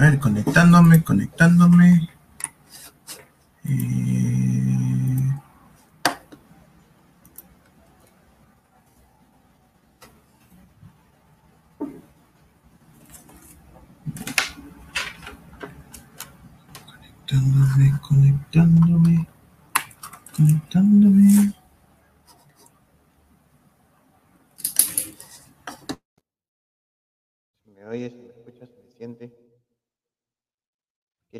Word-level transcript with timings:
A 0.00 0.04
ver, 0.04 0.18
conectándome, 0.18 1.02
conectándome. 1.04 2.08
Eh, 3.66 5.30
Conectándome, 17.28 18.00
conectándome, 18.00 18.79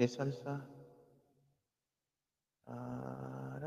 ¿Quieres 0.01 0.17
salsa? 0.17 0.67
Ah, 2.67 3.61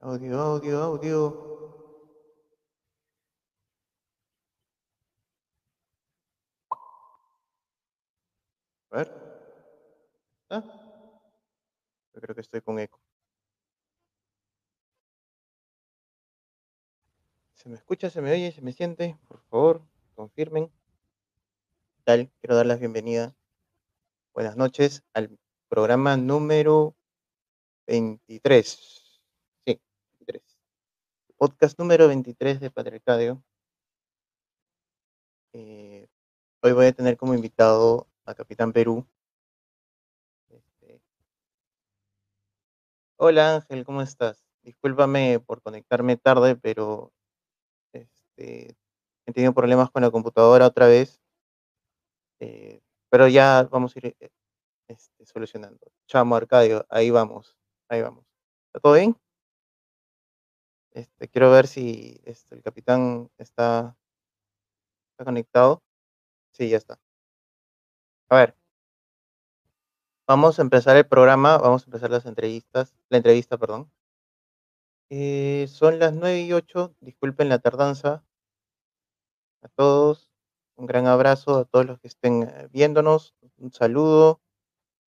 audio, 0.00 0.40
audio, 0.40 0.82
audio. 0.82 1.20
A 8.90 8.96
ver. 8.96 9.08
¿Ah? 10.50 10.64
Yo 12.12 12.20
creo 12.20 12.34
que 12.34 12.40
estoy 12.40 12.60
con 12.60 12.80
eco. 12.80 12.98
¿Se 17.54 17.68
me 17.68 17.76
escucha? 17.76 18.10
¿Se 18.10 18.20
me 18.20 18.32
oye? 18.32 18.50
¿Se 18.50 18.62
me 18.62 18.72
siente? 18.72 19.16
Por 19.28 19.38
favor, 19.42 19.86
confirmen. 20.16 20.75
¿Qué 22.06 22.12
tal? 22.12 22.32
Quiero 22.40 22.54
dar 22.54 22.66
la 22.66 22.76
bienvenida. 22.76 23.34
Buenas 24.32 24.56
noches 24.56 25.02
al 25.12 25.36
programa 25.68 26.16
número 26.16 26.94
23. 27.88 28.68
Sí, 29.66 29.80
23. 30.20 30.40
Podcast 31.36 31.76
número 31.80 32.06
23 32.06 32.60
de 32.60 32.70
Patriarcadio. 32.70 33.42
Eh, 35.52 36.06
hoy 36.62 36.72
voy 36.74 36.86
a 36.86 36.92
tener 36.92 37.16
como 37.16 37.34
invitado 37.34 38.06
a 38.24 38.36
Capitán 38.36 38.72
Perú. 38.72 39.04
Este, 40.48 41.00
Hola 43.16 43.56
Ángel, 43.56 43.84
¿cómo 43.84 44.00
estás? 44.00 44.44
Discúlpame 44.62 45.40
por 45.40 45.60
conectarme 45.60 46.16
tarde, 46.16 46.54
pero 46.54 47.12
este, 47.92 48.76
he 49.26 49.32
tenido 49.32 49.52
problemas 49.52 49.90
con 49.90 50.02
la 50.02 50.12
computadora 50.12 50.68
otra 50.68 50.86
vez. 50.86 51.25
Eh, 52.40 52.80
pero 53.10 53.28
ya 53.28 53.68
vamos 53.70 53.94
a 53.96 53.98
ir 54.00 54.16
eh, 54.20 54.30
este, 54.88 55.26
solucionando. 55.26 55.92
Chamo 56.06 56.36
Arcadio, 56.36 56.86
ahí 56.90 57.10
vamos, 57.10 57.56
ahí 57.88 58.02
vamos. 58.02 58.24
¿Está 58.68 58.80
todo 58.80 58.94
bien? 58.94 59.16
Este, 60.92 61.28
quiero 61.28 61.50
ver 61.50 61.66
si 61.66 62.20
este, 62.24 62.54
el 62.54 62.62
capitán 62.62 63.30
está, 63.38 63.96
está 65.12 65.24
conectado. 65.24 65.82
Sí, 66.52 66.68
ya 66.70 66.78
está. 66.78 66.98
A 68.28 68.36
ver, 68.36 68.56
vamos 70.26 70.58
a 70.58 70.62
empezar 70.62 70.96
el 70.96 71.06
programa, 71.06 71.58
vamos 71.58 71.82
a 71.82 71.86
empezar 71.86 72.10
las 72.10 72.26
entrevistas, 72.26 72.94
la 73.08 73.18
entrevista, 73.18 73.58
perdón. 73.58 73.90
Eh, 75.10 75.66
son 75.68 75.98
las 75.98 76.12
9 76.12 76.40
y 76.42 76.52
8, 76.52 76.94
disculpen 77.00 77.48
la 77.48 77.58
tardanza. 77.58 78.24
A 79.62 79.68
todos, 79.68 80.30
un 80.76 80.86
gran 80.86 81.06
abrazo 81.06 81.58
a 81.58 81.64
todos 81.64 81.86
los 81.86 81.98
que 81.98 82.08
estén 82.08 82.42
eh, 82.44 82.68
viéndonos, 82.70 83.34
un 83.58 83.72
saludo. 83.72 84.40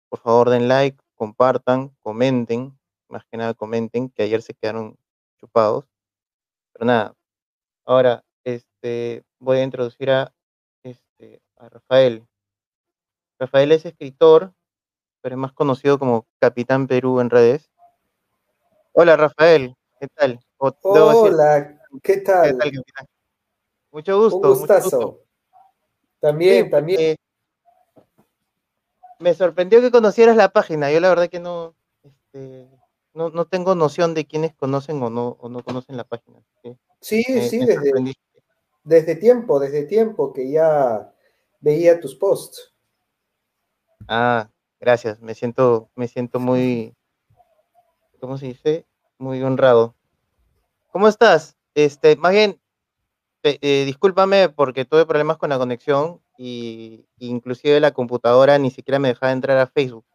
Por 0.09 0.19
favor, 0.19 0.49
den 0.49 0.67
like, 0.67 0.97
compartan, 1.15 1.95
comenten, 2.01 2.77
más 3.09 3.25
que 3.25 3.37
nada 3.37 3.53
comenten, 3.53 4.09
que 4.09 4.23
ayer 4.23 4.41
se 4.41 4.53
quedaron 4.53 4.97
chupados. 5.37 5.85
Pero 6.71 6.85
nada, 6.85 7.13
ahora 7.85 8.23
este, 8.45 9.23
voy 9.39 9.57
a 9.57 9.63
introducir 9.63 10.09
a, 10.09 10.33
este, 10.83 11.41
a 11.57 11.67
Rafael. 11.67 12.25
Rafael 13.37 13.71
es 13.73 13.85
escritor, 13.85 14.53
pero 15.21 15.35
es 15.35 15.39
más 15.39 15.51
conocido 15.51 15.99
como 15.99 16.25
Capitán 16.39 16.87
Perú 16.87 17.19
en 17.19 17.29
redes. 17.29 17.69
Hola 18.93 19.17
Rafael, 19.17 19.75
¿qué 19.99 20.07
tal? 20.07 20.39
Hola, 20.57 21.77
¿qué 22.01 22.13
¿qué 22.13 22.17
tal? 22.21 22.57
tal, 22.57 22.71
capitán? 22.71 23.05
Mucho 23.91 24.17
gusto, 24.17 24.53
Un 24.53 24.59
mucho 24.59 24.81
gusto. 24.81 25.26
También, 26.19 26.65
Sí, 26.65 26.71
también. 26.71 27.15
me 29.19 29.33
sorprendió 29.33 29.81
que 29.81 29.91
conocieras 29.91 30.35
la 30.35 30.49
página. 30.49 30.91
Yo 30.91 30.99
la 30.99 31.09
verdad 31.09 31.29
que 31.29 31.39
no, 31.39 31.75
este, 32.03 32.69
no, 33.13 33.29
no 33.29 33.45
tengo 33.45 33.75
noción 33.75 34.13
de 34.13 34.25
quiénes 34.25 34.55
conocen 34.55 35.01
o 35.01 35.09
no, 35.09 35.37
o 35.39 35.49
no 35.49 35.63
conocen 35.63 35.97
la 35.97 36.03
página. 36.03 36.39
Sí, 37.01 37.23
me, 37.29 37.49
sí, 37.49 37.59
me 37.59 37.65
desde, 37.67 38.13
desde 38.83 39.15
tiempo, 39.15 39.59
desde 39.59 39.83
tiempo 39.83 40.33
que 40.33 40.49
ya 40.49 41.13
veía 41.59 41.99
tus 41.99 42.15
posts. 42.15 42.73
Ah, 44.07 44.49
gracias. 44.79 45.19
Me 45.21 45.35
siento, 45.35 45.89
me 45.95 46.07
siento 46.07 46.39
muy, 46.39 46.95
¿cómo 48.19 48.37
se 48.37 48.47
dice? 48.47 48.85
Muy 49.17 49.41
honrado. 49.43 49.95
¿Cómo 50.91 51.07
estás? 51.07 51.55
Este, 51.75 52.15
más 52.15 52.31
bien, 52.31 52.59
eh, 53.43 53.83
discúlpame 53.85 54.49
porque 54.49 54.85
tuve 54.85 55.05
problemas 55.05 55.37
con 55.37 55.49
la 55.49 55.57
conexión 55.57 56.21
y 56.37 57.05
inclusive 57.19 57.79
la 57.79 57.91
computadora 57.91 58.57
ni 58.57 58.71
siquiera 58.71 58.99
me 58.99 59.09
dejaba 59.09 59.31
entrar 59.31 59.57
a 59.57 59.67
Facebook. 59.67 60.05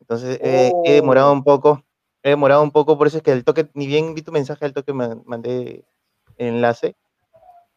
Entonces 0.00 0.38
eh, 0.42 0.72
he 0.84 0.92
demorado 0.92 1.30
Oh, 1.30 1.32
un 1.32 1.42
poco, 1.42 1.84
he 2.22 2.30
demorado 2.30 2.62
un 2.62 2.70
poco, 2.70 2.96
por 2.96 3.08
eso 3.08 3.16
es 3.18 3.22
que 3.22 3.32
el 3.32 3.44
toque, 3.44 3.68
ni 3.74 3.86
bien 3.86 4.14
vi 4.14 4.22
tu 4.22 4.32
mensaje, 4.32 4.64
al 4.64 4.72
toque 4.72 4.92
me 4.92 5.16
mandé 5.24 5.84
el 6.36 6.46
enlace. 6.54 6.96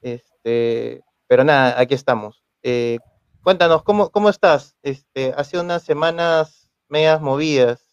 Este, 0.02 1.02
pero 1.28 1.44
nada, 1.44 1.79
aquí 1.79 1.94
estamos. 1.96 2.44
Eh, 2.64 3.00
cuéntanos, 3.44 3.84
¿cómo, 3.84 4.09
cómo 4.09 4.29
estás? 4.29 4.76
Este, 4.84 5.34
hace 5.35 5.59
unas 5.59 5.84
semanas 5.84 6.70
medias 6.88 7.22
movidas. 7.22 7.89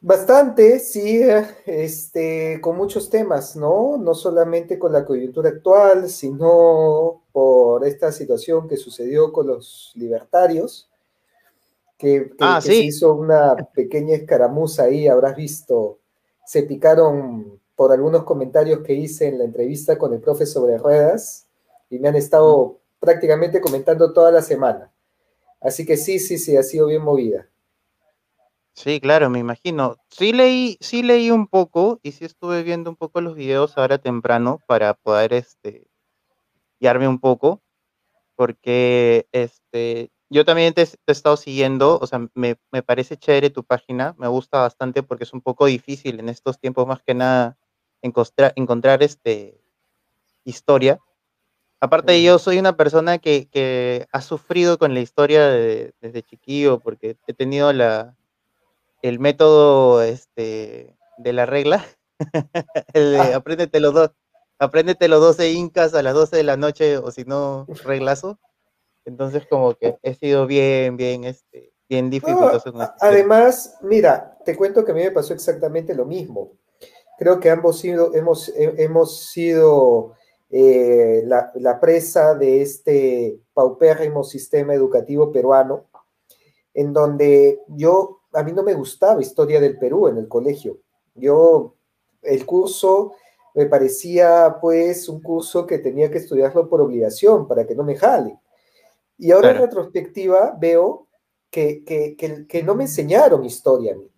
Bastante, 0.00 0.78
sí, 0.78 1.20
este, 1.66 2.60
con 2.60 2.76
muchos 2.76 3.10
temas, 3.10 3.56
¿no? 3.56 3.96
No 3.98 4.14
solamente 4.14 4.78
con 4.78 4.92
la 4.92 5.04
coyuntura 5.04 5.50
actual, 5.50 6.08
sino 6.10 7.22
por 7.32 7.84
esta 7.86 8.12
situación 8.12 8.68
que 8.68 8.76
sucedió 8.76 9.32
con 9.32 9.46
los 9.48 9.92
libertarios, 9.96 10.88
que, 11.98 12.30
que- 12.38 12.58
Ah, 12.58 12.60
que 12.60 12.70
se 12.70 12.84
sí, 12.84 12.84
hizo 12.84 13.14
una 13.14 13.56
pequeña 13.74 14.14
escaramuza 14.16 14.84
ahí, 14.84 15.08
habrás 15.08 15.36
visto, 15.36 15.98
se 16.44 16.62
picaron 16.62 17.60
por 17.76 17.92
algunos 17.92 18.24
comentarios 18.24 18.80
que 18.80 18.94
hice 18.94 19.28
en 19.28 19.38
la 19.38 19.44
entrevista 19.44 19.98
con 19.98 20.12
el 20.14 20.20
profe 20.20 20.46
sobre 20.46 20.78
ruedas 20.78 21.46
y 21.90 21.98
me 21.98 22.08
han 22.08 22.16
estado 22.16 22.78
prácticamente 23.00 23.60
comentando 23.60 24.12
toda 24.12 24.32
la 24.32 24.42
semana. 24.42 24.92
Así 25.60 25.86
que 25.86 25.96
sí, 25.96 26.18
sí, 26.20 26.38
sí, 26.38 26.56
ha 26.56 26.62
sido 26.64 26.86
bien 26.88 27.02
movida. 27.02 27.48
Sí, 28.78 29.00
claro, 29.00 29.28
me 29.28 29.40
imagino. 29.40 29.96
Sí 30.08 30.32
leí, 30.32 30.76
sí 30.80 31.02
leí 31.02 31.30
un 31.32 31.48
poco 31.48 31.98
y 32.02 32.12
sí 32.12 32.24
estuve 32.24 32.62
viendo 32.62 32.90
un 32.90 32.96
poco 32.96 33.20
los 33.20 33.34
videos 33.34 33.76
ahora 33.76 33.98
temprano 33.98 34.60
para 34.68 34.94
poder 34.94 35.32
este, 35.32 35.88
guiarme 36.80 37.08
un 37.08 37.20
poco. 37.20 37.62
porque 38.36 39.28
este, 39.32 40.10
yo 40.30 40.44
también 40.44 40.74
te, 40.74 40.86
te 40.86 40.96
he 41.08 41.12
estado 41.12 41.36
siguiendo, 41.38 41.98
o 42.00 42.06
sea, 42.08 42.20
me, 42.34 42.56
me 42.72 42.82
parece 42.82 43.16
chévere 43.18 43.50
tu 43.50 43.64
página, 43.64 44.14
me 44.18 44.28
gusta 44.28 44.60
bastante 44.60 45.02
porque 45.04 45.24
es 45.24 45.32
un 45.34 45.42
poco 45.42 45.66
difícil 45.66 46.20
en 46.20 46.28
estos 46.30 46.58
tiempos 46.60 46.86
más 46.86 47.02
que 47.02 47.14
nada 47.14 47.58
encontrar, 48.02 48.52
encontrar 48.56 49.02
este, 49.04 49.60
historia. 50.44 51.00
Aparte, 51.80 52.22
yo 52.22 52.38
soy 52.40 52.58
una 52.58 52.76
persona 52.76 53.18
que, 53.18 53.48
que 53.48 54.06
ha 54.12 54.22
sufrido 54.22 54.78
con 54.78 54.94
la 54.94 55.00
historia 55.00 55.48
de- 55.48 55.94
desde 56.02 56.22
chiquillo 56.24 56.80
porque 56.80 57.16
he 57.28 57.34
tenido 57.34 57.72
la, 57.72 58.17
el 59.02 59.18
método 59.18 60.02
este, 60.02 60.96
de 61.18 61.32
la 61.32 61.46
regla, 61.46 61.84
el 62.94 63.16
Ah, 63.16 63.36
apréndete 63.36 63.80
los 63.80 63.94
dos, 63.94 64.10
apréndete 64.58 65.08
los 65.08 65.20
12 65.20 65.50
incas 65.52 65.94
a 65.94 66.02
las 66.02 66.14
12 66.14 66.36
de 66.36 66.42
la 66.42 66.56
noche 66.56 66.98
o 66.98 67.10
si 67.10 67.24
no, 67.24 67.66
reglazo. 67.84 68.38
Entonces 69.04 69.46
como 69.48 69.74
que 69.74 69.96
he 70.02 70.14
sido 70.14 70.46
bien, 70.46 70.96
bien, 70.96 71.24
este, 71.24 71.72
bien 71.88 72.06
no, 72.06 72.10
dificultoso 72.10 72.72
a- 72.78 72.84
este 72.84 73.06
además, 73.06 73.78
mira, 73.82 74.36
te 74.44 74.56
cuento 74.56 74.84
que 74.84 74.92
a 74.92 74.94
mí 74.94 75.02
me 75.02 75.10
pasó 75.10 75.32
exactamente 75.32 75.94
lo 75.94 76.04
mismo. 76.04 76.52
Creo 77.18 77.40
que 77.40 77.50
ambos 77.50 77.78
sido, 77.80 78.14
hemos, 78.14 78.48
he- 78.50 78.82
hemos 78.84 79.26
sido 79.30 80.14
eh, 80.50 81.22
la, 81.24 81.50
la 81.54 81.80
presa 81.80 82.34
de 82.34 82.62
este 82.62 83.40
paupérrimo 83.54 84.24
sistema 84.24 84.74
educativo 84.74 85.32
peruano, 85.32 85.86
en 86.74 86.92
donde 86.92 87.60
yo, 87.68 88.17
a 88.32 88.42
mí 88.42 88.52
no 88.52 88.62
me 88.62 88.74
gustaba 88.74 89.20
historia 89.22 89.60
del 89.60 89.78
Perú 89.78 90.08
en 90.08 90.18
el 90.18 90.28
colegio. 90.28 90.78
Yo, 91.14 91.74
el 92.22 92.44
curso 92.46 93.12
me 93.54 93.66
parecía 93.66 94.58
pues 94.60 95.08
un 95.08 95.20
curso 95.20 95.66
que 95.66 95.78
tenía 95.78 96.10
que 96.10 96.18
estudiarlo 96.18 96.68
por 96.68 96.80
obligación 96.80 97.48
para 97.48 97.66
que 97.66 97.74
no 97.74 97.84
me 97.84 97.96
jale. 97.96 98.38
Y 99.16 99.32
ahora 99.32 99.50
en 99.50 99.56
retrospectiva 99.66 100.56
veo 100.60 101.06
que, 101.50 101.82
que- 101.84 102.16
que- 102.16 102.46
que 102.46 102.62
no 102.62 102.74
me 102.74 102.84
enseñaron 102.84 103.44
historia 103.44 103.94
a 103.94 103.96
mí. 103.96 104.08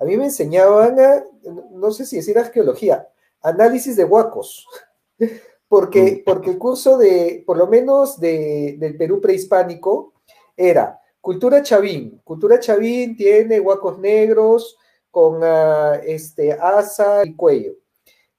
A 0.00 0.04
mí 0.04 0.16
me 0.16 0.24
enseñaban, 0.24 0.98
a- 0.98 1.24
no 1.72 1.90
sé 1.92 2.06
si 2.06 2.16
decir 2.16 2.38
arqueología, 2.38 3.08
análisis 3.42 3.96
de 3.96 4.04
huacos. 4.04 4.66
Porque, 5.68 6.22
porque 6.24 6.50
el 6.52 6.58
curso 6.58 6.96
de, 6.96 7.42
por 7.46 7.58
lo 7.58 7.66
menos 7.66 8.18
de- 8.18 8.76
del 8.78 8.96
Perú 8.96 9.20
prehispánico, 9.20 10.14
era 10.56 10.98
cultura 11.20 11.62
chavín. 11.62 12.20
Cultura 12.24 12.58
chavín 12.60 13.16
tiene 13.16 13.60
huacos 13.60 13.98
negros 13.98 14.76
con 15.10 15.40
ah, 15.42 15.96
este, 16.04 16.52
asa 16.52 17.24
y 17.24 17.34
cuello. 17.34 17.72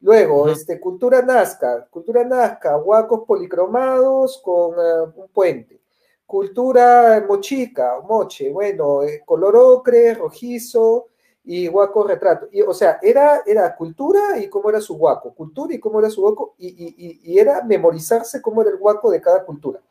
Luego, 0.02 0.50
este, 0.50 0.80
cultura 0.80 1.22
nazca. 1.22 1.88
Cultura 1.92 2.24
nazca, 2.24 2.78
huacos 2.78 3.22
policromados 3.28 4.40
con 4.44 4.76
ah, 4.80 5.12
un 5.16 5.28
puente. 5.30 5.81
Cultura 6.26 7.26
mochica, 7.28 8.02
moche, 8.02 8.52
bueno, 8.52 9.04
eh, 9.04 9.24
color 9.26 9.56
ocre, 9.58 10.14
rojizo 10.16 11.08
y 11.44 11.68
huaco 11.68 12.04
retrato. 12.06 12.48
Y, 12.52 12.62
o 12.62 12.74
sea, 12.74 13.00
era, 13.02 13.42
era 13.46 13.76
cultura 13.76 14.38
y 14.40 14.48
cómo 14.50 14.70
era 14.70 14.80
su 14.81 14.96
huaco, 14.96 15.34
cultura 15.34 15.74
y 15.74 15.80
cómo 15.80 16.00
era 16.00 16.10
su 16.10 16.24
huaco, 16.24 16.54
y, 16.60 16.68
y- 16.68 16.96
y- 16.98 17.34
y 17.34 17.40
era 17.40 17.64
memorizarse 17.64 18.42
cómo 18.42 18.62
era 18.62 18.72
el 18.72 18.78
huaco 18.80 19.10
de 19.12 19.22
cada 19.22 19.44
cultura. 19.46 19.81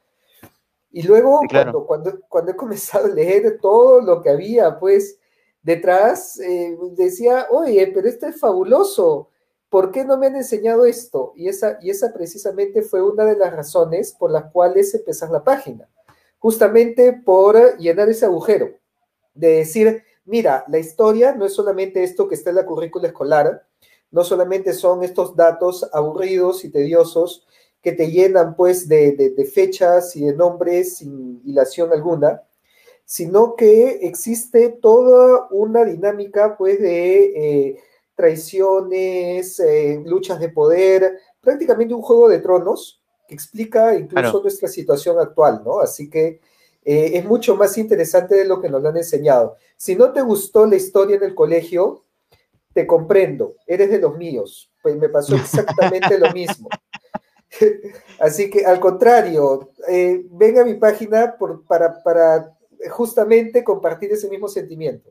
Y 0.91 1.03
luego, 1.03 1.41
Sí, 1.43 1.49
claro. 1.49 1.85
cuando, 1.87 1.87
cuando, 1.87 2.27
cuando 2.29 2.53
he 2.53 2.57
comenzado 2.57 3.07
a 3.07 3.11
leer 3.11 3.59
todo 3.61 4.01
lo 4.01 4.23
que 4.23 4.31
había, 4.31 4.79
pues, 4.79 5.19
detrás, 5.63 6.39
eh, 6.41 6.77
decía, 6.93 7.47
oye, 7.51 7.91
pero 7.95 8.09
esto 8.09 8.27
es 8.27 8.41
fabuloso, 8.41 9.29
¿por 9.69 9.91
qué 9.91 10.05
no 10.05 10.17
me 10.17 10.29
han 10.29 10.37
enseñado 10.37 10.87
esto? 10.87 11.33
Y 11.37 11.49
esa, 11.49 11.79
y 11.83 11.91
esa 11.91 12.13
precisamente 12.13 12.83
fue 12.83 13.03
una 13.03 13.25
de 13.25 13.37
las 13.37 13.55
razones 13.55 14.13
por 14.13 14.31
las 14.31 14.51
cuales 14.51 14.95
empezar 14.95 15.31
la 15.31 15.45
página, 15.45 15.89
justamente 16.39 17.13
por 17.13 17.77
llenar 17.79 18.09
ese 18.09 18.25
agujero, 18.25 18.71
de 19.35 19.49
decir, 19.49 20.05
mira, 20.25 20.65
la 20.69 20.79
historia 20.79 21.35
no 21.35 21.45
es 21.45 21.53
solamente 21.55 22.03
esto 22.03 22.29
que 22.29 22.35
está 22.35 22.51
en 22.51 22.57
la 22.57 22.67
currícula 22.67 23.09
escolar, 23.09 23.67
no 24.11 24.25
solamente 24.25 24.73
son 24.73 25.03
estos 25.03 25.37
datos 25.37 25.89
aburridos 25.93 26.65
y 26.65 26.71
tediosos 26.71 27.47
que 27.83 27.93
te 27.93 28.11
llenan 28.11 28.57
pues 28.57 28.89
de, 28.89 29.13
de- 29.13 29.31
de 29.31 29.45
fechas 29.45 30.17
y 30.17 30.25
de 30.27 30.35
nombres 30.35 30.97
sin 30.99 31.41
hilación 31.45 31.93
alguna, 31.93 32.43
sino 33.05 33.57
que 33.57 34.01
existe 34.07 34.69
toda 34.71 35.49
una 35.51 35.85
dinámica 35.85 36.57
pues 36.59 36.81
de 36.81 37.69
eh, 37.71 37.81
traiciones, 38.15 39.61
eh, 39.61 40.03
luchas 40.05 40.41
de 40.41 40.49
poder, 40.51 41.19
prácticamente 41.41 41.95
un 41.95 42.03
juego 42.03 42.29
de 42.29 42.39
tronos 42.41 43.03
que 43.27 43.35
explica 43.35 43.95
incluso 43.95 44.41
Claro. 44.41 44.43
nuestra 44.43 44.69
situación 44.69 45.19
actual, 45.19 45.63
¿no? 45.65 45.81
Así 45.81 46.09
que 46.11 46.41
eh, 46.85 47.11
es 47.15 47.25
mucho 47.25 47.57
más 47.57 47.77
interesante 47.79 48.35
de 48.37 48.45
lo 48.47 48.61
que 48.61 48.69
nos 48.71 48.83
lo 48.83 48.89
han 48.89 48.97
enseñado. 48.97 49.57
Si 49.77 49.95
no 49.97 50.13
te 50.13 50.23
gustó 50.23 50.67
la 50.67 50.77
historia 50.77 51.17
en 51.17 51.23
el 51.25 51.35
colegio, 51.35 52.05
te 52.73 52.87
comprendo, 52.87 53.57
eres 53.67 53.91
de 53.91 53.99
los 53.99 54.17
míos. 54.17 54.73
Pues 54.83 54.97
me 54.97 55.09
pasó 55.09 55.37
exactamente 55.37 56.19
lo 56.19 56.31
mismo. 56.31 56.71
Así 58.21 58.51
que 58.51 58.65
al 58.65 58.81
contrario, 58.81 59.71
eh, 59.89 60.25
ven 60.31 60.59
a 60.59 60.65
mi 60.65 60.75
página 60.75 61.37
por- 61.39 61.65
para, 61.67 62.03
para 62.03 62.55
justamente 62.91 63.65
compartir 63.65 64.13
ese 64.13 64.29
mismo 64.29 64.49
sentimiento. 64.49 65.11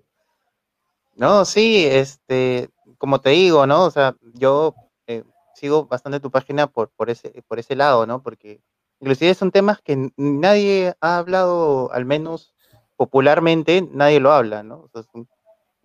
No, 1.16 1.46
sí, 1.46 1.86
este, 1.86 2.70
como 2.98 3.20
te 3.20 3.32
digo, 3.32 3.66
¿no? 3.66 3.86
O 3.86 3.92
sea, 3.92 4.16
yo 4.36 4.76
eh, 5.08 5.24
sigo 5.56 5.86
bastante 5.88 6.20
tu 6.20 6.30
página 6.30 6.68
por, 6.68 6.90
por 6.90 7.10
ese, 7.10 7.44
por 7.48 7.58
ese 7.60 7.76
lado, 7.76 8.06
¿no? 8.06 8.22
Porque 8.22 8.62
inclusive 9.00 9.34
son 9.34 9.52
temas 9.52 9.82
que 9.82 10.12
nadie 10.16 10.94
ha 11.02 11.18
hablado, 11.18 11.92
al 11.92 12.06
menos 12.06 12.54
popularmente, 12.96 13.88
nadie 13.92 14.20
lo 14.20 14.32
habla, 14.32 14.62
¿no? 14.64 14.90
Como 15.12 15.28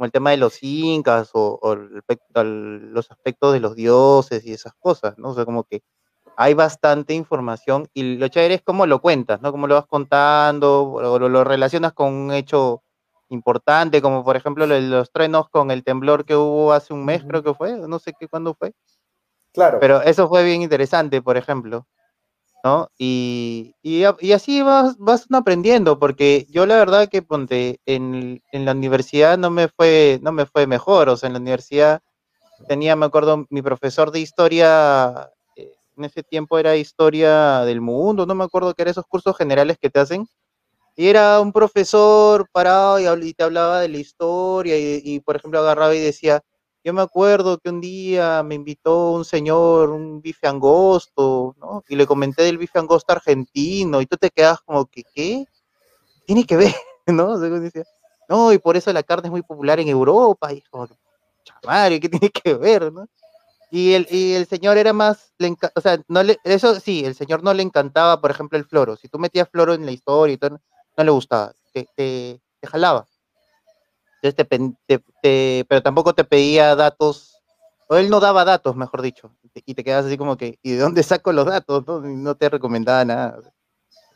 el 0.06 0.12
tema 0.12 0.30
de 0.32 0.36
los 0.36 0.62
incas 0.62 1.30
o, 1.34 1.58
o 1.62 1.72
el 1.74 2.92
los 2.92 3.10
aspectos 3.10 3.52
de 3.52 3.60
los 3.60 3.74
dioses 3.76 4.44
y 4.44 4.52
esas 4.52 4.74
cosas, 4.74 5.16
¿no? 5.18 5.30
O 5.30 5.34
sea, 5.34 5.44
como 5.44 5.64
que 5.64 5.82
hay 6.42 6.54
bastante 6.54 7.14
información 7.14 7.88
y 7.94 8.16
lo 8.16 8.28
chévere 8.28 8.54
es 8.54 8.62
cómo 8.62 8.86
lo 8.86 9.00
cuentas, 9.00 9.40
¿no? 9.40 9.52
Cómo 9.52 9.66
lo 9.66 9.76
vas 9.76 9.86
contando 9.86 10.82
o 10.82 11.18
lo, 11.18 11.28
lo 11.28 11.44
relacionas 11.44 11.92
con 11.92 12.12
un 12.12 12.32
hecho 12.32 12.82
importante, 13.28 14.02
como 14.02 14.24
por 14.24 14.36
ejemplo 14.36 14.66
lo 14.66 14.74
de 14.74 14.82
los 14.82 15.10
truenos 15.12 15.48
con 15.48 15.70
el 15.70 15.84
temblor 15.84 16.24
que 16.24 16.36
hubo 16.36 16.72
hace 16.72 16.92
un 16.92 17.04
mes, 17.04 17.22
creo 17.26 17.42
que 17.42 17.54
fue, 17.54 17.76
no 17.76 17.98
sé 17.98 18.12
qué 18.18 18.28
cuándo 18.28 18.54
fue, 18.54 18.72
Claro. 19.52 19.78
pero 19.80 20.02
eso 20.02 20.28
fue 20.28 20.44
bien 20.44 20.62
interesante, 20.62 21.22
por 21.22 21.36
ejemplo, 21.36 21.86
¿no? 22.64 22.88
Y, 22.98 23.74
y, 23.82 24.04
y 24.20 24.32
así 24.32 24.62
vas, 24.62 24.96
vas 24.98 25.26
aprendiendo, 25.32 25.98
porque 25.98 26.46
yo 26.50 26.66
la 26.66 26.76
verdad 26.76 27.08
que 27.08 27.22
ponte 27.22 27.80
en, 27.86 28.42
en 28.52 28.64
la 28.64 28.72
universidad 28.72 29.38
no 29.38 29.50
me 29.50 29.68
fue, 29.68 30.18
no 30.22 30.32
me 30.32 30.46
fue 30.46 30.66
mejor, 30.66 31.08
o 31.08 31.16
sea, 31.16 31.28
en 31.28 31.34
la 31.34 31.40
universidad 31.40 32.00
tenía, 32.68 32.96
me 32.96 33.06
acuerdo, 33.06 33.46
mi 33.50 33.62
profesor 33.62 34.10
de 34.10 34.20
historia, 34.20 35.30
en 35.96 36.04
ese 36.04 36.22
tiempo 36.22 36.58
era 36.58 36.76
historia 36.76 37.60
del 37.60 37.80
mundo, 37.80 38.26
no 38.26 38.34
me 38.34 38.44
acuerdo 38.44 38.74
que 38.74 38.82
eran 38.82 38.92
esos 38.92 39.06
cursos 39.06 39.36
generales 39.36 39.78
que 39.78 39.90
te 39.90 40.00
hacen, 40.00 40.26
y 40.96 41.08
era 41.08 41.40
un 41.40 41.52
profesor 41.52 42.48
parado 42.52 42.98
y, 43.22 43.34
te 43.34 43.42
hablaba 43.44 43.80
de 43.80 43.88
la 43.88 43.98
historia 43.98 44.76
y, 44.78 45.00
y, 45.04 45.20
por 45.20 45.36
ejemplo 45.36 45.60
agarraba 45.60 45.94
y 45.94 46.00
decía, 46.00 46.42
yo 46.84 46.92
me 46.92 47.02
acuerdo 47.02 47.58
que 47.58 47.70
un 47.70 47.80
día 47.80 48.42
me 48.42 48.56
invitó 48.56 49.12
un 49.12 49.24
señor 49.24 49.90
un 49.90 50.20
bife 50.20 50.46
angosto, 50.48 51.54
¿no? 51.60 51.84
Y 51.88 51.96
le 51.96 52.06
comenté 52.06 52.42
del 52.42 52.58
bife 52.58 52.78
angosto 52.78 53.12
argentino 53.12 54.00
y 54.00 54.06
tú 54.06 54.16
te 54.16 54.30
quedas 54.30 54.60
como 54.62 54.86
que, 54.86 55.04
¿qué? 55.14 55.46
Tiene 56.26 56.44
que 56.44 56.56
ver, 56.56 56.74
¿no? 57.06 57.26
Como 57.34 57.60
decía, 57.60 57.84
no, 58.28 58.52
y 58.52 58.58
por 58.58 58.76
eso 58.76 58.92
la 58.92 59.02
carne 59.02 59.28
es 59.28 59.32
muy 59.32 59.42
popular 59.42 59.78
en 59.80 59.88
Europa 59.88 60.52
y 60.52 60.58
es 60.58 60.68
como 60.68 60.88
¿qué 60.88 62.08
tiene 62.08 62.30
que 62.30 62.54
ver, 62.54 62.92
no? 62.92 63.06
Y 63.74 63.94
el, 63.94 64.06
y 64.10 64.34
el 64.34 64.46
señor 64.46 64.76
era 64.76 64.92
más, 64.92 65.32
le 65.38 65.48
enca- 65.48 65.72
o 65.74 65.80
sea, 65.80 65.98
no 66.06 66.22
le, 66.22 66.36
eso 66.44 66.78
sí, 66.78 67.06
el 67.06 67.14
señor 67.14 67.42
no 67.42 67.54
le 67.54 67.62
encantaba, 67.62 68.20
por 68.20 68.30
ejemplo, 68.30 68.58
el 68.58 68.66
floro. 68.66 68.96
Si 68.96 69.08
tú 69.08 69.18
metías 69.18 69.48
floro 69.48 69.72
en 69.72 69.86
la 69.86 69.92
historia 69.92 70.34
y 70.34 70.36
todo, 70.36 70.60
no 70.98 71.04
le 71.04 71.10
gustaba, 71.10 71.54
te, 71.72 71.88
te, 71.96 72.38
te 72.60 72.66
jalaba. 72.68 73.06
Entonces 74.20 74.46
te, 74.86 75.02
te- 75.22 75.64
pero 75.68 75.82
tampoco 75.82 76.14
te 76.14 76.22
pedía 76.24 76.76
datos, 76.76 77.40
o 77.88 77.96
él 77.96 78.10
no 78.10 78.20
daba 78.20 78.44
datos, 78.44 78.76
mejor 78.76 79.00
dicho, 79.00 79.34
y 79.64 79.74
te, 79.74 79.82
quedas 79.82 80.04
así 80.04 80.18
como 80.18 80.36
que, 80.36 80.58
¿y 80.62 80.72
de 80.72 80.78
dónde 80.78 81.02
saco 81.02 81.32
los 81.32 81.46
datos? 81.46 81.82
No, 81.86 82.00
no 82.00 82.34
te 82.36 82.50
recomendaba 82.50 83.06
nada. 83.06 83.38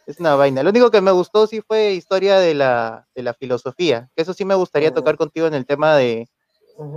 Es 0.06 0.20
una 0.20 0.36
vaina. 0.36 0.62
Lo 0.62 0.70
único 0.70 0.90
que 0.90 1.00
me 1.00 1.12
gustó 1.12 1.46
sí 1.46 1.62
fue 1.62 1.92
historia 1.94 2.38
de 2.38 2.54
la, 2.54 3.08
de 3.14 3.22
la 3.22 3.34
filosofía, 3.34 4.10
que 4.14 4.22
eso 4.22 4.34
sí 4.34 4.44
me 4.44 4.54
gustaría 4.54 4.92
tocar 4.94 5.16
contigo 5.16 5.46
en 5.46 5.54
el 5.54 5.66
tema 5.66 5.96
de, 5.96 6.28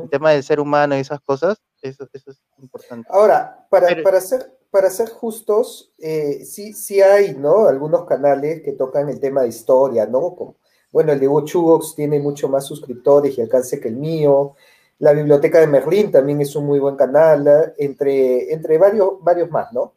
el 0.04 0.10
tema 0.10 0.32
del 0.32 0.44
ser 0.44 0.60
humano 0.60 0.96
y 0.98 1.00
esas 1.00 1.22
cosas, 1.22 1.58
eso, 1.82 2.08
eso 2.14 2.32
es 2.32 2.42
importante. 2.58 3.08
Ahora, 3.12 3.66
para, 3.70 3.88
Pero- 3.88 4.04
para, 4.04 4.22
ser, 4.22 4.58
para 4.72 4.90
ser 4.90 5.10
justos, 5.10 5.94
eh, 5.98 6.44
sí, 6.46 6.74
sí 6.74 7.02
hay, 7.02 7.36
¿no? 7.36 7.68
Algunos 7.68 8.06
canales 8.06 8.62
que 8.62 8.74
tocan 8.74 9.10
el 9.10 9.20
tema 9.20 9.42
de 9.42 9.50
historia, 9.50 10.06
¿no? 10.06 10.36
Como, 10.36 10.56
bueno, 10.92 11.12
el 11.12 11.20
de 11.20 11.28
Chugox 11.46 11.96
tiene 11.96 12.20
mucho 12.20 12.50
más 12.50 12.66
suscriptores 12.66 13.38
y 13.38 13.42
alcance 13.42 13.80
que 13.80 13.90
el 13.90 13.96
mío. 13.96 14.56
La 15.00 15.14
Biblioteca 15.14 15.60
de 15.60 15.68
Merlín 15.68 16.12
también 16.12 16.42
es 16.42 16.56
un 16.56 16.66
muy 16.66 16.80
buen 16.80 16.96
canal, 16.96 17.48
¿eh? 17.48 17.74
entre, 17.78 18.52
entre 18.52 18.78
varios, 18.78 19.14
varios 19.22 19.50
más, 19.50 19.72
¿no? 19.72 19.94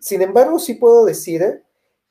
Sin 0.00 0.20
embargo, 0.20 0.58
sí 0.58 0.74
puedo 0.74 1.04
decir 1.04 1.62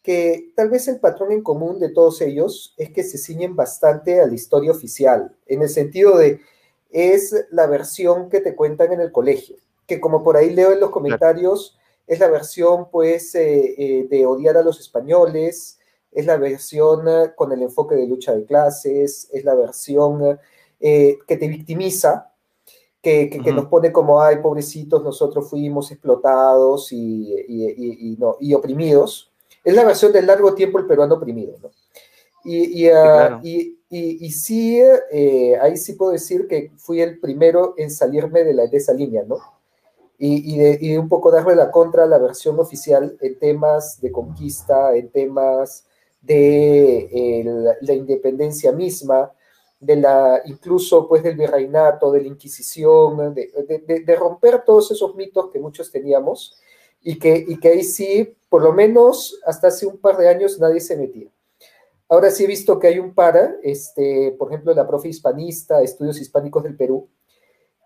que 0.01 0.51
tal 0.55 0.69
vez 0.69 0.87
el 0.87 0.99
patrón 0.99 1.31
en 1.31 1.43
común 1.43 1.79
de 1.79 1.89
todos 1.89 2.21
ellos 2.21 2.73
es 2.77 2.89
que 2.89 3.03
se 3.03 3.17
ciñen 3.17 3.55
bastante 3.55 4.19
a 4.19 4.25
la 4.27 4.33
historia 4.33 4.71
oficial, 4.71 5.37
en 5.45 5.61
el 5.61 5.69
sentido 5.69 6.17
de 6.17 6.39
es 6.93 7.47
la 7.51 7.67
versión 7.67 8.29
que 8.29 8.39
te 8.39 8.55
cuentan 8.55 8.93
en 8.93 9.01
el 9.01 9.11
colegio, 9.11 9.57
que 9.87 9.99
como 9.99 10.23
por 10.23 10.37
ahí 10.37 10.51
leo 10.53 10.71
en 10.71 10.79
los 10.79 10.91
comentarios, 10.91 11.77
es 12.07 12.19
la 12.19 12.29
versión 12.29 12.89
pues 12.91 13.33
eh, 13.35 13.75
eh, 13.77 14.07
de 14.09 14.25
odiar 14.25 14.55
a 14.57 14.63
los 14.63 14.79
españoles, 14.79 15.79
es 16.11 16.25
la 16.25 16.37
versión 16.37 17.07
eh, 17.07 17.31
con 17.35 17.51
el 17.51 17.63
enfoque 17.63 17.95
de 17.95 18.07
lucha 18.07 18.33
de 18.33 18.45
clases, 18.45 19.27
es 19.33 19.43
la 19.43 19.55
versión 19.55 20.39
que 20.79 21.37
te 21.39 21.47
victimiza, 21.47 22.33
que, 23.01 23.29
que, 23.29 23.51
nos 23.51 23.65
pone 23.67 23.91
como, 23.91 24.21
ay, 24.21 24.37
pobrecitos, 24.37 25.03
nosotros 25.03 25.49
fuimos 25.49 25.91
explotados 25.91 26.91
y, 26.93 27.33
y- 27.47 27.65
y- 27.69 28.13
y 28.13 28.17
no, 28.17 28.37
y 28.39 28.53
oprimidos. 28.53 29.31
Es 29.63 29.73
la 29.75 29.83
versión 29.83 30.11
del 30.13 30.25
largo 30.27 30.53
tiempo 30.53 30.77
el 30.79 30.85
peruano 30.85 31.15
oprimido, 31.15 31.57
¿no? 31.61 31.69
Y, 32.45 32.81
y, 32.83 32.89
ah, 32.89 33.01
claro. 33.01 33.39
y- 33.43 33.77
y- 33.97 34.31
sí, 34.31 34.79
eh, 35.11 35.57
ahí 35.61 35.77
sí 35.77 35.93
puedo 35.93 36.11
decir 36.11 36.47
que 36.47 36.71
fui 36.77 37.01
el 37.01 37.19
primero 37.19 37.75
en 37.77 37.91
salirme 37.91 38.43
de, 38.43 38.53
de 38.67 38.77
esa 38.77 38.93
línea, 38.93 39.23
¿no? 39.23 39.37
Y, 40.17 40.55
y 40.55 40.57
de, 40.57 40.99
un 40.99 41.09
poco 41.09 41.31
darle 41.31 41.55
la 41.55 41.71
contra 41.71 42.03
a 42.03 42.07
la 42.07 42.17
versión 42.17 42.59
oficial 42.59 43.17
en 43.21 43.39
temas 43.39 43.99
de 44.01 44.11
conquista, 44.11 44.95
en 44.95 45.09
temas 45.09 45.85
de 46.21 47.09
eh, 47.11 47.75
la, 47.81 47.93
independencia 47.93 48.71
misma, 48.71 49.31
de 49.79 49.97
la, 49.97 50.41
incluso 50.45 51.07
pues 51.09 51.23
del 51.23 51.35
virreinato, 51.35 52.11
de 52.11 52.21
la 52.21 52.27
Inquisición, 52.27 53.33
de, 53.33 54.15
romper 54.17 54.63
todos 54.63 54.91
esos 54.91 55.15
mitos 55.15 55.51
que 55.51 55.59
muchos 55.59 55.91
teníamos 55.91 56.57
y 57.01 57.19
que, 57.19 57.43
y 57.47 57.59
que 57.59 57.69
ahí 57.69 57.83
sí, 57.83 58.35
por 58.49 58.61
lo 58.63 58.71
menos 58.71 59.39
hasta 59.45 59.67
hace 59.67 59.85
un 59.85 59.97
par 59.97 60.17
de 60.17 60.29
años 60.29 60.57
nadie 60.59 60.79
se 60.79 60.95
metía. 60.95 61.32
Ahora 62.13 62.29
sí 62.29 62.43
he 62.43 62.47
visto 62.47 62.77
que 62.77 62.85
hay 62.85 62.99
un 62.99 63.15
par, 63.15 63.57
este, 63.63 64.35
por 64.37 64.49
ejemplo, 64.49 64.71
la 64.75 64.87
profe 64.87 65.07
hispanista, 65.07 65.81
Estudios 65.81 66.21
Hispánicos 66.21 66.61
del 66.61 66.77
Perú, 66.77 67.09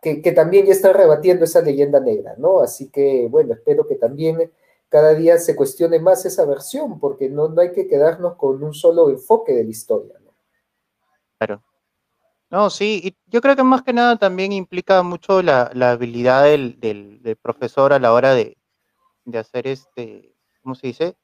que, 0.02 0.22
que 0.22 0.34
también 0.34 0.66
ya 0.66 0.74
está 0.74 0.92
rebatiendo 0.92 1.46
esa 1.46 1.62
leyenda 1.62 2.02
negra, 2.02 2.36
¿no? 2.38 2.60
Así 2.60 2.90
que, 2.92 3.30
bueno, 3.32 3.54
espero 3.54 3.88
que 3.88 3.96
también 3.96 4.52
cada 4.90 5.14
día 5.14 5.38
se 5.38 5.56
cuestione 5.56 6.00
más 6.00 6.26
esa 6.26 6.44
versión, 6.44 7.00
porque 7.00 7.30
no, 7.30 7.48
no 7.48 7.62
hay 7.62 7.72
que 7.72 7.88
quedarnos 7.88 8.36
con 8.36 8.62
un 8.62 8.74
solo 8.74 9.10
enfoque 9.10 9.54
de 9.54 9.64
la 9.64 9.70
historia. 9.70 10.20
¿no? 10.20 10.34
Claro. 11.38 11.64
No, 12.50 12.70
sí, 12.70 13.00
y 13.02 13.18
yo 13.32 13.40
creo 13.40 13.56
que 13.56 13.64
más 13.64 13.84
que 13.84 13.94
nada 13.94 14.18
también 14.18 14.52
implica 14.52 15.04
mucho 15.04 15.42
la, 15.42 15.72
habilidad 15.90 16.44
del, 16.44 16.82
del, 16.82 17.38
profesor 17.42 17.94
a 17.94 18.00
la 18.00 18.12
hora 18.12 18.34
de, 18.34 18.58
de 19.24 19.38
hacer 19.38 19.68
este, 19.68 20.36
¿cómo 20.62 20.76
se 20.76 20.88
dice? 20.88 21.16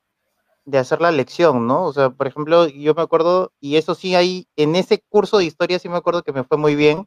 De 0.65 0.77
hacer 0.77 1.01
la 1.01 1.11
lección, 1.11 1.67
¿no? 1.67 1.83
O 1.83 1.93
sea, 1.93 2.09
por 2.09 2.27
ejemplo, 2.27 2.67
yo 2.67 2.93
me 2.93 3.01
acuerdo, 3.01 3.51
y 3.59 3.75
eso 3.75 3.95
sí, 3.95 4.15
ahí, 4.15 4.47
en 4.55 4.75
ese 4.75 5.03
curso 5.09 5.37
de 5.37 5.45
historia 5.45 5.77
sí 5.77 5.89
me 5.89 5.97
acuerdo 5.97 6.23
que 6.23 6.31
me 6.31 6.45
fue 6.45 6.57
muy 6.57 6.75
bien. 6.75 7.05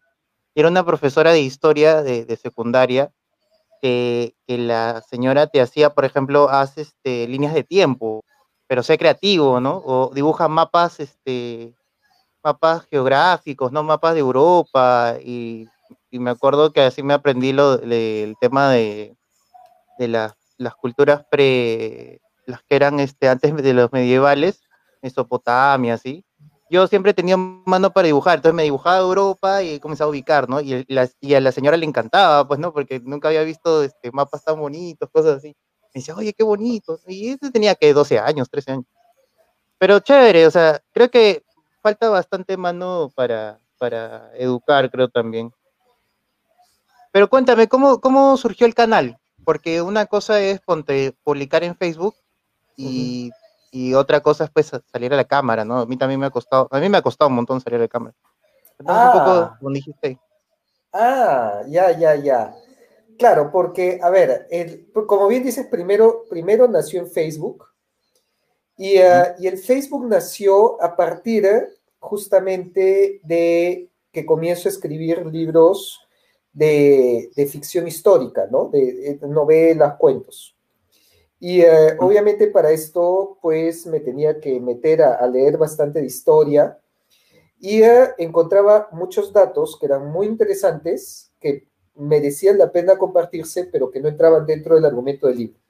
Era 0.54 0.68
una 0.68 0.84
profesora 0.84 1.32
de 1.32 1.40
historia 1.40 2.02
de, 2.02 2.36
secundaria 2.36 3.12
que, 3.82 4.34
la 4.46 5.02
señora 5.02 5.46
te 5.46 5.60
hacía, 5.60 5.90
por 5.94 6.04
ejemplo, 6.04 6.48
hace 6.50 6.82
este, 6.82 7.28
líneas 7.28 7.54
de 7.54 7.64
tiempo, 7.64 8.24
pero 8.66 8.82
sé 8.82 8.98
creativo, 8.98 9.60
¿no? 9.60 9.82
O 9.84 10.10
dibuja 10.14 10.48
mapas, 10.48 11.00
este, 11.00 11.74
mapas 12.44 12.84
geográficos, 12.90 13.72
¿no? 13.72 13.82
Mapas 13.82 14.14
de 14.14 14.20
Europa, 14.20 15.16
y, 15.24 15.66
me 16.10 16.30
acuerdo 16.30 16.72
que 16.72 16.80
así 16.82 17.02
me 17.02 17.14
aprendí 17.14 17.52
lo, 17.52 17.74
el 17.82 18.34
tema 18.40 18.70
de 18.70 19.16
las 19.98 20.74
culturas 20.80 21.24
pre, 21.30 22.20
las 22.46 22.62
que 22.62 22.76
eran 22.76 23.00
este, 23.00 23.28
antes 23.28 23.54
de 23.54 23.74
los 23.74 23.92
medievales, 23.92 24.62
Mesopotamia, 25.02 25.94
así, 25.94 26.24
yo 26.68 26.86
siempre 26.86 27.14
tenía 27.14 27.36
mano 27.36 27.92
para 27.92 28.06
dibujar, 28.06 28.36
entonces 28.36 28.54
me 28.54 28.64
dibujaba 28.64 28.98
Europa 28.98 29.62
y 29.62 29.78
comenzaba 29.78 30.08
a 30.08 30.10
ubicar, 30.10 30.48
¿no? 30.48 30.60
Y, 30.60 30.84
y, 31.20 31.34
a 31.34 31.40
la 31.40 31.52
señora 31.52 31.76
le 31.76 31.86
encantaba, 31.86 32.46
pues, 32.46 32.58
¿no? 32.58 32.72
Porque 32.72 33.00
nunca 33.00 33.28
había 33.28 33.44
visto 33.44 33.84
este, 33.84 34.10
mapas 34.10 34.44
tan 34.44 34.58
bonitos, 34.58 35.08
cosas 35.10 35.36
así. 35.36 35.48
Me 35.94 36.00
decía, 36.00 36.16
oye, 36.16 36.32
qué 36.32 36.42
bonito. 36.42 36.98
Y 37.06 37.30
ese 37.30 37.50
tenía 37.52 37.74
que 37.76 37.92
12 37.92 38.18
años, 38.18 38.50
13 38.50 38.72
años. 38.72 38.86
Pero 39.78 40.00
chévere, 40.00 40.46
o 40.46 40.50
sea, 40.50 40.80
creo 40.92 41.10
que 41.10 41.44
falta 41.82 42.08
bastante 42.08 42.56
mano 42.56 43.10
para, 43.14 43.60
para 43.78 44.30
educar, 44.36 44.90
creo 44.90 45.08
también. 45.08 45.52
Pero 47.12 47.28
cuéntame, 47.28 47.68
¿cómo, 47.68 48.00
¿cómo 48.00 48.36
surgió 48.36 48.66
el 48.66 48.74
canal? 48.74 49.18
Porque 49.44 49.80
una 49.82 50.06
cosa 50.06 50.40
es 50.40 50.60
publicar 51.22 51.62
en 51.62 51.76
Facebook 51.76 52.16
y 52.76 53.30
y 53.76 53.92
otra 53.92 54.20
cosa 54.20 54.44
es 54.44 54.50
pues 54.50 54.72
salir 54.90 55.12
a 55.12 55.16
la 55.16 55.24
cámara, 55.24 55.62
¿no? 55.62 55.80
A 55.80 55.86
mí 55.86 55.98
también 55.98 56.18
me 56.18 56.24
ha 56.24 56.30
costado, 56.30 56.66
a 56.70 56.80
mí 56.80 56.88
me 56.88 56.96
ha 56.96 57.02
costado 57.02 57.28
un 57.28 57.34
montón 57.34 57.60
salir 57.60 57.78
a 57.78 57.82
la 57.82 57.88
cámara. 57.88 58.14
ah, 58.86 59.12
un 59.12 59.18
poco, 59.18 59.56
como 59.60 59.74
dijiste. 59.74 60.18
Ah, 60.94 61.60
ya, 61.68 61.90
ya, 61.92 62.14
ya. 62.16 62.54
Claro, 63.18 63.50
porque, 63.52 63.98
a 64.02 64.08
ver, 64.08 64.46
el, 64.50 64.90
como 65.06 65.28
bien 65.28 65.44
dices, 65.44 65.66
primero, 65.66 66.24
primero 66.30 66.66
nació 66.68 67.00
en 67.00 67.10
Facebook 67.10 67.66
y, 68.78 68.98
uh, 68.98 69.34
y 69.38 69.46
el 69.46 69.58
Facebook 69.58 70.06
nació 70.06 70.82
a 70.82 70.96
partir 70.96 71.46
justamente 71.98 73.20
de 73.24 73.90
que 74.10 74.24
comienzo 74.24 74.68
a 74.68 74.72
escribir 74.72 75.26
libros 75.26 76.00
de, 76.50 77.30
de 77.36 77.46
ficción 77.46 77.86
histórica, 77.86 78.46
¿no? 78.50 78.70
De, 78.70 79.18
de 79.20 79.28
novelas, 79.28 79.96
cuentos. 79.98 80.55
Y 81.38 81.60
eh, 81.60 81.96
obviamente 81.98 82.46
para 82.48 82.70
esto, 82.70 83.38
pues 83.42 83.86
me 83.86 84.00
tenía 84.00 84.40
que 84.40 84.58
meter 84.60 85.02
a, 85.02 85.26
leer 85.26 85.58
bastante 85.58 86.00
de 86.00 86.06
historia 86.06 86.78
y 87.58 87.82
eh, 87.82 88.08
encontraba 88.18 88.88
muchos 88.92 89.32
datos 89.32 89.76
que 89.78 89.86
eran 89.86 90.10
muy 90.10 90.26
interesantes, 90.26 91.32
que 91.40 91.66
merecían 91.94 92.58
la 92.58 92.72
pena 92.72 92.96
compartirse, 92.96 93.64
pero 93.64 93.90
que 93.90 94.00
no 94.00 94.08
entraban 94.08 94.46
dentro 94.46 94.74
del 94.74 94.84
argumento 94.84 95.26
del 95.26 95.38
libro. 95.38 95.60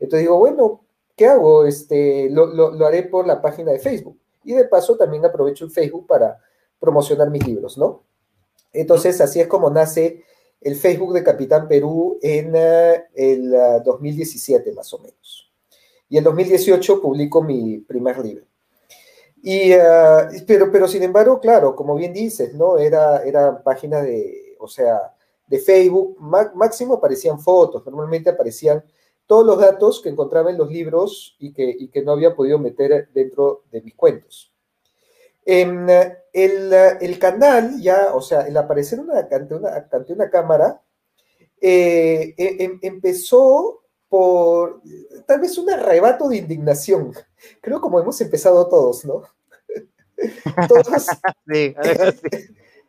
Entonces 0.00 0.20
digo, 0.20 0.38
bueno, 0.38 0.84
¿qué 1.16 1.26
hago? 1.26 1.64
Este, 1.66 2.28
lo, 2.30 2.46
lo 2.46 2.86
haré 2.86 3.04
por 3.04 3.26
la 3.26 3.40
página 3.40 3.72
de 3.72 3.78
Facebook. 3.78 4.18
Y 4.42 4.52
de 4.52 4.64
paso 4.64 4.96
también 4.96 5.24
aprovecho 5.24 5.64
el 5.64 5.70
Facebook 5.70 6.06
para 6.06 6.38
promocionar 6.78 7.30
mis 7.30 7.46
libros, 7.46 7.78
¿no? 7.78 8.02
Entonces 8.72 9.20
así 9.20 9.40
es 9.40 9.46
como 9.46 9.70
nace 9.70 10.24
el 10.64 10.76
Facebook 10.76 11.12
de 11.12 11.22
Capitán 11.22 11.68
Perú 11.68 12.18
en 12.22 12.52
eh, 12.56 13.04
el 13.14 13.54
2017 13.84 14.70
ah, 14.70 14.72
más 14.74 14.92
o 14.94 14.98
menos. 14.98 15.52
Y 16.08 16.16
en 16.16 16.24
2018 16.24 17.02
publico 17.02 17.42
mi 17.42 17.78
primer 17.78 18.18
libro. 18.18 18.46
Y, 19.42 19.72
ah, 19.72 20.30
pero, 20.46 20.72
pero 20.72 20.88
sin 20.88 21.02
embargo, 21.02 21.38
claro, 21.38 21.76
como 21.76 21.94
bien 21.94 22.14
dices, 22.14 22.54
¿no? 22.54 22.78
Era, 22.78 23.22
era 23.24 23.62
página 23.62 24.00
de, 24.00 24.56
o 24.58 24.66
sea, 24.66 25.14
de 25.46 25.58
Facebook, 25.58 26.16
máximo 26.18 26.94
aparecían 26.94 27.38
fotos, 27.38 27.84
normalmente 27.84 28.30
aparecían 28.30 28.82
todos 29.26 29.44
los 29.44 29.58
datos 29.58 30.00
que 30.00 30.08
encontraba 30.08 30.50
en 30.50 30.56
los 30.56 30.70
libros 30.70 31.36
y 31.38 31.52
que, 31.52 31.76
y 31.78 31.88
que 31.88 32.02
no 32.02 32.12
había 32.12 32.34
podido 32.34 32.58
meter 32.58 33.10
dentro 33.12 33.64
de 33.70 33.82
mis 33.82 33.94
cuentos. 33.94 34.53
En 35.44 35.88
el, 36.32 36.72
el, 36.72 37.18
canal 37.18 37.80
ya, 37.80 38.14
o 38.14 38.22
sea, 38.22 38.42
el 38.42 38.56
aparecer 38.56 39.00
una, 39.00 39.18
ante, 39.30 39.54
una, 39.54 39.86
ante 39.90 40.12
una 40.12 40.30
cámara, 40.30 40.82
eh, 41.60 42.34
e, 42.36 42.64
em, 42.64 42.78
empezó 42.82 43.82
por 44.08 44.80
tal 45.26 45.40
vez 45.40 45.58
un 45.58 45.70
arrebato 45.70 46.28
de 46.28 46.36
indignación. 46.36 47.12
Creo 47.60 47.80
como 47.80 48.00
hemos 48.00 48.20
empezado 48.20 48.68
todos, 48.68 49.04
¿no? 49.04 49.22
todos. 50.68 51.06
sí, 51.52 51.74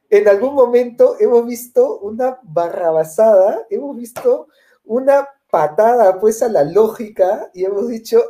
en 0.09 0.27
algún 0.27 0.53
momento 0.53 1.17
hemos 1.19 1.45
visto 1.45 1.99
una 1.99 2.39
barrabasada, 2.43 3.65
hemos 3.69 3.95
visto 3.97 4.47
una 4.83 5.27
patada 5.49 6.19
pues 6.19 6.41
a 6.43 6.49
la 6.49 6.63
lógica 6.63 7.49
y 7.53 7.65
hemos 7.65 7.87
dicho, 7.87 8.21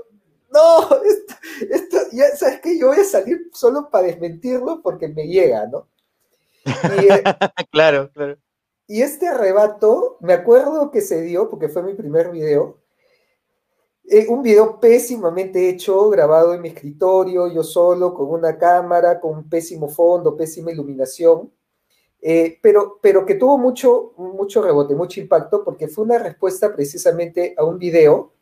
no, 0.51 1.01
esto, 1.69 1.97
ya 2.11 2.27
sabes 2.35 2.61
que 2.61 2.77
yo 2.79 2.87
voy 2.87 2.99
a 2.99 3.03
salir 3.03 3.49
solo 3.53 3.89
para 3.89 4.07
desmentirlo 4.07 4.81
porque 4.81 5.07
me 5.07 5.27
llega, 5.27 5.67
¿no? 5.67 5.87
Eh, 6.65 7.23
claro, 7.71 8.09
claro. 8.11 8.37
Y 8.87 9.01
este 9.01 9.27
arrebato, 9.27 10.17
me 10.21 10.33
acuerdo 10.33 10.91
que 10.91 11.01
se 11.01 11.21
dio, 11.21 11.49
porque 11.49 11.69
fue 11.69 11.81
mi 11.81 11.93
primer 11.93 12.29
video, 12.29 12.77
eh, 14.07 14.27
un 14.29 14.43
video 14.43 14.79
pésimamente 14.79 15.67
hecho, 15.69 16.09
grabado 16.09 16.53
en 16.53 16.61
mi 16.61 16.69
escritorio, 16.69 17.47
yo 17.47 17.63
solo, 17.63 18.13
con 18.13 18.29
una 18.29 18.57
cámara, 18.57 19.19
con 19.19 19.37
un 19.37 19.49
pésimo 19.49 19.89
fondo, 19.89 20.37
pésima 20.37 20.71
iluminación, 20.71 21.51
eh, 22.21 22.59
pero, 22.61 22.99
pero 23.01 23.25
que 23.25 23.35
tuvo 23.35 23.57
mucho, 23.57 24.13
mucho 24.17 24.61
rebote, 24.61 24.93
mucho 24.93 25.19
impacto, 25.19 25.63
porque 25.63 25.87
fue 25.87 26.05
una 26.05 26.19
respuesta 26.19 26.73
precisamente 26.73 27.55
a 27.57 27.63
un 27.63 27.79
video 27.79 28.33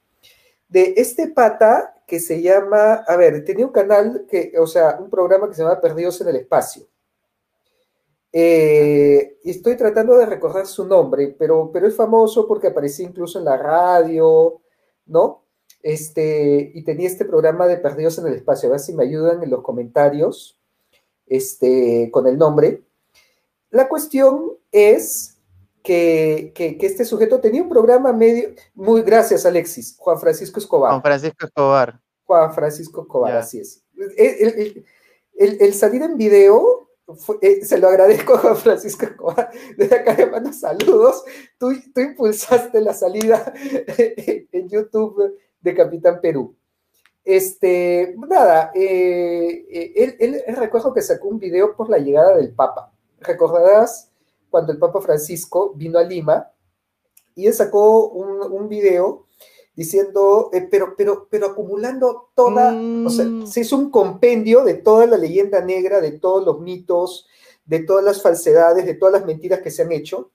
de 0.68 0.94
este 0.98 1.28
pata 1.28 1.93
que 2.08 2.20
se 2.20 2.42
llama, 2.42 3.04
a 3.08 3.16
ver, 3.16 3.44
tenía 3.46 3.66
un 3.66 3.72
canal, 3.72 4.26
que, 4.30 4.54
o 4.60 4.68
sea, 4.68 4.98
un 5.00 5.10
programa 5.10 5.48
que 5.48 5.56
se 5.56 5.64
llama 5.64 5.82
Perdidos 5.82 6.20
en 6.22 6.28
el 6.30 6.36
Espacio. 6.38 6.88
Eh, 8.32 9.38
estoy 9.44 9.78
tratando 9.78 10.18
de 10.18 10.26
recordar 10.26 10.66
su 10.66 10.86
nombre, 10.86 11.36
pero, 11.38 11.70
pero 11.72 11.88
es 11.88 11.96
famoso 11.96 12.48
porque 12.48 12.68
aparecía 12.68 13.06
incluso 13.06 13.38
en 13.38 13.46
la 13.46 13.58
radio, 13.58 14.60
¿no? 15.06 15.44
Este, 15.84 16.72
y 16.74 16.84
tenía 16.84 17.08
este 17.08 17.26
programa 17.26 17.68
de 17.68 17.78
Perdidos 17.78 18.18
en 18.18 18.28
el 18.28 18.34
Espacio. 18.34 18.70
A 18.70 18.72
ver 18.72 18.80
si 18.80 18.94
me 18.94 19.04
ayudan 19.04 19.44
en 19.44 19.52
los 19.52 19.62
comentarios 19.62 20.58
este, 21.28 22.10
con 22.12 22.26
el 22.26 22.38
nombre. 22.38 22.84
La 23.70 23.88
cuestión 23.88 24.54
es 24.72 25.33
que, 25.84 26.78
este 26.82 27.06
sujeto 27.06 27.40
tenía 27.40 27.62
un 27.62 27.70
programa 27.70 28.14
medio, 28.14 28.50
muy 28.74 29.02
gracias 29.02 29.46
Alexis, 29.46 29.96
Juan 29.98 30.20
Francisco 30.20 30.60
Escobar. 30.60 30.92
Juan 30.92 31.02
Francisco 31.02 31.46
Escobar. 31.46 32.00
Juan 32.24 32.54
Francisco 32.54 33.02
Escobar, 33.02 33.38
así 33.38 33.60
es. 33.60 33.84
El, 35.36 35.74
salir 35.74 36.02
en 36.02 36.18
video, 36.18 36.90
eh, 37.42 37.66
se 37.66 37.78
lo 37.78 37.90
agradezco 37.90 38.36
a 38.36 38.40
Juan 38.40 38.56
Francisco 38.56 39.06
Escobar, 39.06 39.52
desde 39.78 39.96
acá 39.96 40.16
le 40.16 40.28
mando 40.28 40.54
saludos, 40.54 41.24
tú, 41.58 41.74
tú 41.94 42.02
impulsaste 42.02 42.80
la 42.80 42.94
salida 42.94 43.54
en 43.98 44.70
YouTube 44.70 45.38
de 45.60 45.76
Capitán 45.76 46.20
Perú. 46.22 46.56
Este, 47.26 48.16
nada, 48.28 48.72
eh, 48.74 49.66
eh, 49.70 50.16
él, 50.20 50.44
él 50.46 50.56
recuerdo 50.56 50.94
que 50.94 51.02
sacó 51.02 51.30
un 51.30 51.40
video 51.40 51.76
por 51.76 51.90
la 51.90 51.98
llegada 51.98 52.38
del 52.38 52.54
Papa. 52.54 52.94
Recordarás 53.20 54.13
cuando 54.54 54.72
el 54.72 54.78
Papa 54.78 55.02
Francisco 55.02 55.74
vino 55.76 55.98
a 55.98 56.04
Lima 56.04 56.48
y 57.34 57.48
él 57.48 57.54
sacó 57.56 58.10
un, 58.10 58.40
un 58.52 58.70
video 58.70 59.26
diciendo, 59.76 60.52
eh, 60.54 60.68
pero, 60.70 60.94
pero, 60.96 61.28
pero 61.28 61.48
acumulando 61.48 62.30
toda, 62.36 62.72
o 62.72 63.10
sea, 63.10 63.26
mm. 63.26 63.48
se 63.48 63.62
hizo 63.62 63.76
un 63.76 63.90
compendio 63.90 64.64
de 64.64 64.76
toda 64.76 65.08
la 65.08 65.18
leyenda 65.18 65.60
negra, 65.62 66.02
de 66.02 66.12
todos 66.12 66.46
los 66.46 66.62
mitos, 66.62 67.28
de 67.66 67.80
todas 67.80 68.06
las 68.06 68.22
falsedades, 68.22 68.86
de 68.86 68.94
todas 68.94 69.14
las 69.14 69.26
mentiras 69.26 69.62
que 69.62 69.72
se 69.72 69.82
han 69.82 69.92
hecho, 69.92 70.30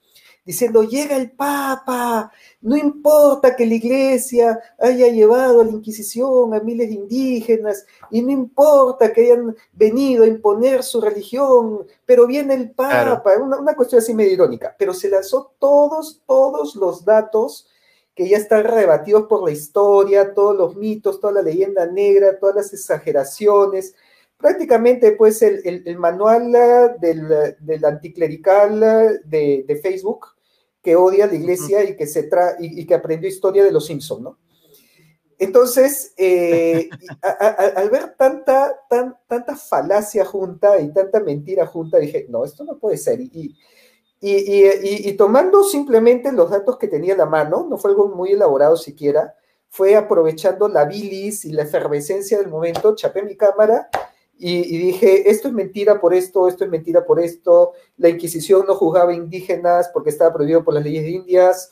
diciendo, 0.49 0.83
llega 0.83 1.15
el 1.17 1.31
Papa, 1.31 2.33
no 2.63 2.75
importa 2.77 3.55
que 3.55 3.67
la 3.67 3.75
iglesia 3.75 4.59
haya 4.79 5.09
llevado 5.09 5.61
a 5.61 5.65
la 5.65 5.71
Inquisición 5.71 6.55
a 6.55 6.61
miles 6.61 6.89
de 6.89 6.95
indígenas, 6.95 7.85
y 8.11 8.23
no 8.23 8.31
importa 8.33 9.13
que 9.13 9.21
hayan 9.27 9.55
venido 9.73 10.25
a 10.25 10.27
imponer 10.27 10.83
su 10.83 11.03
religión, 11.03 11.87
pero 12.07 12.27
viene 12.27 12.55
el 12.55 12.71
Papa, 12.71 13.23
Claro. 13.23 13.45
una, 13.45 13.59
una 13.59 13.77
cuestión 13.77 13.99
así 14.01 14.15
medio 14.15 14.33
irónica, 14.33 14.75
pero 14.79 14.95
se 14.95 15.11
lanzó 15.11 15.53
todos, 15.59 16.23
todos 16.27 16.75
los 16.77 17.05
datos 17.05 17.69
que 18.15 18.27
ya 18.29 18.39
están 18.39 18.65
rebatidos 18.65 19.27
por 19.29 19.45
la 19.45 19.53
historia, 19.53 20.33
todos 20.35 20.57
los 20.57 20.75
mitos, 20.77 21.21
toda 21.21 21.35
la 21.35 21.43
leyenda 21.43 21.85
negra, 21.87 22.39
todas 22.39 22.57
las 22.57 22.73
exageraciones, 22.73 23.95
prácticamente 24.39 25.13
pues 25.13 25.43
el, 25.43 25.61
el- 25.65 25.83
el 25.87 25.99
manual 25.99 26.55
ah, 26.57 26.97
del, 27.01 27.29
del 27.61 27.85
anticlerical 27.85 28.81
de, 29.25 29.65
de 29.69 29.77
Facebook 29.83 30.27
que 30.83 30.97
odia 30.97 31.25
a 31.25 31.29
la 31.29 31.35
iglesia 31.35 31.85
y 31.85 31.97
que, 31.97 32.07
se 32.07 32.25
tra 32.25 32.57
y, 32.59 32.81
y 32.81 32.87
que 32.87 32.95
aprendió 32.95 33.29
historia 33.29 33.65
de 33.65 33.73
los 33.73 33.87
Simpsons, 33.87 34.23
¿no? 34.23 34.39
Entonces, 35.41 36.15
eh, 36.17 36.89
a- 37.23 37.29
a- 37.29 37.49
a- 37.49 37.81
al 37.81 37.91
ver 37.91 38.15
tanta, 38.17 38.75
tan, 38.91 39.17
tanta 39.29 39.55
falacia 39.55 40.25
junta 40.25 40.81
y 40.81 40.93
tanta 40.93 41.21
mentira 41.21 41.65
junta, 41.67 41.99
dije, 41.99 42.27
no, 42.29 42.45
esto 42.45 42.65
no 42.65 42.77
puede 42.79 42.97
ser. 42.97 43.21
Y, 43.21 43.31
y, 43.33 43.57
y- 44.21 44.65
y- 44.67 45.09
y 45.09 45.13
tomando 45.13 45.63
simplemente 45.63 46.33
los 46.33 46.51
datos 46.51 46.77
que 46.77 46.89
tenía 46.89 47.15
a 47.15 47.19
la 47.19 47.27
mano, 47.27 47.67
no 47.71 47.79
fue 47.79 47.93
algo 47.93 48.09
muy 48.09 48.33
elaborado 48.33 48.77
siquiera, 48.77 49.37
fue 49.69 49.95
aprovechando 49.95 50.67
la 50.67 50.87
bilis 50.87 51.45
y 51.45 51.53
la 51.53 51.63
efervescencia 51.63 52.39
del 52.39 52.49
momento, 52.49 52.97
chapé 52.97 53.23
mi 53.23 53.37
cámara 53.37 53.89
y, 54.39 54.75
y 54.75 54.79
dije, 54.79 55.29
esto 55.31 55.49
es 55.49 55.55
mentira 55.55 56.01
por 56.01 56.15
esto, 56.15 56.47
esto 56.47 56.65
es 56.65 56.71
mentira 56.71 57.05
por 57.05 57.19
esto, 57.21 57.73
la 57.97 58.09
Inquisición 58.09 58.65
no 58.67 58.75
juzgaba 58.77 59.13
indígenas 59.13 59.91
porque 59.93 60.11
estaba 60.11 60.33
prohibido 60.33 60.65
por 60.65 60.75
las 60.75 60.85
leyes 60.85 61.03
de 61.03 61.11
Indias, 61.11 61.71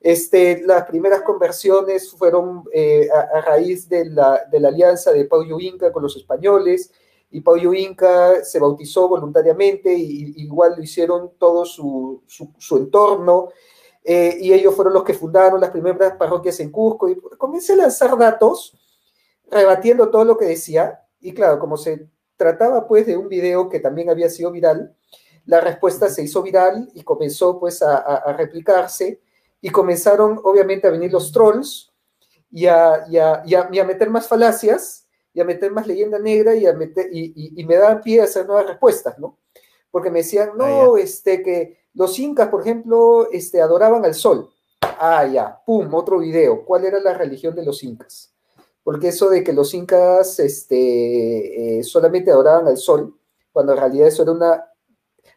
este, 0.00 0.62
las 0.66 0.84
primeras 0.84 1.22
conversiones 1.22 2.10
fueron 2.10 2.64
eh, 2.72 3.08
a, 3.12 3.38
a 3.38 3.40
raíz 3.42 3.88
de 3.88 4.04
la, 4.06 4.44
de 4.50 4.60
la 4.60 4.68
alianza 4.68 5.12
de 5.12 5.24
Paulo 5.24 5.58
Inca 5.60 5.92
con 5.92 6.02
los 6.02 6.16
españoles, 6.16 6.92
y 7.30 7.40
Paulo 7.40 7.74
Inca 7.74 8.42
se 8.44 8.58
bautizó 8.58 9.08
voluntariamente, 9.08 9.92
y, 9.92 10.34
y 10.36 10.42
igual 10.42 10.74
lo 10.76 10.82
hicieron 10.82 11.32
todo 11.38 11.64
su, 11.64 12.22
su, 12.26 12.52
su 12.58 12.76
entorno, 12.78 13.50
eh, 14.02 14.38
y 14.40 14.52
ellos 14.52 14.74
fueron 14.74 14.94
los 14.94 15.04
que 15.04 15.12
fundaron 15.12 15.60
las 15.60 15.70
primeras 15.70 16.16
parroquias 16.16 16.58
en 16.60 16.70
Cusco, 16.70 17.08
y 17.08 17.16
comencé 17.36 17.74
a 17.74 17.76
lanzar 17.76 18.16
datos 18.16 18.76
rebatiendo 19.50 20.10
todo 20.10 20.24
lo 20.24 20.36
que 20.36 20.46
decía, 20.46 21.04
y 21.20 21.32
claro, 21.32 21.58
como 21.58 21.76
se 21.76 22.08
trataba 22.36 22.86
pues 22.86 23.06
de 23.06 23.16
un 23.16 23.28
video 23.28 23.68
que 23.68 23.80
también 23.80 24.10
había 24.10 24.28
sido 24.30 24.50
viral, 24.50 24.94
la 25.46 25.60
respuesta 25.60 26.08
se 26.08 26.22
hizo 26.22 26.42
viral 26.42 26.90
y 26.94 27.02
comenzó 27.02 27.58
pues 27.58 27.82
a, 27.82 27.96
a, 27.96 28.16
a 28.16 28.32
replicarse, 28.34 29.20
y 29.60 29.70
comenzaron 29.70 30.40
obviamente 30.44 30.86
a 30.86 30.90
venir 30.90 31.12
los 31.12 31.32
trolls 31.32 31.92
y 32.50 32.66
a, 32.66 33.04
y 33.08 33.16
y 33.18 33.84
meter 33.84 34.08
más 34.10 34.26
falacias, 34.28 35.06
y 35.34 35.40
a 35.40 35.44
meter 35.44 35.70
más 35.72 35.86
leyenda 35.86 36.18
negra, 36.18 36.54
y, 36.54 36.66
a 36.66 36.72
meter, 36.72 37.08
y, 37.12 37.32
y, 37.34 37.60
y 37.60 37.64
me 37.64 37.76
daban 37.76 38.00
pie 38.02 38.20
a 38.20 38.24
hacer 38.24 38.46
nuevas 38.46 38.66
respuestas, 38.66 39.18
¿no? 39.18 39.38
Porque 39.90 40.10
me 40.10 40.20
decían, 40.20 40.50
no, 40.56 40.94
Ah, 40.94 41.00
este, 41.00 41.42
que 41.42 41.78
los 41.94 42.18
incas, 42.18 42.48
por 42.48 42.60
ejemplo, 42.60 43.28
este, 43.32 43.60
adoraban 43.60 44.04
al 44.04 44.14
sol. 44.14 44.50
Ah, 44.80 45.26
ya, 45.26 45.60
pum, 45.64 45.92
otro 45.94 46.18
video. 46.18 46.64
¿Cuál 46.64 46.84
era 46.84 47.00
la 47.00 47.14
religión 47.14 47.54
de 47.54 47.64
los 47.64 47.82
incas? 47.82 48.32
Porque 48.88 49.08
eso 49.08 49.28
de 49.28 49.44
que 49.44 49.52
los 49.52 49.74
incas 49.74 50.40
este, 50.40 51.78
eh, 51.78 51.84
solamente 51.84 52.30
adoraban 52.30 52.68
al 52.68 52.78
sol, 52.78 53.18
cuando 53.52 53.74
en 53.74 53.78
realidad 53.80 54.08
eso 54.08 54.22
era 54.22 54.32
una... 54.32 54.64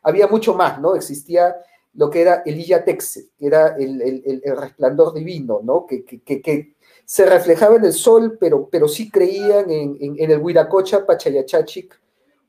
Había 0.04 0.28
mucho 0.28 0.54
más, 0.54 0.80
¿no? 0.80 0.96
Existía 0.96 1.58
lo 1.96 2.10
que 2.10 2.22
era 2.22 2.44
el 2.46 2.58
Iyatexe, 2.58 3.32
que 3.38 3.48
era 3.48 3.76
el, 3.76 4.42
resplandor 4.56 5.14
divino, 5.14 5.60
¿no? 5.62 5.86
Que, 5.86 6.76
se 7.04 7.26
reflejaba 7.26 7.76
en 7.76 7.84
el 7.84 7.92
sol, 7.92 8.38
pero, 8.40 8.70
pero 8.72 8.88
sí 8.88 9.12
creían 9.12 9.70
en, 9.70 9.98
en, 10.00 10.32
el 10.32 10.40
Huiracocha 10.40 11.06
Pachayachachic, 11.06 12.00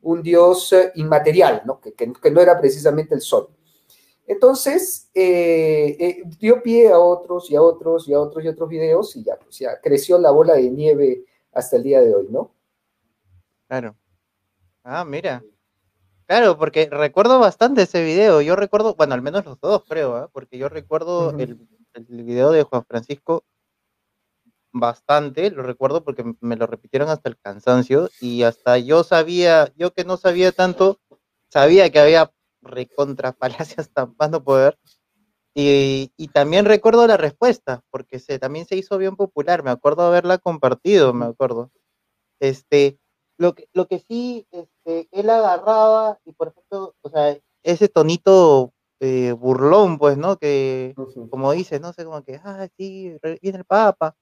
un 0.03 0.23
dios 0.23 0.73
inmaterial, 0.95 1.63
¿no? 1.67 1.81
Que, 1.81 2.31
no 2.31 2.41
era 2.41 2.61
precisamente 2.61 3.17
el 3.17 3.23
sol. 3.23 3.49
Entonces, 4.33 5.11
eh, 5.13 5.97
eh, 6.01 6.23
dio 6.39 6.63
pie 6.63 6.91
a 6.91 6.99
otros 6.99 7.51
y 7.51 7.57
a 7.57 7.61
otros 7.61 8.09
y 8.09 8.15
a 8.15 8.21
otros 8.21 8.43
y 8.43 8.49
otros 8.49 8.69
videos 8.69 9.15
y 9.15 9.25
ya, 9.25 9.39
pues 9.39 9.59
ya 9.59 9.79
creció 9.81 10.19
la 10.19 10.31
bola 10.31 10.55
de 10.55 10.71
nieve 10.71 11.27
hasta 11.53 11.77
el 11.77 11.83
día 11.83 12.01
de 12.01 12.15
hoy, 12.15 12.29
¿no? 12.31 12.51
Claro. 13.69 13.95
Ah, 14.85 15.05
mira. 15.05 15.45
Claro, 16.27 16.57
porque 16.57 16.89
recuerdo 16.91 17.39
bastante 17.41 17.83
ese 17.83 18.03
video. 18.03 18.41
Yo 18.41 18.57
recuerdo, 18.57 18.95
bueno, 18.95 19.13
al 19.13 19.21
menos 19.21 19.45
los 19.45 19.61
dos, 19.61 19.85
creo, 19.87 20.25
¿eh? 20.25 20.29
porque 20.33 20.57
yo 20.57 20.71
recuerdo 20.71 21.29
uh 21.29 21.33
-huh. 21.33 21.43
el, 21.43 21.69
el, 21.93 22.25
video 22.25 22.51
de 22.53 22.63
Juan 22.63 22.87
Francisco 22.87 23.45
bastante, 24.73 25.51
lo 25.51 25.63
recuerdo 25.63 26.03
porque 26.03 26.25
me 26.41 26.57
lo 26.57 26.67
repitieron 26.67 27.11
hasta 27.11 27.29
el 27.29 27.37
cansancio 27.37 28.09
y 28.19 28.45
hasta 28.45 28.79
yo 28.79 29.05
sabía, 29.05 29.71
yo 29.77 29.93
que 29.93 30.05
no 30.05 30.17
sabía 30.17 30.53
tanto, 30.53 30.99
sabía 31.51 31.91
que 31.91 31.99
había 31.99 32.33
recontra 32.63 33.33
falacias 33.33 33.91
tampando 33.95 34.43
poder. 34.43 34.79
Y, 35.55 36.13
y, 36.17 36.29
también 36.29 36.65
recuerdo 36.65 37.07
la 37.07 37.19
respuesta, 37.19 37.83
porque 37.91 38.19
se, 38.19 38.39
también 38.39 38.65
se 38.65 38.77
hizo 38.77 38.97
bien 38.97 39.17
popular, 39.17 39.63
me 39.63 39.71
acuerdo 39.71 40.03
haberla 40.03 40.39
compartido, 40.39 41.13
me 41.13 41.27
acuerdo. 41.27 41.71
Este, 42.41 42.99
lo 43.37 43.55
que, 43.55 43.69
lo 43.75 43.87
que 43.87 43.99
sí, 43.99 44.47
este, 44.51 45.09
él 45.11 45.29
agarraba, 45.29 46.19
y 46.25 46.33
por 46.33 46.49
ejemplo, 46.49 46.95
o 47.03 47.09
sea, 47.11 47.37
ese 47.63 47.89
tonito 47.89 48.73
eh, 49.01 49.33
burlón, 49.33 49.99
pues, 49.99 50.17
¿no? 50.17 50.39
Que, 50.39 50.95
uh 50.97 51.03
-huh. 51.03 51.29
como 51.29 51.53
dices, 51.53 51.81
no 51.81 51.93
sé, 51.93 52.05
como 52.05 52.23
que, 52.25 52.37
ah, 52.45 52.69
sí, 52.79 53.17
viene 53.43 53.59
el 53.59 53.65
Papa. 53.65 54.17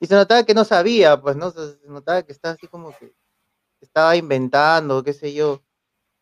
Y 0.00 0.06
se 0.06 0.14
notaba 0.14 0.44
que 0.44 0.54
no 0.54 0.64
sabía, 0.64 1.20
pues, 1.20 1.36
¿no? 1.36 1.50
Se 1.50 1.78
notaba 1.86 2.22
que 2.24 2.32
estaba 2.32 2.54
así 2.54 2.66
como 2.68 2.90
que 2.98 3.14
estaba 3.80 4.16
inventando, 4.16 5.02
qué 5.04 5.12
sé 5.12 5.32
yo. 5.34 5.62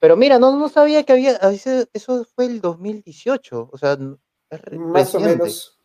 Pero 0.07 0.17
mira, 0.17 0.39
no, 0.39 0.57
no 0.57 0.69
sabía 0.69 1.03
que 1.03 1.15
había, 1.15 1.33
eso 1.33 2.25
fue 2.37 2.47
el 2.47 2.61
2018, 2.61 3.71
o 3.73 3.77
sea, 3.77 3.95
es 3.95 3.99
más 4.79 5.13
reciente. 5.13 5.17
o 5.17 5.21
menos. 5.21 5.81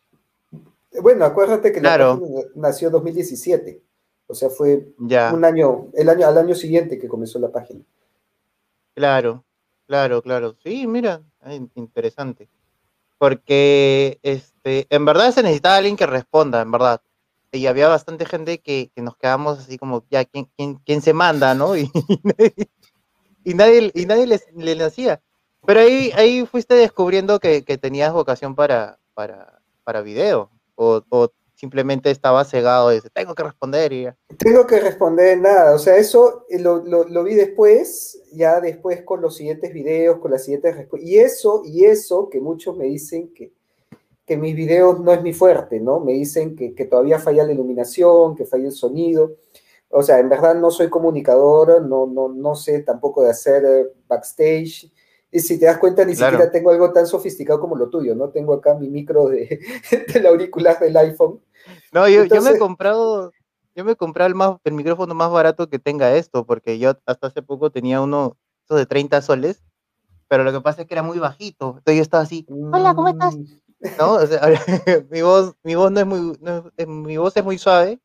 Bueno, 1.02 1.24
acuérdate 1.24 1.72
que 1.72 1.80
claro. 1.80 2.22
la 2.54 2.68
nació 2.68 2.86
en 2.86 2.92
2017. 2.92 3.82
O 4.28 4.34
sea, 4.36 4.48
fue 4.48 4.94
ya. 4.98 5.34
un 5.34 5.44
año, 5.44 5.88
el 5.94 6.08
año, 6.08 6.28
al 6.28 6.38
año 6.38 6.54
siguiente 6.54 7.00
que 7.00 7.08
comenzó 7.08 7.40
la 7.40 7.50
página. 7.50 7.80
Claro, 8.94 9.42
claro, 9.88 10.22
claro. 10.22 10.54
Sí, 10.62 10.86
mira, 10.86 11.20
interesante. 11.74 12.48
Porque 13.18 14.20
este, 14.22 14.86
en 14.88 15.04
verdad 15.04 15.32
se 15.32 15.42
necesitaba 15.42 15.78
alguien 15.78 15.96
que 15.96 16.06
responda, 16.06 16.62
en 16.62 16.70
verdad. 16.70 17.02
Y 17.50 17.66
había 17.66 17.88
bastante 17.88 18.24
gente 18.24 18.60
que, 18.60 18.92
que 18.94 19.02
nos 19.02 19.16
quedamos 19.16 19.58
así 19.58 19.78
como, 19.78 20.04
ya, 20.12 20.24
¿quién, 20.24 20.48
quién, 20.56 20.76
quién 20.76 21.02
se 21.02 21.12
manda, 21.12 21.56
no? 21.56 21.74
Y, 21.76 21.90
y 23.44 23.54
nadie, 23.54 23.90
y 23.94 24.06
nadie 24.06 24.26
le, 24.26 24.74
le 24.74 24.84
hacía. 24.84 25.20
Pero 25.64 25.80
ahí, 25.80 26.10
ahí 26.14 26.46
fuiste 26.46 26.74
descubriendo 26.74 27.38
que, 27.38 27.64
que 27.64 27.78
tenías 27.78 28.12
vocación 28.12 28.54
para, 28.54 28.98
para, 29.14 29.60
para 29.84 30.02
video. 30.02 30.50
O, 30.74 31.02
o 31.08 31.28
simplemente 31.62 32.10
estaba 32.10 32.44
cegado 32.44 32.90
dice, 32.90 33.08
tengo 33.10 33.36
que 33.36 33.44
responder 33.44 33.92
y. 33.92 34.08
Tengo 34.36 34.66
que 34.66 34.80
responder 34.80 35.38
nada, 35.38 35.76
o 35.76 35.78
sea, 35.78 35.96
eso 35.96 36.44
lo, 36.58 36.84
lo, 36.84 37.04
lo, 37.04 37.22
vi 37.22 37.34
después, 37.34 38.20
ya 38.32 38.60
después 38.60 39.02
con 39.02 39.22
los 39.22 39.36
siguientes 39.36 39.72
videos, 39.72 40.18
con 40.18 40.32
las 40.32 40.44
siguientes 40.44 40.74
y 41.00 41.18
eso, 41.18 41.62
y 41.64 41.84
eso 41.84 42.28
que 42.28 42.40
muchos 42.40 42.76
me 42.76 42.86
dicen 42.86 43.32
que, 43.32 43.52
que 44.26 44.36
mis 44.36 44.56
videos 44.56 44.98
no 44.98 45.12
es 45.12 45.22
mi 45.22 45.32
fuerte, 45.32 45.78
¿no? 45.78 46.00
Me 46.00 46.14
dicen 46.14 46.56
que, 46.56 46.74
que 46.74 46.84
todavía 46.84 47.20
falla 47.20 47.44
la 47.44 47.52
iluminación, 47.52 48.34
que 48.34 48.44
falla 48.44 48.66
el 48.66 48.72
sonido, 48.72 49.36
o 49.92 50.02
sea, 50.02 50.18
en 50.18 50.28
verdad 50.28 50.54
no 50.54 50.70
soy 50.70 50.88
comunicador, 50.88 51.82
no, 51.82 52.06
no, 52.06 52.28
no 52.28 52.54
sé 52.54 52.80
tampoco 52.82 53.22
de 53.22 53.30
hacer 53.30 53.92
backstage, 54.08 54.90
y 55.30 55.38
si 55.40 55.58
te 55.58 55.66
das 55.66 55.78
cuenta, 55.78 56.04
ni 56.04 56.14
Claro. 56.14 56.32
siquiera 56.36 56.50
tengo 56.50 56.70
algo 56.70 56.92
tan 56.92 57.06
sofisticado 57.06 57.60
como 57.60 57.76
lo 57.76 57.88
tuyo, 57.90 58.14
¿no? 58.14 58.30
Tengo 58.30 58.54
acá 58.54 58.74
mi 58.74 58.88
micro 58.88 59.28
de, 59.28 59.60
del 60.14 60.26
auricular 60.26 60.78
del 60.80 60.96
iPhone. 60.96 61.40
No, 61.92 62.08
yo, 62.08 62.24
yo 62.24 62.42
me 62.42 62.50
he 62.50 62.58
comprado, 62.58 63.32
yo 63.74 63.84
me 63.84 63.92
he 63.92 63.96
comprado 63.96 64.28
el, 64.28 64.34
más, 64.34 64.56
el 64.64 64.72
micrófono 64.72 65.14
más 65.14 65.30
barato 65.30 65.68
que 65.68 65.78
tenga 65.78 66.14
esto, 66.16 66.44
porque 66.46 66.78
yo 66.78 66.94
hasta 67.06 67.26
hace 67.26 67.42
poco 67.42 67.70
tenía 67.70 68.00
uno 68.00 68.36
de 68.68 68.86
30 68.86 69.20
soles, 69.20 69.62
pero 70.28 70.44
lo 70.44 70.52
que 70.52 70.62
pasa 70.62 70.82
es 70.82 70.88
que 70.88 70.94
era 70.94 71.02
muy 71.02 71.18
bajito, 71.18 71.74
entonces 71.78 71.96
yo 71.96 72.02
estaba 72.02 72.22
así, 72.22 72.46
hola, 72.48 72.94
¿cómo 72.94 73.08
estás? 73.08 73.36
Mm, 73.36 73.44
¿no? 73.98 74.14
O 74.14 74.26
sea, 74.26 74.40
mi 75.10 75.20
voz, 75.20 75.54
mi 75.62 75.74
voz 75.74 75.90
no 75.92 76.00
es 76.00 76.06
muy, 76.06 76.38
no 76.40 76.70
es- 76.76 76.86
mi 76.88 77.16
voz 77.18 77.36
es 77.36 77.44
muy 77.44 77.58
suave, 77.58 78.00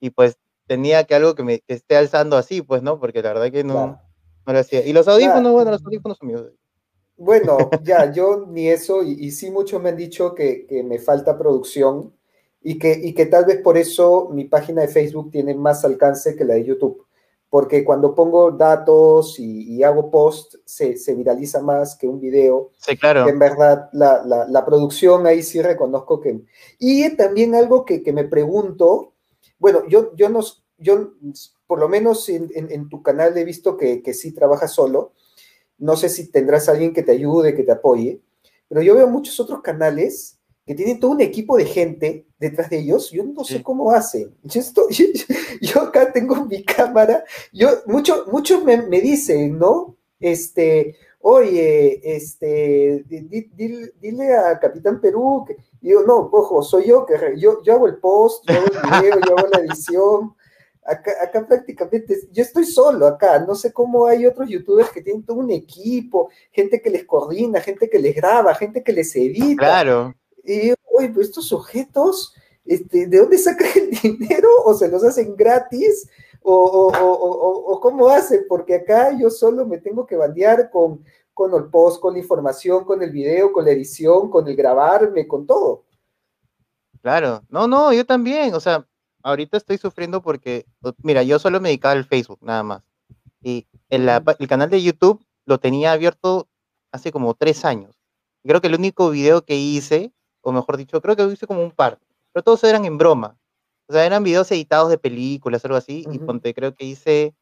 y 0.00 0.10
pues 0.10 0.36
tenía 0.66 1.04
que 1.04 1.14
algo 1.14 1.34
que 1.34 1.42
me 1.42 1.60
que 1.60 1.74
esté 1.74 1.96
alzando 1.96 2.36
así, 2.36 2.62
pues, 2.62 2.82
¿no? 2.82 2.98
Porque 2.98 3.22
la 3.22 3.32
verdad 3.32 3.50
que 3.50 3.64
no, 3.64 3.74
claro. 3.74 4.00
no 4.46 4.52
lo 4.52 4.58
hacía. 4.58 4.84
Y 4.86 4.92
los 4.92 5.08
audífonos, 5.08 5.40
Claro. 5.40 5.52
bueno, 5.52 5.70
los 5.70 5.84
audífonos 5.84 6.18
son 6.18 6.28
míos. 6.28 6.44
Bueno, 7.16 7.56
ya, 7.82 8.12
yo 8.12 8.46
ni 8.48 8.68
eso, 8.68 9.02
y, 9.02 9.12
y 9.12 9.30
sí 9.30 9.50
muchos 9.50 9.80
me 9.80 9.90
han 9.90 9.96
dicho 9.96 10.34
que, 10.34 10.66
que 10.66 10.82
me 10.82 10.98
falta 10.98 11.38
producción 11.38 12.12
y 12.64 12.78
que, 12.78 12.98
y 13.00 13.12
que 13.12 13.26
tal 13.26 13.44
vez 13.44 13.60
por 13.60 13.76
eso 13.76 14.30
mi 14.32 14.46
página 14.46 14.80
de 14.82 14.88
Facebook 14.88 15.30
tiene 15.30 15.54
más 15.54 15.84
alcance 15.84 16.34
que 16.34 16.46
la 16.46 16.54
de 16.54 16.64
YouTube, 16.64 17.06
porque 17.50 17.84
cuando 17.84 18.14
pongo 18.14 18.50
datos 18.50 19.38
y, 19.38 19.82
hago 19.84 20.10
post 20.10 20.56
se, 20.64 20.96
viraliza 21.14 21.60
más 21.60 21.94
que 21.94 22.08
un 22.08 22.18
video. 22.18 22.70
Sí, 22.78 22.96
claro. 22.96 23.28
En 23.28 23.38
verdad, 23.38 23.90
la, 23.92 24.64
producción 24.64 25.26
ahí 25.26 25.42
sí 25.42 25.60
reconozco 25.60 26.20
que... 26.20 26.40
Y 26.78 27.14
también 27.16 27.54
algo 27.54 27.84
que, 27.84 28.02
me 28.12 28.24
pregunto, 28.24 29.12
bueno, 29.64 29.88
yo, 29.88 30.14
yo, 30.14 30.28
no, 30.28 30.40
yo 30.76 31.14
por 31.66 31.78
lo 31.78 31.88
menos 31.88 32.28
en, 32.28 32.88
tu 32.90 33.02
canal 33.02 33.34
he 33.38 33.44
visto 33.44 33.78
que, 33.78 34.02
que 34.02 34.12
sí 34.12 34.32
trabajas 34.32 34.74
solo, 34.74 35.14
no 35.78 35.96
sé 35.96 36.10
si 36.10 36.30
tendrás 36.30 36.68
alguien 36.68 36.92
que 36.92 37.02
te 37.02 37.12
ayude, 37.12 37.54
que 37.54 37.62
te 37.62 37.72
apoye, 37.72 38.20
pero 38.68 38.82
yo 38.82 38.94
veo 38.94 39.08
muchos 39.08 39.40
otros 39.40 39.62
canales 39.62 40.38
que 40.66 40.74
tienen 40.74 41.00
todo 41.00 41.12
un 41.12 41.22
equipo 41.22 41.56
de 41.56 41.64
gente 41.64 42.26
detrás 42.38 42.68
de 42.68 42.80
ellos, 42.80 43.10
yo 43.10 43.24
no 43.24 43.42
sé 43.42 43.62
cómo 43.62 43.90
hacen. 43.90 44.36
Yo, 45.62 45.80
acá 45.80 46.12
tengo 46.12 46.44
mi 46.44 46.62
cámara, 46.62 47.24
yo, 47.50 47.70
muchos 47.86 48.26
mucho 48.26 48.62
me, 48.62 49.00
dicen, 49.00 49.58
¿no? 49.58 49.96
Este, 50.20 50.94
oye, 51.20 52.02
este, 52.04 53.02
dile, 53.08 54.34
a 54.34 54.58
Capitán 54.58 55.00
Perú 55.00 55.46
que, 55.46 55.56
yo, 55.90 56.02
no, 56.02 56.30
ojo, 56.32 56.62
soy 56.62 56.88
yo 56.88 57.04
que 57.04 57.14
yo, 57.36 57.62
yo 57.62 57.74
hago 57.74 57.86
el 57.86 57.98
post, 57.98 58.44
yo 58.48 58.54
hago 58.54 58.66
el 58.66 59.02
video, 59.02 59.20
yo 59.26 59.38
hago 59.38 59.48
la 59.52 59.60
edición. 59.60 60.34
Acá, 60.86 61.12
acá 61.22 61.46
prácticamente, 61.46 62.16
yo 62.30 62.42
estoy 62.42 62.64
solo 62.64 63.06
acá, 63.06 63.38
no 63.38 63.54
sé 63.54 63.72
cómo 63.72 64.06
hay 64.06 64.26
otros 64.26 64.48
youtubers 64.48 64.90
que 64.90 65.02
tienen 65.02 65.24
todo 65.24 65.38
un 65.38 65.50
equipo, 65.50 66.30
gente 66.52 66.80
que 66.80 66.90
les 66.90 67.04
coordina, 67.04 67.60
gente 67.60 67.88
que 67.88 67.98
les 67.98 68.14
graba, 68.14 68.54
gente 68.54 68.82
que 68.82 68.92
les 68.92 69.14
edita. 69.16 69.56
Claro. 69.56 70.14
Y 70.42 70.72
oye, 70.92 71.08
pues 71.08 71.28
estos 71.28 71.46
sujetos, 71.46 72.34
este, 72.64 73.06
¿de 73.06 73.18
dónde 73.18 73.38
sacan 73.38 73.68
el 73.74 73.90
dinero? 74.18 74.48
¿O 74.64 74.74
se 74.74 74.88
los 74.88 75.04
hacen 75.04 75.36
gratis? 75.36 76.08
¿O, 76.42 76.92
o, 76.94 77.80
cómo 77.80 78.08
hacen? 78.08 78.44
Porque 78.46 78.74
acá 78.74 79.16
yo 79.18 79.30
solo 79.30 79.64
me 79.64 79.78
tengo 79.78 80.06
que 80.06 80.16
bandear 80.16 80.70
con, 80.70 81.02
con 81.34 81.52
el 81.54 81.68
post, 81.68 82.00
con 82.00 82.14
la 82.14 82.20
información, 82.20 82.84
con 82.84 83.02
el 83.02 83.10
video, 83.10 83.52
con 83.52 83.64
la 83.64 83.72
edición, 83.72 84.30
con 84.30 84.48
el 84.48 84.56
grabarme, 84.56 85.26
con 85.26 85.46
todo. 85.46 85.84
Claro, 87.02 87.42
no, 87.50 87.66
no, 87.66 87.92
yo 87.92 88.06
también, 88.06 88.54
o 88.54 88.60
sea, 88.60 88.86
ahorita 89.22 89.58
estoy 89.58 89.76
sufriendo 89.76 90.22
porque, 90.22 90.64
mira, 91.02 91.22
yo 91.22 91.38
solo 91.38 91.60
me 91.60 91.68
dedicaba 91.68 91.92
al 91.92 92.04
Facebook, 92.04 92.38
nada 92.40 92.62
más. 92.62 92.82
Y 93.42 93.66
el, 93.90 94.08
el 94.08 94.48
canal 94.48 94.70
de 94.70 94.82
YouTube 94.82 95.22
lo 95.44 95.58
tenía 95.58 95.92
abierto 95.92 96.48
hace 96.92 97.12
como 97.12 97.34
tres 97.34 97.64
años. 97.66 97.94
Creo 98.42 98.60
que 98.62 98.68
el 98.68 98.74
único 98.76 99.10
video 99.10 99.44
que 99.44 99.56
hice 99.56 100.14
o 100.44 100.52
mejor 100.52 100.76
dicho, 100.76 101.00
creo 101.00 101.16
que 101.16 101.24
hice 101.24 101.46
como 101.46 101.62
un 101.62 101.72
par, 101.72 101.98
pero 102.32 102.44
todos 102.44 102.62
eran 102.64 102.84
en 102.84 102.98
broma. 102.98 103.36
O 103.88 103.92
sea, 103.92 104.06
eran 104.06 104.22
videos 104.22 104.50
editados 104.52 104.90
de 104.90 104.98
películas, 104.98 105.64
algo 105.64 105.76
así, 105.76 106.04
y 106.10 106.18
ponte, 106.18 106.54
creo 106.54 106.74
que 106.74 106.84
hice, 106.84 107.34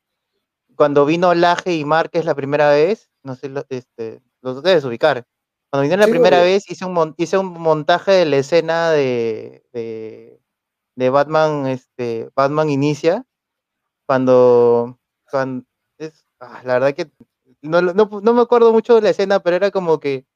cuando 0.83 1.07
vino 1.07 1.33
Laje 1.33 1.77
y 1.77 1.85
Márquez 1.85 2.25
la 2.25 2.35
primera 2.35 2.69
vez, 2.71 3.09
no 3.23 3.37
sé, 3.37 3.53
este, 3.69 4.21
los 4.41 4.65
debes 4.65 4.85
ubicar. 4.85 5.25
Cuando 5.71 5.83
vinieron 5.83 6.05
la 6.05 6.11
primera 6.11 6.41
vez, 6.41 6.69
hice 6.69 6.85
un, 6.85 7.15
hice 7.19 7.39
un 7.39 7.53
montaje 7.53 8.11
de 8.11 8.25
la 8.25 8.39
escena 8.39 8.91
de, 8.91 9.63
de, 10.97 11.09
Batman, 11.09 11.69
este, 11.69 12.31
Batman 12.35 12.69
Inicia, 12.69 13.25
cuando, 14.07 14.99
cuando 15.31 15.65
es, 15.99 16.27
ah, 16.41 16.63
la 16.65 16.73
verdad 16.81 16.95
que 16.95 17.13
no, 17.61 17.81
no, 17.81 18.35
me 18.35 18.43
acuerdo 18.43 18.73
mucho 18.73 18.97
de 18.97 19.03
la 19.03 19.11
escena, 19.11 19.39
pero 19.39 19.55
era 19.55 19.71
como 19.71 20.01
que 20.01 20.27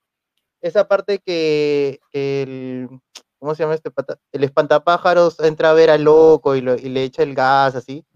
esa 0.60 0.86
parte 0.86 1.18
que, 1.18 1.98
el, 2.12 2.88
¿cómo 3.40 3.56
se 3.56 3.64
llama 3.64 3.74
este 3.74 3.90
pata? 3.90 4.20
El 4.30 4.44
espantapájaros 4.44 5.40
entra 5.40 5.70
a 5.70 5.74
ver 5.74 5.90
al 5.90 6.04
loco 6.04 6.54
y, 6.54 6.60
le 6.60 7.02
echa 7.02 7.24
el 7.24 7.34
gas, 7.34 7.74
así, 7.74 8.06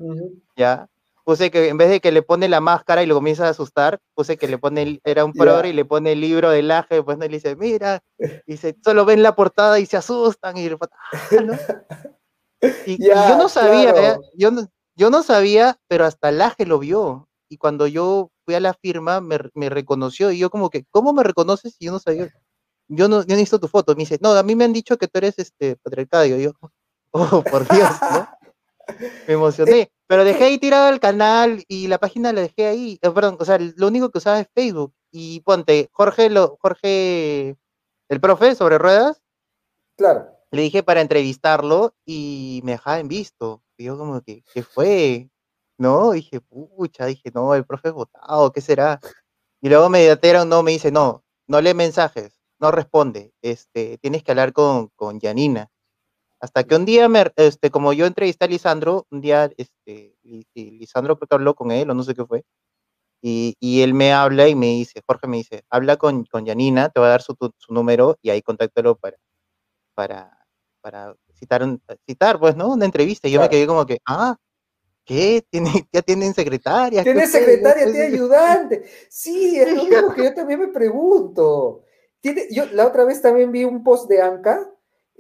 ¿ya? 0.55 0.89
Puse 1.25 1.51
que 1.51 1.69
en 1.69 1.77
vez 1.77 1.91
de 1.91 2.01
que 2.01 2.13
le 2.13 2.23
pone 2.23 2.49
la 2.49 2.61
máscara 2.61 3.03
y 3.03 3.07
lo 3.07 3.15
comienza 3.15 3.47
a 3.47 3.51
asustar, 3.51 3.99
puse 4.15 4.37
que 4.37 4.49
le 4.49 4.59
pone, 4.59 5.01
era 5.05 5.25
un 5.25 5.33
progre 5.33 5.71
y 5.71 5.73
le 5.73 5.85
pone 5.85 6.13
el 6.13 6.21
libro 6.21 6.51
del 6.51 6.71
aje, 6.71 7.03
pues 7.03 7.19
no, 7.19 7.25
y 7.25 7.29
le 7.29 7.37
dice, 7.37 7.57
mira, 7.57 8.03
y 8.47 8.57
se, 8.57 8.77
solo 8.83 9.05
ven 9.05 9.23
la 9.23 9.35
portada 9.35 9.79
y 9.79 9.87
se 9.87 9.97
asustan, 9.97 10.57
y, 10.57 10.71
y, 12.87 13.07
yo 13.07 13.37
no 13.37 13.49
sabía, 13.49 14.19
yo, 14.35 14.51
no, 14.51 14.67
yo 14.97 15.11
no 15.11 15.23
sabía, 15.23 15.79
pero 15.89 16.05
hasta 16.05 16.31
el 16.31 16.41
aje 16.41 16.67
lo 16.67 16.79
vio, 16.79 17.29
y 17.49 17.59
cuando 17.59 17.87
yo 17.87 18.31
fui 18.45 18.55
a 18.55 18.61
la 18.61 18.75
firma 18.75 19.21
me, 19.21 19.39
me, 19.55 19.69
reconoció 19.69 20.31
y 20.31 20.39
yo 20.39 20.51
como 20.51 20.71
que, 20.71 20.85
¿cómo 20.91 21.13
me 21.13 21.25
reconoces 21.25 21.75
si 21.75 21.87
yo 21.87 21.93
no 21.93 21.99
sabía? 21.99 22.31
Yo 22.93 23.09
no, 23.09 23.21
yo 23.21 23.37
necesito 23.37 23.61
tu 23.61 23.69
foto. 23.69 23.95
Me 23.95 24.01
dice, 24.01 24.19
no, 24.21 24.33
a 24.33 24.43
mí 24.43 24.57
me 24.57 24.65
han 24.65 24.73
dicho 24.73 24.99
que 24.99 25.07
tú 25.07 25.19
eres 25.19 25.39
este 25.39 25.77
patriarcado. 25.77 26.27
Y 26.27 26.43
yo, 26.43 26.53
oh, 27.13 27.43
por 27.43 27.69
Dios, 27.69 27.89
¿no? 28.01 28.29
Me 29.29 29.35
emocioné. 29.35 29.93
Pero 30.11 30.25
dejé 30.25 30.47
ahí 30.47 30.59
tirado 30.59 30.89
el 30.89 30.99
canal 30.99 31.63
y 31.69 31.87
la 31.87 31.99
página 31.99 32.33
la 32.33 32.41
dejé 32.41 32.67
ahí. 32.67 32.99
Eh, 33.01 33.11
perdón, 33.13 33.37
o 33.39 33.45
sea, 33.45 33.59
lo 33.61 33.87
único 33.87 34.11
que 34.11 34.19
usaba 34.19 34.41
es 34.41 34.49
Facebook. 34.53 34.93
Y 35.13 35.39
ponte, 35.43 35.89
Jorge, 35.93 36.29
lo, 36.29 36.59
Jorge, 36.61 37.57
el 38.09 38.21
profe 38.21 38.57
sobre 38.57 38.79
ruedas. 38.79 39.23
Claro. 39.97 40.27
Le 40.51 40.63
dije 40.63 40.83
para 40.83 41.01
entrevistarlo 41.01 41.95
y 42.05 42.61
me 42.65 42.73
dejaba 42.73 42.99
en 42.99 43.07
visto. 43.07 43.63
Y 43.77 43.85
yo 43.85 43.97
como 43.97 44.21
que, 44.21 44.43
¿qué 44.53 44.65
fue? 44.65 45.31
¿no? 45.79 46.11
Dije, 46.11 46.41
pucha, 46.41 47.07
dije, 47.07 47.31
no, 47.33 47.55
el 47.55 47.65
profe 47.65 47.89
es 47.91 47.95
votado, 47.95 48.53
¿qué 48.53 48.61
será? 48.61 48.99
Y 49.61 49.69
luego 49.69 49.89
me 49.91 50.11
un 50.13 50.49
no, 50.49 50.65
me 50.65 50.73
dice, 50.73 50.91
no, 50.91 51.25
no 51.47 51.61
lee 51.61 51.75
mensajes, 51.75 52.41
no 52.59 52.73
responde, 52.73 53.33
este, 53.43 53.97
tienes 53.99 54.25
que 54.25 54.33
hablar 54.33 54.53
con, 54.53 54.89
con 54.97 55.21
Janina. 55.21 55.71
Hasta 56.41 56.65
que 56.65 56.75
un 56.75 56.87
día, 56.87 57.09
me, 57.09 57.31
este, 57.37 57.71
como 57.71 57.93
yo 57.93 58.07
entrevisté 58.07 58.47
a 58.47 58.49
Lisandro, 58.49 59.07
un 59.11 59.21
día, 59.21 59.51
este, 59.57 60.17
Lisandro 60.55 61.17
creo 61.17 61.29
que 61.29 61.35
habló 61.35 61.55
con 61.55 61.71
él, 61.71 61.91
o 61.91 61.95
no 61.95 62.03
sé 62.03 62.15
qué 62.15 62.25
fue, 62.25 62.45
y, 63.23 63.55
y, 63.61 63.83
él 63.83 63.93
me 63.93 64.15
habla 64.15 64.49
y 64.49 64.55
me 64.55 64.67
dice, 64.69 65.03
Jorge 65.07 65.27
me 65.27 65.37
dice, 65.39 65.65
habla 65.69 65.99
con, 65.99 66.25
con 66.25 66.47
Janina, 66.47 66.89
te 66.89 67.01
va 67.01 67.09
a 67.09 67.11
dar 67.11 67.23
su, 67.23 67.37
su 67.59 67.75
número 67.75 68.17
y 68.23 68.31
ahí 68.31 68.41
contáctalo 68.41 68.97
para, 68.97 69.19
para, 69.95 70.47
para 70.81 71.15
citar, 71.35 71.63
un, 71.63 71.83
citar, 72.07 72.41
pues, 72.41 72.57
¿no? 72.57 72.69
Una 72.69 72.87
entrevista. 72.87 73.29
Y 73.29 73.33
yo 73.33 73.41
me 73.43 73.51
quedé 73.51 73.67
como 73.67 73.85
que, 73.85 73.99
ah, 74.07 74.37
¿Qué? 75.05 75.45
¿Tiene, 75.51 75.71
ya 75.93 76.03
tienen 76.03 76.35
secretaria. 76.35 77.03
Tiene 77.03 77.27
secretaria, 77.27 77.85
tiene 77.91 78.03
ayudante. 78.03 78.85
Sí, 79.09 79.59
es 79.59 79.75
lo 79.75 79.85
mismo 79.85 80.15
que 80.15 80.25
yo 80.25 80.35
también 80.35 80.61
me 80.61 80.69
pregunto. 80.69 81.83
¿Tiene, 82.21 82.47
yo 82.51 82.67
la 82.67 82.87
otra 82.87 83.05
vez 83.05 83.21
también 83.21 83.51
vi 83.51 83.65
un 83.65 83.83
post 83.83 84.09
de 84.09 84.23
Anca 84.23 84.71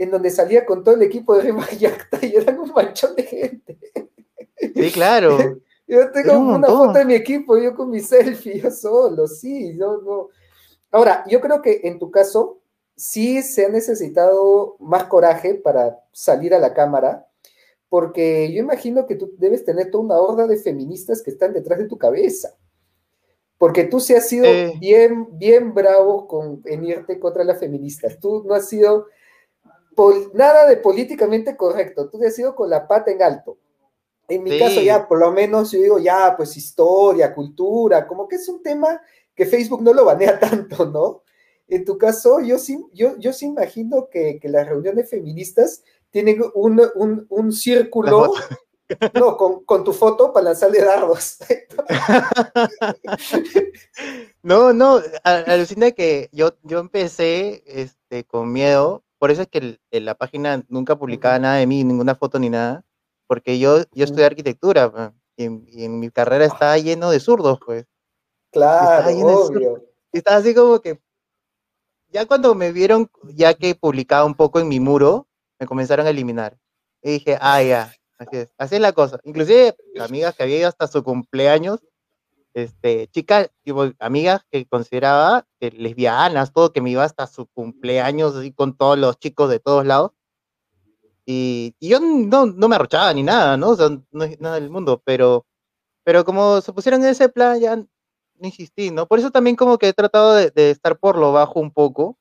en 0.03 0.11
donde 0.11 0.31
salía 0.31 0.65
con 0.65 0.83
todo 0.83 0.95
el 0.95 1.03
equipo 1.03 1.37
de 1.37 1.43
Rimayacta 1.43 2.25
y 2.25 2.35
eran 2.35 2.59
un 2.59 2.73
manchón 2.73 3.15
de 3.15 3.23
gente. 3.23 3.79
Sí, 4.75 4.91
claro. 4.93 5.37
Yo 5.87 6.11
tengo 6.11 6.39
una 6.39 6.69
foto 6.69 6.93
de 6.93 7.05
mi 7.05 7.15
equipo, 7.15 7.59
yo 7.59 7.75
con 7.75 7.91
mi 7.91 7.99
selfie, 7.99 8.61
yo 8.61 8.71
solo, 8.71 9.27
sí, 9.27 9.77
yo 9.77 10.01
no. 10.01 10.29
Ahora, 10.93 11.25
yo 11.27 11.41
creo 11.41 11.61
que 11.61 11.81
en 11.83 11.99
tu 11.99 12.13
caso 12.13 12.61
sí 12.95 13.43
se 13.43 13.67
ha 13.67 13.69
necesitado 13.69 14.77
más 14.79 15.07
coraje 15.07 15.57
para 15.57 16.01
salir 16.13 16.55
a 16.55 16.61
la 16.61 16.75
cámara, 16.75 17.27
porque 17.89 18.53
yo 18.53 18.61
imagino 18.61 19.05
que 19.09 19.17
tú 19.17 19.33
debes 19.37 19.65
tener 19.65 19.91
toda 19.91 20.05
una 20.05 20.19
horda 20.21 20.47
de 20.47 20.59
feministas 20.59 21.23
que 21.23 21.33
están 21.33 21.53
detrás 21.53 21.81
de 21.81 21.89
tu 21.89 21.99
cabeza. 21.99 22.55
Porque 23.59 23.83
tú 23.83 23.99
sí 23.99 24.15
has 24.15 24.29
sido 24.29 24.47
bien, 24.79 25.27
bien 25.33 25.75
bravo 25.75 26.29
con, 26.29 26.63
en 26.67 26.85
irte 26.85 27.19
contra 27.19 27.43
las 27.43 27.59
feministas. 27.59 28.21
Tú 28.21 28.45
no 28.47 28.55
has 28.55 28.69
sido 28.69 29.09
nada 30.35 30.67
de 30.67 30.77
políticamente 30.77 31.57
correcto. 31.57 32.09
Tú 32.09 32.21
has 32.25 32.35
sido 32.35 32.55
con 32.55 32.71
la 32.71 32.87
pata 32.87 33.11
en 33.11 33.23
alto. 33.23 33.59
En 34.29 34.45
mi 34.45 34.59
caso, 34.59 34.81
ya, 34.81 35.09
por 35.09 35.19
lo 35.19 35.33
menos 35.33 35.73
yo 35.73 35.81
digo, 35.81 35.99
ya, 35.99 36.35
pues 36.37 36.57
historia, 36.57 37.35
cultura, 37.35 38.07
como 38.07 38.29
que 38.29 38.37
es 38.37 38.49
un 38.49 38.63
tema 38.63 39.01
que 39.35 39.45
Facebook 39.45 39.83
no 39.83 39.93
lo 39.93 40.05
banea 40.05 40.39
tanto, 40.41 40.87
¿no? 40.87 41.23
En 41.67 41.85
tu 41.85 41.99
caso, 41.99 42.41
yo 42.41 42.59
sí, 42.59 42.85
yo, 42.93 43.17
yo 43.19 43.33
sí 43.33 43.47
imagino 43.47 44.09
que, 44.09 44.39
que 44.41 44.49
las 44.49 44.69
reuniones 44.69 45.11
feministas 45.11 45.83
tienen 46.11 46.41
un, 46.55 46.81
un, 46.95 47.27
un 47.29 47.53
círculo 47.53 48.33
no, 49.15 49.37
con, 49.37 49.65
con, 49.65 49.85
tu 49.85 49.93
foto 49.93 50.33
para 50.33 50.47
lanzarle 50.47 50.81
dardos. 50.81 51.39
no, 54.43 54.73
no, 54.73 55.01
alucina 55.25 55.91
que 55.93 56.29
yo, 56.33 56.57
yo 56.63 56.81
empecé 56.81 57.63
este, 57.67 58.25
con 58.25 58.53
miedo, 58.53 59.05
por 59.21 59.31
eso 59.31 59.43
es 59.43 59.49
que 59.49 59.79
la 59.93 60.15
página 60.15 60.65
nunca 60.69 60.97
publicaba 60.97 61.39
nada 61.39 61.57
de 61.57 61.67
mí, 61.67 61.85
ninguna 61.85 62.15
foto 62.15 62.39
ni 62.39 62.49
nada, 62.49 62.87
porque 63.27 63.59
yo, 63.59 63.83
yo 63.93 64.05
estudié 64.05 64.25
arquitectura 64.25 64.91
pues, 64.91 65.11
y, 65.37 65.85
en 65.85 66.01
mi 66.01 66.11
carrera 66.11 66.47
estaba 66.47 66.79
lleno 66.79 67.11
de 67.11 67.21
zurdos, 67.21 67.59
pues. 67.65 67.85
Claro, 68.51 69.11
obvio. 69.11 69.85
Y 70.11 70.19
estaba 70.19 70.39
así 70.39 70.55
como 70.55 70.81
que, 70.81 71.03
ya 72.09 72.25
cuando 72.25 72.55
me 72.55 72.73
vieron, 72.73 73.11
ya 73.35 73.53
que 73.53 73.75
publicaba 73.75 74.25
un 74.25 74.35
poco 74.35 74.59
en 74.59 74.69
mi 74.69 74.81
muro, 74.81 75.29
me 75.59 75.67
comenzaron 75.67 76.07
a 76.07 76.11
eliminar. 76.11 76.57
Y 77.03 77.11
dije, 77.11 77.37
ah, 77.43 77.63
ya, 77.63 77.95
así 78.17 78.39
es, 78.39 78.55
así 78.57 78.77
es 78.77 78.81
la 78.81 78.93
cosa. 78.93 79.21
Inclusive, 79.25 79.77
amigas 80.01 80.35
que 80.35 80.45
había 80.45 80.61
ido 80.61 80.69
hasta 80.69 80.87
su 80.87 81.05
cumpleaños, 81.05 81.81
este, 82.55 83.09
chicas, 83.09 83.51
amigas 83.99 84.43
que 84.51 84.67
consideraba 84.67 85.47
lesbianas, 85.61 86.53
todo, 86.53 86.73
que 86.73 86.81
me 86.81 86.91
iba 86.91 87.05
hasta 87.05 87.27
su 87.27 87.47
cumpleaños, 87.47 88.35
así 88.37 88.53
con 88.53 88.77
todos 88.77 88.99
los 88.99 89.19
chicos 89.19 89.51
de 89.51 89.61
todos 89.61 89.87
lados. 89.87 90.13
Y, 91.27 91.75
yo 91.81 92.01
no, 92.01 92.47
no, 92.47 92.69
me 92.69 92.77
arrochaba 92.77 93.13
ni 93.15 93.23
nada, 93.23 93.57
¿no? 93.57 93.71
O 93.71 93.77
sea, 93.77 93.89
no 94.11 94.25
es 94.25 94.41
nada 94.41 94.57
del 94.57 94.71
mundo, 94.71 95.01
pero 95.05 95.47
Pero 96.05 96.25
como 96.25 96.61
se 96.63 96.73
pusieron 96.73 97.03
en 97.05 97.11
ese 97.11 97.29
plan, 97.29 97.61
ya 97.61 97.77
no 97.77 97.87
insistí, 98.43 98.91
¿no? 98.91 99.07
Por 99.07 99.19
eso 99.21 99.31
también 99.31 99.57
como 99.57 99.79
que 99.79 99.89
he 99.89 99.93
tratado 99.95 100.35
de 100.37 100.71
estar 100.71 100.99
por 100.99 101.19
lo 101.19 101.33
bajo 101.33 101.61
un 101.61 101.73
poco. 101.73 102.19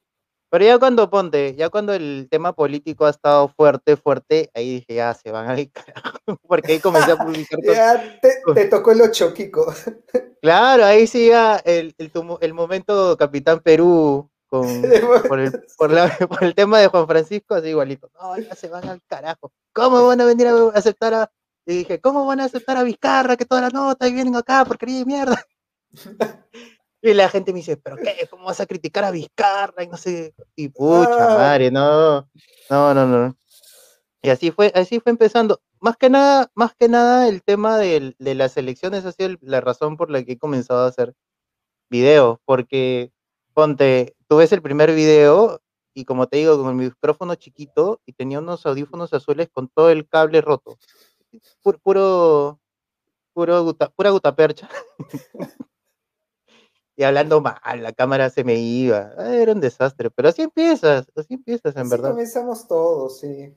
Pero 0.52 0.66
ya 0.66 0.80
cuando 0.80 1.10
ponte, 1.10 1.56
ya 1.56 1.70
cuando 1.70 1.94
el 1.94 2.28
tema 2.30 2.54
político 2.54 3.06
ha 3.06 3.12
estado 3.12 3.50
fuerte, 3.50 3.96
fuerte, 3.98 4.50
ahí 4.56 4.76
dije, 4.76 4.96
ya 4.96 5.14
se 5.14 5.32
van 5.32 5.48
al 5.48 5.72
carajo. 5.72 6.18
Porque 6.48 6.74
ahí 6.74 6.80
comencé 6.80 7.12
a 7.12 7.18
publicar. 7.18 7.60
Ya 7.64 8.20
te, 8.20 8.42
te 8.54 8.66
tocó 8.66 8.92
el 8.92 9.02
ocho, 9.02 9.34
Kiko. 9.34 9.72
Claro, 10.42 10.86
ahí 10.86 11.06
sí 11.06 11.28
ya 11.28 11.58
el, 11.58 11.94
el, 12.42 12.54
momento 12.54 13.16
Capitán 13.18 13.60
Perú 13.60 14.30
con, 14.48 14.64
por, 15.28 15.40
el, 15.40 15.52
por, 15.78 15.92
la- 15.92 16.10
por 16.18 16.44
el 16.44 16.56
tema 16.56 16.80
de 16.80 16.88
Juan 16.88 17.08
Francisco, 17.08 17.54
así 17.56 17.70
igualito. 17.70 18.10
No, 18.20 18.38
ya 18.38 18.56
se 18.56 18.70
van 18.70 18.88
al 18.90 19.02
carajo. 19.06 19.52
¿Cómo 19.74 20.08
van 20.08 20.22
a 20.22 20.26
venir 20.26 20.48
a 20.48 20.70
aceptar 20.74 21.14
a.? 21.14 21.32
Y 21.66 21.80
dije, 21.80 22.02
¿cómo 22.02 22.26
van 22.26 22.40
a 22.40 22.46
aceptar 22.46 22.78
a 22.78 22.84
Vizcarra 22.84 23.38
que 23.38 23.46
toda 23.46 23.62
la 23.62 23.70
nota 23.70 24.08
y 24.08 24.14
vienen 24.14 24.36
acá 24.36 24.66
porquería 24.66 25.00
de 25.00 25.06
mierda? 25.06 25.46
Y 27.02 27.14
la 27.14 27.30
gente 27.30 27.54
me 27.54 27.60
dice, 27.60 27.78
¿pero 27.78 27.96
qué? 27.96 28.28
¿Cómo 28.30 28.46
vas 28.46 28.60
a 28.60 28.66
criticar 28.66 29.04
a 29.06 29.12
Vizcarra? 29.12 29.84
Y 29.84 29.88
no 29.88 29.96
sé. 29.98 30.34
Y 30.56 30.68
pucha 30.70 31.32
Ah. 31.34 31.38
madre, 31.38 31.72
no. 31.72 32.30
No, 32.70 32.94
no, 32.94 33.06
no. 33.06 33.38
Y 34.22 34.30
así 34.30 34.52
fue, 34.52 34.72
así 34.76 35.00
fue 35.00 35.12
empezando. 35.12 35.62
Más 35.80 35.96
que 35.96 36.10
nada, 36.10 36.52
más 36.56 36.76
que 36.76 36.90
nada, 36.90 37.30
el 37.30 37.42
tema 37.42 37.78
del- 37.78 38.16
de 38.20 38.36
las 38.36 38.58
elecciones 38.58 39.06
ha 39.06 39.14
sido 39.14 39.38
la 39.42 39.62
razón 39.62 39.96
por 39.96 40.12
la 40.12 40.22
que 40.24 40.34
he 40.34 40.38
comenzado 40.38 40.84
a 40.84 40.88
hacer 40.90 41.14
videos, 41.90 42.38
porque 42.44 43.14
ponte, 43.54 44.16
tú 44.28 44.38
ves 44.38 44.52
el 44.52 44.62
primer 44.62 44.94
video 44.94 45.62
y 45.94 46.04
como 46.06 46.28
te 46.28 46.38
digo, 46.38 46.58
con 46.62 46.68
el 46.70 46.76
micrófono 46.76 47.36
chiquito 47.36 48.02
y 48.06 48.12
tenía 48.14 48.40
unos 48.40 48.66
audífonos 48.66 49.14
azules 49.14 49.48
con 49.52 49.70
todo 49.70 49.90
el 49.90 50.06
cable 50.08 50.42
roto. 50.42 50.78
Pu- 51.64 51.80
Puro, 51.82 52.60
puro, 53.34 53.64
guta- 53.64 53.90
pura 53.90 54.10
gutapercha. 54.10 54.70
y 57.00 57.04
hablando 57.06 57.40
mal, 57.40 57.56
la 57.82 57.94
cámara 57.94 58.30
se 58.30 58.44
me 58.44 58.56
iba. 58.56 59.14
Ah, 59.18 59.34
Era 59.34 59.54
un 59.54 59.62
desastre, 59.62 60.12
pero 60.12 60.28
así 60.28 60.42
empiezas, 60.42 61.08
así 61.16 61.36
empiezas 61.36 61.74
en 61.78 61.84
Así 61.84 61.92
verdad. 61.92 62.10
comenzamos 62.12 62.68
todos, 62.68 63.22
sí. 63.22 63.56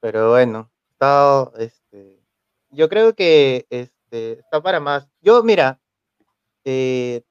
Pero 0.00 0.30
bueno, 0.30 0.70
está, 0.92 1.50
este, 1.58 2.24
yo 2.70 2.88
creo 2.88 3.14
que 3.14 3.66
este, 3.68 4.38
está 4.40 4.62
para 4.62 4.80
más. 4.80 5.06
Yo, 5.20 5.42
mira, 5.42 5.78
eh, 6.64 7.22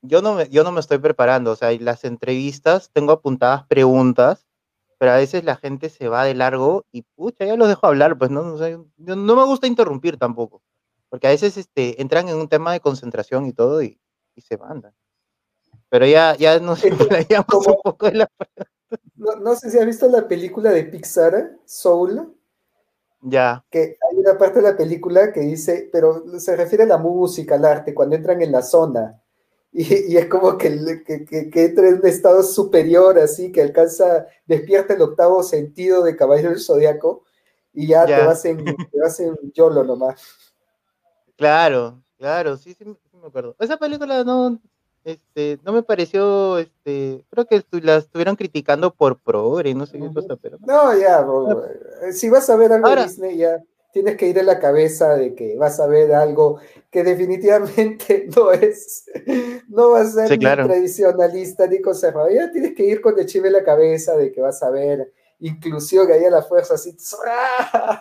yo 0.00 0.22
no 0.22 0.32
me, 0.36 0.48
yo 0.48 0.64
no 0.64 0.72
me 0.72 0.80
estoy 0.80 0.96
preparando, 0.96 1.50
o 1.52 1.56
sea, 1.56 1.70
las 1.78 2.04
entrevistas 2.04 2.90
tengo 2.94 3.12
apuntadas 3.12 3.66
preguntas, 3.66 4.46
pero 4.96 5.12
a 5.12 5.16
veces 5.16 5.44
la 5.44 5.56
gente 5.56 5.90
se 5.90 6.08
va 6.08 6.24
de 6.24 6.32
largo 6.32 6.86
y 6.92 7.02
pucha, 7.02 7.44
ya 7.44 7.56
los 7.56 7.68
dejo 7.68 7.86
hablar, 7.86 8.16
pues 8.16 8.30
no, 8.30 8.40
O 8.54 8.56
sea, 8.56 8.70
yo- 8.70 8.86
no 8.96 9.36
me 9.36 9.44
gusta 9.44 9.66
interrumpir 9.66 10.16
tampoco, 10.16 10.62
porque 11.10 11.26
a 11.26 11.30
veces 11.30 11.58
este, 11.58 12.00
entran 12.00 12.30
en 12.30 12.36
un 12.36 12.48
tema 12.48 12.72
de 12.72 12.80
concentración 12.80 13.44
y 13.44 13.52
todo 13.52 13.82
y, 13.82 14.00
y 14.34 14.40
se 14.40 14.56
mandan. 14.56 14.92
Pero 15.88 16.06
ya, 16.06 16.36
ya 16.36 16.58
nos 16.58 16.82
explayamos 16.84 17.66
un 17.66 17.76
poco 17.82 18.06
de 18.06 18.14
la... 18.14 18.28
No, 19.16 19.34
no 19.36 19.54
sé 19.56 19.70
si 19.70 19.78
has 19.78 19.86
visto 19.86 20.06
la 20.08 20.28
película 20.28 20.70
de 20.70 20.84
Pixar, 20.84 21.56
Soul, 21.64 22.32
Ya, 23.22 23.64
que 23.70 23.96
hay 24.10 24.18
una 24.18 24.36
parte 24.36 24.60
de 24.60 24.70
la 24.70 24.76
película 24.76 25.32
que 25.32 25.40
dice, 25.40 25.88
pero 25.90 26.38
se 26.38 26.54
refiere 26.54 26.84
a 26.84 26.88
la 26.88 26.98
música, 26.98 27.54
al 27.54 27.64
arte, 27.64 27.94
cuando 27.94 28.16
entran 28.16 28.42
en 28.42 28.52
la 28.52 28.62
zona. 28.62 29.20
Y, 29.72 30.12
y 30.12 30.16
es 30.18 30.26
como 30.26 30.56
que, 30.58 31.02
que, 31.04 31.24
que, 31.24 31.50
que 31.50 31.64
entra 31.64 31.88
en 31.88 31.94
un 31.94 32.06
estado 32.06 32.42
superior, 32.44 33.18
así, 33.18 33.50
que 33.50 33.62
alcanza, 33.62 34.26
despierta 34.46 34.94
el 34.94 35.02
octavo 35.02 35.42
sentido 35.42 36.02
de 36.04 36.14
Caballero 36.16 36.50
del 36.50 36.60
Zodiaco, 36.60 37.24
y 37.72 37.88
ya, 37.88 38.06
Ya. 38.06 38.20
te 38.20 38.26
vas 38.26 38.44
en, 38.44 38.64
te 38.64 39.00
vas 39.00 39.18
en 39.18 39.34
YOLO 39.52 39.82
nomás. 39.82 40.20
Claro, 41.36 42.02
claro, 42.16 42.56
sí, 42.56 42.74
sí, 42.74 42.84
me 43.24 43.28
acuerdo. 43.28 43.56
Esa 43.58 43.76
película 43.76 44.24
no, 44.24 44.58
este, 45.04 45.58
no 45.64 45.72
me 45.72 45.82
pareció, 45.82 46.58
este, 46.58 47.24
creo 47.30 47.46
que 47.46 47.56
estu- 47.56 47.82
la 47.82 47.96
estuvieron 47.96 48.36
criticando 48.36 48.92
por 48.94 49.18
progre 49.18 49.70
y 49.70 49.74
no 49.74 49.86
sé 49.86 49.98
qué 49.98 50.12
cosa, 50.12 50.36
pero 50.36 50.58
no. 50.60 50.96
Ya, 50.98 51.20
bro, 51.20 51.64
eh, 51.66 52.12
si 52.12 52.28
vas 52.30 52.48
a 52.50 52.56
ver 52.56 52.72
algo 52.72 52.86
Ahora- 52.86 53.02
de 53.02 53.08
Disney, 53.08 53.36
ya 53.38 53.62
tienes 53.92 54.16
que 54.16 54.26
ir 54.26 54.36
en 54.38 54.46
la 54.46 54.58
cabeza 54.58 55.14
de 55.14 55.34
que 55.34 55.56
vas 55.56 55.78
a 55.78 55.86
ver 55.86 56.12
algo 56.14 56.58
que 56.90 57.04
definitivamente 57.04 58.26
no 58.36 58.50
es, 58.52 59.04
no 59.68 59.90
va 59.90 60.00
a 60.00 60.04
ser 60.06 60.28
Sí, 60.28 60.38
ni 60.38 60.44
tradicionalista 60.44 61.66
ni 61.66 61.80
conservador. 61.80 62.32
Ya 62.32 62.50
tienes 62.50 62.74
que 62.74 62.84
ir 62.84 63.00
con 63.00 63.18
el 63.18 63.26
chive 63.26 63.48
en 63.48 63.52
la 63.54 63.64
cabeza 63.64 64.16
de 64.16 64.32
que 64.32 64.40
vas 64.40 64.62
a 64.62 64.70
ver 64.70 65.12
inclusión 65.40 66.10
ahí 66.10 66.24
a 66.24 66.30
la 66.30 66.42
fuerza, 66.42 66.74
así. 66.74 66.96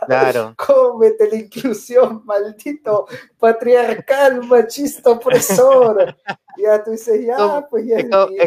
Claro, 0.07 0.55
cómete 0.67 1.29
la 1.29 1.37
inclusión, 1.37 2.21
maldito 2.25 3.07
patriarcal, 3.39 4.43
machista, 4.47 5.11
opresor. 5.11 6.15
Ya 6.57 6.83
tú 6.83 6.91
dices, 6.91 7.25
ya, 7.25 7.35
Como- 7.37 7.67
pues 7.69 7.85
ya 7.85 7.97
es, 7.97 8.05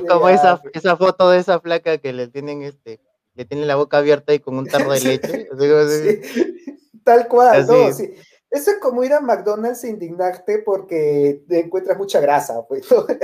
como 0.09 0.29
ya, 0.29 0.35
esa, 0.35 0.57
pues. 0.63 0.75
esa 0.77 0.97
foto 0.97 1.31
de 1.31 1.39
esa 1.39 1.61
flaca 1.61 1.99
que 1.99 2.13
le 2.13 2.29
tienen, 2.29 2.63
este, 2.63 3.01
le 3.35 3.45
tienen 3.45 3.67
la 3.67 3.77
boca 3.77 3.99
abierta 3.99 4.33
y 4.35 4.39
con 4.39 4.57
un 4.59 4.67
tarro 4.67 4.93
de 4.93 5.01
leche. 5.19 5.49
así. 5.53 6.23
Sí, 6.23 7.01
tal 7.05 7.29
cual, 7.29 7.67
no, 7.67 7.93
sí. 7.93 8.15
Eso 8.57 8.71
es 8.71 8.79
como 8.79 9.05
ir 9.05 9.13
a 9.13 9.21
McDonald's 9.21 9.85
e 9.85 9.89
indignarte 9.89 10.61
porque 10.61 11.43
te 11.47 11.61
encuentras 11.61 11.99
mucha 11.99 12.21
grasa, 12.21 12.67
pues. 12.67 12.91
¿no? 12.91 13.05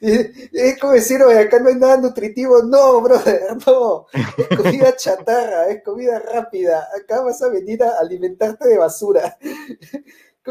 Es 0.00 0.78
como 0.80 0.92
decir, 0.92 1.20
oye, 1.24 1.40
acá 1.40 1.58
no 1.58 1.68
hay 1.70 1.74
nada 1.74 1.96
nutritivo. 1.96 2.62
No, 2.62 3.00
brother, 3.00 3.56
no. 3.66 4.06
Es 4.12 4.56
comida 4.56 4.94
chatarra, 4.96 5.68
es 5.68 5.82
comida 5.82 6.20
rápida. 6.20 6.88
Acá 6.96 7.20
vas 7.22 7.42
a 7.42 7.48
venir 7.48 7.82
a 7.82 7.98
alimentarte 7.98 8.68
de 8.68 8.78
basura. 8.78 9.36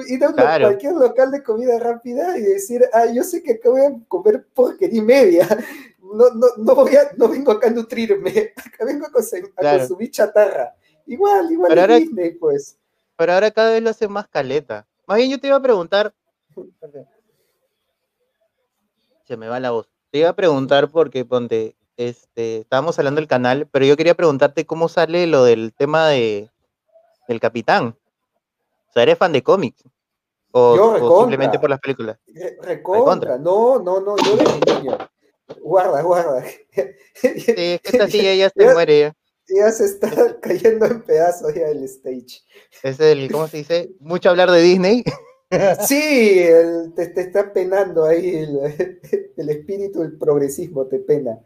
Ir 0.08 0.24
a 0.24 0.32
Claro. 0.32 0.66
cualquier 0.68 0.94
local 0.94 1.32
de 1.32 1.42
comida 1.42 1.80
rápida 1.80 2.38
y 2.38 2.44
decir, 2.44 2.88
ah, 2.94 3.08
yo 3.08 3.24
sé 3.24 3.42
que 3.42 3.54
acá 3.54 3.70
voy 3.70 3.82
a 3.82 3.96
comer 4.08 4.46
porquería 4.54 5.00
y 5.00 5.02
media. 5.02 5.48
No, 6.02 6.30
no, 6.30 6.48
no, 6.58 6.76
voy 6.76 6.96
a, 6.96 7.10
no 7.18 7.28
vengo 7.28 7.52
acá 7.54 7.68
a 7.68 7.72
nutrirme, 7.72 8.54
acá 8.56 8.86
vengo 8.86 9.08
a, 9.08 9.12
consumir 9.12 10.12
chatarra. 10.12 10.76
Igual, 11.08 11.52
igual 11.52 11.70
Pero 11.70 11.82
es 11.82 11.84
ahora- 11.90 12.00
Disney, 12.00 12.32
pues. 12.36 12.77
Pero 13.18 13.34
ahora 13.34 13.52
cada 13.52 13.72
vez 13.72 13.82
lo 13.84 13.90
hacen 13.90 14.12
más 14.12 14.28
caleta. 14.28 14.88
Más 15.08 15.18
bien 15.18 15.32
yo 15.32 15.40
te 15.40 15.48
iba 15.48 15.58
a 15.58 15.62
preguntar. 15.62 16.14
Se 19.26 19.38
me 19.38 19.48
va 19.48 19.60
la 19.60 19.72
voz. 19.72 19.90
Te 20.12 20.20
iba 20.20 20.30
a 20.30 20.36
preguntar 20.36 20.90
porque 20.90 21.26
ponte, 21.26 21.76
este, 21.98 22.60
estábamos 22.60 22.98
hablando 22.98 23.20
del 23.20 23.28
canal, 23.28 23.68
pero 23.72 23.86
yo 23.86 23.98
quería 23.98 24.16
preguntarte 24.16 24.66
cómo 24.66 24.88
sale 24.88 25.28
lo 25.28 25.44
del 25.44 25.74
tema 25.74 26.08
de 26.08 26.50
del 27.28 27.40
capitán. 27.42 27.98
O 28.90 28.94
sea, 28.94 29.04
¿eres 29.04 29.18
fan 29.18 29.34
de 29.34 29.44
cómics? 29.44 29.84
O, 30.52 30.76
Yo 30.78 30.86
o 30.88 30.94
recontra. 30.94 31.20
simplemente 31.20 31.60
por 31.60 31.70
las 31.70 31.80
películas. 31.80 32.18
Re- 32.28 32.58
Recontra, 32.62 33.38
no, 33.38 33.80
no, 33.80 34.00
no, 34.00 34.16
yo 34.18 34.38
desde 34.38 34.76
niño. 34.82 34.98
Guarda, 35.62 36.02
guarda. 36.04 36.44
Sí, 37.16 37.34
es 37.36 37.82
que 37.82 37.82
esta 37.84 38.08
silla 38.08 38.34
ya 38.36 38.50
se 38.50 38.64
Ya- 38.64 38.74
muere. 38.74 39.14
Ya. 39.50 39.72
Se 39.72 39.86
está 39.86 40.40
cayendo 40.42 40.86
en 40.86 41.02
pedazos 41.04 41.54
ya 41.54 41.68
el 41.68 41.84
stage. 41.84 42.42
Es 42.84 43.00
el, 43.00 43.32
¿cómo 43.32 43.48
se 43.48 43.58
dice? 43.58 43.92
Mucho 44.00 44.30
hablar 44.30 44.52
de 44.52 44.62
Disney. 44.62 45.04
Sí, 45.88 46.40
el- 46.40 46.92
te, 46.94 47.08
te 47.08 47.22
está 47.22 47.54
penando 47.54 48.04
ahí 48.04 48.36
el, 48.36 48.60
el 49.38 49.50
espíritu 49.50 50.02
del 50.02 50.18
progresismo, 50.18 50.88
te 50.88 51.00
pena. 51.00 51.40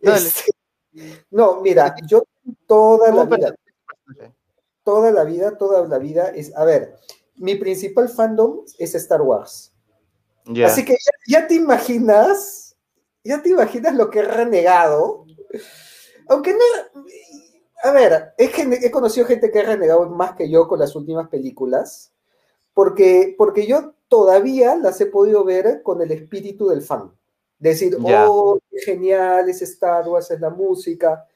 Dale. 0.00 0.28
Este, 0.28 0.52
no, 1.32 1.60
mira, 1.60 1.96
yo 2.06 2.22
toda 2.68 3.08
la 3.08 3.24
¿Cómo 3.24 3.36
vida, 3.36 3.54
toda 4.84 5.10
la 5.10 5.24
vida, 5.24 5.58
toda 5.58 5.84
la 5.88 5.98
vida 5.98 6.28
es, 6.28 6.54
a 6.54 6.64
ver, 6.64 6.94
mi 7.34 7.56
principal 7.56 8.08
fandom 8.08 8.60
es 8.78 8.94
Star 8.94 9.22
Wars. 9.22 9.72
Así 10.64 10.84
que 10.84 10.92
ya, 10.92 11.40
ya 11.40 11.46
te 11.48 11.54
imaginas, 11.54 12.76
ya 13.24 13.42
te 13.42 13.48
imaginas 13.48 13.96
lo 13.96 14.10
que 14.10 14.20
he 14.20 14.22
renegado. 14.22 15.26
Aunque 16.28 16.52
no, 16.52 16.58
a 17.84 17.92
ver, 17.92 18.34
he, 18.38 18.48
gen- 18.48 18.72
he 18.74 18.90
conocido 18.90 19.26
gente 19.26 19.50
que 19.50 19.60
ha 19.60 19.62
renegado 19.64 20.08
más 20.10 20.34
que 20.36 20.50
yo 20.50 20.68
con 20.68 20.78
las 20.80 20.96
últimas 20.96 21.28
películas, 21.28 22.12
porque, 22.74 23.34
porque 23.38 23.66
yo 23.66 23.94
todavía 24.08 24.76
las 24.76 25.00
he 25.00 25.06
podido 25.06 25.44
ver 25.44 25.82
con 25.82 26.02
el 26.02 26.12
espíritu 26.12 26.68
del 26.68 26.82
fan. 26.82 27.12
Decir, 27.58 27.98
oh, 28.02 28.58
qué 28.70 28.78
genial 28.80 29.48
es 29.48 29.62
Star 29.62 30.08
Wars, 30.08 30.30
es 30.30 30.40
la 30.40 30.50
música. 30.50 31.26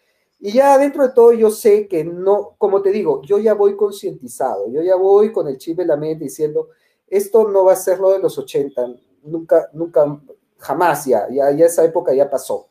Y 0.40 0.52
ya 0.52 0.78
dentro 0.78 1.06
de 1.06 1.12
todo 1.14 1.32
yo 1.32 1.50
sé 1.50 1.88
que 1.88 2.04
no, 2.04 2.54
como 2.58 2.82
te 2.82 2.90
digo, 2.92 3.22
yo 3.22 3.38
ya 3.38 3.54
voy 3.54 3.76
concientizado, 3.76 4.68
yo 4.70 4.82
ya 4.82 4.96
voy 4.96 5.32
con 5.32 5.48
el 5.48 5.58
chip 5.58 5.80
en 5.80 5.88
la 5.88 5.96
mente 5.96 6.24
diciendo, 6.24 6.68
esto 7.08 7.48
no 7.48 7.64
va 7.64 7.72
a 7.74 7.76
ser 7.76 7.98
lo 8.00 8.10
de 8.12 8.20
los 8.20 8.38
80, 8.38 8.86
nunca, 9.24 9.68
nunca, 9.72 10.20
jamás 10.58 11.06
ya, 11.06 11.28
ya, 11.30 11.50
ya 11.52 11.66
esa 11.66 11.84
época 11.84 12.14
ya 12.14 12.30
pasó. 12.30 12.68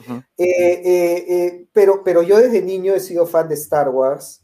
Ujú. 0.00 0.22
Eh, 0.36 0.82
eh, 0.84 1.24
eh, 1.28 1.68
pero, 1.72 2.02
pero 2.04 2.22
yo 2.22 2.38
desde 2.38 2.62
niño 2.62 2.94
he 2.94 3.00
sido 3.00 3.26
fan 3.26 3.48
de 3.48 3.54
Star 3.56 3.88
Wars, 3.88 4.42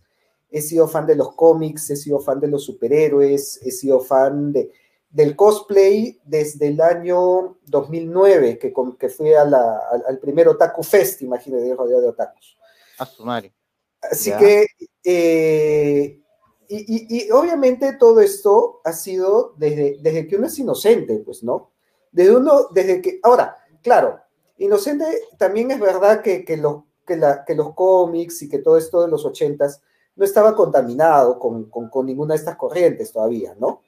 he 0.50 0.60
sido 0.60 0.88
fan 0.88 1.06
de 1.06 1.16
los 1.16 1.34
cómics, 1.34 1.90
he 1.90 1.96
sido 1.96 2.20
fan 2.20 2.40
de 2.40 2.48
los 2.48 2.64
superhéroes, 2.64 3.60
he 3.62 3.70
sido 3.70 4.00
fan 4.00 4.52
de, 4.52 4.70
del 5.10 5.36
cosplay 5.36 6.20
desde 6.24 6.68
el 6.68 6.80
año 6.80 7.58
2009, 7.66 8.58
que, 8.58 8.72
con- 8.72 8.96
que 8.96 9.08
fui 9.08 9.32
a 9.34 9.44
la- 9.44 9.78
al, 9.90 10.04
al 10.08 10.18
primer 10.18 10.48
Otaku 10.48 10.82
Fest, 10.82 11.22
imagínate, 11.22 11.74
rodeado 11.74 12.02
de 12.02 12.08
otakus. 12.08 12.56
A 12.98 13.06
su 13.06 13.24
madre. 13.24 13.52
Así 14.00 14.30
Ya. 14.30 14.38
que, 14.38 14.66
eh, 15.04 16.20
y, 16.68 16.76
y, 16.76 17.26
y, 17.26 17.30
obviamente 17.30 17.92
todo 17.94 18.20
esto 18.20 18.80
ha 18.84 18.92
sido 18.92 19.54
desde, 19.56 19.98
desde 20.00 20.26
que 20.26 20.36
uno 20.36 20.46
es 20.46 20.58
inocente, 20.58 21.18
pues, 21.24 21.42
¿no? 21.42 21.70
Desde 22.10 22.36
uno, 22.36 22.68
desde 22.72 23.00
que, 23.00 23.20
ahora, 23.22 23.56
claro, 23.82 24.20
inocente 24.58 25.04
también 25.38 25.70
es 25.70 25.80
verdad 25.80 26.22
que, 26.22 26.44
que, 26.44 26.56
lo, 26.56 26.86
que, 27.06 27.16
la, 27.16 27.44
que 27.44 27.54
los 27.54 27.74
cómics 27.74 28.42
y 28.42 28.48
que 28.48 28.58
todo 28.58 28.78
esto 28.78 29.02
de 29.02 29.08
los 29.08 29.24
ochentas 29.24 29.80
no 30.16 30.24
estaba 30.24 30.54
contaminado 30.54 31.38
con, 31.38 31.68
con, 31.70 31.88
con, 31.88 32.06
ninguna 32.06 32.34
de 32.34 32.38
estas 32.38 32.56
corrientes 32.56 33.12
todavía, 33.12 33.54
¿no? 33.58 33.80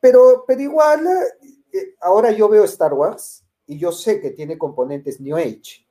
Pero, 0.00 0.44
pero 0.46 0.60
igual, 0.60 1.06
eh, 1.72 1.94
ahora 2.00 2.30
yo 2.30 2.48
veo 2.48 2.64
Star 2.64 2.94
Wars 2.94 3.44
y 3.66 3.78
yo 3.78 3.92
sé 3.92 4.20
que 4.20 4.30
tiene 4.30 4.56
componentes 4.56 5.20
New 5.20 5.36
Age. 5.36 5.86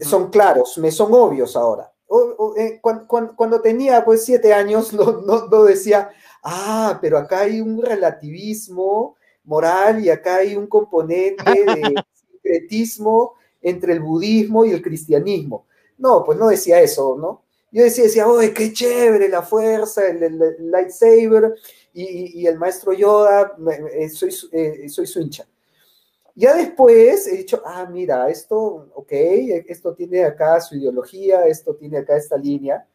Son 0.00 0.28
claros, 0.28 0.76
me 0.78 0.90
son 0.90 1.14
obvios 1.14 1.54
ahora. 1.54 1.92
O, 2.08 2.18
o, 2.18 2.56
eh, 2.56 2.80
cuando, 2.82 3.06
cuando, 3.06 3.36
cuando, 3.36 3.60
tenía 3.60 4.04
pues 4.04 4.24
siete 4.24 4.52
años 4.52 4.92
no, 4.92 5.22
no, 5.22 5.46
no, 5.46 5.64
decía, 5.64 6.10
ah, 6.42 6.98
pero 7.00 7.16
acá 7.18 7.40
hay 7.40 7.60
un 7.60 7.80
relativismo 7.80 9.16
moral 9.44 10.04
y 10.04 10.10
acá 10.10 10.36
hay 10.36 10.56
un 10.56 10.66
componente 10.66 11.44
de 11.44 11.94
secretismo 12.44 13.34
entre 13.62 13.94
el 13.94 14.00
budismo 14.00 14.64
y 14.64 14.72
el 14.72 14.82
cristianismo. 14.82 15.66
No, 15.98 16.22
pues 16.24 16.38
no 16.38 16.48
decía 16.48 16.80
eso, 16.80 17.16
¿no? 17.18 17.42
Yo 17.72 17.82
decía, 17.82 18.04
decía, 18.04 18.26
¡ay, 18.38 18.52
qué 18.52 18.72
chévere 18.72 19.28
la 19.28 19.42
fuerza, 19.42 20.06
el, 20.06 20.38
lightsaber 20.70 21.54
y, 21.92 22.46
el 22.46 22.56
maestro 22.56 22.92
Yoda! 22.92 23.56
Eh, 23.92 24.08
soy, 24.10 24.32
eh, 24.52 24.88
soy 24.88 25.06
su 25.06 25.20
hincha. 25.20 25.44
Ya 26.36 26.54
después 26.54 27.26
he 27.26 27.36
dicho, 27.36 27.62
ah, 27.64 27.86
mira, 27.90 28.28
esto, 28.28 28.90
ok, 28.94 29.12
esto 29.68 29.94
tiene 29.94 30.24
acá 30.24 30.60
su 30.60 30.76
ideología, 30.76 31.46
esto 31.46 31.74
tiene 31.74 31.98
acá 31.98 32.16
esta 32.16 32.36
línea. 32.36 32.86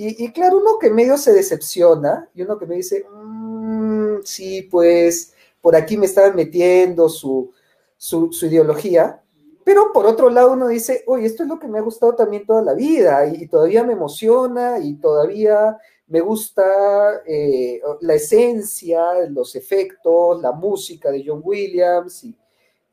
Y, 0.00 0.30
claro, 0.32 0.58
uno 0.58 0.78
que 0.78 0.90
medio 0.90 1.18
se 1.18 1.32
decepciona 1.32 2.30
y 2.32 2.42
uno 2.42 2.56
que 2.56 2.66
me 2.66 2.76
dice, 2.76 3.04
mmm, 3.10 4.18
sí, 4.22 4.62
pues 4.62 5.34
por 5.60 5.74
aquí 5.74 5.96
me 5.96 6.06
estaban 6.06 6.36
metiendo 6.36 7.08
su, 7.08 7.50
su, 7.98 8.32
su 8.32 8.46
ideología. 8.46 9.22
Pero 9.64 9.92
por 9.92 10.06
otro 10.06 10.30
lado 10.30 10.52
uno 10.52 10.68
dice, 10.68 11.04
oye, 11.06 11.26
esto 11.26 11.42
es 11.42 11.48
lo 11.50 11.58
que 11.58 11.68
me 11.68 11.78
ha 11.78 11.82
gustado 11.82 12.14
también 12.14 12.46
toda 12.46 12.62
la 12.62 12.72
vida 12.72 13.26
y, 13.26 13.42
y 13.42 13.48
todavía 13.48 13.84
me 13.84 13.92
emociona 13.92 14.78
y 14.78 14.94
todavía 14.94 15.76
me 16.06 16.20
gusta 16.20 17.22
eh, 17.26 17.82
la 18.00 18.14
esencia, 18.14 19.28
los 19.28 19.54
efectos, 19.54 20.40
la 20.40 20.52
música 20.52 21.10
de 21.10 21.22
John 21.26 21.42
Williams 21.44 22.24
y, 22.24 22.34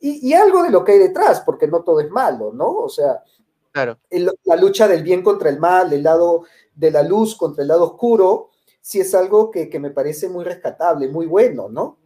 y, 0.01 0.29
y, 0.29 0.33
algo 0.33 0.63
de 0.63 0.69
lo 0.69 0.83
que 0.83 0.93
hay 0.93 0.99
detrás, 0.99 1.41
porque 1.41 1.67
no 1.67 1.81
todo 1.81 2.01
es 2.01 2.09
malo, 2.09 2.51
¿no? 2.53 2.69
O 2.69 2.89
sea, 2.89 3.23
claro. 3.71 3.97
el, 4.09 4.29
la 4.43 4.57
lucha 4.57 4.87
del 4.89 5.01
bien 5.01 5.23
contra 5.23 5.49
el 5.49 5.59
mal, 5.59 5.93
el 5.93 6.03
lado 6.03 6.43
de 6.75 6.91
la 6.91 7.03
luz 7.03 7.37
contra 7.37 7.61
el 7.61 7.69
lado 7.69 7.85
oscuro, 7.85 8.49
sí 8.81 8.99
es 8.99 9.15
algo 9.15 9.49
que, 9.49 9.69
que 9.69 9.79
me 9.79 9.91
parece 9.91 10.27
muy 10.27 10.43
rescatable, 10.43 11.07
muy 11.07 11.25
bueno, 11.25 11.69
¿no? 11.69 11.97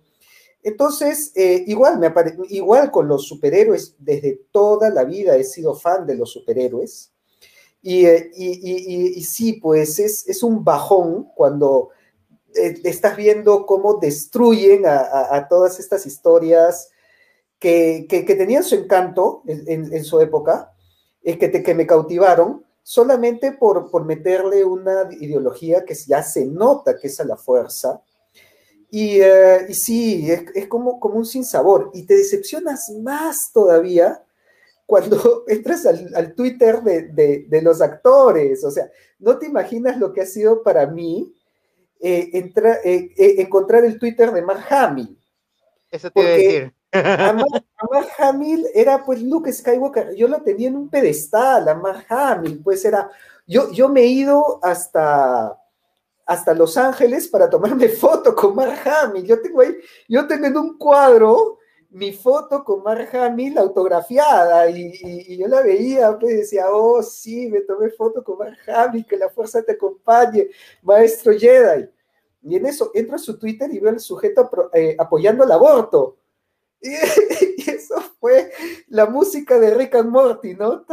Entonces, 0.62 1.32
eh, 1.36 1.64
igual, 1.68 2.00
me 2.00 2.14
igual 2.50 2.92
con 2.92 3.08
los 3.08 3.28
superhéroes, 3.28 3.96
desde 3.98 4.42
toda 4.52 4.90
la 4.90 5.04
vida 5.04 5.38
he 5.38 5.44
sido 5.44 5.74
fan 5.74 6.06
de 6.06 6.16
los 6.16 6.32
superhéroes. 6.32 7.14
Y, 7.82 8.06
eh, 8.06 8.30
y, 8.36 9.18
y, 9.18 9.24
sí, 9.24 9.54
pues 9.54 10.00
es, 10.00 10.28
es, 10.28 10.44
un 10.44 10.66
bajón 10.66 11.30
cuando 11.34 11.90
eh, 12.54 12.78
estás 12.84 13.16
viendo 13.16 13.66
cómo 13.66 13.96
destruyen 13.96 14.84
a, 14.86 15.48
todas 15.50 15.80
estas 15.80 16.06
historias 16.06 16.90
que, 17.58 18.06
que, 18.10 18.36
tenían 18.36 18.66
su 18.66 18.76
encanto 18.76 19.44
en, 19.48 19.64
en, 19.66 19.94
en 19.94 20.04
su 20.04 20.20
época, 20.20 20.74
que, 21.24 21.48
te, 21.48 21.64
que 21.64 21.74
me 21.74 21.88
cautivaron, 21.88 22.66
solamente 22.84 23.54
por, 23.54 23.90
por 23.90 24.04
meterle 24.04 24.66
una 24.66 25.08
ideología 25.12 25.86
que 25.86 25.96
ya 25.96 26.22
se 26.22 26.46
nota 26.46 26.98
que 26.98 27.08
es 27.08 27.18
a 27.22 27.24
la 27.24 27.38
fuerza 27.38 28.02
y, 28.92 29.22
uh, 29.22 29.70
y 29.70 29.74
sí, 29.74 30.32
es, 30.32 30.46
es, 30.56 30.68
como, 30.68 31.00
como 31.00 31.16
un 31.16 31.26
sinsabor. 31.26 31.92
Y 31.94 32.04
te 32.04 32.16
decepcionas 32.16 32.90
más 33.02 33.52
todavía 33.54 34.24
cuando 34.86 35.44
entras 35.48 35.86
al, 35.86 36.12
al 36.16 36.34
Twitter 36.34 36.82
de, 36.82 37.04
de, 37.10 37.46
de, 37.48 37.62
los 37.62 37.82
actores. 37.82 38.64
O 38.64 38.72
sea, 38.72 38.90
no 39.20 39.38
te 39.38 39.46
imaginas 39.46 39.98
lo 39.98 40.12
que 40.12 40.22
ha 40.22 40.26
sido 40.26 40.64
para 40.64 40.88
mí 40.88 41.34
eh, 42.02 42.30
entra, 42.34 42.76
eh, 42.84 43.12
eh, 43.18 43.36
encontrar 43.40 43.84
el 43.84 44.00
Twitter 44.00 44.32
de 44.32 44.42
Mark 44.42 44.66
Hamill. 44.70 45.18
Eso 45.92 46.10
te 46.10 46.20
iba 46.22 46.30
a 46.30 46.34
decir. 46.34 46.74
a, 46.94 47.34
Mark, 47.34 47.66
a 47.76 47.86
Mark 47.92 48.08
Hamill 48.18 48.66
era 48.74 49.04
pues 49.04 49.22
Luke 49.22 49.52
Skywalker. 49.52 50.16
Yo 50.16 50.28
lo 50.28 50.42
tenía 50.42 50.70
en 50.70 50.78
un 50.78 50.90
pedestal, 50.90 51.68
a 51.68 51.76
Mark 51.76 52.06
Hamill. 52.10 52.62
Pues 52.64 52.86
era. 52.86 53.12
Yo, 53.46 53.72
yo 53.72 53.90
me 53.90 54.02
he 54.02 54.08
ido 54.08 54.60
hasta 54.64 55.60
hasta 56.30 56.54
Los 56.54 56.78
Ángeles 56.78 57.28
para 57.28 57.50
tomarme 57.50 57.90
foto 57.90 58.36
con 58.36 58.56
Mark 58.56 58.80
Hamill. 58.86 59.26
Yo 59.26 59.42
tengo 59.42 59.62
ahí, 59.62 59.76
yo 60.08 60.28
tengo 60.28 60.46
en 60.46 60.58
un 60.58 60.78
cuadro 60.78 61.58
mi 61.90 62.14
foto 62.14 62.64
con 62.64 62.84
Mark 62.84 63.10
Hamill 63.16 63.58
autografiada 63.58 64.70
y, 64.70 65.36
yo 65.36 65.48
la 65.48 65.64
veía, 65.64 66.16
pues 66.20 66.38
decía, 66.38 66.66
oh 66.70 67.02
sí, 67.02 67.48
me 67.48 67.62
tomé 67.62 67.90
foto 67.90 68.24
con 68.24 68.38
Mark 68.38 68.60
Hamill, 68.68 69.08
que 69.08 69.18
la 69.18 69.32
fuerza 69.32 69.64
te 69.64 69.72
acompañe, 69.72 70.50
maestro 70.84 71.34
Jedi. 71.34 71.90
Y 72.44 72.58
en 72.58 72.68
eso 72.68 72.92
entro 72.94 73.16
a 73.16 73.20
su 73.20 73.40
Twitter 73.40 73.68
y 73.74 73.80
veo 73.80 73.90
al 73.90 74.00
sujeto 74.00 74.52
eh, 74.74 74.96
apoyando 75.00 75.44
el 75.44 75.52
aborto. 75.52 76.18
Y, 76.82 77.70
eso 77.70 77.96
fue 78.20 78.52
la 78.88 79.06
música 79.06 79.60
de 79.60 79.74
Rick 79.74 79.96
and 79.96 80.10
Morty, 80.10 80.54
¿no? 80.54 80.86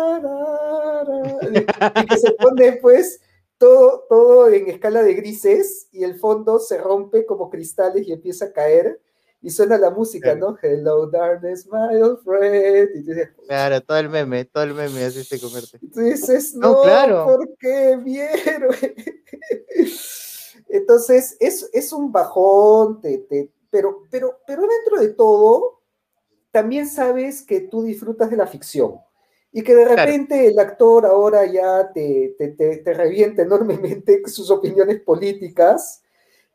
Y 1.53 2.07
que 2.07 2.19
se 2.19 2.33
pone 2.33 2.73
pues 2.83 3.21
todo, 3.59 4.05
todo 4.09 4.49
en 4.49 4.69
escala 4.69 5.03
de 5.03 5.15
grises 5.15 5.89
y 5.93 6.05
el 6.05 6.19
fondo 6.19 6.59
se 6.59 6.79
rompe 6.79 7.27
como 7.27 7.51
cristales 7.51 8.07
y 8.07 8.13
empieza 8.13 8.47
a 8.47 8.53
caer 8.53 9.01
y 9.41 9.51
suena 9.51 9.79
la 9.79 9.91
música, 9.91 10.33
claro. 10.33 10.53
¿no? 10.53 10.59
Hello, 10.61 11.07
darkness, 11.07 11.67
my 11.67 12.01
old 12.01 12.21
friend. 12.25 12.91
Y 12.95 13.03
dices, 13.03 13.29
claro, 13.47 13.81
todo 13.81 13.99
el 13.99 14.09
meme, 14.09 14.45
todo 14.45 14.65
el 14.65 14.75
meme 14.75 15.05
así 15.05 15.23
se 15.23 15.41
convierte. 15.41 15.79
Tú 15.79 16.01
dices, 16.01 16.55
no, 16.55 16.73
no 16.73 16.83
claro. 16.83 17.25
¿por 17.27 17.57
qué? 17.59 17.97
Vieron. 18.03 18.75
Entonces, 20.69 21.37
es, 21.39 21.71
es 21.73 21.93
un 21.93 22.11
bajón, 22.11 23.01
te, 23.01 23.19
te, 23.19 23.53
pero, 23.71 24.03
pero, 24.11 24.41
pero 24.47 24.63
dentro 24.63 25.01
de 25.01 25.15
todo, 25.15 25.81
también 26.51 26.89
sabes 26.89 27.43
que 27.43 27.61
tú 27.61 27.83
disfrutas 27.83 28.31
de 28.31 28.37
la 28.37 28.47
ficción 28.47 29.01
y 29.57 29.63
que 29.63 29.75
de 29.75 29.87
repente 29.87 30.35
claro. 30.35 30.49
el 30.51 30.59
actor 30.59 31.07
ahora 31.07 31.47
ya 31.47 31.91
te, 31.91 32.35
te, 32.37 32.49
te, 32.49 32.77
te, 32.77 32.93
revienta 32.93 33.41
enormemente 33.43 34.21
sus 34.27 34.51
opiniones 34.51 35.01
políticas. 35.01 36.03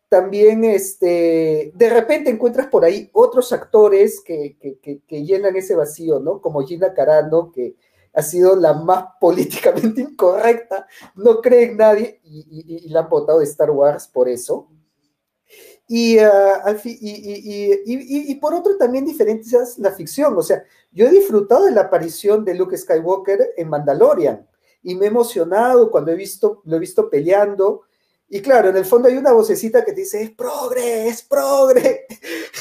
También 0.07 0.63
este, 0.63 1.71
de 1.73 1.89
repente 1.89 2.29
encuentras 2.29 2.67
por 2.67 2.85
ahí 2.85 3.09
otros 3.13 3.53
actores 3.53 4.21
que, 4.23 4.55
que, 4.59 5.01
que, 5.01 5.25
llenan 5.25 5.55
ese 5.55 5.75
vacío, 5.75 6.19
¿no? 6.19 6.41
Como 6.41 6.61
Gina 6.61 6.93
Carano, 6.93 7.51
que 7.51 7.73
ha 8.13 8.21
sido 8.21 8.55
la 8.55 8.73
más 8.73 9.05
políticamente 9.19 10.01
incorrecta, 10.01 10.85
no 11.15 11.41
cree 11.41 11.71
en 11.71 11.77
nadie 11.77 12.21
y, 12.23 12.45
y, 12.51 12.85
y 12.85 12.89
la 12.89 12.99
han 12.99 13.09
votado 13.09 13.39
de 13.39 13.45
Star 13.45 13.71
Wars 13.71 14.07
por 14.09 14.29
eso. 14.29 14.67
Y, 15.93 16.17
uh, 16.19 16.77
y, 16.85 17.81
y, 17.83 18.31
y, 18.31 18.35
por 18.35 18.53
otro 18.53 18.77
también 18.77 19.03
diferencias 19.03 19.77
la 19.77 19.91
ficción, 19.91 20.37
o 20.37 20.41
sea, 20.41 20.63
yo 20.93 21.05
he 21.05 21.09
disfrutado 21.09 21.65
de 21.65 21.71
la 21.71 21.81
aparición 21.81 22.45
de 22.45 22.55
Luke 22.55 22.77
Skywalker 22.77 23.55
en 23.57 23.67
Mandalorian 23.67 24.47
y 24.83 24.95
me 24.95 25.07
he 25.07 25.09
emocionado 25.09 25.91
cuando 25.91 26.11
he 26.11 26.15
visto, 26.15 26.61
lo 26.63 26.77
he 26.77 26.79
visto 26.79 27.09
peleando. 27.09 27.81
Y 28.29 28.39
claro, 28.39 28.69
en 28.69 28.77
el 28.77 28.85
fondo 28.85 29.09
hay 29.09 29.17
una 29.17 29.33
vocecita 29.33 29.83
que 29.83 29.91
te 29.91 29.99
dice, 29.99 30.23
es 30.23 30.31
progre, 30.31 31.09
es 31.09 31.23
progre. 31.23 32.05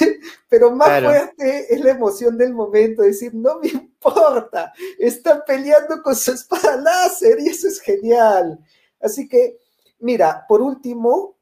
Pero 0.49 0.73
más 0.73 0.89
claro. 0.89 1.11
fuerte 1.11 1.73
es 1.73 1.85
la 1.85 1.93
emoción 1.93 2.37
del 2.37 2.53
momento, 2.53 3.03
decir, 3.03 3.33
no 3.33 3.61
me 3.61 3.69
importa, 3.69 4.73
está 4.99 5.45
peleando 5.45 6.03
con 6.03 6.17
su 6.17 6.33
espada 6.33 6.77
láser 6.79 7.39
y 7.39 7.51
eso 7.51 7.69
es 7.69 7.81
genial. 7.81 8.59
Así 9.01 9.29
que, 9.29 9.61
mira, 10.01 10.45
por 10.49 10.61
último, 10.61 11.37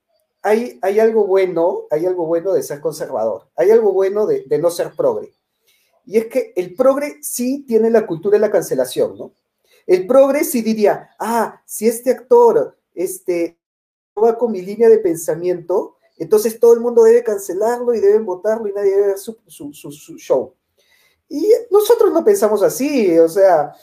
hay, 0.48 1.00
algo 1.00 1.26
bueno, 1.26 1.86
hay 1.90 2.06
algo 2.06 2.26
bueno 2.26 2.52
de 2.52 2.62
ser 2.62 2.80
conservador, 2.80 3.48
hay 3.56 3.70
algo 3.70 3.92
bueno 3.92 4.26
de, 4.26 4.46
no 4.58 4.70
ser 4.70 4.92
progre. 4.92 5.32
Y 6.06 6.16
es 6.18 6.26
que 6.26 6.52
el 6.56 6.74
progre 6.74 7.18
sí 7.22 7.64
tiene 7.66 7.90
la 7.90 8.06
cultura 8.06 8.36
de 8.36 8.40
la 8.40 8.50
cancelación, 8.50 9.18
¿no? 9.18 9.32
El 9.86 10.06
progre 10.06 10.44
sí 10.44 10.62
diría, 10.62 11.10
ah, 11.18 11.62
si 11.66 11.86
este 11.86 12.10
actor 12.10 12.76
este, 12.94 13.58
va 14.22 14.36
con 14.36 14.52
mi 14.52 14.62
línea 14.62 14.88
de 14.88 14.98
pensamiento, 14.98 15.96
entonces 16.18 16.58
todo 16.58 16.74
el 16.74 16.80
mundo 16.80 17.02
debe 17.02 17.22
cancelarlo 17.22 17.94
y 17.94 18.00
deben 18.00 18.24
votarlo 18.24 18.68
y 18.68 18.72
nadie 18.72 18.90
debe 18.90 19.06
ver 19.08 19.18
su 19.18 19.36
show. 20.18 20.54
Y 21.28 21.46
nosotros 21.70 22.12
no 22.12 22.24
pensamos 22.24 22.62
así, 22.62 23.18
o 23.18 23.28
sea, 23.28 23.74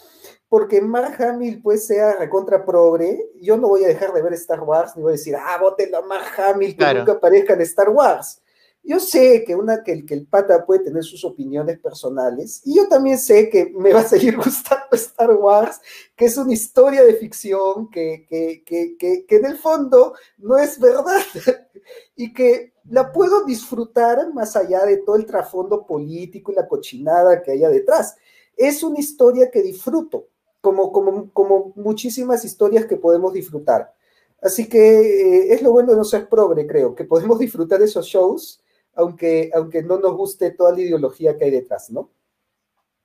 porque 0.56 0.80
Mark 0.80 1.22
Hamill 1.22 1.62
pues 1.62 1.86
sea 1.86 2.16
recontra 2.16 2.66
progre, 2.66 3.30
yo 3.41 3.58
no 3.58 3.68
voy 3.68 3.84
a 3.84 3.89
dejar 3.89 4.14
de 4.14 4.22
ver 4.22 4.32
Star 4.36 4.62
Wars, 4.62 4.93
ni 4.95 5.01
voy 5.01 5.12
a 5.12 5.18
decir, 5.18 5.36
ah, 5.36 5.58
voten 5.60 5.93
a 5.93 5.99
Mark 5.99 6.28
Hamill 6.38 6.70
que 6.70 6.78
claro. 6.78 6.99
nunca 6.99 7.12
aparezca 7.12 7.56
en 7.56 7.60
Star 7.60 7.89
Wars. 7.89 8.41
yo 8.82 8.97
sé 9.01 9.43
que, 9.45 9.53
una, 9.53 9.84
que, 9.84 9.91
el, 9.91 10.06
que 10.06 10.14
el 10.14 10.26
pata 10.26 10.66
puede 10.66 10.86
tener 10.86 11.03
sus 11.03 11.26
opiniones 11.26 11.78
personales 11.80 12.62
y 12.64 12.78
yo 12.78 12.88
también 12.88 13.18
sé 13.18 13.49
que 13.49 13.74
me 13.78 13.91
va 13.91 13.99
a 13.99 14.06
seguir 14.06 14.38
gustando 14.45 14.86
Star 14.93 15.32
Wars, 15.32 15.82
que 16.16 16.24
es 16.24 16.38
una 16.38 16.53
historia 16.53 17.03
de 17.03 17.16
ficción 17.16 17.89
que, 17.89 18.26
que, 18.30 18.64
que, 18.66 19.26
que 19.26 19.36
en 19.36 19.45
el 19.47 19.58
fondo 19.58 20.14
no 20.38 20.58
es 20.58 20.80
verdad 20.80 21.22
y 22.16 22.32
que 22.32 22.72
la 22.89 23.12
puedo 23.12 23.43
disfrutar 23.43 24.34
más 24.34 24.56
allá 24.56 24.86
de 24.86 24.99
todo 24.99 25.18
el 25.18 25.26
trasfondo 25.26 25.86
político 25.86 26.53
y 26.53 26.56
la 26.56 26.66
cochinada 26.66 27.43
que 27.43 27.51
haya 27.51 27.68
detrás. 27.68 28.16
Es 28.56 28.84
una 28.84 28.99
historia 28.99 29.51
que 29.51 29.62
disfruto, 29.62 30.30
como, 30.66 30.91
como, 30.91 31.30
como 31.32 31.74
muchísimas 31.76 32.43
historias 32.43 32.88
que 32.88 32.97
podemos 32.97 33.32
disfrutar. 33.34 33.93
Así 34.41 34.68
que 34.68 34.80
eh, 34.80 35.53
es 35.53 35.61
lo 35.61 35.72
bueno 35.72 35.91
de 35.91 35.97
no 35.97 36.03
ser 36.03 36.28
progre, 36.28 36.66
creo, 36.66 36.95
que 36.95 37.03
podemos 37.03 37.38
disfrutar 37.45 37.78
de 37.78 37.86
esos 37.86 38.07
shows 38.07 38.63
aunque, 38.95 39.51
aunque 39.53 39.84
no 39.84 39.99
nos 39.99 40.16
guste 40.16 40.49
toda 40.49 40.72
la 40.72 40.82
ideología 40.82 41.38
que 41.38 41.43
hay 41.43 41.51
detrás, 41.51 41.91
¿no? 41.91 42.09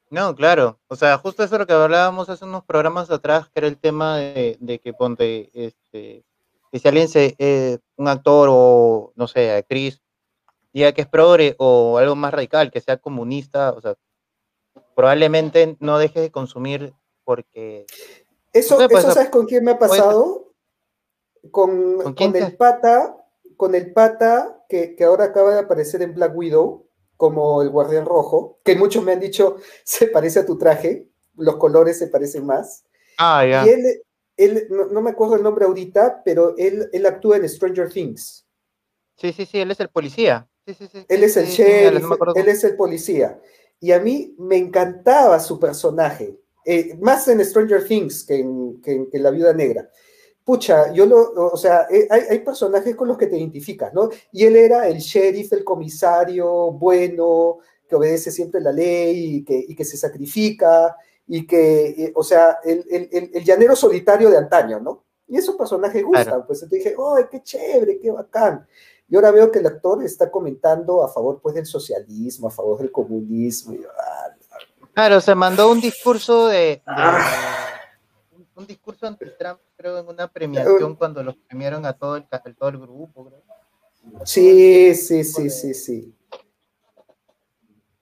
No, 0.09 0.35
claro. 0.35 0.79
O 0.89 0.97
sea, 0.97 1.19
justo 1.19 1.45
eso 1.45 1.57
es 1.57 1.59
lo 1.59 1.67
que 1.67 1.75
hablábamos 1.75 2.31
hace 2.31 2.47
unos 2.47 2.65
programas 2.65 3.11
atrás, 3.11 3.51
que 3.51 3.61
era 3.61 3.69
el 3.69 3.77
tema 3.77 4.17
de, 4.17 4.81
que 4.83 4.95
ponte, 4.95 5.51
este, 5.53 6.25
que 6.73 6.79
si 6.79 6.89
alguien 6.89 7.09
se, 7.09 7.35
eh, 7.39 7.79
un 7.97 8.09
actor 8.09 8.49
o, 8.51 9.13
no 9.17 9.29
sé, 9.29 9.53
actriz, 9.53 10.01
diga 10.73 10.93
que 10.93 11.03
es 11.03 11.09
progre 11.09 11.57
o 11.59 11.99
algo 11.99 12.17
más 12.17 12.33
radical, 12.33 12.71
que 12.71 12.81
sea 12.81 12.97
comunista, 12.97 13.73
o 13.73 13.83
sea, 13.83 13.97
probablemente 14.95 15.77
no 15.81 15.99
deje 15.99 16.21
de 16.21 16.31
consumir 16.31 16.95
porque... 17.31 17.87
Eso, 18.53 18.81
eso 18.81 19.13
¿sabes 19.13 19.29
con 19.29 19.47
quién 19.47 19.63
me 19.63 19.71
ha 19.71 19.79
pasado? 19.79 20.53
Con, 21.53 22.13
¿Con, 22.15 22.35
el 22.35 22.57
pata, 22.57 23.25
con 23.57 23.77
el 23.77 23.93
pata 23.93 24.65
que, 24.69 24.97
ahora 25.05 25.27
acaba 25.27 25.53
de 25.55 25.61
aparecer 25.61 26.03
en 26.03 26.13
Black 26.13 26.37
Widow 26.37 26.89
como 27.17 27.63
el 27.63 27.71
guardián 27.71 28.05
rojo, 28.05 28.59
que 28.65 28.75
muchos 28.75 29.05
me 29.05 29.13
han 29.13 29.21
dicho 29.21 29.59
se 29.85 30.09
parece 30.09 30.41
a 30.41 30.47
tu 30.47 30.59
traje, 30.59 31.09
los 31.37 31.55
colores 31.55 32.01
se 32.01 32.09
parecen 32.09 32.47
más. 32.47 32.83
Ah, 33.17 33.47
ya. 33.47 33.65
Y 33.65 33.69
él, 33.69 34.03
él 34.37 34.67
no, 34.69 35.01
me 35.01 35.11
acuerdo 35.11 35.37
el 35.37 35.45
nombre 35.45 35.67
ahorita, 35.67 36.23
pero 36.25 36.57
él, 36.59 36.91
él 36.93 37.07
actúa 37.07 37.37
en 37.37 37.49
Stranger 37.49 37.93
Things. 37.93 38.45
Sí, 39.15 39.33
sí, 39.33 39.47
sí, 39.47 39.61
él 39.61 39.71
es 39.71 39.79
el 39.79 39.91
policía. 39.91 40.49
Sí, 40.67 40.75
sí, 40.75 40.89
sí, 40.91 41.05
él 41.09 41.23
es 41.23 41.37
el 41.37 41.47
sheriff, 41.47 42.11
él 42.35 42.49
es 42.49 42.65
el 42.65 42.77
policía. 42.77 43.41
Y 43.79 43.93
a 43.93 44.01
mí 44.01 44.35
me 44.37 44.57
encantaba 44.57 45.39
su 45.39 45.61
personaje, 45.61 46.41
eh, 46.65 46.97
más 47.01 47.27
en 47.29 47.45
Stranger 47.45 47.87
Things 47.87 48.25
que 48.25 48.41
en, 48.41 48.81
que 48.83 49.09
en 49.13 49.23
La 49.23 49.31
Viuda 49.31 49.53
Negra 49.53 49.89
pucha, 50.51 50.93
yo 50.93 51.07
lo, 51.07 51.33
o 51.53 51.57
sea, 51.57 51.87
eh, 51.91 52.09
hay, 52.11 52.41
personajes 52.41 52.97
con 52.97 53.07
los 53.07 53.17
que 53.17 53.29
te 53.29 53.39
identificas, 53.39 53.95
¿no? 53.95 54.09
Y 54.33 54.45
él 54.45 54.57
era 54.57 54.89
el 54.89 54.99
sheriff, 54.99 55.53
el 55.53 55.63
comisario 55.63 56.73
bueno, 56.73 57.59
que 57.89 57.95
obedece 57.95 58.33
siempre 58.33 58.61
la 58.61 58.73
ley 58.73 59.37
y 59.37 59.45
que, 59.45 59.65
y 59.69 59.77
que 59.77 59.85
se 59.85 59.97
sacrifica, 59.97 60.97
y 61.29 61.47
que, 61.47 61.91
eh, 61.91 62.13
o 62.17 62.25
sea, 62.25 62.59
el, 62.65 62.85
el, 62.91 63.31
el, 63.33 63.45
llanero 63.45 63.77
solitario 63.77 64.29
de 64.29 64.39
antaño, 64.39 64.81
¿no? 64.81 65.05
Y 65.29 65.37
esos 65.37 65.55
personajes 65.55 66.03
gustan, 66.03 66.45
pues 66.45 66.61
entonces 66.65 66.71
dije, 66.71 66.97
¡ay, 66.99 67.25
qué 67.31 67.41
chévere, 67.45 68.01
qué 68.01 68.11
bacán! 68.11 68.67
Y 69.09 69.15
ahora 69.15 69.31
veo 69.31 69.53
que 69.53 69.61
el 69.61 69.67
actor 69.67 70.03
está 70.03 70.29
comentando 70.29 71.05
a 71.05 71.09
favor, 71.09 71.41
pues, 71.41 71.55
del 71.55 71.67
socialismo, 71.67 72.49
a 72.49 72.51
favor 72.51 72.79
del 72.79 72.91
comunismo. 72.91 73.75
Y, 73.75 73.85
ah, 73.85 74.37
claro, 74.95 75.21
se 75.21 75.35
mandó 75.35 75.71
un 75.71 75.81
discurso 75.81 76.49
de, 76.49 76.83
ah. 76.87 77.25
un 78.55 78.67
discurso 78.67 79.07
anti-Trump 79.07 79.61
creo, 79.77 79.99
en 79.99 80.09
una 80.09 80.29
premiación 80.29 80.95
cuando 80.95 81.23
los 81.23 81.37
premiaron 81.37 81.87
a 81.87 81.95
todo 81.95 82.17
el, 82.17 82.27
todo 82.57 82.69
el 82.69 82.79
grupo. 82.79 83.31
Sí, 84.25 84.95
sí, 84.95 85.25
sí, 85.25 85.51
sí, 85.51 85.75
sí. 85.75 86.15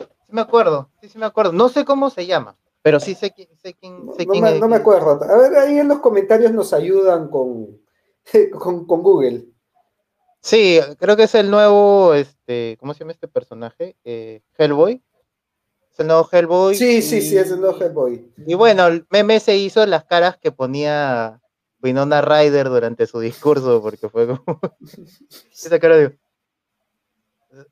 Sí 0.01 0.35
me 0.35 0.43
acuerdo, 0.43 0.91
sí, 1.01 1.09
sí 1.09 1.19
me 1.19 1.27
acuerdo. 1.27 1.53
No 1.53 1.69
sé 1.69 1.85
cómo 1.85 2.11
se 2.11 2.27
llama, 2.27 2.57
pero 2.83 3.01
sí 3.01 3.15
sé 3.15 3.31
quién, 3.31 3.49
sé 3.63 3.75
quién, 3.75 4.13
sé 4.17 4.27
no, 4.27 4.33
quién 4.33 4.45
me, 4.45 4.59
no 4.59 4.69
me 4.69 4.77
acuerdo. 4.77 5.23
A 5.25 5.37
ver, 5.39 5.57
ahí 5.57 5.79
en 5.79 5.89
los 5.89 6.01
comentarios 6.01 6.53
nos 6.53 6.73
ayudan 6.73 7.29
con, 7.29 7.81
con, 8.59 8.87
con, 8.87 9.03
Google. 9.03 9.47
Sí, 10.41 10.81
creo 10.99 11.17
que 11.17 11.25
es 11.25 11.35
el 11.35 11.51
nuevo, 11.51 12.13
este, 12.15 12.77
¿cómo 12.79 12.93
se 12.93 13.01
llama 13.01 13.13
este 13.13 13.29
personaje? 13.29 13.97
Eh, 14.05 14.43
Hellboy 14.57 15.03
el 15.99 16.07
nuevo 16.07 16.29
Hellboy. 16.31 16.75
Sí, 16.75 17.03
sí, 17.03 17.21
sí, 17.21 17.37
es 17.37 17.51
el 17.51 17.61
nuevo 17.61 17.79
Hellboy. 17.81 18.33
Y 18.47 18.55
bueno, 18.55 18.87
el 18.87 19.07
meme 19.11 19.41
se 19.41 19.57
hizo 19.57 19.85
las 19.87 20.05
caras 20.05 20.37
que 20.37 20.53
ponía 20.53 21.41
Winona 21.83 22.21
Ryder 22.21 22.69
durante 22.69 23.07
su 23.07 23.21
discurso, 23.21 23.81
porque 23.83 24.09
fue 24.09 24.27
como. 24.27 24.61
esa 25.53 25.79
cara 25.79 25.97
de. 25.97 26.19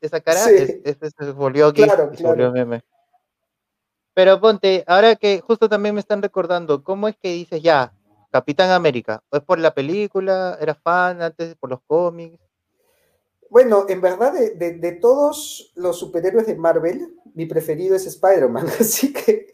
Esa 0.01 0.20
cara 0.20 0.41
se 0.41 1.33
volvió 1.33 1.68
aquí, 1.68 1.85
se 2.14 2.22
volvió 2.22 2.51
meme. 2.51 2.83
Pero 4.14 4.41
ponte, 4.41 4.83
ahora 4.87 5.14
que 5.16 5.41
justo 5.41 5.68
también 5.68 5.95
me 5.95 6.01
están 6.01 6.22
recordando, 6.22 6.83
¿cómo 6.83 7.07
es 7.07 7.16
que 7.16 7.33
dices 7.33 7.62
ya, 7.62 7.93
Capitán 8.33 8.70
América? 8.70 9.22
¿O 9.29 9.37
es 9.37 9.43
por 9.43 9.59
la 9.59 9.74
película? 9.74 10.57
¿Eras 10.59 10.79
fan 10.83 11.20
antes 11.20 11.55
por 11.57 11.68
los 11.68 11.81
cómics? 11.87 12.46
Bueno, 13.51 13.87
en 13.89 14.01
verdad, 14.01 14.33
de, 14.33 14.93
todos 15.01 15.73
los 15.77 15.99
superhéroes 15.99 16.47
de 16.47 16.57
Marvel, 16.57 17.15
mi 17.35 17.47
preferido 17.47 17.97
es 17.97 18.07
Spider-Man, 18.07 18.67
así 18.81 19.13
que 19.13 19.47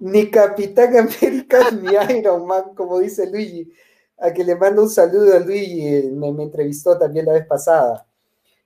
ni, 0.00 0.30
Capitán 0.30 0.96
América 0.96 1.70
ni 1.80 2.16
Iron 2.18 2.46
Man, 2.46 2.74
como 2.74 2.98
dice 2.98 3.30
Luigi, 3.30 3.72
a 4.18 4.32
que 4.32 4.44
le 4.44 4.56
mando 4.56 4.82
un 4.82 4.90
saludo 4.90 5.36
a 5.36 5.40
Luigi, 5.40 6.10
me, 6.12 6.28
entrevistó 6.42 6.98
también 6.98 7.26
la 7.26 7.34
vez 7.34 7.46
pasada. 7.46 8.06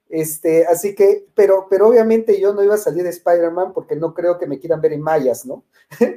Este, 0.09 0.67
así 0.67 0.95
que, 0.95 1.27
pero, 1.35 1.69
pero 1.71 1.89
obviamente 1.89 2.41
yo 2.41 2.53
no 2.53 2.65
iba 2.65 2.75
a 2.75 2.79
salir 2.79 3.05
de 3.05 3.11
Spider-Man 3.11 3.73
porque 3.73 3.95
no 3.95 4.13
creo 4.13 4.39
que 4.39 4.47
me 4.47 4.59
quieran 4.59 4.81
ver 4.81 4.93
en 4.95 5.03
mayas, 5.03 5.47
¿no? 5.47 5.65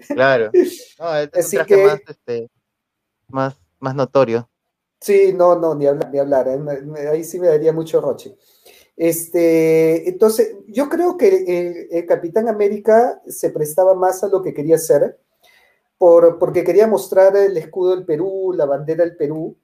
Claro. 0.08 0.51
No, 0.99 1.16
es 1.16 1.30
así 1.34 1.58
que, 1.68 1.86
más, 1.86 2.01
este, 2.08 2.49
más, 3.28 3.56
más 3.80 3.93
notorio. 3.93 4.49
Sí, 5.04 5.34
no, 5.34 5.60
no, 5.60 5.76
ni 5.76 5.86
hablar, 5.86 6.10
ni 6.14 6.18
hablar. 6.18 6.47
¿eh? 6.47 7.10
Ahí 7.12 7.26
sí 7.26 7.38
me 7.38 7.47
daría 7.47 7.74
mucho 7.74 7.99
roche. 7.99 8.38
Este, 8.95 10.08
entonces, 10.08 10.56
yo 10.68 10.88
creo 10.88 11.18
que 11.18 11.89
el, 11.91 12.06
Capitán 12.06 12.47
América 12.47 13.22
se 13.28 13.49
prestaba 13.49 13.95
más 13.95 14.24
a 14.24 14.30
lo 14.30 14.41
que 14.41 14.54
quería 14.54 14.78
hacer, 14.78 15.20
por, 15.97 16.39
porque 16.39 16.64
quería 16.64 16.88
mostrar 16.88 17.36
el 17.36 17.58
escudo 17.58 17.93
del 17.93 18.06
Perú, 18.06 18.54
la 18.56 18.66
bandera 18.66 19.04
del 19.04 19.18
Perú. 19.18 19.58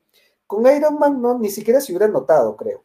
Con 0.45 0.67
Iron 0.75 0.99
Man 0.99 1.21
no, 1.21 1.39
ni 1.39 1.49
siquiera 1.49 1.79
se 1.79 1.93
hubiera 1.93 2.09
notado, 2.09 2.57
creo. 2.57 2.83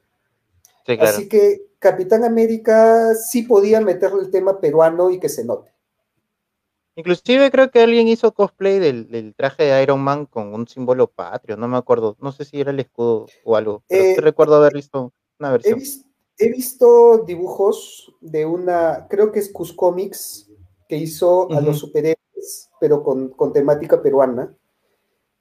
Sí, 0.87 0.97
claro. 0.97 1.11
Así 1.11 1.29
que 1.29 1.71
Capitán 1.81 2.23
América 2.23 3.17
sí 3.17 3.43
podía 3.43 3.81
meterle 3.81 4.21
el 4.21 4.31
tema 4.31 4.61
peruano 4.61 5.11
y 5.11 5.19
que 5.19 5.29
se 5.29 5.45
note. 5.45 5.74
Inclusive 6.97 7.51
creo 7.51 7.70
que 7.70 7.80
alguien 7.80 8.07
hizo 8.07 8.32
cosplay 8.32 8.78
del, 8.78 9.34
traje 9.36 9.64
de 9.64 9.82
Iron 9.82 10.01
Man 10.01 10.26
con 10.26 10.55
un 10.55 10.68
símbolo 10.68 11.09
patrio, 11.09 11.57
no 11.57 11.66
me 11.66 11.76
acuerdo, 11.76 12.16
no 12.20 12.30
sé 12.30 12.45
si 12.45 12.61
era 12.61 12.70
el 12.70 12.78
escudo 12.78 13.26
o 13.45 13.57
algo, 13.57 13.82
pero 13.88 14.05
eh, 14.05 14.16
recuerdo 14.20 14.57
haber 14.57 14.74
visto 14.74 15.12
una 15.40 15.51
versión. 15.51 15.80
He, 16.36 16.51
visto 16.51 17.24
dibujos 17.26 18.12
de 18.20 18.47
una, 18.47 19.07
creo 19.09 19.32
que 19.32 19.40
es 19.40 19.51
Cuscomics, 19.51 20.51
que 20.88 20.97
hizo 20.97 21.51
a 21.51 21.61
los 21.61 21.78
superhéroes, 21.78 22.70
pero 22.80 23.03
con, 23.03 23.53
temática 23.53 24.01
peruana. 24.01 24.55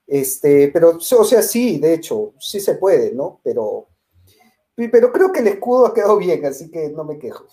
Este, 0.06 0.68
pero, 0.68 0.98
o 0.98 1.24
sea, 1.24 1.42
sí, 1.42 1.78
de 1.78 1.94
hecho, 1.94 2.34
sí 2.38 2.60
se 2.60 2.74
puede, 2.74 3.12
¿no? 3.12 3.40
Pero, 3.42 3.88
pero 4.74 5.12
creo 5.12 5.32
que 5.32 5.40
el 5.40 5.48
escudo 5.48 5.86
ha 5.86 5.94
quedado 5.94 6.16
bien, 6.16 6.44
así 6.46 6.70
que 6.70 6.90
no 6.90 7.04
me 7.04 7.18
quejo. 7.18 7.46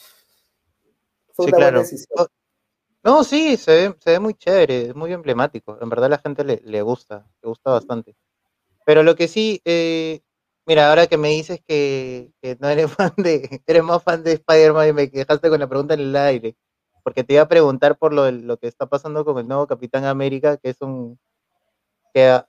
Fue 1.34 1.46
una 1.46 1.58
buena 1.58 1.80
decisión. 1.80 2.28
No, 3.04 3.24
sí, 3.24 3.58
se 3.58 3.72
ve, 3.72 3.96
se 4.00 4.12
ve 4.12 4.20
muy 4.20 4.34
chévere, 4.36 4.90
es 4.90 4.96
muy 4.96 5.12
emblemático. 5.12 5.78
En 5.82 5.90
verdad 5.90 6.10
la 6.10 6.20
gente 6.20 6.44
le, 6.44 6.62
le 6.64 6.82
gusta, 6.82 7.26
le 7.42 7.50
gusta 7.50 7.72
bastante. 7.72 8.16
Pero 8.86 9.02
lo 9.04 9.16
que 9.16 9.28
sí, 9.28 9.62
eh, 9.66 10.22
mira, 10.68 10.90
ahora 10.90 11.08
que 11.08 11.18
me 11.18 11.30
dices 11.30 11.62
que, 11.66 12.32
que 12.42 12.58
no 12.60 12.70
eres 12.70 12.92
fan 12.96 13.14
de, 13.18 13.62
eres 13.66 13.84
más 13.84 14.04
fan 14.04 14.24
de 14.24 14.34
Spider-Man 14.34 14.90
y 14.90 14.94
me 14.94 15.08
dejaste 15.08 15.50
con 15.50 15.60
la 15.60 15.68
pregunta 15.68 15.96
en 15.96 16.02
el 16.02 16.16
aire, 16.16 16.56
porque 17.04 17.24
te 17.24 17.34
iba 17.34 17.44
a 17.44 17.48
preguntar 17.48 17.98
por 17.98 18.14
lo, 18.14 18.30
lo 18.30 18.58
que 18.58 18.68
está 18.68 18.86
pasando 18.86 19.26
con 19.26 19.38
el 19.40 19.48
nuevo 19.48 19.66
Capitán 19.66 20.06
América, 20.06 20.58
que 20.58 20.70
es 20.70 20.82
un, 20.82 21.20
que 22.14 22.40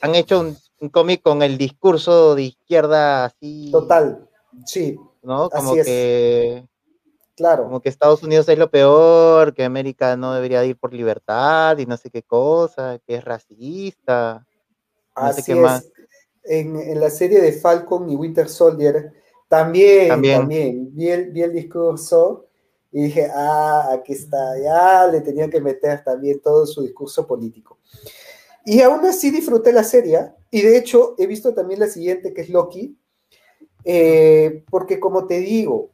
han 0.00 0.14
hecho 0.14 0.40
un, 0.40 0.56
un 0.80 0.88
cómic 0.88 1.20
con 1.20 1.42
el 1.42 1.58
discurso 1.58 2.34
de 2.34 2.44
izquierda 2.44 3.26
así. 3.26 3.70
Total, 3.70 4.26
sí. 4.64 4.98
¿No? 5.22 5.50
Como 5.50 5.74
que 5.74 6.66
Claro. 7.40 7.64
Como 7.64 7.80
que 7.80 7.88
Estados 7.88 8.22
Unidos 8.22 8.46
es 8.50 8.58
lo 8.58 8.70
peor, 8.70 9.54
que 9.54 9.64
América 9.64 10.14
no 10.14 10.34
debería 10.34 10.62
ir 10.66 10.76
por 10.76 10.92
libertad 10.92 11.78
y 11.78 11.86
no 11.86 11.96
sé 11.96 12.10
qué 12.10 12.22
cosa, 12.22 13.00
que 13.06 13.14
es 13.14 13.24
racista. 13.24 14.46
No 15.16 15.22
Así 15.22 15.40
sé 15.40 15.54
qué 15.54 15.58
más. 15.58 15.90
En, 16.44 17.00
la 17.00 17.08
serie 17.08 17.40
de 17.40 17.54
Falcon 17.54 18.10
y 18.10 18.14
Winter 18.14 18.46
Soldier 18.46 19.14
también, 19.48 20.08
también, 20.08 20.94
Vi, 20.94 21.08
el, 21.08 21.52
discurso 21.54 22.44
y 22.92 23.04
dije, 23.04 23.30
ah, 23.34 23.88
aquí 23.94 24.12
está, 24.12 24.58
ya 24.62 25.06
le 25.06 25.22
tenían 25.22 25.48
que 25.48 25.62
meter 25.62 26.04
también 26.04 26.40
todo 26.40 26.66
su 26.66 26.82
discurso 26.82 27.26
político. 27.26 27.78
Y 28.66 28.82
aún 28.82 29.02
así 29.06 29.30
disfruté 29.30 29.72
la 29.72 29.82
serie 29.84 30.32
y 30.50 30.60
de 30.60 30.76
hecho 30.76 31.14
he 31.16 31.26
visto 31.26 31.54
también 31.54 31.80
la 31.80 31.88
siguiente 31.88 32.34
que 32.34 32.42
es 32.42 32.50
Loki 32.50 32.98
Eh, 33.82 34.62
porque 34.70 35.00
como 35.00 35.26
te 35.26 35.40
digo, 35.40 35.92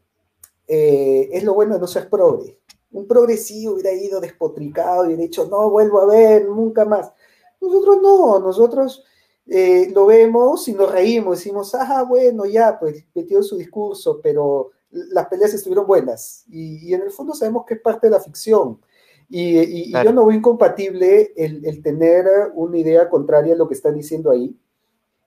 eh, 0.69 1.29
es 1.33 1.45
lo 1.45 1.55
bueno 1.55 1.75
de 1.75 1.81
no 1.81 1.87
ser 1.87 2.09
progre. 2.09 2.59
Un 2.93 3.07
progresivo 3.07 3.75
hubiera 3.75 3.93
ido 3.93 4.21
despotricado 4.21 5.05
y 5.05 5.09
hubiera 5.09 5.23
dicho, 5.23 5.47
no 5.47 5.71
vuelvo 5.71 6.01
a 6.01 6.07
ver, 6.07 6.47
nunca 6.49 6.85
más. 6.85 7.13
Nosotros 7.61 7.99
no, 8.03 8.39
nosotros 8.39 9.05
eh, 9.47 9.91
lo 9.93 10.07
vemos 10.07 10.67
y 10.69 10.73
nos 10.75 10.91
reímos, 10.91 11.39
decimos, 11.39 11.75
ah, 11.75 12.05
bueno, 12.09 12.47
ya, 12.47 12.79
pues 12.79 13.05
metió 13.15 13.43
su 13.43 13.57
discurso, 13.57 14.21
pero 14.23 14.71
las 14.91 15.27
peleas 15.27 15.53
estuvieron 15.55 15.87
buenas. 15.87 16.45
Y, 16.49 16.89
y 16.89 16.95
en 16.95 17.03
el 17.03 17.11
fondo 17.11 17.35
sabemos 17.35 17.65
que 17.67 17.75
es 17.75 17.81
parte 17.81 18.07
de 18.07 18.13
la 18.13 18.21
ficción. 18.21 18.81
Y, 19.29 19.59
y- 19.59 19.93
yo 20.05 20.13
no 20.13 20.25
veo 20.27 20.37
incompatible 20.37 21.33
el, 21.37 21.65
el 21.67 21.83
tener 21.83 22.27
una 22.55 22.79
idea 22.79 23.09
contraria 23.11 23.55
a 23.55 23.57
lo 23.57 23.67
que 23.69 23.75
están 23.75 23.95
diciendo 23.97 24.31
ahí 24.31 24.57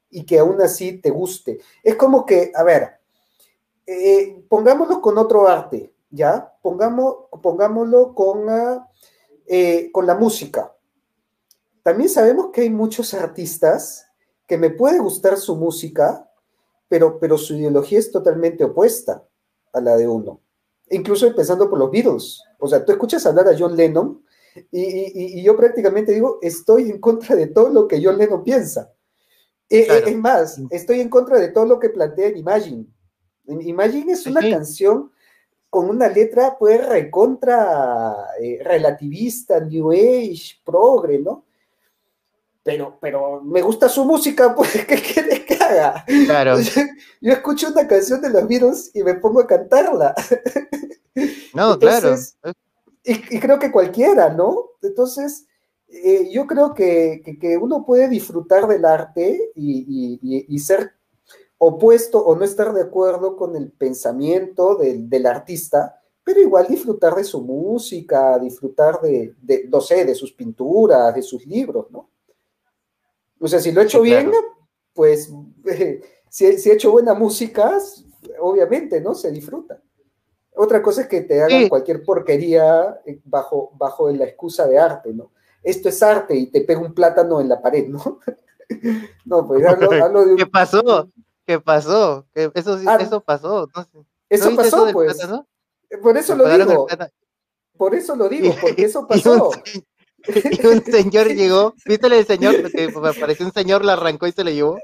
y 0.10 0.26
que 0.26 0.40
aún 0.40 0.62
así 0.62 0.94
te 1.02 1.10
guste. 1.12 1.60
Es 1.84 1.96
como 1.96 2.26
que, 2.26 2.52
a 2.56 2.64
ver, 2.64 2.99
eh, 3.92 4.46
pongámoslo 4.50 5.02
con 5.02 5.18
otro 5.18 5.48
arte, 5.48 5.94
¿ya? 6.10 6.54
Pongamos, 6.62 7.16
pongámoslo 7.42 8.14
con, 8.14 8.50
ah, 8.50 8.88
eh, 9.48 9.90
con 9.92 10.06
la 10.06 10.16
música. 10.16 10.74
También 11.84 12.10
sabemos 12.10 12.50
que 12.52 12.62
hay 12.62 12.70
muchos 12.70 13.14
artistas 13.14 14.06
que 14.46 14.58
me 14.58 14.70
puede 14.70 15.00
gustar 15.00 15.38
su 15.38 15.56
música, 15.56 16.30
pero, 16.88 17.20
pero 17.20 17.38
su 17.38 17.56
ideología 17.56 18.00
es 18.00 18.12
totalmente 18.12 18.64
opuesta 18.64 19.24
a 19.74 19.82
la 19.82 19.96
de 19.96 20.08
uno. 20.08 20.42
Incluso 20.90 21.28
empezando 21.28 21.70
por 21.70 21.78
los 21.80 21.92
Beatles. 21.92 22.42
O 22.60 22.68
sea, 22.68 22.84
tú 22.84 22.92
escuchas 22.92 23.26
hablar 23.26 23.48
a 23.48 23.56
John 23.58 23.76
Lennon 23.76 24.24
y, 24.72 24.82
y- 24.82 25.40
y 25.40 25.44
yo 25.44 25.56
prácticamente 25.56 26.12
digo, 26.14 26.40
estoy 26.42 26.90
en 26.90 27.00
contra 27.00 27.36
de 27.36 27.48
todo 27.48 27.70
lo 27.70 27.88
que 27.88 28.04
John 28.04 28.18
Lennon 28.18 28.44
piensa. 28.44 28.92
Eh, 29.70 29.82
eh, 29.82 29.86
Claro. 29.86 30.08
Es 30.08 30.18
más, 30.18 30.62
estoy 30.72 31.00
en 31.02 31.10
contra 31.10 31.38
de 31.40 31.50
todo 31.50 31.66
lo 31.66 31.80
que 31.80 31.90
plantea 31.90 32.28
en 32.30 32.38
Imagine. 32.38 32.86
Imagine 33.62 34.12
es 34.14 34.26
una 34.26 34.42
sí. 34.42 34.52
canción 34.52 35.12
con 35.70 35.90
una 35.90 36.08
letra 36.08 36.56
pues 36.58 36.86
recontra 36.88 38.16
eh, 38.42 38.60
relativista, 38.64 39.60
New 39.60 39.92
Age, 39.92 40.60
progre, 40.64 41.20
¿no? 41.20 41.46
Pero, 42.64 42.98
pero 43.00 43.42
me 43.42 43.62
gusta 43.62 43.88
su 43.90 44.04
música, 44.06 44.54
pues, 44.56 44.72
¿qué 44.86 44.96
quieres 45.02 45.42
que 45.46 45.56
haga? 45.56 46.04
Claro. 46.26 46.60
Yo, 46.62 46.82
yo 47.22 47.34
escucho 47.34 47.70
una 47.70 47.88
canción 47.88 48.22
de 48.22 48.30
los 48.30 48.48
Beatles 48.48 48.92
y 48.94 49.04
me 49.04 49.16
pongo 49.16 49.42
a 49.42 49.48
cantarla. 49.48 50.14
No, 51.54 51.78
claro. 51.78 52.16
Y, 53.04 53.36
y 53.36 53.40
creo 53.40 53.60
que 53.60 53.72
cualquiera, 53.72 54.30
¿no? 54.30 54.70
Entonces, 54.82 55.48
eh, 55.90 56.30
yo 56.32 56.46
creo 56.48 56.74
que, 56.74 57.22
que- 57.26 57.38
que 57.38 57.58
uno 57.58 57.86
puede 57.86 58.08
disfrutar 58.08 58.68
del 58.68 58.86
arte 58.86 59.52
y- 59.56 60.46
y 60.48 60.60
ser 60.60 60.94
opuesto 61.60 62.20
o 62.26 62.36
no 62.36 62.44
estar 62.46 62.74
de 62.74 62.82
acuerdo 62.82 63.36
con 63.38 63.56
el 63.56 63.72
pensamiento 63.72 64.76
del, 64.76 65.10
del 65.10 65.26
artista, 65.28 66.02
pero 66.24 66.40
igual 66.42 66.68
disfrutar 66.68 67.16
de 67.16 67.24
su 67.24 67.42
música, 67.42 68.40
disfrutar 68.40 69.02
de, 69.02 69.36
de, 69.42 69.68
no 69.70 69.82
sé, 69.82 70.06
de 70.06 70.16
sus 70.16 70.32
pinturas, 70.34 71.14
de 71.14 71.22
sus 71.22 71.46
libros, 71.46 71.92
¿no? 71.92 72.10
O 73.42 73.48
sea, 73.48 73.60
si 73.60 73.72
lo 73.72 73.82
he 73.82 73.86
hecho 73.86 74.00
Sí, 74.00 74.04
bien, 74.06 74.30
claro. 74.30 74.48
pues 74.94 75.32
eh, 75.66 76.02
si, 76.30 76.58
si 76.58 76.70
he 76.70 76.74
hecho 76.74 76.92
buena 76.92 77.14
música, 77.14 77.78
obviamente, 78.40 79.02
¿no? 79.02 79.14
Se 79.14 79.32
disfruta. 79.32 79.82
Otra 80.56 80.82
cosa 80.82 81.02
es 81.02 81.08
que 81.08 81.22
te 81.22 81.42
hagan 81.42 81.64
Sí. 81.64 81.70
cualquier 81.70 82.04
porquería 82.04 83.02
eh, 83.06 83.20
bajo, 83.26 83.72
bajo 83.78 84.10
la 84.12 84.26
excusa 84.26 84.68
de 84.68 84.78
arte, 84.78 85.14
¿no? 85.14 85.32
Esto 85.64 85.90
es 85.90 86.02
arte 86.04 86.36
y 86.36 86.48
te 86.48 86.62
pega 86.62 86.80
un 86.80 86.94
plátano 86.94 87.42
en 87.42 87.50
la 87.50 87.62
pared, 87.62 87.88
¿no? 87.88 88.20
no, 89.26 89.48
pues 89.48 89.66
hablo, 89.66 89.92
hablo 89.92 90.26
de 90.26 90.32
un... 90.34 90.38
¿Qué 90.38 90.46
pasó? 90.48 91.10
¿Qué 91.50 91.60
pasó? 91.60 92.28
¿Qué- 92.32 92.52
Eso, 92.54 92.78
Ah, 92.86 92.98
eso 93.02 93.22
pasó. 93.22 93.68
No 93.76 93.82
sé. 93.84 93.90
¿No 93.94 94.06
Eso 94.30 94.56
pasó, 94.56 94.88
pues. 94.94 95.16
plátano? 95.16 95.48
Por 96.00 96.16
eso 96.16 96.36
lo 96.36 96.48
digo, 96.48 96.88
por 97.76 97.96
eso 97.96 98.16
lo 98.16 98.30
digo, 98.30 98.54
porque 98.62 98.84
eso 98.86 99.08
pasó. 99.08 99.50
Y 100.28 100.68
un 100.68 100.84
señor 100.86 101.28
llegó, 101.34 101.74
¿viste 101.88 102.06
el 102.06 102.26
señor? 102.28 102.72
Que 102.72 102.90
me 102.90 103.14
pareció 103.14 103.48
un 103.48 103.52
señor, 103.54 103.84
lo 103.84 103.94
arrancó 103.94 104.28
y 104.28 104.32
se 104.32 104.44
lo 104.44 104.52
llevó. 104.52 104.78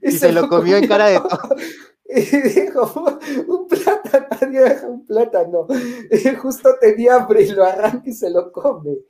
y 0.00 0.12
se 0.12 0.32
lo 0.32 0.48
comió 0.48 0.78
en 0.78 0.88
cara 0.88 1.08
de 1.08 1.20
Y 2.08 2.20
dijo, 2.40 3.18
un 3.48 3.66
plátano, 3.68 4.88
un 4.88 5.04
plátano. 5.04 5.66
Justo 6.40 6.76
tenía 6.80 7.16
hambre 7.16 7.42
y 7.42 7.48
lo 7.50 7.62
arranca 7.64 8.08
y 8.08 8.12
se 8.14 8.30
lo 8.30 8.50
come. 8.52 9.00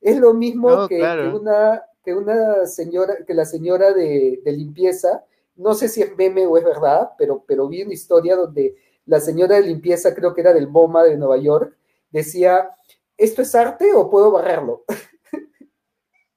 Es 0.00 0.18
lo 0.18 0.34
mismo 0.34 0.70
No, 0.70 0.88
que, 0.88 0.98
claro. 0.98 1.30
que 1.30 1.36
una, 1.38 1.82
que 2.02 2.14
una 2.14 2.66
señora, 2.66 3.14
que 3.24 3.34
la 3.34 3.44
señora 3.44 3.92
de, 3.92 4.40
de 4.44 4.52
limpieza, 4.52 5.22
no 5.56 5.74
sé 5.74 5.88
si 5.88 6.02
es 6.02 6.16
meme 6.16 6.46
o 6.46 6.56
es 6.56 6.64
verdad, 6.64 7.10
pero, 7.18 7.44
pero 7.46 7.68
vi 7.68 7.82
una 7.82 7.92
historia 7.94 8.36
donde 8.36 8.76
la 9.06 9.20
señora 9.20 9.56
de 9.56 9.62
limpieza, 9.62 10.14
creo 10.14 10.34
que 10.34 10.40
era 10.40 10.52
del 10.52 10.68
MoMA 10.68 11.04
de 11.04 11.16
Nueva 11.16 11.36
York, 11.38 11.76
decía, 12.10 12.70
¿esto 13.16 13.42
es 13.42 13.54
arte 13.54 13.92
o 13.94 14.10
puedo 14.10 14.30
barrerlo? 14.30 14.84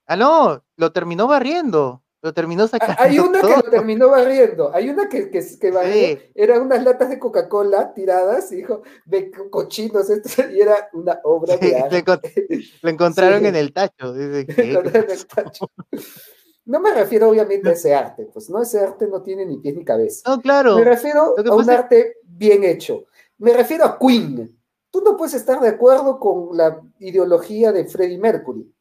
Ah, 0.05 0.15
no, 0.15 0.63
lo 0.75 0.91
terminó 0.91 1.27
barriendo. 1.27 2.03
Lo 2.21 2.33
terminó 2.33 2.67
sacando. 2.67 2.95
Ah, 2.99 3.03
Hay 3.05 3.17
una 3.17 3.39
que 3.39 3.47
lo 3.47 3.61
terminó 3.63 4.09
barriendo, 4.09 4.75
hay 4.75 4.89
una 4.89 5.07
que, 5.07 5.29
que, 5.29 5.41
que 5.57 5.71
barrió, 5.71 5.93
Sí. 5.93 6.19
eran 6.35 6.63
unas 6.63 6.83
latas 6.83 7.09
de 7.09 7.17
Coca-Cola 7.17 7.93
tiradas 7.93 8.51
y 8.51 8.57
dijo, 8.57 8.81
co- 9.09 9.49
cochinos 9.49 10.09
esto, 10.09 10.43
y 10.51 10.59
era 10.59 10.89
una 10.91 11.21
obra 11.23 11.57
Sí, 11.57 11.67
de 11.67 11.77
arte. 11.79 12.03
encont- 12.03 12.69
lo 12.81 12.89
encontraron 12.89 13.39
Sí. 13.39 13.45
en 13.47 13.55
el 13.55 13.71
tacho. 13.71 14.11
Dice, 14.13 14.45
¿qué? 14.47 14.73
Con 14.73 14.85
el 14.87 15.07
despacho. 15.07 15.71
No 16.69 16.79
me 16.79 16.93
refiero 16.93 17.29
obviamente 17.29 17.67
a 17.69 17.71
ese 17.71 17.95
arte, 17.95 18.25
pues 18.31 18.47
no, 18.49 18.61
ese 18.61 18.79
arte 18.79 19.07
no 19.07 19.23
tiene 19.23 19.43
ni 19.43 19.57
pies 19.57 19.75
ni 19.75 19.83
cabeza. 19.83 20.21
No, 20.29 20.39
claro. 20.39 20.75
Me 20.75 20.83
refiero 20.83 21.33
a 21.35 21.55
un 21.55 21.67
arte 21.69 22.17
bien 22.23 22.63
hecho. 22.63 23.05
Me 23.39 23.53
refiero 23.53 23.85
a 23.85 23.97
Queen. 23.97 24.55
Tú 24.91 25.01
no 25.01 25.17
puedes 25.17 25.33
estar 25.33 25.59
de 25.59 25.67
acuerdo 25.69 26.19
con 26.19 26.55
la 26.55 26.79
ideología 26.99 27.71
de 27.71 27.85
Freddie 27.85 28.19
Mercury, 28.19 28.71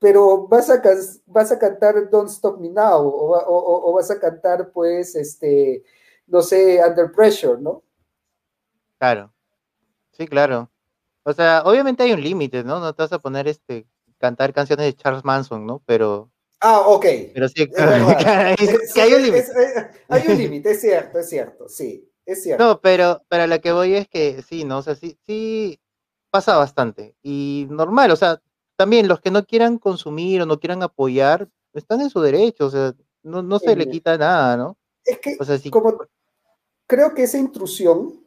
pero 0.00 0.48
vas 0.48 0.68
a, 0.68 0.82
cas- 0.82 1.20
vas 1.26 1.52
a 1.52 1.58
cantar 1.60 2.10
Don't 2.10 2.28
Stop 2.28 2.58
Me 2.60 2.70
Now 2.70 3.06
o, 3.06 3.28
va- 3.30 3.46
o- 3.46 3.56
o- 3.56 3.90
o 3.90 3.92
vas 3.94 4.10
a 4.10 4.18
cantar, 4.18 4.72
pues, 4.72 5.14
este, 5.14 5.84
no 6.26 6.42
sé, 6.42 6.80
Under 6.84 7.12
Pressure, 7.12 7.60
¿no? 7.60 7.84
Claro. 8.98 9.32
Sí, 10.10 10.26
claro. 10.26 10.70
O 11.22 11.32
sea, 11.32 11.62
obviamente 11.64 12.02
hay 12.02 12.12
un 12.12 12.20
límite, 12.22 12.64
¿no? 12.64 12.80
No 12.80 12.92
te 12.94 13.02
vas 13.02 13.12
a 13.12 13.18
poner 13.20 13.46
este 13.46 13.86
cantar 14.18 14.52
canciones 14.52 14.86
de 14.86 14.94
Charles 14.94 15.24
Manson, 15.24 15.64
¿no? 15.66 15.82
Pero, 15.86 16.30
Ah, 16.60 16.80
ok. 16.88 17.06
pero 17.34 17.48
sí, 17.48 17.62
Es 17.62 17.68
es 18.60 18.70
Es- 18.70 18.96
hay 18.96 19.14
un 19.14 19.20
es- 19.20 19.26
límite. 19.26 19.38
es- 19.38 19.86
hay 20.08 20.28
un 20.28 20.38
límite, 20.38 20.70
es 20.72 20.80
cierto, 20.80 21.18
es 21.18 21.28
cierto, 21.28 21.68
sí, 21.68 22.10
es 22.26 22.42
cierto. 22.42 22.64
No, 22.64 22.80
pero, 22.80 23.22
pero 23.28 23.44
a 23.44 23.46
la 23.46 23.58
que 23.60 23.72
voy 23.72 23.94
es 23.94 24.08
que 24.08 24.42
sí, 24.42 24.64
¿no? 24.64 24.78
O 24.78 24.82
sea, 24.82 24.94
sí, 24.96 25.16
sí 25.26 25.78
pasa 26.30 26.56
bastante. 26.56 27.14
Y 27.22 27.66
normal, 27.70 28.10
o 28.10 28.16
sea, 28.16 28.40
también 28.76 29.08
los 29.08 29.20
que 29.20 29.30
no 29.30 29.44
quieran 29.44 29.78
consumir 29.78 30.42
o 30.42 30.46
no 30.46 30.58
quieran 30.58 30.82
apoyar, 30.82 31.48
están 31.74 32.00
en 32.00 32.10
su 32.10 32.20
derecho, 32.20 32.66
o 32.66 32.70
sea, 32.70 32.92
no, 33.22 33.42
no 33.42 33.58
se 33.58 33.76
le 33.76 33.88
quita 33.88 34.16
nada, 34.18 34.56
¿no? 34.56 34.76
Es 35.04 35.18
que 35.20 35.36
O 35.38 35.44
sea, 35.44 35.58
si 35.58 35.70
como 35.70 35.96
creo 36.86 37.14
que 37.14 37.22
esa 37.24 37.38
intrusión 37.38 38.24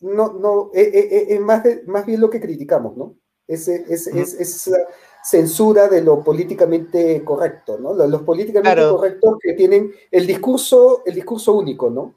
no, 0.00 0.32
no, 0.32 0.70
eh, 0.74 0.90
eh, 0.92 1.08
eh, 1.12 1.26
es 1.34 1.40
más, 1.40 1.62
bien 2.06 2.20
lo 2.20 2.28
que 2.30 2.40
criticamos, 2.40 2.96
¿no? 2.96 3.16
Ese, 3.46 3.84
es, 3.88 4.06
es- 4.06 4.34
esa 4.34 4.76
censura 5.22 5.88
de 5.88 6.02
lo 6.02 6.22
políticamente 6.22 7.22
correcto, 7.24 7.78
¿no? 7.78 7.94
Los, 7.94 8.10
los 8.10 8.22
políticamente 8.22 8.74
Claro. 8.74 8.96
correctos 8.96 9.36
que 9.40 9.52
tienen 9.54 9.92
el 10.10 10.26
discurso, 10.26 11.02
el 11.06 11.14
discurso 11.14 11.52
único, 11.54 11.90
¿no? 11.90 12.14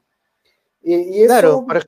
Y, 0.82 0.96
y 0.96 1.22
eso, 1.24 1.34
Claro, 1.34 1.66
por 1.66 1.86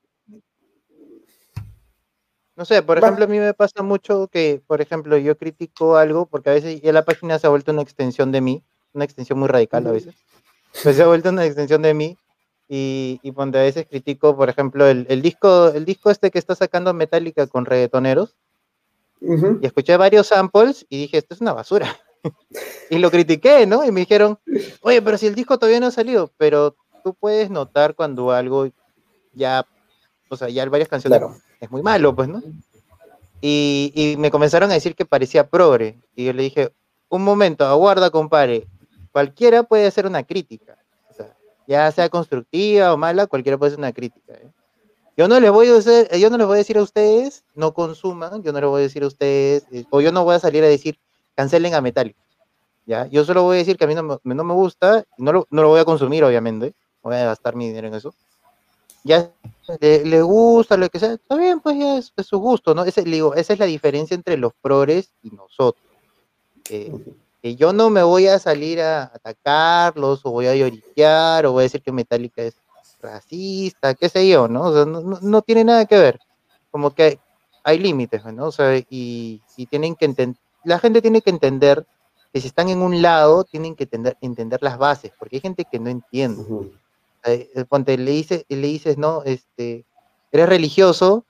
no 2.55 2.65
sé, 2.65 2.81
por 2.81 2.97
ejemplo, 2.97 3.25
a 3.25 3.27
mí 3.27 3.37
me 3.37 3.53
pasa 3.53 3.83
mucho 3.83 4.27
que, 4.29 4.63
por 4.65 4.81
ejemplo, 4.81 5.15
yo 5.17 5.37
critico 5.37 5.95
algo 5.95 6.25
porque 6.25 6.49
a 6.49 6.53
veces 6.53 6.81
ya 6.81 6.91
la 6.91 7.05
página 7.05 7.37
se 7.37 7.45
ha 7.45 7.51
vuelto 7.51 7.71
una 7.71 7.83
extensión 7.83 8.31
de 8.31 8.41
mí, 8.41 8.63
una 8.93 9.05
extensión 9.05 9.37
muy 9.37 9.47
radical 9.47 9.85
a 9.85 9.91
veces, 9.91 10.15
pues 10.81 10.95
se 10.95 11.03
ha 11.03 11.07
vuelto 11.07 11.29
una 11.29 11.45
extensión 11.45 11.83
de 11.83 11.93
mí 11.93 12.17
y, 12.67 13.19
y 13.21 13.29
donde 13.29 13.59
a 13.59 13.61
veces 13.61 13.85
critico, 13.87 14.35
por 14.35 14.49
ejemplo, 14.49 14.87
el, 14.87 15.05
el 15.07 15.21
disco, 15.21 15.67
el 15.67 15.85
disco 15.85 16.09
este 16.09 16.31
que 16.31 16.39
está 16.39 16.55
sacando 16.55 16.95
Metallica 16.95 17.45
con 17.45 17.65
reggaetoneros 17.65 18.35
Y 19.21 19.65
escuché 19.65 19.97
varios 19.97 20.27
samples 20.27 20.85
y 20.89 21.01
dije, 21.01 21.17
esto 21.17 21.33
es 21.33 21.41
una 21.41 21.53
basura. 21.53 21.95
y 22.89 22.97
lo 22.97 23.11
critiqué, 23.11 23.65
¿no? 23.65 23.83
Y 23.83 23.91
me 23.91 24.01
dijeron, 24.01 24.39
oye, 24.81 25.01
pero 25.01 25.17
si 25.17 25.27
el 25.27 25.35
disco 25.35 25.57
todavía 25.57 25.79
no 25.79 25.87
ha 25.87 25.91
salido, 25.91 26.31
pero 26.37 26.75
tú 27.03 27.13
puedes 27.13 27.49
notar 27.49 27.95
cuando 27.95 28.31
algo 28.31 28.69
ya, 29.33 29.65
o 30.29 30.37
sea, 30.37 30.49
ya 30.49 30.67
varias 30.69 30.89
canciones 30.89 31.19
claro. 31.19 31.35
es 31.59 31.71
muy 31.71 31.81
malo, 31.81 32.15
pues, 32.15 32.27
¿no? 32.27 32.41
Y, 33.39 33.91
y 33.95 34.17
me 34.17 34.31
comenzaron 34.31 34.71
a 34.71 34.73
decir 34.73 34.95
que 34.95 35.05
parecía 35.05 35.47
progre. 35.47 35.99
Y 36.15 36.25
yo 36.25 36.33
le 36.33 36.43
dije, 36.43 36.71
un 37.09 37.23
momento, 37.23 37.65
aguarda, 37.65 38.09
compadre. 38.09 38.67
Cualquiera 39.11 39.63
puede 39.63 39.87
hacer 39.87 40.05
una 40.05 40.23
crítica. 40.23 40.77
O 41.09 41.13
sea, 41.13 41.35
ya 41.67 41.91
sea 41.91 42.09
constructiva 42.09 42.93
o 42.93 42.97
mala, 42.97 43.27
cualquiera 43.27 43.57
puede 43.57 43.69
hacer 43.69 43.79
una 43.79 43.93
crítica. 43.93 44.33
¿eh? 44.33 44.51
Yo 45.17 45.27
no 45.27 45.39
les 45.39 45.49
voy 45.49 45.67
a 45.69 45.77
hacer, 45.77 46.15
yo 46.19 46.29
no 46.29 46.37
les 46.37 46.45
voy 46.45 46.55
a 46.55 46.57
decir 46.59 46.77
a 46.77 46.83
ustedes, 46.83 47.43
no 47.55 47.73
consuman, 47.73 48.43
yo 48.43 48.53
no 48.53 48.61
les 48.61 48.69
voy 48.69 48.81
a 48.81 48.83
decir 48.83 49.01
a 49.03 49.07
ustedes, 49.07 49.65
eh, 49.71 49.83
o 49.89 49.99
yo 49.99 50.11
no 50.11 50.23
voy 50.23 50.35
a 50.35 50.39
salir 50.39 50.63
a 50.63 50.67
decir, 50.67 50.99
cancelen 51.33 51.73
a 51.73 51.81
Metallica. 51.81 52.19
¿ya? 52.85 53.07
Yo 53.07 53.25
solo 53.25 53.41
voy 53.41 53.55
a 53.55 53.59
decir 53.59 53.77
que 53.77 53.85
a 53.85 53.87
mí 53.87 53.95
no 53.95 54.03
me, 54.23 54.35
no 54.35 54.43
me 54.43 54.53
gusta, 54.53 55.03
no 55.17 55.33
lo, 55.33 55.47
no 55.49 55.63
lo 55.63 55.69
voy 55.69 55.79
a 55.79 55.85
consumir, 55.85 56.23
obviamente, 56.23 56.75
no 57.03 57.09
voy 57.09 57.15
a 57.15 57.25
gastar 57.25 57.55
mi 57.55 57.67
dinero 57.67 57.87
en 57.87 57.95
eso. 57.95 58.13
ya 59.03 59.31
le, 59.81 60.05
le 60.05 60.21
gusta, 60.21 60.77
lo 60.77 60.87
que 60.87 60.99
sea, 60.99 61.13
está 61.13 61.35
bien, 61.35 61.61
pues 61.61 61.79
ya 61.79 61.97
es, 61.97 62.13
es 62.15 62.27
su 62.27 62.37
gusto, 62.37 62.75
¿no? 62.75 62.83
Ese, 62.85 63.01
digo, 63.01 63.33
esa 63.33 63.53
es 63.53 63.59
la 63.59 63.65
diferencia 63.65 64.13
entre 64.13 64.37
los 64.37 64.53
progres 64.61 65.09
y 65.23 65.31
nosotros. 65.31 65.83
Eh, 66.69 66.93
que 67.41 67.55
yo 67.55 67.73
no 67.73 67.89
me 67.89 68.03
voy 68.03 68.27
a 68.27 68.37
salir 68.37 68.81
a 68.81 69.05
atacarlos, 69.05 70.23
o 70.25 70.29
voy 70.29 70.45
a 70.45 70.55
lloriquear, 70.55 71.47
o 71.47 71.53
voy 71.53 71.61
a 71.61 71.63
decir 71.63 71.81
que 71.81 71.91
Metallica 71.91 72.43
es 72.43 72.55
racista, 73.01 73.93
qué 73.95 74.09
sé 74.09 74.27
yo, 74.27 74.47
¿no? 74.47 74.63
O 74.63 74.73
sea, 74.73 74.85
no, 74.85 75.01
no- 75.01 75.19
no 75.21 75.41
tiene 75.41 75.63
nada 75.63 75.85
que 75.85 75.97
ver. 75.97 76.19
Como 76.71 76.91
que 76.91 77.19
hay 77.63 77.79
límites, 77.79 78.23
¿no? 78.25 78.45
O 78.47 78.51
sea, 78.51 78.77
y, 78.89 79.41
y 79.55 79.65
tienen 79.67 79.95
que 79.95 80.05
entender, 80.05 80.39
la 80.63 80.79
gente 80.79 81.01
tiene 81.01 81.21
que 81.21 81.29
entender 81.29 81.85
que 82.33 82.41
si 82.41 82.47
están 82.47 82.69
en 82.69 82.81
un 82.81 83.01
lado, 83.01 83.43
tienen 83.43 83.75
que 83.75 83.83
entender, 83.83 84.17
entender 84.21 84.61
las 84.61 84.77
bases, 84.77 85.11
porque 85.17 85.37
hay 85.37 85.41
gente 85.41 85.65
que 85.69 85.79
no 85.79 85.89
entiende. 85.89 86.41
Ujú. 86.41 86.71
Eh, 87.25 87.49
eh, 87.55 87.65
ponte, 87.65 87.97
le 87.97 88.11
dices, 88.11 88.45
le 88.47 88.67
dices, 88.67 88.97
no, 88.97 89.23
este, 89.23 89.85
eres 90.31 90.49
religioso 90.49 91.25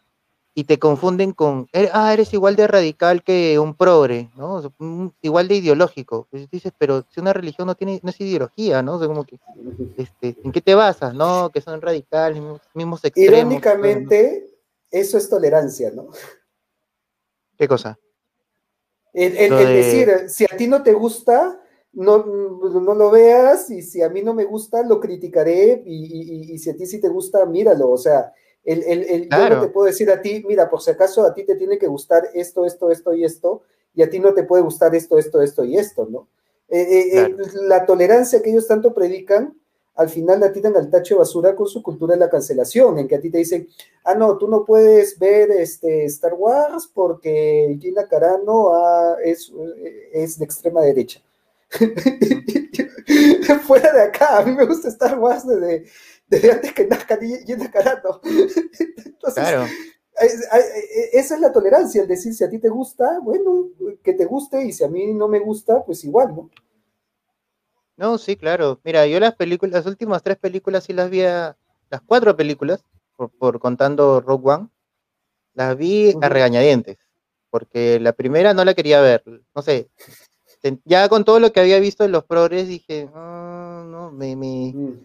y 0.58 0.64
te 0.64 0.80
confunden 0.80 1.34
con, 1.34 1.68
"Eh, 1.72 1.88
ah, 1.94 2.12
eres 2.12 2.34
igual 2.34 2.56
de 2.56 2.66
radical 2.66 3.22
que 3.22 3.60
un 3.60 3.76
progre, 3.76 4.32
¿no? 4.36 4.74
Igual 5.22 5.48
de 5.48 5.54
ideológico. 5.58 6.28
Pues 6.32 6.50
dices, 6.50 6.72
pero 6.80 7.06
si 7.12 7.20
una 7.20 7.32
religión 7.32 7.68
no 7.68 7.76
tiene, 7.76 8.00
no 8.02 8.10
es 8.10 8.20
ideología, 8.20 8.82
¿no? 8.82 8.96
O 8.96 8.98
sea, 8.98 9.08
como 9.08 9.24
que, 9.24 9.38
este, 9.98 10.36
¿en 10.44 10.52
qué 10.52 10.60
te 10.60 10.74
basas? 10.74 11.14
No, 11.14 11.52
que 11.54 11.62
son 11.62 11.80
radicales, 11.80 12.42
mismos, 12.74 13.06
extremos. 13.06 13.06
todo, 13.06 13.44
¿no? 13.44 13.46
Irónicamente, 13.52 14.48
eso 14.90 15.20
es 15.20 15.30
tolerancia, 15.30 15.92
¿no? 15.92 16.08
¿Qué 17.56 17.68
cosa? 17.68 18.00
El, 19.14 19.38
el- 19.38 19.74
decir, 19.74 20.28
si 20.28 20.46
a 20.46 20.58
ti 20.58 20.68
no 20.68 20.82
te 20.82 20.94
gusta, 20.94 21.62
no, 21.94 22.26
no 22.26 22.96
lo 22.96 23.12
veas, 23.12 23.70
y 23.70 23.84
si 23.84 24.02
a 24.02 24.10
mí 24.10 24.24
no 24.24 24.34
me 24.34 24.46
gusta, 24.46 24.82
lo 24.82 25.00
criticaré, 25.00 25.84
y- 25.86 26.50
y- 26.50 26.54
y 26.54 26.58
si 26.58 26.72
a 26.72 26.76
ti 26.76 26.88
sí 26.88 27.00
te 27.00 27.10
gusta, 27.10 27.46
míralo. 27.46 27.92
O 27.92 27.98
sea, 28.00 28.34
el, 28.68 28.84
el- 28.84 29.04
el- 29.10 29.30
yo 29.30 29.38
no 29.56 29.62
te 29.62 29.68
puedo 29.70 29.88
decir 29.88 30.12
a 30.12 30.22
ti, 30.22 30.44
mira, 30.48 30.70
por 30.70 30.82
si 30.82 30.92
acaso 30.92 31.26
a 31.26 31.34
ti 31.34 31.44
te 31.44 31.56
tiene 31.56 31.80
que 31.80 31.88
gustar 31.88 32.30
esto, 32.34 32.66
esto, 32.66 32.92
esto 32.92 33.14
y 33.14 33.24
esto, 33.26 33.64
y 33.96 34.04
a 34.04 34.10
ti 34.10 34.20
no 34.20 34.34
te 34.34 34.44
puede 34.44 34.62
gustar 34.62 34.94
esto, 34.94 35.18
esto, 35.18 35.42
esto 35.42 35.64
y 35.66 35.78
esto, 35.78 36.06
¿no? 36.10 36.28
Eh, 36.70 36.82
eh, 36.82 37.18
eh, 37.20 37.36
la 37.64 37.86
tolerancia 37.86 38.42
que 38.42 38.50
ellos 38.52 38.68
tanto 38.68 38.94
predican, 38.94 39.58
al 39.96 40.10
final 40.10 40.40
la 40.42 40.52
tiran 40.52 40.76
al 40.76 40.90
tacho 40.92 41.16
de 41.16 41.20
basura 41.20 41.56
con 41.56 41.66
su 41.68 41.82
cultura 41.82 42.14
de 42.14 42.20
la 42.20 42.30
cancelación, 42.30 43.00
en 43.00 43.08
que 43.08 43.16
a 43.16 43.22
ti 43.22 43.32
te 43.32 43.40
dicen, 43.40 43.68
ah, 44.04 44.14
no, 44.14 44.38
tú 44.38 44.48
no 44.48 44.64
puedes 44.66 45.18
ver 45.18 45.50
este, 45.50 46.06
Star 46.06 46.36
Wars 46.36 46.88
porque 46.94 47.76
Gina 47.82 48.06
Carano 48.08 48.74
ah, 48.76 49.16
es, 49.24 49.52
es 50.14 50.38
de 50.38 50.46
extrema 50.46 50.82
derecha. 50.82 51.20
Fuera 53.66 53.92
de 53.94 54.02
acá, 54.04 54.38
a 54.40 54.44
mí 54.46 54.52
me 54.52 54.66
gusta 54.66 54.90
Star 54.90 55.18
Wars 55.20 55.46
desde, 55.48 55.86
desde 56.28 56.52
antes 56.52 56.74
que 56.74 56.86
nazca 56.88 57.18
Gina 57.18 57.72
Carano. 57.72 58.22
Entonces, 58.24 59.44
Claro. 59.44 59.64
es- 60.22 60.34
es- 60.34 61.14
esa 61.14 61.36
es 61.36 61.42
la 61.42 61.52
tolerancia, 61.52 62.02
el 62.02 62.08
decir 62.08 62.34
si 62.34 62.44
a 62.44 62.50
ti 62.50 62.60
te 62.60 62.70
gusta, 62.70 63.20
bueno, 63.20 63.70
que 64.04 64.14
te 64.14 64.26
guste, 64.26 64.64
y 64.66 64.72
si 64.74 64.84
a 64.84 64.88
mí 64.88 65.14
no 65.14 65.28
me 65.28 65.40
gusta, 65.40 65.84
pues 65.86 66.04
igual, 66.04 66.36
¿no? 66.36 66.50
No, 67.96 68.18
sí, 68.18 68.36
claro. 68.36 68.80
Mira, 68.84 69.08
yo 69.08 69.20
las 69.20 69.36
películas, 69.36 69.74
las 69.74 69.86
últimas 69.88 70.22
tres 70.22 70.38
películas 70.38 70.84
sí 70.84 70.94
las 70.94 71.10
vi, 71.10 71.24
a- 71.24 71.58
las 71.90 72.02
cuatro 72.02 72.36
películas, 72.36 72.84
por, 73.16 73.32
por 73.32 73.60
contando 73.60 74.22
Rogue 74.22 74.52
One, 74.52 74.68
las 75.56 75.76
vi 75.76 76.14
a 76.22 76.30
regañadientes, 76.30 76.98
porque 77.50 78.00
la 78.00 78.14
primera 78.14 78.54
no 78.54 78.64
la 78.64 78.76
quería 78.76 79.02
ver, 79.02 79.24
no 79.56 79.62
sé, 79.64 79.90
ya 80.86 81.08
con 81.10 81.24
todo 81.26 81.40
lo 81.40 81.52
que 81.52 81.60
había 81.62 81.80
visto 81.80 82.04
en 82.04 82.12
los 82.12 82.26
progres 82.26 82.68
dije, 82.68 83.10
"Ah, 83.16 83.84
no, 83.88 84.12
me, 84.12 84.36
me 84.36 84.74
Mm. 84.76 85.00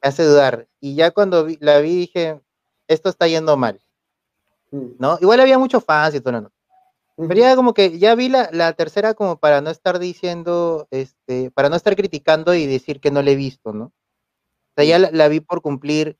Hace 0.00 0.24
dudar. 0.24 0.68
Y 0.80 0.94
ya 0.94 1.10
cuando 1.10 1.44
vi- 1.44 1.58
la 1.60 1.78
vi 1.80 1.94
dije, 1.96 2.40
esto 2.86 3.08
está 3.08 3.26
yendo 3.28 3.56
mal, 3.56 3.80
Mm. 4.70 4.86
¿no? 4.98 5.18
Igual 5.20 5.40
había 5.40 5.58
muchos 5.58 5.82
fans 5.84 6.14
y 6.14 6.20
todo, 6.20 6.40
¿no? 6.40 6.52
Pero 7.16 7.34
ya 7.40 7.56
como 7.56 7.74
que 7.74 7.98
ya 7.98 8.14
vi 8.14 8.28
la, 8.28 8.48
la 8.52 8.74
tercera 8.74 9.14
como 9.14 9.38
para 9.38 9.60
no 9.60 9.70
estar 9.70 9.98
diciendo, 9.98 10.86
este, 10.92 11.50
para 11.50 11.68
no 11.68 11.74
estar 11.74 11.96
criticando 11.96 12.54
y 12.54 12.64
decir 12.66 13.00
que 13.00 13.10
no 13.10 13.22
la 13.22 13.30
he 13.32 13.34
visto, 13.34 13.72
¿no? 13.72 13.86
O 13.86 13.92
sea, 14.76 14.84
ya 14.84 14.98
la, 15.00 15.10
la 15.10 15.26
vi 15.26 15.40
por 15.40 15.60
cumplir. 15.60 16.16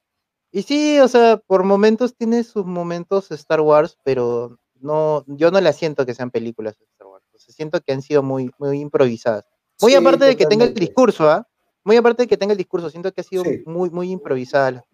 Y 0.51 0.63
sí, 0.63 0.99
o 0.99 1.07
sea, 1.07 1.37
por 1.47 1.63
momentos 1.63 2.17
tiene 2.17 2.43
sus 2.43 2.65
momentos 2.65 3.31
Star 3.31 3.61
Wars, 3.61 3.97
pero 4.03 4.59
no, 4.81 5.25
yo 5.29 5.53
no 5.53 5.61
la 5.61 5.73
siento 5.73 6.05
que 6.05 6.15
sean 6.15 6.33
películas 6.33 6.77
de 6.79 6.87
Star 6.87 7.07
Wars. 7.07 7.25
O 7.33 7.39
sea, 7.39 7.55
siento 7.55 7.81
que 7.81 7.93
han 7.93 8.03
sido 8.03 8.25
muy, 8.25 8.51
muy 8.59 8.81
improvisadas. 8.81 9.45
Muy 9.81 9.93
Sí, 9.93 9.97
aparte 9.99 10.25
de 10.25 10.37
que 10.37 10.47
tenga 10.47 10.65
el 10.65 10.75
discurso, 10.75 11.31
¿ah? 11.31 11.47
Muy 11.89 11.97
aparte 11.97 12.25
de 12.25 12.27
que 12.29 12.37
tenga 12.37 12.53
el 12.53 12.59
discurso, 12.59 12.91
siento 12.91 13.11
que 13.15 13.23
ha 13.23 13.25
sido 13.25 13.45
Sí. 13.45 13.63
muy, 13.65 13.89
muy 13.89 14.11
improvisada. 14.11 14.85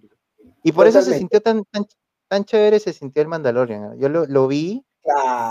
Y 0.62 0.70
por 0.70 0.86
eso 0.86 1.02
se 1.02 1.18
sintió 1.18 1.40
tan, 1.40 1.64
tan, 1.64 1.84
tan 2.28 2.44
chévere, 2.44 2.78
se 2.78 2.92
sintió 2.92 3.20
el 3.20 3.26
Mandalorian. 3.26 3.98
Yo 3.98 4.08
lo, 4.08 4.26
lo 4.26 4.46
vi 4.46 4.86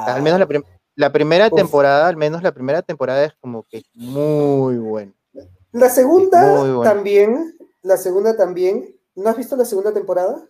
al 0.07 0.21
menos 0.21 0.39
la, 0.39 0.47
prim- 0.47 0.63
la 0.95 1.11
primera 1.11 1.47
Uf. 1.51 1.55
temporada, 1.57 2.07
al 2.07 2.15
menos 2.15 2.43
la 2.43 2.53
primera 2.53 2.81
temporada 2.81 3.25
es 3.25 3.33
como 3.41 3.63
que 3.63 3.83
muy 3.93 4.77
buena. 4.77 5.11
La 5.73 5.89
segunda 5.89 6.81
también, 6.81 7.57
la 7.81 7.97
segunda 7.97 8.37
también. 8.37 8.95
¿No 9.13 9.29
has 9.29 9.35
visto 9.35 9.57
la 9.57 9.65
segunda 9.65 9.91
temporada? 9.91 10.47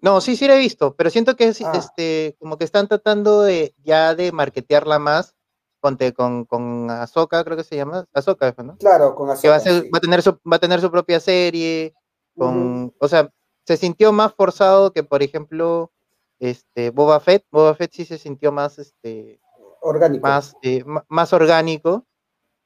No, 0.00 0.22
sí, 0.22 0.36
sí 0.36 0.48
la 0.48 0.56
he 0.56 0.58
visto, 0.58 0.94
pero 0.96 1.10
siento 1.10 1.36
que 1.36 1.48
es, 1.48 1.60
Ah. 1.60 1.72
este, 1.76 2.34
como 2.40 2.56
que 2.56 2.64
están 2.64 2.88
tratando 2.88 3.42
de 3.42 3.74
ya 3.84 4.14
de 4.14 4.32
marketearla 4.32 4.98
más 4.98 5.34
ponte, 5.80 6.12
con, 6.12 6.44
con 6.44 6.90
Ahsoka, 6.90 7.44
creo 7.44 7.56
que 7.56 7.64
se 7.64 7.76
llama, 7.76 8.06
Ahsoka, 8.12 8.54
¿no? 8.62 8.76
Claro, 8.78 9.14
con 9.14 9.26
Que 9.40 9.48
va 9.48 9.54
a, 9.54 9.56
Ahsoka, 9.58 9.60
ser- 9.74 9.82
sí. 9.84 9.90
va 9.90 9.98
a 9.98 10.00
tener 10.00 10.22
su, 10.22 10.32
va 10.50 10.56
a 10.56 10.60
tener 10.60 10.80
su 10.80 10.90
propia 10.90 11.20
serie, 11.20 11.94
con, 12.36 12.94
o 12.98 13.08
sea, 13.08 13.30
se 13.66 13.76
sintió 13.76 14.12
más 14.12 14.32
forzado 14.34 14.92
que, 14.92 15.02
por 15.02 15.22
ejemplo, 15.22 15.92
este, 16.38 16.90
Boba 16.90 17.20
Fett, 17.20 17.44
Boba 17.50 17.74
Fett 17.74 17.92
sí 17.92 18.04
se 18.04 18.18
sintió 18.18 18.52
más, 18.52 18.78
este, 18.78 19.40
Orgánico. 19.82 20.26
más, 20.26 20.54
eh, 20.62 20.84
más 21.08 21.32
orgánico, 21.32 22.06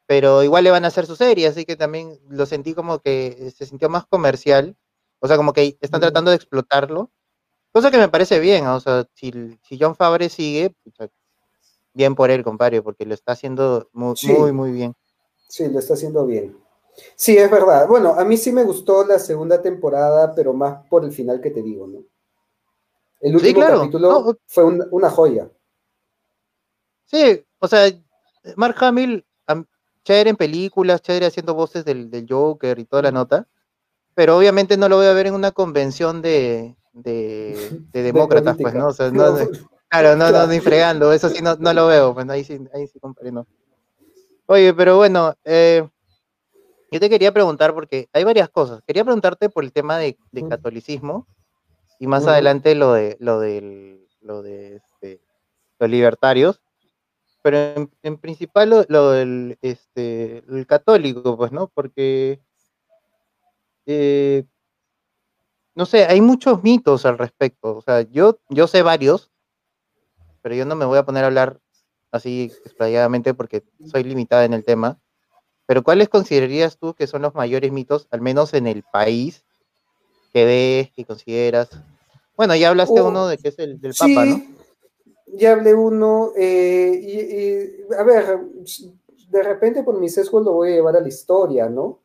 pero 0.06 0.42
igual 0.42 0.64
le 0.64 0.70
van 0.70 0.84
a 0.84 0.88
hacer 0.88 1.06
su 1.06 1.16
serie, 1.16 1.46
así 1.46 1.64
que 1.64 1.76
también 1.76 2.18
lo 2.28 2.44
sentí 2.46 2.74
como 2.74 2.98
que 3.00 3.36
eh, 3.38 3.50
se 3.50 3.66
sintió 3.66 3.88
más 3.88 4.06
comercial, 4.06 4.76
o 5.20 5.28
sea, 5.28 5.36
como 5.36 5.52
que 5.52 5.76
están 5.80 6.00
tratando 6.00 6.30
de 6.30 6.36
explotarlo, 6.36 7.10
cosa 7.72 7.90
que 7.90 7.98
me 7.98 8.08
parece 8.08 8.38
bien, 8.40 8.66
o 8.66 8.80
sea, 8.80 9.06
si, 9.14 9.32
si 9.62 9.78
John 9.80 9.96
Favre 9.96 10.28
sigue, 10.28 10.74
bien 11.95 12.14
por 12.14 12.30
él, 12.30 12.43
compadre, 12.45 12.82
porque 12.82 13.05
lo 13.07 13.14
está 13.14 13.32
haciendo 13.32 13.88
muy, 13.93 14.16
Sí. 14.16 14.32
muy, 14.32 14.53
muy 14.53 14.72
bien. 14.72 14.95
Sí, 15.49 15.68
lo 15.68 15.78
está 15.78 15.95
haciendo 15.95 16.24
bien. 16.26 16.57
Sí, 17.16 17.36
es 17.36 17.51
verdad. 17.51 17.86
Bueno, 17.88 18.14
a 18.14 18.24
mí 18.24 18.36
sí 18.36 18.53
me 18.53 18.64
gustó 18.64 19.05
la 19.07 19.18
segunda 19.18 19.61
temporada, 19.62 20.34
pero 20.34 20.53
más 20.53 20.86
por 20.88 21.05
el 21.05 21.12
final 21.12 21.40
que 21.40 21.51
te 21.51 21.62
digo, 21.62 21.86
¿no? 21.86 22.01
El 23.20 23.36
último 23.36 23.61
claro. 23.61 23.78
capítulo 23.80 24.11
No, 24.11 24.34
fue 24.47 24.64
un- 24.64 24.86
una 24.90 25.09
joya. 25.11 25.51
Sí, 27.07 27.45
o 27.59 27.68
sea, 27.68 27.90
Mark 28.57 28.76
Hamill, 28.80 29.24
am- 29.47 29.66
chévere 30.05 30.30
en 30.30 30.36
películas, 30.36 31.03
chévere 31.03 31.26
haciendo 31.26 31.55
voces 31.55 31.84
del, 31.84 32.11
del 32.11 32.26
Joker 32.28 32.78
y 32.78 32.84
toda 32.84 33.03
la 33.03 33.12
nota, 33.12 33.47
pero 34.14 34.36
obviamente 34.36 34.76
no 34.76 34.88
lo 34.88 34.97
voy 34.97 35.07
a 35.07 35.12
ver 35.12 35.26
en 35.28 35.34
una 35.34 35.53
convención 35.53 36.20
de, 36.22 36.76
de, 36.93 37.55
de 37.93 38.03
demócratas, 38.03 38.57
pues, 38.61 38.74
¿no? 38.74 38.88
O 38.88 38.93
sea, 38.93 39.11
no- 39.12 39.38
claro, 39.93 40.16
no, 40.16 40.30
no, 40.30 40.47
ni 40.47 40.59
fregando, 40.61 41.12
eso 41.12 41.28
sí 41.28 41.43
no, 41.43 41.55
no 41.57 41.72
lo 41.74 41.86
veo, 41.86 42.14
pues 42.14 42.28
ahí 42.30 42.45
sí, 42.45 42.59
ahí 42.72 42.86
sí, 42.86 42.99
compadre, 42.99 43.30
no. 43.30 43.47
Oye, 44.47 44.72
pero 44.72 44.97
bueno, 44.97 45.34
eh, 45.45 45.86
yo 46.90 46.99
te 46.99 47.11
quería 47.11 47.32
preguntar, 47.32 47.74
porque 47.74 48.09
hay 48.12 48.24
varias 48.24 48.49
cosas, 48.49 48.80
quería 48.86 49.05
preguntarte 49.05 49.51
por 49.51 49.64
el 49.64 49.72
tema 49.72 49.99
de, 49.99 50.16
de 50.30 50.49
catolicismo 50.49 51.26
y 51.99 52.07
más 52.07 52.26
adelante 52.26 52.74
lo 52.74 52.95
de, 52.95 53.18
lo 53.20 53.38
del, 53.38 54.09
lo 54.22 54.43
de 54.43 54.76
este, 54.76 55.20
los 55.78 55.90
libertarios, 55.90 56.62
pero 57.43 57.59
en, 57.59 57.90
en 58.03 58.16
principal 58.16 58.70
lo, 58.70 58.84
lo 58.88 59.11
del 59.11 59.59
este, 59.61 60.43
el 60.49 60.66
católico, 60.66 61.36
pues, 61.36 61.53
¿no? 61.53 61.68
Porque, 61.68 62.40
eh, 63.84 64.45
no 65.74 65.84
sé, 65.84 66.07
hay 66.07 66.20
muchos 66.20 66.62
mitos 66.62 67.05
al 67.05 67.18
respecto. 67.18 67.76
O 67.76 67.82
sea, 67.82 68.03
yo, 68.03 68.38
yo 68.49 68.66
sé 68.66 68.82
varios, 68.82 69.32
pero 70.43 70.55
yo 70.55 70.64
no 70.66 70.74
me 70.76 70.84
voy 70.84 70.99
a 70.99 71.05
poner 71.05 71.24
a 71.24 71.28
hablar 71.28 71.61
así 72.11 72.53
explayadamente 72.64 73.32
porque 73.32 73.62
soy 73.86 74.05
limitada 74.05 74.45
en 74.45 74.53
el 74.53 74.64
tema. 74.64 75.01
Pero 75.66 75.82
¿cuáles 75.82 76.09
considerarías 76.09 76.76
tú 76.76 76.93
que 76.95 77.07
son 77.07 77.22
los 77.22 77.34
mayores 77.34 77.72
mitos, 77.72 78.09
al 78.11 78.20
menos 78.20 78.53
en 78.53 78.66
el 78.66 78.82
país, 78.82 79.45
que 80.32 80.45
ves, 80.45 80.90
que 80.95 81.05
consideras? 81.05 81.70
Bueno, 82.36 82.55
ya 82.57 82.70
hablaste 82.70 83.01
Oh, 83.01 83.09
uno 83.09 83.26
de 83.28 83.38
que 83.38 83.49
es 83.49 83.59
el 83.59 83.80
del 83.80 83.95
Sí, 83.95 84.14
Papa, 84.14 84.26
¿no? 84.26 84.43
ya 85.34 85.53
hablé 85.53 85.72
uno. 85.74 86.32
eh, 86.36 87.01
y, 87.03 87.93
y, 87.93 87.95
a 87.99 88.03
ver, 88.03 88.38
de 89.30 89.43
repente 89.43 89.82
por 89.82 89.99
mi 89.99 90.09
sesgo 90.09 90.40
lo 90.40 90.53
voy 90.53 90.72
a 90.72 90.74
llevar 90.74 90.97
a 90.97 91.01
la 91.01 91.09
historia, 91.09 91.68
¿no? 91.68 92.01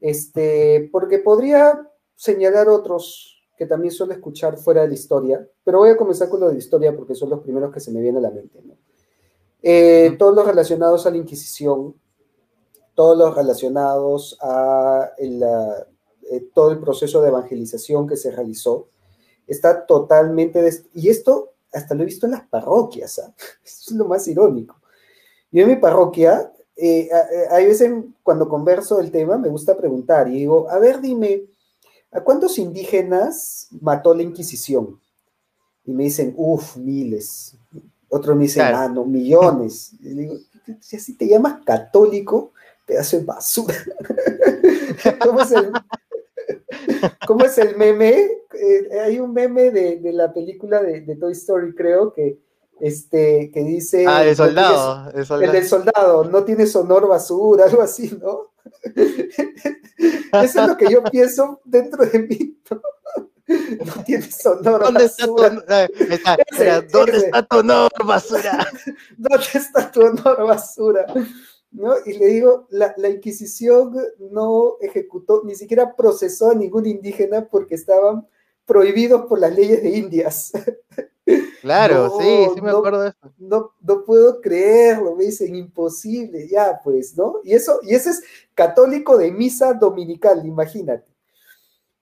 Este, 0.00 0.88
porque 0.92 1.18
podría 1.18 1.88
señalar 2.14 2.68
otros 2.68 3.41
que 3.56 3.66
también 3.66 3.92
suelo 3.92 4.12
escuchar 4.12 4.56
fuera 4.56 4.82
de 4.82 4.88
la 4.88 4.94
historia, 4.94 5.48
pero 5.64 5.78
voy 5.78 5.90
a 5.90 5.96
comenzar 5.96 6.28
con 6.28 6.40
lo 6.40 6.48
de 6.48 6.54
la 6.54 6.58
historia 6.58 6.96
porque 6.96 7.14
son 7.14 7.30
los 7.30 7.40
primeros 7.40 7.72
que 7.72 7.80
se 7.80 7.90
me 7.92 8.00
vienen 8.00 8.24
a 8.24 8.28
la 8.28 8.34
mente, 8.34 8.60
¿no? 8.62 8.74
Eh, 9.62 10.16
todos 10.18 10.34
los 10.34 10.46
relacionados 10.46 11.06
a 11.06 11.10
la 11.10 11.18
Inquisición, 11.18 11.94
todos 12.94 13.16
los 13.16 13.34
relacionados 13.34 14.36
a 14.42 15.12
el, 15.18 15.42
ah, 15.42 15.86
eh, 16.30 16.48
todo 16.52 16.72
el 16.72 16.80
proceso 16.80 17.22
de 17.22 17.28
evangelización 17.28 18.06
que 18.06 18.16
se 18.16 18.30
realizó. 18.32 18.88
Está 19.46 19.86
totalmente... 19.86 20.68
Y 20.94 21.08
esto 21.08 21.52
hasta 21.72 21.94
lo 21.94 22.02
he 22.02 22.06
visto 22.06 22.26
en 22.26 22.32
las 22.32 22.46
parroquias, 22.48 23.18
¿ah? 23.18 23.32
Eso 23.64 23.92
es 23.92 23.96
lo 23.96 24.06
más 24.06 24.26
irónico. 24.26 24.76
Yo 25.50 25.62
en 25.62 25.68
mi 25.68 25.76
parroquia, 25.76 26.52
eh, 26.76 27.08
hay 27.50 27.66
veces 27.66 27.92
cuando 28.22 28.48
converso 28.48 29.00
el 29.00 29.10
tema, 29.10 29.38
me 29.38 29.48
gusta 29.48 29.76
preguntar 29.76 30.28
y 30.28 30.38
digo, 30.38 30.68
a 30.70 30.78
ver, 30.78 31.00
dime, 31.00 31.44
¿a 32.12 32.20
cuántos 32.20 32.58
indígenas 32.58 33.68
mató 33.80 34.14
la 34.14 34.22
Inquisición? 34.22 35.00
Y 35.84 35.92
me 35.92 36.04
dicen, 36.04 36.34
uff, 36.36 36.76
miles. 36.76 37.56
Otros 38.08 38.36
me 38.36 38.42
dicen, 38.42 38.66
ah, 38.74 38.88
no, 38.88 39.04
millones. 39.04 39.94
Y 40.00 40.10
digo, 40.10 40.34
si 40.80 40.96
así 40.96 41.16
te 41.16 41.26
llamas 41.26 41.64
católico, 41.64 42.52
pedazo 42.86 43.18
de 43.18 43.24
basura. 43.24 43.74
¿Cómo 45.20 45.40
es 45.40 45.52
el, 45.52 45.72
¿cómo 47.26 47.44
es 47.44 47.58
el 47.58 47.76
meme? 47.76 48.30
Eh, 48.54 49.00
hay 49.00 49.18
un 49.18 49.32
meme 49.32 49.70
de, 49.70 49.96
de 49.96 50.12
la 50.12 50.32
película 50.32 50.82
de, 50.82 51.00
de, 51.00 51.16
Toy 51.16 51.32
Story, 51.32 51.74
creo, 51.74 52.12
que, 52.12 52.38
este, 52.80 53.50
que 53.52 53.64
dice... 53.64 54.04
Ah, 54.06 54.24
el 54.24 54.36
soldado, 54.36 55.10
el 55.10 55.26
soldado. 55.26 55.52
El 55.52 55.60
del 55.60 55.68
soldado, 55.68 56.24
no 56.24 56.44
tienes 56.44 56.76
honor 56.76 57.08
basura, 57.08 57.64
algo 57.68 57.82
así, 57.82 58.16
¿no? 58.20 58.51
Eso 60.42 60.60
es 60.60 60.68
lo 60.68 60.76
que 60.76 60.90
yo 60.90 61.02
pienso 61.04 61.60
dentro 61.64 62.04
de 62.06 62.18
mí, 62.20 62.58
¿no? 62.70 62.80
Tienes 64.04 64.46
honor 64.46 64.82
¿Dónde 64.84 65.04
basura. 65.04 65.88
Está 66.08 66.36
tu, 66.36 66.42
ese, 66.54 66.82
¿Dónde 66.82 67.16
está 67.18 67.42
tu 67.42 67.58
honor 67.58 67.90
basura? 68.04 68.66
¿Dónde 69.16 69.46
está 69.54 69.90
tu 69.90 70.00
honor 70.00 70.46
basura? 70.46 71.06
¿no? 71.72 71.94
Y 72.06 72.14
le 72.14 72.26
digo, 72.26 72.66
la, 72.70 72.94
la, 72.96 73.08
Inquisición 73.08 73.96
no 74.30 74.76
ejecutó, 74.80 75.42
ni 75.44 75.54
siquiera 75.54 75.94
procesó 75.96 76.50
a 76.50 76.54
ningún 76.54 76.86
indígena 76.86 77.48
porque 77.48 77.74
estaban 77.74 78.26
prohibidos 78.64 79.26
por 79.26 79.38
las 79.40 79.54
leyes 79.54 79.82
de 79.82 79.90
Indias. 79.90 80.52
Claro, 81.60 82.08
no, 82.08 82.18
sí, 82.18 82.46
sí 82.54 82.60
me 82.60 82.72
no, 82.72 82.78
acuerdo 82.78 83.02
de 83.02 83.08
eso. 83.10 83.32
No, 83.38 83.72
no 83.80 84.04
puedo 84.04 84.40
creerlo, 84.40 85.14
me 85.14 85.24
dicen 85.24 85.54
imposible, 85.54 86.48
ya 86.48 86.80
pues, 86.82 87.16
¿no? 87.16 87.36
Y 87.44 87.52
eso, 87.52 87.78
y 87.82 87.94
ese 87.94 88.10
es 88.10 88.22
católico 88.54 89.16
de 89.16 89.30
misa 89.30 89.72
dominical, 89.74 90.44
imagínate. 90.44 91.06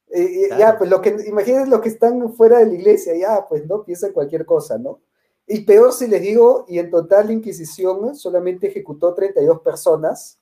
Eh, 0.09 0.47
claro. 0.49 0.61
Ya, 0.61 0.79
pues 0.79 0.91
lo 0.91 1.01
que, 1.03 1.15
imagínate 1.27 1.69
los 1.69 1.81
que 1.83 1.91
están 1.91 2.33
fuera 2.33 2.59
de 2.59 2.67
la 2.67 2.75
iglesia, 2.75 3.15
ya, 3.15 3.47
pues, 3.47 3.67
¿no? 3.67 3.85
Piensan 3.85 4.13
cualquier 4.13 4.47
cosa, 4.47 4.79
¿no? 4.79 5.01
Y 5.47 5.61
peor 5.63 5.93
si 5.93 6.07
les 6.07 6.23
digo, 6.23 6.65
y 6.69 6.79
en 6.79 6.91
total 6.91 7.27
la 7.27 7.33
Inquisición 7.33 8.15
solamente 8.17 8.69
ejecutó 8.69 9.13
32 9.15 9.61
personas, 9.61 10.39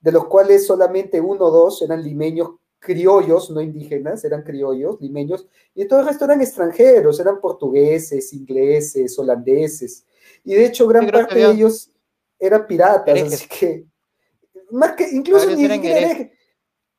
de 0.00 0.12
los 0.12 0.26
cuales 0.26 0.66
solamente 0.66 1.20
uno 1.20 1.46
o 1.46 1.50
dos 1.50 1.82
eran 1.82 2.02
limeños 2.02 2.50
criollos, 2.84 3.50
no 3.50 3.60
indígenas, 3.60 4.24
eran 4.24 4.42
criollos, 4.42 5.00
limeños, 5.00 5.48
y 5.74 5.86
todo 5.86 6.00
el 6.00 6.06
resto 6.06 6.26
eran 6.26 6.42
extranjeros, 6.42 7.18
eran 7.18 7.40
portugueses, 7.40 8.32
ingleses, 8.32 9.18
holandeses, 9.18 10.04
y 10.44 10.54
de 10.54 10.66
hecho 10.66 10.86
gran 10.86 11.10
parte 11.10 11.36
de 11.36 11.50
ellos 11.50 11.90
eran 12.38 12.66
piratas, 12.66 13.08
herejes. 13.08 13.34
así 13.34 13.48
que, 13.48 13.86
más 14.70 14.92
que, 14.92 15.08
incluso 15.10 15.50
ni 15.50 15.66
siquiera 15.66 16.30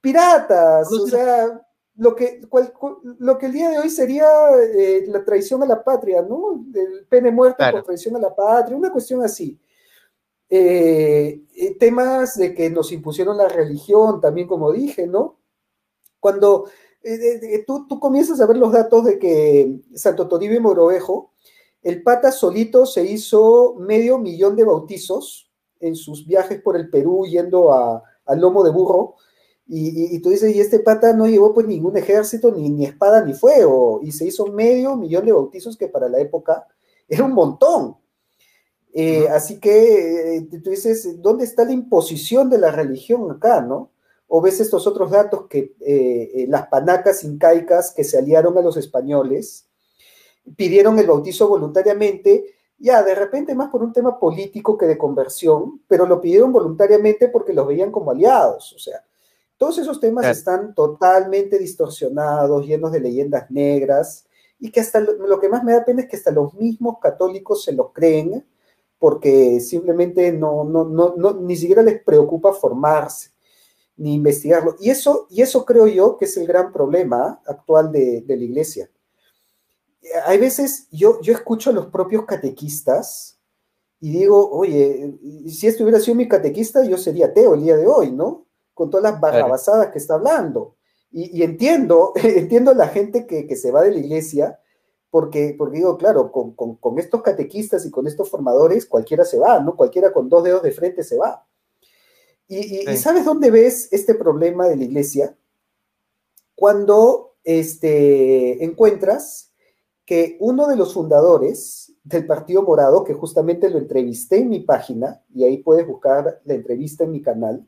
piratas, 0.01 0.91
o 0.91 1.07
sea, 1.07 1.61
lo 1.97 2.15
que, 2.15 2.41
cual, 2.49 2.73
lo 3.19 3.37
que 3.37 3.45
el 3.45 3.53
día 3.53 3.69
de 3.69 3.79
hoy 3.79 3.89
sería 3.89 4.27
eh, 4.75 5.05
la 5.07 5.23
traición 5.23 5.63
a 5.63 5.65
la 5.65 5.83
patria, 5.83 6.21
¿no? 6.21 6.65
El 6.73 7.05
pene 7.07 7.31
muerto 7.31 7.57
claro. 7.57 7.77
por 7.77 7.85
traición 7.85 8.15
a 8.15 8.19
la 8.19 8.35
patria, 8.35 8.77
una 8.77 8.91
cuestión 8.91 9.23
así. 9.23 9.59
Eh, 10.49 11.41
eh, 11.55 11.75
temas 11.79 12.37
de 12.37 12.53
que 12.53 12.69
nos 12.69 12.91
impusieron 12.91 13.37
la 13.37 13.47
religión, 13.47 14.21
también 14.21 14.47
como 14.47 14.71
dije, 14.71 15.07
¿no? 15.07 15.39
Cuando 16.19 16.65
eh, 17.03 17.63
tú, 17.65 17.87
tú, 17.87 17.99
comienzas 17.99 18.41
a 18.41 18.47
ver 18.47 18.57
los 18.57 18.71
datos 18.71 19.05
de 19.05 19.19
que 19.19 19.81
Santo 19.93 20.27
Toribio 20.27 20.57
y 20.57 20.61
Morovejo, 20.61 21.33
el 21.83 22.01
pata 22.01 22.31
solito 22.31 22.85
se 22.85 23.05
hizo 23.05 23.75
medio 23.77 24.17
millón 24.17 24.55
de 24.55 24.63
bautizos 24.63 25.51
en 25.79 25.95
sus 25.95 26.25
viajes 26.25 26.61
por 26.61 26.75
el 26.75 26.89
Perú 26.89 27.25
yendo 27.27 27.71
a, 27.71 28.01
al 28.25 28.39
lomo 28.39 28.63
de 28.63 28.71
burro, 28.71 29.15
y, 29.67 29.89
y, 29.89 30.15
y, 30.15 30.19
tú 30.19 30.29
dices, 30.29 30.55
y 30.55 30.59
este 30.59 30.79
pata 30.79 31.13
no 31.13 31.27
llevó 31.27 31.53
pues 31.53 31.67
ningún 31.67 31.97
ejército, 31.97 32.51
ni, 32.51 32.69
ni 32.69 32.85
espada, 32.85 33.23
ni 33.23 33.33
fuego, 33.33 33.99
y 34.03 34.11
se 34.11 34.25
hizo 34.25 34.47
medio 34.47 34.95
millón 34.95 35.25
de 35.25 35.31
bautizos 35.31 35.77
que 35.77 35.87
para 35.87 36.07
la 36.07 36.19
época 36.19 36.67
era 37.07 37.23
un 37.23 37.33
montón. 37.33 37.97
Eh, 38.93 39.23
uh 39.23 39.25
-huh. 39.25 39.35
Así 39.35 39.59
que 39.59 40.37
eh, 40.37 40.41
tú 40.63 40.69
dices, 40.69 41.21
¿dónde 41.21 41.45
está 41.45 41.65
la 41.65 41.73
imposición 41.73 42.49
de 42.49 42.57
la 42.59 42.71
religión 42.71 43.29
acá, 43.31 43.61
no? 43.61 43.91
O 44.27 44.41
ves 44.41 44.59
estos 44.59 44.87
otros 44.87 45.11
datos 45.11 45.47
que 45.47 45.75
eh, 45.81 46.45
las 46.49 46.67
panacas 46.67 47.23
incaicas 47.23 47.93
que 47.93 48.03
se 48.03 48.17
aliaron 48.17 48.57
a 48.57 48.61
los 48.61 48.77
españoles 48.77 49.67
pidieron 50.55 50.99
el 50.99 51.07
bautizo 51.07 51.47
voluntariamente, 51.47 52.45
ya 52.77 53.03
de 53.03 53.15
repente 53.15 53.55
más 53.55 53.69
por 53.69 53.83
un 53.83 53.93
tema 53.93 54.19
político 54.19 54.77
que 54.77 54.85
de 54.85 54.97
conversión, 54.97 55.81
pero 55.87 56.05
lo 56.05 56.21
pidieron 56.21 56.51
voluntariamente 56.51 57.29
porque 57.29 57.53
los 57.53 57.67
veían 57.67 57.91
como 57.91 58.11
aliados, 58.11 58.73
o 58.73 58.79
sea, 58.79 59.03
todos 59.57 59.77
esos 59.77 59.99
temas 59.99 60.25
están 60.25 60.75
totalmente 60.75 61.57
distorsionados, 61.57 62.65
llenos 62.65 62.91
de 62.91 62.99
leyendas 62.99 63.49
negras, 63.49 64.25
y 64.59 64.71
que 64.71 64.81
hasta 64.81 64.99
lo, 64.99 65.13
lo, 65.13 65.39
que 65.39 65.49
más 65.49 65.63
me 65.63 65.71
da 65.71 65.85
pena 65.85 66.01
es 66.01 66.09
que 66.09 66.17
hasta 66.17 66.31
los 66.31 66.53
mismos 66.55 66.99
católicos 66.99 67.63
se 67.63 67.71
lo 67.71 67.93
creen, 67.93 68.45
porque 68.99 69.59
simplemente 69.59 70.31
no, 70.31 70.63
no, 70.63 70.83
no, 70.85 71.15
no 71.15 71.33
ni 71.33 71.55
siquiera 71.55 71.83
les 71.83 72.01
preocupa 72.03 72.53
formarse, 72.53 73.29
ni 73.97 74.15
investigarlo. 74.15 74.75
Y 74.79 74.89
eso, 74.89 75.27
y 75.29 75.41
eso 75.41 75.65
creo 75.65 75.87
yo 75.87 76.17
que 76.17 76.25
es 76.25 76.37
el 76.37 76.47
gran 76.47 76.71
problema 76.71 77.41
actual 77.45 77.91
de, 77.91 78.21
de 78.21 78.37
la 78.37 78.43
iglesia. 78.43 78.89
Hay 80.25 80.37
veces, 80.37 80.87
yo, 80.91 81.19
yo 81.21 81.33
escucho 81.33 81.71
a 81.71 81.73
los 81.73 81.87
propios 81.87 82.25
catequistas 82.25 83.39
y 83.99 84.11
digo, 84.11 84.51
oye, 84.51 85.17
si 85.47 85.67
esto 85.67 85.83
hubiera 85.83 85.99
sido 85.99 86.15
mi 86.15 86.27
catequista, 86.27 86.83
yo 86.83 86.97
sería 86.97 87.27
ateo 87.27 87.55
el 87.55 87.63
día 87.63 87.77
de 87.77 87.87
hoy, 87.87 88.11
¿no? 88.11 88.45
con 88.75 88.91
todas 88.91 89.11
las 89.11 89.19
barrabasadas 89.19 89.87
que 89.87 89.97
está 89.97 90.13
hablando. 90.15 90.75
Y, 91.11 91.39
y 91.39 91.43
entiendo, 91.43 92.11
entiendo 92.15 92.71
a 92.71 92.75
la 92.75 92.89
gente 92.89 93.25
que, 93.25 93.47
que, 93.47 93.55
se 93.55 93.71
va 93.71 93.81
de 93.81 93.91
la 93.91 93.97
iglesia, 93.97 94.59
porque, 95.09 95.55
porque 95.57 95.77
digo, 95.77 95.97
claro, 95.97 96.31
con, 96.31 96.53
con, 96.53 96.75
con, 96.75 96.99
estos 96.99 97.23
catequistas 97.23 97.85
y 97.85 97.89
con 97.89 98.05
estos 98.05 98.29
formadores, 98.29 98.85
cualquiera 98.85 99.23
se 99.23 99.39
va, 99.39 99.59
¿no? 99.61 99.75
Cualquiera 99.75 100.13
con 100.13 100.29
dos 100.29 100.43
dedos 100.43 100.61
de 100.61 100.71
frente 100.71 101.03
se 101.03 101.17
va. 101.17 101.47
Y, 102.47 102.57
y, 102.57 102.63
sí. 102.63 102.85
y 102.91 102.97
¿sabes 102.97 103.25
dónde 103.25 103.51
ves 103.51 103.89
este 103.91 104.15
problema 104.15 104.67
de 104.67 104.75
la 104.75 104.83
iglesia? 104.83 105.35
Cuando 106.55 107.35
este, 107.43 108.63
encuentras 108.63 109.53
que 110.05 110.37
uno 110.39 110.67
de 110.67 110.75
los 110.75 110.93
fundadores 110.93 111.93
del 112.03 112.25
Partido 112.27 112.61
Morado, 112.61 113.03
que 113.03 113.13
justamente 113.13 113.69
lo 113.69 113.77
entrevisté 113.77 114.37
en 114.37 114.49
mi 114.49 114.59
página, 114.59 115.23
y 115.33 115.43
ahí 115.43 115.57
puedes 115.57 115.87
buscar 115.87 116.41
la 116.43 116.53
entrevista 116.53 117.03
en 117.03 117.11
mi 117.11 117.21
canal, 117.21 117.67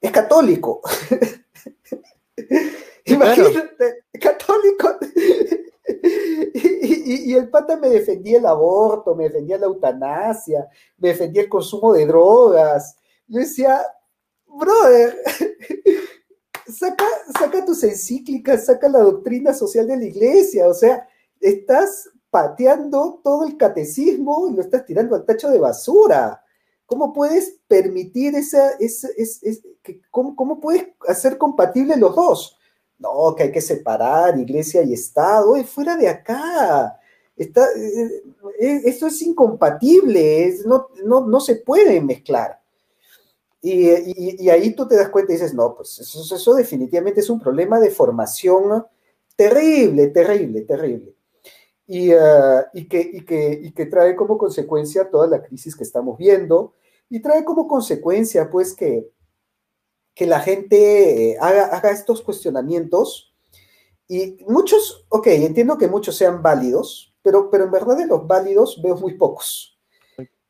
es 0.00 0.10
católico. 0.10 0.80
Imagínate, 3.04 4.04
católico. 4.18 4.96
y, 6.54 7.12
y, 7.12 7.32
y, 7.32 7.34
el 7.34 7.50
pata 7.50 7.76
me 7.76 7.90
defendía 7.90 8.38
el 8.38 8.46
aborto, 8.46 9.14
me 9.14 9.24
defendía 9.24 9.58
la 9.58 9.66
eutanasia, 9.66 10.68
me 10.96 11.08
defendía 11.08 11.42
el 11.42 11.48
consumo 11.48 11.92
de 11.92 12.06
drogas. 12.06 12.96
Yo 13.30 13.38
decía, 13.38 13.80
brother, 14.44 15.16
saca, 16.66 17.04
saca 17.38 17.64
tus 17.64 17.84
encíclicas, 17.84 18.66
saca 18.66 18.88
la 18.88 18.98
doctrina 18.98 19.54
social 19.54 19.86
de 19.86 19.96
la 19.96 20.04
iglesia, 20.04 20.66
o 20.66 20.74
sea, 20.74 21.08
estás 21.40 22.10
pateando 22.28 23.20
todo 23.22 23.44
el 23.46 23.56
catecismo 23.56 24.48
y 24.50 24.56
lo 24.56 24.62
estás 24.62 24.84
tirando 24.84 25.14
al 25.14 25.24
tacho 25.24 25.48
de 25.48 25.60
basura. 25.60 26.42
¿Cómo 26.86 27.12
puedes 27.12 27.60
permitir 27.68 28.34
esa, 28.34 28.72
esa, 28.80 29.08
que, 29.80 30.00
¿cómo, 30.10 30.34
¿cómo, 30.34 30.58
puedes 30.58 30.88
hacer 31.06 31.38
compatibles 31.38 31.98
los 31.98 32.16
dos? 32.16 32.58
No, 32.98 33.36
que 33.36 33.44
hay 33.44 33.52
que 33.52 33.60
separar 33.60 34.36
iglesia 34.40 34.82
y 34.82 34.92
Estado, 34.92 35.56
y 35.56 35.62
fuera 35.62 35.96
de 35.96 36.08
acá. 36.08 36.98
Está, 37.36 37.64
eh, 37.76 38.24
eh, 38.58 38.82
esto 38.86 39.06
es 39.06 39.22
incompatible, 39.22 40.52
no, 40.66 40.88
no, 41.04 41.28
no 41.28 41.38
se 41.38 41.54
puede 41.54 42.00
mezclar. 42.00 42.59
Y, 43.62 43.90
y, 43.90 44.36
y, 44.44 44.48
ahí 44.48 44.74
tú 44.74 44.88
te 44.88 44.96
das 44.96 45.10
cuenta 45.10 45.32
y 45.32 45.34
dices, 45.34 45.52
no, 45.52 45.74
pues 45.74 45.98
eso, 45.98 46.34
eso 46.34 46.54
definitivamente 46.54 47.20
es 47.20 47.28
un 47.28 47.38
problema 47.38 47.78
de 47.78 47.90
formación 47.90 48.86
terrible, 49.36 50.08
terrible, 50.08 50.62
terrible. 50.62 51.14
Y, 51.86 52.14
uh, 52.14 52.62
y, 52.72 52.88
que, 52.88 53.00
y, 53.00 53.24
que, 53.24 53.60
y 53.62 53.72
que 53.72 53.86
trae 53.86 54.16
como 54.16 54.38
consecuencia 54.38 55.10
toda 55.10 55.26
la 55.26 55.42
crisis 55.42 55.76
que 55.76 55.84
estamos 55.84 56.16
viendo, 56.16 56.74
y 57.10 57.20
trae 57.20 57.44
como 57.44 57.68
consecuencia, 57.68 58.48
pues, 58.50 58.74
que, 58.74 59.10
que 60.14 60.26
la 60.26 60.40
gente 60.40 61.30
eh, 61.32 61.36
haga, 61.40 61.66
haga, 61.66 61.90
estos 61.90 62.22
cuestionamientos. 62.22 63.34
Y 64.08 64.38
muchos, 64.48 65.06
ok, 65.08 65.26
entiendo 65.28 65.76
que 65.76 65.88
muchos 65.88 66.16
sean 66.16 66.42
válidos, 66.42 67.14
pero, 67.22 67.50
pero 67.50 67.64
en 67.64 67.70
verdad 67.70 67.96
de 67.96 68.06
los 68.06 68.26
válidos 68.26 68.80
veo 68.82 68.96
muy 68.96 69.14
pocos. 69.14 69.78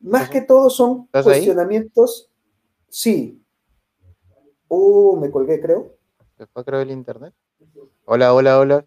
Más 0.00 0.30
que 0.30 0.40
todo 0.40 0.70
son 0.70 1.08
cuestionamientos. 1.08 2.29
Sí. 2.90 3.42
Uh, 4.68 5.16
me 5.16 5.30
colgué, 5.30 5.60
creo. 5.60 5.96
Se 6.36 6.46
fue 6.46 6.64
creo 6.64 6.80
el 6.80 6.90
internet. 6.90 7.34
Hola, 8.04 8.34
hola, 8.34 8.58
hola. 8.58 8.86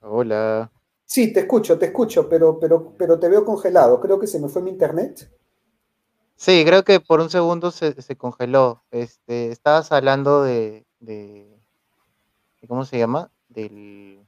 Hola. 0.00 0.72
Sí, 1.04 1.32
te 1.32 1.40
escucho, 1.40 1.78
te 1.78 1.86
escucho, 1.86 2.28
pero, 2.28 2.58
pero, 2.58 2.92
pero 2.96 3.18
te 3.18 3.28
veo 3.28 3.44
congelado. 3.44 4.00
Creo 4.00 4.18
que 4.18 4.26
se 4.26 4.40
me 4.40 4.48
fue 4.48 4.62
mi 4.62 4.70
internet. 4.70 5.30
Sí, 6.36 6.64
creo 6.66 6.84
que 6.84 7.00
por 7.00 7.20
un 7.20 7.30
segundo 7.30 7.70
se, 7.70 8.00
se 8.02 8.16
congeló. 8.16 8.82
Este, 8.90 9.50
estabas 9.50 9.90
hablando 9.92 10.42
de, 10.42 10.86
de, 11.00 11.48
de- 12.60 12.68
¿cómo 12.68 12.84
se 12.84 12.98
llama? 12.98 13.30
Del 13.48 14.20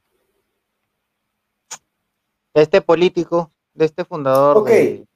de 2.55 2.63
este 2.63 2.81
político, 2.81 3.53
de 3.75 3.85
este 3.85 4.05
fundador 4.05 4.59
Ok. 4.59 4.69
de 4.69 5.07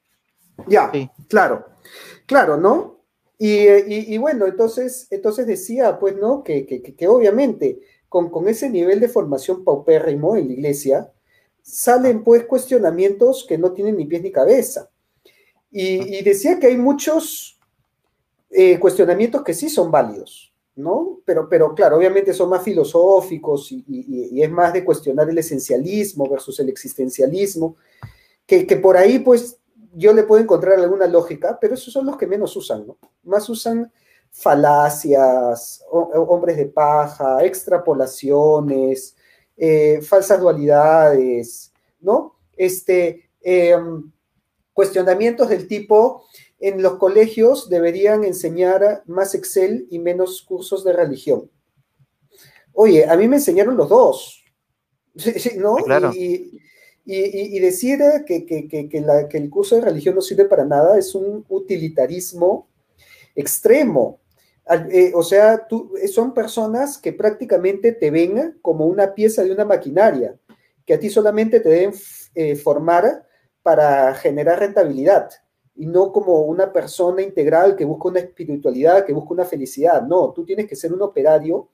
Ya, 0.69 0.91
sí. 0.93 1.11
claro, 1.29 1.65
claro, 2.27 2.57
¿no? 2.57 3.01
Y, 3.39 3.51
eh, 3.67 3.85
y- 3.89 4.15
y 4.15 4.19
bueno, 4.19 4.47
entonces, 4.47 5.09
entonces 5.11 5.47
decía, 5.47 5.99
pues, 5.99 6.17
¿no? 6.17 6.45
Que, 6.45 6.67
que- 6.67 6.83
que- 6.83 6.95
que 6.95 7.09
obviamente 7.09 7.81
con, 8.09 8.31
con 8.31 8.49
ese 8.49 8.71
nivel 8.71 9.01
de 9.01 9.09
formación 9.09 9.65
paupérrimo 9.65 10.37
en 10.37 10.49
la 10.49 10.53
iglesia, 10.55 11.13
salen 11.63 12.25
pues 12.25 12.45
cuestionamientos 12.45 13.47
que 13.49 13.59
no 13.59 13.73
tienen 13.73 13.97
ni 13.97 14.07
pies 14.07 14.23
ni 14.23 14.33
cabeza. 14.33 14.91
Y, 15.71 16.19
y 16.19 16.23
decía 16.23 16.59
que 16.61 16.69
hay 16.69 16.77
muchos 16.79 17.59
eh, 18.51 18.79
cuestionamientos 18.79 19.43
que 19.43 19.55
sí 19.55 19.69
son 19.69 19.91
válidos, 19.91 20.53
¿no? 20.77 21.21
Pero, 21.25 21.49
pero 21.49 21.75
claro, 21.75 21.97
obviamente 21.97 22.35
son 22.35 22.51
más 22.51 22.63
filosóficos 22.63 23.73
y, 23.73 23.85
y- 23.89 24.29
y 24.33 24.43
es 24.43 24.51
más 24.51 24.73
de 24.73 24.85
cuestionar 24.85 25.29
el 25.31 25.39
esencialismo 25.39 26.29
versus 26.29 26.59
el 26.61 26.69
existencialismo, 26.69 27.77
que, 28.47 28.67
que 28.67 28.77
por 28.77 28.97
ahí 28.97 29.21
pues 29.21 29.59
yo 29.95 30.13
le 30.13 30.23
puedo 30.25 30.43
encontrar 30.43 30.79
alguna 30.79 31.07
lógica, 31.07 31.59
pero 31.61 31.75
esos 31.75 31.93
son 31.93 32.07
los 32.07 32.17
que 32.17 32.27
menos 32.27 32.57
usan, 32.57 32.87
¿no? 32.87 32.99
Más 33.25 33.49
usan 33.49 33.93
falacias, 34.31 35.85
ho- 35.91 36.11
hombres 36.29 36.57
de 36.57 36.67
paja, 36.67 37.45
extrapolaciones, 37.45 39.17
eh, 39.57 40.01
falsas 40.03 40.41
dualidades, 40.41 41.73
¿no? 42.01 42.37
Este, 42.57 43.31
em, 43.43 44.11
cuestionamientos 44.73 45.49
del 45.49 45.69
tipo, 45.69 46.25
en 46.59 46.83
los 46.83 46.95
colegios 46.97 47.69
deberían 47.69 48.25
enseñar 48.25 49.03
más 49.07 49.35
Excel 49.35 49.87
y 49.91 49.99
menos 49.99 50.43
cursos 50.43 50.85
de 50.85 50.93
religión. 50.93 51.51
Oye, 52.73 53.05
a 53.07 53.17
mí 53.17 53.29
me 53.29 53.37
enseñaron 53.37 53.77
los 53.77 53.89
dos, 53.89 54.45
¿no? 55.59 55.75
Claro. 55.77 56.13
Y, 56.15 56.59
y- 57.05 57.15
y- 57.17 57.57
y 57.57 57.61
decir 57.61 58.01
que, 58.27 58.47
que- 58.47 58.69
que- 58.69 58.89
que 58.89 59.01
la- 59.01 59.29
que 59.29 59.39
el 59.39 59.51
curso 59.51 59.77
de 59.77 59.83
religión 59.83 60.15
no 60.15 60.21
sirve 60.21 60.45
para 60.45 60.65
nada 60.65 60.99
es 60.99 61.15
un 61.15 61.45
utilitarismo 61.49 62.69
extremo. 63.35 64.21
Eh, 64.91 65.13
o 65.15 65.23
sea, 65.23 65.67
tú- 65.67 65.93
eh, 66.01 66.07
son 66.07 66.33
personas 66.33 66.99
que 66.99 67.13
prácticamente 67.13 67.93
te 67.93 68.11
ven 68.11 68.59
como 68.63 68.87
una 68.87 69.15
pieza 69.15 69.43
de 69.43 69.51
una 69.53 69.65
maquinaria, 69.65 70.37
que 70.87 70.95
a 70.95 71.01
ti 71.01 71.11
solamente 71.11 71.61
te 71.61 71.69
deben 71.69 71.93
eh, 72.35 72.57
formar 72.57 73.27
para 73.63 74.15
generar 74.15 74.59
rentabilidad 74.61 75.29
y 75.75 75.87
no 75.87 76.13
como 76.13 76.43
una 76.43 76.73
persona 76.73 77.23
integral 77.23 77.77
que 77.77 77.85
busca 77.85 78.09
una 78.09 78.21
espiritualidad, 78.21 79.05
que 79.05 79.13
busca 79.13 79.35
una 79.35 79.45
felicidad. 79.45 80.03
No, 80.03 80.33
tú 80.33 80.45
tienes 80.45 80.67
que 80.67 80.77
ser 80.77 80.93
un 80.93 81.03
operario 81.03 81.69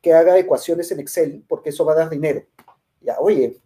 que 0.00 0.12
haga 0.12 0.38
ecuaciones 0.38 0.90
en 0.92 1.00
Excel 1.00 1.44
porque 1.48 1.70
eso 1.70 1.84
va 1.84 1.92
a 1.94 1.96
dar 1.96 2.10
dinero. 2.10 2.42
Ya, 3.00 3.16
oye, 3.18 3.56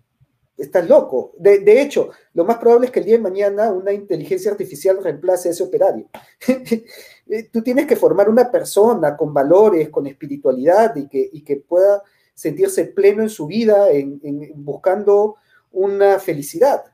estás 0.59 0.89
loco. 0.89 1.33
De, 1.39 1.61
de 1.61 1.81
hecho, 1.81 2.11
lo 2.35 2.45
más 2.45 2.59
probable 2.59 2.87
es 2.87 2.93
que 2.93 2.99
el 3.01 3.07
día 3.07 3.17
de 3.17 3.23
mañana 3.23 3.73
una 3.73 3.93
inteligencia 3.93 4.51
artificial 4.51 5.03
reemplace 5.03 5.49
a 5.49 5.53
ese 5.53 5.63
operario. 5.65 6.09
Eh, 7.31 7.51
Tú 7.53 7.63
tienes 7.63 7.87
que 7.87 7.95
formar 7.95 8.31
una 8.31 8.51
persona 8.51 9.15
con 9.15 9.35
valores, 9.35 9.91
con 9.91 10.07
espiritualidad 10.07 10.97
y 10.97 11.09
que, 11.09 11.29
y 11.31 11.43
que 11.45 11.57
pueda 11.57 12.03
sentirse 12.35 12.87
pleno 12.87 13.23
en 13.23 13.29
su 13.29 13.47
vida, 13.47 13.91
en, 13.91 14.19
en- 14.23 14.53
buscando 14.65 15.37
una 15.71 16.19
felicidad. 16.21 16.85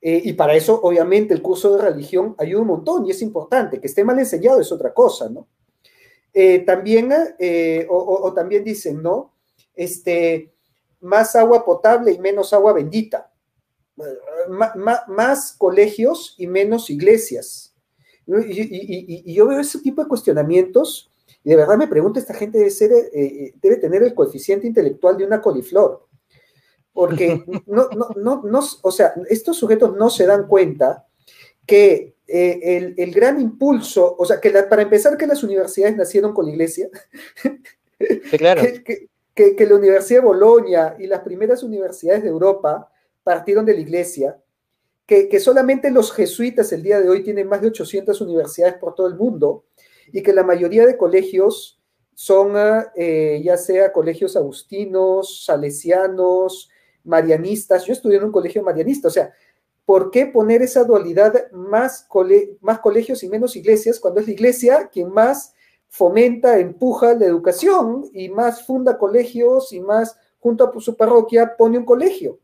Eh, 0.00 0.22
y 0.24 0.34
para 0.34 0.54
eso, 0.54 0.78
obviamente, 0.82 1.34
el 1.34 1.42
curso 1.42 1.74
de 1.76 1.82
religión 1.82 2.36
ayuda 2.38 2.60
un 2.62 2.68
montón 2.68 3.06
y 3.06 3.10
es 3.10 3.22
importante. 3.22 3.80
Que 3.80 3.88
esté 3.88 4.04
mal 4.04 4.18
enseñado 4.20 4.60
es 4.60 4.70
otra 4.70 4.94
cosa, 4.94 5.28
¿no? 5.28 5.48
Eh, 6.32 6.60
también, 6.60 7.10
o, 7.88 7.96
o- 7.96 8.22
o 8.28 8.32
también 8.34 8.62
dicen, 8.62 9.02
¿no? 9.02 9.32
Este, 9.74 10.52
más 11.06 11.34
agua 11.36 11.64
potable 11.64 12.12
y 12.12 12.18
menos 12.18 12.52
agua 12.52 12.72
bendita. 12.74 13.30
Más 15.08 15.52
colegios 15.56 16.34
y 16.38 16.46
menos 16.46 16.90
iglesias. 16.90 17.74
Y, 18.26 18.32
y- 18.34 19.06
y- 19.08 19.22
y 19.24 19.34
yo 19.34 19.46
veo 19.46 19.60
ese 19.60 19.78
tipo 19.80 20.02
de 20.02 20.08
cuestionamientos 20.08 21.10
y 21.44 21.50
de 21.50 21.56
verdad 21.56 21.76
me 21.76 21.86
pregunto, 21.86 22.18
esta 22.18 22.34
gente 22.34 22.58
debe, 22.58 22.70
ser, 22.70 22.90
eh, 22.92 23.08
eh, 23.14 23.54
debe 23.62 23.76
tener 23.76 24.02
el 24.02 24.14
coeficiente 24.14 24.66
intelectual 24.66 25.16
de 25.16 25.24
una 25.24 25.40
coliflor. 25.40 26.06
Porque 26.92 27.44
no, 27.66 27.88
no, 27.96 28.08
no, 28.16 28.42
no, 28.42 28.60
o 28.82 28.90
sea, 28.90 29.14
estos 29.28 29.56
sujetos 29.56 29.96
no 29.96 30.10
se 30.10 30.26
dan 30.26 30.48
cuenta 30.48 31.06
que 31.64 32.16
eh, 32.26 32.58
el, 32.76 32.94
el 32.98 33.12
gran 33.12 33.40
impulso, 33.40 34.16
o 34.18 34.24
sea, 34.24 34.40
que 34.40 34.50
la- 34.50 34.68
para 34.68 34.82
empezar 34.82 35.16
que 35.16 35.26
las 35.28 35.44
universidades 35.44 35.96
nacieron 35.96 36.32
con 36.34 36.46
la 36.46 36.52
iglesia, 36.52 36.88
Sí, 38.00 38.36
claro. 38.38 38.60
que, 38.62 38.82
que- 38.82 39.08
que- 39.56 39.66
la 39.66 39.76
Universidad 39.76 40.20
de 40.22 40.26
Bolonia 40.26 40.96
y 40.98 41.06
las 41.06 41.20
primeras 41.20 41.62
universidades 41.62 42.22
de 42.24 42.30
Europa 42.30 42.90
partieron 43.22 43.64
de 43.66 43.74
la 43.74 43.80
iglesia, 43.80 44.40
que, 45.06 45.28
que 45.28 45.40
solamente 45.40 45.90
los 45.90 46.12
jesuitas 46.12 46.72
el 46.72 46.82
día 46.82 47.00
de 47.00 47.08
hoy 47.08 47.22
tienen 47.22 47.48
más 47.48 47.60
de 47.62 47.68
800 47.68 48.20
universidades 48.20 48.74
por 48.76 48.94
todo 48.94 49.06
el 49.06 49.14
mundo 49.16 49.64
y 50.12 50.22
que 50.22 50.32
la 50.32 50.42
mayoría 50.42 50.86
de 50.86 50.96
colegios 50.96 51.80
son 52.14 52.56
ah, 52.56 52.92
eh, 52.96 53.40
ya 53.44 53.56
sea 53.58 53.92
colegios 53.92 54.36
agustinos, 54.36 55.44
salesianos, 55.44 56.70
marianistas. 57.04 57.84
Yo 57.84 57.92
estudié 57.92 58.18
en 58.18 58.24
un 58.24 58.32
colegio 58.32 58.62
marianista, 58.62 59.08
o 59.08 59.10
sea, 59.10 59.32
¿por 59.84 60.10
qué 60.10 60.26
poner 60.26 60.62
esa 60.62 60.84
dualidad 60.84 61.50
más, 61.52 62.04
cole- 62.08 62.56
más 62.60 62.80
colegios 62.80 63.22
y 63.22 63.28
menos 63.28 63.54
iglesias 63.56 64.00
cuando 64.00 64.20
es 64.20 64.26
la 64.26 64.32
iglesia 64.32 64.88
quien 64.92 65.10
más 65.10 65.52
fomenta, 65.88 66.58
empuja 66.58 67.14
la 67.14 67.26
educación 67.26 68.04
y 68.12 68.28
más 68.28 68.66
funda 68.66 68.98
colegios 68.98 69.72
y 69.72 69.80
más, 69.80 70.18
junto 70.38 70.64
a 70.64 70.80
su 70.80 70.96
parroquia, 70.96 71.56
pone 71.56 71.78
un 71.78 71.84
colegio? 71.84 72.38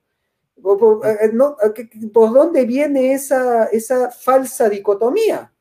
¿Por, 0.60 0.78
por- 0.78 1.06
eh, 1.06 1.18
eh, 1.22 2.08
¿por 2.12 2.32
dónde 2.32 2.64
viene 2.64 3.12
esa, 3.14 3.66
esa 3.66 4.10
falsa 4.10 4.68
dicotomía? 4.68 5.52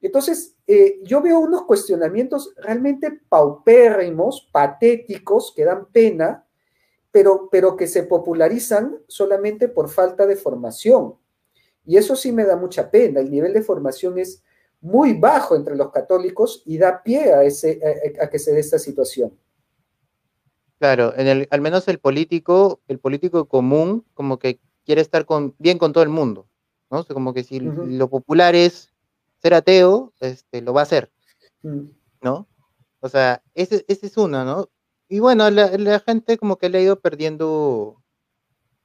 Entonces, 0.00 0.56
eh, 0.66 1.00
yo 1.02 1.20
veo 1.20 1.40
unos 1.40 1.64
cuestionamientos 1.64 2.54
realmente 2.56 3.20
paupérrimos, 3.28 4.48
patéticos, 4.52 5.52
que 5.54 5.64
dan 5.64 5.86
pena, 5.86 6.46
pero, 7.10 7.48
pero 7.50 7.76
que 7.76 7.86
se 7.86 8.04
popularizan 8.04 8.98
solamente 9.08 9.68
por 9.68 9.88
falta 9.88 10.26
de 10.26 10.36
formación. 10.36 11.14
Y 11.84 11.96
eso 11.96 12.14
sí 12.14 12.32
me 12.32 12.44
da 12.44 12.54
mucha 12.54 12.90
pena. 12.90 13.20
El 13.20 13.30
nivel 13.30 13.52
de 13.54 13.62
formación 13.62 14.18
es 14.18 14.42
muy 14.80 15.14
bajo 15.14 15.56
entre 15.56 15.76
los 15.76 15.90
católicos 15.90 16.62
y 16.66 16.78
da 16.78 17.02
pie 17.02 17.32
a, 17.32 17.42
ese, 17.44 17.80
a, 18.20 18.24
a 18.24 18.30
que 18.30 18.38
se 18.38 18.52
dé 18.52 18.60
esta 18.60 18.78
situación. 18.78 19.32
Claro, 20.78 21.12
en 21.16 21.26
el, 21.26 21.48
al 21.50 21.60
menos 21.60 21.88
el 21.88 21.98
político, 21.98 22.80
el 22.86 23.00
político 23.00 23.46
común, 23.46 24.04
como 24.14 24.38
que 24.38 24.60
quiere 24.84 25.00
estar 25.00 25.26
con, 25.26 25.54
bien 25.58 25.76
con 25.78 25.92
todo 25.92 26.04
el 26.04 26.08
mundo, 26.10 26.46
¿no? 26.90 27.00
O 27.00 27.02
sea, 27.02 27.14
como 27.14 27.34
que 27.34 27.42
si 27.42 27.58
lo 27.60 28.08
popular 28.08 28.54
es 28.54 28.92
ser 29.42 29.54
ateo, 29.54 30.12
este, 30.20 30.62
lo 30.62 30.72
va 30.72 30.82
a 30.82 30.84
hacer, 30.84 31.10
Mm. 31.62 31.88
¿no? 32.22 32.46
O 33.00 33.08
sea, 33.08 33.42
ese, 33.54 33.84
ese 33.88 34.06
es 34.06 34.16
uno, 34.16 34.44
¿no? 34.44 34.68
Y 35.08 35.18
bueno, 35.18 35.50
la, 35.50 35.76
la 35.76 35.98
gente 35.98 36.38
como 36.38 36.56
que 36.56 36.68
le 36.68 36.78
ha 36.78 36.82
ido 36.82 37.00
perdiendo 37.00 38.00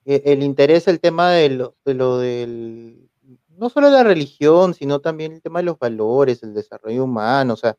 e- 0.05 0.23
el 0.25 0.41
interés, 0.41 0.87
el 0.87 0.99
tema 0.99 1.29
de 1.31 1.49
lo, 1.49 1.75
de 1.85 1.93
lo 1.93 2.17
del, 2.17 3.02
no 3.57 3.69
solo 3.69 3.89
la 3.89 4.03
religión, 4.03 4.73
sino 4.73 4.99
también 4.99 5.33
el 5.33 5.41
tema 5.41 5.59
de 5.59 5.65
los 5.65 5.79
valores, 5.79 6.43
el 6.43 6.53
desarrollo 6.53 7.03
humano, 7.03 7.53
o 7.53 7.57
sea, 7.57 7.75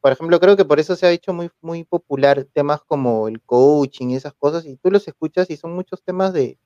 por 0.00 0.12
ejemplo, 0.12 0.38
creo 0.38 0.56
que 0.56 0.64
por 0.64 0.78
eso 0.78 0.94
se 0.94 1.06
ha 1.06 1.10
hecho 1.10 1.32
muy, 1.32 1.50
muy 1.60 1.84
popular 1.84 2.46
temas 2.52 2.80
como 2.86 3.28
el 3.28 3.40
coaching 3.42 4.10
y 4.10 4.16
esas 4.16 4.34
cosas, 4.34 4.64
y 4.66 4.76
tú 4.76 4.90
los 4.90 5.06
escuchas 5.08 5.50
y 5.50 5.56
son 5.56 5.74
muchos 5.74 6.02
temas 6.02 6.32
de, 6.32 6.58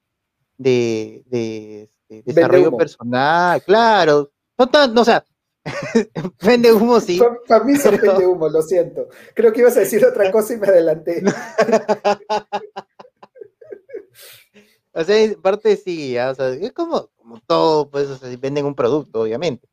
de, 0.58 1.22
de, 1.26 1.82
este, 2.08 2.22
desarrollo 2.24 2.76
personal, 2.76 3.62
claro, 3.62 4.30
no 4.58 4.68
tan, 4.68 4.96
o 4.98 5.04
sea, 5.04 5.24
vende 6.42 6.72
humo 6.72 7.00
sí, 7.00 7.20
Para 7.46 7.64
mí 7.64 7.76
se 7.76 7.90
pero- 7.90 8.12
vende 8.12 8.26
humo, 8.26 8.48
lo 8.48 8.62
siento. 8.62 9.08
Creo 9.34 9.52
que 9.52 9.61
ibas 9.61 9.76
a 9.76 9.80
decir 9.80 10.04
otra 10.04 10.30
cosa 10.32 10.54
y 10.54 10.58
me 10.58 10.66
adelanté. 10.68 11.22
O 14.93 15.05
sea, 15.05 15.22
en 15.22 15.41
parte 15.41 15.76
sí, 15.76 16.12
ya, 16.12 16.30
o 16.30 16.34
sea, 16.34 16.49
es 16.51 16.72
como, 16.72 17.09
como 17.16 17.41
todo, 17.47 17.88
pues, 17.91 18.09
o 18.09 18.16
sea, 18.16 18.34
venden 18.38 18.66
un 18.66 18.74
producto, 18.74 19.20
obviamente. 19.22 19.68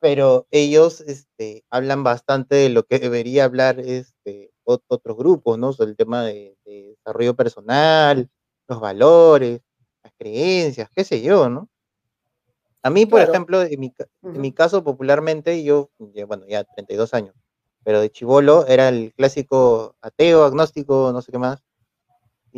Pero 0.00 0.46
ellos 0.50 1.00
este, 1.02 1.64
hablan 1.70 2.04
bastante 2.04 2.56
de 2.56 2.70
lo 2.70 2.84
que 2.84 2.98
debería 3.00 3.44
hablar 3.46 3.80
este, 3.80 4.52
ot- 4.64 4.82
otros 4.88 5.16
grupos, 5.18 5.58
¿no? 5.58 5.72
Sobre 5.72 5.92
el 5.92 5.96
tema 5.96 6.24
de, 6.24 6.56
de 6.66 6.96
desarrollo 6.98 7.36
personal, 7.36 8.30
los 8.68 8.80
valores, 8.80 9.60
las 10.04 10.12
creencias, 10.18 10.90
qué 10.94 11.04
sé 11.04 11.22
yo, 11.22 11.48
¿no? 11.50 11.68
A 12.82 12.90
mí, 12.90 13.04
por 13.06 13.18
Claro. 13.20 13.32
ejemplo, 13.34 13.62
en 13.62 13.80
mi, 13.80 13.92
en 14.32 14.40
mi 14.40 14.52
caso, 14.52 14.82
popularmente, 14.84 15.62
yo, 15.64 15.90
bueno, 16.26 16.46
ya 16.48 16.64
32 16.64 17.12
años, 17.14 17.34
pero 17.84 18.00
de 18.00 18.10
chivolo 18.10 18.66
era 18.66 18.88
el 18.88 19.12
clásico 19.14 19.96
ateo, 20.00 20.44
agnóstico, 20.44 21.10
no 21.12 21.20
sé 21.22 21.32
qué 21.32 21.38
más. 21.38 21.62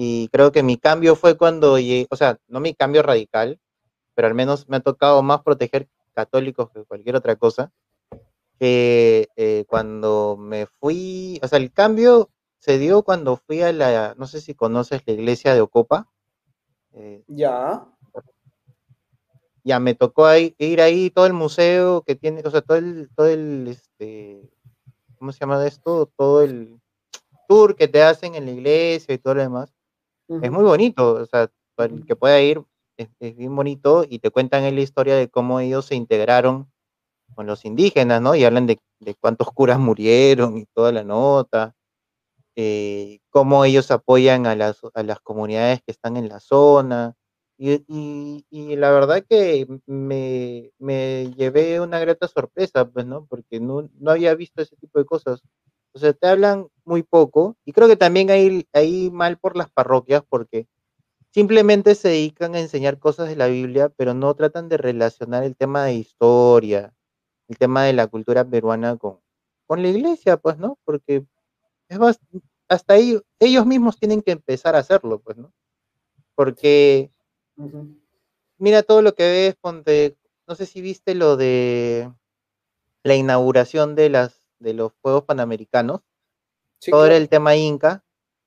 Y 0.00 0.28
creo 0.28 0.52
que 0.52 0.62
mi 0.62 0.76
cambio 0.76 1.16
fue 1.16 1.36
cuando, 1.36 1.72
o 1.72 2.16
sea, 2.16 2.38
no 2.46 2.60
mi 2.60 2.72
cambio 2.72 3.02
radical, 3.02 3.58
pero 4.14 4.28
al 4.28 4.34
menos 4.34 4.68
me 4.68 4.76
ha 4.76 4.80
tocado 4.80 5.24
más 5.24 5.42
proteger 5.42 5.88
católicos 6.14 6.70
que 6.70 6.84
cualquier 6.84 7.16
otra 7.16 7.34
cosa, 7.34 7.72
que 8.60 9.26
eh, 9.34 9.64
cuando 9.66 10.36
me 10.38 10.66
fui, 10.66 11.40
o 11.42 11.48
sea, 11.48 11.58
el 11.58 11.72
cambio 11.72 12.30
se 12.60 12.78
dio 12.78 13.02
cuando 13.02 13.38
fui 13.38 13.60
a 13.62 13.72
la, 13.72 14.14
no 14.16 14.28
sé 14.28 14.40
si 14.40 14.54
conoces 14.54 15.02
la 15.04 15.14
iglesia 15.14 15.52
de 15.52 15.62
Ocopa. 15.62 16.06
Eh, 16.92 17.24
ya. 17.26 17.84
Ya 19.64 19.80
me 19.80 19.96
tocó 19.96 20.28
ir 20.36 20.80
ahí 20.80 21.10
todo 21.10 21.26
el 21.26 21.32
museo 21.32 22.02
que 22.02 22.14
tiene, 22.14 22.42
o 22.44 22.50
sea, 22.52 22.60
todo 22.60 22.76
el, 22.78 23.10
todo 23.16 23.26
el, 23.26 23.66
este, 23.66 24.48
¿cómo 25.18 25.32
se 25.32 25.40
llama 25.40 25.66
esto? 25.66 26.08
Todo 26.16 26.42
el 26.44 26.80
tour 27.48 27.74
que 27.74 27.88
te 27.88 28.04
hacen 28.04 28.36
en 28.36 28.44
la 28.44 28.52
iglesia 28.52 29.12
y 29.12 29.18
todo 29.18 29.34
lo 29.34 29.42
demás. 29.42 29.74
Es 30.28 30.50
muy 30.50 30.64
bonito, 30.64 31.14
o 31.14 31.26
sea, 31.26 31.50
para 31.74 31.94
el 31.94 32.04
que 32.04 32.14
pueda 32.14 32.40
ir, 32.40 32.62
es, 32.98 33.08
bien 33.36 33.54
bonito 33.54 34.04
y 34.08 34.18
te 34.18 34.30
cuentan 34.30 34.62
la 34.62 34.80
historia 34.80 35.16
de 35.16 35.28
cómo 35.28 35.60
ellos 35.60 35.86
se 35.86 35.94
integraron 35.94 36.70
con 37.34 37.46
los 37.46 37.64
indígenas, 37.64 38.20
¿no? 38.20 38.34
Y 38.34 38.44
hablan 38.44 38.66
de, 38.66 38.78
cuántos 39.20 39.50
curas 39.52 39.78
murieron 39.78 40.58
y 40.58 40.66
toda 40.66 40.92
la 40.92 41.04
nota, 41.04 41.74
eh, 42.56 43.20
cómo 43.30 43.64
ellos 43.64 43.90
apoyan 43.90 44.46
a 44.46 44.54
las, 44.56 44.80
a 44.94 45.02
las 45.02 45.20
comunidades 45.20 45.80
que 45.82 45.92
están 45.92 46.16
en 46.16 46.28
la 46.28 46.40
zona. 46.40 47.14
Y, 47.60 47.84
y, 48.50 48.76
la 48.76 48.90
verdad 48.92 49.24
que 49.28 49.66
me, 49.86 50.70
me, 50.78 51.32
llevé 51.36 51.80
una 51.80 51.98
grata 51.98 52.28
sorpresa, 52.28 52.88
pues, 52.88 53.04
¿no? 53.04 53.26
Porque 53.26 53.58
no, 53.58 53.88
no 53.98 54.10
había 54.12 54.34
visto 54.34 54.62
ese 54.62 54.76
tipo 54.76 54.98
de 55.00 55.04
cosas. 55.04 55.42
O 55.92 55.98
sea, 55.98 56.12
te 56.12 56.26
hablan 56.26 56.68
muy 56.84 57.02
poco 57.02 57.56
y 57.64 57.72
creo 57.72 57.88
que 57.88 57.96
también 57.96 58.30
hay, 58.30 58.66
hay 58.72 59.10
mal 59.10 59.38
por 59.38 59.56
las 59.56 59.70
parroquias 59.70 60.22
porque 60.28 60.66
simplemente 61.30 61.94
se 61.94 62.08
dedican 62.08 62.54
a 62.54 62.60
enseñar 62.60 62.98
cosas 62.98 63.28
de 63.28 63.36
la 63.36 63.46
Biblia, 63.46 63.90
pero 63.90 64.14
no 64.14 64.34
tratan 64.34 64.68
de 64.68 64.76
relacionar 64.76 65.44
el 65.44 65.56
tema 65.56 65.84
de 65.84 65.94
historia, 65.94 66.94
el 67.48 67.58
tema 67.58 67.84
de 67.84 67.92
la 67.92 68.06
cultura 68.06 68.44
peruana 68.44 68.96
con, 68.96 69.20
con 69.66 69.82
la 69.82 69.88
iglesia, 69.88 70.36
pues, 70.36 70.58
¿no? 70.58 70.78
Porque 70.84 71.24
es 71.88 71.98
hasta 72.68 72.94
ahí 72.94 73.18
ellos 73.38 73.66
mismos 73.66 73.98
tienen 73.98 74.22
que 74.22 74.32
empezar 74.32 74.76
a 74.76 74.80
hacerlo, 74.80 75.20
pues, 75.20 75.36
¿no? 75.36 75.52
Porque 76.34 77.10
mira 78.58 78.82
todo 78.82 79.02
lo 79.02 79.14
que 79.14 79.24
ves, 79.24 79.56
ponte, 79.56 80.16
no 80.46 80.54
sé 80.54 80.66
si 80.66 80.80
viste 80.80 81.14
lo 81.14 81.36
de 81.36 82.12
la 83.02 83.14
inauguración 83.14 83.94
de 83.94 84.10
las 84.10 84.37
de 84.58 84.74
los 84.74 84.92
Juegos 85.02 85.24
Panamericanos, 85.24 86.00
todo 86.90 87.06
era 87.06 87.16
el 87.16 87.28
tema 87.28 87.56
inca, 87.56 88.04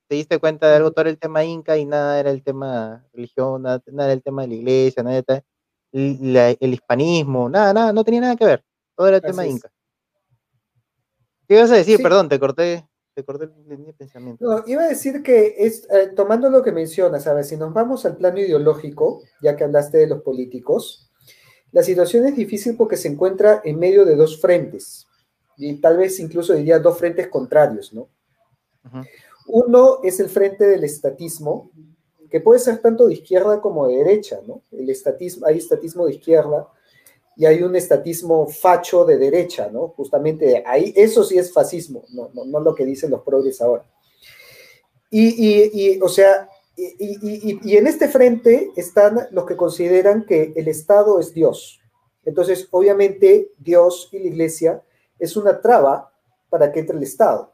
te 0.08 0.16
diste 0.16 0.40
cuenta 0.40 0.70
de 0.70 0.76
algo, 0.76 0.92
todo 0.92 1.02
era 1.02 1.10
el 1.10 1.18
tema 1.18 1.44
inca 1.44 1.78
y 1.78 1.86
nada 1.86 2.20
era 2.20 2.32
el 2.32 2.44
tema 2.44 3.06
religión, 3.14 3.62
nada, 3.64 3.82
era 3.86 4.14
el 4.14 4.22
tema 4.22 4.42
de 4.42 4.48
la 4.50 4.54
iglesia, 4.56 5.04
nada 5.04 5.18
era 5.18 5.44
el 5.92 6.74
hispanismo, 6.74 7.50
nada, 7.50 7.74
nada, 7.74 7.94
no 7.94 8.04
tenía 8.04 8.22
nada 8.22 8.36
que 8.36 8.46
ver, 8.46 8.64
todo 8.96 9.08
era 9.08 9.18
el 9.18 9.24
tema 9.24 9.46
inca. 9.46 9.72
¿Qué 11.48 11.56
ibas 11.56 11.72
a 11.72 11.76
decir? 11.76 12.02
Perdón, 12.02 12.30
te 12.30 12.40
corté, 12.40 12.88
te 13.14 13.24
corté 13.26 13.46
el, 13.46 13.94
pensamiento. 13.94 14.46
No, 14.46 14.64
iba 14.68 14.84
a 14.84 14.88
decir 14.88 15.22
que 15.22 15.56
es, 15.58 15.86
eh, 15.92 16.12
tomando 16.16 16.50
lo 16.50 16.64
que 16.64 16.72
mencionas, 16.72 17.28
a 17.28 17.34
ver, 17.34 17.44
si 17.44 17.58
nos 17.58 17.74
vamos 17.74 18.06
al 18.06 18.16
plano 18.16 18.40
ideológico, 18.40 19.22
ya 19.42 19.58
que 19.58 19.66
hablaste 19.66 19.98
de 19.98 20.08
los 20.08 20.22
políticos, 20.22 21.12
la 21.72 21.84
situación 21.84 22.26
es 22.26 22.36
difícil 22.36 22.76
porque 22.78 22.98
se 22.98 23.08
encuentra 23.08 23.62
en 23.64 23.80
medio 23.80 24.06
de 24.06 24.16
dos 24.16 24.40
frentes 24.40 25.08
y 25.62 25.76
tal 25.76 25.98
vez 25.98 26.20
incluso 26.20 26.54
diría 26.54 26.80
dos 26.80 26.98
frentes 26.98 27.28
contrarios, 27.28 27.94
¿no? 27.94 28.10
Uno 29.48 30.00
es 30.04 30.20
el 30.20 30.28
frente 30.28 30.66
del 30.66 30.84
estatismo, 30.84 31.70
que 32.32 32.40
puede 32.40 32.60
ser 32.60 32.80
tanto 32.80 33.08
de 33.08 33.14
izquierda 33.14 33.62
como 33.62 33.88
de 33.88 33.98
derecha, 33.98 34.40
¿no? 34.48 34.64
El 34.72 34.90
estatismo, 34.90 35.46
hay 35.46 35.60
estatismo 35.60 36.08
de 36.08 36.16
izquierda 36.16 36.68
y 37.38 37.46
hay 37.46 37.62
un 37.62 37.76
estatismo 37.76 38.48
facho 38.48 39.06
de 39.06 39.20
derecha, 39.20 39.70
¿no? 39.72 39.90
Justamente 39.90 40.64
ahí, 40.66 40.94
eso 40.96 41.24
sí 41.24 41.38
es 41.38 41.54
fascismo, 41.54 42.06
no, 42.10 42.32
no, 42.34 42.60
lo 42.60 42.74
que 42.74 42.84
dicen 42.84 43.12
los 43.12 43.22
progres 43.22 43.62
ahora. 43.62 43.86
Y, 45.12 46.00
o 46.02 46.10
sea, 46.10 46.50
y, 46.76 47.60
y, 47.64 47.78
en 47.78 47.86
este 47.86 48.08
frente 48.08 48.72
están 48.76 49.28
los 49.30 49.46
que 49.46 49.58
consideran 49.58 50.26
que 50.26 50.54
el 50.56 50.68
Estado 50.70 51.20
es 51.20 51.34
Dios. 51.34 51.82
Entonces, 52.24 52.68
obviamente, 52.72 53.52
Dios 53.60 54.10
y 54.12 54.20
la 54.20 54.28
Iglesia 54.28 54.84
es 55.22 55.38
una 55.38 55.62
traba 55.62 56.12
para 56.50 56.72
que 56.72 56.80
entre 56.80 56.98
el 56.98 57.04
Estado. 57.04 57.54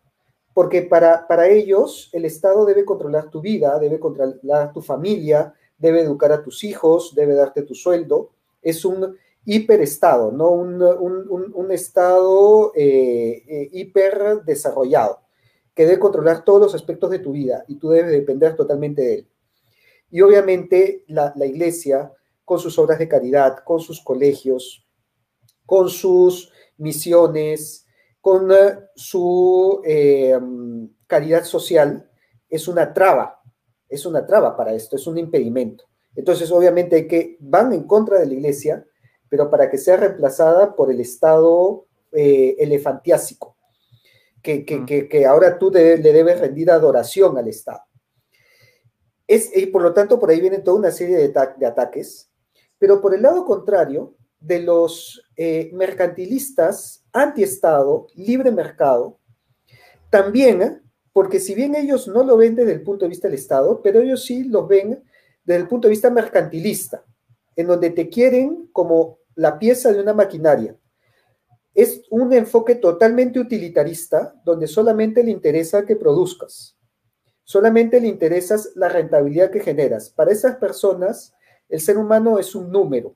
Porque 0.53 0.82
para, 0.82 1.28
para 1.28 1.47
ellos 1.49 2.09
el 2.13 2.26
Estado 2.26 2.65
debe 2.65 2.86
controlar 2.86 3.30
tu 3.30 3.41
vida, 3.41 3.78
debe 3.78 3.99
controlar 3.99 4.74
tu 4.74 4.82
familia, 4.82 5.53
debe 5.78 6.01
educar 6.01 6.32
a 6.32 6.41
tus 6.41 6.63
hijos, 6.63 7.13
debe 7.13 7.36
darte 7.36 7.61
tu 7.61 7.76
sueldo. 7.76 8.32
Es 8.61 8.86
un 8.86 9.15
hiperestado, 9.45 10.32
no 10.32 10.49
un, 10.49 10.82
un, 10.82 11.72
Estado 11.72 12.72
eh, 12.76 13.43
eh, 13.47 13.70
hiper 13.72 14.43
desarrollado, 14.45 15.20
que 15.74 15.86
debe 15.86 15.99
controlar 15.99 16.43
todos 16.43 16.61
los 16.61 16.76
aspectos 16.76 17.11
de 17.11 17.20
tu 17.20 17.34
vida 17.34 17.63
y 17.68 17.76
tú 17.76 17.89
debes 17.89 18.11
depender 18.11 18.55
totalmente 18.55 19.01
de 19.01 19.13
él. 19.15 19.28
Y 20.09 20.22
obviamente 20.22 21.03
la, 21.07 21.34
la 21.36 21.45
iglesia, 21.45 22.11
con 22.43 22.59
sus 22.59 22.80
obras 22.80 22.97
de 22.97 23.09
caridad, 23.09 23.59
con 23.63 23.80
sus 23.80 24.01
colegios, 24.01 24.86
con 25.65 25.89
sus 25.89 26.51
misiones, 26.78 27.86
con 28.21 28.51
eh, 28.51 28.80
su 28.95 29.82
eh, 29.86 30.38
caridad 31.05 31.43
social, 31.43 32.09
es 32.49 32.67
una 32.67 32.93
traba, 32.93 33.41
es 33.88 34.05
una 34.05 34.25
traba 34.25 34.55
para 34.55 34.73
esto, 34.73 34.95
es 34.95 35.07
un 35.07 35.17
impedimento. 35.17 35.86
Entonces, 36.15 36.51
obviamente, 36.51 37.07
que 37.07 37.38
van 37.39 37.73
en 37.73 37.84
contra 37.84 38.19
de 38.19 38.25
la 38.25 38.34
iglesia, 38.34 38.86
pero 39.30 39.49
para 39.49 39.69
que 39.69 39.78
sea 39.78 39.97
reemplazada 39.97 40.75
por 40.75 40.91
el 40.91 40.99
Estado 40.99 41.86
eh, 42.11 42.55
elefantiásico, 42.59 43.55
que, 44.41 44.65
que, 44.65 45.25
ahora 45.25 45.57
tú 45.57 45.69
le 45.71 45.97
debes 45.97 46.39
rendir 46.39 46.71
adoración 46.71 47.38
al 47.38 47.49
Estado. 47.49 47.82
Es, 49.28 49.55
y 49.55 49.67
por 49.67 49.82
lo 49.82 49.93
tanto, 49.93 50.19
por 50.19 50.30
ahí 50.30 50.39
viene 50.39 50.59
toda 50.59 50.78
una 50.78 50.91
serie 50.91 51.17
de, 51.17 51.34
de 51.57 51.65
ataques, 51.65 52.32
pero 52.78 53.01
por 53.01 53.13
el 53.13 53.21
lado 53.21 53.45
contrario, 53.45 54.16
de 54.40 54.60
los 54.62 55.22
eh, 55.36 55.70
mercantilistas 55.74 57.04
anti-Estado, 57.12 58.08
libre 58.16 58.52
mercado, 58.52 59.20
también, 60.10 60.82
porque 61.12 61.40
si 61.40 61.56
bien 61.56 61.76
ellos 61.76 62.08
no 62.08 62.24
lo 62.24 62.38
ven 62.38 62.56
desde 62.56 62.74
el 62.74 62.84
punto 62.84 63.06
de 63.06 63.10
vista 63.10 63.28
del 63.28 63.36
Estado, 63.36 63.82
pero 63.82 64.00
ellos 64.00 64.24
sí 64.24 64.44
lo 64.44 64.68
ven 64.68 65.04
desde 65.44 65.62
el 65.62 65.68
punto 65.68 65.88
de 65.88 65.92
vista 65.92 66.10
mercantilista, 66.10 67.04
en 67.56 67.68
donde 67.68 67.90
te 67.90 68.10
quieren 68.10 68.70
como 68.72 69.20
la 69.36 69.58
pieza 69.58 69.92
de 69.92 70.02
una 70.02 70.14
maquinaria. 70.14 70.76
Es 71.74 72.02
un 72.10 72.34
enfoque 72.34 72.76
totalmente 72.76 73.40
utilitarista, 73.40 74.34
donde 74.44 74.68
solamente 74.68 75.24
le 75.24 75.32
interesa 75.32 75.86
que 75.86 75.96
produzcas, 75.96 76.78
solamente 77.44 78.02
le 78.02 78.08
interesa 78.08 78.56
la 78.76 78.90
rentabilidad 78.90 79.52
que 79.52 79.60
generas. 79.60 80.10
Para 80.10 80.32
esas 80.32 80.58
personas, 80.58 81.34
el 81.70 81.80
ser 81.80 81.98
humano 81.98 82.40
es 82.40 82.56
un 82.56 82.72
número, 82.72 83.16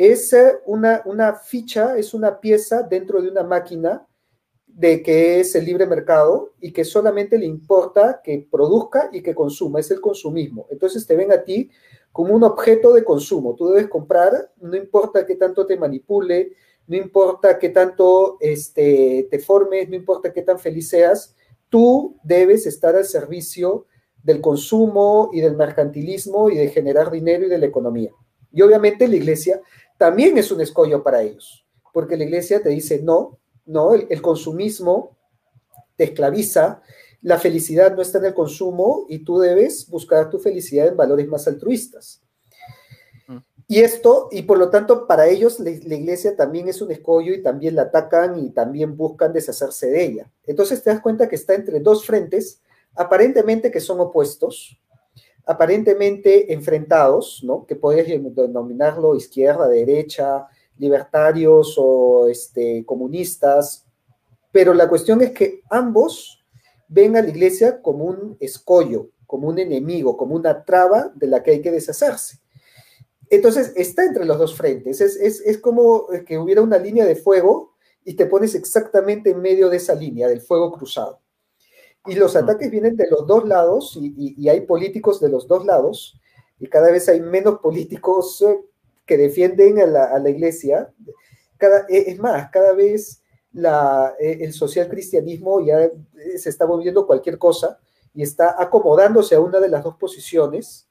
es 0.00 0.34
una, 0.64 1.02
una 1.04 1.34
ficha, 1.34 1.98
es 1.98 2.14
una 2.14 2.40
pieza 2.40 2.82
dentro 2.82 3.20
de 3.20 3.28
una 3.28 3.42
máquina 3.42 4.06
de 4.66 5.02
que 5.02 5.40
es 5.40 5.54
el 5.54 5.66
libre 5.66 5.86
mercado 5.86 6.54
y 6.58 6.72
que 6.72 6.84
solamente 6.84 7.36
le 7.36 7.44
importa 7.44 8.22
que 8.24 8.48
produzca 8.50 9.10
y 9.12 9.20
que 9.20 9.34
consuma, 9.34 9.78
es 9.78 9.90
el 9.90 10.00
consumismo. 10.00 10.66
Entonces 10.70 11.06
te 11.06 11.14
ven 11.16 11.30
a 11.32 11.44
ti 11.44 11.70
como 12.12 12.34
un 12.34 12.44
objeto 12.44 12.94
de 12.94 13.04
consumo. 13.04 13.54
Tú 13.54 13.68
debes 13.68 13.88
comprar, 13.88 14.50
no 14.58 14.74
importa 14.74 15.26
qué 15.26 15.34
tanto 15.36 15.66
te 15.66 15.76
manipule, 15.76 16.52
no 16.86 16.96
importa 16.96 17.58
qué 17.58 17.68
tanto 17.68 18.38
este, 18.40 19.28
te 19.30 19.38
formes, 19.38 19.86
no 19.90 19.96
importa 19.96 20.32
qué 20.32 20.40
tan 20.40 20.58
feliz 20.58 20.88
seas, 20.88 21.36
tú 21.68 22.16
debes 22.24 22.64
estar 22.64 22.96
al 22.96 23.04
servicio 23.04 23.84
del 24.22 24.40
consumo 24.40 25.28
y 25.30 25.42
del 25.42 25.58
mercantilismo 25.58 26.48
y 26.48 26.56
de 26.56 26.68
generar 26.68 27.10
dinero 27.10 27.44
y 27.44 27.50
de 27.50 27.58
la 27.58 27.66
economía. 27.66 28.12
Y 28.52 28.62
obviamente 28.62 29.06
la 29.08 29.16
iglesia 29.16 29.60
también 30.00 30.38
es 30.38 30.50
un 30.50 30.62
escollo 30.62 31.02
para 31.02 31.20
ellos, 31.20 31.62
porque 31.92 32.16
la 32.16 32.24
iglesia 32.24 32.62
te 32.62 32.70
dice, 32.70 33.02
no, 33.02 33.38
no, 33.66 33.92
el, 33.92 34.22
consumismo 34.22 35.18
te 35.94 36.04
esclaviza, 36.04 36.80
la 37.20 37.38
felicidad 37.38 37.94
no 37.94 38.00
está 38.00 38.16
en 38.16 38.24
el 38.24 38.34
consumo 38.34 39.04
y 39.10 39.18
tú 39.18 39.38
debes 39.40 39.86
buscar 39.90 40.30
tu 40.30 40.38
felicidad 40.38 40.86
en 40.88 40.96
valores 40.96 41.28
más 41.28 41.46
altruistas. 41.46 42.22
Mm. 43.28 43.36
Y 43.68 43.80
esto, 43.80 44.30
y 44.32 44.40
por 44.40 44.56
lo 44.56 44.70
tanto, 44.70 45.06
para 45.06 45.28
ellos 45.28 45.60
la, 45.60 45.68
iglesia 45.68 46.34
también 46.34 46.68
es 46.68 46.80
un 46.80 46.92
escollo 46.92 47.34
y 47.34 47.42
también 47.42 47.74
la 47.74 47.82
atacan 47.82 48.38
y 48.38 48.48
también 48.52 48.96
buscan 48.96 49.34
deshacerse 49.34 49.90
de 49.90 50.02
ella. 50.02 50.32
Entonces 50.46 50.82
te 50.82 50.88
das 50.88 51.02
cuenta 51.02 51.28
que 51.28 51.36
está 51.36 51.52
entre 51.52 51.78
dos 51.80 52.06
frentes, 52.06 52.62
aparentemente 52.94 53.70
que 53.70 53.80
son 53.80 54.00
opuestos, 54.00 54.80
aparentemente 55.46 56.52
enfrentados, 56.52 57.42
¿no? 57.44 57.66
que 57.66 57.76
puedes 57.76 58.06
denominarlo 58.06 59.16
izquierda, 59.16 59.68
derecha, 59.68 60.46
libertarios 60.78 61.74
o 61.78 62.28
este, 62.28 62.84
comunistas, 62.86 63.86
Pero 64.52 64.74
la 64.74 64.88
cuestión 64.88 65.20
es 65.22 65.30
que 65.30 65.62
ambos 65.70 66.42
ven 66.88 67.16
a 67.16 67.22
la 67.22 67.28
iglesia 67.28 67.80
como 67.82 68.04
un 68.04 68.36
escollo, 68.40 69.10
como 69.26 69.48
un 69.48 69.58
enemigo, 69.60 70.16
como 70.16 70.34
una 70.34 70.64
traba 70.64 71.12
de 71.14 71.28
la 71.28 71.42
que 71.42 71.52
hay 71.52 71.62
que 71.62 71.70
deshacerse. 71.70 72.40
Entonces, 73.30 73.72
está 73.76 74.04
entre 74.04 74.24
los 74.24 74.38
dos 74.38 74.56
frentes. 74.56 75.00
Es, 75.00 75.58
como 75.58 76.08
que 76.26 76.36
hubiera 76.36 76.62
una 76.62 76.78
línea 76.78 77.06
de 77.06 77.14
fuego 77.14 77.74
y 78.04 78.14
te 78.14 78.26
pones 78.26 78.56
exactamente 78.56 79.30
en 79.30 79.40
medio 79.40 79.68
de 79.68 79.76
esa 79.76 79.94
línea, 79.94 80.26
del 80.26 80.40
fuego 80.40 80.72
cruzado. 80.72 81.20
Y 82.06 82.14
los 82.14 82.34
ataques 82.36 82.70
vienen 82.70 82.96
de 82.96 83.08
los 83.10 83.26
dos 83.26 83.46
lados 83.46 83.96
y, 84.00 84.06
y- 84.16 84.34
y 84.38 84.48
hay 84.48 84.62
políticos 84.62 85.20
de 85.20 85.28
los 85.28 85.46
dos 85.46 85.64
lados 85.66 86.18
y 86.58 86.66
cada 86.66 86.90
vez 86.90 87.08
hay 87.08 87.20
menos 87.20 87.58
políticos 87.60 88.40
eh, 88.42 88.58
que 89.06 89.16
defienden 89.18 89.80
a 89.80 89.86
la, 89.86 90.04
a 90.04 90.18
la 90.18 90.30
iglesia. 90.30 90.92
Cada, 91.58 91.80
eh, 91.88 92.04
es 92.08 92.18
más, 92.18 92.50
cada 92.50 92.72
vez 92.72 93.22
la, 93.52 94.14
eh, 94.18 94.38
el 94.40 94.52
social 94.52 94.88
cristianismo 94.88 95.60
ya 95.64 95.82
eh, 95.84 95.92
se 96.38 96.48
está 96.48 96.64
volviendo 96.64 97.06
cualquier 97.06 97.38
cosa 97.38 97.78
y 98.14 98.22
está 98.22 98.56
acomodándose 98.60 99.34
a 99.34 99.40
una 99.40 99.60
de 99.60 99.68
las 99.68 99.84
dos 99.84 99.96
posiciones 99.96 100.88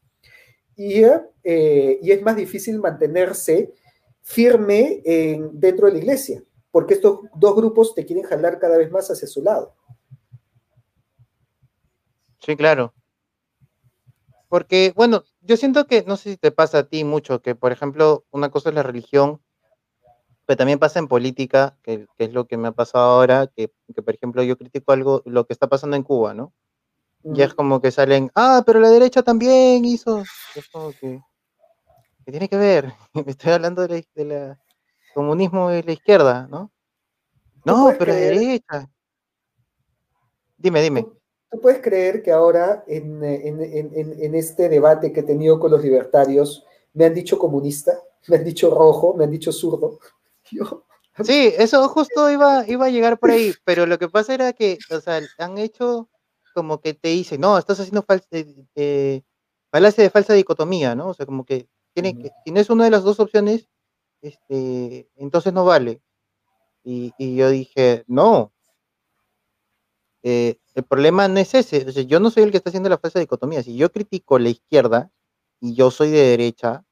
y, 0.76 1.03
eh, 1.43 1.99
y 2.01 2.12
es 2.12 2.22
más 2.22 2.36
difícil 2.36 2.80
mantenerse 2.80 3.74
firme 4.22 5.01
en- 5.05 5.60
dentro 5.60 5.88
de 5.88 5.93
la 5.93 5.99
iglesia, 5.99 6.43
porque 6.72 6.93
estos 6.95 7.22
dos 7.36 7.55
grupos 7.55 7.95
te 7.95 8.05
quieren 8.05 8.26
jalar 8.26 8.60
cada 8.60 8.78
vez 8.78 8.91
más 8.91 9.10
hacia 9.12 9.28
su 9.28 9.41
lado. 9.43 9.74
Sí, 12.40 12.56
claro. 12.56 12.94
Porque, 14.48 14.94
bueno, 14.96 15.24
yo 15.42 15.58
siento 15.58 15.86
que, 15.86 16.04
no 16.04 16.18
sé 16.18 16.32
si 16.32 16.38
te 16.38 16.52
pasa 16.52 16.80
a 16.80 16.84
ti 16.84 17.04
mucho, 17.04 17.42
que 17.42 17.54
por 17.54 17.72
ejemplo, 17.72 18.26
una 18.32 18.50
cosa 18.50 18.70
es 18.70 18.76
la 18.76 18.84
religión, 18.84 19.42
pero 20.46 20.58
también 20.58 20.80
pasa 20.80 20.98
en 20.98 21.08
política, 21.08 21.78
que, 21.84 22.08
que 22.18 22.24
es 22.24 22.34
lo 22.34 22.48
que 22.48 22.58
me 22.58 22.70
ha 22.70 22.72
pasado 22.72 23.06
ahora, 23.12 23.48
que, 23.48 23.72
que, 23.94 24.02
por 24.02 24.16
ejemplo 24.16 24.42
yo 24.42 24.58
critico 24.58 24.92
algo, 24.92 25.22
lo 25.26 25.46
que 25.46 25.54
está 25.54 25.68
pasando 25.68 25.96
en 25.96 26.04
Cuba, 26.04 26.34
¿no? 26.34 26.54
Y 27.24 27.42
es 27.42 27.54
como 27.54 27.82
que 27.82 27.92
salen, 27.92 28.32
ah, 28.34 28.64
pero 28.66 28.80
la 28.80 28.90
derecha 28.90 29.22
también 29.22 29.86
hizo. 29.86 30.24
Es 30.56 30.68
como 30.70 30.94
que, 30.94 31.22
¿qué 32.26 32.32
tiene 32.32 32.50
que 32.50 32.58
ver? 32.58 32.92
Estoy 33.28 33.52
hablando 33.52 33.86
de 33.86 33.90
la, 33.90 34.04
de 34.16 34.26
la 34.26 34.60
comunismo 35.14 35.70
de 35.70 35.84
la 35.84 35.92
izquierda, 35.92 36.48
¿no? 36.50 36.72
¿Tú 37.64 37.72
No, 37.72 37.94
pero 38.00 38.14
la 38.14 38.18
creer? 38.20 38.40
derecha. 38.40 38.90
Dime, 40.58 40.82
dime. 40.82 41.18
¿Tú, 41.52 41.60
puedes 41.62 41.82
creer 41.82 42.22
que 42.24 42.32
ahora 42.32 42.84
en, 42.88 43.24
en- 43.24 43.62
en- 43.62 43.91
en- 43.93 44.24
en 44.24 44.36
este 44.36 44.70
debate 44.70 45.12
que 45.12 45.22
he 45.22 45.24
tenido 45.24 45.60
con 45.60 45.72
los 45.72 45.84
libertarios 45.84 46.66
me 46.93 47.06
han 47.06 47.14
dicho 47.14 47.38
comunista, 47.39 48.00
me 48.28 48.38
han 48.38 48.43
dicho 48.43 48.70
rojo, 48.70 49.14
me 49.16 49.24
han 49.26 49.32
dicho 49.32 49.52
zurdo? 49.52 50.00
Yo- 50.52 50.86
Sí, 51.22 51.54
eso 51.58 51.89
justo 51.89 52.32
iba, 52.32 52.66
iba 52.68 52.86
a 52.86 52.89
llegar 52.89 53.20
por 53.20 53.32
ahí, 53.32 53.54
pero 53.66 53.86
lo 53.86 54.00
que 54.00 54.08
pasa 54.08 54.34
era 54.34 54.54
que, 54.54 54.78
o 54.89 55.02
sea, 55.02 55.20
han 55.38 55.58
hecho 55.58 56.10
como 56.54 56.80
que 56.80 56.93
te 56.93 57.10
dicen, 57.10 57.41
no, 57.41 57.58
estás 57.58 57.80
haciendo 57.80 58.04
falsa, 58.04 58.26
eh, 58.32 58.45
eh, 58.76 59.22
falacia 59.72 60.04
de 60.04 60.10
falsa 60.10 60.34
dicotomía, 60.34 60.95
¿no? 60.95 61.10
O 61.10 61.14
sea, 61.14 61.26
como 61.26 61.43
que 61.45 61.68
tiene 61.93 62.18
que, 62.18 62.32
si 62.45 62.52
no 62.52 62.60
es 62.62 62.70
una 62.70 62.86
de 62.86 62.91
las 62.91 63.04
dos 63.04 63.20
opciones, 63.20 63.68
este, 64.22 65.10
entonces 65.16 65.52
no 65.54 65.66
vale. 65.66 66.02
Y, 66.84 67.14
y 67.18 67.36
yo 67.36 67.50
dije, 67.50 68.04
no, 68.08 68.54
eh, 70.24 70.57
el 70.76 70.84
problema 70.84 71.28
no 71.28 71.39
es 71.39 71.53
ese, 71.55 71.86
o 71.88 71.91
sea, 71.91 72.03
yo 72.03 72.20
no 72.20 72.30
soy 72.32 72.43
el 72.43 72.51
que 72.51 72.57
está 72.57 72.70
haciendo 72.70 72.89
la 72.89 72.97
falsa 72.97 73.20
dicotomía, 73.20 73.63
si 73.63 73.76
yo 73.78 73.91
critico 73.91 74.39
la 74.39 74.49
izquierda 74.49 75.11
y 75.61 75.74
yo 75.76 75.91
soy 75.91 76.11
de 76.11 76.20
derecha, 76.30 76.84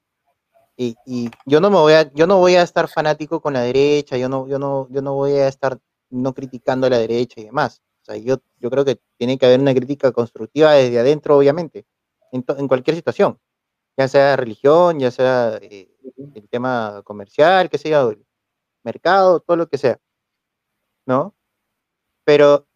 y, 0.75 0.95
y 1.05 1.29
yo 1.45 1.59
no 1.61 1.69
me 1.69 1.77
voy 1.77 1.93
a, 1.93 2.11
yo 2.13 2.27
no 2.27 2.37
voy 2.39 2.55
a 2.55 2.61
estar 2.63 2.87
fanático 2.87 3.41
con 3.41 3.53
la 3.53 3.61
derecha, 3.61 4.17
yo 4.17 4.29
no, 4.29 4.47
yo 4.47 4.59
no, 4.59 4.87
yo 4.91 5.01
no 5.01 5.13
voy 5.13 5.33
a 5.33 5.47
estar 5.47 5.79
no 6.09 6.33
criticando 6.33 6.87
a 6.87 6.89
la 6.91 6.99
derecha 6.99 7.41
y 7.41 7.45
demás. 7.45 7.81
O 8.03 8.05
sea, 8.05 8.17
yo, 8.17 8.37
yo 8.59 8.69
creo 8.69 8.85
que 8.85 8.99
tiene 9.17 9.37
que 9.37 9.45
haber 9.45 9.59
una 9.59 9.73
crítica 9.73 10.11
constructiva 10.11 10.73
desde 10.73 10.99
adentro, 10.99 11.37
obviamente, 11.37 11.85
en, 12.31 12.43
to- 12.43 12.57
en 12.57 12.67
cualquier 12.67 12.95
situación, 12.95 13.39
ya 13.97 14.07
sea 14.07 14.35
religión, 14.37 14.99
ya 14.99 15.11
sea 15.11 15.59
eh, 15.61 15.89
el 16.35 16.49
tema 16.49 17.01
comercial, 17.05 17.69
que 17.69 17.77
sea 17.79 18.01
el 18.03 18.25
mercado, 18.83 19.39
todo 19.41 19.57
lo 19.57 19.67
que 19.69 19.77
sea, 19.79 19.99
¿no? 21.05 21.35
Pero 22.25 22.67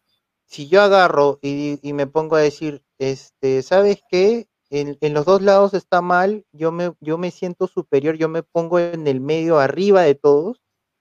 si 0.52 0.68
yo 0.68 0.82
agarro 0.82 1.38
y, 1.42 1.78
y 1.82 1.92
me 1.94 2.06
pongo 2.06 2.36
a 2.36 2.40
decir, 2.40 2.82
este, 2.98 3.62
¿sabes 3.62 4.02
qué? 4.10 4.48
En, 4.70 4.96
en 5.00 5.14
los 5.14 5.24
dos 5.26 5.42
lados 5.42 5.74
está 5.74 6.00
mal, 6.02 6.44
yo 6.52 6.72
me, 6.72 6.94
yo 7.00 7.18
me 7.18 7.30
siento 7.30 7.66
superior, 7.66 8.16
yo 8.16 8.28
me 8.28 8.42
pongo 8.42 8.78
en 8.78 9.06
el 9.06 9.20
medio 9.20 9.58
arriba 9.58 10.02
de 10.02 10.14
todos 10.14 10.60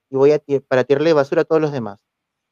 y 0.10 0.18
voy 0.18 0.32
a 0.32 0.39
ti- 0.39 0.60
para 0.60 0.84
tirarle 0.84 1.14
basura 1.14 1.43
a 1.43 1.45
todos 1.45 1.62
los 1.62 1.72
demás, 1.72 2.02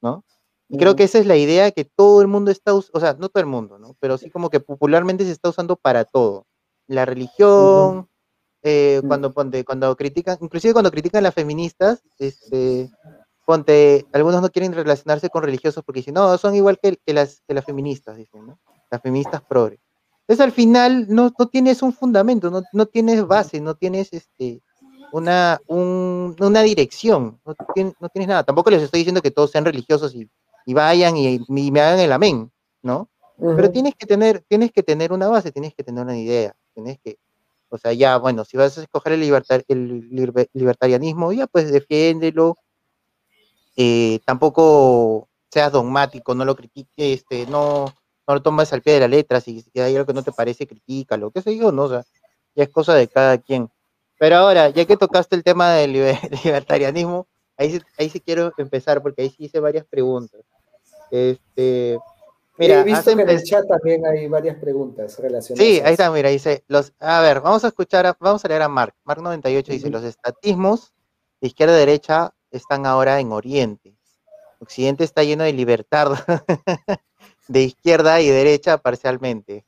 ¿no? 0.02 0.24
Y 0.70 0.78
creo 0.78 0.96
que 0.96 1.04
esa 1.06 1.20
es 1.20 1.26
la 1.26 1.36
idea 1.38 1.72
que 1.72 1.84
todo 1.86 2.22
el 2.22 2.28
mundo 2.28 2.52
está 2.52 2.74
usando, 2.74 2.98
o 2.98 3.02
sea, 3.02 3.14
no 3.14 3.30
todo 3.30 3.42
el 3.42 3.48
mundo, 3.50 3.80
¿no? 3.80 3.96
Pero 4.00 4.18
sí 4.18 4.30
como 4.30 4.50
que 4.50 4.60
popularmente 4.60 5.26
se 5.26 5.32
está 5.32 5.50
usando 5.50 5.78
para 5.78 6.06
todo. 6.06 6.46
La 6.88 7.06
religión, 7.06 8.08
eh, 8.64 9.02
Mm. 9.04 9.08
cuando, 9.08 9.34
ponte, 9.34 9.66
cuando 9.66 9.96
critican, 9.98 10.38
inclusive 10.42 10.74
cuando 10.74 10.92
critican 10.92 11.20
a 11.20 11.30
las 11.30 11.34
feministas, 11.36 12.04
este, 12.20 12.90
ponte, 13.50 14.06
algunos 14.14 14.44
no 14.44 14.50
quieren 14.50 14.74
relacionarse 14.74 15.28
con 15.32 15.42
religiosos 15.42 15.84
porque 15.84 16.02
dicen, 16.02 16.14
no, 16.14 16.38
son 16.38 16.54
igual 16.54 16.78
que, 16.80 16.98
que 17.04 17.14
las, 17.16 17.42
que 17.48 17.56
las 17.56 17.66
feministas, 17.66 18.16
dicen, 18.16 18.46
¿no? 18.46 18.60
Las 18.92 19.02
feministas 19.02 19.42
progre. 19.42 19.80
Entonces 20.22 20.46
al 20.46 20.52
final 20.52 21.08
no, 21.10 21.34
no 21.36 21.48
tienes 21.48 21.82
un 21.82 21.92
fundamento, 21.92 22.52
no, 22.52 22.62
no 22.74 22.86
tienes 22.86 23.26
base, 23.26 23.60
no 23.60 23.74
tienes 23.74 24.14
este, 24.14 24.62
una, 25.12 25.60
un- 25.66 26.36
una 26.40 26.62
dirección, 26.62 27.40
no, 27.44 27.56
tien- 27.74 27.96
no 28.00 28.10
tienes 28.10 28.28
nada. 28.28 28.44
Tampoco 28.44 28.70
les 28.70 28.84
estoy 28.84 29.00
diciendo 29.00 29.24
que 29.24 29.32
todos 29.32 29.50
sean 29.50 29.66
religiosos 29.66 30.14
y, 30.14 30.30
y 30.68 30.74
vayan 30.76 31.18
y, 31.18 31.42
y 31.48 31.72
me 31.72 31.82
hagan 31.82 32.00
el 32.02 32.12
amén, 32.12 32.52
¿no? 32.84 33.10
Pero 33.40 33.64
Ujú. 33.64 33.72
tienes 33.72 33.96
que 33.96 34.06
tener, 34.06 34.44
tienes 34.48 34.72
que 34.72 34.84
tener 34.84 35.12
una 35.12 35.28
base, 35.28 35.52
tienes 35.52 35.74
que 35.74 35.84
tener 35.84 36.04
una 36.04 36.16
idea, 36.20 36.54
tienes 36.76 37.00
que, 37.04 37.18
o 37.70 37.80
sea, 37.80 37.94
ya, 37.94 38.18
bueno, 38.18 38.46
si 38.46 38.58
vas 38.58 38.78
a 38.78 38.84
escoger 38.84 39.14
el, 39.14 39.22
libertar- 39.22 39.64
el 39.68 40.08
liber- 40.12 40.50
libertarianismo, 40.54 41.34
ya 41.34 41.48
pues 41.48 41.72
defiéndelo, 41.72 42.56
eh, 43.82 44.20
tampoco 44.26 45.30
seas 45.50 45.72
dogmático, 45.72 46.36
no 46.36 46.44
lo 46.44 46.54
critiques, 46.56 47.20
este, 47.22 47.48
no, 47.48 47.86
no 48.28 48.34
lo 48.34 48.42
tomes 48.42 48.74
al 48.74 48.82
pie 48.82 48.96
de 48.96 49.00
la 49.00 49.08
letra, 49.08 49.40
si, 49.40 49.62
si 49.62 49.80
hay 49.80 49.96
algo 49.96 50.06
que 50.06 50.14
no 50.14 50.22
te 50.22 50.34
parece, 50.34 50.68
critícalo, 50.68 51.32
qué 51.32 51.42
sé 51.42 51.58
yo, 51.58 51.72
¿no? 51.72 51.84
O 51.84 51.90
sea, 51.90 52.04
ya 52.56 52.64
es 52.66 52.70
cosa 52.70 52.94
de 52.94 53.08
cada 53.08 53.38
quien. 53.38 53.70
Pero 54.20 54.36
ahora, 54.36 54.68
ya 54.70 54.84
que 54.86 54.98
tocaste 54.98 55.38
el 55.38 55.44
tema 55.46 55.72
del 55.72 55.94
liber- 55.94 56.20
libertarianismo, 56.44 57.28
ahí 57.56 57.72
sí, 57.72 57.80
ahí 57.98 58.10
sí 58.10 58.20
quiero 58.20 58.52
empezar, 58.58 59.02
porque 59.02 59.22
ahí 59.22 59.30
sí 59.30 59.46
hice 59.46 59.62
varias 59.62 59.86
preguntas. 59.86 60.42
Este, 61.10 61.98
mira, 62.58 62.82
He 62.82 62.84
visto 62.84 63.00
has 63.12 63.16
que 63.16 63.22
en 63.22 63.30
el 63.30 63.44
chat 63.44 63.66
también 63.66 64.06
hay 64.06 64.28
varias 64.28 64.58
preguntas 64.58 65.18
relacionadas. 65.20 65.58
Sí, 65.68 65.80
ahí 65.84 65.94
está, 65.94 66.12
mira, 66.12 66.30
dice, 66.30 66.66
los, 66.68 66.92
a 67.00 67.22
ver, 67.22 67.40
vamos 67.40 67.64
a 67.64 67.70
escuchar, 67.70 68.06
a- 68.06 68.18
vamos 68.20 68.44
a 68.44 68.48
leer 68.50 68.62
a 68.62 68.68
Mark. 68.68 68.94
Mark 69.06 69.22
98 69.22 69.72
dice, 69.72 69.90
los 69.90 70.04
estatismos 70.04 70.94
de 71.42 71.48
izquierda 71.48 71.74
a 71.76 71.78
derecha 71.78 72.34
están 72.52 72.86
ahora 72.86 73.20
en 73.20 73.32
Oriente. 73.32 73.96
Occidente 74.60 75.04
está 75.04 75.24
lleno 75.24 75.44
de 75.44 75.54
libertad 75.54 76.12
de 77.48 77.62
izquierda 77.64 78.20
y 78.22 78.30
derecha 78.30 78.78
parcialmente. 78.78 79.66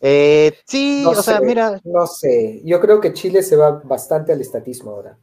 Eh, 0.00 0.52
sí, 0.66 1.02
No 1.04 1.10
o 1.10 1.14
sea, 1.22 1.40
mira, 1.40 1.80
no 1.84 2.06
sé. 2.06 2.60
Yo 2.64 2.80
creo 2.80 3.00
que 3.00 3.12
Chile 3.12 3.42
se 3.42 3.56
va 3.56 3.80
bastante 3.84 4.32
al 4.32 4.40
estatismo 4.40 4.90
ahora. 4.92 5.16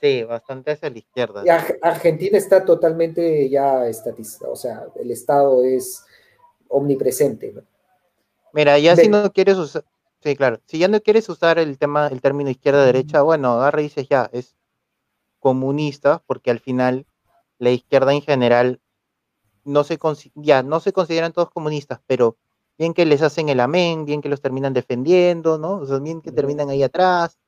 sí, 0.00 0.22
bastante 0.22 0.70
hacia 0.72 0.90
la 0.90 0.98
izquierda. 0.98 1.42
Y 1.44 1.48
Ar- 1.48 1.78
Argentina 1.82 2.38
está 2.38 2.64
totalmente 2.64 3.48
ya 3.50 3.86
estatista, 3.88 4.48
o 4.48 4.54
sea, 4.56 4.86
el 4.96 5.10
Estado 5.10 5.64
es 5.64 6.04
omnipresente. 6.68 7.52
¿no? 7.52 7.62
Mira, 8.52 8.78
ya 8.78 8.94
si 8.94 9.08
no 9.08 9.32
quieres 9.32 9.56
usar, 9.56 9.84
sí, 10.22 10.36
claro, 10.36 10.60
si 10.66 10.78
ya 10.78 10.86
no 10.88 11.00
quieres 11.00 11.28
usar 11.28 11.58
el 11.58 11.76
tema, 11.78 12.06
el 12.08 12.20
término 12.20 12.50
izquierda-derecha, 12.50 13.22
bueno, 13.22 13.54
agarra 13.54 13.80
y 13.80 13.84
dices 13.84 14.06
ya, 14.08 14.30
es 14.32 14.54
comunista, 15.38 16.22
porque 16.26 16.50
al 16.50 16.60
final 16.60 17.06
la 17.58 17.70
izquierda 17.70 18.12
en 18.12 18.22
general 18.22 18.80
no 19.64 19.84
se, 19.84 19.98
ya, 20.34 20.62
no 20.62 20.80
se 20.80 20.92
consideran 20.92 21.32
todos 21.32 21.50
comunistas, 21.50 22.00
pero 22.06 22.36
bien 22.78 22.94
que 22.94 23.04
les 23.04 23.22
hacen 23.22 23.48
el 23.48 23.60
amén, 23.60 24.04
bien 24.04 24.22
que 24.22 24.28
los 24.28 24.40
terminan 24.40 24.72
defendiendo, 24.72 25.58
¿no? 25.58 25.74
O 25.78 25.86
sea, 25.86 25.98
bien 25.98 26.22
que 26.22 26.32
terminan 26.32 26.70
ahí 26.70 26.82
atrás, 26.82 27.38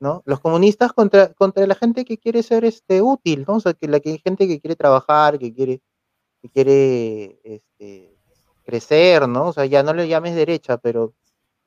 ¿no? 0.00 0.22
Los 0.26 0.40
comunistas 0.40 0.92
contra, 0.92 1.32
contra 1.34 1.66
la 1.66 1.76
gente 1.76 2.04
que 2.04 2.18
quiere 2.18 2.42
ser 2.42 2.64
este, 2.64 3.00
útil, 3.00 3.44
¿no? 3.46 3.54
O 3.56 3.60
sea, 3.60 3.72
que 3.74 3.88
la 3.88 4.00
que, 4.00 4.18
gente 4.18 4.48
que 4.48 4.60
quiere 4.60 4.76
trabajar, 4.76 5.38
que 5.38 5.54
quiere, 5.54 5.80
que 6.42 6.48
quiere 6.50 7.40
este, 7.44 8.18
crecer, 8.64 9.28
¿no? 9.28 9.48
O 9.48 9.52
sea, 9.52 9.64
ya 9.66 9.82
no 9.82 9.94
le 9.94 10.08
llames 10.08 10.34
derecha, 10.34 10.78
pero 10.78 11.14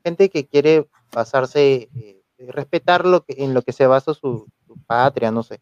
gente 0.04 0.30
que 0.30 0.46
quiere 0.46 0.88
basarse, 1.12 1.90
eh, 1.96 2.22
respetar 2.40 3.06
lo 3.06 3.24
que, 3.24 3.36
en 3.44 3.54
lo 3.54 3.62
que 3.62 3.72
se 3.72 3.88
basa 3.88 4.14
su, 4.14 4.48
su 4.76 4.86
patria, 4.86 5.32
no 5.32 5.44
sé. 5.44 5.60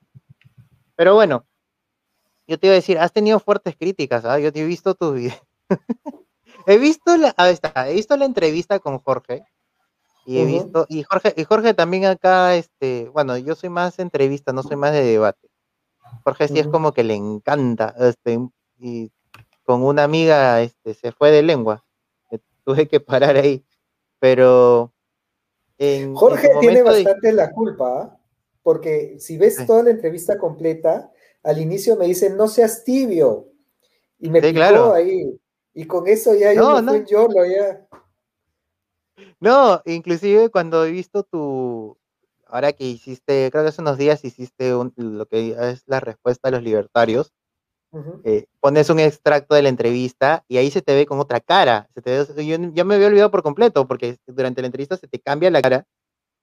Pero 0.95 1.15
bueno, 1.15 1.45
yo 2.47 2.59
te 2.59 2.67
iba 2.67 2.73
a 2.73 2.75
decir, 2.75 2.97
has 2.99 3.11
tenido 3.13 3.39
fuertes 3.39 3.75
críticas, 3.75 4.25
¿ah? 4.25 4.39
Yo 4.39 4.51
te 4.51 4.61
he 4.61 4.65
visto 4.65 4.95
tus 4.95 5.13
videos. 5.15 5.41
he 6.67 6.77
visto 6.77 7.15
la, 7.17 7.33
ahí 7.37 7.53
está, 7.53 7.89
he 7.89 7.93
visto 7.93 8.15
la 8.17 8.25
entrevista 8.25 8.79
con 8.79 8.99
Jorge 8.99 9.45
y 10.25 10.39
he 10.39 10.45
visto, 10.45 10.85
y 10.87 11.03
Jorge, 11.03 11.33
y 11.35 11.43
Jorge 11.43 11.73
también 11.73 12.05
acá, 12.05 12.55
este, 12.55 13.09
bueno, 13.09 13.37
yo 13.37 13.55
soy 13.55 13.69
más 13.69 13.99
entrevista, 13.99 14.53
no 14.53 14.63
soy 14.63 14.77
más 14.77 14.93
de 14.93 15.03
debate. 15.03 15.49
Jorge 16.23 16.47
sí 16.47 16.59
es 16.59 16.67
como 16.67 16.93
que 16.93 17.03
le 17.03 17.15
encanta, 17.15 17.93
este, 17.99 18.39
y 18.79 19.11
con 19.63 19.83
una 19.83 20.03
amiga 20.03 20.61
este, 20.61 20.93
se 20.93 21.11
fue 21.11 21.31
de 21.31 21.43
lengua. 21.43 21.83
eh, 22.31 22.39
Tuve 22.63 22.87
que 22.87 22.99
parar 22.99 23.35
ahí. 23.35 23.65
Pero 24.19 24.93
en, 25.77 26.15
Jorge 26.15 26.49
tiene 26.61 26.75
de- 26.75 26.83
bastante 26.83 27.33
la 27.33 27.51
culpa, 27.51 28.01
¿ah? 28.01 28.17
Porque 28.63 29.17
si 29.19 29.37
ves 29.37 29.57
Sí. 29.57 29.65
toda 29.67 29.83
la 29.83 29.91
entrevista 29.91 30.37
completa, 30.37 31.11
al 31.43 31.59
inicio 31.59 31.95
me 31.97 32.05
dicen, 32.07 32.37
no 32.37 32.47
seas 32.47 32.83
tibio. 32.83 33.49
Y 34.19 34.29
me 34.29 34.39
Sí, 34.41 34.47
picó 34.47 34.55
claro. 34.55 34.93
ahí. 34.93 35.37
Y 35.73 35.85
con 35.85 36.07
eso 36.07 36.33
ya 36.33 36.53
yo 36.53 36.61
No, 36.61 36.75
me 36.75 36.81
no. 36.81 36.91
fui 36.93 37.05
YOLO, 37.05 37.45
ya. 37.45 37.87
No, 39.39 39.81
inclusive 39.85 40.49
cuando 40.49 40.85
he 40.85 40.91
visto 40.91 41.23
tu, 41.23 41.97
ahora 42.47 42.71
que 42.73 42.85
hiciste, 42.85 43.49
creo 43.51 43.63
que 43.63 43.69
hace 43.69 43.81
unos 43.81 43.97
días 43.97 44.23
hiciste 44.23 44.73
un- 44.75 44.93
lo 44.95 45.25
que 45.25 45.55
es 45.71 45.83
la 45.85 45.99
respuesta 45.99 46.47
a 46.47 46.51
los 46.51 46.63
libertarios, 46.63 47.31
eh, 48.23 48.45
pones 48.59 48.89
un 48.89 48.99
extracto 48.99 49.53
de 49.53 49.61
la 49.61 49.69
entrevista 49.69 50.43
y 50.47 50.57
ahí 50.57 50.71
se 50.71 50.81
te 50.81 50.95
ve 50.95 51.05
con 51.05 51.19
otra 51.19 51.39
cara. 51.41 51.89
Se 51.93 52.01
te 52.01 52.11
ve- 52.23 52.45
yo, 52.45 52.57
yo 52.73 52.85
me 52.85 52.95
había 52.95 53.07
olvidado 53.07 53.29
por 53.31 53.43
completo 53.43 53.87
porque 53.87 54.17
durante 54.25 54.61
la 54.61 54.67
entrevista 54.67 54.97
se 54.97 55.07
te 55.07 55.19
cambia 55.19 55.51
la 55.51 55.61
cara 55.61 55.85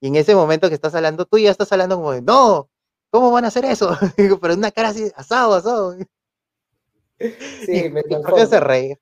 y 0.01 0.07
en 0.07 0.15
ese 0.17 0.35
momento 0.35 0.67
que 0.67 0.75
estás 0.75 0.93
hablando, 0.95 1.25
tú 1.25 1.37
ya 1.37 1.51
estás 1.51 1.71
hablando 1.71 1.95
como 1.95 2.11
de, 2.11 2.21
no, 2.21 2.69
¿cómo 3.11 3.31
van 3.31 3.45
a 3.45 3.49
hacer 3.49 3.63
eso? 3.65 3.95
Pero 4.41 4.53
una 4.55 4.71
cara 4.71 4.89
así, 4.89 5.11
asado, 5.15 5.53
asado. 5.53 5.95
Sí, 7.65 7.83
Y- 7.85 7.89
me 7.89 8.01
y 8.01 8.13
Jorge 8.15 8.47
se 8.47 8.59
reí. 8.59 8.95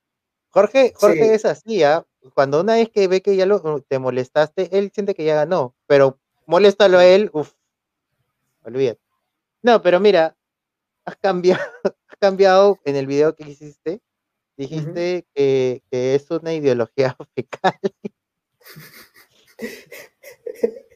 Jorge, 0.50 0.92
Jorge 0.94 1.24
Sí. 1.24 1.30
es 1.30 1.44
así, 1.46 1.82
¿ah? 1.82 2.04
Cuando 2.34 2.60
una 2.60 2.74
vez 2.74 2.90
que 2.90 3.08
ve 3.08 3.22
que 3.22 3.34
ya 3.34 3.46
lo, 3.46 3.80
te 3.82 3.98
molestaste, 3.98 4.76
él 4.76 4.90
siente 4.94 5.14
que 5.14 5.24
ya 5.24 5.34
ganó, 5.36 5.74
pero 5.86 6.18
moléstalo 6.46 6.98
a 6.98 7.06
él, 7.06 7.30
uff, 7.32 7.52
olvídate. 8.64 9.00
No, 9.62 9.80
pero 9.80 10.00
mira, 10.00 10.36
has 11.06 11.16
cambiado, 11.16 11.62
has 12.08 12.16
cambiado 12.18 12.78
en 12.84 12.96
el 12.96 13.06
video 13.06 13.34
que 13.34 13.44
hiciste, 13.48 14.02
dijiste 14.58 15.24
que, 15.34 15.82
que 15.90 16.14
es 16.14 16.30
una 16.30 16.52
ideología 16.52 17.16
fecal. 17.34 17.78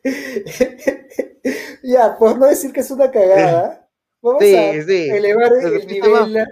ya, 1.82 2.16
por 2.18 2.38
no 2.38 2.46
decir 2.46 2.72
que 2.72 2.80
es 2.80 2.90
una 2.90 3.10
cagada, 3.10 3.88
vamos 4.22 4.42
Sí, 4.42 4.54
a 4.54 4.82
sí. 4.82 5.10
elevar 5.10 5.52
el 5.60 5.86
nivel. 5.86 6.46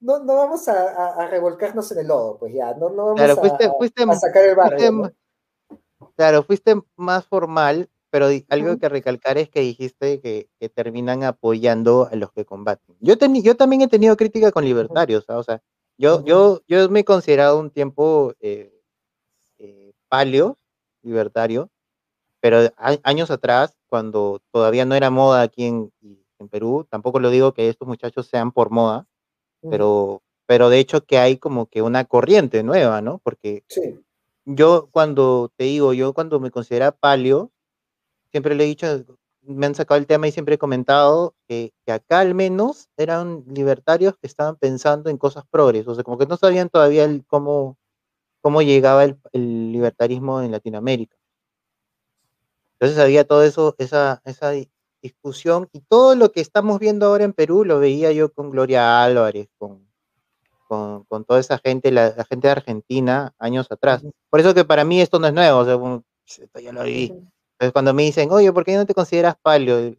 No, 0.00 0.18
no 0.22 0.34
vamos 0.36 0.68
a, 0.68 0.72
a- 0.90 1.22
a 1.24 1.26
revolcarnos 1.28 1.90
en 1.92 1.98
el 2.00 2.08
lodo, 2.08 2.38
pues 2.38 2.52
ya, 2.54 2.74
no, 2.74 2.90
no 2.90 3.06
vamos 3.06 3.16
Claro, 3.16 3.32
a, 3.32 3.36
fuiste, 3.36 3.64
a- 3.64 3.72
fuiste, 3.78 4.02
a 4.02 4.14
sacar 4.14 4.44
el 4.44 4.54
barrio. 4.54 4.78
fuiste 4.78 4.92
¿no? 4.92 5.02
ma- 5.02 6.10
claro, 6.16 6.42
fuiste 6.42 6.74
más 6.96 7.24
formal, 7.26 7.88
pero 8.10 8.26
algo 8.48 8.76
que 8.78 8.88
recalcar 8.88 9.38
es 9.38 9.48
que 9.48 9.60
dijiste 9.60 10.20
que, 10.20 10.48
que 10.60 10.68
terminan 10.68 11.24
apoyando 11.24 12.08
a 12.10 12.16
los 12.16 12.30
que 12.32 12.44
combaten. 12.44 12.94
Yo, 13.00 13.16
teni- 13.16 13.42
yo 13.42 13.56
también 13.56 13.82
he 13.82 13.88
tenido 13.88 14.16
crítica 14.16 14.52
con 14.52 14.64
libertarios, 14.64 15.24
¿ah? 15.28 15.38
o 15.38 15.42
sea, 15.42 15.62
yo, 15.98 16.22
yo, 16.24 16.60
yo 16.68 16.88
me 16.90 17.00
he 17.00 17.04
considerado 17.04 17.58
un 17.58 17.70
tiempo 17.70 18.34
eh, 18.40 18.82
eh, 19.58 19.92
paleo, 20.08 20.58
libertario, 21.02 21.70
pero 22.46 22.70
a- 22.76 22.96
años 23.02 23.32
atrás, 23.32 23.76
cuando 23.88 24.40
todavía 24.52 24.84
no 24.84 24.94
era 24.94 25.10
moda 25.10 25.42
aquí 25.42 25.64
en, 25.64 25.90
en 26.38 26.48
Perú, 26.48 26.86
tampoco 26.88 27.18
lo 27.18 27.30
digo 27.30 27.52
que 27.52 27.68
estos 27.68 27.88
muchachos 27.88 28.28
sean 28.28 28.52
por 28.52 28.70
moda, 28.70 29.04
pero, 29.68 30.22
pero 30.46 30.68
de 30.68 30.78
hecho 30.78 31.04
que 31.04 31.18
hay 31.18 31.38
como 31.38 31.66
que 31.66 31.82
una 31.82 32.04
corriente 32.04 32.62
nueva, 32.62 33.00
¿no? 33.02 33.18
Porque 33.24 33.64
Sí. 33.68 33.98
yo 34.44 34.88
cuando 34.92 35.50
te 35.56 35.64
digo, 35.64 35.92
yo 35.92 36.12
cuando 36.12 36.38
me 36.38 36.52
considera 36.52 36.92
palio, 36.92 37.50
siempre 38.30 38.54
le 38.54 38.62
he 38.62 38.68
dicho, 38.68 38.86
me 39.42 39.66
han 39.66 39.74
sacado 39.74 39.98
el 39.98 40.06
tema 40.06 40.28
y 40.28 40.30
siempre 40.30 40.54
he 40.54 40.58
comentado 40.58 41.34
que, 41.48 41.72
que 41.84 41.90
acá 41.90 42.20
al 42.20 42.36
menos 42.36 42.88
eran 42.96 43.42
libertarios 43.48 44.14
que 44.18 44.28
estaban 44.28 44.54
pensando 44.54 45.10
en 45.10 45.18
cosas 45.18 45.42
progres, 45.50 45.88
o 45.88 45.96
sea, 45.96 46.04
como 46.04 46.16
que 46.16 46.26
no 46.26 46.36
sabían 46.36 46.68
todavía 46.68 47.02
el 47.02 47.24
cómo, 47.26 47.76
cómo 48.40 48.62
llegaba 48.62 49.02
el, 49.02 49.16
el 49.32 49.72
libertarismo 49.72 50.42
en 50.42 50.52
Latinoamérica. 50.52 51.15
Entonces 52.78 52.98
había 53.02 53.24
todo 53.24 53.42
eso, 53.42 53.74
esa, 53.78 54.20
esa 54.24 54.50
di- 54.50 54.70
discusión 55.02 55.68
y 55.72 55.80
todo 55.80 56.14
lo 56.14 56.32
que 56.32 56.40
estamos 56.40 56.78
viendo 56.78 57.06
ahora 57.06 57.24
en 57.24 57.32
Perú 57.32 57.64
lo 57.64 57.78
veía 57.78 58.12
yo 58.12 58.32
con 58.32 58.50
Gloria 58.50 59.02
Álvarez, 59.02 59.48
con, 59.58 59.86
con, 60.68 61.04
con 61.04 61.24
toda 61.24 61.40
esa 61.40 61.58
gente, 61.58 61.90
la, 61.90 62.14
la 62.16 62.24
gente 62.24 62.48
de 62.48 62.52
Argentina 62.52 63.34
años 63.38 63.66
atrás. 63.70 64.04
Por 64.30 64.40
eso 64.40 64.52
que 64.52 64.64
para 64.64 64.84
mí 64.84 65.00
esto 65.00 65.18
no 65.18 65.26
es 65.28 65.32
nuevo, 65.32 65.58
o 65.60 65.64
sea, 65.64 66.44
esto 66.44 66.60
ya 66.60 66.72
lo. 66.72 66.82
Ujú. 66.82 66.88
Entonces 66.88 67.72
cuando 67.72 67.94
me 67.94 68.02
dicen, 68.02 68.30
oye, 68.30 68.52
¿por 68.52 68.64
qué 68.64 68.76
no 68.76 68.84
te 68.84 68.94
consideras 68.94 69.36
palio? 69.40 69.96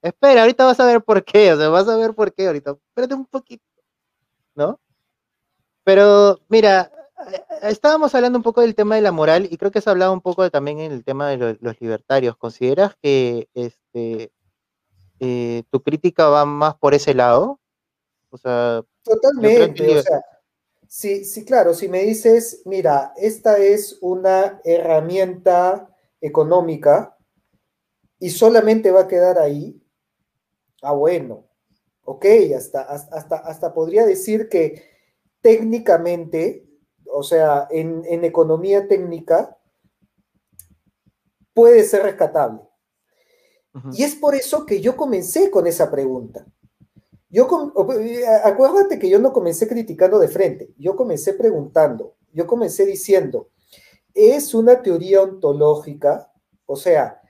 Espera, 0.00 0.42
ahorita 0.42 0.64
vas 0.64 0.80
a 0.80 0.86
ver 0.86 1.02
por 1.02 1.24
qué, 1.24 1.52
o 1.52 1.56
sea, 1.56 1.68
vas 1.68 1.88
a 1.88 1.96
ver 1.96 2.14
por 2.14 2.32
qué 2.32 2.46
ahorita. 2.46 2.70
Espérate 2.88 3.14
un 3.14 3.26
poquito, 3.26 3.64
¿no? 4.54 4.80
Pero 5.84 6.40
mira, 6.48 6.90
estábamos 7.62 8.14
hablando 8.14 8.38
un 8.38 8.42
poco 8.42 8.60
del 8.60 8.74
tema 8.74 8.96
de 8.96 9.02
la 9.02 9.12
moral 9.12 9.48
y 9.50 9.56
creo 9.56 9.70
que 9.70 9.78
has 9.78 9.88
hablado 9.88 10.12
un 10.12 10.20
poco 10.20 10.48
también 10.50 10.80
en 10.80 10.92
el 10.92 11.04
tema 11.04 11.28
de 11.30 11.36
lo- 11.36 11.56
los 11.60 11.80
libertarios. 11.80 12.36
¿Consideras 12.36 12.94
que 13.02 13.48
este 13.54 14.32
eh, 15.18 15.62
tu 15.70 15.82
crítica 15.82 16.28
va 16.28 16.44
más 16.44 16.74
por 16.76 16.92
ese 16.94 17.14
lado? 17.14 17.58
O 18.30 18.36
sea, 18.38 18.82
Totalmente, 19.02 19.98
o 19.98 20.02
sea, 20.02 20.20
sí, 20.88 21.24
sí, 21.24 21.44
claro, 21.44 21.72
si 21.74 21.88
me 21.88 22.02
dices, 22.02 22.62
mira, 22.66 23.12
esta 23.16 23.56
es 23.58 23.98
una 24.02 24.60
herramienta 24.64 25.88
económica 26.20 27.16
y 28.18 28.30
solamente 28.30 28.90
va 28.90 29.02
a 29.02 29.08
quedar 29.08 29.38
ahí, 29.38 29.80
ah, 30.82 30.92
bueno, 30.92 31.46
ok, 32.04 32.26
hasta, 32.56 32.82
hasta, 32.82 33.36
hasta 33.36 33.72
podría 33.72 34.04
decir 34.04 34.48
que 34.48 34.82
técnicamente, 35.40 36.65
o 37.16 37.22
sea, 37.22 37.66
en, 37.70 38.04
en 38.06 38.24
economía 38.24 38.86
técnica, 38.86 39.56
puede 41.54 41.82
ser 41.84 42.02
rescatable. 42.02 42.60
Y 43.92 44.04
es 44.04 44.14
por 44.14 44.34
eso 44.34 44.66
que 44.66 44.80
yo 44.80 44.96
comencé 44.96 45.50
con 45.50 45.66
esa 45.66 45.90
pregunta. 45.90 46.46
Yo, 47.28 47.46
com- 47.46 47.72
acuérdate 48.44 48.98
que 48.98 49.08
yo 49.08 49.18
no 49.18 49.32
comencé 49.32 49.66
criticando 49.66 50.18
de 50.18 50.28
frente, 50.28 50.74
yo 50.78 50.94
comencé 50.94 51.34
preguntando, 51.34 52.16
yo 52.32 52.46
comencé 52.46 52.86
diciendo, 52.86 53.48
es 54.14 54.54
una 54.54 54.80
teoría 54.82 55.22
ontológica, 55.22 56.30
o 56.66 56.76
sea, 56.76 57.20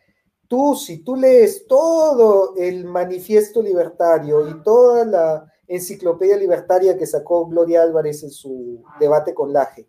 tú 0.49 0.77
si 0.77 1.03
tú 1.03 1.17
lees 1.17 1.67
todo 1.67 2.55
el 2.57 2.85
manifiesto 2.85 3.63
libertario 3.63 4.49
y 4.49 4.63
toda 4.63 5.05
la 5.05 5.53
enciclopedia 5.69 6.37
libertaria 6.37 6.97
que 6.97 7.07
sacó 7.07 7.47
Gloria 7.47 7.83
Álvarez 7.83 8.23
en 8.23 8.31
su 8.31 8.83
debate 9.01 9.35
con 9.35 9.53
Laje, 9.53 9.87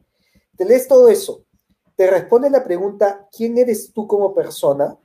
te 0.56 0.66
lees 0.66 0.88
todo 0.88 1.10
eso, 1.10 1.46
te 1.96 2.10
responde 2.10 2.50
la 2.50 2.64
pregunta, 2.64 3.28
¿quién 3.36 3.58
eres 3.58 3.92
tú 3.94 4.08
como 4.08 4.34
persona? 4.34 4.98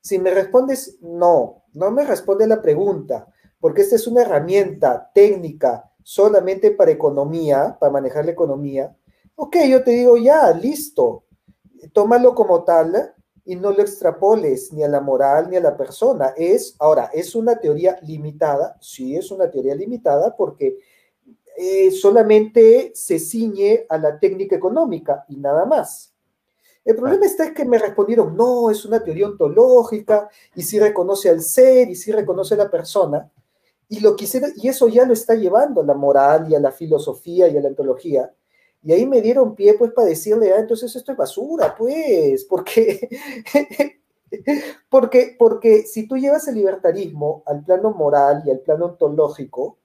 Si 0.00 0.18
me 0.18 0.30
respondes 0.30 0.98
no, 1.00 1.64
no 1.72 1.90
me 1.90 2.04
responde 2.04 2.46
la 2.46 2.62
pregunta, 2.62 3.28
porque 3.60 3.82
esta 3.82 3.96
es 3.96 4.06
una 4.06 4.22
herramienta 4.22 5.10
técnica 5.14 5.90
solamente 6.02 6.70
para 6.70 6.90
economía, 6.90 7.76
para 7.78 7.92
manejar 7.92 8.24
la 8.24 8.30
economía. 8.30 8.96
Ok, 9.34 9.56
yo 9.68 9.84
te 9.84 9.90
digo 9.90 10.16
ya, 10.16 10.50
listo, 10.52 11.24
tómalo 11.92 12.34
como 12.34 12.64
tal 12.64 13.14
y 13.48 13.56
no 13.56 13.70
lo 13.72 13.80
extrapoles 13.80 14.74
ni 14.74 14.84
a 14.84 14.88
la 14.88 15.00
moral 15.00 15.48
ni 15.48 15.56
a 15.56 15.62
la 15.62 15.74
persona. 15.74 16.34
Es, 16.36 16.76
ahora, 16.78 17.10
¿es 17.14 17.34
una 17.34 17.58
teoría 17.58 17.98
limitada? 18.02 18.76
Sí, 18.78 19.16
es 19.16 19.30
una 19.30 19.50
teoría 19.50 19.74
limitada 19.74 20.36
porque 20.36 20.76
eh, 21.56 21.90
solamente 21.90 22.92
se 22.94 23.18
ciñe 23.18 23.86
a 23.88 23.96
la 23.96 24.20
técnica 24.20 24.54
económica 24.54 25.24
y 25.28 25.38
nada 25.38 25.64
más. 25.64 26.12
El 26.84 26.94
problema 26.94 27.24
está 27.24 27.46
es 27.46 27.52
que 27.52 27.64
me 27.64 27.78
respondieron, 27.78 28.36
no, 28.36 28.70
es 28.70 28.84
una 28.84 29.02
teoría 29.02 29.26
ontológica 29.26 30.28
y 30.54 30.60
sí 30.60 30.78
reconoce 30.78 31.30
al 31.30 31.40
ser 31.40 31.88
y 31.88 31.94
sí 31.94 32.12
reconoce 32.12 32.52
a 32.52 32.58
la 32.58 32.70
persona. 32.70 33.32
Y, 33.88 34.00
lo 34.00 34.14
quisiera, 34.14 34.48
y 34.56 34.68
eso 34.68 34.88
ya 34.88 35.06
lo 35.06 35.14
está 35.14 35.34
llevando 35.34 35.80
a 35.80 35.86
la 35.86 35.94
moral 35.94 36.52
y 36.52 36.54
a 36.54 36.60
la 36.60 36.70
filosofía 36.70 37.48
y 37.48 37.56
a 37.56 37.62
la 37.62 37.68
ontología. 37.68 38.30
Y 38.82 38.92
ahí 38.92 39.06
me 39.06 39.20
dieron 39.20 39.54
pie 39.54 39.74
pues 39.74 39.92
para 39.92 40.08
decirle, 40.08 40.52
ah, 40.52 40.60
entonces 40.60 40.94
esto 40.94 41.12
es 41.12 41.18
basura, 41.18 41.74
pues, 41.76 42.44
porque, 42.44 43.08
porque, 44.88 45.36
porque 45.38 45.82
si 45.82 46.06
tú 46.06 46.16
llevas 46.16 46.46
el 46.48 46.54
libertarismo 46.54 47.42
al 47.46 47.64
plano 47.64 47.90
moral 47.90 48.42
y 48.46 48.50
al 48.50 48.60
plano 48.60 48.86
ontológico, 48.86 49.78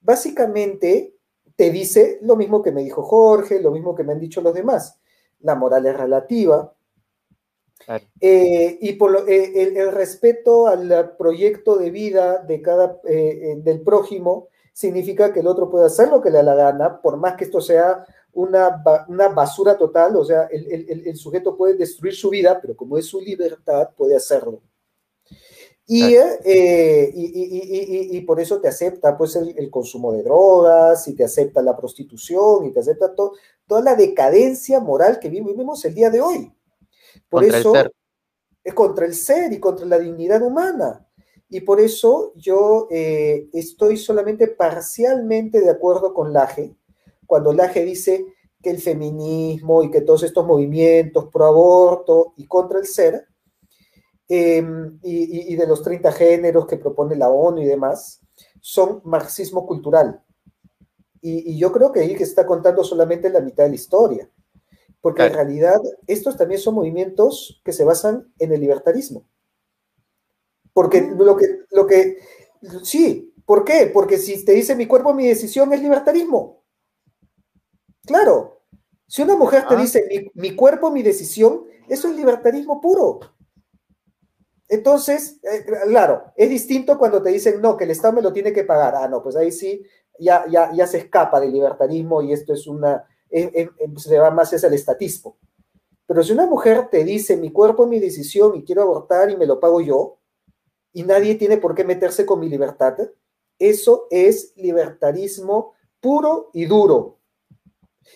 básicamente 0.00 1.14
te 1.54 1.70
dice 1.70 2.18
lo 2.22 2.36
mismo 2.36 2.62
que 2.62 2.72
me 2.72 2.82
dijo 2.82 3.02
Jorge, 3.02 3.60
lo 3.60 3.70
mismo 3.70 3.94
que 3.94 4.02
me 4.02 4.12
han 4.12 4.20
dicho 4.20 4.40
los 4.40 4.54
demás. 4.54 4.98
La 5.40 5.54
moral 5.54 5.86
es 5.86 5.96
relativa, 5.96 6.74
claro. 7.84 8.04
eh, 8.20 8.78
y 8.80 8.94
por 8.94 9.10
lo, 9.10 9.26
eh, 9.28 9.62
el, 9.62 9.76
el, 9.76 9.92
respeto 9.92 10.66
al 10.66 11.16
proyecto 11.16 11.76
de 11.76 11.90
vida 11.90 12.38
de 12.38 12.60
cada, 12.60 13.00
eh, 13.04 13.54
del 13.58 13.82
prójimo 13.82 14.48
significa 14.72 15.32
que 15.32 15.40
el 15.40 15.46
otro 15.46 15.70
puede 15.70 15.86
hacer 15.86 16.08
lo 16.08 16.20
que 16.20 16.30
le 16.30 16.38
da 16.38 16.42
la 16.42 16.54
gana, 16.54 17.00
por 17.00 17.16
más 17.16 17.36
que 17.36 17.44
esto 17.44 17.60
sea 17.60 18.06
una, 18.32 18.82
una 19.08 19.28
basura 19.28 19.76
total, 19.76 20.16
o 20.16 20.24
sea, 20.24 20.44
el, 20.44 20.70
el, 20.70 21.08
el, 21.08 21.16
sujeto 21.16 21.56
puede 21.56 21.74
destruir 21.74 22.14
su 22.14 22.30
vida, 22.30 22.60
pero 22.60 22.76
como 22.76 22.96
es 22.96 23.06
su 23.06 23.20
libertad, 23.20 23.90
puede 23.96 24.16
hacerlo. 24.16 24.62
Y, 25.86 26.14
eh, 26.14 27.10
y, 27.12 27.24
y, 27.24 28.16
y, 28.16 28.20
por 28.20 28.38
eso 28.38 28.60
te 28.60 28.68
acepta 28.68 29.18
pues, 29.18 29.34
el, 29.34 29.54
el, 29.58 29.70
consumo 29.70 30.12
de 30.12 30.22
drogas, 30.22 31.08
y 31.08 31.14
te 31.14 31.24
acepta 31.24 31.62
la 31.62 31.76
prostitución, 31.76 32.66
y 32.66 32.72
te 32.72 32.80
acepta 32.80 33.12
to, 33.14 33.32
toda 33.66 33.82
la 33.82 33.96
decadencia 33.96 34.78
moral 34.78 35.18
que 35.18 35.28
vivimos 35.28 35.84
el 35.84 35.94
día 35.94 36.10
de 36.10 36.20
hoy. 36.20 36.52
Por 37.28 37.42
Contra 37.42 37.58
eso 37.58 37.72
es 38.62 38.74
contra 38.74 39.06
el 39.06 39.14
ser 39.14 39.52
y 39.52 39.60
contra 39.60 39.86
la 39.86 39.98
dignidad 39.98 40.42
humana. 40.42 41.06
Y 41.48 41.60
por 41.62 41.80
eso 41.80 42.32
yo 42.36 42.86
eh, 42.90 43.48
estoy 43.52 43.96
solamente 43.96 44.46
parcialmente 44.46 45.60
de 45.60 45.70
acuerdo 45.70 46.14
con 46.14 46.32
Laje, 46.32 46.76
cuando 47.30 47.52
Laje 47.52 47.84
dice 47.84 48.26
que 48.60 48.70
el 48.70 48.80
feminismo 48.80 49.84
y 49.84 49.90
que 49.92 50.00
todos 50.00 50.24
estos 50.24 50.44
movimientos 50.44 51.28
pro 51.32 51.44
aborto 51.44 52.34
y 52.36 52.48
contra 52.48 52.80
el 52.80 52.86
ser, 52.86 53.28
eh, 54.28 54.60
y, 55.04 55.52
y, 55.52 55.54
de 55.54 55.66
los 55.68 55.80
30 55.84 56.10
géneros 56.10 56.66
que 56.66 56.76
propone 56.76 57.14
la 57.14 57.28
ONU 57.28 57.62
y 57.62 57.66
demás, 57.66 58.20
son 58.60 59.00
marxismo 59.04 59.64
cultural. 59.64 60.24
Y, 61.20 61.52
y 61.52 61.56
yo 61.56 61.70
creo 61.70 61.92
que 61.92 62.00
ahí 62.00 62.16
que 62.16 62.24
está 62.24 62.44
contando 62.44 62.82
solamente 62.82 63.30
la 63.30 63.40
mitad 63.40 63.62
de 63.62 63.70
la 63.70 63.76
historia, 63.76 64.28
porque 65.00 65.18
claro. 65.18 65.30
en 65.30 65.36
realidad 65.36 65.80
estos 66.08 66.36
también 66.36 66.60
son 66.60 66.74
movimientos 66.74 67.60
que 67.64 67.72
se 67.72 67.84
basan 67.84 68.32
en 68.40 68.52
el 68.52 68.60
libertarismo. 68.60 69.24
Porque 70.72 71.00
lo 71.16 71.36
que, 71.36 71.60
lo 71.70 71.86
que, 71.86 72.16
sí, 72.82 73.32
¿por 73.46 73.64
qué? 73.64 73.88
Porque 73.94 74.18
si 74.18 74.44
te 74.44 74.50
dice 74.50 74.74
mi 74.74 74.86
cuerpo, 74.86 75.14
mi 75.14 75.28
decisión 75.28 75.72
es 75.72 75.80
libertarismo. 75.80 76.59
Claro, 78.06 78.62
si 79.06 79.22
una 79.22 79.36
mujer 79.36 79.66
te 79.66 79.74
ah. 79.74 79.78
dice 79.78 80.06
mi, 80.08 80.30
mi, 80.34 80.56
cuerpo, 80.56 80.90
mi 80.90 81.02
decisión, 81.02 81.64
eso 81.88 82.08
es 82.08 82.16
libertarismo 82.16 82.80
puro. 82.80 83.20
Entonces, 84.68 85.40
eh, 85.42 85.64
claro, 85.88 86.32
es 86.36 86.48
distinto 86.48 86.96
cuando 86.96 87.20
te 87.20 87.30
dicen, 87.30 87.60
no, 87.60 87.76
que 87.76 87.84
el 87.84 87.90
Estado 87.90 88.14
me 88.14 88.22
lo 88.22 88.32
tiene 88.32 88.52
que 88.52 88.62
pagar. 88.62 88.94
Ah, 88.94 89.08
no, 89.08 89.20
pues 89.22 89.34
ahí 89.34 89.50
sí, 89.50 89.82
ya, 90.18 90.44
ya, 90.48 90.72
ya 90.72 90.86
se 90.86 90.98
escapa 90.98 91.40
del 91.40 91.52
libertarismo 91.52 92.22
y 92.22 92.32
esto 92.32 92.52
es 92.52 92.66
una, 92.68 93.04
es, 93.28 93.50
es, 93.52 93.68
se 93.96 94.18
va 94.18 94.30
más 94.30 94.52
es 94.52 94.62
el 94.62 94.74
estatismo. 94.74 95.36
Pero 96.06 96.22
si 96.22 96.32
una 96.32 96.46
mujer 96.46 96.88
te 96.88 97.04
dice, 97.04 97.36
mi 97.36 97.50
cuerpo, 97.50 97.86
mi 97.86 97.98
decisión 97.98 98.54
y 98.56 98.64
quiero 98.64 98.82
abortar 98.82 99.30
y 99.30 99.36
me 99.36 99.46
lo 99.46 99.58
pago 99.60 99.80
yo, 99.80 100.18
y 100.92 101.02
nadie 101.02 101.34
tiene 101.36 101.56
por 101.56 101.74
qué 101.74 101.84
meterse 101.84 102.26
con 102.26 102.40
mi 102.40 102.48
libertad, 102.48 102.96
eso 103.58 104.06
es 104.10 104.52
libertarismo 104.56 105.74
puro 106.00 106.50
y 106.52 106.64
duro. 106.64 107.19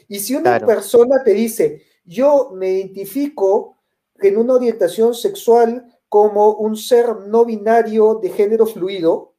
Y 0.08 0.20
si 0.20 0.34
una 0.34 0.58
claro. 0.58 0.66
persona 0.66 1.22
te 1.24 1.32
dice, 1.32 1.82
yo 2.04 2.50
me 2.54 2.70
identifico 2.72 3.78
en 4.20 4.36
una 4.36 4.54
orientación 4.54 5.14
sexual 5.14 5.86
como 6.08 6.52
un 6.52 6.76
ser 6.76 7.16
no 7.26 7.44
binario 7.44 8.20
de 8.22 8.30
género 8.30 8.66
fluido, 8.66 9.34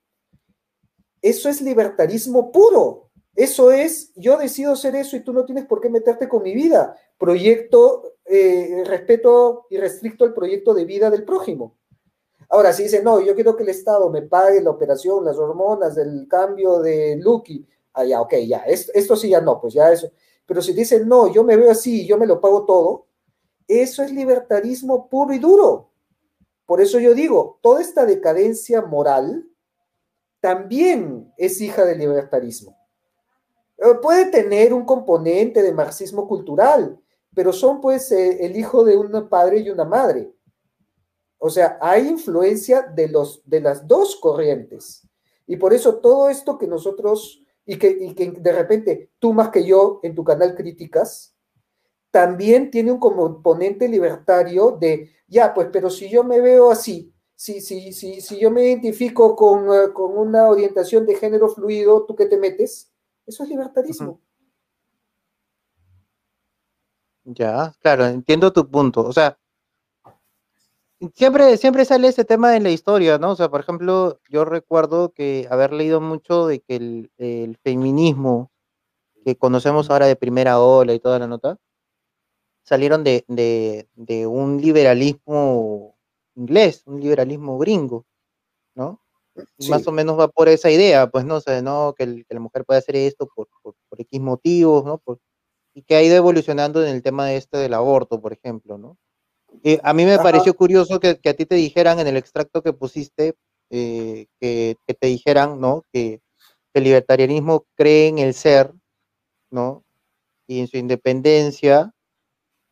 eso 1.21 1.49
es 1.49 1.61
libertarismo 1.61 2.51
puro. 2.51 3.09
Eso 3.35 3.71
es, 3.71 4.13
yo 4.15 4.37
decido 4.37 4.75
ser 4.75 4.95
eso 4.95 5.17
y 5.17 5.21
tú 5.21 5.33
no 5.33 5.43
tienes 5.43 5.65
por 5.65 5.81
qué 5.81 5.89
meterte 5.89 6.29
con 6.29 6.43
mi 6.43 6.53
vida. 6.53 6.95
Proyecto, 7.17 8.13
eh, 8.25 8.83
respeto 8.85 9.65
y 9.69 9.77
restricto 9.77 10.23
el 10.23 10.33
proyecto 10.33 10.73
de 10.73 10.85
vida 10.85 11.09
del 11.09 11.25
prójimo. 11.25 11.75
Ahora, 12.49 12.71
si 12.71 12.83
dice, 12.83 13.03
no, 13.03 13.19
yo 13.21 13.35
quiero 13.35 13.55
que 13.55 13.63
el 13.63 13.69
Estado 13.69 14.09
me 14.09 14.21
pague 14.21 14.61
la 14.61 14.69
operación, 14.69 15.25
las 15.25 15.37
hormonas, 15.37 15.97
el 15.97 16.27
cambio 16.29 16.79
de 16.79 17.17
Lucky, 17.17 17.67
ah, 17.93 18.05
ya, 18.05 18.21
ok, 18.21 18.35
ya, 18.47 18.59
esto, 18.59 18.91
esto 18.93 19.15
sí 19.15 19.29
ya 19.29 19.41
no, 19.41 19.59
pues 19.59 19.73
ya 19.73 19.91
eso. 19.91 20.09
Pero 20.45 20.61
si 20.61 20.73
dice, 20.73 21.03
no, 21.05 21.31
yo 21.31 21.43
me 21.43 21.57
veo 21.57 21.71
así, 21.71 22.05
yo 22.05 22.17
me 22.17 22.27
lo 22.27 22.39
pago 22.39 22.65
todo, 22.65 23.07
eso 23.67 24.03
es 24.03 24.11
libertarismo 24.11 25.09
puro 25.09 25.33
y 25.33 25.39
duro. 25.39 25.91
Por 26.65 26.81
eso 26.81 26.99
yo 26.99 27.13
digo, 27.13 27.59
toda 27.61 27.81
esta 27.81 28.05
decadencia 28.05 28.81
moral 28.81 29.47
también 30.39 31.33
es 31.37 31.61
hija 31.61 31.85
del 31.85 31.99
libertarismo. 31.99 32.77
Puede 34.01 34.27
tener 34.27 34.73
un 34.73 34.85
componente 34.85 35.61
de 35.61 35.73
marxismo 35.73 36.27
cultural, 36.27 36.99
pero 37.33 37.51
son 37.51 37.81
pues 37.81 38.11
eh, 38.11 38.45
el 38.45 38.55
hijo 38.55 38.83
de 38.85 38.95
un 38.95 39.27
padre 39.27 39.59
y 39.59 39.69
una 39.69 39.83
madre. 39.83 40.31
O 41.37 41.49
sea, 41.49 41.77
hay 41.81 42.07
influencia 42.07 42.81
de, 42.81 43.09
los, 43.09 43.41
de 43.45 43.59
las 43.59 43.85
dos 43.85 44.15
corrientes. 44.15 45.07
Y 45.45 45.57
por 45.57 45.73
eso 45.73 45.97
todo 45.97 46.29
esto 46.29 46.57
que 46.57 46.65
nosotros, 46.65 47.43
y 47.65 47.77
que, 47.77 47.89
y 47.89 48.13
que 48.13 48.31
de 48.31 48.51
repente 48.51 49.11
tú 49.19 49.33
más 49.33 49.49
que 49.49 49.65
yo 49.65 49.99
en 50.03 50.15
tu 50.15 50.23
canal 50.23 50.55
criticas, 50.55 51.35
también 52.11 52.71
tiene 52.71 52.91
un 52.91 52.99
componente 52.99 53.89
libertario 53.89 54.77
de, 54.79 55.11
ya, 55.27 55.53
pues, 55.53 55.67
pero 55.71 55.89
si 55.89 56.09
yo 56.09 56.23
me 56.23 56.39
veo 56.39 56.71
así, 56.71 57.13
si, 57.35 57.59
si, 57.59 57.91
si, 57.91 58.21
si 58.21 58.39
yo 58.39 58.49
me 58.49 58.63
identifico 58.63 59.35
con, 59.35 59.67
uh, 59.67 59.91
con 59.91 60.17
una 60.17 60.47
orientación 60.47 61.05
de 61.05 61.15
género 61.15 61.49
fluido, 61.49 62.05
¿tú 62.05 62.15
qué 62.15 62.25
te 62.25 62.37
metes? 62.37 62.93
Eso 63.25 63.43
es 63.43 63.49
libertarismo. 63.49 64.21
Ya, 67.25 67.73
claro, 67.81 68.05
entiendo 68.05 68.53
tu 68.53 68.69
punto. 68.69 69.01
O 69.01 69.11
sea, 69.11 69.37
siempre, 71.13 71.57
siempre 71.57 71.85
sale 71.85 72.07
ese 72.07 72.25
tema 72.25 72.55
en 72.55 72.63
la 72.63 72.71
historia, 72.71 73.17
¿no? 73.17 73.31
O 73.31 73.35
sea, 73.35 73.49
por 73.49 73.59
ejemplo, 73.59 74.19
yo 74.29 74.45
recuerdo 74.45 75.11
que 75.13 75.47
haber 75.49 75.73
leído 75.73 76.01
mucho 76.01 76.47
de 76.47 76.61
que 76.61 76.75
el, 76.75 77.11
el 77.17 77.57
feminismo 77.63 78.51
que 79.25 79.35
conocemos 79.35 79.89
ahora 79.89 80.05
de 80.05 80.15
primera 80.15 80.59
ola 80.59 80.93
y 80.93 80.99
toda 80.99 81.17
la 81.17 81.27
nota, 81.27 81.57
salieron 82.63 83.03
de, 83.03 83.25
de, 83.27 83.89
de, 83.95 84.27
un 84.27 84.61
liberalismo 84.61 85.97
inglés, 86.35 86.83
un 86.85 86.99
liberalismo 86.99 87.57
gringo, 87.57 88.05
¿no? 88.75 89.01
Sí. 89.59 89.69
Más 89.69 89.85
o 89.87 89.91
menos 89.91 90.17
va 90.19 90.27
por 90.29 90.47
esa 90.47 90.69
idea, 90.71 91.07
pues, 91.09 91.25
¿no? 91.25 91.35
O 91.35 91.41
sea, 91.41 91.61
¿no? 91.61 91.93
Que, 91.97 92.03
el, 92.03 92.25
que 92.25 92.35
la 92.35 92.39
mujer 92.39 92.65
puede 92.65 92.79
hacer 92.79 92.95
esto 92.95 93.27
por, 93.35 93.47
por, 93.63 93.75
por 93.89 94.01
X 94.01 94.21
motivos, 94.21 94.85
¿no? 94.85 94.99
Por, 94.99 95.19
y 95.73 95.81
que 95.83 95.95
ha 95.95 96.03
ido 96.03 96.15
evolucionando 96.15 96.83
en 96.83 96.89
el 96.89 97.01
tema 97.01 97.27
de 97.27 97.37
este 97.37 97.57
del 97.57 97.73
aborto, 97.73 98.21
por 98.21 98.31
ejemplo, 98.31 98.77
¿no? 98.77 98.97
Eh, 99.63 99.79
a 99.83 99.93
mí 99.93 100.05
me 100.05 100.13
Ajá. 100.13 100.23
pareció 100.23 100.53
curioso 100.55 100.99
que, 100.99 101.19
que, 101.19 101.29
a 101.29 101.33
ti 101.33 101.45
te 101.45 101.55
dijeran 101.55 101.99
en 101.99 102.07
el 102.07 102.17
extracto 102.17 102.61
que 102.61 102.73
pusiste, 102.73 103.35
eh, 103.69 104.27
que, 104.39 104.75
que, 104.85 104.93
te 104.93 105.07
dijeran, 105.07 105.59
¿no? 105.59 105.83
Que, 105.91 106.21
que 106.73 106.79
el 106.79 106.83
libertarianismo 106.83 107.65
cree 107.75 108.07
en 108.07 108.19
el 108.19 108.33
ser, 108.33 108.71
¿no? 109.51 109.83
Y 110.47 110.59
en 110.59 110.67
su 110.67 110.77
independencia, 110.77 111.95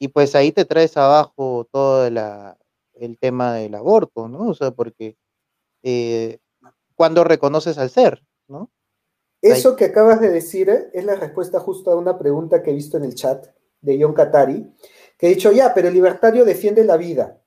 y 0.03 0.09
pues 0.09 0.35
ahí 0.35 0.51
te 0.51 0.65
traes 0.65 0.97
abajo 0.97 1.65
todo 1.71 2.09
la, 2.09 2.57
el 2.95 3.17
tema 3.17 3.53
del 3.53 3.73
aborto, 3.75 4.27
¿no? 4.27 4.49
O 4.49 4.53
sea, 4.53 4.71
porque 4.71 5.15
eh, 5.81 6.39
cuando 6.95 7.23
reconoces 7.23 7.77
al 7.77 7.89
ser, 7.89 8.21
¿no? 8.49 8.69
Eso 9.41 9.69
ahí. 9.69 9.75
que 9.77 9.85
acabas 9.85 10.21
de 10.21 10.29
decir 10.29 10.69
¿eh? 10.69 10.89
es 10.93 11.05
la 11.05 11.15
respuesta 11.15 11.59
justo 11.59 11.91
a 11.91 11.95
una 11.95 12.17
pregunta 12.17 12.61
que 12.61 12.71
he 12.71 12.73
visto 12.73 12.97
en 12.97 13.05
el 13.05 13.15
chat 13.15 13.47
de 13.81 13.97
John 14.01 14.13
Katari, 14.13 14.73
que 15.23 15.27
he 15.27 15.35
dicho, 15.35 15.53
ya, 15.53 15.73
pero 15.73 15.87
el 15.87 15.93
libertario 15.93 16.43
defiende 16.43 16.83
la 16.83 16.97
vida. 16.97 17.41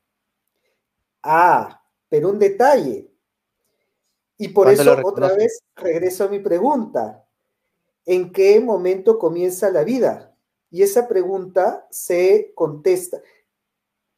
Ah, 1.23 1.85
pero 2.09 2.31
un 2.31 2.39
detalle. 2.39 3.13
Y 4.39 4.49
por 4.49 4.71
eso 4.71 4.97
otra 5.05 5.35
vez 5.35 5.63
regreso 5.75 6.25
a 6.25 6.29
mi 6.29 6.39
pregunta. 6.39 7.23
¿En 8.07 8.33
qué 8.33 8.61
momento 8.61 9.19
comienza 9.19 9.71
la 9.71 9.85
vida? 9.85 10.35
Y 10.71 10.81
esa 10.81 11.07
pregunta 11.07 11.87
se 11.91 12.53
contesta 12.55 13.21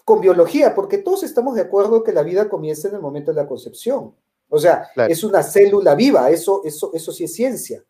con 0.05 0.21
biología, 0.21 0.73
porque 0.73 0.99
todos 0.99 1.25
estamos 1.25 1.57
de 1.57 1.63
acuerdo 1.63 2.05
que 2.05 2.13
la 2.13 2.23
vida 2.23 2.49
comienza 2.49 2.87
en 2.87 2.95
el 2.95 3.01
momento 3.01 3.33
de 3.33 3.43
la 3.43 3.49
concepción. 3.49 4.15
O 4.49 4.61
sea, 4.61 4.89
claro. 4.95 5.13
es 5.13 5.25
una 5.25 5.43
célula 5.43 5.97
viva, 5.97 6.31
eso, 6.31 6.63
eso, 6.65 6.93
eso 6.95 7.11
sí 7.11 7.25
es 7.25 7.35
ciencia. 7.35 7.85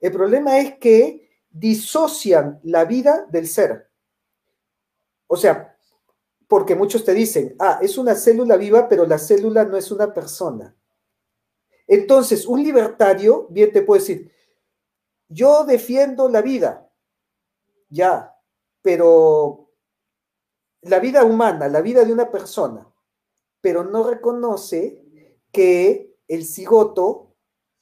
El 0.00 0.12
problema 0.12 0.60
es 0.60 0.78
que 0.78 1.28
disocian 1.50 2.58
la 2.62 2.86
vida 2.86 3.26
del 3.30 3.46
ser. 3.46 3.90
O 5.34 5.36
sea, 5.36 5.76
porque 6.46 6.76
muchos 6.76 7.04
te 7.04 7.12
dicen, 7.12 7.56
ah, 7.58 7.80
es 7.82 7.98
una 7.98 8.14
célula 8.14 8.56
viva, 8.56 8.88
pero 8.88 9.04
la 9.04 9.18
célula 9.18 9.64
no 9.64 9.76
es 9.76 9.90
una 9.90 10.14
persona. 10.14 10.76
Entonces, 11.88 12.46
un 12.46 12.62
libertario 12.62 13.48
bien 13.50 13.72
te 13.72 13.82
puede 13.82 14.00
decir, 14.00 14.32
yo 15.28 15.64
defiendo 15.64 16.28
la 16.28 16.40
vida, 16.40 16.88
ya, 17.88 18.36
pero 18.80 19.72
la 20.82 21.00
vida 21.00 21.24
humana, 21.24 21.68
la 21.68 21.80
vida 21.80 22.04
de 22.04 22.12
una 22.12 22.30
persona, 22.30 22.88
pero 23.60 23.82
no 23.82 24.08
reconoce 24.08 25.02
que 25.50 26.16
el 26.28 26.44
cigoto 26.44 27.34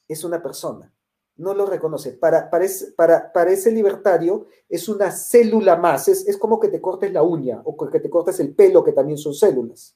es 0.07 0.23
una 0.23 0.41
persona. 0.41 0.92
No 1.35 1.53
lo 1.53 1.65
reconoce. 1.65 2.11
Para, 2.13 2.49
para, 2.49 2.65
ese, 2.65 2.91
para, 2.91 3.31
para 3.31 3.51
ese 3.51 3.71
libertario 3.71 4.45
es 4.69 4.87
una 4.87 5.11
célula 5.11 5.75
más. 5.75 6.07
Es, 6.07 6.27
es, 6.27 6.37
como 6.37 6.59
que 6.59 6.67
te 6.67 6.79
cortes 6.79 7.11
la 7.11 7.23
uña 7.23 7.61
o 7.65 7.75
que 7.75 7.99
te 7.99 8.09
cortes 8.09 8.39
el 8.39 8.53
pelo, 8.53 8.83
que 8.83 8.91
también 8.91 9.17
son 9.17 9.33
células. 9.33 9.95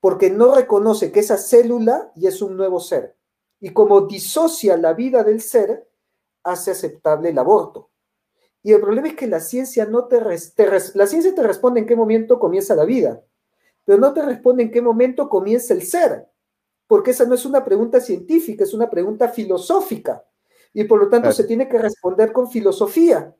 Porque 0.00 0.30
no 0.30 0.54
reconoce 0.54 1.10
que 1.10 1.20
esa 1.20 1.38
célula 1.38 2.12
ya 2.14 2.28
es 2.28 2.42
un 2.42 2.56
nuevo 2.56 2.80
ser. 2.80 3.16
Y 3.60 3.70
como 3.70 4.02
disocia 4.02 4.76
la 4.76 4.92
vida 4.92 5.24
del 5.24 5.40
ser, 5.40 5.88
hace 6.44 6.70
aceptable 6.70 7.30
el 7.30 7.38
aborto. 7.38 7.90
Y 8.62 8.72
el 8.72 8.80
problema 8.80 9.08
es 9.08 9.14
que 9.14 9.26
la 9.26 9.40
ciencia 9.40 9.86
no 9.86 10.06
te, 10.06 10.18
te 10.54 10.70
la 10.94 11.06
ciencia 11.06 11.34
te 11.34 11.42
responde 11.42 11.80
en 11.80 11.86
qué 11.86 11.96
momento 11.96 12.38
comienza 12.38 12.74
la 12.74 12.84
vida, 12.84 13.22
pero 13.84 13.98
no 13.98 14.12
te 14.12 14.22
responde 14.22 14.64
en 14.64 14.70
qué 14.70 14.82
momento 14.82 15.28
comienza 15.28 15.74
el 15.74 15.82
ser. 15.82 16.28
porque 16.86 17.10
esa 17.10 17.26
no 17.26 17.34
es 17.34 17.44
una 17.44 17.64
pregunta 17.64 18.00
científica, 18.00 18.64
es 18.64 18.72
una 18.72 18.88
pregunta 18.88 19.28
filosófica. 19.28 20.24
Y 20.72 20.84
por 20.84 21.00
lo 21.00 21.08
tanto 21.08 21.32
se 21.32 21.44
tiene 21.44 21.68
que 21.68 21.78
responder 21.78 22.32
con 22.32 22.50
filosofía. 22.50 23.34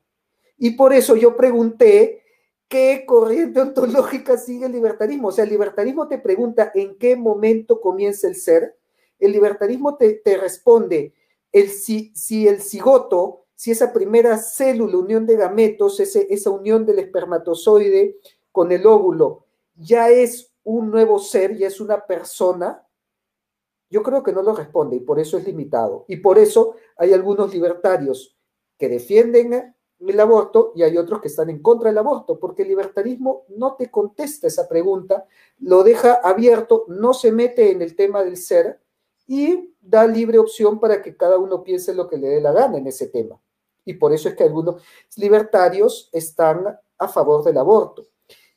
Y 0.57 0.71
por 0.71 0.93
eso 0.93 1.15
yo 1.15 1.35
pregunté 1.35 2.23
qué 2.67 3.03
corriente 3.05 3.61
ontológica 3.61 4.37
sigue 4.37 4.65
el 4.65 4.71
libertarismo. 4.71 5.29
O 5.29 5.31
sea, 5.31 5.43
el 5.43 5.49
libertarismo 5.49 6.07
te 6.07 6.17
pregunta 6.17 6.71
en 6.73 6.97
qué 6.97 7.15
momento 7.15 7.81
comienza 7.81 8.27
el 8.27 8.35
ser. 8.35 8.77
El 9.19 9.31
libertarismo 9.31 9.97
te, 9.97 10.13
te 10.13 10.37
responde 10.37 11.13
el, 11.51 11.69
si, 11.69 12.11
si 12.15 12.47
el 12.47 12.61
cigoto, 12.61 13.45
si 13.55 13.71
esa 13.71 13.91
primera 13.91 14.37
célula, 14.37 14.97
unión 14.97 15.25
de 15.25 15.35
gametos, 15.35 15.99
ese, 15.99 16.27
esa 16.29 16.49
unión 16.49 16.85
del 16.85 16.99
espermatozoide 16.99 18.17
con 18.51 18.71
el 18.71 18.85
óvulo, 18.85 19.45
ya 19.75 20.09
es 20.09 20.53
un 20.63 20.91
nuevo 20.91 21.19
ser, 21.19 21.57
ya 21.57 21.67
es 21.67 21.81
una 21.81 22.05
persona, 22.05 22.85
yo 23.89 24.03
creo 24.03 24.23
que 24.23 24.33
no 24.33 24.41
lo 24.41 24.55
responde 24.55 24.97
y 24.97 24.99
por 24.99 25.19
eso 25.19 25.37
es 25.37 25.45
limitado. 25.45 26.05
Y 26.07 26.17
por 26.17 26.37
eso 26.37 26.75
hay 26.97 27.13
algunos 27.13 27.53
libertarios 27.53 28.37
que 28.77 28.89
defienden 28.89 29.75
el 29.99 30.19
aborto 30.19 30.71
y 30.75 30.83
hay 30.83 30.97
otros 30.97 31.21
que 31.21 31.27
están 31.27 31.49
en 31.49 31.61
contra 31.61 31.89
del 31.89 31.97
aborto, 31.97 32.39
porque 32.39 32.61
el 32.61 32.69
libertarismo 32.69 33.45
no 33.49 33.75
te 33.75 33.91
contesta 33.91 34.47
esa 34.47 34.67
pregunta, 34.69 35.25
lo 35.59 35.83
deja 35.83 36.13
abierto, 36.13 36.85
no 36.87 37.13
se 37.13 37.31
mete 37.31 37.71
en 37.71 37.81
el 37.81 37.95
tema 37.95 38.23
del 38.23 38.37
ser 38.37 38.79
y 39.27 39.73
da 39.81 40.07
libre 40.07 40.39
opción 40.39 40.79
para 40.79 41.01
que 41.01 41.17
cada 41.17 41.37
uno 41.37 41.63
piense 41.63 41.93
lo 41.93 42.07
que 42.07 42.17
le 42.17 42.29
dé 42.29 42.41
la 42.41 42.53
gana 42.53 42.77
en 42.77 42.87
ese 42.87 43.07
tema. 43.07 43.39
Y 43.83 43.93
por 43.93 44.13
eso 44.13 44.29
es 44.29 44.35
que 44.35 44.43
algunos 44.43 44.81
libertarios 45.17 46.09
están 46.13 46.79
a 46.97 47.07
favor 47.07 47.43
del 47.43 47.57
aborto. 47.57 48.07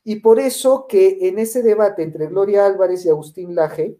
Y 0.04 0.16
por 0.16 0.38
eso 0.38 0.86
que 0.86 1.18
en 1.28 1.38
ese 1.38 1.62
debate 1.62 2.02
entre 2.02 2.26
Gloria 2.26 2.66
Álvarez 2.66 3.04
y 3.04 3.09
Agustín 3.09 3.54
Laje, 3.54 3.98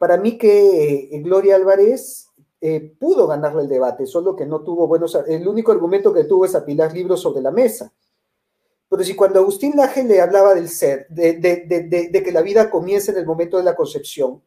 para 0.00 0.16
mí 0.16 0.38
que 0.38 1.10
eh, 1.12 1.20
Gloria 1.20 1.56
Álvarez 1.56 2.30
eh, 2.58 2.96
pudo 2.98 3.26
ganarle 3.26 3.64
el 3.64 3.68
debate, 3.68 4.06
solo 4.06 4.34
que 4.34 4.46
no 4.46 4.62
tuvo 4.62 4.86
buenos, 4.86 5.14
el 5.28 5.46
único 5.46 5.72
argumento 5.72 6.14
que 6.14 6.24
tuvo 6.24 6.46
es 6.46 6.54
apilar 6.54 6.94
libros 6.94 7.20
sobre 7.20 7.42
la 7.42 7.50
mesa. 7.50 7.92
Pero 8.88 9.04
si 9.04 9.14
cuando 9.14 9.40
Agustín 9.40 9.74
Laje 9.76 10.02
le 10.02 10.22
hablaba 10.22 10.54
del 10.54 10.70
ser, 10.70 11.06
de, 11.10 11.34
de, 11.34 11.66
de, 11.66 12.08
de, 12.08 12.22
que 12.22 12.32
la 12.32 12.40
vida 12.40 12.70
comienza 12.70 13.12
en 13.12 13.18
el 13.18 13.26
momento 13.26 13.58
de 13.58 13.62
la 13.62 13.76
concepción, 13.76 14.42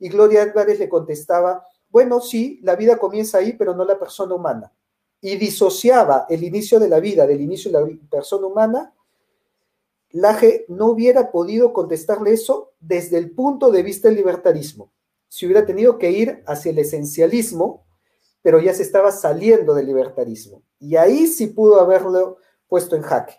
y 0.00 0.08
Gloria 0.08 0.42
Álvarez 0.42 0.80
le 0.80 0.88
contestaba, 0.88 1.64
bueno, 1.90 2.20
sí, 2.20 2.58
la 2.64 2.74
vida 2.74 2.98
comienza 2.98 3.38
ahí, 3.38 3.52
pero 3.52 3.76
no 3.76 3.84
la 3.84 4.00
persona 4.00 4.34
humana. 4.34 4.72
Y 5.20 5.36
disociaba 5.36 6.26
el 6.28 6.42
inicio 6.42 6.80
de 6.80 6.88
la 6.88 6.98
vida 6.98 7.24
del 7.24 7.40
inicio 7.40 7.70
de 7.70 7.80
la 7.80 7.98
persona 8.10 8.48
humana, 8.48 8.92
Laje 10.10 10.64
no 10.68 10.86
hubiera 10.86 11.30
podido 11.30 11.72
contestarle 11.72 12.32
eso 12.32 12.72
desde 12.80 13.18
el 13.18 13.30
punto 13.30 13.70
de 13.70 13.82
vista 13.82 14.08
del 14.08 14.16
libertarismo. 14.16 14.90
Si 15.28 15.44
hubiera 15.44 15.66
tenido 15.66 15.98
que 15.98 16.10
ir 16.10 16.42
hacia 16.46 16.70
el 16.70 16.78
esencialismo, 16.78 17.84
pero 18.42 18.60
ya 18.60 18.72
se 18.72 18.82
estaba 18.82 19.12
saliendo 19.12 19.74
del 19.74 19.86
libertarismo. 19.86 20.62
Y 20.78 20.96
ahí 20.96 21.26
sí 21.26 21.48
pudo 21.48 21.80
haberlo 21.80 22.38
puesto 22.66 22.96
en 22.96 23.02
jaque. 23.02 23.34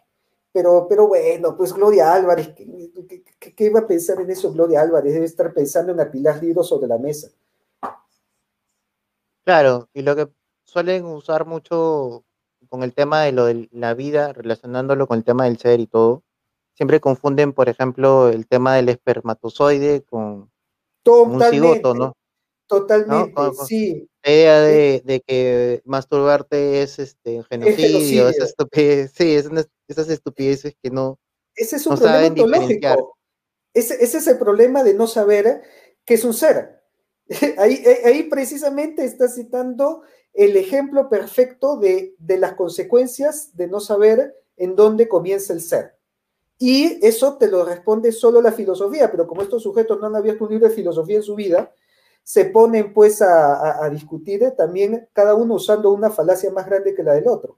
Pero, 0.52 0.88
pero 0.88 1.08
bueno, 1.08 1.56
pues 1.56 1.74
Gloria 1.74 2.14
Álvarez, 2.14 2.50
¿qué, 2.56 3.24
qué, 3.40 3.56
qué 3.56 3.66
iba 3.66 3.80
a 3.82 3.88
pensar 3.88 4.20
en 4.20 4.30
eso 4.30 4.52
Gloria 4.52 4.82
Álvarez? 4.82 5.14
Debe 5.14 5.26
estar 5.26 5.54
pensando 5.54 5.92
en 5.92 6.00
apilar 6.00 6.42
libros 6.42 6.68
sobre 6.68 6.88
la 6.88 6.98
mesa. 6.98 7.30
Claro, 9.44 9.90
y 9.94 10.02
lo 10.02 10.16
que 10.16 10.30
suelen 10.66 11.06
usar 11.06 11.46
mucho 11.46 12.24
con 12.68 12.84
el 12.84 12.94
tema 12.94 13.24
de 13.24 13.32
lo 13.32 13.46
de 13.46 13.70
la 13.72 13.94
vida, 13.94 14.34
relacionándolo 14.34 15.08
con 15.08 15.18
el 15.18 15.24
tema 15.24 15.46
del 15.46 15.58
ser 15.58 15.80
y 15.80 15.88
todo, 15.88 16.24
siempre 16.80 17.02
confunden, 17.02 17.52
por 17.52 17.68
ejemplo, 17.68 18.30
el 18.30 18.48
tema 18.48 18.78
del 18.78 18.88
espermatozoide 18.88 20.02
con, 20.04 20.50
con 21.04 21.36
un 21.36 21.44
cigoto, 21.52 21.94
¿no? 21.94 22.16
Totalmente, 22.68 23.14
¿no? 23.14 23.34
Con, 23.34 23.54
con 23.54 23.68
sí. 23.68 24.08
La 24.24 24.32
idea 24.32 24.62
de, 24.62 25.02
de, 25.04 25.20
que 25.20 25.82
masturbarte 25.84 26.82
es 26.82 26.98
este 27.00 27.44
genocidio, 27.44 27.84
es 27.84 27.92
genocidio. 27.92 28.30
Esa 28.30 28.46
estupidez, 28.46 29.12
sí, 29.14 29.36
es 29.36 29.48
una, 29.48 29.66
esas 29.90 30.08
estupideces 30.08 30.74
que 30.82 30.90
no, 30.90 31.20
ese 31.54 31.76
es 31.76 31.86
un 31.86 31.96
no 31.96 32.00
problema 32.00 32.28
ontológico. 32.28 33.18
Ese, 33.74 34.02
ese, 34.02 34.20
es 34.20 34.28
el 34.28 34.38
problema 34.38 34.82
de 34.82 34.94
no 34.94 35.06
saber 35.06 35.62
qué 36.06 36.14
es 36.14 36.24
un 36.24 36.34
ser. 36.34 36.80
Ahí, 37.58 37.84
ahí 38.06 38.24
precisamente 38.24 39.04
está 39.04 39.28
citando 39.28 40.04
el 40.34 40.56
ejemplo 40.56 41.10
perfecto 41.10 41.76
de, 41.76 42.16
de 42.20 42.38
las 42.38 42.54
consecuencias 42.54 43.56
de 43.58 43.68
no 43.68 43.82
saber 43.82 44.34
en 44.56 44.78
dónde 44.78 45.10
comienza 45.10 45.52
el 45.52 45.62
ser. 45.62 45.99
Y 46.60 47.06
eso 47.06 47.38
te 47.38 47.50
lo 47.50 47.64
responde 47.64 48.12
solo 48.12 48.42
la 48.42 48.52
filosofía, 48.52 49.10
pero 49.10 49.26
como 49.26 49.42
estos 49.42 49.64
sujetos 49.64 50.00
no 50.00 50.08
han 50.08 50.16
abierto 50.18 50.44
un 50.44 50.52
libro 50.52 50.68
de 50.68 50.76
filosofía 50.76 51.16
en 51.16 51.24
su 51.24 51.36
vida, 51.36 51.74
se 52.22 52.46
ponen 52.46 52.94
pues 52.94 53.22
a, 53.22 53.90
discutir 53.90 54.44
también 54.58 55.08
cada 55.14 55.34
uno 55.34 55.56
usando 55.56 55.92
una 55.92 56.10
falacia 56.10 56.52
más 56.52 56.66
grande 56.66 56.94
que 56.94 57.02
la 57.02 57.14
del 57.14 57.28
otro. 57.28 57.58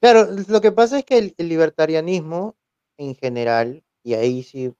Claro, 0.00 0.26
lo 0.48 0.60
que 0.60 0.72
pasa 0.72 0.98
es 0.98 1.04
que 1.04 1.18
el, 1.18 1.34
el 1.36 1.48
libertarianismo 1.48 2.56
en 2.96 3.14
general, 3.14 3.84
y 4.02 4.14
ahí 4.14 4.42
sí 4.42 4.74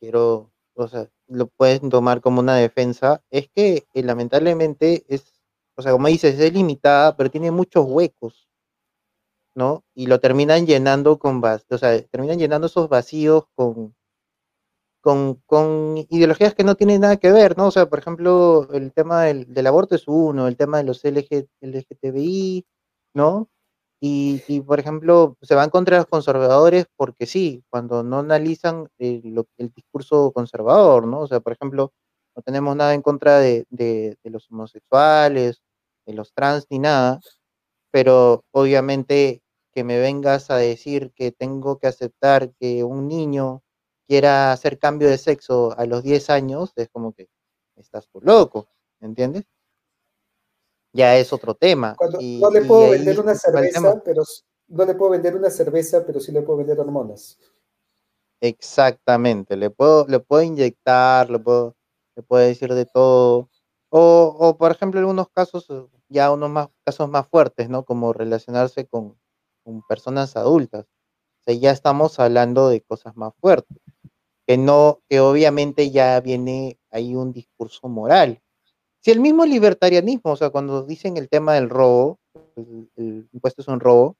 quiero, 0.00 0.50
o 0.74 0.88
sea, 0.88 1.08
lo 1.26 1.46
pueden 1.46 1.90
tomar 1.90 2.20
como 2.20 2.40
una 2.40 2.56
defensa, 2.56 3.22
es 3.30 3.48
que 3.50 3.86
eh, 3.92 4.02
lamentablemente 4.02 5.04
es, 5.08 5.42
o 5.76 5.82
sea, 5.82 5.92
como 5.92 6.08
dices, 6.08 6.38
es 6.38 6.52
limitada, 6.52 7.16
pero 7.16 7.30
tiene 7.30 7.50
muchos 7.50 7.86
huecos, 7.86 8.47
¿no? 9.58 9.84
Y 9.94 10.06
lo 10.06 10.20
terminan 10.20 10.66
llenando 10.66 11.18
con, 11.18 11.42
o 11.44 11.78
sea, 11.78 12.00
terminan 12.08 12.38
llenando 12.38 12.68
esos 12.68 12.88
vacíos 12.88 13.44
con, 13.56 13.94
con, 15.00 15.34
con, 15.46 15.96
ideologías 16.10 16.54
que 16.54 16.64
no 16.64 16.76
tienen 16.76 17.00
nada 17.02 17.16
que 17.18 17.32
ver, 17.32 17.58
¿no? 17.58 17.66
O 17.66 17.70
sea, 17.72 17.86
por 17.88 17.98
ejemplo, 17.98 18.68
el 18.72 18.92
tema 18.92 19.24
del, 19.24 19.52
del 19.52 19.66
aborto 19.66 19.96
es 19.96 20.04
uno, 20.06 20.46
el 20.48 20.56
tema 20.56 20.78
de 20.78 20.84
los 20.84 21.04
LG, 21.04 21.48
LGTBI, 21.60 22.66
¿no? 23.14 23.48
Y, 24.00 24.42
y, 24.48 24.60
por 24.60 24.78
ejemplo, 24.80 25.36
se 25.42 25.54
van 25.56 25.70
contra 25.70 25.98
los 25.98 26.06
conservadores 26.06 26.86
porque 26.96 27.26
sí, 27.26 27.64
cuando 27.70 28.04
no 28.04 28.20
analizan 28.20 28.88
el, 28.98 29.44
el 29.58 29.72
discurso 29.74 30.32
conservador, 30.32 31.06
¿no? 31.06 31.20
O 31.22 31.26
sea, 31.26 31.40
por 31.40 31.52
ejemplo, 31.52 31.92
no 32.36 32.42
tenemos 32.42 32.76
nada 32.76 32.94
en 32.94 33.02
contra 33.02 33.38
de, 33.40 33.66
de 33.70 34.16
los 34.24 34.50
homosexuales, 34.52 35.62
de 36.06 36.14
los 36.14 36.32
trans, 36.32 36.66
ni 36.70 36.78
nada, 36.78 37.20
pero 37.90 38.44
obviamente 38.52 39.42
que 39.78 39.84
me 39.84 40.00
vengas 40.00 40.50
a 40.50 40.56
decir 40.56 41.12
que 41.14 41.30
tengo 41.30 41.78
que 41.78 41.86
aceptar 41.86 42.52
que 42.54 42.82
un 42.82 43.06
niño 43.06 43.62
quiera 44.08 44.50
hacer 44.50 44.76
cambio 44.80 45.08
de 45.08 45.18
sexo 45.18 45.72
a 45.78 45.86
los 45.86 46.02
10 46.02 46.30
años, 46.30 46.72
es 46.74 46.88
como 46.88 47.12
que 47.12 47.28
estás 47.76 48.08
por 48.08 48.24
loco, 48.24 48.66
¿entiendes? 49.00 49.44
Ya 50.92 51.16
es 51.16 51.32
otro 51.32 51.54
tema. 51.54 51.94
Cuando, 51.96 52.20
y, 52.20 52.40
no 52.40 52.50
le 52.50 52.62
puedo 52.62 52.90
vender 52.90 53.20
una 53.20 53.36
cerveza, 53.36 54.02
pero 54.04 54.24
no 54.66 54.84
le 54.84 54.94
puedo 54.96 55.12
vender 55.12 55.36
una 55.36 55.48
cerveza, 55.48 56.04
pero 56.04 56.18
sí 56.18 56.32
le 56.32 56.42
puedo 56.42 56.58
vender 56.58 56.80
hormonas. 56.80 57.38
Exactamente, 58.40 59.56
le 59.56 59.70
puedo, 59.70 60.08
le 60.08 60.18
puedo 60.18 60.42
inyectar, 60.42 61.30
le 61.30 61.38
puedo, 61.38 61.76
le 62.16 62.24
puedo 62.24 62.44
decir 62.44 62.74
de 62.74 62.84
todo. 62.84 63.48
O, 63.90 64.36
o, 64.40 64.58
por 64.58 64.72
ejemplo, 64.72 64.98
algunos 64.98 65.28
casos, 65.28 65.68
ya 66.08 66.32
unos 66.32 66.50
más, 66.50 66.68
casos 66.84 67.08
más 67.08 67.28
fuertes, 67.28 67.68
¿no? 67.68 67.84
Como 67.84 68.12
relacionarse 68.12 68.84
con, 68.84 69.16
con 69.68 69.82
personas 69.86 70.34
adultas. 70.36 70.86
O 70.86 71.42
sea, 71.44 71.54
ya 71.54 71.70
estamos 71.72 72.18
hablando 72.18 72.70
de 72.70 72.80
cosas 72.80 73.14
más 73.16 73.34
fuertes. 73.38 73.76
Que 74.46 74.56
no, 74.56 75.00
que 75.10 75.20
obviamente 75.20 75.90
ya 75.90 76.18
viene 76.20 76.78
ahí 76.90 77.14
un 77.14 77.32
discurso 77.34 77.86
moral. 77.86 78.40
Si 79.00 79.10
el 79.10 79.20
mismo 79.20 79.44
libertarianismo, 79.44 80.32
o 80.32 80.36
sea, 80.36 80.48
cuando 80.48 80.84
dicen 80.84 81.18
el 81.18 81.28
tema 81.28 81.52
del 81.54 81.68
robo, 81.68 82.18
el, 82.56 82.90
el 82.96 83.28
impuesto 83.32 83.60
es 83.60 83.68
un 83.68 83.78
robo, 83.78 84.16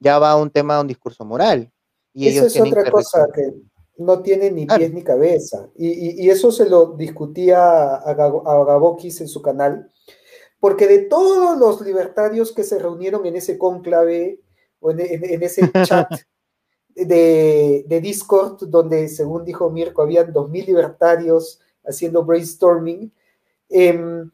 ya 0.00 0.18
va 0.18 0.32
a 0.32 0.36
un 0.36 0.50
tema 0.50 0.74
de 0.74 0.80
un 0.80 0.86
discurso 0.88 1.24
moral. 1.24 1.70
Y 2.12 2.26
eso 2.26 2.40
ellos 2.46 2.56
es 2.56 2.62
otra 2.62 2.82
que 2.82 2.90
cosa 2.90 3.28
que 3.32 3.52
no 3.98 4.20
tiene 4.22 4.50
ni 4.50 4.66
Claro. 4.66 4.80
pies 4.80 4.92
ni 4.92 5.04
cabeza. 5.04 5.68
Y, 5.76 5.86
y- 5.88 6.24
y 6.24 6.30
eso 6.30 6.50
se 6.50 6.68
lo 6.68 6.96
discutía 6.96 7.94
a, 7.94 8.12
Gabo- 8.16 8.42
a 8.48 8.64
Gabokis 8.64 9.20
en 9.20 9.28
su 9.28 9.40
canal, 9.40 9.88
porque 10.58 10.88
de 10.88 10.98
todos 11.02 11.56
los 11.56 11.80
libertarios 11.80 12.52
que 12.52 12.64
se 12.64 12.78
reunieron 12.80 13.24
en 13.24 13.36
ese 13.36 13.56
cónclave 13.56 14.40
o 14.80 14.90
en, 14.90 15.00
en- 15.00 15.24
en 15.24 15.42
ese 15.42 15.70
chat 15.84 16.08
de, 16.94 17.84
de 17.86 18.00
Discord, 18.00 18.68
donde 18.68 19.08
según 19.08 19.44
dijo 19.44 19.70
Mirko, 19.70 20.02
habían 20.02 20.32
2.000 20.32 20.66
libertarios 20.66 21.60
haciendo 21.84 22.24
brainstorming, 22.24 23.12
em, 23.68 24.30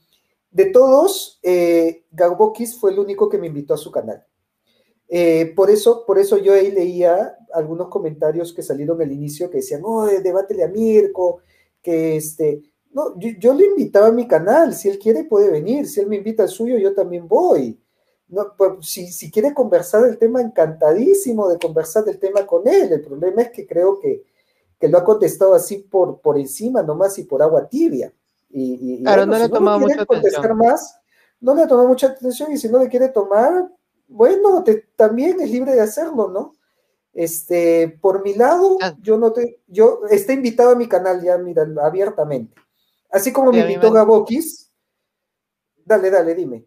de 0.50 0.66
todos, 0.66 1.38
eh, 1.42 2.04
Gabokis 2.10 2.78
fue 2.78 2.92
el 2.92 2.98
único 2.98 3.28
que 3.28 3.38
me 3.38 3.48
invitó 3.48 3.74
a 3.74 3.78
su 3.78 3.90
canal. 3.90 4.24
Eh, 5.08 5.52
por, 5.54 5.70
eso, 5.70 6.04
por 6.06 6.18
eso 6.18 6.36
yo 6.38 6.52
ahí 6.54 6.72
leía 6.72 7.36
algunos 7.52 7.88
comentarios 7.88 8.52
que 8.52 8.62
salieron 8.62 9.00
al 9.00 9.12
inicio 9.12 9.50
que 9.50 9.58
decían, 9.58 9.82
oh, 9.84 10.06
debátele 10.06 10.64
a 10.64 10.68
Mirko, 10.68 11.40
que 11.82 12.16
este, 12.16 12.62
no, 12.92 13.18
yo, 13.18 13.30
yo 13.38 13.54
le 13.54 13.66
invitaba 13.66 14.08
a 14.08 14.12
mi 14.12 14.26
canal, 14.26 14.74
si 14.74 14.88
él 14.88 14.98
quiere 14.98 15.24
puede 15.24 15.50
venir, 15.50 15.86
si 15.86 16.00
él 16.00 16.08
me 16.08 16.16
invita 16.16 16.42
al 16.44 16.48
suyo, 16.48 16.78
yo 16.78 16.94
también 16.94 17.28
voy. 17.28 17.78
No, 18.28 18.54
pues, 18.56 18.72
si, 18.88 19.06
si 19.12 19.30
quiere 19.30 19.54
conversar 19.54 20.02
del 20.02 20.18
tema, 20.18 20.40
encantadísimo 20.40 21.48
de 21.48 21.58
conversar 21.58 22.04
del 22.04 22.18
tema 22.18 22.44
con 22.46 22.66
él. 22.66 22.92
El 22.92 23.00
problema 23.02 23.42
es 23.42 23.50
que 23.50 23.66
creo 23.66 24.00
que, 24.00 24.24
que 24.80 24.88
lo 24.88 24.98
ha 24.98 25.04
contestado 25.04 25.54
así 25.54 25.78
por, 25.78 26.20
por 26.20 26.36
encima 26.38 26.82
nomás 26.82 27.18
y 27.18 27.24
por 27.24 27.42
agua 27.42 27.68
tibia. 27.68 28.12
Y, 28.50 28.94
y 29.00 29.02
claro, 29.02 29.22
bueno, 29.26 29.32
no 29.32 29.38
le 29.38 29.44
ha 29.44 29.48
tomado 29.48 29.78
quiere 29.78 29.94
mucha 29.94 30.06
contestar 30.06 30.44
atención. 30.46 30.58
más, 30.70 30.98
no 31.40 31.54
le 31.54 31.62
ha 31.62 31.68
tomado 31.68 31.88
mucha 31.88 32.08
atención 32.08 32.52
y 32.52 32.58
si 32.58 32.68
no 32.68 32.78
le 32.80 32.88
quiere 32.88 33.08
tomar, 33.10 33.70
bueno, 34.08 34.62
te- 34.64 34.86
también 34.96 35.40
es 35.40 35.50
libre 35.50 35.72
de 35.74 35.80
hacerlo, 35.82 36.28
¿no? 36.28 36.54
Este, 37.12 37.96
por 38.00 38.22
mi 38.22 38.34
lado, 38.34 38.76
Ah. 38.82 38.94
yo 39.00 39.16
no 39.18 39.32
te, 39.32 39.60
yo, 39.68 40.00
está 40.10 40.32
invitado 40.32 40.70
a 40.70 40.74
mi 40.76 40.88
canal 40.88 41.22
ya, 41.22 41.38
mira, 41.38 41.66
abiertamente. 41.82 42.54
Así 43.10 43.32
como 43.32 43.52
Sí, 43.52 43.58
me 43.58 43.62
invitó 43.72 43.90
Gabokis. 43.92 44.70
Dale, 45.84 46.10
dale, 46.10 46.34
dime. 46.34 46.66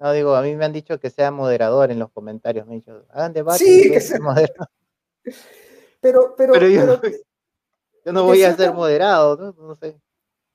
No, 0.00 0.12
digo, 0.12 0.34
a 0.34 0.42
mí 0.42 0.56
me 0.56 0.64
han 0.64 0.72
dicho 0.72 0.98
que 0.98 1.10
sea 1.10 1.30
moderador 1.30 1.90
en 1.90 1.98
los 1.98 2.10
comentarios. 2.10 2.66
Me 2.66 2.72
han 2.74 2.78
dicho, 2.80 3.04
hagan 3.10 3.32
debate. 3.34 3.58
Sí, 3.64 3.90
que 3.90 4.00
sea- 4.00 4.18
moderador". 4.18 4.68
Pero, 6.00 6.34
pero, 6.36 6.54
Pero 6.54 6.68
yo- 6.68 6.98
pero 7.00 7.14
Yo 8.06 8.12
no 8.14 8.24
voy 8.24 8.42
a 8.42 8.56
ser 8.56 8.72
moderado, 8.72 9.36
¿no? 9.36 9.52
No 9.52 9.76
sé. 9.76 10.00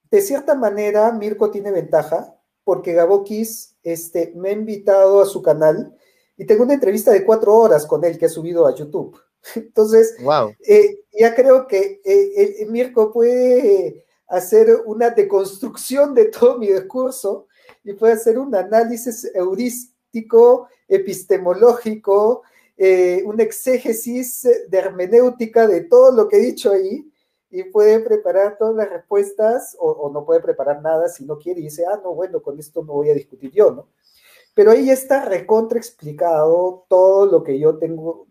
de 0.10 0.22
cierta 0.22 0.56
manera, 0.56 1.12
Mirko 1.12 1.52
tiene 1.52 1.72
ventaja 1.72 2.36
porque 2.64 2.94
Gabokis 2.94 3.78
este, 3.84 4.34
me 4.36 4.50
ha 4.50 4.54
invitado 4.54 5.22
a 5.22 5.26
su 5.28 5.44
canal 5.44 5.96
y 6.38 6.46
tengo 6.48 6.64
una 6.64 6.74
entrevista 6.74 7.12
de 7.12 7.24
cuatro 7.24 7.54
horas 7.56 7.86
con 7.86 8.04
él 8.04 8.18
que 8.18 8.26
ha 8.26 8.30
subido 8.30 8.66
a 8.66 8.74
YouTube. 8.74 9.20
Entonces, 9.56 10.16
Wow. 10.24 10.56
eh, 10.68 11.02
ya 11.12 11.36
creo 11.36 11.68
que 11.68 12.02
eh, 12.04 12.56
el 12.64 12.72
Mirko 12.72 13.14
puede 13.14 14.04
hacer 14.28 14.70
una 14.86 15.12
deconstrucción 15.12 16.16
de 16.16 16.26
todo 16.26 16.58
mi 16.58 16.68
discurso 16.72 17.48
y 17.86 17.94
puede 17.94 18.14
hacer 18.14 18.38
un 18.38 18.54
análisis 18.54 19.32
heurístico, 19.34 20.68
epistemológico, 20.88 22.42
eh, 22.76 23.24
una 23.26 23.44
exégesis 23.44 24.44
de 24.68 24.78
hermenéutica 24.78 25.68
de 25.68 25.82
todo 25.82 26.12
lo 26.12 26.28
que 26.28 26.38
he 26.38 26.42
dicho 26.42 26.72
ahí 26.72 27.10
y 27.50 27.64
puede 27.64 28.00
preparar 28.02 28.58
todas 28.58 28.76
las 28.76 28.90
respuestas 28.90 29.78
o, 29.80 30.10
no 30.12 30.26
puede 30.26 30.42
preparar 30.42 30.82
nada 30.82 31.08
si 31.08 31.26
no 31.26 31.38
quiere 31.38 31.62
y 31.62 31.66
dice, 31.66 31.86
ah, 31.86 32.02
no, 32.04 32.14
bueno, 32.14 32.42
con 32.42 32.60
esto 32.60 32.84
no 32.84 32.94
voy 32.94 33.12
a 33.12 33.14
discutir 33.14 33.52
yo, 33.52 33.72
¿no? 33.72 33.88
Pero 34.54 34.72
ahí 34.72 34.90
está 34.90 35.24
recontra 35.24 35.78
explicado 35.78 36.86
todo 36.90 37.26
lo 37.26 37.44
que 37.44 37.60
yo 37.60 37.78
tengo, 37.78 38.26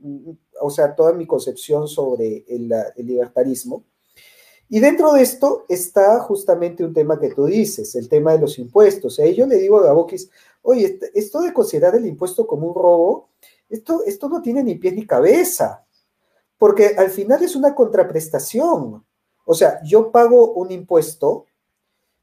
o 0.60 0.70
sea, 0.70 0.94
toda 0.94 1.12
mi 1.12 1.26
concepción 1.26 1.86
sobre 1.86 2.44
el 2.48 2.72
libertarismo. 2.96 3.84
Y 4.68 4.80
dentro 4.80 5.12
de 5.12 5.22
esto 5.22 5.64
está 5.68 6.18
justamente 6.20 6.84
un 6.84 6.94
tema 6.94 7.20
que 7.20 7.30
tú 7.30 7.44
dices, 7.46 7.94
el 7.94 8.08
tema 8.08 8.32
de 8.32 8.40
los 8.40 8.58
impuestos. 8.58 9.18
Ahí 9.18 9.34
yo 9.34 9.46
le 9.46 9.56
digo 9.56 9.78
a 9.78 9.84
Gabokis, 9.84 10.30
oye, 10.62 10.86
est- 10.86 11.04
esto 11.14 11.40
de 11.42 11.52
considerar 11.52 11.94
el 11.94 12.06
impuesto 12.06 12.46
como 12.46 12.68
un 12.68 12.74
robo, 12.74 13.28
esto, 13.68 14.02
esto 14.04 14.28
no 14.28 14.42
tiene 14.42 14.62
ni 14.62 14.76
pies 14.76 14.94
ni 14.94 15.06
cabeza, 15.06 15.84
porque 16.58 16.94
al 16.98 17.10
final 17.10 17.42
es 17.42 17.56
una 17.56 17.74
contraprestación. 17.74 19.04
O 19.46 19.54
sea, 19.54 19.80
yo 19.84 20.12
pago 20.12 20.52
un 20.54 20.72
impuesto, 20.72 21.46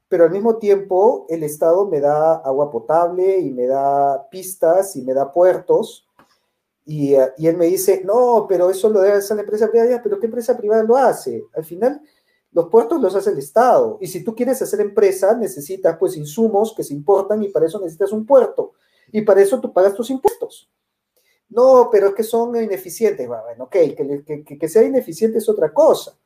pero 0.08 0.24
al 0.24 0.30
mismo 0.30 0.56
tiempo 0.58 1.26
el 1.28 1.42
Estado 1.42 1.86
me 1.88 2.00
da 2.00 2.34
agua 2.36 2.70
potable 2.70 3.38
y 3.38 3.50
me 3.50 3.66
da 3.66 4.28
pistas 4.30 4.96
y 4.96 5.02
me 5.02 5.14
da 5.14 5.32
puertos. 5.32 6.06
Y, 6.84 7.14
eh, 7.14 7.32
y 7.38 7.46
él 7.46 7.56
me 7.56 7.66
dice, 7.66 8.02
no, 8.04 8.46
pero 8.48 8.70
eso 8.70 8.88
lo 8.88 9.00
debe 9.00 9.18
hacer 9.18 9.36
la 9.36 9.42
empresa 9.42 9.70
privada, 9.70 10.00
pero 10.02 10.18
¿qué 10.18 10.26
empresa 10.26 10.56
privada 10.56 10.82
lo 10.82 10.96
hace? 10.96 11.44
Al 11.54 11.64
final, 11.64 12.02
los 12.52 12.68
puertos 12.68 13.00
los 13.00 13.14
hace 13.14 13.30
el 13.30 13.38
Estado. 13.38 13.98
Y 14.00 14.06
si 14.08 14.22
tú 14.24 14.34
quieres 14.34 14.60
hacer 14.62 14.80
empresa, 14.80 15.34
necesitas 15.36 15.96
pues 15.98 16.16
insumos 16.16 16.74
que 16.76 16.84
se 16.84 16.94
importan 16.94 17.42
y 17.42 17.48
para 17.48 17.66
eso 17.66 17.80
necesitas 17.80 18.12
un 18.12 18.26
puerto. 18.26 18.72
Y 19.10 19.22
para 19.22 19.42
eso 19.42 19.60
tú 19.60 19.72
pagas 19.72 19.94
tus 19.94 20.10
impuestos. 20.10 20.70
No, 21.48 21.88
pero 21.92 22.08
es 22.08 22.14
que 22.14 22.22
son 22.22 22.56
ineficientes. 22.62 23.28
Bueno, 23.28 23.64
ok, 23.64 23.72
que, 24.26 24.44
que- 24.58 24.68
sea 24.68 24.82
ineficiente 24.84 25.38
es 25.38 25.48
otra 25.48 25.72
cosa. 25.72 26.16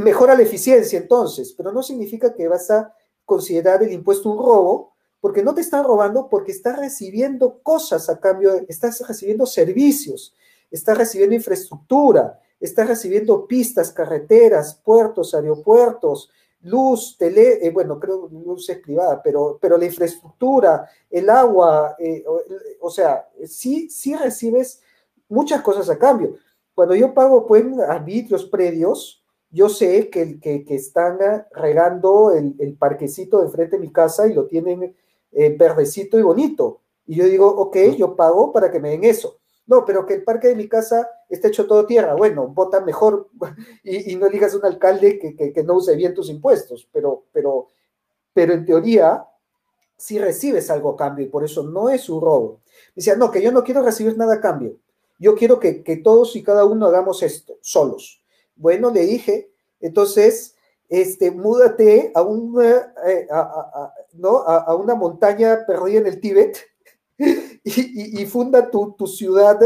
Mejora 0.00 0.34
la 0.34 0.42
eficiencia 0.42 0.98
entonces, 0.98 1.52
pero 1.52 1.70
no 1.72 1.82
significa 1.84 2.34
que 2.34 2.48
vas 2.48 2.70
a 2.70 2.92
considerar 3.24 3.82
el 3.82 3.92
impuesto 3.92 4.30
un 4.30 4.38
robo, 4.38 4.94
porque 5.20 5.42
no 5.42 5.54
te 5.54 5.60
están 5.60 5.84
robando, 5.84 6.28
porque 6.28 6.50
estás 6.52 6.78
recibiendo 6.78 7.60
cosas 7.62 8.08
a 8.08 8.18
cambio, 8.18 8.54
estás 8.68 9.06
recibiendo 9.06 9.46
servicios, 9.46 10.34
estás 10.70 10.98
recibiendo 10.98 11.36
infraestructura, 11.36 12.40
estás 12.60 12.88
recibiendo 12.88 13.46
pistas, 13.46 13.92
carreteras, 13.92 14.80
puertos, 14.84 15.34
aeropuertos, 15.34 16.30
luz, 16.62 17.16
tele, 17.18 17.64
eh, 17.66 17.70
bueno, 17.70 18.00
creo 18.00 18.28
que 18.28 18.34
luz 18.34 18.68
es 18.68 18.78
privada, 18.78 19.22
pero, 19.22 19.58
pero 19.60 19.78
la 19.78 19.84
infraestructura, 19.84 20.88
el 21.10 21.30
agua, 21.30 21.94
eh, 21.98 22.24
o, 22.26 22.40
o 22.80 22.90
sea, 22.90 23.28
sí, 23.44 23.88
sí 23.90 24.14
recibes 24.14 24.82
muchas 25.28 25.62
cosas 25.62 25.88
a 25.88 25.98
cambio. 25.98 26.36
Cuando 26.74 26.94
yo 26.94 27.14
pago 27.14 27.46
pues, 27.46 27.64
arbitrios 27.88 28.44
predios, 28.46 29.22
yo 29.50 29.68
sé 29.68 30.10
que, 30.10 30.38
que, 30.40 30.64
que 30.64 30.74
están 30.74 31.18
regando 31.52 32.32
el, 32.32 32.54
el, 32.58 32.76
parquecito 32.76 33.42
de 33.42 33.48
frente 33.48 33.76
de 33.76 33.82
mi 33.82 33.92
casa 33.92 34.26
y 34.26 34.34
lo 34.34 34.46
tienen 34.46 34.94
eh, 35.32 35.56
verdecito 35.58 36.18
y 36.18 36.22
bonito. 36.22 36.80
Y 37.06 37.16
yo 37.16 37.24
digo, 37.24 37.46
ok, 37.48 37.76
yo 37.96 38.14
pago 38.14 38.52
para 38.52 38.70
que 38.70 38.78
me 38.78 38.90
den 38.90 39.04
eso. 39.04 39.38
No, 39.66 39.84
pero 39.84 40.04
que 40.06 40.14
el 40.14 40.24
parque 40.24 40.48
de 40.48 40.56
mi 40.56 40.68
casa 40.68 41.08
está 41.28 41.48
hecho 41.48 41.66
todo 41.66 41.86
tierra. 41.86 42.14
Bueno, 42.14 42.48
vota 42.48 42.80
mejor 42.80 43.28
y, 43.82 44.12
y 44.12 44.16
no 44.16 44.26
a 44.26 44.56
un 44.56 44.64
alcalde 44.64 45.18
que, 45.18 45.62
no 45.62 45.74
use 45.74 45.96
bien 45.96 46.14
tus 46.14 46.30
impuestos. 46.30 46.88
Pero, 46.92 47.24
pero, 47.32 47.68
pero 48.32 48.54
en 48.54 48.64
teoría, 48.64 49.24
sí 49.96 50.18
recibes 50.18 50.70
algo 50.70 50.90
a 50.90 50.96
cambio 50.96 51.26
y 51.26 51.28
por 51.28 51.44
eso 51.44 51.62
no 51.62 51.90
es 51.90 52.08
un 52.08 52.20
robo. 52.20 52.60
Decía, 52.94 53.16
no, 53.16 53.30
que 53.30 53.42
yo 53.42 53.52
no 53.52 53.64
quiero 53.64 53.82
recibir 53.82 54.16
nada 54.16 54.34
a 54.34 54.40
cambio. 54.40 54.78
Yo 55.18 55.34
quiero 55.34 55.58
que, 55.58 56.00
todos 56.02 56.36
y 56.36 56.42
cada 56.44 56.64
uno 56.64 56.86
hagamos 56.86 57.22
esto, 57.22 57.58
solos. 57.60 58.22
Bueno, 58.54 58.90
le 58.90 59.00
dije, 59.04 59.50
entonces, 59.80 60.54
este, 60.88 61.32
múdate 61.32 62.12
a 62.14 62.22
una, 62.22 62.94
eh, 63.04 63.26
¿no? 64.14 64.38
a, 64.38 64.74
una 64.76 64.94
montaña 64.94 65.66
perdida 65.66 65.98
en 65.98 66.06
el 66.06 66.20
Tíbet 66.20 66.58
y 67.64 68.24
funda 68.26 68.70
tu, 68.70 68.92
tu, 68.92 69.08
ciudad, 69.08 69.60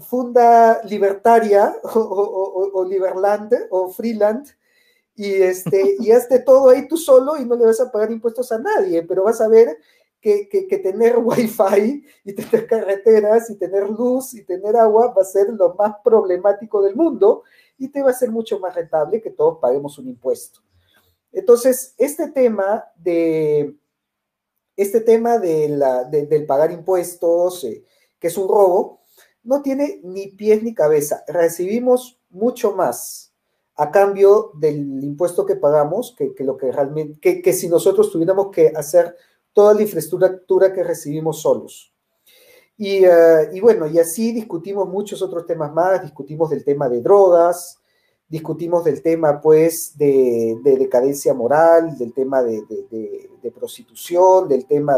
funda 0.00 0.82
libertaria 0.84 1.74
o, 1.82 1.98
o, 1.98 2.80
o, 2.80 2.84
Liberland 2.84 3.52
o 3.70 3.88
Freeland 3.88 4.46
y, 5.14 5.34
este, 5.34 5.96
y 6.00 6.10
hazte 6.10 6.40
todo 6.40 6.70
ahí 6.70 6.88
tú 6.88 6.96
solo 6.96 7.36
y 7.36 7.44
no 7.44 7.56
le 7.56 7.66
vas 7.66 7.80
a 7.80 7.90
pagar 7.90 8.10
impuestos 8.10 8.50
a 8.52 8.58
nadie, 8.58 9.02
pero 9.02 9.24
vas 9.24 9.40
a 9.40 9.48
ver 9.48 9.78
que, 10.20 10.48
que, 10.48 10.66
que, 10.66 10.78
tener 10.78 11.16
wifi 11.22 12.04
y 12.24 12.32
tener 12.34 12.66
carreteras 12.66 13.50
y 13.50 13.56
tener 13.56 13.88
luz 13.88 14.34
y 14.34 14.44
tener 14.44 14.76
agua 14.76 15.12
va 15.12 15.22
a 15.22 15.26
ser 15.26 15.48
lo 15.48 15.74
más 15.74 15.96
problemático 16.02 16.82
del 16.82 16.94
mundo 16.94 17.42
y 17.78 17.88
te 17.88 18.02
va 18.02 18.10
a 18.10 18.14
ser 18.14 18.30
mucho 18.30 18.58
más 18.60 18.74
rentable 18.74 19.20
que 19.20 19.30
todos 19.30 19.58
paguemos 19.58 19.98
un 19.98 20.08
impuesto. 20.08 20.60
Entonces, 21.32 21.94
este 21.96 22.30
tema 22.30 22.84
de 22.96 23.74
este 24.76 25.00
tema 25.00 25.38
de 25.38 25.68
la, 25.68 26.04
de, 26.04 26.26
del 26.26 26.46
pagar 26.46 26.72
impuestos, 26.72 27.64
eh, 27.64 27.84
que 28.18 28.28
es 28.28 28.36
un 28.36 28.48
robo, 28.48 29.01
no 29.44 29.62
tiene 29.62 30.00
ni 30.02 30.28
pies 30.28 30.62
ni 30.62 30.74
cabeza. 30.74 31.24
Recibimos 31.28 32.18
mucho 32.30 32.74
más 32.74 33.32
a 33.76 33.90
cambio 33.90 34.52
del 34.54 35.02
impuesto 35.02 35.46
que 35.46 35.56
pagamos 35.56 36.14
que, 36.16 36.34
que 36.34 36.44
lo 36.44 36.56
que 36.56 36.70
realmente, 36.70 37.18
que, 37.20 37.42
que 37.42 37.52
si 37.52 37.68
nosotros 37.68 38.10
tuviéramos 38.12 38.50
que 38.50 38.72
hacer 38.76 39.16
toda 39.52 39.74
la 39.74 39.82
infraestructura 39.82 40.72
que 40.72 40.84
recibimos 40.84 41.40
solos. 41.40 41.92
Y, 42.76 43.06
uh, 43.06 43.52
y, 43.52 43.60
bueno, 43.60 43.86
y 43.86 43.98
así 43.98 44.32
discutimos 44.32 44.88
muchos 44.88 45.22
otros 45.22 45.46
temas 45.46 45.72
más, 45.72 46.02
discutimos 46.02 46.50
del 46.50 46.64
tema 46.64 46.88
de 46.88 47.00
drogas, 47.00 47.78
discutimos 48.28 48.84
del 48.84 49.02
tema, 49.02 49.40
pues, 49.40 49.96
de, 49.96 50.58
de 50.64 50.76
decadencia 50.76 51.34
moral, 51.34 51.96
del 51.98 52.12
tema 52.12 52.42
de, 52.42 52.62
de, 52.62 53.30
de, 53.42 53.50
prostitución, 53.50 54.48
del 54.48 54.66
tema... 54.66 54.96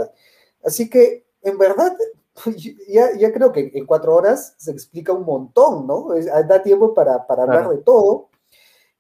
Así 0.65 0.89
que, 0.89 1.25
en 1.43 1.59
verdad, 1.59 1.95
ya, 2.89 3.17
ya, 3.17 3.33
creo 3.33 3.53
que 3.53 3.71
en 3.75 3.87
cuatro 3.87 4.15
horas 4.15 4.55
se 4.59 4.71
explica 4.71 5.13
un 5.13 5.25
montón, 5.25 5.87
¿no? 5.87 6.09
Da 6.49 6.63
tiempo 6.63 6.93
para, 6.93 7.27
para 7.27 7.43
hablar 7.45 7.61
claro. 7.61 7.77
de 7.77 7.83
todo. 7.83 8.29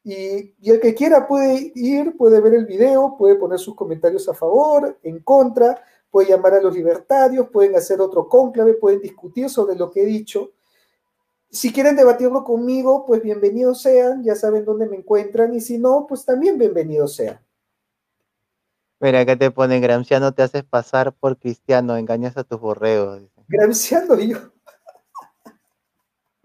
Y, 0.05 0.55
y, 0.61 0.71
el 0.71 0.81
que 0.81 0.95
quiera 0.95 1.27
puede 1.27 1.73
ir, 1.75 2.17
puede 2.17 2.41
ver 2.41 2.55
el 2.55 2.67
video, 2.67 3.17
puede 3.17 3.37
poner 3.37 3.59
sus 3.59 3.75
comentarios 3.75 4.29
a 4.29 4.35
favor, 4.35 4.99
en 5.03 5.21
contra, 5.21 5.83
puede 6.11 6.29
llamar 6.29 6.55
a 6.55 6.61
los 6.61 6.75
libertarios, 6.75 7.49
pueden 7.49 7.75
hacer 7.75 8.01
otro 8.01 8.29
cónclave, 8.29 8.75
pueden 8.75 9.01
discutir 9.01 9.49
sobre 9.49 9.77
lo 9.77 9.91
que 9.91 10.03
he 10.03 10.07
dicho. 10.07 10.53
Si 11.51 11.73
quieren 11.73 11.97
debatirlo 11.97 12.45
conmigo, 12.45 13.05
pues 13.07 13.23
bienvenidos 13.23 13.81
sean, 13.83 14.23
ya 14.23 14.35
saben 14.35 14.65
dónde 14.65 14.87
me 14.87 14.97
encuentran, 14.97 15.55
y 15.55 15.61
si 15.61 15.79
no, 15.79 16.07
pues 16.07 16.25
también 16.25 16.59
bienvenidos 16.59 17.17
sean. 17.17 17.44
Mira, 19.05 19.27
que 19.27 19.37
te 19.37 19.51
pone 19.51 19.81
Gramsciano, 19.81 20.33
te 20.33 20.43
haces 20.43 20.65
pasar 20.65 21.13
por 21.13 21.37
cristiano, 21.37 21.95
engañas 21.99 22.39
a 22.39 22.43
tus 22.43 22.59
borregos. 22.59 23.21
Gramsciano, 23.49 24.19
yo. 24.19 24.39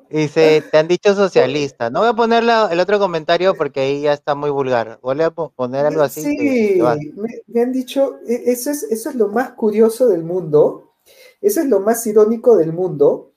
Dice, 0.10 0.62
te 0.70 0.78
han 0.78 0.90
dicho 0.90 1.16
socialista. 1.16 1.90
No 1.90 2.02
voy 2.02 2.10
a 2.10 2.14
poner 2.14 2.44
la, 2.44 2.68
el 2.70 2.82
otro 2.82 3.00
comentario 3.00 3.56
porque 3.56 3.80
ahí 3.80 4.02
ya 4.02 4.12
está 4.12 4.36
muy 4.36 4.50
vulgar. 4.50 5.00
Voy 5.02 5.22
a 5.22 5.32
poner 5.32 5.86
algo 5.86 6.02
así. 6.02 6.20
Sí, 6.20 6.82
me, 7.16 7.42
me, 7.48 7.62
han 7.62 7.72
dicho, 7.72 8.20
eso 8.28 8.72
es, 8.72 8.84
eso 8.84 9.10
es 9.10 9.16
lo 9.16 9.30
más 9.30 9.52
curioso 9.52 10.10
del 10.10 10.26
mundo, 10.26 10.96
eso 11.40 11.62
es 11.62 11.68
lo 11.68 11.80
más 11.80 12.06
irónico 12.08 12.58
del 12.58 12.74
mundo, 12.74 13.32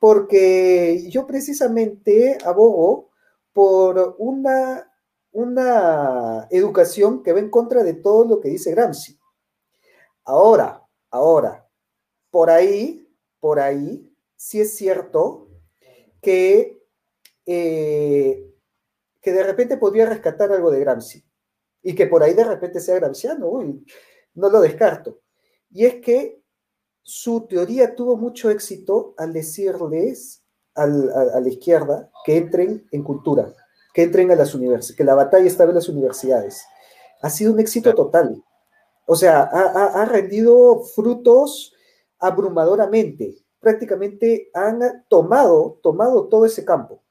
porque 0.00 1.08
yo 1.10 1.28
precisamente 1.28 2.38
abogo 2.44 3.10
por 3.52 4.16
una, 4.18 4.90
una 5.34 6.46
educación 6.50 7.22
que 7.22 7.32
va 7.32 7.40
en 7.40 7.50
contra 7.50 7.82
de 7.82 7.94
todo 7.94 8.24
lo 8.24 8.40
que 8.40 8.48
dice 8.48 8.70
Gramsci. 8.70 9.18
Ahora, 10.24 10.82
ahora, 11.10 11.68
por 12.30 12.50
ahí, 12.50 13.12
por 13.40 13.58
ahí, 13.60 14.10
sí 14.36 14.60
es 14.60 14.74
cierto 14.76 15.48
que, 16.22 16.80
eh, 17.46 18.48
que 19.20 19.32
de 19.32 19.42
repente 19.42 19.76
podría 19.76 20.06
rescatar 20.06 20.52
algo 20.52 20.70
de 20.70 20.80
Gramsci 20.80 21.24
y 21.82 21.94
que 21.94 22.06
por 22.06 22.22
ahí 22.22 22.32
de 22.32 22.44
repente 22.44 22.80
sea 22.80 22.96
gramsciano, 22.96 23.48
uy, 23.48 23.84
no 24.34 24.48
lo 24.48 24.60
descarto. 24.60 25.20
Y 25.70 25.84
es 25.84 25.96
que 25.96 26.40
su 27.02 27.46
teoría 27.46 27.94
tuvo 27.94 28.16
mucho 28.16 28.50
éxito 28.50 29.14
al 29.18 29.32
decirles 29.32 30.42
a, 30.74 30.86
la 30.86 31.48
izquierda 31.48 32.10
que 32.24 32.36
entren 32.36 32.86
en 32.90 33.02
cultura, 33.02 33.52
que 33.94 34.02
entren 34.02 34.30
a 34.30 34.36
las 34.36 34.54
universidades, 34.54 34.94
que 34.94 35.04
la 35.04 35.14
batalla 35.14 35.46
estaba 35.46 35.70
en 35.70 35.76
las 35.76 35.88
universidades. 35.88 36.66
Ha 37.22 37.30
sido 37.30 37.52
un 37.52 37.60
éxito 37.60 37.94
total. 37.94 38.44
O 39.06 39.16
sea, 39.16 39.42
ha, 39.42 40.02
ha 40.02 40.04
rendido 40.04 40.82
frutos 40.94 41.72
abrumadoramente. 42.18 43.36
Prácticamente 43.60 44.50
han 44.52 45.06
tomado, 45.08 45.78
tomado 45.82 46.28
todo 46.28 46.44
ese 46.44 46.64
campo. 46.64 47.02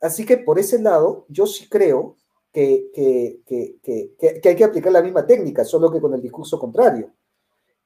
Así 0.00 0.24
que 0.24 0.38
por 0.38 0.58
ese 0.58 0.80
lado, 0.80 1.26
yo 1.28 1.46
sí 1.46 1.68
creo 1.68 2.16
que, 2.52 2.90
que, 2.94 3.40
que, 3.46 4.14
que, 4.18 4.48
hay 4.48 4.56
que 4.56 4.64
aplicar 4.64 4.92
la 4.92 5.02
misma 5.02 5.26
técnica, 5.26 5.64
solo 5.64 5.90
que 5.90 6.00
con 6.00 6.14
el 6.14 6.22
discurso 6.22 6.58
contrario. 6.58 7.12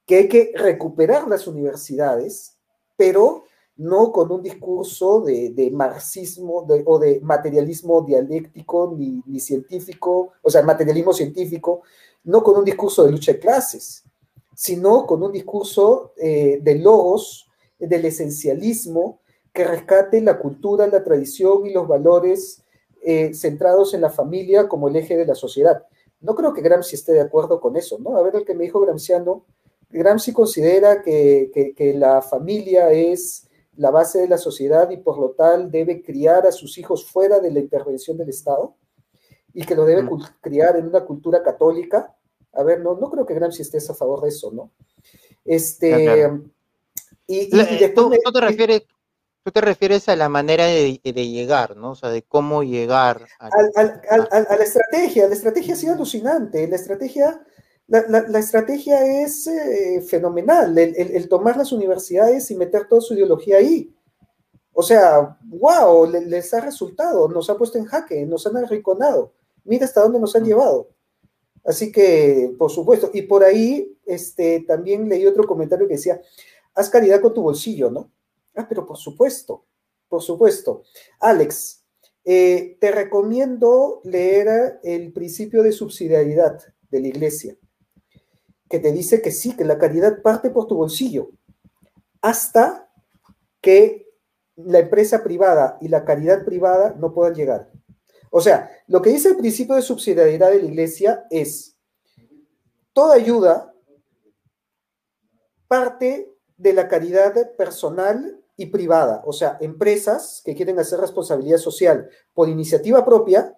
Que 0.05 0.15
hay 0.15 0.29
que 0.29 0.53
recuperar 0.55 1.27
las 1.27 1.47
universidades, 1.47 2.57
pero 2.95 3.43
no 3.77 4.11
con 4.11 4.31
un 4.31 4.41
discurso 4.41 5.21
de, 5.21 5.69
marxismo 5.73 6.65
o 6.85 6.99
de 6.99 7.19
materialismo 7.21 8.01
dialéctico 8.01 8.95
ni, 8.97 9.39
científico, 9.39 10.33
o 10.41 10.49
sea, 10.49 10.61
materialismo 10.61 11.13
científico, 11.13 11.81
no 12.23 12.41
con 12.41 12.57
un 12.57 12.65
discurso 12.65 13.03
de 13.03 13.11
lucha 13.11 13.33
de 13.33 13.39
clases, 13.39 14.03
sino 14.55 15.05
con 15.05 15.21
un 15.21 15.31
discurso 15.31 16.13
eh, 16.17 16.59
de 16.61 16.75
logos, 16.75 17.49
del 17.77 18.05
esencialismo, 18.05 19.19
que 19.51 19.65
rescate 19.65 20.21
la 20.21 20.39
cultura, 20.39 20.87
la 20.87 21.03
tradición 21.03 21.65
y 21.65 21.73
los 21.73 21.87
valores 21.87 22.63
eh, 23.03 23.33
centrados 23.33 23.93
en 23.93 24.01
la 24.01 24.09
familia 24.09 24.67
como 24.67 24.87
el 24.87 24.95
eje 24.95 25.17
de 25.17 25.25
la 25.25 25.35
sociedad. 25.35 25.85
No 26.21 26.35
creo 26.35 26.53
que 26.53 26.61
Gramsci 26.61 26.95
esté 26.95 27.11
de 27.11 27.21
acuerdo 27.21 27.59
con 27.59 27.75
eso, 27.75 27.99
¿no? 27.99 28.17
A 28.17 28.21
ver, 28.21 28.35
el 28.35 28.45
que 28.45 28.55
me 28.55 28.63
dijo 28.63 28.79
Gramsciano, 28.79 29.45
Gramsci 29.89 30.33
considera 30.33 31.01
que, 31.01 31.73
que 31.75 31.93
la 31.93 32.21
familia 32.21 32.91
es 32.91 33.47
la 33.77 33.91
base 33.91 34.19
de 34.19 34.27
la 34.27 34.37
sociedad 34.37 34.89
y 34.89 34.97
por 34.97 35.17
lo 35.17 35.31
tal 35.31 35.71
debe 35.71 36.01
criar 36.01 36.47
a 36.47 36.51
sus 36.51 36.77
hijos 36.77 37.05
fuera 37.05 37.39
de 37.39 37.51
la 37.51 37.59
intervención 37.59 38.17
del 38.17 38.29
Estado 38.29 38.75
y 39.53 39.65
que 39.65 39.75
lo 39.75 39.85
debe 39.85 40.07
criar 40.41 40.75
en 40.75 40.87
una 40.87 41.05
cultura 41.05 41.41
católica. 41.41 42.13
A 42.53 42.63
ver, 42.63 42.81
no, 42.81 42.95
no 42.95 43.09
creo 43.09 43.25
que 43.25 43.33
Gramsci 43.33 43.61
esté 43.61 43.77
a 43.77 43.93
favor 43.93 44.21
de 44.21 44.29
eso, 44.29 44.51
¿no? 44.51 44.71
Este, 45.43 46.03
claro. 46.03 46.43
y, 47.27 47.55
y, 47.55 47.83
y 47.83 47.93
¿Tú, 47.93 48.09
me, 48.09 48.17
¿tú, 48.17 48.31
te 48.31 48.41
refieres, 48.41 48.83
tú 49.43 49.51
te 49.51 49.61
refieres 49.61 50.09
a 50.09 50.15
la 50.15 50.27
manera 50.27 50.65
de, 50.65 50.99
de, 51.03 51.27
llegar, 51.27 51.77
¿no? 51.77 51.91
O 51.91 51.95
sea, 51.95 52.09
de 52.09 52.23
cómo 52.23 52.63
llegar 52.63 53.27
a, 53.39 53.47
al, 53.47 53.71
al, 53.75 54.27
al, 54.31 54.47
a 54.49 54.57
la 54.57 54.63
estrategia. 54.63 55.27
La 55.27 55.35
estrategia 55.35 55.73
ha 55.73 55.77
sido 55.77 55.93
alucinante. 55.93 56.67
La 56.67 56.75
estrategia, 56.75 57.41
la, 57.87 58.05
la, 58.07 58.27
la 58.27 58.39
estrategia 58.39 59.23
es 59.23 59.47
eh, 59.47 60.01
fenomenal. 60.01 60.77
El, 60.77 60.95
el, 60.95 61.11
el, 61.11 61.29
tomar 61.29 61.57
las 61.57 61.71
universidades 61.71 62.49
y 62.51 62.55
meter 62.55 62.87
toda 62.87 63.01
su 63.01 63.13
ideología 63.13 63.57
ahí. 63.57 63.93
O 64.73 64.83
sea, 64.83 65.37
wow, 65.45 66.05
les 66.05 66.53
ha 66.53 66.59
resultado, 66.59 67.29
nos 67.29 67.49
ha 67.49 67.57
puesto 67.57 67.77
en 67.77 67.85
jaque, 67.85 68.25
nos 68.25 68.45
han 68.45 68.57
arrinconado. 68.57 69.33
Mira 69.63 69.85
hasta 69.85 70.01
dónde 70.01 70.19
nos 70.19 70.35
han 70.35 70.43
llevado. 70.43 70.89
Así 71.63 71.91
que, 71.91 72.53
por 72.59 72.69
supuesto, 72.69 73.09
y 73.13 73.23
por 73.23 73.43
ahí 73.43 73.97
este, 74.05 74.65
también 74.67 75.07
leí 75.09 75.25
otro 75.25 75.47
comentario 75.47 75.87
que 75.87 75.95
decía, 75.95 76.21
haz 76.75 76.89
caridad 76.89 77.21
con 77.21 77.33
tu 77.33 77.41
bolsillo, 77.41 77.89
¿no? 77.89 78.11
Ah, 78.55 78.67
pero 78.67 78.85
por 78.85 78.97
supuesto, 78.97 79.65
por 80.07 80.21
supuesto. 80.21 80.83
Alex, 81.19 81.83
eh, 82.23 82.77
te 82.79 82.91
recomiendo 82.91 84.01
leer 84.03 84.79
el 84.83 85.11
principio 85.13 85.63
de 85.63 85.71
subsidiariedad 85.71 86.59
de 86.89 86.99
la 86.99 87.07
iglesia, 87.07 87.57
que 88.75 88.81
te 88.81 88.91
dice 88.91 89.21
que 89.21 89.31
sí, 89.31 89.55
que 89.55 89.63
la 89.63 89.77
caridad 89.77 90.21
parte 90.21 90.49
por 90.49 90.67
tu 90.67 90.75
bolsillo, 90.75 91.31
hasta 92.21 92.91
que 93.61 94.11
la 94.57 94.79
empresa 94.79 95.23
privada 95.23 95.77
y 95.79 95.87
la 95.87 96.03
caridad 96.03 96.43
privada 96.43 96.93
no 96.99 97.13
puedan 97.13 97.35
llegar. 97.35 97.71
O 98.31 98.41
sea, 98.41 98.69
lo 98.87 99.01
que 99.01 99.11
dice 99.11 99.29
el 99.29 99.37
principio 99.37 99.75
de 99.75 99.81
subsidiariedad 99.81 100.51
de 100.51 100.61
la 100.61 100.65
iglesia 100.65 101.25
es, 101.29 101.77
toda 102.91 103.15
ayuda 103.15 103.73
parte 105.69 106.29
de 106.57 106.73
la 106.73 106.89
caridad 106.89 107.55
personal 107.55 108.41
y 108.57 108.65
privada, 108.65 109.21
o 109.25 109.31
sea, 109.31 109.57
empresas 109.61 110.41
que 110.43 110.53
quieren 110.53 110.79
hacer 110.79 110.99
responsabilidad 110.99 111.59
social 111.59 112.09
por 112.33 112.49
iniciativa 112.49 113.05
propia 113.05 113.55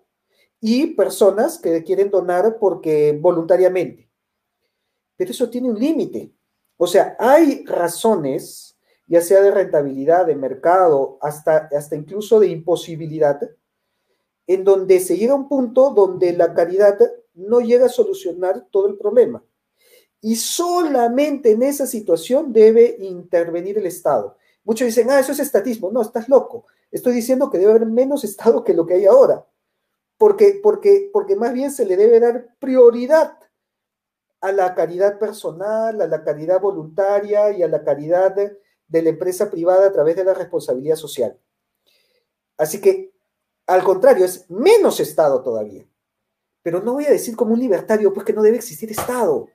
y 0.62 0.94
personas 0.94 1.58
que 1.58 1.84
quieren 1.84 2.12
donar 2.12 2.58
porque 2.60 3.18
voluntariamente. 3.20 4.07
Pero 5.18 5.32
eso 5.32 5.50
tiene 5.50 5.70
un 5.70 5.80
límite. 5.80 6.32
O 6.78 6.88
sea, 6.88 7.18
hay 7.20 7.66
razones, 7.66 8.78
ya 9.08 9.20
sea 9.22 9.42
de 9.42 9.52
rentabilidad, 9.52 10.28
de 10.28 10.36
mercado, 10.36 11.18
hasta, 11.22 11.70
hasta 11.76 11.96
incluso 11.96 12.40
de 12.40 12.48
imposibilidad, 12.48 13.42
en 14.46 14.64
donde 14.64 15.00
se 15.00 15.18
llega 15.18 15.34
a 15.34 15.38
un 15.38 15.50
punto 15.50 15.90
donde 15.90 16.32
la 16.34 16.54
caridad 16.54 16.98
no 17.34 17.60
llega 17.60 17.88
a 17.88 17.90
solucionar 17.90 18.68
todo 18.72 18.88
el 18.88 18.98
problema. 18.98 19.44
Y 20.22 20.36
solamente 20.36 21.52
en 21.52 21.64
esa 21.64 21.86
situación 21.86 22.54
debe 22.54 22.98
intervenir 23.00 23.78
el 23.78 23.86
Estado. 23.86 24.38
Muchos 24.64 24.88
dicen, 24.88 25.10
ah, 25.10 25.20
eso 25.20 25.32
es 25.32 25.40
estatismo. 25.40 25.92
No, 25.92 26.02
estás 26.02 26.28
loco. 26.28 26.66
Estoy 26.92 27.14
diciendo 27.14 27.50
que 27.50 27.58
debe 27.58 27.72
haber 27.72 27.86
menos 27.86 28.24
Estado 28.24 28.64
que 28.64 28.74
lo 28.74 28.86
que 28.86 28.96
hay 28.96 29.06
ahora. 29.06 29.46
Porque, 30.18 30.60
porque, 30.62 31.10
porque 31.14 31.36
más 31.36 31.54
bien 31.54 31.72
se 31.72 31.86
le 31.86 31.96
debe 31.96 32.20
dar 32.20 32.56
prioridad 32.60 33.38
a 34.42 34.52
la 34.52 34.76
caridad 34.76 35.18
personal, 35.20 36.02
a 36.02 36.08
la 36.08 36.24
caridad 36.24 36.62
voluntaria 36.62 37.52
y 37.52 37.64
a 37.64 37.68
la 37.68 37.84
caridad 37.84 38.36
de, 38.36 38.60
la 38.90 39.10
empresa 39.10 39.50
privada 39.50 39.88
a 39.88 39.92
través 39.92 40.16
de 40.16 40.24
la 40.24 40.34
responsabilidad 40.34 40.96
social. 40.96 41.38
Así 42.58 42.80
que, 42.80 43.14
al 43.66 43.84
contrario, 43.84 44.26
es 44.26 44.50
menos 44.50 45.00
Estado 45.00 45.42
todavía. 45.42 45.86
Pero 46.62 46.82
no 46.82 46.94
voy 46.94 47.06
a 47.06 47.12
decir 47.12 47.36
como 47.36 47.54
un 47.54 47.60
libertario, 47.60 48.14
pues 48.14 48.26
que 48.26 48.34
no 48.34 48.42
debe 48.42 48.58
existir 48.58 48.92
Estado. 48.92 49.48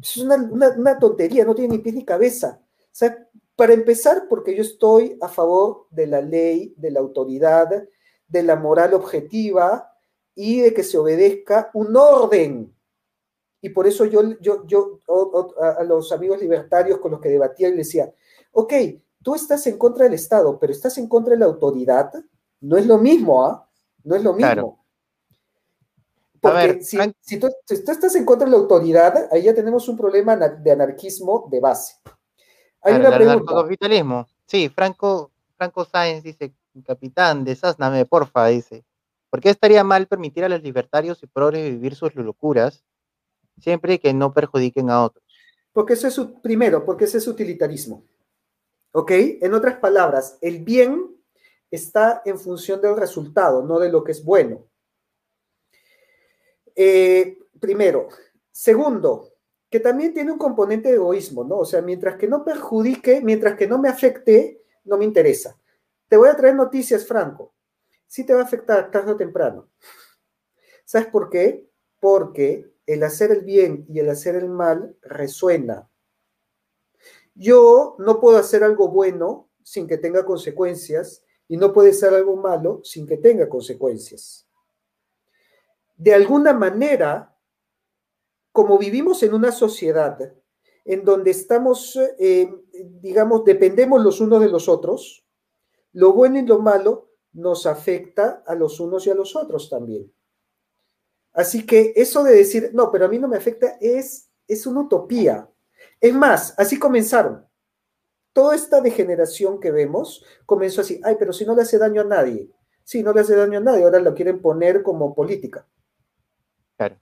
Es 0.00 0.16
una, 0.16 0.36
una, 0.36 0.70
una 0.70 0.98
tontería, 0.98 1.44
no 1.44 1.54
tiene 1.54 1.76
ni 1.76 1.82
pies 1.82 1.94
ni 1.94 2.04
cabeza. 2.04 2.60
O 2.62 2.90
sea, 2.92 3.28
para 3.56 3.72
empezar, 3.72 4.26
porque 4.28 4.54
yo 4.54 4.62
estoy 4.62 5.18
a 5.20 5.28
favor 5.28 5.88
de 5.90 6.06
la 6.06 6.20
ley, 6.20 6.74
de 6.76 6.90
la 6.90 7.00
autoridad, 7.00 7.68
de 8.28 8.42
la 8.42 8.56
moral 8.56 8.94
objetiva 8.94 9.92
y 10.34 10.60
de 10.60 10.72
que 10.72 10.84
se 10.84 10.98
obedezca 10.98 11.70
un 11.74 11.96
orden. 11.96 12.77
Y 13.60 13.70
por 13.70 13.86
eso 13.86 14.04
yo, 14.04 14.38
yo, 14.40 14.64
yo 14.66 15.00
a 15.78 15.82
los 15.82 16.12
amigos 16.12 16.40
libertarios 16.40 16.98
con 16.98 17.10
los 17.10 17.20
que 17.20 17.28
debatía, 17.28 17.68
les 17.68 17.78
decía, 17.78 18.12
ok, 18.52 18.72
tú 19.22 19.34
estás 19.34 19.66
en 19.66 19.76
contra 19.76 20.04
del 20.04 20.14
Estado, 20.14 20.58
pero 20.58 20.72
estás 20.72 20.96
en 20.98 21.08
contra 21.08 21.32
de 21.32 21.40
la 21.40 21.46
autoridad, 21.46 22.12
no 22.60 22.76
es 22.76 22.86
lo 22.86 22.98
mismo, 22.98 23.44
¿ah? 23.44 23.68
No 24.04 24.14
es 24.14 24.22
lo 24.22 24.32
mismo. 24.32 24.46
Claro. 24.46 24.78
Porque 26.40 26.56
ver, 26.56 26.84
si, 26.84 26.98
si, 27.20 27.38
tú, 27.38 27.48
si, 27.66 27.84
tú, 27.84 27.90
estás 27.90 28.14
en 28.14 28.24
contra 28.24 28.46
de 28.46 28.52
la 28.52 28.58
autoridad, 28.58 29.28
ahí 29.32 29.42
ya 29.42 29.54
tenemos 29.54 29.88
un 29.88 29.96
problema 29.96 30.36
de 30.36 30.70
anarquismo 30.70 31.48
de 31.50 31.60
base. 31.60 31.96
Hay 32.80 32.94
claro, 32.94 33.08
una 33.08 33.16
pregunta. 33.44 34.26
Sí, 34.46 34.68
Franco, 34.68 35.32
Franco 35.56 35.84
Sáenz 35.84 36.22
dice, 36.22 36.54
capitán, 36.86 37.44
desásname, 37.44 38.06
porfa, 38.06 38.46
dice. 38.46 38.84
¿Por 39.30 39.40
qué 39.40 39.50
estaría 39.50 39.82
mal 39.84 40.06
permitir 40.06 40.44
a 40.44 40.48
los 40.48 40.62
libertarios 40.62 41.22
y 41.22 41.26
progres 41.26 41.70
vivir 41.70 41.94
sus 41.94 42.14
locuras 42.14 42.84
siempre 43.60 43.98
que 43.98 44.12
no 44.12 44.32
perjudiquen 44.32 44.90
a 44.90 45.04
otros? 45.04 45.24
Porque 45.72 45.94
eso 45.94 46.08
es, 46.08 46.18
primero, 46.42 46.84
porque 46.84 47.04
ese 47.04 47.18
es 47.18 47.28
utilitarismo. 47.28 48.04
¿Ok? 48.92 49.10
En 49.12 49.54
otras 49.54 49.76
palabras, 49.76 50.38
el 50.40 50.64
bien 50.64 51.14
está 51.70 52.22
en 52.24 52.38
función 52.38 52.80
del 52.80 52.96
resultado, 52.96 53.62
no 53.62 53.78
de 53.78 53.90
lo 53.90 54.02
que 54.02 54.12
es 54.12 54.24
bueno. 54.24 54.66
Eh, 56.74 57.38
primero. 57.60 58.08
Segundo, 58.50 59.34
que 59.70 59.80
también 59.80 60.14
tiene 60.14 60.32
un 60.32 60.38
componente 60.38 60.88
de 60.88 60.94
egoísmo, 60.94 61.44
¿no? 61.44 61.58
O 61.58 61.64
sea, 61.64 61.82
mientras 61.82 62.16
que 62.16 62.26
no 62.26 62.44
perjudique, 62.44 63.20
mientras 63.20 63.56
que 63.56 63.66
no 63.66 63.78
me 63.78 63.88
afecte, 63.88 64.62
no 64.84 64.96
me 64.96 65.04
interesa. 65.04 65.58
Te 66.08 66.16
voy 66.16 66.28
a 66.28 66.36
traer 66.36 66.54
noticias, 66.54 67.06
Franco. 67.06 67.54
Sí 68.06 68.24
te 68.24 68.32
va 68.32 68.40
a 68.40 68.44
afectar 68.44 68.90
tarde 68.90 69.12
o 69.12 69.16
temprano. 69.16 69.68
¿Sabes 70.84 71.08
por 71.08 71.28
qué? 71.28 71.68
Porque 72.00 72.72
el 72.88 73.02
hacer 73.02 73.30
el 73.30 73.42
bien 73.42 73.84
y 73.90 73.98
el 73.98 74.08
hacer 74.08 74.34
el 74.34 74.48
mal 74.48 74.96
resuena. 75.02 75.90
Yo 77.34 77.96
no 77.98 78.18
puedo 78.18 78.38
hacer 78.38 78.64
algo 78.64 78.88
bueno 78.88 79.50
sin 79.62 79.86
que 79.86 79.98
tenga 79.98 80.24
consecuencias 80.24 81.22
y 81.48 81.58
no 81.58 81.74
puede 81.74 81.92
ser 81.92 82.14
algo 82.14 82.36
malo 82.36 82.80
sin 82.84 83.06
que 83.06 83.18
tenga 83.18 83.46
consecuencias. 83.46 84.48
De 85.98 86.14
alguna 86.14 86.54
manera, 86.54 87.36
como 88.52 88.78
vivimos 88.78 89.22
en 89.22 89.34
una 89.34 89.52
sociedad 89.52 90.18
en 90.86 91.04
donde 91.04 91.32
estamos, 91.32 91.94
eh, 92.18 92.50
digamos, 93.02 93.44
dependemos 93.44 94.02
los 94.02 94.22
unos 94.22 94.40
de 94.40 94.48
los 94.48 94.66
otros, 94.66 95.26
lo 95.92 96.14
bueno 96.14 96.38
y 96.38 96.46
lo 96.46 96.58
malo 96.60 97.10
nos 97.34 97.66
afecta 97.66 98.42
a 98.46 98.54
los 98.54 98.80
unos 98.80 99.06
y 99.06 99.10
a 99.10 99.14
los 99.14 99.36
otros 99.36 99.68
también. 99.68 100.10
Así 101.32 101.64
que 101.64 101.92
eso 101.96 102.24
de 102.24 102.34
decir, 102.34 102.70
no, 102.72 102.90
pero 102.90 103.06
a 103.06 103.08
mí 103.08 103.18
no 103.18 103.28
me 103.28 103.36
afecta, 103.36 103.76
es, 103.80 104.28
es 104.46 104.66
una 104.66 104.80
utopía. 104.80 105.48
Es 106.00 106.14
más, 106.14 106.54
así 106.58 106.78
comenzaron. 106.78 107.46
Toda 108.32 108.54
esta 108.54 108.80
degeneración 108.80 109.60
que 109.60 109.70
vemos 109.70 110.24
comenzó 110.46 110.80
así, 110.80 111.00
ay, 111.04 111.16
pero 111.18 111.32
si 111.32 111.44
no 111.44 111.54
le 111.54 111.62
hace 111.62 111.78
daño 111.78 112.02
a 112.02 112.04
nadie. 112.04 112.50
Sí, 112.84 113.02
no 113.02 113.12
le 113.12 113.20
hace 113.20 113.36
daño 113.36 113.58
a 113.58 113.62
nadie, 113.62 113.84
ahora 113.84 114.00
lo 114.00 114.14
quieren 114.14 114.40
poner 114.40 114.82
como 114.82 115.14
política. 115.14 115.66
Claro. 116.76 116.98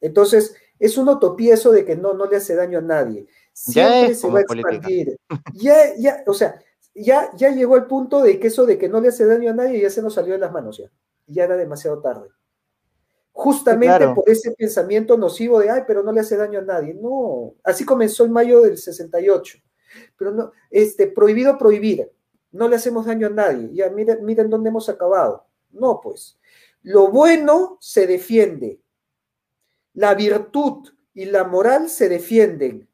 Entonces, 0.00 0.54
es 0.78 0.98
una 0.98 1.12
utopía 1.12 1.54
eso 1.54 1.72
de 1.72 1.84
que 1.84 1.96
no, 1.96 2.14
no 2.14 2.26
le 2.26 2.36
hace 2.36 2.54
daño 2.54 2.78
a 2.78 2.82
nadie. 2.82 3.26
Siempre 3.52 4.14
se 4.14 4.28
va 4.28 4.40
a 4.40 4.42
expandir. 4.42 5.18
Ya, 5.54 5.94
ya, 5.96 6.22
o 6.26 6.34
sea, 6.34 6.60
ya, 6.94 7.30
ya 7.36 7.50
llegó 7.50 7.74
al 7.74 7.86
punto 7.86 8.22
de 8.22 8.38
que 8.38 8.48
eso 8.48 8.66
de 8.66 8.78
que 8.78 8.88
no 8.88 9.00
le 9.00 9.08
hace 9.08 9.26
daño 9.26 9.50
a 9.50 9.54
nadie 9.54 9.80
ya 9.80 9.90
se 9.90 10.02
nos 10.02 10.14
salió 10.14 10.34
de 10.34 10.40
las 10.40 10.52
manos 10.52 10.78
ya. 10.78 10.90
Ya 11.26 11.44
era 11.44 11.56
demasiado 11.56 12.00
tarde. 12.00 12.28
Justamente 13.38 14.08
por 14.14 14.26
ese 14.30 14.52
pensamiento 14.52 15.18
nocivo 15.18 15.58
de, 15.60 15.68
ay, 15.68 15.82
pero 15.86 16.02
no 16.02 16.10
le 16.10 16.20
hace 16.20 16.38
daño 16.38 16.60
a 16.60 16.62
nadie. 16.62 16.94
No, 16.94 17.52
así 17.64 17.84
comenzó 17.84 18.24
en 18.24 18.32
mayo 18.32 18.62
del 18.62 18.78
68. 18.78 19.58
Pero 20.16 20.30
no, 20.30 20.52
este, 20.70 21.06
prohibido 21.06 21.58
prohibir. 21.58 22.10
No 22.50 22.66
le 22.66 22.76
hacemos 22.76 23.04
daño 23.04 23.26
a 23.26 23.30
nadie. 23.30 23.68
Ya, 23.74 23.90
miren, 23.90 24.24
miren 24.24 24.48
dónde 24.48 24.70
hemos 24.70 24.88
acabado. 24.88 25.46
No, 25.70 26.00
pues. 26.02 26.38
Lo 26.80 27.08
bueno 27.08 27.76
se 27.78 28.06
defiende. 28.06 28.80
La 29.92 30.14
virtud 30.14 30.88
y 31.12 31.26
la 31.26 31.44
moral 31.44 31.90
se 31.90 32.08
defienden. 32.08 32.88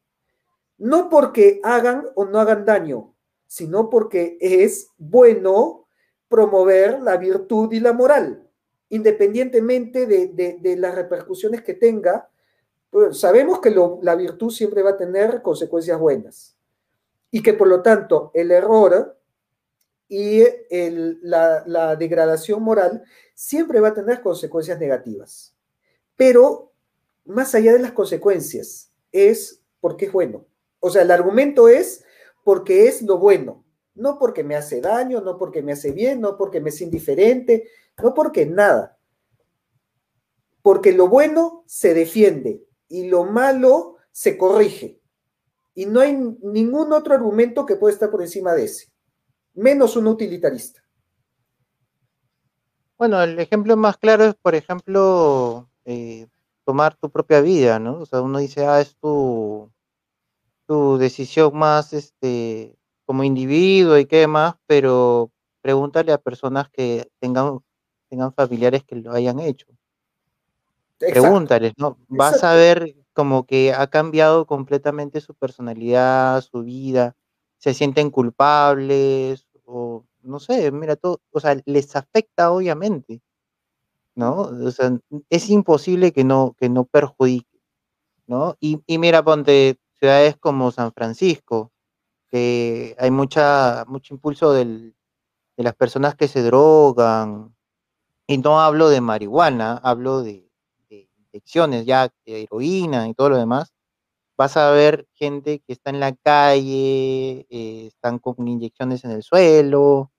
No 0.77 1.09
porque 1.09 1.61
hagan 1.63 2.05
o 2.17 2.25
no 2.25 2.41
hagan 2.41 2.65
daño, 2.65 3.15
sino 3.47 3.89
porque 3.89 4.39
es 4.41 4.89
bueno 4.99 5.87
promover 6.27 7.01
la 7.01 7.17
virtud 7.17 7.73
y 7.73 7.79
la 7.79 7.93
moral 7.93 8.49
independientemente 8.93 10.07
de, 10.07 10.77
las 10.77 10.95
repercusiones 10.95 11.63
que 11.63 11.73
tenga, 11.73 12.29
pues, 12.91 13.19
sabemos 13.19 13.59
que 13.61 13.75
la 14.03 14.15
virtud 14.15 14.51
siempre 14.51 14.83
va 14.83 14.91
a 14.91 14.97
tener 14.99 15.41
consecuencias 15.41 15.99
buenas 15.99 16.59
y 17.31 17.43
que 17.43 17.55
por 17.55 17.69
lo 17.69 17.81
tanto 17.81 18.31
el 18.35 18.51
error 18.51 19.19
y 20.09 20.45
la, 21.23 21.65
la 21.67 21.97
degradación 21.97 22.63
moral 22.63 23.03
siempre 23.35 23.81
va 23.81 23.89
a 23.89 23.95
tener 23.95 24.21
consecuencias 24.21 24.79
negativas. 24.79 25.57
Pero 26.15 26.71
más 27.25 27.55
allá 27.55 27.73
de 27.73 27.79
las 27.79 27.93
consecuencias, 27.93 28.93
es 29.11 29.63
porque 29.81 30.05
es 30.05 30.13
bueno. 30.13 30.45
O 30.81 30.91
sea, 30.91 31.01
el 31.01 31.11
argumento 31.11 31.67
es 31.71 32.05
porque 32.45 32.89
es 32.89 33.01
lo 33.01 33.17
bueno, 33.17 33.65
no 33.95 34.19
porque 34.19 34.45
me 34.45 34.55
hace 34.55 34.83
daño, 34.83 35.23
no 35.23 35.39
porque 35.39 35.63
me 35.63 35.73
hace 35.73 35.93
bien, 35.93 36.21
no 36.21 36.37
porque 36.37 36.61
me 36.61 36.69
es 36.69 36.83
indiferente, 36.83 37.71
no 38.01 38.15
porque 38.15 38.47
nada. 38.47 38.99
Porque 40.63 40.93
lo 40.93 41.09
bueno 41.09 41.65
se 41.67 41.95
defiende 41.95 42.65
y 42.89 43.09
lo 43.09 43.25
malo 43.25 43.97
se 44.13 44.37
corrige. 44.39 45.01
Y 45.75 45.87
no 45.87 46.01
hay 46.01 46.15
ningún 46.43 46.93
otro 46.93 47.15
argumento 47.15 47.67
que 47.67 47.77
pueda 47.77 47.95
estar 47.95 48.11
por 48.11 48.23
encima 48.23 48.53
de 48.53 48.65
ese, 48.65 48.93
menos 49.55 49.97
un 49.97 50.07
utilitarista. 50.07 50.85
Bueno, 52.99 53.21
el 53.23 53.39
ejemplo 53.39 53.77
más 53.77 53.97
claro 53.97 54.25
es, 54.25 54.35
por 54.35 54.55
ejemplo, 54.55 55.69
eh, 55.85 56.29
tomar 56.65 56.95
tu 56.97 57.11
propia 57.11 57.41
vida, 57.41 57.79
¿no? 57.79 58.01
O 58.01 58.07
sea, 58.07 58.21
uno 58.21 58.39
dice, 58.39 58.65
ah, 58.67 58.81
es 58.81 58.95
tu, 58.97 59.73
tu 60.67 60.99
decisión 60.99 61.57
más, 61.57 61.93
este, 61.93 62.77
como 63.05 63.25
individuo 63.25 63.99
y 63.99 64.07
qué 64.07 64.27
más, 64.27 64.55
pero 64.67 65.31
pregúntale 65.63 66.13
a 66.13 66.19
personas 66.19 66.69
que 66.71 67.11
tengan 67.19 67.61
tengan 68.13 68.35
familiares 68.35 68.85
que 68.85 68.97
lo 68.97 69.11
hayan 69.13 69.41
hecho. 69.41 69.67
Pregúntales, 70.99 71.73
¿no? 71.79 71.97
Vas 72.09 72.45
a 72.45 72.53
ver 72.53 72.95
como 73.15 73.47
que 73.47 73.73
ha 73.73 73.87
cambiado 73.87 74.45
completamente 74.47 75.23
su 75.23 75.33
personalidad, 75.33 76.43
su 76.43 76.63
vida, 76.63 77.17
se 77.57 77.73
sienten 77.73 78.11
culpables, 78.11 79.47
o 79.65 80.05
no 80.23 80.41
sé, 80.41 80.71
mira, 80.73 80.97
todo, 80.97 81.23
o 81.31 81.41
sea, 81.41 81.57
les 81.65 81.97
afecta 81.97 82.53
obviamente, 82.53 83.23
¿no? 84.15 84.43
O 84.43 84.71
sea, 84.71 84.95
es 85.31 85.49
imposible 85.49 86.13
que 86.13 86.23
no, 86.23 86.55
que 86.61 86.69
no 86.69 86.85
perjudique, 86.85 87.63
¿no? 88.27 88.57
Y, 88.61 88.83
y 88.87 88.99
mira, 88.99 89.25
ponte 89.25 89.79
ciudades 89.99 90.37
como 90.37 90.71
San 90.71 90.93
Francisco, 90.93 91.73
que 92.29 92.95
hay 92.99 93.11
mucha, 93.11 93.87
mucho 93.89 94.13
impulso 94.13 94.53
del, 94.53 94.95
de 95.57 95.65
las 95.65 95.75
personas 95.75 96.15
que 96.15 96.29
se 96.29 96.43
drogan, 96.43 97.55
y 98.33 98.39
no 98.39 98.61
hablo 98.61 98.89
de 98.89 99.01
marihuana, 99.01 99.79
hablo 99.83 100.23
de, 100.23 100.49
inyecciones 101.33 101.87
ya, 101.87 102.09
de 102.27 102.43
heroína 102.43 103.09
y 103.09 103.15
todo 103.15 103.31
lo 103.31 103.39
demás, 103.39 103.73
vas 104.37 104.57
a 104.57 104.71
ver 104.71 105.07
gente 105.15 105.61
que 105.61 105.73
está 105.73 105.91
en 105.91 106.01
la 106.01 106.15
calle, 106.15 107.47
eh, 107.51 107.87
están 107.87 108.19
con 108.19 108.47
inyecciones 108.49 109.05
en 109.05 109.13
el 109.13 109.23
suelo, 109.23 110.13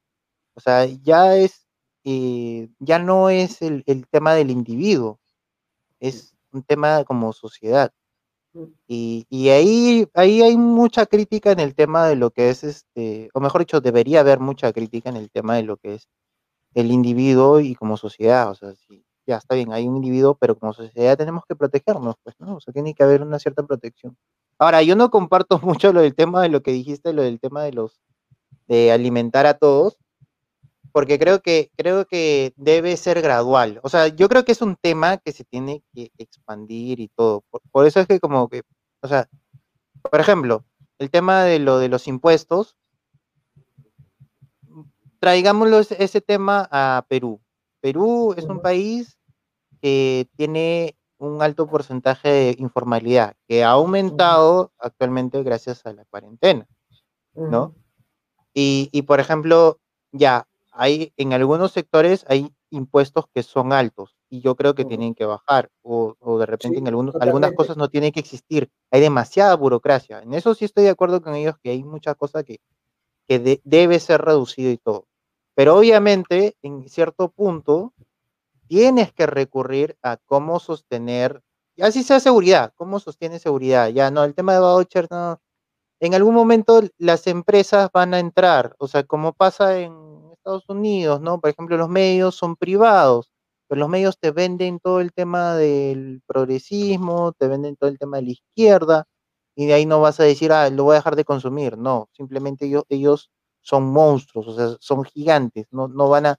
o 0.55 0.59
sea, 0.59 0.85
ya 0.85 1.35
es, 1.37 1.67
eh, 2.03 2.69
ya 2.79 2.99
no 2.99 3.29
es 3.29 3.61
el, 3.61 3.83
tema 4.11 4.33
del 4.35 4.51
individuo, 4.51 5.19
es 5.99 6.35
un 6.51 6.63
tema 6.63 7.03
como 7.05 7.33
sociedad. 7.33 7.91
Mm. 8.53 8.63
Y, 8.87 9.25
y, 9.29 9.49
ahí, 9.49 10.07
ahí 10.13 10.41
hay 10.41 10.57
mucha 10.57 11.05
crítica 11.05 11.51
en 11.51 11.59
el 11.59 11.75
tema 11.75 12.07
de 12.07 12.15
lo 12.15 12.31
que 12.31 12.49
es 12.49 12.63
este, 12.63 13.29
o 13.33 13.39
mejor 13.39 13.61
dicho, 13.61 13.81
debería 13.81 14.21
haber 14.21 14.39
mucha 14.39 14.71
crítica 14.73 15.09
en 15.09 15.17
el 15.17 15.31
tema 15.31 15.55
de 15.55 15.63
lo 15.63 15.77
que 15.77 15.95
es 15.95 16.07
el 16.75 16.91
individuo 16.91 17.59
y 17.59 17.75
como 17.75 17.97
sociedad. 17.97 18.49
O 18.49 18.55
sea, 18.55 18.73
sí, 18.75 19.03
ya 19.25 19.37
está 19.37 19.55
bien, 19.55 19.71
hay 19.71 19.87
un 19.87 19.97
individuo, 19.97 20.35
pero 20.35 20.57
como 20.57 20.73
sociedad 20.73 21.17
tenemos 21.17 21.43
que 21.47 21.55
protegernos, 21.55 22.15
pues, 22.23 22.35
¿no? 22.39 22.55
O 22.55 22.59
sea, 22.59 22.73
tiene 22.73 22.93
que 22.93 23.03
haber 23.03 23.21
una 23.21 23.39
cierta 23.39 23.63
protección. 23.63 24.17
Ahora, 24.59 24.81
yo 24.83 24.95
no 24.95 25.09
comparto 25.09 25.59
mucho 25.63 25.93
lo 25.93 26.01
del 26.01 26.15
tema 26.15 26.41
de 26.41 26.49
lo 26.49 26.61
que 26.61 26.71
dijiste, 26.71 27.13
lo 27.13 27.23
del 27.23 27.39
tema 27.39 27.63
de 27.63 27.73
los 27.73 28.01
de 28.67 28.91
alimentar 28.91 29.45
a 29.45 29.55
todos, 29.55 29.97
porque 30.91 31.19
creo 31.19 31.41
que 31.41 31.71
creo 31.75 32.05
que 32.05 32.53
debe 32.55 32.95
ser 32.97 33.21
gradual. 33.21 33.79
O 33.83 33.89
sea, 33.89 34.07
yo 34.07 34.29
creo 34.29 34.45
que 34.45 34.51
es 34.53 34.61
un 34.61 34.75
tema 34.75 35.17
que 35.17 35.31
se 35.31 35.43
tiene 35.43 35.83
que 35.93 36.11
expandir 36.17 36.99
y 36.99 37.09
todo. 37.09 37.41
Por, 37.49 37.61
por 37.71 37.87
eso 37.87 37.99
es 37.99 38.07
que 38.07 38.19
como 38.19 38.47
que, 38.47 38.63
o 39.01 39.07
sea, 39.07 39.27
por 40.09 40.19
ejemplo, 40.19 40.63
el 40.99 41.09
tema 41.09 41.43
de 41.43 41.59
lo 41.59 41.79
de 41.79 41.89
los 41.89 42.07
impuestos, 42.07 42.77
traigámoslo 45.23 45.79
ese 45.79 46.19
tema 46.19 46.67
a 46.69 47.05
Perú. 47.07 47.39
Perú 47.79 48.35
es 48.35 48.43
un 48.43 48.59
país 48.59 49.17
que 49.81 50.27
tiene 50.35 50.97
un 51.17 51.41
alto 51.41 51.65
porcentaje 51.65 52.27
de 52.27 52.55
informalidad, 52.59 53.33
que 53.47 53.63
ha 53.63 53.69
aumentado 53.69 54.73
actualmente 54.77 55.41
gracias 55.41 55.85
a 55.85 55.93
la 55.93 56.03
cuarentena, 56.03 56.67
¿no? 57.35 57.73
Y, 58.53 59.01
por 59.03 59.21
ejemplo, 59.21 59.79
ya, 60.11 60.45
hay 60.73 61.13
en 61.15 61.31
algunos 61.31 61.71
sectores 61.71 62.25
hay 62.27 62.53
impuestos 62.69 63.23
que 63.33 63.43
son 63.43 63.71
altos 63.71 64.17
y 64.29 64.41
yo 64.41 64.55
creo 64.55 64.75
que 64.75 64.83
tienen 64.83 65.15
que 65.15 65.23
bajar 65.23 65.69
o, 65.83 66.17
de 66.37 66.45
repente 66.45 66.79
en 66.79 66.87
algunos, 66.89 67.15
algunas 67.15 67.53
cosas 67.53 67.77
no 67.77 67.87
tienen 67.87 68.11
que 68.11 68.19
existir. 68.19 68.69
Hay 68.91 68.99
demasiada 68.99 69.55
burocracia. 69.55 70.19
En 70.19 70.33
eso 70.33 70.53
sí 70.53 70.65
estoy 70.65 70.83
de 70.83 70.89
acuerdo 70.89 71.21
con 71.21 71.33
ellos 71.33 71.55
que 71.63 71.69
hay 71.69 71.81
mucha 71.81 72.13
cosa 72.13 72.43
que, 72.43 72.59
que 73.25 73.61
debe 73.63 74.01
ser 74.01 74.19
reducido 74.19 74.69
y 74.69 74.77
todo. 74.77 75.07
Pero 75.57 75.77
obviamente, 75.77 76.55
en 76.63 76.89
cierto 76.89 77.29
punto, 77.29 77.93
tienes 78.67 79.13
que 79.13 79.27
recurrir 79.27 79.97
a 80.03 80.17
cómo 80.25 80.59
sostener, 80.59 81.41
y 81.75 81.83
así 81.83 82.03
sea 82.03 82.19
seguridad, 82.21 82.73
cómo 82.77 82.99
sostiene 82.99 83.39
seguridad. 83.39 83.89
Ya 83.89 84.11
no, 84.11 84.23
el 84.25 84.35
tema 84.35 84.53
de 84.53 84.59
voucher, 84.61 85.07
no. 85.11 85.39
En 86.01 86.15
algún 86.15 86.35
momento 86.35 86.81
las 86.99 87.27
empresas 87.27 87.89
van 87.93 88.13
a 88.13 88.19
entrar, 88.19 88.75
o 88.79 88.87
sea, 88.89 89.03
como 89.05 89.33
pasa 89.33 89.79
en 89.79 89.93
Estados 90.33 90.69
Unidos, 90.69 91.21
¿no? 91.21 91.39
Por 91.41 91.51
ejemplo, 91.51 91.77
los 91.77 91.89
medios 91.89 92.35
son 92.35 92.55
privados, 92.57 93.31
pero 93.69 93.79
los 93.81 93.89
medios 93.89 94.19
te 94.19 94.31
venden 94.31 94.79
todo 94.79 95.01
el 95.01 95.13
tema 95.13 95.55
del 95.55 96.21
progresismo, 96.27 97.33
te 97.33 97.47
venden 97.49 97.75
todo 97.77 97.89
el 97.91 97.99
tema 97.99 98.17
de 98.17 98.23
la 98.25 98.31
izquierda, 98.31 99.05
y 99.55 99.67
de 99.67 99.73
ahí 99.75 99.85
no 99.87 100.01
vas 100.01 100.19
a 100.19 100.23
decir, 100.25 100.51
ah, 100.53 100.69
lo 100.71 100.85
voy 100.85 100.93
a 100.95 100.97
dejar 100.99 101.15
de 101.17 101.25
consumir. 101.25 101.77
No, 101.77 102.09
simplemente 102.13 102.65
ellos, 102.67 102.83
ellos 102.89 103.31
son 103.63 103.85
monstruos, 103.91 104.47
o 104.47 104.55
sea, 104.55 104.77
son 104.79 105.03
gigantes, 105.05 105.67
no, 105.71 105.87
no, 105.87 106.09
van 106.09 106.27
a, 106.27 106.37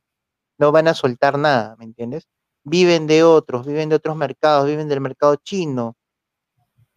no 0.59 0.73
van 0.73 0.89
a 0.89 0.95
soltar 0.95 1.39
nada, 1.39 1.77
¿me 1.79 1.85
entiendes? 1.87 2.29
Viven 2.65 3.07
de 3.07 3.25
otros, 3.25 3.67
viven 3.67 3.89
de 3.89 3.97
otros 3.97 4.17
mercados, 4.17 4.67
viven 4.67 4.89
del 4.89 5.01
mercado 5.01 5.37
chino 5.37 5.97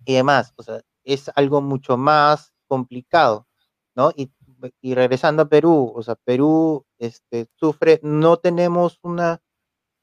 y 0.05 0.13
demás, 0.13 0.53
o 0.57 0.63
sea, 0.63 0.81
es 1.03 1.31
algo 1.35 1.61
mucho 1.61 1.97
más 1.97 2.53
complicado, 2.67 3.47
¿no? 3.95 4.11
Y 4.15 4.31
y 4.81 4.95
regresando 4.95 5.43
a 5.43 5.49
Perú, 5.49 5.93
o 5.95 6.03
sea, 6.03 6.15
Perú 6.15 6.85
este, 6.97 7.47
sufre, 7.55 7.99
no 8.03 8.37
tenemos 8.37 8.99
una, 9.03 9.41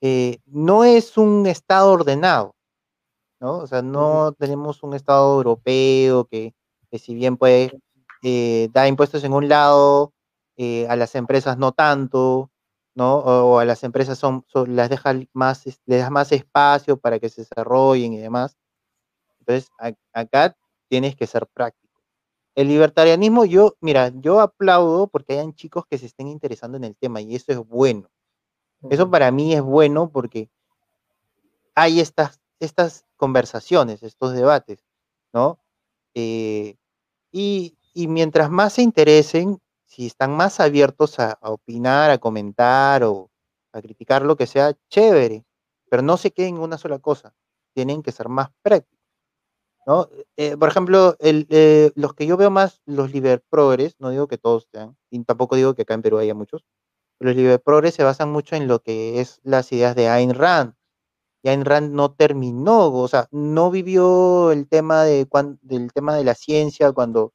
eh, 0.00 0.38
no 0.46 0.84
es 0.84 1.16
un 1.16 1.46
estado 1.46 1.92
ordenado, 1.92 2.54
¿no? 3.40 3.58
O 3.58 3.66
sea, 3.66 3.82
no 3.82 4.32
tenemos 4.38 4.82
un 4.82 4.94
estado 4.94 5.36
europeo 5.36 6.26
que, 6.26 6.54
que 6.90 6.98
si 6.98 7.14
bien 7.14 7.36
puede 7.36 7.80
eh, 8.24 8.70
dar 8.74 8.88
impuestos 8.88 9.24
en 9.24 9.34
un 9.34 9.48
lado, 9.50 10.14
eh, 10.58 10.88
a 10.90 10.96
las 10.96 11.16
empresas 11.16 11.58
no 11.58 11.72
tanto, 11.72 12.50
¿no? 12.96 13.18
O, 13.18 13.60
a 13.60 13.66
las 13.66 13.84
empresas 13.84 14.18
son, 14.18 14.44
son- 14.48 14.76
las 14.76 14.90
deja 14.90 15.14
más, 15.34 15.66
es- 15.68 15.80
les 15.86 16.00
das 16.02 16.12
más 16.12 16.32
espacio 16.32 16.98
para 16.98 17.20
que 17.20 17.30
se 17.30 17.42
desarrollen 17.42 18.14
y 18.14 18.18
demás. 18.20 18.56
Entonces, 19.40 19.70
a- 19.80 19.92
acá 20.20 20.56
tienes 20.88 21.16
que 21.16 21.26
ser 21.26 21.46
práctico. 21.48 21.94
El 22.56 22.68
libertarianismo, 22.68 23.44
yo, 23.46 23.76
mira, 23.80 24.10
yo 24.16 24.40
aplaudo 24.40 25.08
porque 25.08 25.34
hayan 25.34 25.54
chicos 25.54 25.84
que 25.90 25.98
se 25.98 26.06
estén 26.06 26.28
interesando 26.28 26.76
en 26.78 26.84
el 26.84 26.96
tema 26.96 27.20
y 27.22 27.34
eso 27.36 27.52
es 27.52 27.58
bueno. 27.58 28.10
Eso 28.90 29.10
para 29.10 29.30
mí 29.32 29.54
es 29.54 29.62
bueno 29.62 30.10
porque 30.10 30.50
hay 31.74 32.00
estas, 32.00 32.40
estas 32.60 33.04
conversaciones, 33.16 34.02
estos 34.02 34.32
debates, 34.32 34.84
¿no? 35.32 35.58
Eh, 36.14 36.76
y, 37.32 37.78
y 37.94 38.08
mientras 38.08 38.50
más 38.50 38.74
se 38.74 38.82
interesen, 38.82 39.58
si 39.86 40.06
están 40.06 40.36
más 40.36 40.60
abiertos 40.60 41.18
a, 41.20 41.32
a 41.32 41.50
opinar, 41.50 42.10
a 42.10 42.18
comentar 42.18 43.04
o 43.04 43.30
a 43.72 43.82
criticar 43.82 44.22
lo 44.24 44.36
que 44.36 44.46
sea, 44.46 44.74
chévere, 44.90 45.44
pero 45.90 46.02
no 46.02 46.16
se 46.18 46.32
queden 46.32 46.56
en 46.56 46.62
una 46.62 46.78
sola 46.78 46.98
cosa, 47.00 47.34
tienen 47.74 48.02
que 48.02 48.12
ser 48.12 48.28
más 48.28 48.50
prácticos, 48.62 48.98
¿no? 49.86 50.08
Eh, 50.36 50.56
por 50.56 50.68
ejemplo, 50.68 51.16
el, 51.20 51.46
eh, 51.50 51.92
los 51.94 52.14
que 52.14 52.26
yo 52.26 52.36
veo 52.36 52.50
más, 52.50 52.80
los 52.86 53.12
liberprogres, 53.12 53.96
no 53.98 54.10
digo 54.10 54.28
que 54.28 54.38
todos 54.38 54.68
sean, 54.72 54.96
y 55.10 55.22
tampoco 55.24 55.56
digo 55.56 55.74
que 55.74 55.82
acá 55.82 55.94
en 55.94 56.02
Perú 56.02 56.18
haya 56.18 56.34
muchos, 56.34 56.64
pero 57.18 57.30
los 57.30 57.36
liberprogres 57.38 57.94
se 57.94 58.04
basan 58.04 58.30
mucho 58.32 58.56
en 58.56 58.68
lo 58.68 58.80
que 58.82 59.20
es 59.20 59.40
las 59.44 59.72
ideas 59.72 59.96
de 59.96 60.08
Ayn 60.10 60.34
Rand, 60.34 60.74
y 61.42 61.48
Ayn 61.50 61.64
Rand 61.64 61.92
no 61.92 62.12
terminó, 62.14 62.92
o 62.92 63.08
sea, 63.08 63.28
no 63.32 63.70
vivió 63.70 64.52
el 64.52 64.68
tema 64.68 65.04
de 65.04 65.26
cuan- 65.28 65.58
del 65.62 65.92
tema 65.92 66.16
de 66.16 66.24
la 66.24 66.34
ciencia 66.34 66.92
cuando, 66.92 67.32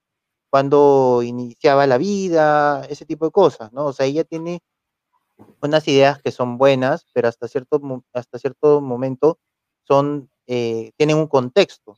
cuando 0.49 1.21
iniciaba 1.23 1.87
la 1.87 1.97
vida, 1.97 2.85
ese 2.89 3.05
tipo 3.05 3.25
de 3.25 3.31
cosas, 3.31 3.71
¿no? 3.73 3.85
O 3.87 3.93
sea, 3.93 4.05
ella 4.07 4.23
tiene 4.23 4.61
unas 5.61 5.87
ideas 5.87 6.21
que 6.21 6.31
son 6.31 6.57
buenas, 6.57 7.05
pero 7.13 7.27
hasta 7.27 7.47
cierto, 7.47 7.81
hasta 8.13 8.39
cierto 8.39 8.81
momento 8.81 9.39
son, 9.87 10.29
eh, 10.47 10.91
tienen 10.97 11.17
un 11.17 11.27
contexto, 11.27 11.97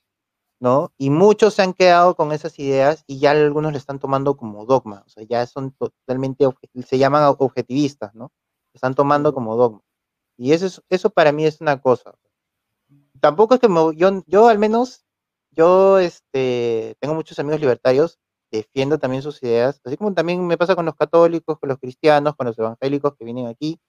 ¿no? 0.60 0.94
Y 0.98 1.11
muchos 1.11 1.56
se 1.56 1.64
han 1.64 1.73
quedado 1.73 2.15
con 2.15 2.32
esas 2.34 2.57
ideas 2.60 3.03
y 3.07 3.19
ya 3.19 3.32
algunos 3.32 3.72
le 3.73 3.80
están 3.80 3.99
tomando 3.99 4.38
como 4.38 4.65
dogma, 4.65 5.03
o 5.06 5.10
sea, 5.10 5.23
ya 5.26 5.45
son 5.48 5.73
totalmente, 5.73 6.48
se 6.88 6.98
llaman 6.98 7.36
objetivistas, 7.40 8.15
¿no? 8.15 8.32
Están 8.73 8.95
tomando 8.95 9.34
como 9.34 9.56
dogma. 9.57 9.82
Y 10.38 10.53
eso, 10.53 10.68
es, 10.68 10.82
eso 10.90 11.10
para 11.11 11.32
mí 11.34 11.45
es 11.45 11.61
una 11.61 11.82
cosa. 11.82 12.15
Tampoco 13.19 13.56
es 13.56 13.60
que 13.60 13.68
me- 13.69 13.95
yo, 13.95 14.23
yo 14.28 14.48
al 14.48 14.60
menos, 14.60 15.06
yo 15.52 15.99
este, 15.99 16.95
tengo 16.99 17.14
muchos 17.15 17.38
amigos 17.40 17.60
libertarios, 17.61 18.19
defiendo 18.52 18.99
también 18.99 19.23
sus 19.23 19.41
ideas, 19.44 19.82
así 19.86 19.98
como 19.98 20.14
también 20.14 20.45
me 20.45 20.57
pasa 20.57 20.76
con 20.76 20.86
los 20.86 20.95
católicos, 20.95 21.57
con 21.60 21.69
los 21.69 21.80
cristianos, 21.80 22.36
con 22.36 22.48
los 22.48 22.57
evangélicos 22.60 23.15
que 23.15 23.26
vienen 23.26 23.48
aquí, 23.48 23.80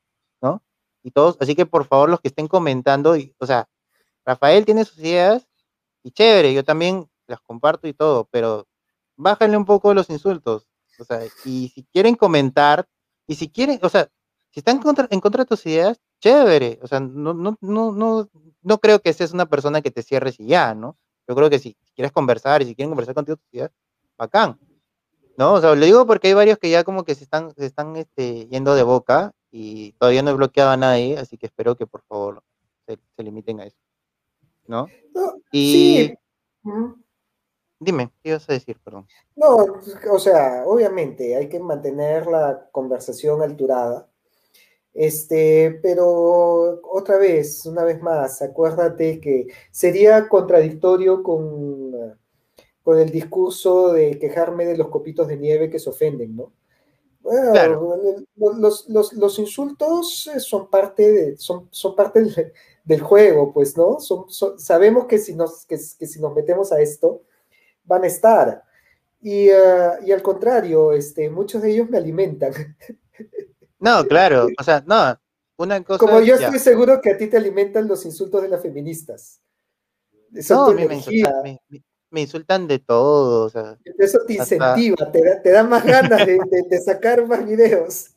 ¿no? 0.41 0.63
Y 1.03 1.11
todos, 1.11 1.37
así 1.41 1.55
que 1.57 1.67
por 1.67 1.85
favor 1.87 2.09
los 2.11 2.21
que 2.21 2.29
estén 2.29 2.49
comentando, 2.49 3.17
o 3.39 3.47
sea, 3.47 3.69
Rafael 4.25 4.65
tiene 4.65 4.85
sus 4.85 4.99
ideas 4.99 5.49
y 6.05 6.13
chévere, 6.13 6.55
yo 6.55 6.65
también 6.65 7.09
las 7.27 7.41
comparto 7.41 7.89
y 7.89 7.95
todo, 7.95 8.29
pero 8.31 8.69
bájenle 9.17 9.57
un 9.57 9.65
poco 9.65 9.95
los 9.95 10.11
insultos, 10.11 10.69
o 10.99 11.05
sea, 11.05 11.21
y 11.45 11.69
si 11.69 11.85
quieren 11.93 12.15
comentar, 12.15 12.87
y 13.27 13.35
si 13.37 13.49
quieren, 13.51 13.81
o 13.83 13.89
sea, 13.89 14.09
si 14.51 14.61
están 14.61 14.77
en 14.77 14.83
contra, 14.83 15.09
en 15.11 15.21
contra 15.21 15.45
de 15.45 15.49
tus 15.49 15.67
ideas, 15.67 16.01
chévere, 16.21 16.79
o 16.83 16.87
sea, 16.87 17.01
no, 17.01 17.35
no, 17.35 17.57
no, 17.61 17.93
no, 17.93 18.31
no 18.63 18.79
creo 18.79 19.01
que 19.01 19.13
seas 19.13 19.33
una 19.33 19.47
persona 19.47 19.83
que 19.83 19.91
te 19.91 20.03
cierres 20.03 20.39
y 20.39 20.47
ya, 20.47 20.75
¿no? 20.75 20.97
Yo 21.29 21.35
creo 21.35 21.51
que 21.51 21.59
si, 21.59 21.77
si 21.83 21.93
quieres 21.95 22.13
conversar 22.13 22.63
y 22.63 22.67
si 22.67 22.75
quieren 22.75 22.91
conversar 22.91 23.15
contigo 23.15 23.37
tus 23.37 23.53
ideas, 23.55 23.71
bacán, 24.23 24.59
¿no? 25.37 25.55
O 25.55 25.61
sea, 25.61 25.75
lo 25.75 25.85
digo 25.85 26.07
porque 26.07 26.29
hay 26.29 26.35
varios 26.35 26.59
que 26.59 26.71
ya 26.71 26.85
como 26.85 27.05
que 27.05 27.15
se 27.15 27.25
están, 27.25 27.53
se 27.55 27.67
están 27.67 27.97
este, 27.97 28.47
yendo 28.47 28.75
de 28.75 28.85
boca 28.85 29.33
y 29.51 29.93
todavía 29.93 30.23
no 30.23 30.31
he 30.31 30.35
bloqueado 30.35 30.71
a 30.71 30.77
nadie, 30.77 31.19
así 31.19 31.37
que 31.37 31.47
espero 31.47 31.77
que 31.77 31.87
por 31.87 32.03
favor 32.03 32.43
se, 32.87 32.99
se 33.17 33.23
limiten 33.23 33.61
a 33.61 33.65
eso, 33.67 33.77
¿no? 34.67 34.87
No, 35.15 35.35
Y 35.51 35.73
sí. 35.73 36.19
Dime, 37.81 38.13
¿qué 38.23 38.29
ibas 38.31 38.49
a 38.49 38.53
decir? 38.53 38.79
Perdón. 38.85 39.09
No, 39.35 39.57
o 40.13 40.19
sea, 40.21 40.63
obviamente 40.67 41.35
hay 41.35 41.49
que 41.49 41.59
mantener 41.59 42.29
la 42.29 42.69
conversación 42.71 43.43
alturada. 43.43 44.09
Este, 44.95 45.81
pero 45.83 46.81
otra 46.85 47.19
vez, 47.19 47.67
una 47.67 47.83
vez 47.83 48.01
más, 48.01 48.41
acuérdate 48.41 49.21
que 49.21 49.49
sería 49.73 50.29
contradictorio 50.29 51.25
con, 51.25 52.17
con 52.83 52.99
el 52.99 53.11
discurso 53.11 53.93
de 53.93 54.19
quejarme 54.19 54.67
de 54.67 54.77
los 54.77 54.89
copitos 54.89 55.29
de 55.29 55.37
nieve 55.37 55.71
que 55.71 55.79
se 55.79 55.91
ofenden, 55.91 56.37
¿no? 56.37 56.53
Bueno, 57.21 57.53
Claro. 57.53 57.87
los, 58.37 58.89
los, 58.89 59.13
los 59.15 59.39
insultos 59.39 60.29
eh, 60.35 60.41
son 60.41 60.69
parte, 60.71 61.11
de, 61.13 61.37
son, 61.39 61.69
son 61.71 61.95
parte 61.97 62.23
del, 62.23 62.53
del 62.85 63.01
juego, 63.03 63.53
pues, 63.53 63.77
¿no? 63.77 64.01
Son, 64.01 64.29
son- 64.31 64.59
sabemos 64.59 65.07
que 65.07 65.19
si, 65.19 65.35
nos, 65.35 65.67
que, 65.67 65.77
que 65.99 66.07
si 66.07 66.21
nos 66.21 66.35
metemos 66.35 66.73
a 66.73 66.81
esto, 66.81 67.23
van 67.85 68.05
a 68.05 68.09
estar. 68.09 68.65
Y, 69.23 69.51
ah, 69.51 69.99
y 70.05 70.13
al 70.13 70.23
contrario, 70.23 70.93
este, 70.93 71.31
muchos 71.31 71.63
de 71.63 71.73
ellos 71.73 71.91
me 71.91 71.99
alimentan. 71.99 72.53
No, 73.81 74.07
claro, 74.07 74.53
o 74.57 74.63
sea, 74.63 74.83
no, 74.87 75.19
una 75.59 75.83
cosa 75.85 76.01
Como 76.01 76.21
yo 76.21 76.35
ya. 76.37 76.51
estoy 76.51 76.59
seguro 76.59 77.01
que 77.01 77.11
a 77.13 77.17
ti 77.17 77.29
te 77.29 77.39
alimentan 77.39 77.89
los 77.89 78.05
insultos 78.05 78.43
de 78.43 78.49
las 78.49 78.61
feministas. 78.63 79.41
Son 80.41 80.59
No, 80.59 80.65
tu 80.65 80.71
me 80.73 80.83
energía, 80.83 81.33
me, 81.41 81.59
me- 81.69 81.83
me 82.13 82.21
insultan 82.21 82.69
de 82.69 82.79
todo, 82.79 83.47
o 83.47 83.49
sea, 83.51 83.79
eso 83.99 84.19
te 84.27 84.41
hasta- 84.41 84.55
incentiva, 84.55 85.11
te 85.11 85.25
da, 85.25 85.43
te 85.43 85.51
da 85.51 85.65
más 85.65 85.85
ganas 85.85 86.27
de, 86.27 86.35
de- 86.51 86.63
de 86.69 86.81
sacar 86.81 87.27
más 87.27 87.45
videos. 87.45 88.15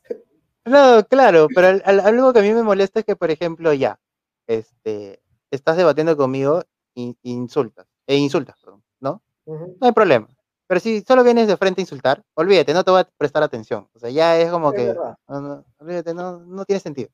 No, 0.64 1.04
claro, 1.08 1.46
pero 1.54 1.68
al- 1.68 1.82
al- 1.84 2.00
algo 2.00 2.32
que 2.32 2.40
a 2.40 2.42
mí 2.42 2.52
me 2.52 2.62
molesta 2.62 3.00
es 3.00 3.06
que, 3.06 3.16
por 3.16 3.30
ejemplo, 3.30 3.72
ya, 3.72 3.98
este, 4.46 5.20
estás 5.50 5.76
debatiendo 5.76 6.16
conmigo 6.16 6.62
y 6.94 7.16
insultas, 7.22 7.86
e 8.06 8.16
insultas, 8.16 8.56
perdón, 8.60 8.82
¿no? 9.00 9.22
No 9.46 9.76
hay 9.86 9.92
problema. 9.92 10.28
Pero 10.68 10.80
si 10.80 11.00
solo 11.02 11.22
vienes 11.22 11.46
de 11.46 11.56
frente 11.56 11.80
a 11.80 11.84
insultar, 11.84 12.22
olvídate, 12.34 12.74
no 12.74 12.82
te 12.82 12.90
voy 12.90 13.00
a 13.00 13.08
prestar 13.16 13.42
atención. 13.44 13.88
O 13.94 13.98
sea, 14.00 14.10
ya 14.10 14.36
es 14.40 14.50
como 14.50 14.70
es 14.72 14.76
que, 14.76 14.86
verdad. 14.88 15.16
no, 15.28 15.40
no, 15.40 15.64
olvídate, 15.78 16.12
no, 16.14 16.40
no 16.40 16.64
tiene 16.64 16.80
sentido. 16.80 17.08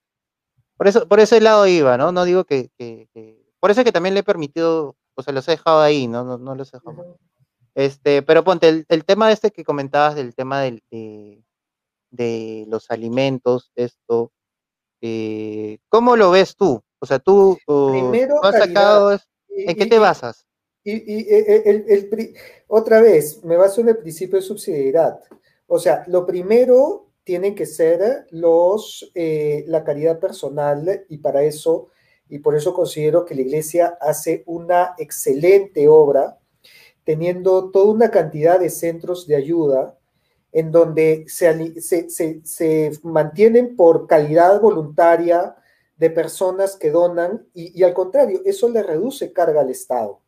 Por 0.79 0.89
eso, 0.89 1.07
por 1.07 1.21
ese 1.21 1.39
lado 1.41 1.67
iba, 1.67 1.99
¿no? 1.99 2.11
No 2.13 2.25
digo 2.25 2.45
que, 2.45 2.71
que- 2.79 3.09
que- 3.13 3.42
por 3.63 3.71
eso 3.71 3.81
es 3.81 3.85
que 3.85 3.93
también 3.93 4.15
le 4.15 4.21
he 4.21 4.25
permitido, 4.25 4.97
o 5.15 5.23
sea, 5.23 5.33
los 5.33 5.47
he 5.47 5.53
dejado 5.53 5.81
ahí, 5.81 6.09
no, 6.09 6.25
no, 6.25 6.37
no 6.37 6.57
los 6.57 6.75
he 6.75 6.79
dejado. 6.79 7.01
Ujú. 7.03 7.17
Este, 7.77 8.23
pero 8.23 8.43
ponte, 8.43 8.69
el, 8.69 8.85
el 8.89 9.05
tema 9.05 9.31
este 9.31 9.53
que 9.53 9.63
comentabas 9.63 10.17
del 10.17 10.35
tema 10.35 10.61
del, 10.61 10.83
de, 10.91 11.45
de 12.11 12.65
los 12.67 12.91
alimentos, 12.91 13.71
esto, 13.77 14.33
eh, 15.01 15.79
¿cómo 15.89 16.17
lo 16.17 16.33
ves 16.33 16.57
tú? 16.57 16.83
O 16.99 17.07
sea, 17.07 17.21
tú, 17.21 17.57
uh, 17.69 17.91
Primero, 17.93 18.35
tú 18.41 18.47
has 18.49 18.59
sacado, 18.59 19.15
Y- 19.49 19.71
¿en 19.71 19.77
qué 19.77 19.87
te 19.87 19.97
y- 19.97 19.99
basas? 20.01 20.45
Y, 20.85 20.93
y, 20.95 21.21
eh, 21.33 21.63
el, 21.65 21.85
el 21.89 22.09
pri- 22.09 22.35
otra 22.67 23.01
vez, 23.01 23.45
me 23.45 23.57
baso 23.57 23.81
en 23.81 23.91
el 23.91 23.99
principio 23.99 24.37
de 24.41 24.43
subsidiariedad. 24.43 25.21
O 25.69 25.79
sea, 25.79 26.03
lo 26.09 26.27
primero 26.27 27.07
tienen 27.23 27.55
que 27.55 27.67
ser 27.67 28.27
los, 28.33 29.09
eh, 29.15 29.65
la 29.69 29.85
caridad 29.85 30.19
personal 30.19 31.05
y 31.09 31.19
para 31.19 31.45
eso, 31.45 31.89
y 32.33 32.41
por 32.41 32.57
eso 32.57 32.75
considero 32.75 33.25
que 33.27 33.35
la 33.37 33.43
iglesia 33.43 33.99
hace 34.01 34.43
una 34.47 34.95
excelente 34.99 35.89
obra, 35.89 36.39
teniendo 37.05 37.71
toda 37.71 37.93
una 37.93 38.11
cantidad 38.11 38.61
de 38.61 38.71
centros 38.71 39.27
de 39.27 39.37
ayuda 39.37 39.99
en 40.53 40.73
donde 40.73 41.25
se, 41.29 41.81
se, 41.81 42.11
se- 42.11 42.41
se 42.45 42.93
mantienen 43.03 43.77
por 43.77 44.07
calidad 44.07 44.61
voluntaria 44.61 45.57
de 45.97 46.11
personas 46.11 46.77
que 46.77 46.91
donan 46.91 47.47
y, 47.55 47.79
y 47.79 47.85
al 47.85 47.95
contrario, 47.95 48.41
eso 48.45 48.69
le 48.69 48.83
reduce 48.83 49.33
carga 49.33 49.63
al 49.63 49.71
Estado. 49.71 50.21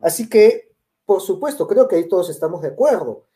Así 0.00 0.28
que, 0.28 0.72
por 1.06 1.20
supuesto, 1.20 1.66
creo 1.66 1.88
que 1.88 1.96
ahí 1.96 2.08
todos 2.08 2.30
estamos 2.30 2.62
de 2.62 2.68
acuerdo. 2.68 3.26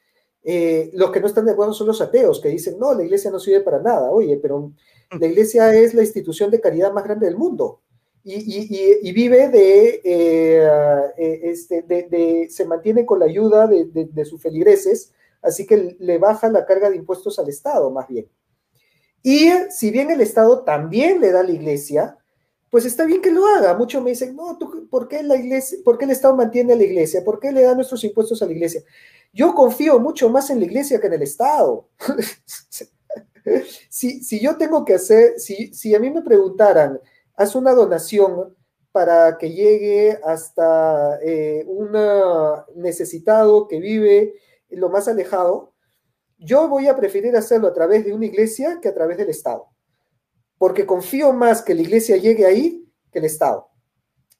Eh, 0.44 0.90
los 0.94 1.10
que 1.10 1.20
no 1.20 1.26
están 1.26 1.46
de 1.46 1.52
acuerdo 1.52 1.72
son 1.72 1.86
los 1.86 2.00
ateos, 2.02 2.40
que 2.40 2.48
dicen, 2.50 2.78
no, 2.78 2.92
la 2.94 3.02
iglesia 3.04 3.30
no 3.30 3.38
sirve 3.40 3.62
para 3.62 3.80
nada. 3.80 4.10
Oye, 4.10 4.36
pero 4.36 4.72
la 5.18 5.26
iglesia 5.26 5.74
es 5.74 5.94
la 5.94 6.02
institución 6.02 6.50
de 6.50 6.60
caridad 6.60 6.92
más 6.92 7.04
grande 7.04 7.26
del 7.26 7.36
mundo 7.36 7.80
y, 8.22 8.34
y- 8.34 8.66
y- 8.70 9.08
y 9.08 9.12
vive 9.12 9.48
de, 9.48 10.00
eh, 10.04 10.68
eh, 11.18 11.40
este, 11.44 11.82
de, 11.82 12.04
de- 12.04 12.48
se 12.50 12.64
mantiene 12.66 13.06
con 13.06 13.18
la 13.20 13.26
ayuda 13.26 13.66
de, 13.66 13.84
de- 13.86 14.06
de 14.06 14.24
sus 14.24 14.40
feligreses, 14.42 15.12
así 15.42 15.66
que 15.66 15.96
le 15.98 16.18
baja 16.18 16.48
la 16.50 16.64
carga 16.66 16.90
de 16.90 16.96
impuestos 16.96 17.38
al 17.38 17.48
Estado, 17.48 17.90
más 17.90 18.08
bien. 18.08 18.28
Y 19.22 19.48
si 19.70 19.90
bien 19.90 20.10
el 20.10 20.20
Estado 20.20 20.62
también 20.64 21.20
le 21.20 21.32
da 21.32 21.40
a 21.40 21.44
la 21.44 21.52
iglesia, 21.52 22.18
pues 22.70 22.84
está 22.84 23.04
bien 23.06 23.22
que 23.22 23.30
lo 23.30 23.46
haga. 23.46 23.74
Muchos 23.76 24.02
me 24.02 24.10
dicen, 24.10 24.34
no, 24.36 24.58
¿tú, 24.58 24.88
¿por, 24.90 25.08
qué 25.08 25.22
la 25.22 25.36
iglesia, 25.36 25.78
¿por 25.84 25.96
qué 25.96 26.04
el 26.04 26.10
Estado 26.10 26.36
mantiene 26.36 26.72
a 26.72 26.76
la 26.76 26.82
iglesia? 26.84 27.22
¿Por 27.24 27.38
qué 27.40 27.52
le 27.52 27.62
da 27.62 27.74
nuestros 27.74 28.02
impuestos 28.04 28.42
a 28.42 28.46
la 28.46 28.52
iglesia? 28.52 28.82
Yo 29.35 29.52
confío 29.52 29.98
mucho 29.98 30.31
más 30.31 30.48
en 30.51 30.61
la 30.61 30.66
iglesia 30.66 31.01
que 31.01 31.09
en 31.09 31.15
el 31.15 31.23
Estado. 31.23 31.89
si, 33.90 34.23
si, 34.23 34.40
yo 34.40 34.56
tengo 34.56 34.85
que 34.85 34.94
hacer, 34.94 35.40
si, 35.40 35.74
si 35.74 35.93
a 35.93 35.98
mí 35.98 36.09
me 36.09 36.23
preguntaran, 36.23 37.01
haz 37.35 37.56
una 37.56 37.73
donación 37.73 38.55
para 38.93 39.36
que 39.39 39.51
llegue 39.51 40.20
hasta 40.24 41.19
eh, 41.20 41.65
un 41.66 41.90
necesitado 42.77 43.66
que 43.66 43.81
vive 43.81 44.35
lo 44.70 44.89
más 44.89 45.09
alejado, 45.09 45.73
yo 46.39 46.69
voy 46.69 46.86
a 46.86 46.94
preferir 46.94 47.36
hacerlo 47.36 47.66
a 47.66 47.74
través 47.74 48.05
de 48.05 48.12
una 48.12 48.27
iglesia 48.27 48.78
que 48.81 48.89
a 48.89 48.94
través 48.94 49.16
del 49.19 49.31
Estado, 49.31 49.66
porque 50.59 50.86
confío 50.86 51.32
más 51.32 51.61
que 51.61 51.74
la 51.74 51.82
iglesia 51.82 52.16
llegue 52.19 52.47
ahí 52.47 52.89
que 53.11 53.19
el 53.19 53.24
Estado. 53.24 53.69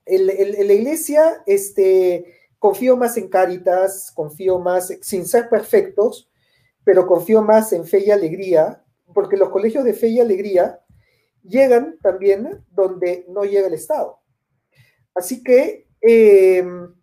La 0.07 0.73
iglesia, 0.73 1.43
este, 1.47 2.44
confío 2.65 2.97
más 2.97 3.19
en 3.19 3.29
Cáritas, 3.29 4.11
confío 4.15 4.59
más, 4.59 4.91
sin 5.03 5.27
ser 5.27 5.51
perfectos, 5.51 6.31
pero 6.83 7.07
confío 7.07 7.43
más 7.43 7.75
en 7.75 7.85
fe 7.85 7.99
y 7.99 8.11
alegría, 8.11 8.83
porque 9.13 9.37
los 9.37 9.51
colegios 9.51 9.85
de 9.85 9.93
fe 9.93 10.09
y 10.09 10.19
alegría 10.19 10.81
llegan 11.43 11.99
también 12.01 12.65
donde 12.71 13.27
no 13.29 13.45
llega 13.45 13.67
el 13.67 13.75
Estado. 13.75 14.19
Así 15.15 15.43
que, 15.45 15.89
em, 16.01 16.95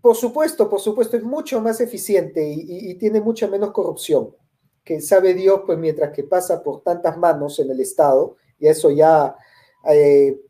por 0.00 0.16
supuesto, 0.16 0.68
por 0.68 0.80
supuesto, 0.80 1.16
es 1.16 1.22
mucho 1.22 1.60
más 1.60 1.80
eficiente 1.80 2.44
y, 2.44 2.92
tiene 2.96 3.20
mucha 3.20 3.46
menos 3.46 3.70
corrupción, 3.70 4.34
que 4.82 5.00
sabe 5.00 5.32
Dios, 5.32 5.60
pues 5.64 5.78
mientras 5.78 6.10
que 6.10 6.24
pasa 6.24 6.60
por 6.60 6.82
tantas 6.82 7.16
manos 7.16 7.60
en 7.60 7.70
el 7.70 7.78
Estado, 7.78 8.34
y 8.58 8.66
eso 8.66 8.90
ya, 8.90 9.36
eh, 9.88 10.40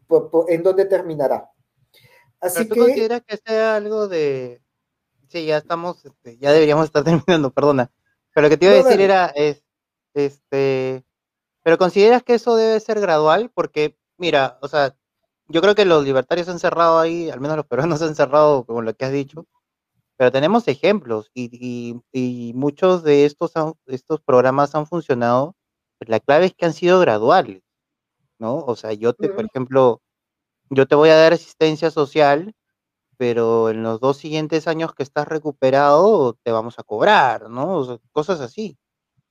¿en 0.49 0.63
dónde 0.63 0.87
terminará? 0.87 1.51
Así 2.45 2.65
¿Pero 2.65 2.75
tú 2.75 2.81
consideras 2.83 3.23
que 3.27 3.39
sea 3.39 3.77
algo 3.77 4.07
de... 4.07 4.61
Sí, 5.29 5.47
ya 5.47 5.57
estamos, 5.57 6.05
este, 6.05 6.37
ya 6.39 6.53
deberíamos 6.53 6.85
estar 6.85 7.03
terminando, 7.05 7.51
perdona. 7.51 7.91
Pero 8.35 8.47
lo 8.47 8.51
que 8.51 8.57
te 8.57 8.67
iba 8.67 8.75
a 8.75 8.83
decir 8.83 9.01
era, 9.01 9.27
es, 9.29 9.65
este, 10.13 11.05
pero 11.63 11.79
consideras 11.79 12.23
que 12.23 12.35
eso 12.35 12.57
debe 12.57 12.79
ser 12.81 13.01
gradual, 13.01 13.51
porque, 13.55 13.97
mira, 14.19 14.59
o 14.61 14.69
sea, 14.69 14.95
yo 15.49 15.63
creo 15.63 15.75
que 15.75 15.85
los 15.85 16.05
libertarios 16.05 16.49
han 16.49 16.59
cerrado 16.59 16.99
ahí, 16.99 17.31
al 17.31 17.41
menos 17.41 17.57
los 17.57 17.67
peruanos 17.67 18.03
han 18.03 18.15
cerrado 18.15 18.65
con 18.65 18.85
lo 18.85 18.95
que 18.95 19.05
has 19.05 19.13
dicho, 19.13 19.47
pero 20.17 20.31
tenemos 20.31 20.69
ejemplos 20.69 21.31
y, 21.35 22.01
y, 22.13 22.53
muchos 22.55 23.03
de 23.03 23.25
estos, 23.25 23.53
estos 23.87 24.21
programas 24.21 24.75
han 24.75 24.87
funcionado. 24.87 25.57
La 26.01 26.21
clave 26.21 26.47
es 26.47 26.55
que 26.55 26.67
han 26.67 26.73
sido 26.73 27.01
graduales, 27.01 27.63
¿no? 28.39 28.59
O 28.59 28.77
sea, 28.77 28.93
yo 28.93 29.15
te, 29.15 29.29
por 29.31 29.47
ejemplo, 29.47 30.03
yo 30.71 30.87
te 30.87 30.95
voy 30.95 31.11
a 31.11 31.17
dar 31.17 31.33
asistencia 31.33 31.91
social, 31.91 32.55
pero 33.17 33.71
en 33.71 33.83
los 33.83 34.01
dos 34.01 34.17
siguientes 34.17 34.67
años 34.67 34.95
que 34.95 35.03
estás 35.03 35.29
recuperado 35.29 36.37
te 36.43 36.51
vamos 36.51 36.79
a 36.79 36.83
cobrar, 36.83 37.49
¿no? 37.49 37.79
O 37.79 37.85
sea, 37.85 37.99
cosas 38.13 38.41
así. 38.41 38.77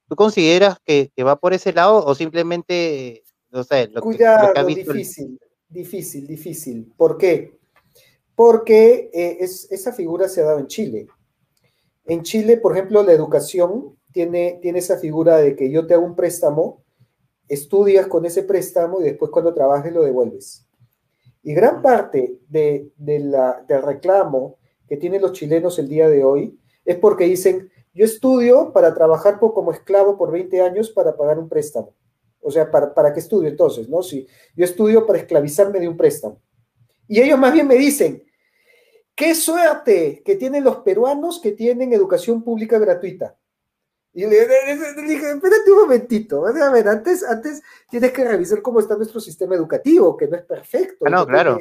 ¿Tú 0.08 0.16
consideras 0.16 0.78
que, 0.84 1.12
que, 1.16 1.24
va 1.24 1.40
por 1.40 1.54
ese 1.54 1.74
lado 1.74 2.06
o 2.06 2.16
simplemente, 2.16 3.24
no 3.52 3.64
sé, 3.64 3.88
lo 3.88 4.02
que, 4.02 4.10
lo 4.12 4.18
que 4.18 4.26
ha 4.26 4.64
visto 4.64 4.94
difícil, 4.94 5.40
difícil, 5.70 6.28
difícil. 6.28 6.94
¿Por 6.96 7.18
qué? 7.18 7.58
Porque 8.36 9.10
eh, 9.14 9.38
es, 9.40 9.72
esa 9.72 9.94
figura 9.94 10.28
se 10.28 10.42
ha 10.42 10.46
dado 10.46 10.60
en 10.60 10.68
Chile. 10.68 11.08
En 12.06 12.24
Chile, 12.24 12.58
por 12.58 12.74
ejemplo, 12.74 13.02
la 13.04 13.14
educación 13.14 13.98
tiene, 14.12 14.60
tiene 14.62 14.80
esa 14.80 14.98
figura 14.98 15.38
de 15.38 15.56
que 15.56 15.72
yo 15.72 15.88
te 15.88 15.94
hago 15.94 16.06
un 16.06 16.16
préstamo, 16.16 16.84
estudias 17.48 18.08
con 18.08 18.26
ese 18.26 18.44
préstamo 18.44 19.02
y 19.02 19.04
después 19.04 19.32
cuando 19.32 19.54
trabajes 19.54 19.94
lo 19.94 20.04
devuelves. 20.04 20.68
Y 21.44 21.54
gran 21.54 21.82
parte 21.82 22.40
de, 22.48 22.92
de 22.96 23.20
la, 23.20 23.64
del 23.68 23.82
reclamo 23.82 24.58
que 24.88 24.98
tienen 24.98 25.22
los 25.22 25.34
chilenos 25.34 25.78
el 25.78 25.90
día 25.90 26.10
de 26.10 26.24
hoy 26.24 26.58
es 26.86 26.98
porque 26.98 27.26
dicen, 27.26 27.70
yo 27.94 28.06
estudio 28.06 28.72
para 28.74 28.94
trabajar 28.94 29.40
como 29.40 29.72
esclavo 29.72 30.18
por 30.18 30.32
20 30.32 30.62
años 30.62 30.90
para 30.90 31.16
pagar 31.16 31.38
un 31.38 31.50
préstamo. 31.50 31.94
O 32.42 32.50
sea, 32.50 32.70
¿para, 32.72 32.94
¿para 32.94 33.14
qué 33.14 33.20
estudio 33.20 33.50
entonces? 33.50 33.88
¿no? 33.88 34.02
Si 34.02 34.28
yo 34.56 34.66
estudio 34.66 35.06
para 35.06 35.20
esclavizarme 35.20 35.80
de 35.80 35.88
un 35.88 35.98
préstamo. 35.98 36.42
Y 37.08 37.22
ellos 37.22 37.38
más 37.38 37.54
bien 37.54 37.68
me 37.68 37.76
dicen, 37.76 38.24
qué 39.16 39.36
suerte 39.36 40.22
que 40.26 40.36
tienen 40.36 40.64
los 40.64 40.78
peruanos 40.78 41.40
que 41.40 41.52
tienen 41.52 41.94
educación 41.94 42.44
pública 42.44 42.80
gratuita. 42.80 43.38
Y 44.14 44.28
le, 44.28 44.48
dije, 45.08 45.32
espérate 45.32 45.72
un 45.72 45.80
momentito, 45.80 46.46
a 46.46 46.72
ver, 46.72 46.88
antes, 46.88 47.24
antes 47.24 47.64
tienes 47.90 48.12
que 48.12 48.24
revisar 48.24 48.62
cómo 48.62 48.80
está 48.80 48.96
nuestro 48.96 49.20
sistema 49.20 49.56
educativo, 49.56 50.16
que 50.16 50.28
no 50.28 50.36
es 50.36 50.44
perfecto. 50.44 51.06
Ah, 51.08 51.10
no, 51.10 51.26
claro 51.26 51.60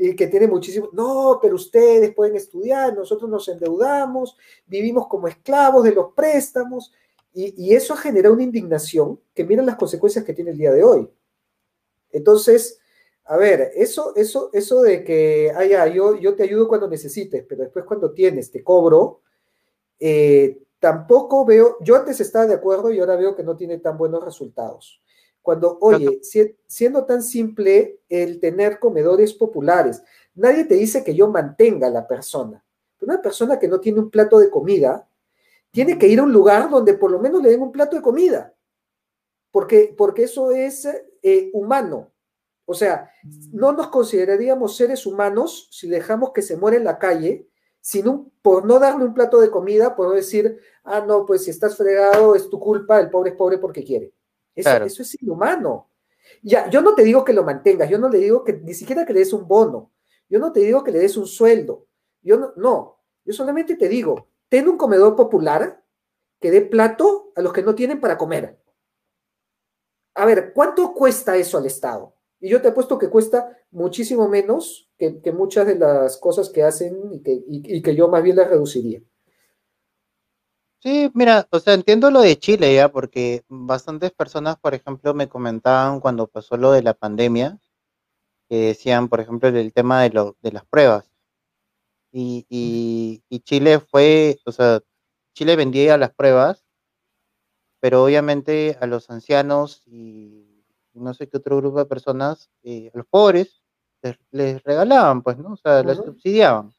y 0.00 0.14
que 0.14 0.28
tiene 0.28 0.46
muchísimo, 0.46 0.88
no, 0.92 1.40
pero 1.42 1.56
ustedes 1.56 2.14
pueden 2.14 2.36
estudiar, 2.36 2.94
nosotros 2.94 3.28
nos 3.28 3.48
endeudamos, 3.48 4.36
vivimos 4.64 5.08
como 5.08 5.26
esclavos 5.26 5.82
de 5.82 5.92
los 5.92 6.12
préstamos, 6.14 6.92
y, 7.34 7.74
eso 7.74 7.94
genera 7.94 8.32
una 8.32 8.42
indignación 8.42 9.20
que 9.32 9.44
miren 9.44 9.66
las 9.66 9.76
consecuencias 9.76 10.24
que 10.24 10.32
tiene 10.32 10.50
el 10.50 10.58
día 10.58 10.72
de 10.72 10.82
hoy. 10.82 11.08
Entonces, 12.10 12.80
a 13.24 13.36
ver, 13.36 13.70
eso, 13.76 14.14
eso, 14.16 14.50
eso 14.52 14.82
de 14.82 15.04
que, 15.04 15.52
ah, 15.54 15.86
yo, 15.86 16.16
yo 16.18 16.34
te 16.34 16.42
ayudo 16.44 16.66
cuando 16.66 16.88
necesites, 16.88 17.44
pero 17.48 17.62
después 17.62 17.84
cuando 17.84 18.12
tienes, 18.12 18.50
te 18.50 18.64
cobro, 18.64 19.20
eh, 20.00 20.58
tampoco 20.78 21.44
veo, 21.44 21.76
yo 21.80 21.96
antes 21.96 22.20
estaba 22.20 22.46
de 22.46 22.54
acuerdo 22.54 22.90
y 22.90 23.00
ahora 23.00 23.16
veo 23.16 23.34
que 23.34 23.42
no 23.42 23.56
tiene 23.56 23.78
tan 23.78 23.96
buenos 23.96 24.24
resultados. 24.24 25.02
Cuando, 25.42 25.78
oye, 25.80 26.20
siendo 26.66 27.04
tan 27.06 27.22
simple 27.22 28.00
el 28.08 28.38
tener 28.38 28.78
comedores 28.78 29.32
populares, 29.32 30.02
nadie 30.34 30.64
te 30.64 30.74
dice 30.74 31.02
que 31.02 31.14
yo 31.14 31.28
mantenga 31.28 31.86
a 31.86 31.90
la 31.90 32.06
persona. 32.06 32.62
Pero 32.98 33.12
una 33.12 33.22
persona 33.22 33.58
que 33.58 33.68
no 33.68 33.80
tiene 33.80 34.00
un 34.00 34.10
plato 34.10 34.38
de 34.38 34.50
comida, 34.50 35.08
tiene 35.70 35.98
que 35.98 36.08
ir 36.08 36.18
a 36.18 36.24
un 36.24 36.32
lugar 36.32 36.68
donde 36.68 36.94
por 36.94 37.10
lo 37.10 37.18
menos 37.18 37.42
le 37.42 37.50
den 37.50 37.62
un 37.62 37.72
plato 37.72 37.96
de 37.96 38.02
comida. 38.02 38.54
Porque, 39.50 39.94
porque 39.96 40.24
eso 40.24 40.50
es 40.50 40.86
eh, 41.22 41.50
humano. 41.52 42.12
O 42.66 42.74
sea, 42.74 43.10
no 43.50 43.72
nos 43.72 43.88
consideraríamos 43.88 44.76
seres 44.76 45.06
humanos 45.06 45.68
si 45.70 45.88
dejamos 45.88 46.32
que 46.32 46.42
se 46.42 46.58
muera 46.58 46.76
en 46.76 46.84
la 46.84 46.98
calle, 46.98 47.48
sino 47.88 48.30
por 48.42 48.66
no 48.66 48.78
darle 48.78 49.06
un 49.06 49.14
plato 49.14 49.40
de 49.40 49.50
comida, 49.50 49.96
por 49.96 50.14
decir, 50.14 50.60
ah, 50.84 51.00
no, 51.00 51.24
pues 51.24 51.44
si 51.44 51.50
estás 51.50 51.74
fregado 51.74 52.34
es 52.34 52.50
tu 52.50 52.60
culpa, 52.60 53.00
el 53.00 53.08
pobre 53.08 53.30
es 53.30 53.36
pobre 53.36 53.56
porque 53.56 53.82
quiere. 53.82 54.12
Eso, 54.54 55.00
es 55.00 55.22
inhumano. 55.22 55.88
Ya, 56.42 56.68
yo 56.68 56.82
no 56.82 56.94
te 56.94 57.02
digo 57.02 57.24
que 57.24 57.32
lo 57.32 57.44
mantengas, 57.44 57.88
yo 57.88 57.96
no 57.96 58.10
le 58.10 58.18
digo 58.18 58.44
que 58.44 58.52
ni 58.52 58.74
siquiera 58.74 59.06
que 59.06 59.14
le 59.14 59.20
des 59.20 59.32
un 59.32 59.48
bono, 59.48 59.90
yo 60.28 60.38
no 60.38 60.52
te 60.52 60.60
digo 60.60 60.84
que 60.84 60.92
le 60.92 60.98
des 60.98 61.16
un 61.16 61.26
sueldo, 61.26 61.86
yo 62.20 62.36
no, 62.36 62.52
no, 62.56 62.98
yo 63.24 63.32
solamente 63.32 63.74
te 63.74 63.88
digo, 63.88 64.28
ten 64.50 64.68
un 64.68 64.76
comedor 64.76 65.16
popular 65.16 65.82
que 66.38 66.50
dé 66.50 66.60
plato 66.60 67.32
a 67.36 67.40
los 67.40 67.54
que 67.54 67.62
no 67.62 67.74
tienen 67.74 68.02
para 68.02 68.18
comer. 68.18 68.60
A 70.14 70.26
ver, 70.26 70.52
¿cuánto 70.52 70.92
cuesta 70.92 71.38
eso 71.38 71.56
al 71.56 71.64
Estado? 71.64 72.17
Y 72.40 72.48
yo 72.48 72.62
te 72.62 72.68
apuesto 72.68 72.98
que 72.98 73.10
cuesta 73.10 73.56
muchísimo 73.70 74.28
menos 74.28 74.88
que, 74.98 75.20
muchas 75.32 75.66
de 75.66 75.76
las 75.76 76.16
cosas 76.16 76.50
que 76.50 76.62
hacen 76.62 77.12
y 77.12 77.22
que, 77.22 77.42
y 77.46 77.82
que 77.82 77.96
yo 77.96 78.08
más 78.08 78.22
bien 78.22 78.36
las 78.36 78.48
reduciría. 78.48 79.02
Sí, 80.80 81.10
mira, 81.12 81.48
o 81.50 81.58
sea, 81.58 81.74
entiendo 81.74 82.10
lo 82.12 82.20
de 82.20 82.38
Chile 82.38 82.72
ya, 82.72 82.88
porque 82.90 83.44
bastantes 83.48 84.12
personas, 84.12 84.56
por 84.58 84.74
ejemplo, 84.74 85.12
me 85.12 85.28
comentaban 85.28 85.98
cuando 85.98 86.28
pasó 86.28 86.56
lo 86.56 86.70
de 86.70 86.82
la 86.82 86.94
pandemia, 86.94 87.58
que 88.48 88.56
decían, 88.68 89.08
por 89.08 89.20
ejemplo, 89.20 89.48
el 89.48 89.72
tema 89.72 90.02
de, 90.02 90.10
lo, 90.10 90.36
de 90.42 90.52
las 90.52 90.64
pruebas. 90.66 91.10
Y, 92.12 92.46
y, 92.48 93.40
Chile 93.40 93.80
fue, 93.80 94.38
o 94.46 94.52
sea, 94.52 94.80
Chile 95.34 95.56
vendía 95.56 95.98
las 95.98 96.14
pruebas, 96.14 96.64
pero 97.80 98.04
obviamente 98.04 98.76
a 98.80 98.86
los 98.86 99.10
ancianos 99.10 99.82
y 99.86 100.37
no 100.98 101.14
sé 101.14 101.28
qué 101.28 101.38
otro 101.38 101.56
grupo 101.56 101.78
de 101.78 101.86
personas, 101.86 102.50
eh, 102.62 102.90
a 102.94 102.98
los 102.98 103.06
pobres, 103.06 103.62
les, 104.30 104.62
regalaban, 104.62 105.22
pues, 105.22 105.38
¿no? 105.38 105.52
O 105.52 105.56
sea, 105.56 105.82
les 105.82 105.96
subsidiaban. 105.98 106.72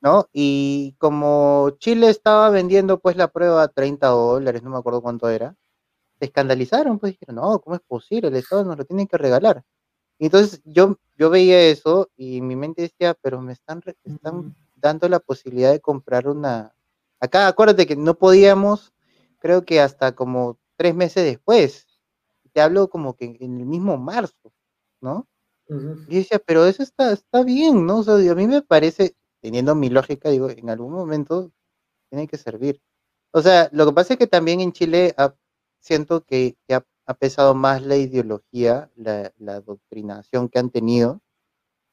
¿no? 0.00 0.28
Y 0.32 0.94
como 0.98 1.70
Chile 1.78 2.08
estaba 2.08 2.50
vendiendo 2.50 3.00
pues 3.00 3.16
la 3.16 3.28
prueba 3.28 3.62
a 3.64 3.68
30 3.68 4.06
dólares, 4.08 4.62
no 4.62 4.70
me 4.70 4.78
acuerdo 4.78 5.02
cuánto 5.02 5.28
era, 5.28 5.56
se 6.18 6.26
escandalizaron, 6.26 6.98
pues 6.98 7.14
dijeron, 7.14 7.36
no, 7.36 7.58
¿cómo 7.60 7.76
es 7.76 7.82
posible? 7.82 8.28
El 8.28 8.36
Estado 8.36 8.64
nos 8.64 8.78
lo 8.78 8.84
tiene 8.84 9.06
que 9.06 9.18
regalar. 9.18 9.64
Y 10.18 10.26
entonces 10.26 10.62
yo, 10.64 10.98
yo 11.18 11.30
veía 11.30 11.60
eso 11.60 12.10
y 12.16 12.40
mi 12.40 12.56
mente 12.56 12.82
decía, 12.82 13.14
pero 13.20 13.40
me 13.40 13.52
están, 13.52 13.82
están 14.04 14.54
dando 14.76 15.08
la 15.08 15.20
posibilidad 15.20 15.72
de 15.72 15.80
comprar 15.80 16.28
una... 16.28 16.74
Acá 17.20 17.48
acuérdate 17.48 17.86
que 17.86 17.96
no 17.96 18.14
podíamos, 18.14 18.94
creo 19.38 19.64
que 19.64 19.80
hasta 19.80 20.12
como 20.14 20.58
tres 20.76 20.94
meses 20.94 21.24
después, 21.24 21.85
te 22.56 22.62
hablo 22.62 22.88
como 22.88 23.14
que 23.14 23.36
en 23.38 23.60
el 23.60 23.66
mismo 23.66 23.98
marzo, 23.98 24.50
¿no? 25.02 25.28
Y 26.08 26.16
decía, 26.16 26.38
pero 26.38 26.64
eso 26.64 26.82
está, 26.82 27.12
está 27.12 27.44
bien, 27.44 27.84
¿no? 27.84 27.98
O 27.98 28.02
sea, 28.02 28.14
a 28.14 28.34
mí 28.34 28.46
me 28.46 28.62
parece, 28.62 29.14
teniendo 29.42 29.74
mi 29.74 29.90
lógica, 29.90 30.30
digo, 30.30 30.48
en 30.48 30.70
algún 30.70 30.94
momento 30.94 31.52
tiene 32.08 32.26
que 32.26 32.38
servir. 32.38 32.80
O 33.30 33.42
sea, 33.42 33.68
lo 33.72 33.84
que 33.84 33.92
pasa 33.92 34.14
es 34.14 34.18
que 34.18 34.26
también 34.26 34.60
en 34.60 34.72
Chile 34.72 35.14
siento 35.80 36.24
que, 36.24 36.56
ha, 36.70 37.14
pesado 37.14 37.54
más 37.54 37.82
la 37.82 37.98
ideología, 37.98 38.90
la, 38.96 39.30
la, 39.36 39.60
doctrinación 39.60 40.48
que 40.48 40.58
han 40.58 40.70
tenido. 40.70 41.20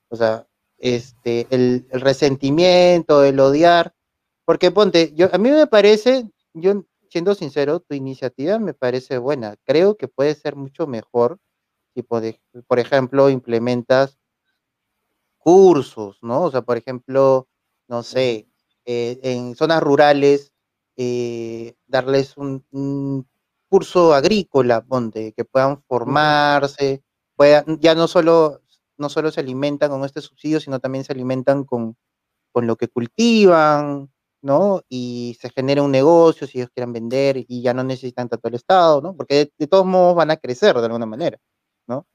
O 0.07 0.15
sea, 0.15 0.47
este, 0.77 1.45
el, 1.49 1.87
el 1.91 1.99
resentimiento, 1.99 3.25
el 3.25 3.37
odiar, 3.37 3.93
porque 4.45 4.71
ponte, 4.71 5.11
yo, 5.13 5.27
a 5.29 5.37
mí 5.37 5.51
me 5.51 5.67
parece, 5.67 6.31
yo 6.53 6.85
siendo 7.13 7.35
sincero, 7.35 7.79
tu 7.81 7.95
iniciativa 7.95 8.59
me 8.59 8.73
parece 8.75 9.19
buena. 9.19 9.55
Creo 9.65 9.97
que 9.97 10.09
puede 10.09 10.35
ser 10.35 10.57
mucho 10.57 10.87
mejor 10.87 11.39
si, 11.95 12.03
por, 12.03 12.23
ej- 12.25 12.41
por 12.67 12.79
ejemplo, 12.79 13.29
implementas 13.29 14.19
cursos, 15.37 16.17
¿no? 16.21 16.43
O 16.43 16.51
sea, 16.51 16.61
por 16.61 16.77
ejemplo, 16.77 17.47
no 17.87 18.03
sé, 18.03 18.47
eh, 18.85 19.19
en 19.23 19.55
zonas 19.55 19.81
rurales, 19.83 20.53
eh, 20.97 21.75
darles 21.87 22.37
un, 22.37 22.65
un 22.71 23.27
curso 23.69 24.13
agrícola, 24.13 24.81
ponte, 24.85 25.33
que 25.33 25.45
puedan 25.45 25.83
formarse, 25.87 27.03
puedan, 27.35 27.79
ya 27.79 27.95
no 27.95 28.07
solo, 28.07 28.61
no 28.97 29.09
solo 29.09 29.31
se 29.31 29.39
alimentan 29.41 29.89
con 29.89 30.05
este 30.05 30.21
subsidio, 30.21 30.59
sino 30.59 30.79
también 30.79 31.03
se 31.03 31.13
alimentan 31.13 31.63
con, 31.63 31.97
con 32.53 32.67
lo 32.67 32.77
que 32.77 32.89
cultivan, 32.89 34.12
¿no? 34.43 34.83
Y 34.89 35.37
se 35.41 35.49
genera 35.49 35.81
un 35.83 35.91
negocio 35.91 36.45
si 36.47 36.59
ellos 36.59 36.69
quieren 36.75 36.93
vender 36.93 37.37
y 37.47 37.61
ya 37.63 37.73
no 37.73 37.83
necesitan 37.83 38.29
tanto 38.29 38.47
el 38.49 38.55
Estado, 38.55 39.01
¿no? 39.01 39.15
Porque 39.15 39.35
de, 39.35 39.53
de 39.57 39.67
todos 39.67 39.85
modos 39.85 40.15
van 40.15 40.31
a 40.31 40.37
crecer 40.37 40.75
de 40.75 40.85
alguna 40.85 41.05
manera, 41.07 41.39
¿no? 41.87 42.05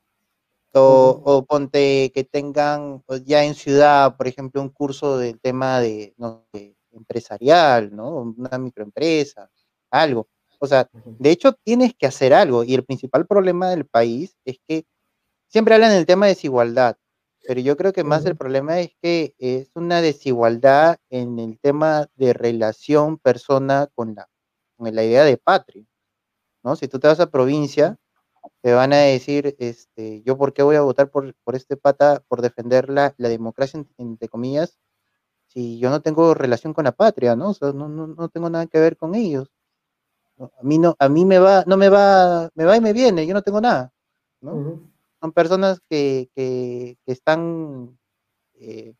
O, 0.74 1.44
ponte 1.48 2.12
que 2.14 2.24
tengan 2.24 3.02
pues, 3.06 3.24
ya 3.24 3.44
en 3.44 3.55
ciudad, 3.55 4.16
por 4.16 4.28
ejemplo, 4.28 4.60
un 4.62 4.68
curso 4.68 5.18
del 5.18 5.40
tema 5.40 5.80
de, 5.80 6.14
no 6.18 6.46
sé, 6.52 6.76
empresarial, 6.92 7.94
¿no? 7.94 8.34
Una 8.36 8.59
microempresa, 8.59 9.50
algo. 9.90 10.28
O 10.60 10.66
sea, 10.66 10.88
de 10.92 11.30
hecho 11.30 11.55
tienes 11.55 11.94
que 11.94 12.06
hacer 12.06 12.34
algo 12.34 12.64
y 12.64 12.74
el 12.74 12.84
principal 12.84 13.26
problema 13.26 13.70
del 13.70 13.86
país 13.86 14.36
es 14.44 14.59
que 14.66 14.84
siempre 15.48 15.74
hablan 15.74 15.92
del 15.92 16.06
tema 16.06 16.26
de 16.26 16.32
desigualdad, 16.32 16.96
pero 17.48 17.62
yo 17.62 17.78
creo 17.78 17.94
que 17.94 18.04
más 18.04 18.26
el 18.26 18.36
problema 18.36 18.80
es 18.80 18.90
que 19.02 19.34
es 19.38 19.72
una 19.74 20.02
desigualdad 20.02 20.98
en 21.10 21.40
el 21.40 21.58
tema 21.60 22.08
de 22.16 22.34
relación 22.34 23.18
persona 23.18 23.88
con 23.96 24.14
la, 24.16 24.28
con 24.76 24.94
la 24.94 25.04
idea 25.04 25.24
de 25.24 25.38
patria, 25.38 25.86
¿no? 26.64 26.76
Si 26.76 26.88
tú 26.88 27.00
te 27.00 27.08
vas 27.08 27.20
a 27.20 27.30
provincia, 27.30 27.96
te 28.62 28.72
van 28.74 28.92
a 28.94 28.98
decir, 28.98 29.56
este, 29.60 30.22
yo 30.24 30.38
por 30.38 30.52
qué 30.54 30.62
voy 30.62 30.76
a 30.76 30.82
votar 30.82 31.10
por, 31.10 31.34
por 31.44 31.56
este 31.56 31.76
pata, 31.76 32.22
por 32.28 32.42
defender 32.42 32.90
la, 32.90 33.14
la 33.18 33.28
democracia, 33.30 33.80
en- 33.80 33.90
entre 33.98 34.28
comillas, 34.28 34.78
si 35.48 35.78
yo 35.80 35.90
no 35.90 36.02
tengo 36.02 36.34
relación 36.34 36.74
con 36.74 36.84
la 36.86 36.92
patria, 36.92 37.36
¿no? 37.36 37.50
O 37.50 37.54
sea, 37.54 37.72
no, 37.72 37.88
no, 37.88 38.08
no 38.08 38.28
tengo 38.30 38.50
nada 38.50 38.66
que 38.68 38.80
ver 38.80 38.96
con 38.98 39.14
ellos. 39.16 39.50
A 40.38 40.62
mí 40.62 40.78
no, 40.78 40.96
a 40.98 41.08
mí 41.08 41.24
me 41.24 41.38
va, 41.38 41.64
no 41.66 41.76
me 41.76 41.88
va, 41.88 42.50
me 42.54 42.64
va 42.64 42.76
y 42.76 42.80
me 42.80 42.92
viene, 42.92 43.26
yo 43.26 43.34
no 43.34 43.42
tengo 43.42 43.60
nada, 43.60 43.92
¿no? 44.40 44.66
Son 45.20 45.32
personas 45.32 45.80
que, 45.88 46.30
que, 46.34 46.96
que 47.04 47.12
están 47.12 47.98
eh, 48.54 48.94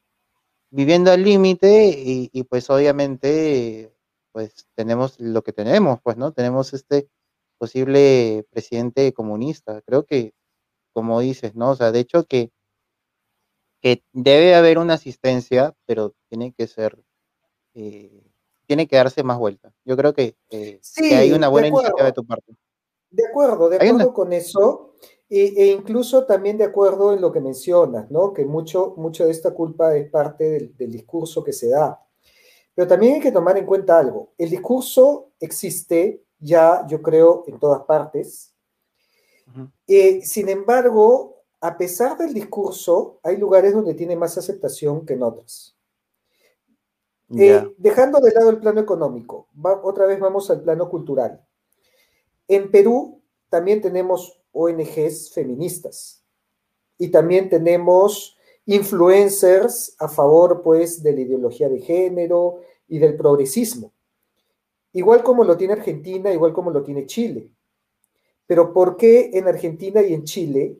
viviendo 0.71 1.11
al 1.13 1.23
límite 1.23 1.89
y, 1.89 2.31
y, 2.33 2.43
pues 2.45 2.69
obviamente 2.71 3.93
pues 4.33 4.67
tenemos 4.75 5.19
lo 5.19 5.43
que 5.43 5.53
tenemos, 5.53 6.01
pues, 6.03 6.17
¿no? 6.17 6.33
Tenemos 6.33 6.73
este 6.75 7.09
posible 7.59 8.47
presidente 8.51 9.13
comunista. 9.13 9.81
Creo 9.83 10.05
que, 10.05 10.33
como 10.93 11.21
dices, 11.21 11.55
¿no? 11.57 11.71
O 11.71 11.77
sea, 11.77 11.91
de 11.93 12.01
hecho 12.01 12.25
que, 12.25 12.53
que 13.81 14.05
debe 14.13 14.55
haber 14.55 14.79
una 14.79 14.95
asistencia, 14.95 15.75
pero 15.87 16.15
tiene 16.29 16.53
que 16.53 16.67
ser, 16.67 16.99
eh, 17.75 18.23
tiene 18.67 18.87
que 18.87 18.97
darse 18.97 19.23
más 19.23 19.39
vuelta. 19.39 19.73
Yo 19.85 19.97
creo 19.97 20.13
que, 20.15 20.37
que, 20.49 20.81
que 20.95 21.15
hay 21.17 21.33
una 21.33 21.39
Sí, 21.39 21.43
de 21.43 21.49
buena 21.49 21.69
iniciativa 21.69 22.05
de 22.07 22.13
tu 22.13 22.27
parte. 22.27 22.55
de 23.11 23.27
acuerdo, 23.27 23.69
de 23.71 23.77
una, 23.77 23.87
acuerdo 23.91 24.15
con 24.15 24.33
eso, 24.33 24.95
e, 25.31 25.53
e 25.57 25.67
incluso 25.73 26.25
también 26.27 26.59
de 26.59 26.65
acuerdo 26.65 27.13
en 27.13 27.21
lo 27.21 27.33
que 27.33 27.41
mencionas, 27.41 28.11
¿no? 28.11 28.33
Que 28.33 28.45
mucho, 28.45 28.95
mucho 28.97 29.25
de 29.27 29.31
esta 29.33 29.53
culpa 29.53 29.95
es 29.97 30.11
parte 30.11 30.49
del, 30.51 30.77
del 30.77 30.91
discurso 30.93 31.45
que 31.45 31.53
se 31.53 31.69
da. 31.69 32.01
Pero 32.75 32.89
también 32.89 33.15
hay 33.15 33.21
que 33.21 33.33
tomar 33.33 33.59
en 33.59 33.67
cuenta 33.67 33.99
algo. 33.99 34.33
El 34.39 34.51
discurso 34.51 35.31
existe 35.41 36.23
ya, 36.39 36.87
yo 36.87 37.03
creo, 37.03 37.45
en 37.47 37.59
todas 37.59 37.83
partes. 37.83 38.55
Eh, 39.87 40.21
sin 40.23 40.49
embargo, 40.49 41.43
a 41.61 41.77
pesar 41.77 42.17
del 42.17 42.33
discurso, 42.35 43.19
hay 43.23 43.37
lugares 43.37 43.73
donde 43.73 43.95
tiene 43.95 44.15
más 44.15 44.37
aceptación 44.39 45.05
que 45.07 45.15
en 45.15 45.23
otros. 45.23 45.75
Eh, 47.37 47.75
dejando 47.77 48.21
de 48.21 48.33
lado 48.33 48.49
el 48.51 48.59
plano 48.59 48.81
económico, 48.81 49.49
va- 49.55 49.81
otra 49.83 50.07
vez 50.07 50.19
vamos 50.19 50.51
al 50.51 50.63
plano 50.63 50.89
cultural. 50.89 51.45
En 52.47 52.71
Perú 52.71 53.21
también 53.51 53.83
tenemos 53.83 54.38
ONGs 54.53 55.33
feministas 55.33 56.25
y 56.99 57.09
también 57.09 57.49
tenemos 57.49 58.37
influencers 58.67 59.95
a 59.99 60.09
favor, 60.09 60.61
pues, 60.63 61.03
de 61.03 61.13
la 61.13 61.21
ideología 61.21 61.69
de 61.69 61.81
género 61.81 62.61
y 62.87 62.99
del 62.99 63.17
progresismo. 63.17 63.93
Igual 64.93 65.23
como 65.23 65.45
lo 65.45 65.57
tiene 65.57 65.75
Argentina, 65.75 66.33
igual 66.33 66.53
como 66.53 66.71
lo 66.71 66.83
tiene 66.83 67.07
Chile. 67.07 67.51
Pero 68.47 68.73
¿por 68.73 68.97
qué 68.97 69.31
en 69.33 69.47
Argentina 69.47 70.03
y 70.03 70.13
en 70.13 70.25
Chile, 70.25 70.79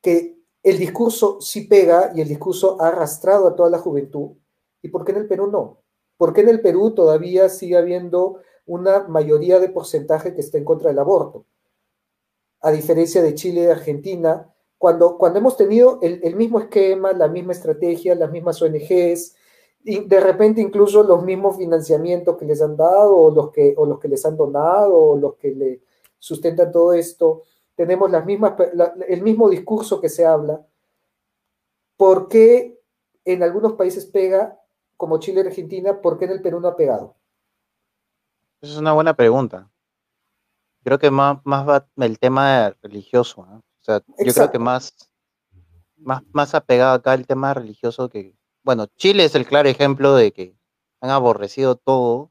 que 0.00 0.38
el 0.62 0.78
discurso 0.78 1.40
sí 1.40 1.62
pega 1.62 2.12
y 2.14 2.20
el 2.20 2.28
discurso 2.28 2.80
ha 2.80 2.88
arrastrado 2.88 3.48
a 3.48 3.56
toda 3.56 3.70
la 3.70 3.78
juventud, 3.78 4.36
y 4.80 4.88
por 4.88 5.04
qué 5.04 5.12
en 5.12 5.18
el 5.18 5.26
Perú 5.26 5.50
no? 5.50 5.82
¿Por 6.16 6.32
qué 6.32 6.42
en 6.42 6.48
el 6.48 6.60
Perú 6.60 6.94
todavía 6.94 7.48
sigue 7.48 7.76
habiendo 7.76 8.40
una 8.66 9.08
mayoría 9.08 9.58
de 9.58 9.68
porcentaje 9.68 10.34
que 10.34 10.40
está 10.40 10.58
en 10.58 10.64
contra 10.64 10.90
del 10.90 10.98
aborto? 10.98 11.46
A 12.64 12.70
diferencia 12.70 13.22
de 13.22 13.34
Chile 13.34 13.62
y 13.62 13.66
Argentina, 13.66 14.50
cuando, 14.78 15.18
cuando 15.18 15.38
hemos 15.38 15.56
tenido 15.56 15.98
el, 16.02 16.20
el 16.22 16.34
mismo 16.36 16.58
esquema, 16.58 17.12
la 17.12 17.28
misma 17.28 17.52
estrategia, 17.52 18.14
las 18.14 18.30
mismas 18.30 18.60
ONGs, 18.60 19.34
de 19.84 20.20
repente 20.20 20.62
incluso 20.62 21.02
los 21.02 21.22
mismos 21.22 21.58
financiamientos 21.58 22.38
que 22.38 22.46
les 22.46 22.62
han 22.62 22.76
dado, 22.76 23.16
o 23.16 23.30
los 23.30 23.50
que, 23.50 23.74
o 23.76 23.84
los 23.84 24.00
que 24.00 24.08
les 24.08 24.24
han 24.24 24.36
donado, 24.36 24.96
o 24.96 25.16
los 25.16 25.34
que 25.34 25.50
le 25.50 25.82
sustentan 26.18 26.72
todo 26.72 26.94
esto, 26.94 27.42
tenemos 27.74 28.10
las 28.10 28.24
mismas, 28.24 28.54
el 29.08 29.22
mismo 29.22 29.50
discurso 29.50 30.00
que 30.00 30.08
se 30.08 30.24
habla. 30.24 30.66
¿Por 31.96 32.28
qué 32.28 32.80
en 33.24 33.42
algunos 33.42 33.74
países 33.74 34.06
pega, 34.06 34.58
como 34.96 35.18
Chile 35.18 35.42
y 35.42 35.46
Argentina, 35.46 36.00
por 36.00 36.18
qué 36.18 36.24
en 36.24 36.30
el 36.30 36.42
Perú 36.42 36.60
no 36.60 36.68
ha 36.68 36.76
pegado? 36.76 37.16
esa 38.62 38.72
es 38.72 38.78
una 38.78 38.94
buena 38.94 39.14
pregunta. 39.14 39.70
Creo 40.84 40.98
que 40.98 41.10
más, 41.10 41.38
más 41.44 41.66
va 41.68 41.86
el 41.96 42.18
tema 42.18 42.74
religioso, 42.82 43.46
¿no? 43.46 43.56
O 43.56 43.82
sea, 43.84 44.02
yo 44.18 44.32
creo 44.34 44.50
que 44.52 44.58
más, 44.58 44.94
más, 45.96 46.22
más 46.32 46.54
apegado 46.54 46.94
acá 46.94 47.14
el 47.14 47.26
tema 47.26 47.54
religioso 47.54 48.08
que, 48.08 48.34
bueno, 48.62 48.86
Chile 48.96 49.24
es 49.24 49.34
el 49.34 49.46
claro 49.46 49.68
ejemplo 49.68 50.14
de 50.14 50.32
que 50.32 50.54
han 51.00 51.10
aborrecido 51.10 51.76
todo, 51.76 52.30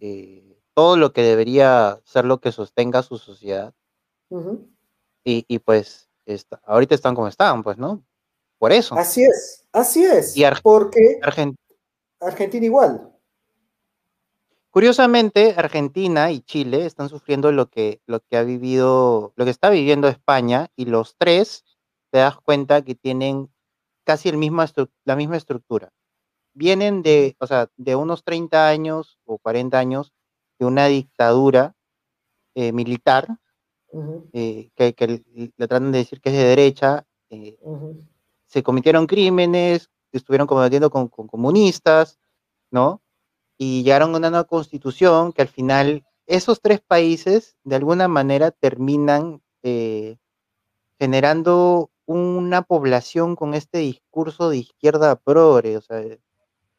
eh, 0.00 0.58
todo 0.74 0.96
lo 0.96 1.12
que 1.12 1.22
debería 1.22 2.00
ser 2.04 2.24
lo 2.24 2.40
que 2.40 2.52
sostenga 2.52 3.02
su 3.02 3.18
sociedad, 3.18 3.72
y, 5.24 5.44
y 5.46 5.58
pues 5.60 6.08
está- 6.26 6.60
ahorita 6.66 6.94
están 6.94 7.14
como 7.14 7.28
están, 7.28 7.62
pues, 7.62 7.78
¿no? 7.78 8.02
Por 8.58 8.72
eso. 8.72 8.96
Así 8.96 9.22
es, 9.22 9.64
así 9.72 10.04
es, 10.04 10.36
Y 10.36 10.44
Ar- 10.44 10.60
porque 10.62 11.20
Argen- 11.22 11.56
Argentina 12.20 12.64
igual. 12.66 13.12
Curiosamente, 14.74 15.54
Argentina 15.56 16.32
y 16.32 16.40
Chile 16.40 16.84
están 16.84 17.08
sufriendo 17.08 17.52
lo 17.52 17.70
que, 17.70 18.00
lo 18.08 18.18
que 18.18 18.36
ha 18.36 18.42
vivido, 18.42 19.32
lo 19.36 19.44
que 19.44 19.52
está 19.52 19.70
viviendo 19.70 20.08
España, 20.08 20.66
y 20.74 20.86
los 20.86 21.14
tres 21.16 21.62
te 22.10 22.18
das 22.18 22.38
cuenta 22.40 22.82
que 22.82 22.96
tienen 22.96 23.48
casi 24.04 24.30
el 24.30 24.36
misma 24.36 24.64
estru- 24.66 24.90
la 25.04 25.14
misma 25.14 25.36
estructura. 25.36 25.92
Vienen 26.54 27.04
de, 27.04 27.36
o 27.38 27.46
sea, 27.46 27.70
de 27.76 27.94
unos 27.94 28.24
30 28.24 28.68
años 28.68 29.20
o 29.24 29.38
40 29.38 29.78
años 29.78 30.12
de 30.58 30.66
una 30.66 30.86
dictadura 30.86 31.76
eh, 32.56 32.72
militar, 32.72 33.28
eh, 34.32 34.70
que, 34.74 34.94
que 34.94 35.22
le 35.56 35.68
tratan 35.68 35.92
de 35.92 35.98
decir 35.98 36.20
que 36.20 36.30
es 36.30 36.36
de 36.36 36.44
derecha, 36.46 37.06
eh, 37.30 37.58
se 38.46 38.64
cometieron 38.64 39.06
crímenes, 39.06 39.88
estuvieron 40.10 40.48
combatiendo 40.48 40.90
con, 40.90 41.06
con 41.06 41.28
comunistas, 41.28 42.18
¿no? 42.72 43.03
Y 43.66 43.82
llegaron 43.82 44.14
a 44.14 44.18
una 44.18 44.28
nueva 44.28 44.44
constitución 44.44 45.32
que 45.32 45.40
al 45.40 45.48
final 45.48 46.04
esos 46.26 46.60
tres 46.60 46.82
países 46.82 47.56
de 47.64 47.76
alguna 47.76 48.08
manera 48.08 48.50
terminan 48.50 49.40
eh, 49.62 50.18
generando 50.98 51.90
una 52.04 52.60
población 52.60 53.36
con 53.36 53.54
este 53.54 53.78
discurso 53.78 54.50
de 54.50 54.58
izquierda 54.58 55.16
progre. 55.16 55.78
O 55.78 55.80
sea, 55.80 56.02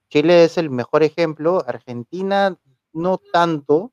Chile 0.10 0.44
es 0.44 0.60
el 0.60 0.70
mejor 0.70 1.02
ejemplo, 1.02 1.64
Argentina 1.66 2.56
no 2.94 3.18
tanto. 3.34 3.92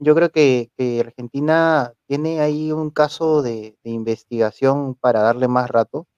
Yo 0.00 0.16
creo 0.16 0.32
que, 0.32 0.72
Argentina 0.98 1.92
tiene 2.08 2.40
ahí 2.40 2.72
un 2.72 2.90
caso 2.90 3.40
de 3.40 3.76
investigación 3.84 4.96
para 4.96 5.20
darle 5.22 5.46
más 5.46 5.70
rato. 5.70 6.08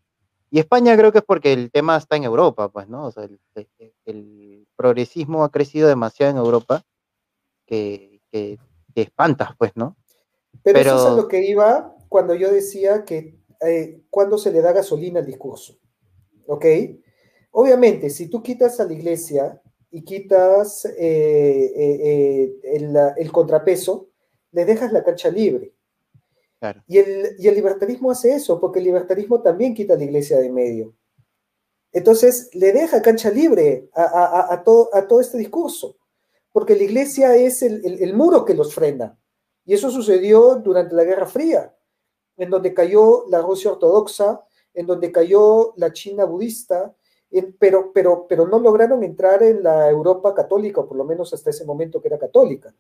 Y 0.54 0.58
España 0.58 0.94
creo 0.98 1.10
que 1.10 1.18
es 1.18 1.24
porque 1.24 1.54
el 1.54 1.70
tema 1.70 1.96
está 1.96 2.16
en 2.16 2.24
Europa, 2.24 2.68
pues, 2.68 2.86
¿no? 2.86 3.06
O 3.06 3.10
sea, 3.10 3.24
el, 3.24 3.40
el- 3.54 3.94
el 4.04 4.66
progresismo 4.76 5.44
ha 5.44 5.50
crecido 5.50 5.88
demasiado 5.88 6.30
en 6.30 6.36
Europa 6.36 6.84
que, 7.66 8.20
que 8.30 8.58
espantas, 8.94 9.50
pues, 9.56 9.72
¿no? 9.74 9.96
Pero, 10.62 10.78
eso 10.78 10.96
es 10.96 11.04
a 11.06 11.16
lo 11.16 11.26
que 11.26 11.42
iba 11.42 11.96
cuando 12.10 12.34
yo 12.34 12.52
decía 12.52 13.06
que 13.06 13.38
eh, 13.66 14.02
cuando 14.10 14.36
se 14.36 14.52
le 14.52 14.60
da 14.60 14.72
gasolina 14.72 15.20
al 15.20 15.26
discurso. 15.26 15.78
¿ok? 16.46 16.66
Obviamente, 17.52 18.10
si 18.10 18.28
tú 18.28 18.42
quitas 18.42 18.78
a 18.80 18.84
la 18.84 18.92
iglesia 18.92 19.60
y 19.90 20.02
quitas 20.02 20.84
eh, 20.84 21.72
eh, 21.76 22.52
el, 22.64 22.94
el, 23.16 23.32
contrapeso, 23.32 24.08
le 24.52 24.64
dejas 24.64 24.92
la 24.92 25.02
cancha 25.02 25.30
libre. 25.30 25.74
Claro. 26.62 26.84
Y, 26.86 26.98
el, 26.98 27.34
y 27.40 27.48
el 27.48 27.56
libertarismo 27.56 28.12
hace 28.12 28.36
eso, 28.36 28.60
porque 28.60 28.78
el 28.78 28.84
libertarismo 28.84 29.42
también 29.42 29.74
quita 29.74 29.94
a 29.94 29.96
la 29.96 30.04
iglesia 30.04 30.38
de 30.38 30.48
medio. 30.48 30.94
Entonces, 31.90 32.50
le 32.52 32.70
deja 32.70 33.02
cancha 33.02 33.30
libre 33.30 33.90
a, 33.92 34.46
a, 34.48 34.62
todo, 34.62 34.88
a 34.92 35.08
todo 35.08 35.20
este 35.20 35.38
discurso, 35.38 35.96
porque 36.52 36.76
la 36.76 36.84
iglesia 36.84 37.34
es 37.34 37.62
el, 37.62 37.84
el, 37.84 38.14
muro 38.14 38.44
que 38.44 38.54
los 38.54 38.72
frena. 38.72 39.18
Y 39.64 39.74
eso 39.74 39.90
sucedió 39.90 40.54
durante 40.54 40.94
la 40.94 41.02
Guerra 41.02 41.26
Fría, 41.26 41.74
en 42.36 42.48
donde 42.48 42.72
cayó 42.72 43.24
la 43.28 43.42
Rusia 43.42 43.72
ortodoxa, 43.72 44.44
en 44.72 44.86
donde 44.86 45.10
cayó 45.10 45.74
la 45.78 45.92
China 45.92 46.26
budista, 46.26 46.94
pero, 47.58 47.92
pero, 47.92 48.28
pero 48.28 48.46
no 48.46 48.60
lograron 48.60 49.02
entrar 49.02 49.42
en 49.42 49.64
la 49.64 49.90
Europa 49.90 50.32
católica, 50.32 50.82
o 50.82 50.86
por 50.86 50.96
lo 50.96 51.04
menos 51.04 51.34
hasta 51.34 51.50
ese 51.50 51.64
momento 51.64 52.00
que 52.00 52.06
era 52.06 52.20
católica. 52.20 52.72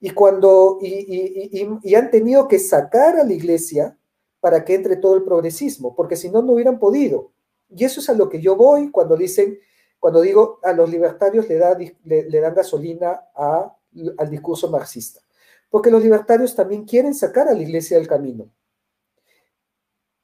Y, 0.00 0.10
cuando, 0.10 0.78
y, 0.80 1.94
han 1.94 2.10
tenido 2.10 2.48
que 2.48 2.58
sacar 2.58 3.16
a 3.18 3.24
la 3.24 3.32
iglesia 3.32 3.98
para 4.40 4.64
que 4.64 4.74
entre 4.74 4.96
todo 4.96 5.14
el 5.14 5.22
progresismo, 5.22 5.94
porque 5.94 6.16
si 6.16 6.30
no, 6.30 6.40
no 6.40 6.54
hubieran 6.54 6.78
podido. 6.78 7.32
Y 7.68 7.84
eso 7.84 8.00
es 8.00 8.08
a 8.08 8.14
lo 8.14 8.28
que 8.28 8.40
yo 8.40 8.56
voy 8.56 8.90
cuando 8.90 9.16
dicen, 9.16 9.58
cuando 9.98 10.22
digo 10.22 10.58
a 10.62 10.72
los 10.72 10.90
libertarios 10.90 11.48
le, 11.48 11.56
da, 11.56 11.76
le, 12.04 12.40
dan 12.40 12.54
gasolina 12.54 13.28
a, 13.34 13.76
al 14.16 14.30
discurso 14.30 14.70
marxista. 14.70 15.20
Porque 15.68 15.90
los 15.90 16.02
libertarios 16.02 16.54
también 16.56 16.84
quieren 16.84 17.14
sacar 17.14 17.48
a 17.48 17.52
la 17.52 17.62
iglesia 17.62 17.98
del 17.98 18.08
camino 18.08 18.50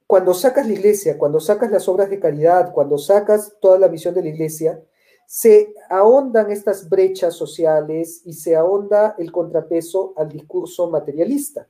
cuando 0.07 0.35
sacas 0.35 0.67
la 0.67 0.73
iglesia, 0.73 1.19
cuando 1.19 1.41
sacas 1.41 1.71
las 1.71 1.89
obras 1.89 2.09
de 2.09 2.21
caridad, 2.21 2.73
cuando 2.73 2.97
sacas 2.97 3.57
toda 3.61 3.79
la 3.79 3.89
visión 3.89 4.15
de 4.15 4.23
la 4.23 4.29
iglesia, 4.29 4.81
se 5.27 5.75
ahondan 5.91 6.51
estas 6.51 6.89
brechas 6.89 7.35
sociales 7.35 8.23
y 8.25 8.33
se 8.33 8.57
ahonda 8.57 9.15
el 9.19 9.33
contrapeso 9.33 10.15
al 10.17 10.29
discurso 10.29 10.89
materialista. 10.89 11.69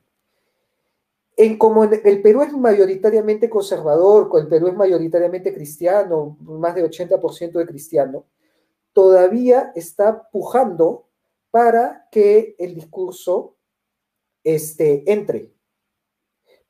En, 1.35 1.57
como 1.57 1.83
el 1.83 2.21
Perú 2.21 2.41
es 2.41 2.53
mayoritariamente 2.53 3.49
conservador, 3.49 4.29
el 4.39 4.47
Perú 4.47 4.67
es 4.67 4.75
mayoritariamente 4.75 5.53
cristiano, 5.53 6.37
más 6.41 6.75
de 6.75 6.89
80% 6.89 7.51
de 7.51 7.65
cristiano, 7.65 8.25
todavía 8.93 9.71
está 9.75 10.29
pujando 10.29 11.07
para 11.51 12.07
que 12.11 12.55
el 12.57 12.73
discurso 12.73 13.55
este, 14.43 15.03
entre 15.11 15.57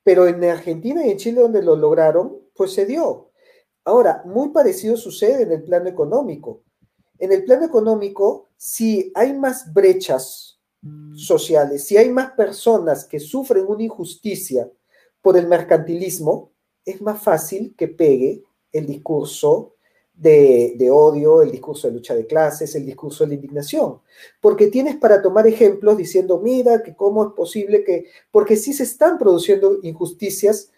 pero 0.08 0.26
en 0.26 0.42
Argentina 0.46 1.06
y 1.06 1.12
en 1.12 1.18
Chile 1.18 1.42
donde 1.42 1.62
lo 1.62 1.76
lograron, 1.76 2.40
pues 2.56 2.72
se 2.72 2.86
dio. 2.86 3.30
Ahora, 3.84 4.22
muy 4.24 4.52
parecido 4.52 4.96
sucede 4.96 5.44
en 5.44 5.52
el 5.52 5.64
plano 5.64 5.90
económico. 5.90 6.64
En 7.20 7.32
el 7.32 7.44
plano 7.44 7.66
económico, 7.66 8.50
si 8.58 9.12
hay 9.16 9.34
más 9.34 9.74
brechas 9.74 10.60
sociales, 11.16 11.84
si 11.86 11.98
hay 11.98 12.10
más 12.10 12.32
personas 12.32 13.06
que 13.06 13.20
sufren 13.20 13.66
una 13.68 13.84
injusticia 13.84 14.70
por 15.22 15.38
el 15.38 15.48
mercantilismo, 15.48 16.52
es 16.86 17.02
más 17.02 17.22
fácil 17.22 17.74
que 17.76 17.88
pegue 17.88 18.44
el 18.72 18.86
discurso 18.86 19.74
de, 20.14 20.90
odio, 20.92 21.42
el 21.42 21.52
discurso 21.52 21.88
de 21.88 21.94
lucha 21.94 22.16
de 22.16 22.26
clases, 22.26 22.74
el 22.76 22.86
discurso 22.86 23.24
de 23.24 23.30
la 23.30 23.36
indignación. 23.36 24.00
Porque 24.42 24.68
tienes 24.68 24.96
para 24.96 25.22
tomar 25.22 25.48
ejemplos 25.48 25.98
diciendo, 25.98 26.40
mira, 26.40 26.82
que 26.82 26.96
cómo 26.96 27.24
es 27.28 27.34
posible 27.34 27.84
que, 27.84 28.06
porque 28.32 28.56
sí 28.56 28.74
se 28.74 28.84
están 28.84 29.18
produciendo 29.18 29.78
injusticias 29.84 30.72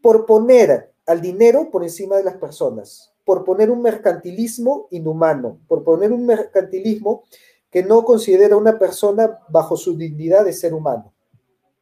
por 0.00 0.26
poner 0.26 0.92
al 1.06 1.20
dinero 1.20 1.70
por 1.70 1.82
encima 1.82 2.16
de 2.16 2.24
las 2.24 2.36
personas, 2.36 3.12
por 3.28 3.44
poner 3.44 3.70
un 3.70 3.82
mercantilismo 3.82 4.88
inhumano, 4.90 5.60
por 5.68 5.84
poner 5.84 6.12
un 6.12 6.24
mercantilismo 6.24 7.24
que 7.70 7.82
no 7.82 8.02
considera 8.02 8.54
a 8.54 8.58
una 8.58 8.78
persona 8.78 9.40
bajo 9.50 9.76
su 9.76 9.94
dignidad 9.98 10.46
de 10.46 10.54
ser 10.54 10.72
humano. 10.72 11.12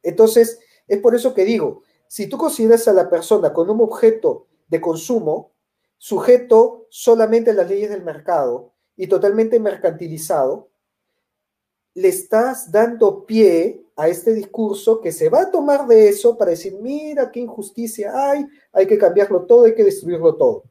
Entonces, 0.03 0.59
es 0.89 0.99
por 0.99 1.15
eso 1.15 1.33
que 1.33 1.45
digo, 1.45 1.83
si 2.09 2.27
tú 2.27 2.37
consideras 2.37 2.89
a 2.89 2.91
la 2.91 3.09
persona 3.09 3.53
con 3.53 3.69
un 3.69 3.79
objeto 3.79 4.47
de 4.67 4.81
consumo, 4.81 5.51
sujeto 5.97 6.87
solamente 6.89 7.51
a 7.51 7.53
las 7.53 7.69
leyes 7.69 7.91
del 7.91 8.03
mercado 8.03 8.73
y 8.97 9.07
totalmente 9.07 9.57
mercantilizado, 9.57 10.67
le 11.93 12.09
estás 12.09 12.73
dando 12.73 13.25
pie 13.25 13.85
a 13.95 14.09
este 14.09 14.33
discurso 14.33 14.99
que 14.99 15.13
se 15.13 15.29
va 15.29 15.43
a 15.43 15.51
tomar 15.51 15.87
de 15.87 16.09
eso 16.09 16.37
para 16.37 16.51
decir, 16.51 16.77
mira 16.81 17.31
qué 17.31 17.39
injusticia 17.39 18.11
hay, 18.13 18.45
hay 18.73 18.85
que 18.85 18.97
cambiarlo 18.97 19.45
todo, 19.45 19.63
hay 19.63 19.75
que 19.75 19.85
destruirlo 19.85 20.35
todo. 20.35 20.65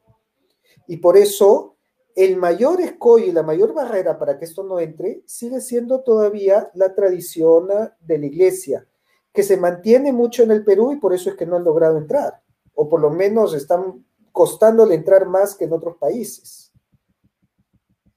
Y 0.87 0.97
por 0.97 1.17
eso 1.17 1.77
el 2.15 2.35
mayor 2.35 2.81
escollo 2.81 3.25
y 3.25 3.31
la 3.31 3.43
mayor 3.43 3.73
barrera 3.73 4.17
para 4.17 4.39
que 4.39 4.45
esto 4.45 4.63
no 4.63 4.79
entre 4.79 5.21
sigue 5.27 5.61
siendo 5.61 6.01
todavía 6.01 6.71
la 6.73 6.95
tradición 6.95 7.67
de 7.99 8.17
la 8.17 8.25
iglesia, 8.25 8.87
que 9.31 9.43
se 9.43 9.55
mantiene 9.55 10.11
mucho 10.11 10.41
en 10.41 10.49
el 10.49 10.63
Perú 10.63 10.93
y 10.93 10.95
por 10.95 11.13
eso 11.13 11.29
es 11.29 11.35
que 11.35 11.45
no 11.45 11.57
han 11.57 11.63
logrado 11.63 11.97
entrar, 11.97 12.41
o 12.73 12.89
por 12.89 13.01
lo 13.01 13.11
menos 13.11 13.53
están 13.53 14.03
costándole 14.31 14.95
entrar 14.95 15.27
más 15.27 15.53
que 15.53 15.65
en 15.65 15.73
otros 15.73 15.97
países. 15.97 16.71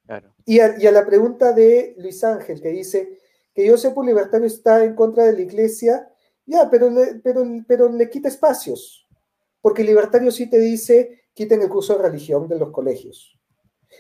Claro. 0.06 0.32
Y, 0.46 0.60
a, 0.60 0.76
y, 0.78 0.86
a, 0.86 0.92
la 0.92 1.04
pregunta 1.04 1.52
de 1.52 1.94
Luis 1.98 2.24
Ángel, 2.24 2.60
que 2.62 2.70
dice 2.70 3.18
que 3.54 3.68
Joseph 3.68 3.96
Libertario 4.02 4.46
está 4.46 4.82
en 4.82 4.94
contra 4.94 5.24
de 5.24 5.34
la 5.34 5.42
iglesia, 5.42 6.10
ya, 6.46 6.70
pero 6.70 6.88
le, 6.90 7.16
pero, 7.16 7.44
pero 7.66 7.88
le 7.90 8.08
quita 8.08 8.28
espacios, 8.28 9.06
porque 9.60 9.82
el 9.82 9.88
libertario 9.88 10.30
sí 10.30 10.48
te 10.48 10.58
dice, 10.58 11.19
quiten 11.34 11.62
el 11.62 11.68
curso 11.68 11.96
de 11.96 12.02
religión 12.02 12.48
de 12.48 12.58
los 12.58 12.70
colegios. 12.70 13.38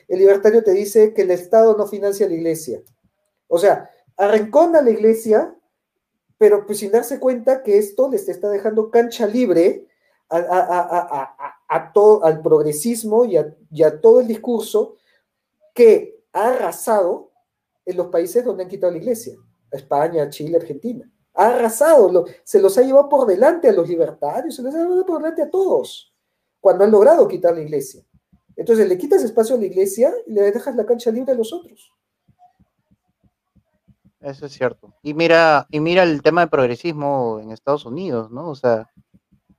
El 0.08 0.18
libertario 0.18 0.62
te 0.62 0.72
dice 0.72 1.14
que 1.14 1.22
el 1.22 1.30
Estado 1.30 1.76
no 1.76 1.86
financia 1.86 2.28
la 2.28 2.34
iglesia. 2.34 2.82
O 3.48 3.58
sea, 3.58 3.90
arrancona 4.16 4.82
la 4.82 4.90
iglesia, 4.90 5.54
pero 6.38 6.66
pues 6.66 6.78
sin 6.78 6.92
darse 6.92 7.18
cuenta 7.18 7.62
que 7.62 7.78
esto 7.78 8.08
les 8.08 8.28
está 8.28 8.48
dejando 8.48 8.90
cancha 8.90 9.26
libre 9.26 9.88
a, 10.28 10.36
a, 10.38 11.34
a, 11.38 11.60
a 11.68 11.92
todo, 11.92 12.24
al 12.24 12.40
progresismo 12.40 13.24
y 13.24 13.36
a, 13.36 13.56
a, 13.84 14.00
todo 14.00 14.20
el 14.20 14.26
discurso 14.26 14.96
que 15.74 16.24
ha 16.32 16.48
arrasado 16.48 17.32
en 17.84 17.96
los 17.96 18.06
países 18.08 18.44
donde 18.44 18.64
han 18.64 18.68
quitado 18.68 18.92
la 18.92 18.98
iglesia, 18.98 19.34
España, 19.70 20.28
Chile, 20.28 20.56
Argentina. 20.56 21.10
Ha 21.34 21.48
arrasado, 21.48 22.26
se 22.44 22.60
los 22.60 22.76
ha 22.78 22.82
llevado 22.82 23.08
por 23.08 23.26
delante 23.26 23.68
a 23.68 23.72
los 23.72 23.88
libertarios, 23.88 24.54
se 24.54 24.62
los 24.62 24.74
ha 24.74 24.78
llevado 24.78 25.06
por 25.06 25.18
delante 25.18 25.42
a 25.42 25.50
todos, 25.50 26.09
cuando 26.60 26.84
han 26.84 26.90
logrado 26.90 27.26
quitar 27.26 27.54
la 27.54 27.62
iglesia. 27.62 28.02
Entonces 28.56 28.88
le 28.88 28.98
quitas 28.98 29.22
espacio 29.22 29.56
a 29.56 29.58
la 29.58 29.66
iglesia 29.66 30.12
y 30.26 30.32
le 30.32 30.42
dejas 30.42 30.76
la 30.76 30.84
cancha 30.84 31.10
libre 31.10 31.32
a 31.32 31.36
los 31.36 31.52
otros. 31.52 31.92
Eso 34.20 34.46
es 34.46 34.52
cierto. 34.52 34.92
Y 35.02 35.14
mira, 35.14 35.66
y 35.70 35.80
mira 35.80 36.02
el 36.02 36.20
tema 36.20 36.42
de 36.42 36.48
progresismo 36.48 37.40
en 37.42 37.52
Estados 37.52 37.86
Unidos, 37.86 38.30
¿no? 38.30 38.50
O 38.50 38.54
sea, 38.54 38.90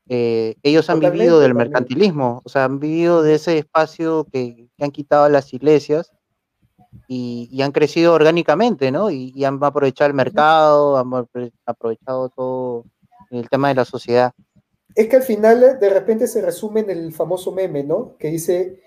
eh, 0.07 0.55
ellos 0.61 0.87
han 0.89 0.97
totalmente, 0.97 1.23
vivido 1.23 1.39
del 1.39 1.51
totalmente. 1.51 1.69
mercantilismo, 1.69 2.41
o 2.43 2.49
sea, 2.49 2.65
han 2.65 2.79
vivido 2.79 3.23
de 3.23 3.35
ese 3.35 3.57
espacio 3.57 4.27
que, 4.31 4.69
que 4.77 4.83
han 4.83 4.91
quitado 4.91 5.27
las 5.29 5.51
iglesias 5.53 6.11
y, 7.07 7.49
y, 7.51 7.61
han 7.61 7.71
crecido 7.71 8.13
orgánicamente, 8.13 8.91
¿no? 8.91 9.09
Y, 9.09 9.31
y, 9.33 9.45
han 9.45 9.63
aprovechado 9.63 10.09
el 10.09 10.13
mercado, 10.13 10.97
han 10.97 11.11
aprovechado 11.65 12.29
todo 12.29 12.85
el 13.31 13.49
tema 13.49 13.69
de 13.69 13.75
la 13.75 13.85
sociedad. 13.85 14.33
Es 14.95 15.07
que 15.07 15.15
al 15.15 15.23
final 15.23 15.79
de 15.79 15.89
repente 15.89 16.27
se 16.27 16.41
resume 16.41 16.81
en 16.81 16.89
el 16.89 17.13
famoso 17.13 17.51
meme, 17.51 17.83
¿no? 17.83 18.17
Que 18.17 18.29
dice, 18.29 18.81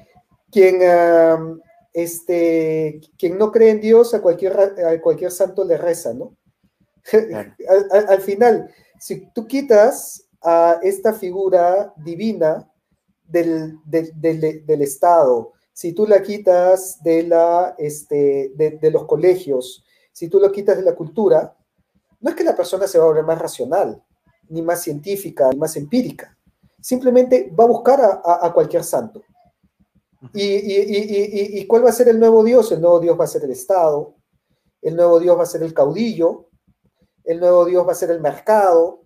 quien, 0.50 0.76
uh, 0.76 1.58
este, 1.92 3.00
quien 3.18 3.38
no 3.38 3.50
cree 3.50 3.70
en 3.70 3.80
Dios, 3.80 4.14
a 4.14 4.20
cualquier, 4.20 4.58
a 4.58 5.00
cualquier 5.00 5.30
santo 5.30 5.64
le 5.64 5.78
reza, 5.78 6.12
¿no? 6.12 6.36
Claro. 7.02 7.54
al, 7.68 7.88
al, 7.90 8.08
al 8.08 8.20
final, 8.20 8.70
si 8.98 9.30
tú 9.32 9.46
quitas 9.46 10.28
a 10.42 10.78
esta 10.82 11.14
figura 11.14 11.92
divina 11.96 12.70
del, 13.26 13.78
del, 13.84 14.12
del, 14.20 14.64
del, 14.64 14.82
Estado, 14.82 15.52
si 15.72 15.92
tú 15.92 16.06
la 16.06 16.22
quitas 16.22 17.02
de, 17.02 17.24
la, 17.24 17.74
este, 17.78 18.52
de, 18.54 18.78
de, 18.80 18.90
los 18.90 19.06
colegios, 19.06 19.84
si 20.12 20.28
tú 20.28 20.38
lo 20.38 20.52
quitas 20.52 20.76
de 20.76 20.82
la 20.82 20.94
cultura, 20.94 21.56
no 22.20 22.30
es 22.30 22.36
que 22.36 22.44
la 22.44 22.54
persona 22.54 22.86
se 22.86 22.98
va 22.98 23.04
a 23.04 23.08
volver 23.08 23.24
más 23.24 23.38
racional, 23.38 24.02
ni 24.48 24.62
más 24.62 24.82
científica, 24.82 25.50
ni 25.50 25.58
más 25.58 25.76
empírica. 25.76 26.36
Simplemente 26.80 27.52
va 27.58 27.64
a 27.64 27.68
buscar 27.68 28.00
a, 28.00 28.22
a, 28.24 28.46
a 28.46 28.52
cualquier 28.52 28.84
santo. 28.84 29.22
Y, 30.32 30.42
y, 30.42 30.76
y, 30.80 31.58
¿Y 31.60 31.66
cuál 31.66 31.84
va 31.84 31.90
a 31.90 31.92
ser 31.92 32.08
el 32.08 32.18
nuevo 32.18 32.42
Dios? 32.42 32.72
El 32.72 32.80
nuevo 32.80 33.00
Dios 33.00 33.18
va 33.18 33.24
a 33.24 33.28
ser 33.28 33.44
el 33.44 33.50
Estado, 33.50 34.14
el 34.80 34.96
nuevo 34.96 35.20
Dios 35.20 35.38
va 35.38 35.42
a 35.42 35.46
ser 35.46 35.62
el 35.62 35.74
caudillo, 35.74 36.48
el 37.24 37.40
nuevo 37.40 37.64
Dios 37.64 37.86
va 37.86 37.92
a 37.92 37.96
ser 37.96 38.10
el 38.10 38.20
mercado, 38.20 39.04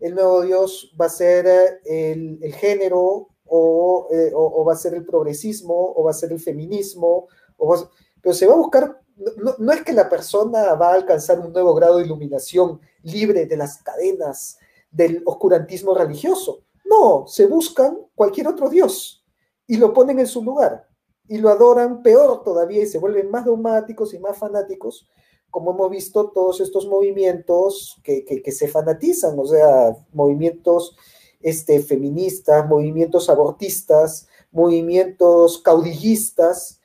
el 0.00 0.14
nuevo 0.14 0.42
Dios 0.42 0.94
va 1.00 1.06
a 1.06 1.10
ser 1.10 1.46
eh, 1.46 1.80
el, 1.84 2.38
el 2.42 2.54
género 2.54 3.28
o, 3.44 4.08
eh, 4.10 4.32
o, 4.34 4.60
o, 4.60 4.64
va 4.64 4.74
a 4.74 4.76
ser 4.76 4.94
el 4.94 5.04
progresismo 5.04 5.94
o 5.94 6.04
va 6.04 6.10
a 6.10 6.14
ser 6.14 6.32
el 6.32 6.40
feminismo, 6.40 7.28
o 7.56 7.68
va 7.68 7.76
a, 7.76 7.90
pero 8.20 8.34
se 8.34 8.46
va 8.46 8.54
a 8.54 8.58
buscar, 8.58 9.00
no, 9.16 9.54
no, 9.58 9.72
es 9.72 9.82
que 9.82 9.92
la 9.92 10.08
persona 10.08 10.74
va 10.74 10.90
a 10.90 10.94
alcanzar 10.94 11.38
un 11.40 11.52
nuevo 11.52 11.74
grado 11.74 11.98
de 11.98 12.04
iluminación 12.04 12.80
libre 13.02 13.46
de 13.46 13.56
las 13.56 13.82
cadenas 13.82 14.58
del 14.96 15.22
oscurantismo 15.26 15.94
religioso, 15.94 16.62
no, 16.84 17.26
se 17.26 17.46
buscan 17.46 17.98
cualquier 18.14 18.48
otro 18.48 18.70
Dios. 18.70 19.22
y 19.68 19.76
lo 19.78 19.92
ponen 19.92 20.20
en 20.20 20.28
su 20.28 20.44
lugar 20.44 20.88
y 21.28 21.38
lo 21.38 21.48
adoran 21.48 22.02
peor 22.02 22.44
todavía 22.44 22.82
y 22.82 22.86
se 22.86 22.98
vuelven 22.98 23.30
más 23.30 23.44
dogmáticos 23.44 24.14
y 24.14 24.18
más 24.20 24.38
fanáticos, 24.38 25.08
como 25.50 25.72
hemos 25.72 25.90
visto 25.90 26.30
todos 26.30 26.60
estos 26.60 26.86
movimientos 26.86 28.00
que, 28.04 28.24
que, 28.24 28.52
se 28.52 28.68
fanatizan, 28.68 29.36
o 29.36 29.44
sea, 29.44 29.96
movimientos 30.12 30.96
este, 31.40 31.80
feministas, 31.80 32.68
movimientos 32.68 33.28
abortistas, 33.28 34.28
movimientos 34.52 35.58
caudillistas, 35.58 36.80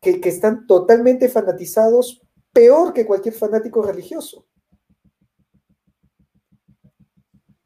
que, 0.00 0.20
que 0.20 0.30
están 0.30 0.66
totalmente 0.66 1.28
fanatizados, 1.28 2.22
peor 2.52 2.92
que 2.92 3.06
cualquier 3.06 3.34
fanático 3.34 3.82
religioso. 3.82 4.46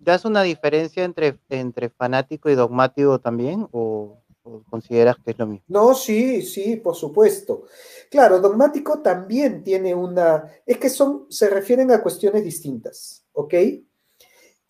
¿Das 0.06 0.24
una 0.24 0.44
diferencia 0.44 1.02
entre, 1.02 1.36
entre 1.48 1.88
fanático 1.88 2.48
y 2.48 2.54
dogmático 2.54 3.18
también? 3.18 3.66
¿O, 3.72 4.22
consideras 4.70 5.16
que 5.16 5.32
es 5.32 5.38
lo 5.40 5.48
mismo? 5.48 5.64
No, 5.66 5.94
sí, 5.94 6.42
sí, 6.42 6.76
por 6.76 6.94
supuesto. 6.94 7.64
Claro, 8.08 8.38
dogmático 8.38 9.00
también 9.00 9.64
tiene 9.64 9.96
una. 9.96 10.48
Es 10.64 10.78
que 10.78 10.90
son, 10.90 11.26
se 11.28 11.50
refieren 11.50 11.90
a 11.90 12.00
cuestiones 12.00 12.44
distintas, 12.44 13.24
¿ok? 13.32 13.54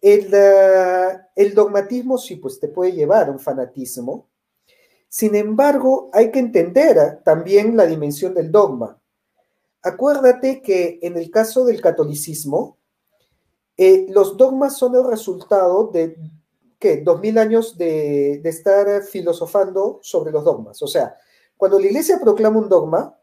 El, 0.00 0.32
uh, 0.32 1.18
el 1.34 1.54
dogmatismo 1.54 2.16
sí, 2.16 2.36
pues 2.36 2.58
te 2.58 2.68
puede 2.68 2.92
llevar 2.92 3.28
a 3.28 3.32
un 3.32 3.38
fanatismo. 3.38 4.30
Sin 5.06 5.34
embargo, 5.34 6.08
hay 6.14 6.30
que 6.30 6.38
entender 6.38 7.20
también 7.26 7.76
la 7.76 7.84
dimensión 7.84 8.32
del 8.32 8.50
dogma. 8.50 8.98
Acuérdate 9.82 10.62
que 10.62 10.98
en 11.02 11.18
el 11.18 11.30
caso 11.30 11.66
del 11.66 11.82
catolicismo, 11.82 12.75
eh, 13.76 14.06
los 14.08 14.36
dogmas 14.36 14.76
son 14.76 14.94
el 14.94 15.04
resultado 15.04 15.88
de, 15.92 16.16
¿qué? 16.78 16.98
Dos 16.98 17.20
mil 17.20 17.36
años 17.38 17.76
de, 17.76 18.40
estar 18.44 19.02
filosofando 19.02 19.98
sobre 20.02 20.32
los 20.32 20.44
dogmas. 20.44 20.80
O 20.82 20.86
sea, 20.86 21.16
cuando 21.56 21.78
la 21.78 21.86
iglesia 21.86 22.18
proclama 22.18 22.58
un 22.58 22.68
dogma, 22.68 23.18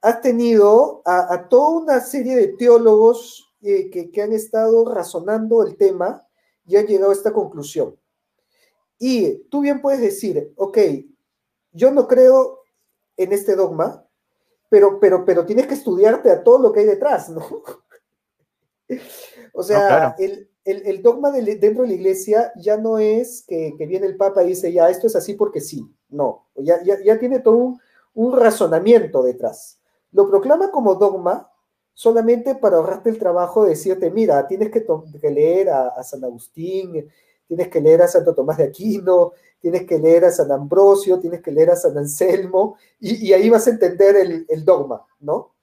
has 0.00 0.20
tenido 0.20 1.02
a, 1.04 1.48
toda 1.48 1.68
una 1.80 2.00
serie 2.00 2.36
de 2.36 2.48
teólogos 2.48 3.52
eh, 3.62 3.90
que, 3.90 4.22
han 4.22 4.32
estado 4.32 4.92
razonando 4.92 5.62
el 5.66 5.76
tema 5.76 6.26
y 6.64 6.76
han 6.76 6.86
llegado 6.86 7.10
a 7.10 7.14
esta 7.14 7.32
conclusión. 7.32 7.98
Y 8.98 9.44
tú 9.50 9.60
bien 9.60 9.80
puedes 9.80 10.00
decir, 10.00 10.52
ok, 10.56 10.78
yo 11.72 11.90
no 11.90 12.08
creo 12.08 12.60
en 13.16 13.32
este 13.32 13.54
dogma, 13.54 14.04
pero, 14.68 14.98
pero, 15.00 15.24
pero 15.24 15.46
tienes 15.46 15.66
que 15.66 15.74
estudiarte 15.74 16.30
a 16.30 16.42
todo 16.42 16.58
lo 16.58 16.72
que 16.72 16.80
hay 16.80 16.86
detrás, 16.86 17.28
¿no? 17.28 17.42
O 19.52 19.62
sea, 19.62 20.14
el, 20.18 21.02
dogma 21.02 21.30
dentro 21.30 21.82
de 21.82 21.88
la 21.88 21.94
iglesia 21.94 22.52
ya 22.56 22.76
no 22.76 22.98
es 22.98 23.42
que, 23.46 23.74
viene 23.78 24.06
el 24.06 24.16
Papa 24.16 24.44
y 24.44 24.48
dice, 24.48 24.72
ya, 24.72 24.88
esto 24.88 25.06
es 25.06 25.16
así 25.16 25.34
porque 25.34 25.60
sí. 25.60 25.90
No, 26.08 26.46
ya, 26.56 26.82
ya, 26.82 27.18
tiene 27.18 27.40
todo 27.40 27.78
un, 28.14 28.36
razonamiento 28.36 29.22
detrás. 29.22 29.78
Lo 30.12 30.28
proclama 30.28 30.70
como 30.70 30.94
dogma 30.94 31.50
solamente 31.92 32.54
para 32.54 32.76
ahorrarte 32.76 33.10
el 33.10 33.18
trabajo 33.18 33.64
de 33.64 33.70
decirte, 33.70 34.10
mira, 34.10 34.46
tienes 34.46 34.70
que, 34.70 34.86
leer 35.30 35.70
a, 35.70 36.02
San 36.02 36.24
Agustín, 36.24 37.08
tienes 37.46 37.68
que 37.68 37.80
leer 37.80 38.02
a 38.02 38.08
Santo 38.08 38.34
Tomás 38.34 38.58
de 38.58 38.64
Aquino, 38.64 39.32
tienes 39.60 39.84
que 39.84 39.98
leer 39.98 40.24
a 40.24 40.30
San 40.30 40.50
Ambrosio, 40.52 41.18
tienes 41.18 41.42
que 41.42 41.50
leer 41.50 41.70
a 41.70 41.76
San 41.76 41.98
Anselmo, 41.98 42.76
y, 43.00 43.32
ahí 43.32 43.50
vas 43.50 43.66
a 43.66 43.70
entender 43.70 44.16
el, 44.48 44.64
dogma, 44.64 45.04
¿no? 45.20 45.54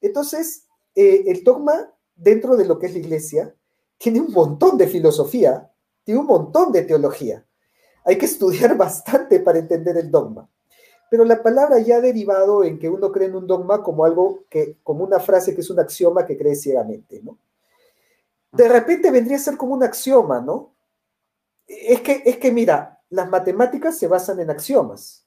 Entonces, 0.00 0.64
eh, 0.94 1.24
el 1.26 1.44
dogma 1.44 1.92
dentro 2.18 2.56
de 2.56 2.66
lo 2.66 2.78
que 2.78 2.86
es 2.86 2.92
la 2.92 2.98
iglesia, 2.98 3.54
tiene 3.96 4.20
un 4.20 4.32
montón 4.32 4.76
de 4.76 4.88
filosofía, 4.88 5.70
tiene 6.04 6.20
un 6.20 6.26
montón 6.26 6.72
de 6.72 6.82
teología. 6.82 7.44
Hay 8.04 8.18
que 8.18 8.26
estudiar 8.32 8.76
bastante 8.76 9.40
para 9.40 9.58
entender 9.58 9.96
el 9.96 10.10
dogma. 10.10 10.48
Pero 11.10 11.24
la 11.24 11.42
palabra 11.42 11.78
ya 11.78 11.96
ha 11.96 12.00
derivado 12.00 12.64
en 12.64 12.78
que 12.78 12.90
uno 12.90 13.10
cree 13.10 13.28
en 13.28 13.36
un 13.36 13.46
dogma 13.46 13.82
como 13.82 14.04
algo 14.04 14.44
que, 14.50 14.76
como 14.82 15.04
una 15.04 15.18
frase 15.18 15.54
que 15.54 15.62
es 15.62 15.70
un 15.70 15.80
axioma 15.80 16.26
que 16.26 16.36
cree 16.36 16.54
ciegamente, 16.54 17.22
¿no? 17.22 17.38
De 18.52 18.68
repente 18.68 19.10
vendría 19.10 19.36
a 19.36 19.40
ser 19.40 19.56
como 19.56 19.74
un 19.74 19.82
axioma, 19.82 20.40
¿no? 20.40 20.74
Es 21.66 22.00
que, 22.00 22.22
es 22.24 22.36
que 22.36 22.50
mira, 22.50 23.00
las 23.10 23.28
matemáticas 23.28 23.98
se 23.98 24.06
basan 24.06 24.40
en 24.40 24.50
axiomas. 24.50 25.26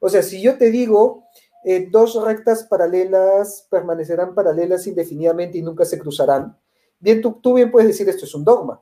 O 0.00 0.08
sea, 0.08 0.22
si 0.22 0.42
yo 0.42 0.58
te 0.58 0.70
digo, 0.70 1.25
eh, 1.68 1.88
dos 1.90 2.14
rectas 2.22 2.62
paralelas 2.62 3.66
permanecerán 3.68 4.36
paralelas 4.36 4.86
indefinidamente 4.86 5.58
y 5.58 5.62
nunca 5.62 5.84
se 5.84 5.98
cruzarán. 5.98 6.56
Bien, 7.00 7.20
tú, 7.20 7.40
tú 7.42 7.54
bien 7.54 7.72
puedes 7.72 7.88
decir 7.88 8.08
esto 8.08 8.24
es 8.24 8.32
un 8.36 8.44
dogma, 8.44 8.80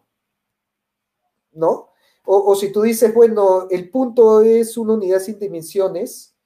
¿no? 1.52 1.88
O, 2.26 2.54
si 2.54 2.70
tú 2.72 2.82
dices, 2.82 3.14
bueno, 3.14 3.68
el 3.70 3.90
punto 3.90 4.42
es 4.42 4.76
una 4.76 4.94
unidad 4.94 5.20
sin 5.20 5.38
dimensiones, 5.38 6.36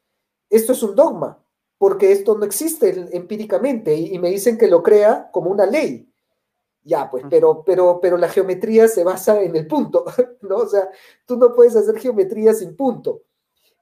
esto 0.49 0.73
es 0.73 0.83
un 0.85 0.95
dogma, 0.95 1.45
porque 1.77 2.13
esto 2.13 2.39
no 2.39 2.45
existe 2.45 3.09
empíricamente 3.17 3.97
y, 3.97 4.17
me 4.21 4.31
dicen 4.31 4.57
que 4.59 4.69
lo 4.69 4.81
crea 4.81 5.31
como 5.33 5.51
una 5.51 5.67
ley. 5.67 6.09
Ya, 6.85 7.11
pues, 7.11 7.25
pero, 7.29 7.65
pero, 7.65 7.99
pero 8.01 8.17
la 8.17 8.29
geometría 8.29 8.87
se 8.87 9.03
basa 9.03 9.43
en 9.43 9.57
el 9.57 9.67
punto, 9.67 10.05
¿no? 10.43 10.59
O 10.59 10.69
sea, 10.69 10.89
tú 11.27 11.37
no 11.37 11.53
puedes 11.53 11.75
hacer 11.75 11.99
geometría 11.99 12.55
sin 12.55 12.77
punto. 12.77 13.23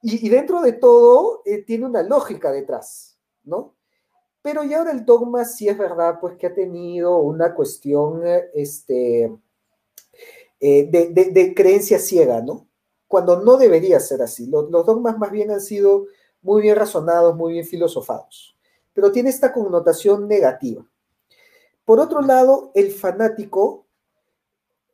Y, 0.09 0.29
dentro 0.29 0.63
de 0.63 0.73
todo 0.73 1.43
eh, 1.45 1.65
tiene 1.65 1.85
una 1.85 2.01
lógica 2.01 2.53
detrás, 2.53 3.19
¿no? 3.43 3.75
Pero 4.41 4.63
ya 4.63 4.79
ahora 4.79 4.93
el 4.93 5.05
dogma 5.05 5.45
sí 5.45 5.69
es 5.69 5.77
verdad, 5.77 6.21
pues 6.21 6.37
que 6.37 6.47
ha 6.47 6.55
tenido 6.55 7.19
una 7.19 7.53
cuestión 7.57 8.23
este, 8.55 9.37
eh, 10.61 10.87
de, 10.89 11.55
creencia 11.57 11.99
ciega, 11.99 12.41
¿no? 12.41 12.69
Cuando 13.09 13.43
no 13.43 13.57
debería 13.57 13.99
ser 13.99 14.23
así. 14.23 14.47
Los, 14.47 14.71
los 14.71 14.87
dogmas 14.87 15.19
más 15.19 15.33
bien 15.33 15.51
han 15.51 15.61
sido 15.61 16.07
muy 16.41 16.63
bien 16.63 16.77
razonados, 16.77 17.35
muy 17.35 17.55
bien 17.55 17.67
filosofados, 17.67 18.57
pero 18.93 19.11
tiene 19.11 19.31
esta 19.31 19.53
connotación 19.53 20.29
negativa. 20.29 20.87
Por 21.85 21.99
otro 21.99 22.21
lado, 22.21 22.71
el 22.77 22.93
fanático 22.93 23.87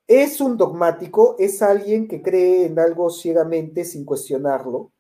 es 0.06 0.40
un 0.40 0.56
dogmático, 0.56 1.36
es 1.39 1.60
alguien 1.60 2.09
que 2.09 2.22
cree 2.22 2.64
en 2.64 2.78
algo 2.78 3.10
ciegamente 3.10 3.84
sin 3.84 4.06
cuestionarlo, 4.06 4.91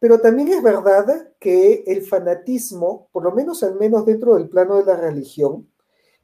pero 0.00 0.20
también 0.20 0.48
es 0.48 0.62
verdad 0.62 1.32
que 1.38 1.84
el 1.86 2.02
fanatismo, 2.02 3.08
por 3.12 3.24
lo 3.24 3.32
menos 3.32 3.62
al 3.62 3.76
menos 3.76 4.06
dentro 4.06 4.36
del 4.36 4.48
plano 4.48 4.76
de 4.76 4.84
la 4.84 4.96
religión, 4.96 5.70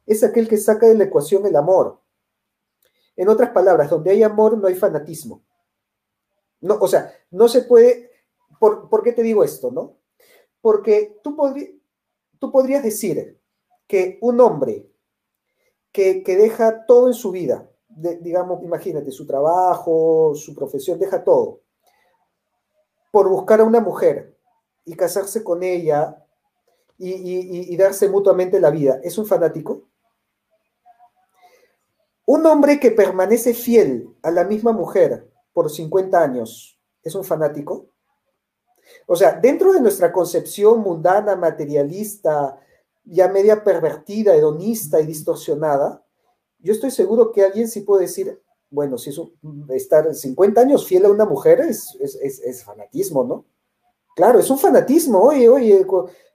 es 0.05 0.23
aquel 0.23 0.47
que 0.47 0.57
saca 0.57 0.87
de 0.87 0.95
la 0.95 1.05
ecuación 1.05 1.45
el 1.45 1.55
amor. 1.55 1.99
En 3.15 3.29
otras 3.29 3.51
palabras, 3.51 3.89
donde 3.89 4.11
hay 4.11 4.23
amor 4.23 4.57
no 4.57 4.67
hay 4.67 4.75
fanatismo. 4.75 5.43
No, 6.61 6.77
o 6.79 6.87
sea, 6.87 7.13
no 7.31 7.47
se 7.47 7.63
puede... 7.63 8.11
¿Por, 8.59 9.03
qué 9.03 9.11
te 9.11 9.21
digo 9.21 9.43
esto, 9.43 9.71
no? 9.71 9.97
Porque 10.61 11.19
tú, 11.21 11.35
tú 12.39 12.51
podrías 12.51 12.83
decir 12.83 13.39
que 13.87 14.17
un 14.21 14.39
hombre 14.39 14.89
que, 15.91 16.23
deja 16.25 16.85
todo 16.85 17.07
en 17.07 17.13
su 17.13 17.31
vida, 17.31 17.69
digamos, 17.87 18.63
imagínate, 18.63 19.11
su 19.11 19.25
trabajo, 19.25 20.33
su 20.35 20.53
profesión, 20.55 20.99
deja 20.99 21.23
todo, 21.23 21.61
por 23.15 23.29
buscar 23.29 23.61
a 23.61 23.63
una 23.63 23.79
mujer 23.79 24.37
y 24.83 24.93
casarse 24.93 25.41
con 25.41 25.63
ella 25.63 26.21
y, 26.97 27.73
darse 27.77 28.09
mutuamente 28.09 28.59
la 28.59 28.69
vida, 28.71 28.99
¿es 29.05 29.17
un 29.17 29.25
fanático? 29.25 29.87
Un 32.25 32.45
hombre 32.45 32.77
que 32.77 32.91
permanece 32.91 33.53
fiel 33.53 34.13
a 34.21 34.31
la 34.31 34.43
misma 34.43 34.73
mujer 34.73 35.31
por 35.53 35.71
50 35.71 36.21
años, 36.21 36.77
¿es 37.03 37.15
un 37.15 37.23
fanático? 37.23 37.87
O 39.07 39.15
sea, 39.15 39.39
dentro 39.39 39.71
de 39.71 39.79
nuestra 39.79 40.11
concepción 40.11 40.81
mundana, 40.81 41.37
materialista, 41.37 42.59
ya 43.05 43.29
media 43.29 43.63
pervertida, 43.63 44.35
hedonista 44.35 44.99
y 44.99 45.05
distorsionada, 45.05 46.03
yo 46.59 46.73
estoy 46.73 46.91
seguro 46.91 47.31
que 47.31 47.45
alguien 47.45 47.69
sí 47.69 47.79
puede 47.79 48.07
decir, 48.07 48.43
bueno, 48.75 48.97
si 48.97 49.09
es 49.09 49.19
estar 49.69 50.13
50 50.13 50.59
años 50.61 50.85
fiel 50.85 51.05
a 51.05 51.09
una 51.09 51.25
mujer 51.25 51.61
es, 51.61 51.97
es, 51.99 52.63
fanatismo, 52.63 53.23
¿no? 53.23 53.45
Claro, 54.15 54.39
es 54.39 54.49
un 54.49 54.59
fanatismo, 54.59 55.19
oye, 55.19 55.47
oye, 55.47 55.85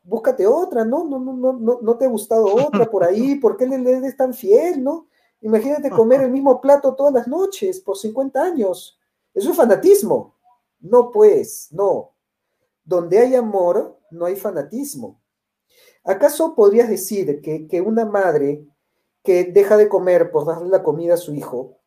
búscate 0.02 0.46
otra, 0.46 0.84
¿no? 0.84 1.04
No, 1.04 1.18
no, 1.18 1.52
no, 1.52 1.80
no, 1.80 1.96
te 1.98 2.06
ha 2.06 2.08
gustado 2.08 2.46
otra 2.46 2.90
por 2.90 3.04
ahí, 3.04 3.34
¿por 3.40 3.56
qué 3.56 3.66
le, 3.66 3.76
eres 3.76 4.16
tan 4.16 4.32
fiel, 4.32 4.82
no? 4.82 5.06
Imagínate 5.42 5.90
comer 5.90 6.22
el 6.22 6.30
mismo 6.30 6.60
plato 6.60 6.94
todas 6.94 7.12
las 7.12 7.28
noches 7.28 7.80
por 7.80 7.96
50 7.96 8.42
años. 8.42 8.98
Es 9.32 9.46
un 9.46 9.54
fanatismo. 9.54 10.34
No, 10.80 11.10
pues, 11.10 11.68
no. 11.70 12.12
Donde 12.84 13.18
hay 13.18 13.34
amor, 13.34 13.98
no 14.10 14.26
hay 14.26 14.36
fanatismo. 14.36 15.20
¿Acaso 16.04 16.54
podrías 16.54 16.88
decir 16.88 17.40
que, 17.40 17.66
que 17.66 17.80
una 17.80 18.04
madre 18.04 18.66
que 19.22 19.44
deja 19.44 19.76
de 19.76 19.88
comer 19.88 20.30
por 20.30 20.46
darle 20.46 20.68
la 20.68 20.82
comida 20.82 21.14
a 21.14 21.18
su 21.18 21.34
hijo 21.34 21.79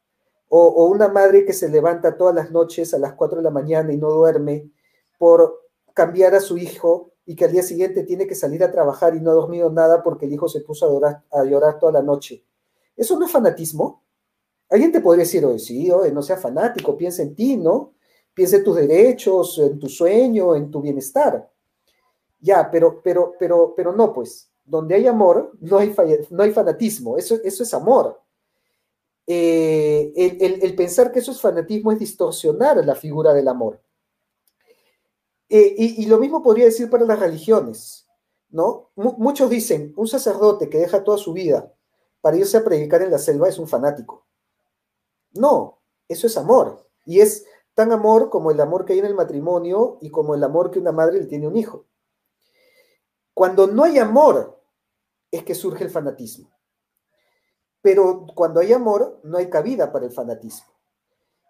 o, 0.56 0.86
una 0.86 1.08
madre 1.08 1.46
que 1.46 1.54
se 1.54 1.68
levanta 1.68 2.16
todas 2.16 2.36
las 2.36 2.52
noches 2.52 2.94
a 2.94 3.00
las 3.00 3.14
4 3.14 3.38
de 3.38 3.44
la 3.44 3.50
mañana 3.50 3.92
y 3.92 3.98
no 3.98 4.12
duerme 4.12 4.70
por 5.18 5.62
cambiar 5.96 6.36
a 6.36 6.40
su 6.40 6.60
hijo 6.60 7.12
y 7.26 7.36
que 7.36 7.46
al 7.46 7.52
día 7.52 7.64
siguiente 7.64 8.04
tiene 8.04 8.28
que 8.28 8.36
salir 8.36 8.64
a 8.64 8.72
trabajar 8.72 9.16
y 9.16 9.20
no 9.20 9.32
ha 9.32 9.34
dormido 9.34 9.72
nada 9.72 10.04
porque 10.04 10.28
el 10.28 10.34
hijo 10.34 10.48
se 10.48 10.62
puso 10.62 11.02
a, 11.04 11.44
llorar 11.44 11.80
toda 11.80 11.94
la 11.94 12.04
noche. 12.04 12.46
¿Eso 12.96 13.18
no 13.18 13.26
es 13.26 13.32
fanatismo? 13.32 14.04
Alguien 14.70 14.92
te 14.92 15.02
podría 15.02 15.24
decir, 15.24 15.44
oye, 15.44 15.58
sí, 15.58 15.90
oye, 15.90 16.12
no 16.12 16.22
sea 16.22 16.38
fanático, 16.38 16.96
piensa 16.96 17.24
en 17.24 17.34
ti, 17.34 17.58
¿no? 17.58 17.94
piensa 18.36 18.58
en 18.58 18.64
tus 18.64 18.76
derechos, 18.76 19.58
en 19.58 19.80
tu 19.80 19.90
sueño, 19.90 20.56
en 20.56 20.70
tu 20.70 20.82
bienestar. 20.82 21.50
Ya, 22.40 22.70
pero, 22.70 23.02
pero, 23.02 23.34
pero, 23.40 23.74
pero 23.76 23.92
no, 23.92 24.14
pues, 24.14 24.52
donde 24.64 24.94
hay 24.96 25.08
amor, 25.08 25.52
no 25.62 25.80
hay, 25.80 25.96
no 26.30 26.44
hay 26.44 26.52
fanatismo, 26.52 27.18
eso, 27.18 27.38
eso 27.44 27.64
es 27.64 27.74
amor. 27.74 28.23
Eh, 29.26 30.12
el, 30.62 30.76
pensar 30.76 31.12
que 31.12 31.20
eso 31.20 31.32
es 31.32 31.40
fanatismo 31.40 31.92
es 31.92 32.00
distorsionar 32.00 32.84
la 32.86 32.96
figura 32.96 33.34
del 33.34 33.48
amor. 33.48 33.82
Eh, 35.50 35.76
y, 35.78 36.06
lo 36.08 36.18
mismo 36.18 36.42
podría 36.42 36.66
decir 36.66 36.90
para 36.90 37.06
las 37.06 37.20
religiones, 37.20 38.08
¿no? 38.50 38.90
muchos 38.96 39.50
dicen, 39.50 39.94
un 39.96 40.08
sacerdote 40.08 40.70
que 40.70 40.80
deja 40.80 41.04
toda 41.04 41.18
su 41.18 41.32
vida 41.32 41.72
para 42.22 42.38
irse 42.38 42.58
a 42.58 42.64
predicar 42.64 43.02
en 43.02 43.12
la 43.12 43.20
selva 43.20 43.50
es 43.50 43.60
un 43.60 43.68
fanático. 43.68 44.26
No, 45.34 45.82
eso 46.08 46.28
es 46.28 46.38
amor. 46.38 46.88
Y 47.06 47.20
es 47.20 47.46
tan 47.74 47.92
amor 47.92 48.30
como 48.30 48.52
el 48.52 48.60
amor 48.60 48.86
que 48.86 48.94
hay 48.94 49.00
en 49.00 49.06
el 49.06 49.16
matrimonio 49.16 49.98
y 50.02 50.10
como 50.10 50.36
el 50.36 50.44
amor 50.44 50.72
que 50.72 50.80
una 50.80 50.92
madre 50.92 51.20
le 51.20 51.26
tiene 51.26 51.46
a 51.46 51.50
un 51.50 51.58
hijo. 51.58 51.86
Cuando 53.34 53.68
no 53.68 53.84
hay 53.84 53.98
amor 53.98 54.62
es 55.32 55.44
que 55.44 55.56
surge 55.56 55.84
el 55.84 55.90
fanatismo. 55.90 56.52
Pero 57.84 58.26
cuando 58.34 58.60
hay 58.60 58.74
amor 58.74 59.20
no 59.24 59.38
hay 59.38 59.48
cabida 59.48 59.92
para 59.92 60.06
el 60.06 60.12
fanatismo. 60.12 60.66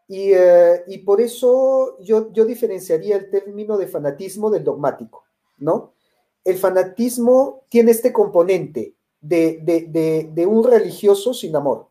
Y, 0.10 0.34
eh, 0.34 0.84
por 1.05 1.22
eso 1.22 1.97
yo, 2.01 2.34
yo 2.34 2.43
diferenciaría 2.43 3.15
el 3.15 3.30
término 3.30 3.77
de 3.77 3.88
fanatismo 3.88 4.49
del 4.49 4.65
dogmático, 4.65 5.23
¿no? 5.60 5.93
El 6.43 6.57
fanatismo 6.57 7.64
tiene 7.69 7.91
este 7.91 8.11
componente 8.11 8.95
de 9.22 10.45
un 10.45 10.65
religioso 10.65 11.34
sin 11.34 11.55
amor. 11.55 11.88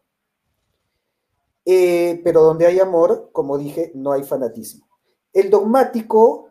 Eh, 1.64 2.20
pero 2.24 2.42
donde 2.42 2.66
hay 2.66 2.80
amor, 2.80 3.30
como 3.32 3.56
dije, 3.56 3.92
no 3.94 4.12
hay 4.12 4.24
fanatismo. 4.24 4.86
El 5.32 5.48
dogmático 5.50 6.48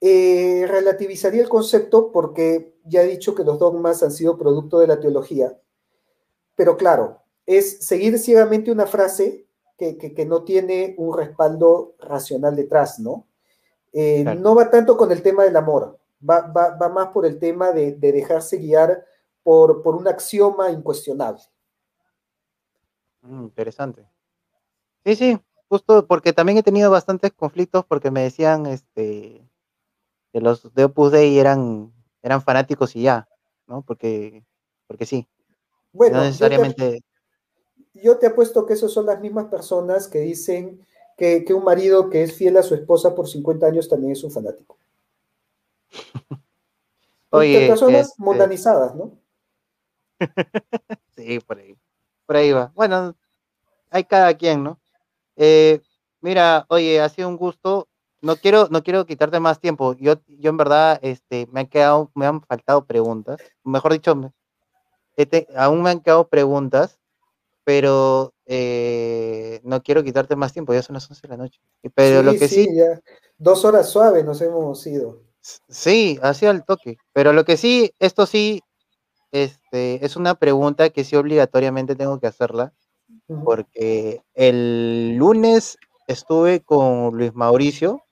eh, 0.00 0.66
relativizaría 0.68 1.42
el 1.42 1.48
concepto 1.48 2.12
porque 2.12 2.76
ya 2.84 3.02
he 3.02 3.08
dicho 3.08 3.34
que 3.34 3.44
los 3.44 3.58
dogmas 3.58 4.02
han 4.02 4.12
sido 4.12 4.38
producto 4.38 4.78
de 4.78 4.86
la 4.86 5.00
teología, 5.00 5.58
pero 6.58 6.76
claro, 6.76 7.22
es 7.46 7.86
seguir 7.86 8.18
ciegamente 8.18 8.72
una 8.72 8.86
frase 8.86 9.46
que, 9.78 10.26
no 10.26 10.42
tiene 10.42 10.96
un 10.98 11.16
respaldo 11.16 11.94
racional 12.00 12.56
detrás, 12.56 12.98
¿no? 12.98 13.28
Eh, 13.92 14.24
no 14.24 14.56
va 14.56 14.68
tanto 14.68 14.96
con 14.96 15.12
el 15.12 15.22
tema 15.22 15.44
del 15.44 15.56
amor, 15.56 16.00
va, 16.28 16.76
más 16.92 17.08
por 17.10 17.26
el 17.26 17.38
tema 17.38 17.70
de, 17.70 17.92
dejarse 17.92 18.56
guiar 18.56 19.06
por, 19.44 19.82
por, 19.82 19.94
un 19.94 20.08
axioma 20.08 20.72
incuestionable. 20.72 21.44
Mm, 23.22 23.44
interesante. 23.44 24.10
Sí, 25.04 25.14
sí, 25.14 25.40
justo 25.68 26.08
porque 26.08 26.32
también 26.32 26.58
he 26.58 26.64
tenido 26.64 26.90
bastantes 26.90 27.32
conflictos 27.34 27.84
porque 27.86 28.10
me 28.10 28.22
decían 28.22 28.66
este 28.66 29.48
que 30.32 30.40
los 30.40 30.74
de 30.74 30.84
Opus 30.86 31.12
Dei 31.12 31.38
eran, 31.38 31.92
eran 32.20 32.42
fanáticos 32.42 32.96
y 32.96 33.02
ya, 33.02 33.28
¿no? 33.68 33.82
Porque, 33.82 34.44
porque 34.88 35.06
sí. 35.06 35.28
Bueno, 35.98 36.22
necesariamente. 36.22 37.02
Yo 37.92 38.18
te, 38.18 38.28
apuesto 38.28 38.64
que 38.66 38.74
esos 38.74 38.92
son 38.92 39.06
las 39.06 39.20
mismas 39.20 39.46
personas 39.46 40.06
que 40.06 40.20
dicen 40.20 40.86
que, 41.16 41.44
un 41.50 41.64
marido 41.64 42.08
que 42.08 42.22
es 42.22 42.32
fiel 42.32 42.56
a 42.56 42.62
su 42.62 42.76
esposa 42.76 43.16
por 43.16 43.26
50 43.26 43.66
años 43.66 43.88
también 43.88 44.12
es 44.12 44.22
un 44.22 44.30
fanático. 44.30 44.78
Oye, 47.30 47.66
personas 47.66 48.10
este 48.10 48.22
mundanizadas, 48.22 48.94
¿no? 48.94 49.18
sí, 51.16 51.40
por 51.40 51.58
ahí. 51.58 51.76
Por 52.26 52.36
ahí 52.36 52.52
va. 52.52 52.70
Bueno, 52.76 53.16
hay 53.90 54.04
cada 54.04 54.32
quien, 54.34 54.62
¿no? 54.62 54.78
Eh, 55.34 55.80
mira, 56.20 56.64
oye, 56.68 57.00
ha 57.00 57.08
sido 57.08 57.28
un 57.28 57.36
gusto. 57.36 57.88
No 58.20 58.36
quiero, 58.36 58.68
no 58.70 58.84
quiero 58.84 59.04
quitarte 59.04 59.40
más 59.40 59.60
tiempo. 59.60 59.94
Yo, 59.94 60.14
yo 60.26 60.50
en 60.50 60.56
verdad, 60.56 61.00
este, 61.02 61.48
me 61.50 61.60
han 61.60 61.66
quedado, 61.66 62.10
me 62.14 62.24
han 62.26 62.40
faltado 62.42 62.86
preguntas. 62.86 63.40
Mejor 63.64 63.92
dicho, 63.92 64.32
aún 65.56 65.82
me 65.82 65.90
han 65.90 66.00
quedado 66.00 66.28
preguntas, 66.28 66.98
pero 67.64 68.34
eh, 68.46 69.60
no 69.64 69.82
quiero 69.82 70.02
quitarte 70.02 70.36
más 70.36 70.52
tiempo. 70.52 70.72
Ya 70.72 70.82
son 70.82 70.94
las 70.94 71.08
11 71.08 71.22
de 71.22 71.28
la 71.28 71.36
noche. 71.36 71.60
Pero 71.94 72.22
lo 72.22 72.32
que 72.32 72.48
sí, 72.48 72.68
ya. 72.74 73.00
dos 73.36 73.64
horas 73.64 73.88
suaves 73.88 74.24
nos 74.24 74.40
hemos 74.40 74.86
ido. 74.86 75.22
Sí, 75.40 76.18
hacia 76.22 76.50
el 76.50 76.64
toque. 76.64 76.96
Pero 77.12 77.32
lo 77.32 77.44
que 77.44 77.56
sí, 77.56 77.92
esto 77.98 78.26
sí, 78.26 78.62
este, 79.32 80.04
es 80.04 80.16
una 80.16 80.34
pregunta 80.34 80.90
que 80.90 81.04
sí 81.04 81.16
obligatoriamente 81.16 81.94
tengo 81.94 82.18
que 82.18 82.26
hacerla 82.26 82.72
porque 83.44 84.22
el 84.34 85.16
lunes 85.16 85.76
estuve 86.06 86.60
con 86.60 87.16
Luis 87.16 87.34
Mauricio. 87.34 88.02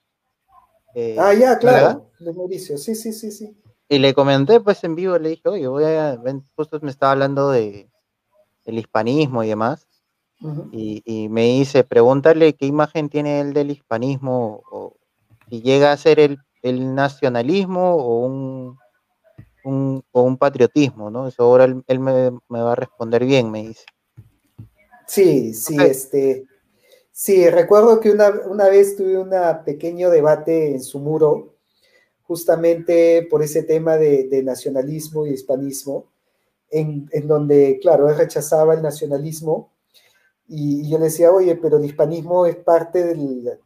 Eh, 0.93 1.15
ah, 1.19 1.33
ya, 1.33 1.57
claro, 1.57 2.11
Luis 2.19 2.35
Mauricio, 2.35 2.77
sí, 2.77 2.95
sí, 2.95 3.13
sí, 3.13 3.31
sí. 3.31 3.57
Y 3.89 3.99
le 3.99 4.13
comenté 4.13 4.59
pues 4.59 4.83
en 4.83 4.95
vivo, 4.95 5.17
le 5.17 5.29
dije, 5.29 5.47
oye, 5.47 5.67
voy 5.67 5.85
a, 5.85 6.19
justo 6.55 6.79
me 6.81 6.91
estaba 6.91 7.13
hablando 7.13 7.51
de 7.51 7.89
el 8.65 8.77
hispanismo 8.77 9.43
y 9.43 9.47
demás. 9.47 9.87
y, 10.71 11.29
me 11.29 11.43
dice, 11.43 11.83
pregúntale 11.83 12.53
qué 12.53 12.65
imagen 12.65 13.09
tiene 13.09 13.39
él 13.39 13.53
del 13.53 13.71
hispanismo, 13.71 14.61
o 14.69 14.95
si 15.49 15.61
llega 15.61 15.91
a 15.91 15.97
ser 15.97 16.19
el, 16.19 16.37
nacionalismo 16.93 17.95
o 17.95 18.25
un, 18.25 18.77
o 20.11 20.21
un 20.21 20.37
patriotismo, 20.37 21.09
¿no? 21.09 21.27
Eso 21.27 21.43
ahora 21.43 21.63
él, 21.63 21.99
me, 21.99 22.31
me, 22.49 22.61
va 22.61 22.73
a 22.73 22.75
responder 22.75 23.23
bien, 23.25 23.49
me 23.49 23.63
dice. 23.63 23.85
Sí, 25.07 25.53
sí, 25.53 25.77
este, 25.79 26.45
sí, 27.11 27.49
recuerdo 27.49 28.01
que 28.01 28.11
una, 28.11 28.29
vez 28.69 28.97
tuve 28.97 29.17
un 29.17 29.31
pequeño 29.65 30.09
debate 30.09 30.73
en 30.75 30.83
su 30.83 30.99
muro, 30.99 31.56
justamente 32.27 33.25
por 33.29 33.41
ese 33.41 33.63
tema 33.63 33.97
de, 33.97 34.41
nacionalismo 34.43 35.25
y 35.25 35.31
hispanismo, 35.31 36.05
en, 36.69 37.07
donde, 37.27 37.79
claro, 37.81 38.09
él 38.09 38.17
rechazaba 38.17 38.73
el 38.73 38.81
nacionalismo 38.81 39.71
y, 40.47 40.89
yo 40.89 40.97
le 40.97 41.05
decía, 41.05 41.31
oye, 41.31 41.55
pero 41.55 41.77
el 41.77 41.85
hispanismo 41.85 42.45
es 42.45 42.57
parte 42.57 43.03
de, 43.03 43.59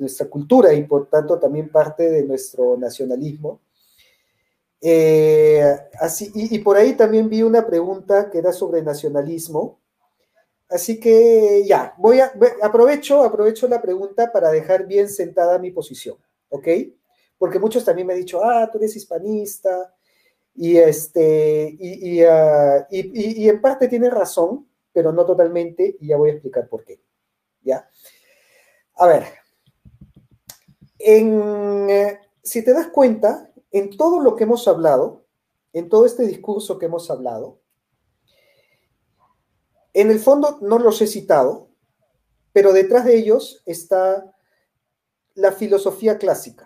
nuestra 0.00 0.26
cultura 0.26 0.72
y 0.74 0.84
por 0.84 1.08
tanto 1.08 1.38
también 1.38 1.70
parte 1.70 2.10
de 2.10 2.24
nuestro 2.24 2.76
nacionalismo. 2.76 3.60
Eh, 4.80 5.64
así, 6.00 6.30
y, 6.34 6.58
por 6.58 6.76
ahí 6.76 6.94
también 6.94 7.28
vi 7.28 7.42
una 7.42 7.66
pregunta 7.66 8.30
que 8.30 8.38
era 8.38 8.52
sobre 8.52 8.82
nacionalismo 8.82 9.78
Así 10.68 10.98
que 10.98 11.64
ya, 11.66 11.94
voy 11.96 12.18
a, 12.20 12.32
aprovecho, 12.62 13.22
aprovecho 13.22 13.68
la 13.68 13.80
pregunta 13.80 14.32
para 14.32 14.50
dejar 14.50 14.86
bien 14.86 15.08
sentada 15.08 15.58
mi 15.58 15.70
posición, 15.70 16.16
¿ok? 16.48 16.66
Porque 17.38 17.58
muchos 17.58 17.84
también 17.84 18.06
me 18.06 18.14
han 18.14 18.20
dicho, 18.20 18.44
ah, 18.44 18.68
tú 18.70 18.78
eres 18.78 18.96
hispanista, 18.96 19.94
y, 20.54 20.78
este, 20.78 21.76
y, 21.78 22.22
ah, 22.22 22.86
en 22.90 23.60
parte 23.60 23.88
tiene 23.88 24.08
razón, 24.08 24.66
pero 24.92 25.12
no 25.12 25.26
totalmente, 25.26 25.96
y 26.00 26.08
ya 26.08 26.16
voy 26.16 26.30
a 26.30 26.32
explicar 26.32 26.68
por 26.68 26.84
qué, 26.84 27.00
¿ya? 27.62 27.88
A 28.94 29.06
ver, 29.06 29.24
eh, 30.98 32.18
si 32.42 32.64
te 32.64 32.72
das 32.72 32.88
cuenta, 32.88 33.50
en 33.70 33.96
todo 33.96 34.20
lo 34.20 34.36
que 34.36 34.44
hemos 34.44 34.66
hablado, 34.66 35.26
en 35.74 35.90
todo 35.90 36.06
este 36.06 36.26
discurso 36.26 36.78
que 36.78 36.86
hemos 36.86 37.10
hablado, 37.10 37.60
en 39.92 40.10
el 40.10 40.18
fondo 40.18 40.58
no 40.62 40.78
los 40.78 41.02
he 41.02 41.06
citado, 41.06 41.68
pero 42.52 42.72
detrás 42.72 43.04
de 43.04 43.16
ellos 43.16 43.62
está 43.66 44.34
la 45.34 45.52
filosofía 45.52 46.16
clásica. 46.16 46.64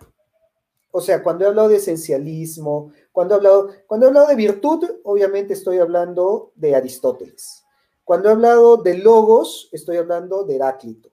O 0.91 1.01
sea, 1.01 1.23
cuando 1.23 1.45
he 1.45 1.47
hablado 1.47 1.69
de 1.69 1.77
esencialismo, 1.77 2.91
cuando 3.11 3.35
he 3.35 3.37
hablado, 3.37 3.69
cuando 3.87 4.05
he 4.05 4.09
hablado 4.09 4.27
de 4.27 4.35
virtud, 4.35 4.83
obviamente 5.03 5.53
estoy 5.53 5.79
hablando 5.79 6.51
de 6.55 6.75
Aristóteles. 6.75 7.63
Cuando 8.03 8.29
he 8.29 8.33
hablado 8.33 8.77
de 8.77 8.97
logos, 8.97 9.69
estoy 9.71 9.97
hablando 9.97 10.43
de 10.43 10.55
Heráclito. 10.55 11.09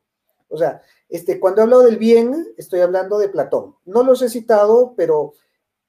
O 0.48 0.56
sea, 0.56 0.82
este, 1.08 1.38
cuando 1.38 1.60
he 1.60 1.64
hablado 1.64 1.82
del 1.82 1.98
bien, 1.98 2.54
estoy 2.56 2.80
hablando 2.80 3.18
de 3.18 3.28
Platón. 3.28 3.76
No 3.84 4.02
los 4.02 4.22
he 4.22 4.28
citado, 4.28 4.94
pero 4.96 5.34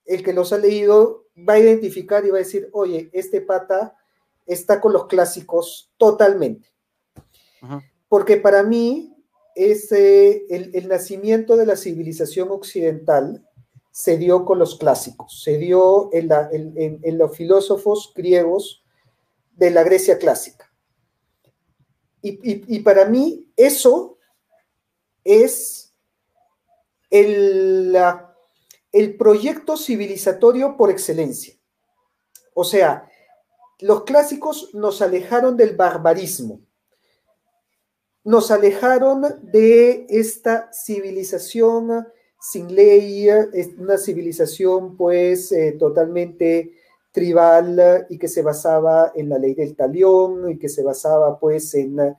el 0.05 0.23
que 0.23 0.33
los 0.33 0.53
ha 0.53 0.57
leído 0.57 1.25
va 1.47 1.53
a 1.53 1.59
identificar 1.59 2.25
y 2.25 2.29
va 2.29 2.37
a 2.37 2.39
decir, 2.39 2.69
oye, 2.73 3.09
este 3.13 3.41
pata 3.41 3.95
está 4.45 4.81
con 4.81 4.93
los 4.93 5.07
clásicos 5.07 5.91
totalmente. 5.97 6.67
Porque 8.07 8.37
para 8.37 8.63
mí, 8.63 9.15
ese, 9.55 10.45
el, 10.49 10.87
nacimiento 10.87 11.57
de 11.57 11.65
la 11.65 11.75
civilización 11.75 12.49
occidental 12.51 13.45
se 13.91 14.17
dio 14.17 14.45
con 14.45 14.59
los 14.59 14.77
clásicos, 14.77 15.41
se 15.43 15.57
dio 15.57 16.09
en, 16.13 16.29
en, 17.03 17.17
los 17.17 17.35
filósofos 17.35 18.13
griegos 18.15 18.83
de 19.55 19.71
la 19.71 19.83
Grecia 19.83 20.17
clásica. 20.17 20.71
Y, 22.21 22.79
para 22.79 23.05
mí 23.05 23.51
eso 23.55 24.17
es 25.23 25.93
el, 27.09 27.97
el 28.91 29.17
proyecto 29.17 29.77
civilizatorio 29.77 30.75
por 30.75 30.89
excelencia. 30.91 31.55
O 32.53 32.63
sea, 32.63 33.09
los 33.79 34.03
clásicos 34.03 34.73
nos 34.73 35.01
alejaron 35.01 35.55
del 35.55 35.75
barbarismo. 35.75 36.61
nos 38.25 38.51
alejaron 38.51 39.23
de 39.41 40.05
esta 40.09 40.71
civilización 40.73 42.05
sin 42.39 42.73
ley, 42.73 43.27
una 43.77 43.97
civilización 43.97 44.95
pues 44.95 45.51
eh, 45.51 45.75
totalmente 45.77 46.73
tribal 47.11 48.07
y 48.09 48.17
que 48.17 48.27
se 48.27 48.41
basaba 48.41 49.11
en 49.15 49.29
la 49.29 49.37
ley 49.37 49.53
del 49.55 49.75
talión 49.75 50.49
y 50.49 50.57
que 50.57 50.69
se 50.69 50.83
basaba 50.83 51.39
pues 51.39 51.73
en, 51.73 51.99
eh, 51.99 52.15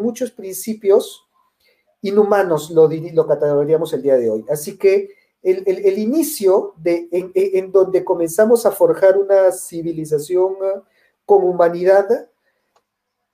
muchos 0.00 0.30
principios 0.30 1.26
inhumanos, 2.02 2.70
lo, 2.70 2.88
lo 2.88 3.26
catalogaríamos 3.26 3.92
el 3.94 4.02
día 4.02 4.16
de 4.16 4.30
hoy. 4.30 4.44
Así 4.50 4.76
que 4.76 5.08
el, 5.42 5.62
el, 5.66 5.86
el 5.86 5.98
inicio 5.98 6.74
de, 6.76 7.08
en, 7.10 7.72
donde 7.72 8.04
comenzamos 8.04 8.64
a 8.66 8.70
forjar 8.70 9.18
una 9.18 9.50
civilización 9.52 10.54
con 11.24 11.44
humanidad 11.44 12.28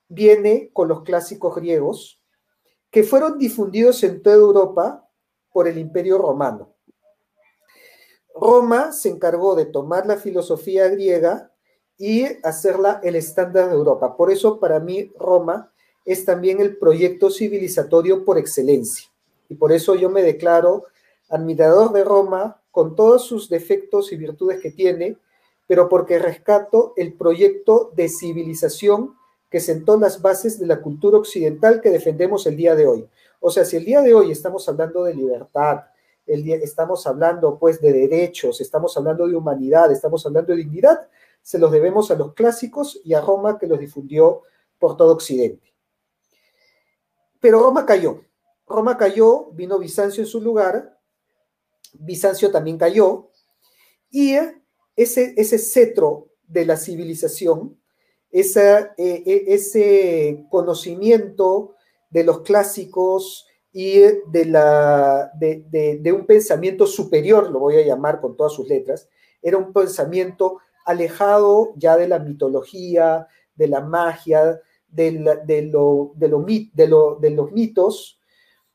viene 0.07 0.69
con 0.73 0.87
los 0.87 1.03
clásicos 1.03 1.55
griegos, 1.55 2.20
que 2.91 3.03
fueron 3.03 3.39
difundidos 3.39 4.03
en 4.03 4.21
toda 4.21 4.35
Europa 4.35 5.09
por 5.51 5.67
el 5.67 5.77
Imperio 5.77 6.17
Romano. 6.17 6.75
Roma 8.35 8.91
se 8.91 9.09
encargó 9.09 9.55
de 9.55 9.65
tomar 9.65 10.05
la 10.05 10.17
filosofía 10.17 10.87
griega 10.89 11.51
y 11.97 12.25
hacerla 12.43 12.99
el 13.03 13.15
estándar 13.15 13.69
de 13.69 13.75
Europa. 13.75 14.15
Por 14.15 14.31
eso 14.31 14.59
para 14.59 14.79
mí 14.79 15.11
Roma 15.17 15.71
es 16.05 16.25
también 16.25 16.59
el 16.59 16.77
proyecto 16.77 17.29
civilizatorio 17.29 18.25
por 18.25 18.37
excelencia. 18.37 19.09
Y 19.49 19.55
por 19.55 19.71
eso 19.71 19.95
yo 19.95 20.09
me 20.09 20.23
declaro 20.23 20.85
admirador 21.29 21.93
de 21.93 22.03
Roma 22.03 22.61
con 22.71 22.95
todos 22.95 23.25
sus 23.25 23.49
defectos 23.49 24.11
y 24.11 24.17
virtudes 24.17 24.61
que 24.61 24.71
tiene, 24.71 25.17
pero 25.67 25.89
porque 25.89 26.19
rescato 26.19 26.93
el 26.97 27.13
proyecto 27.13 27.91
de 27.95 28.09
civilización 28.09 29.15
que 29.51 29.59
sentó 29.59 29.97
las 29.97 30.21
bases 30.21 30.57
de 30.57 30.65
la 30.65 30.81
cultura 30.81 31.17
occidental 31.17 31.81
que 31.81 31.89
defendemos 31.89 32.47
el 32.47 32.55
día 32.55 32.73
de 32.73 32.87
hoy. 32.87 33.07
O 33.41 33.51
sea, 33.51 33.65
si 33.65 33.75
el 33.75 33.83
día 33.83 34.01
de 34.01 34.13
hoy 34.13 34.31
estamos 34.31 34.67
hablando 34.69 35.03
de 35.03 35.13
libertad, 35.13 35.81
el 36.25 36.41
día, 36.41 36.55
estamos 36.55 37.05
hablando 37.05 37.59
pues 37.59 37.81
de 37.81 37.91
derechos, 37.91 38.61
estamos 38.61 38.95
hablando 38.95 39.27
de 39.27 39.35
humanidad, 39.35 39.91
estamos 39.91 40.25
hablando 40.25 40.53
de 40.53 40.59
dignidad, 40.59 41.05
se 41.41 41.59
los 41.59 41.69
debemos 41.69 42.09
a 42.11 42.15
los 42.15 42.33
clásicos 42.33 43.01
y 43.03 43.13
a 43.13 43.19
Roma 43.19 43.59
que 43.59 43.67
los 43.67 43.77
difundió 43.77 44.43
por 44.79 44.95
todo 44.95 45.11
Occidente. 45.11 45.73
Pero 47.41 47.59
Roma 47.59 47.85
cayó. 47.85 48.21
Roma 48.65 48.95
cayó, 48.97 49.47
vino 49.51 49.79
Bizancio 49.79 50.23
en 50.23 50.27
su 50.27 50.39
lugar, 50.39 50.97
Bizancio 51.91 52.51
también 52.51 52.77
cayó, 52.77 53.31
y 54.09 54.37
ese, 54.95 55.33
ese 55.35 55.57
cetro 55.57 56.29
de 56.47 56.65
la 56.65 56.77
civilización 56.77 57.80
eh, 58.31 58.93
eh, 58.97 59.43
ese 59.47 60.45
conocimiento 60.49 61.75
de 62.09 62.23
los 62.23 62.41
clásicos 62.41 63.47
y 63.73 63.99
de, 63.99 64.45
la, 64.45 65.31
de, 65.35 66.13
un 66.13 66.25
pensamiento 66.25 66.85
superior, 66.85 67.49
lo 67.49 67.59
voy 67.59 67.77
a 67.77 67.85
llamar 67.85 68.19
con 68.21 68.35
todas 68.35 68.53
sus 68.53 68.67
letras, 68.67 69.09
era 69.41 69.57
un 69.57 69.73
pensamiento 69.73 70.59
alejado 70.85 71.73
ya 71.75 71.97
de 71.97 72.07
la 72.07 72.19
mitología, 72.19 73.27
de 73.55 73.67
la 73.67 73.81
magia, 73.81 74.59
de, 74.87 75.11
lo, 75.11 75.35
de, 76.15 76.27
de, 76.73 77.29
los 77.31 77.51
mitos, 77.51 78.19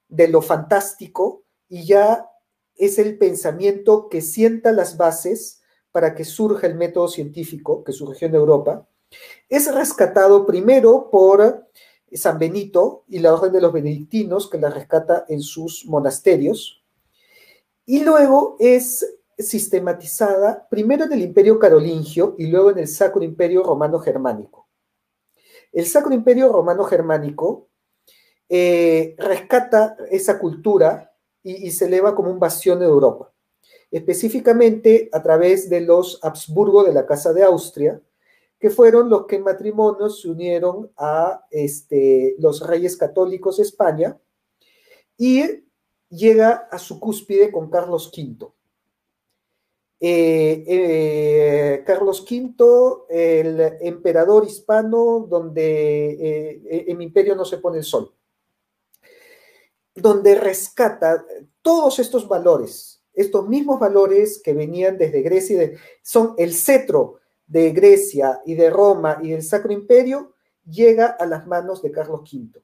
de 0.08 0.28
lo 0.28 0.40
fantástico, 0.40 1.44
y 1.68 1.84
ya 1.84 2.30
es 2.74 2.98
el 2.98 3.18
pensamiento 3.18 4.08
que 4.08 4.20
sienta 4.20 4.72
las 4.72 4.96
bases 4.96 5.62
para 5.92 6.14
que 6.14 6.24
surja 6.24 6.66
el 6.66 6.74
método 6.74 7.08
científico 7.08 7.84
que 7.84 7.92
surgió 7.92 8.28
en 8.28 8.34
Europa, 8.34 8.86
es 9.48 9.72
rescatado 9.72 10.46
primero 10.46 11.10
por 11.10 11.66
San 12.12 12.38
Benito 12.38 13.04
y 13.08 13.18
la 13.18 13.34
Orden 13.34 13.52
de 13.52 13.60
los 13.60 13.72
Benedictinos, 13.72 14.48
que 14.48 14.58
la 14.58 14.70
rescata 14.70 15.24
en 15.28 15.40
sus 15.40 15.84
monasterios, 15.86 16.84
y 17.84 18.02
luego 18.04 18.56
es 18.58 19.18
sistematizada 19.38 20.66
primero 20.68 21.04
en 21.04 21.12
el 21.12 21.22
Imperio 21.22 21.58
Carolingio 21.58 22.34
y 22.38 22.46
luego 22.46 22.70
en 22.70 22.78
el 22.78 22.88
Sacro 22.88 23.22
Imperio 23.22 23.62
Romano 23.62 23.98
Germánico. 23.98 24.68
El 25.72 25.86
Sacro 25.86 26.14
Imperio 26.14 26.50
Romano 26.50 26.84
Germánico 26.84 27.68
eh, 28.48 29.14
rescata 29.18 29.96
esa 30.10 30.38
cultura 30.38 31.12
y, 31.42 31.66
y 31.66 31.70
se 31.70 31.84
eleva 31.84 32.14
como 32.14 32.30
un 32.30 32.38
bastión 32.38 32.78
de 32.78 32.86
Europa, 32.86 33.32
específicamente 33.90 35.10
a 35.12 35.22
través 35.22 35.68
de 35.68 35.82
los 35.82 36.18
Habsburgo 36.22 36.82
de 36.82 36.94
la 36.94 37.06
Casa 37.06 37.32
de 37.32 37.42
Austria, 37.42 38.00
que 38.58 38.70
fueron 38.70 39.08
los 39.10 39.26
que 39.26 39.36
en 39.36 39.42
matrimonio 39.42 40.08
se 40.08 40.28
unieron 40.28 40.90
a 40.96 41.46
este, 41.50 42.36
los 42.38 42.66
reyes 42.66 42.96
católicos 42.96 43.58
de 43.58 43.64
España 43.64 44.18
y 45.18 45.64
llega 46.08 46.68
a 46.70 46.78
su 46.78 46.98
cúspide 46.98 47.50
con 47.50 47.70
Carlos 47.70 48.10
V. 48.16 48.48
Eh, 49.98 50.64
eh, 50.66 51.84
Carlos 51.86 52.24
V, 52.30 53.06
el 53.08 53.60
emperador 53.80 54.44
hispano, 54.44 55.26
donde 55.28 56.10
eh, 56.10 56.84
en 56.88 57.00
imperio 57.00 57.34
no 57.34 57.44
se 57.44 57.58
pone 57.58 57.78
el 57.78 57.84
sol, 57.84 58.14
donde 59.94 60.34
rescata 60.34 61.24
todos 61.62 61.98
estos 61.98 62.28
valores, 62.28 63.02
estos 63.14 63.48
mismos 63.48 63.80
valores 63.80 64.40
que 64.42 64.52
venían 64.52 64.98
desde 64.98 65.22
Grecia, 65.22 65.72
son 66.02 66.34
el 66.36 66.52
cetro 66.52 67.20
de 67.46 67.70
Grecia 67.70 68.40
y 68.44 68.54
de 68.54 68.70
Roma 68.70 69.18
y 69.22 69.30
del 69.30 69.42
Sacro 69.42 69.72
Imperio 69.72 70.34
llega 70.68 71.06
a 71.06 71.26
las 71.26 71.46
manos 71.46 71.82
de 71.82 71.92
Carlos 71.92 72.20
V 72.20 72.62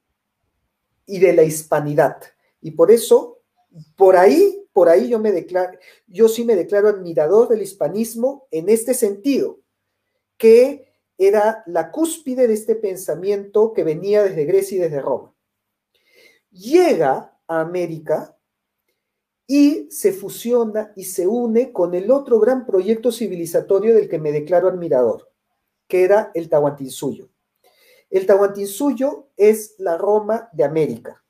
y 1.07 1.19
de 1.19 1.33
la 1.33 1.45
hispanidad. 1.45 2.21
Y 2.61 2.73
por 2.73 2.91
eso, 2.91 3.41
por 3.97 4.17
ahí, 4.17 4.67
por 4.73 4.89
ahí 4.89 5.09
yo 5.09 5.19
me 5.19 5.33
declaro, 5.33 5.79
yo 6.07 6.29
sí 6.29 6.45
me 6.45 6.57
declaro 6.57 6.89
admirador 6.89 7.49
del 7.49 7.63
hispanismo 7.63 8.47
en 8.51 8.69
este 8.69 8.95
sentido, 8.95 9.61
que 10.37 10.93
era 11.19 11.63
la 11.67 11.93
cúspide 11.93 12.49
de 12.49 12.55
este 12.55 12.75
pensamiento 12.75 13.73
que 13.73 13.85
venía 13.85 14.23
desde 14.23 14.45
Grecia 14.45 14.77
y 14.77 14.81
desde 14.81 15.01
Roma. 15.01 15.35
Llega 16.51 17.39
a 17.47 17.61
América 17.61 18.37
y 19.47 19.89
se 19.91 20.13
fusiona 20.13 20.93
y 20.97 21.05
se 21.05 21.27
une 21.27 21.73
con 21.73 21.95
el 21.95 22.11
otro 22.11 22.39
gran 22.41 22.65
proyecto 22.65 23.13
civilizatorio 23.13 23.95
del 23.95 24.09
que 24.09 24.19
me 24.19 24.33
declaro 24.33 24.69
admirador, 24.69 25.31
que 25.89 26.05
era 26.05 26.31
el 26.35 26.49
Tahuantinsuyo. 26.49 27.29
El 28.11 28.27
Tahuantinsuyo 28.27 29.31
es 29.37 29.75
la 29.79 29.97
Roma 29.97 30.49
de 30.53 30.65
América. 30.65 31.25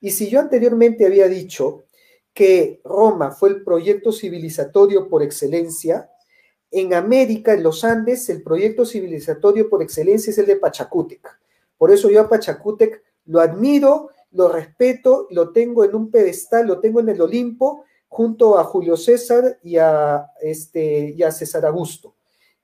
Y 0.00 0.10
si 0.10 0.28
yo 0.28 0.40
anteriormente 0.40 1.06
había 1.06 1.28
dicho 1.28 1.84
que 2.32 2.80
Roma 2.84 3.30
fue 3.30 3.50
el 3.50 3.62
proyecto 3.62 4.12
civilizatorio 4.12 5.08
por 5.08 5.22
excelencia, 5.22 6.10
en 6.70 6.94
América, 6.94 7.52
en 7.52 7.62
los 7.62 7.84
Andes, 7.84 8.28
el 8.30 8.42
proyecto 8.42 8.86
civilizatorio 8.86 9.68
por 9.68 9.82
excelencia 9.82 10.30
es 10.30 10.38
el 10.38 10.46
de 10.46 10.56
Pachacútec. 10.56 11.38
Por 11.76 11.90
eso 11.90 12.08
yo 12.10 12.22
a 12.22 12.28
Pachacútec 12.28 13.02
lo 13.26 13.40
admiro 13.40 14.08
lo 14.32 14.48
respeto, 14.48 15.26
lo 15.30 15.50
tengo 15.50 15.84
en 15.84 15.94
un 15.94 16.10
pedestal, 16.10 16.66
lo 16.66 16.80
tengo 16.80 17.00
en 17.00 17.10
el 17.10 17.20
Olimpo, 17.20 17.84
junto 18.08 18.58
a 18.58 18.64
Julio 18.64 18.96
César 18.96 19.58
y 19.62 19.76
a, 19.78 20.30
este, 20.40 21.14
y 21.16 21.22
a 21.22 21.30
César 21.30 21.64
Augusto. 21.64 22.14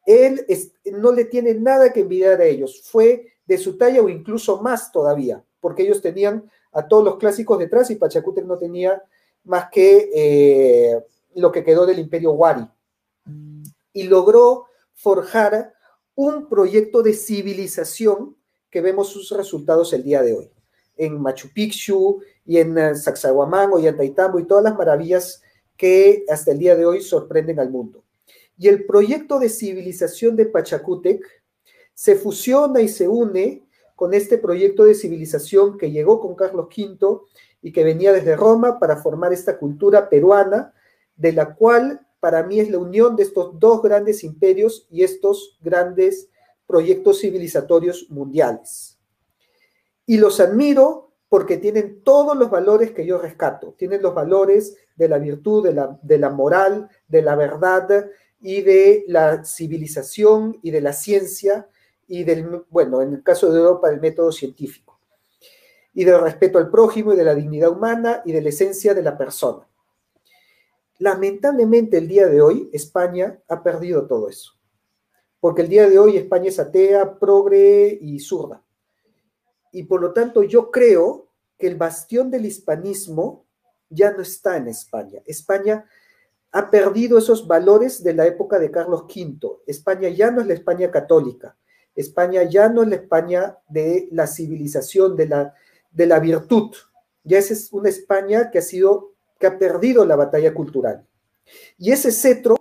Él 0.05 0.47
no 0.93 1.12
le 1.12 1.24
tiene 1.27 1.55
nada 1.55 1.93
que 1.93 2.01
envidiar 2.01 2.40
a 2.40 2.45
ellos, 2.45 2.82
fue 2.85 3.32
de 3.47 3.59
su 3.59 3.77
talla 3.77 4.03
o 4.03 4.09
incluso 4.09 4.61
más 4.61 4.93
todavía, 4.93 5.43
porque 5.61 5.82
ellos 5.82 6.03
tenían 6.03 6.51
a 6.73 6.86
todos 6.86 7.05
los 7.05 7.16
clásicos 7.16 7.59
detrás 7.59 7.90
y 7.90 7.97
Pachacútec 7.97 8.45
no 8.45 8.59
tenía 8.59 9.03
más 9.45 9.70
que 9.70 10.11
eh, 10.15 11.03
lo 11.35 11.51
que 11.51 11.65
quedó 11.65 11.86
del 11.86 11.99
imperio 11.99 12.32
Wari. 12.32 12.69
Y 13.93 14.03
logró 14.05 14.66
forjar 14.95 15.74
un 16.15 16.49
proyecto 16.49 17.03
de 17.03 17.15
civilización 17.15 18.36
que 18.70 18.82
vemos 18.82 19.09
sus 19.09 19.31
resultados 19.31 19.93
el 19.95 20.03
día 20.03 20.23
de 20.23 20.35
hoy 20.35 20.51
en 20.99 21.20
Machu 21.20 21.49
Picchu 21.55 22.20
y 22.45 22.59
en 22.59 22.77
eh, 22.77 22.95
Sacsayhuamán 22.95 23.70
Taitambo 23.97 24.39
y 24.39 24.47
todas 24.47 24.65
las 24.65 24.77
maravillas 24.77 25.43
que 25.77 26.25
hasta 26.29 26.51
el 26.51 26.59
día 26.59 26.77
de 26.77 26.85
hoy 26.85 27.01
sorprenden 27.01 27.61
al 27.61 27.70
mundo. 27.70 28.05
Y 28.59 28.66
el 28.69 28.85
proyecto 28.85 29.39
de 29.39 29.49
civilización 29.49 30.35
de 30.35 30.47
Pachacútec 30.47 31.25
se 31.95 32.16
fusiona 32.16 32.81
y 32.81 32.89
se 32.89 33.07
une 33.09 33.65
con 33.95 34.12
este 34.12 34.39
proyecto 34.39 34.85
de 34.85 34.95
civilización 34.95 35.79
que 35.79 35.91
llegó 35.91 36.20
con 36.20 36.35
Carlos 36.35 36.66
V 36.66 37.20
y 37.62 37.73
que 37.73 37.85
venía 37.85 38.12
desde 38.12 38.37
Roma 38.37 38.79
para 38.79 38.97
formar 38.97 39.33
esta 39.33 39.59
cultura 39.59 40.09
peruana, 40.09 40.75
de 41.16 41.33
la 41.33 41.55
cual 41.55 42.07
para 42.20 42.43
mí 42.43 42.59
es 42.59 42.70
la 42.70 42.79
unión 42.79 43.15
de 43.15 43.23
estos 43.23 43.59
dos 43.59 43.83
grandes 43.83 44.25
imperios 44.25 44.87
y 44.91 45.05
estos 45.05 45.59
grandes 45.61 46.29
proyectos 46.66 47.20
civilizatorios 47.20 48.07
mundiales 48.11 48.98
y 50.09 50.17
los 50.17 50.41
admiro 50.41 51.13
porque 51.29 51.59
tienen 51.59 52.03
todos 52.03 52.35
los 52.35 52.51
valores 52.51 52.93
que 52.93 53.05
yo 53.05 53.19
rescato. 53.19 53.75
Tienen 53.77 54.01
los 54.01 54.15
valores 54.15 54.75
de 54.97 55.07
la 55.07 55.19
virtud, 55.19 55.69
de 55.69 56.19
la, 56.19 56.31
moral, 56.31 56.89
de 57.07 57.21
la 57.21 57.37
verdad 57.37 58.07
y 58.41 58.63
de 58.63 59.05
la 59.07 59.45
civilización 59.45 60.59
y 60.63 60.71
de 60.71 60.81
la 60.81 60.95
ciencia 60.95 61.69
y 62.07 62.25
del, 62.25 62.65
bueno, 62.71 63.03
en 63.03 63.13
el 63.13 63.23
caso 63.23 63.53
de 63.53 63.59
Europa, 63.59 63.91
del 63.91 64.01
método 64.01 64.33
científico, 64.33 64.99
y 65.93 66.05
del 66.05 66.23
respeto 66.23 66.57
al 66.57 66.71
prójimo 66.71 67.13
y 67.13 67.17
de 67.17 67.25
la 67.25 67.35
dignidad 67.35 67.71
humana 67.71 68.23
y 68.25 68.33
de 68.33 68.41
la 68.41 68.49
esencia 68.49 68.95
de 68.95 69.03
la 69.03 69.19
persona. 69.19 69.69
Lamentablemente 70.97 71.99
el 71.99 72.09
día 72.09 72.29
de 72.29 72.41
hoy 72.41 72.71
España 72.73 73.39
ha 73.47 73.63
perdido 73.63 74.07
todo 74.07 74.31
eso, 74.31 74.53
porque 75.39 75.61
el 75.61 75.69
día 75.69 75.87
de 75.87 75.99
hoy 75.99 76.17
España 76.17 76.49
es 76.49 76.59
atea, 76.59 77.19
progre 77.19 77.99
y 78.01 78.19
zurda. 78.21 78.63
Y 79.73 79.85
por 79.85 80.01
lo 80.01 80.12
tanto 80.12 80.43
yo 80.43 80.70
creo 80.70 81.28
que 81.59 81.66
el 81.66 81.77
bastión 81.77 82.31
del 82.31 82.47
hispanismo 82.47 83.47
ya 83.90 84.12
no 84.12 84.23
está 84.23 84.57
en 84.57 84.69
España. 84.69 85.20
España 85.27 85.86
ha 86.53 86.70
perdido 86.70 87.19
esos 87.19 87.47
valores 87.47 88.03
de 88.03 88.15
la 88.15 88.27
época 88.27 88.59
de 88.59 88.70
Carlos 88.70 89.03
V. 89.03 89.62
España 89.66 90.09
ya 90.09 90.31
no 90.31 90.40
es 90.40 90.47
la 90.47 90.55
España 90.55 90.90
católica. 90.90 91.57
España 91.95 92.45
ya 92.45 92.69
no 92.69 92.82
es 92.82 92.89
la 92.89 92.97
España 92.97 93.59
de 93.69 94.09
la 94.12 94.27
civilización, 94.27 95.16
de 95.16 95.27
la, 95.27 95.55
de 95.90 96.07
la 96.07 96.20
virtud. 96.20 96.74
Ya 97.24 97.39
es 97.39 97.73
una 97.73 97.89
España 97.89 98.51
que 98.51 98.59
ha 98.59 98.62
sido, 98.62 99.15
que 99.39 99.47
ha 99.47 99.59
perdido 99.59 100.05
la 100.05 100.16
batalla 100.16 100.55
cultural. 100.55 101.07
Y 101.77 101.93
ese 101.93 102.12
cetro 102.12 102.57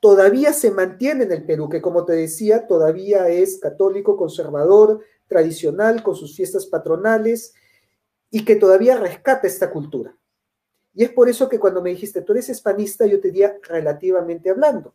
todavía 0.00 0.52
se 0.52 0.70
mantiene 0.70 1.24
en 1.24 1.32
el 1.32 1.44
Perú, 1.44 1.68
que 1.68 1.82
como 1.82 2.04
te 2.04 2.14
decía, 2.14 2.66
todavía 2.66 3.28
es 3.28 3.58
católico, 3.58 4.16
conservador, 4.16 5.00
tradicional, 5.30 6.02
con 6.02 6.16
sus 6.16 6.36
fiestas 6.36 6.66
patronales, 6.66 7.54
y 8.30 8.44
que 8.44 8.56
todavía 8.56 8.98
rescata 8.98 9.46
esta 9.46 9.70
cultura. 9.70 10.14
Y 10.92 11.04
es 11.04 11.10
por 11.10 11.28
eso 11.28 11.48
que 11.48 11.60
cuando 11.60 11.80
me 11.80 11.90
dijiste, 11.90 12.22
tú 12.22 12.32
eres 12.32 12.48
hispanista, 12.48 13.06
yo 13.06 13.20
te 13.20 13.28
diría 13.28 13.56
relativamente 13.62 14.50
hablando. 14.50 14.92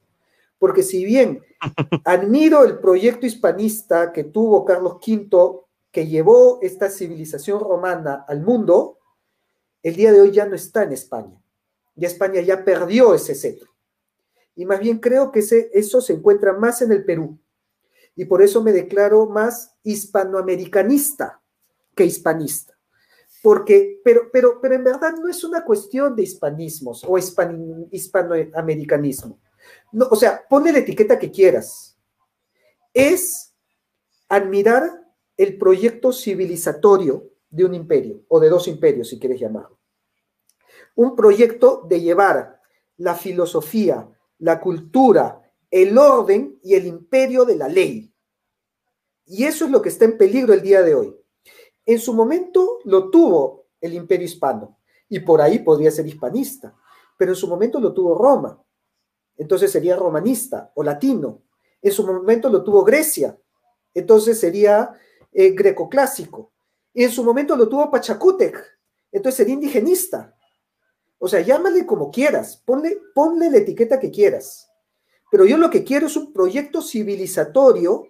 Porque 0.60 0.84
si 0.84 1.06
bien 1.06 1.41
admiro 2.03 2.64
el 2.66 2.80
proyecto 2.80 3.26
hispanista 3.26 4.12
que 4.12 4.26
tuvo 4.26 4.66
Carlos 4.66 4.98
V, 5.06 5.62
que 5.91 6.07
llevó 6.07 6.60
esta 6.62 6.90
civilización 6.90 7.62
romana 7.62 8.26
al 8.28 8.41
mundo, 8.41 8.99
el 9.82 9.95
día 9.95 10.12
de 10.12 10.20
hoy 10.20 10.32
ya 10.32 10.45
no 10.45 10.56
está 10.56 10.84
en 10.84 10.91
España. 10.91 11.41
Ya 11.95 12.07
España 12.07 12.41
ya 12.41 12.66
perdió 12.66 13.14
ese 13.14 13.36
cetro. 13.36 13.70
Y 14.56 14.66
más 14.66 14.80
bien 14.80 14.99
creo 14.99 15.32
que 15.32 15.40
ese, 15.40 15.70
eso 15.74 16.02
se 16.02 16.14
encuentra 16.14 16.53
más 16.53 16.82
en 16.82 16.91
el 16.91 17.06
Perú. 17.06 17.38
Y 18.16 18.26
por 18.26 18.42
eso 18.42 18.64
me 18.64 18.72
declaro 18.72 19.26
más 19.28 19.76
hispanoamericanista 19.84 21.42
que 21.96 22.06
hispanista 22.06 22.76
porque, 23.46 24.02
pero, 24.04 24.32
pero, 24.34 24.60
pero 24.60 24.74
en 24.74 24.84
verdad 24.84 25.14
no 25.22 25.30
es 25.30 25.44
una 25.44 25.64
cuestión 25.64 26.16
de 26.16 26.24
hispanismos 26.24 27.06
o 27.08 27.16
hispanoamericanismo. 27.92 29.40
No, 29.92 30.08
o 30.10 30.16
sea, 30.16 30.44
ponle 30.50 30.72
la 30.72 30.80
etiqueta 30.80 31.20
que 31.20 31.30
quieras. 31.30 31.96
Es 32.92 33.54
admirar 34.30 35.00
el 35.38 35.60
proyecto 35.60 36.12
civilizatorio 36.12 37.30
de 37.52 37.65
un 37.65 37.76
imperio, 37.76 38.23
o 38.30 38.39
de 38.39 38.49
dos 38.49 38.68
imperios, 38.68 39.10
si 39.10 39.20
quieres 39.20 39.39
llamarlo. 39.39 39.78
Un 40.96 41.15
proyecto 41.15 41.86
de 41.88 42.02
llevar 42.02 42.60
la 42.98 43.14
filosofía, 43.14 44.10
la 44.39 44.60
cultura, 44.60 45.39
el 45.70 45.96
orden 45.99 46.60
y 46.64 46.73
el 46.73 46.88
imperio 46.88 47.46
de 47.46 47.57
la 47.57 47.68
ley. 47.68 48.12
Y 49.26 49.45
eso 49.45 49.65
es 49.65 49.71
lo 49.71 49.81
que 49.81 49.89
está 49.89 50.05
en 50.05 50.18
peligro 50.18 50.54
el 50.54 50.62
día 50.62 50.81
de 50.81 50.95
hoy. 50.95 51.15
En 51.86 51.99
su 51.99 52.13
momento 52.13 52.79
lo 52.86 53.10
tuvo 53.10 53.65
el 53.81 53.94
imperio 53.94 54.26
hispano 54.26 54.79
y 55.10 55.20
por 55.20 55.41
ahí 55.41 55.60
podría 55.60 55.91
ser 55.91 56.07
hispanista, 56.07 56.76
pero 57.18 57.31
en 57.31 57.36
su 57.36 57.47
momento 57.47 57.79
lo 57.79 57.94
tuvo 57.94 58.15
Roma, 58.15 58.62
entonces 59.37 59.71
sería 59.71 59.95
romanista 59.95 60.71
o 60.76 60.84
latino. 60.84 61.44
En 61.81 61.91
su 61.91 62.05
momento 62.05 62.49
lo 62.49 62.63
tuvo 62.63 62.84
Grecia, 62.84 63.37
entonces 63.94 64.39
sería 64.39 64.94
eh, 65.31 65.52
grecoclásico. 65.52 66.52
Y 66.94 67.04
en 67.04 67.12
su 67.12 67.23
momento 67.23 67.55
lo 67.55 67.68
tuvo 67.68 67.91
Pachacútec, 67.91 68.57
entonces 69.12 69.37
sería 69.37 69.54
indigenista. 69.54 70.36
O 71.18 71.28
sea, 71.28 71.41
llámale 71.41 71.86
como 71.86 72.12
quieras, 72.12 72.62
ponle, 72.65 72.99
ponle 73.13 73.49
la 73.49 73.57
etiqueta 73.57 73.99
que 73.99 74.12
quieras. 74.12 74.70
Pero 75.29 75.45
yo 75.45 75.57
lo 75.57 75.70
que 75.70 75.84
quiero 75.84 76.07
es 76.07 76.15
un 76.15 76.31
proyecto 76.31 76.81
civilizatorio 76.81 78.07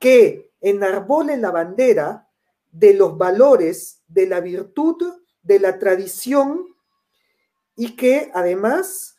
que 0.00 0.50
enarbole 0.60 1.36
la 1.36 1.52
bandera 1.52 2.28
de 2.72 2.94
los 2.94 3.16
valores, 3.16 4.02
de 4.08 4.26
la 4.26 4.40
virtud, 4.40 4.96
de 5.42 5.60
la 5.60 5.78
tradición 5.78 6.66
y 7.76 7.94
que 7.96 8.30
además 8.34 9.16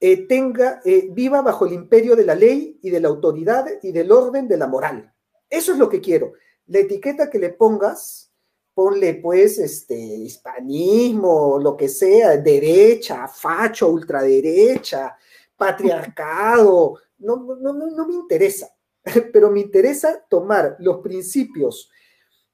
eh, 0.00 0.26
tenga, 0.26 0.80
eh, 0.84 1.08
viva 1.12 1.42
bajo 1.42 1.66
el 1.66 1.74
imperio 1.74 2.16
de 2.16 2.24
la 2.24 2.34
ley 2.34 2.78
y 2.82 2.90
de 2.90 3.00
la 3.00 3.08
autoridad 3.08 3.66
y 3.82 3.92
del 3.92 4.10
orden 4.10 4.48
de 4.48 4.56
la 4.56 4.66
moral. 4.66 5.12
Eso 5.48 5.72
es 5.72 5.78
lo 5.78 5.88
que 5.88 6.00
quiero. 6.00 6.32
La 6.66 6.78
etiqueta 6.78 7.28
que 7.28 7.38
le 7.38 7.50
pongas, 7.50 8.32
ponle 8.72 9.14
pues 9.14 9.58
este 9.58 9.96
hispanismo, 9.96 11.58
lo 11.58 11.76
que 11.76 11.88
sea, 11.88 12.36
derecha, 12.36 13.28
facho, 13.28 13.88
ultraderecha, 13.88 15.16
patriarcado, 15.56 16.98
no, 17.18 17.36
no, 17.36 17.72
no, 17.74 17.86
no 17.88 18.06
me 18.06 18.14
interesa, 18.14 18.68
pero 19.32 19.50
me 19.50 19.60
interesa 19.60 20.24
tomar 20.28 20.76
los 20.78 20.98
principios 20.98 21.90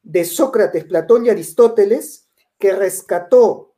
de 0.02 0.24
Sócrates, 0.24 0.84
Platón 0.84 1.26
y 1.26 1.30
Aristóteles, 1.30 2.28
que 2.58 2.72
rescató 2.72 3.74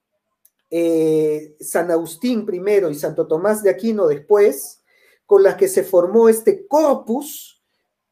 eh, 0.71 1.57
San 1.61 1.91
Agustín 1.91 2.45
primero 2.45 2.91
y 2.91 2.95
Santo 2.95 3.27
Tomás 3.27 3.63
de 3.63 3.71
Aquino 3.71 4.07
después, 4.07 4.83
con 5.25 5.43
las 5.43 5.57
que 5.57 5.69
se 5.69 5.83
formó 5.83 6.29
este 6.29 6.67
corpus 6.67 7.63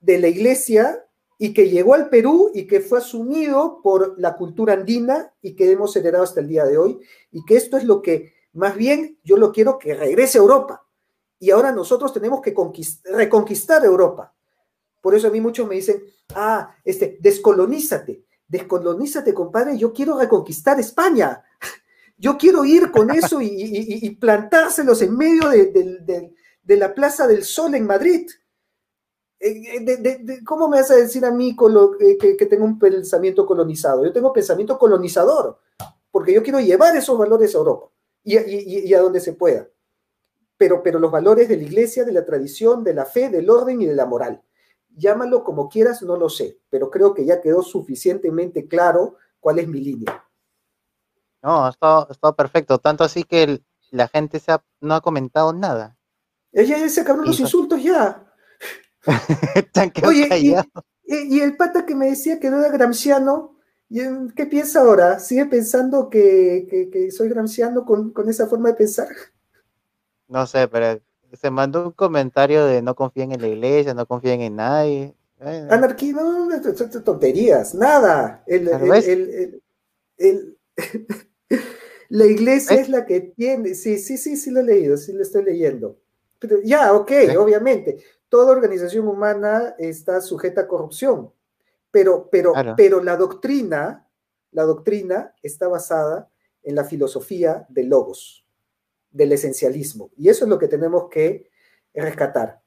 de 0.01 0.19
la 0.19 0.28
iglesia 0.28 1.07
y 1.39 1.53
que 1.53 1.69
llegó 1.69 1.95
al 1.95 2.09
Perú 2.09 2.51
y 2.55 2.67
que 2.67 2.81
fue 2.81 2.99
asumido 2.99 3.81
por 3.83 4.19
la 4.19 4.36
cultura 4.36 4.75
andina 4.75 5.35
y 5.43 5.55
que 5.55 5.70
hemos 5.70 5.95
heredado 5.97 6.25
hasta 6.25 6.41
el 6.41 6.49
día 6.49 6.65
de 6.65 6.78
hoy, 6.78 6.99
y 7.31 7.45
que 7.45 7.57
esto 7.57 7.77
es 7.77 7.85
lo 7.85 8.01
que 8.01 8.35
más 8.53 8.77
bien 8.77 9.19
yo 9.23 9.36
lo 9.36 9.53
quiero 9.53 9.78
que 9.78 9.95
regrese 9.95 10.39
a 10.39 10.41
Europa. 10.41 10.86
Y 11.39 11.51
ahora 11.51 11.73
nosotros 11.73 12.12
tenemos 12.15 12.41
que 12.41 12.55
reconquistar 13.05 13.85
Europa. 13.85 14.36
Por 15.07 15.15
eso 15.15 15.28
a 15.28 15.31
mí 15.31 15.41
muchos 15.41 15.68
me 15.68 15.76
dicen, 15.76 16.02
ah, 16.35 16.75
este, 16.85 17.17
descolonízate, 17.20 18.25
descolonízate, 18.49 19.33
compadre, 19.33 19.78
yo 19.78 19.93
quiero 19.93 20.18
reconquistar 20.18 20.81
España. 20.81 21.44
Yo 22.18 22.36
quiero 22.36 22.65
ir 22.65 22.91
con 22.91 23.12
eso 23.12 23.41
y, 23.41 24.10
plantárselos 24.18 25.01
en 25.02 25.17
medio 25.17 25.49
de, 25.51 26.76
la 26.76 26.93
Plaza 26.93 27.28
del 27.28 27.44
Sol 27.44 27.76
en 27.76 27.86
Madrid. 27.86 28.28
Eh, 29.39 29.76
eh, 29.86 30.41
¿Cómo 30.44 30.68
me 30.68 30.78
vas 30.81 30.91
a 30.91 30.97
decir 30.97 31.25
a 31.25 31.31
mí 31.31 31.55
eh, 32.01 32.36
que, 32.36 32.47
tengo 32.47 32.65
un 32.65 32.76
pensamiento 32.76 33.47
colonizado? 33.47 34.05
Yo 34.05 34.12
tengo 34.12 34.33
pensamiento 34.33 34.76
colonizador, 34.76 35.60
porque 36.10 36.33
yo 36.33 36.43
quiero 36.43 36.59
llevar 36.59 36.97
esos 36.97 37.17
valores 37.17 37.55
a 37.55 37.59
Europa 37.59 37.93
y, 38.25 38.93
a 38.93 39.01
donde 39.01 39.20
se 39.20 39.35
pueda. 39.35 39.68
Pero, 40.57 40.83
pero 40.83 40.99
los 40.99 41.12
valores 41.12 41.49
de 41.49 41.59
la 41.59 41.62
iglesia, 41.62 42.02
de 42.02 42.12
la 42.12 42.25
tradición, 42.25 42.83
de 42.83 42.94
la 42.94 43.05
fe, 43.05 43.28
del 43.28 43.49
orden 43.49 43.81
y 43.83 43.86
de 43.86 43.94
la 43.94 44.07
moral 44.07 44.43
llámalo 44.97 45.44
como 45.44 45.68
quieras, 45.68 46.02
no 46.02 46.16
lo 46.16 46.28
sé, 46.28 46.58
pero 46.70 46.91
creo 46.91 47.15
que 47.15 47.25
ya 47.25 47.41
quedó 47.41 47.62
suficientemente 47.62 48.66
claro 48.66 49.16
cuál 49.41 49.58
es 49.58 49.68
mi 49.68 49.81
línea. 49.81 50.25
No, 51.42 51.66
ha 51.66 51.70
estado, 51.70 52.08
perfecto, 52.36 52.78
tanto 52.78 53.05
así 53.05 53.23
que 53.23 53.62
la 53.91 54.08
gente 54.08 54.41
se 54.41 54.57
no 54.81 54.94
ha 54.94 55.00
comentado 55.00 55.52
nada. 55.52 55.97
Ella 56.52 56.78
ya 56.78 56.89
se 56.89 57.02
acabaron 57.02 57.26
los 57.26 57.39
insultos 57.39 57.83
ya. 57.83 58.26
Oye, 60.05 60.65
y, 61.05 61.41
el 61.41 61.57
pata 61.57 61.86
que 61.86 61.94
me 61.94 62.07
decía 62.07 62.41
que 62.41 62.50
no 62.50 62.58
era 62.58 62.73
gramsciano, 62.73 63.57
¿qué 63.89 64.47
piensa 64.47 64.81
ahora? 64.81 65.20
¿Sigue 65.20 65.47
pensando 65.47 66.10
que, 66.10 67.08
soy 67.16 67.28
gramsciano 67.28 67.84
con, 67.84 68.10
con, 68.10 68.28
esa 68.28 68.49
forma 68.49 68.70
de 68.70 68.75
pensar? 68.75 69.08
No 70.26 70.44
sé, 70.49 70.66
pero 70.66 71.00
se 71.33 71.51
mandó 71.51 71.87
un 71.87 71.93
comentario 71.93 72.65
de 72.67 72.83
no 72.83 72.95
confíen 72.95 73.33
en 73.33 73.41
la 73.41 73.49
iglesia, 73.49 73.95
no 73.95 74.07
confíen 74.07 74.41
en 74.41 74.57
nadie. 74.57 75.15
Anarquía, 75.41 76.13
no, 76.13 76.49
tonterías, 77.05 77.75
nada. 77.75 78.43
la 82.09 82.25
iglesia 82.25 82.81
es 82.81 82.89
la 82.89 83.05
que 83.05 83.21
tiene, 83.21 83.75
sí, 83.75 83.99
sí, 83.99 84.17
sí, 84.17 84.37
sí 84.37 84.51
lo 84.51 84.61
he 84.61 84.65
leído, 84.65 84.97
sí 84.97 85.13
lo 85.13 85.23
estoy 85.23 85.45
leyendo. 85.45 85.99
Pero 86.39 86.61
ya, 86.63 86.95
ok, 86.95 87.13
obviamente, 87.39 87.99
toda 88.29 88.53
organización 88.53 89.09
humana 89.09 89.75
está 89.79 90.21
sujeta 90.21 90.63
a 90.63 90.69
corrupción, 90.69 91.33
pero, 91.91 92.29
pero, 92.31 92.55
pero 92.77 93.03
la 93.03 93.17
doctrina, 93.17 94.09
la 94.53 94.65
doctrina 94.65 95.35
está 95.43 95.69
basada 95.69 96.31
en 96.63 96.75
la 96.75 96.85
filosofía 96.85 97.67
de 97.69 97.85
Logos 97.85 98.45
del 99.10 99.33
esencialismo. 99.33 100.10
Y 100.17 100.28
eso 100.28 100.44
es 100.44 100.49
lo 100.51 100.59
que 100.59 100.68
tenemos 100.68 101.09
que 101.10 101.51
rescatar. 101.94 102.60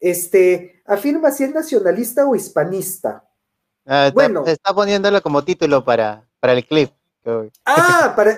Este, 0.00 0.82
afirma 0.84 1.30
si 1.30 1.44
es 1.44 1.54
nacionalista 1.54 2.26
o 2.26 2.34
hispanista. 2.34 3.28
Ah, 3.86 4.06
está, 4.08 4.14
bueno, 4.14 4.44
está 4.46 4.74
poniéndolo 4.74 5.22
como 5.22 5.44
título 5.44 5.84
para, 5.84 6.28
para 6.40 6.54
el 6.54 6.66
clip. 6.66 6.90
Ah, 7.64 8.12
para. 8.16 8.36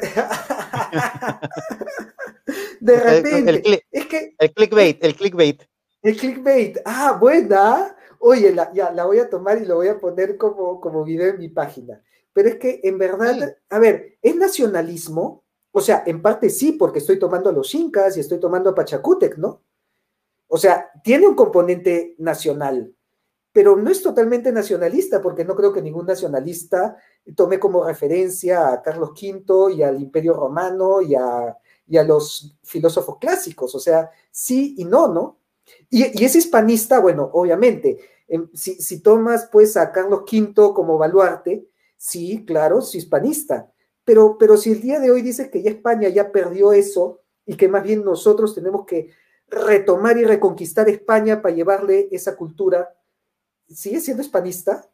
de 2.80 3.00
repente. 3.00 3.50
El, 3.50 3.82
es 3.90 4.06
que, 4.06 4.34
el 4.38 4.52
clickbait, 4.52 5.02
el 5.04 5.16
clickbait. 5.16 5.62
El 6.02 6.16
clickbait. 6.16 6.78
Ah, 6.84 7.16
buena. 7.18 7.96
Oye, 8.18 8.52
la, 8.52 8.72
ya, 8.72 8.90
la 8.90 9.04
voy 9.04 9.18
a 9.18 9.28
tomar 9.28 9.60
y 9.60 9.64
lo 9.64 9.76
voy 9.76 9.88
a 9.88 9.98
poner 9.98 10.36
como, 10.36 10.80
como 10.80 11.04
video 11.04 11.28
en 11.30 11.38
mi 11.38 11.48
página. 11.48 12.02
Pero 12.32 12.48
es 12.48 12.56
que 12.56 12.80
en 12.82 12.98
verdad, 12.98 13.34
Sí. 13.34 13.44
a 13.70 13.78
ver, 13.78 14.18
¿es 14.20 14.36
nacionalismo? 14.36 15.43
O 15.76 15.80
sea, 15.80 16.04
en 16.06 16.22
parte 16.22 16.50
sí, 16.50 16.72
porque 16.72 17.00
estoy 17.00 17.18
tomando 17.18 17.50
a 17.50 17.52
los 17.52 17.74
incas 17.74 18.16
y 18.16 18.20
estoy 18.20 18.38
tomando 18.38 18.70
a 18.70 18.74
Pachacútec, 18.76 19.36
¿no? 19.38 19.62
O 20.46 20.56
sea, 20.56 20.88
tiene 21.02 21.26
un 21.26 21.34
componente 21.34 22.14
nacional, 22.18 22.94
pero 23.52 23.74
no 23.74 23.90
es 23.90 24.00
totalmente 24.00 24.52
nacionalista, 24.52 25.20
porque 25.20 25.44
no 25.44 25.56
creo 25.56 25.72
que 25.72 25.82
ningún 25.82 26.06
nacionalista 26.06 26.96
tome 27.34 27.58
como 27.58 27.84
referencia 27.84 28.72
a 28.72 28.82
Carlos 28.82 29.10
V 29.20 29.74
y 29.74 29.82
al 29.82 30.00
Imperio 30.00 30.34
Romano 30.34 31.02
y 31.02 31.16
a, 31.16 31.56
y 31.88 31.96
a 31.96 32.04
los 32.04 32.56
filósofos 32.62 33.18
clásicos. 33.18 33.74
O 33.74 33.80
sea, 33.80 34.10
sí 34.30 34.76
y 34.78 34.84
no, 34.84 35.08
¿no? 35.08 35.38
Y, 35.90 36.24
es 36.24 36.36
hispanista, 36.36 37.00
bueno, 37.00 37.28
obviamente. 37.32 37.98
em, 38.28 38.48
si, 38.54 38.80
si 38.80 39.00
tomas 39.00 39.48
pues 39.50 39.76
a 39.76 39.90
Carlos 39.90 40.20
V 40.20 40.54
como 40.72 40.98
baluarte, 40.98 41.66
sí, 41.96 42.44
claro, 42.46 42.78
es 42.78 42.94
hispanista. 42.94 43.73
Pero, 44.04 44.36
pero 44.38 44.56
si 44.56 44.72
el 44.72 44.80
día 44.80 45.00
de 45.00 45.10
hoy 45.10 45.22
dices 45.22 45.48
que 45.50 45.62
ya 45.62 45.70
España 45.70 46.08
ya 46.08 46.30
perdió 46.30 46.72
eso 46.72 47.22
y 47.46 47.56
que 47.56 47.68
más 47.68 47.82
bien 47.82 48.04
nosotros 48.04 48.54
tenemos 48.54 48.84
que 48.86 49.10
retomar 49.48 50.18
y 50.18 50.24
reconquistar 50.24 50.88
España 50.88 51.40
para 51.40 51.54
llevarle 51.54 52.08
esa 52.10 52.36
cultura, 52.36 52.94
¿sigue 53.68 54.00
siendo 54.00 54.22
hispanista? 54.22 54.90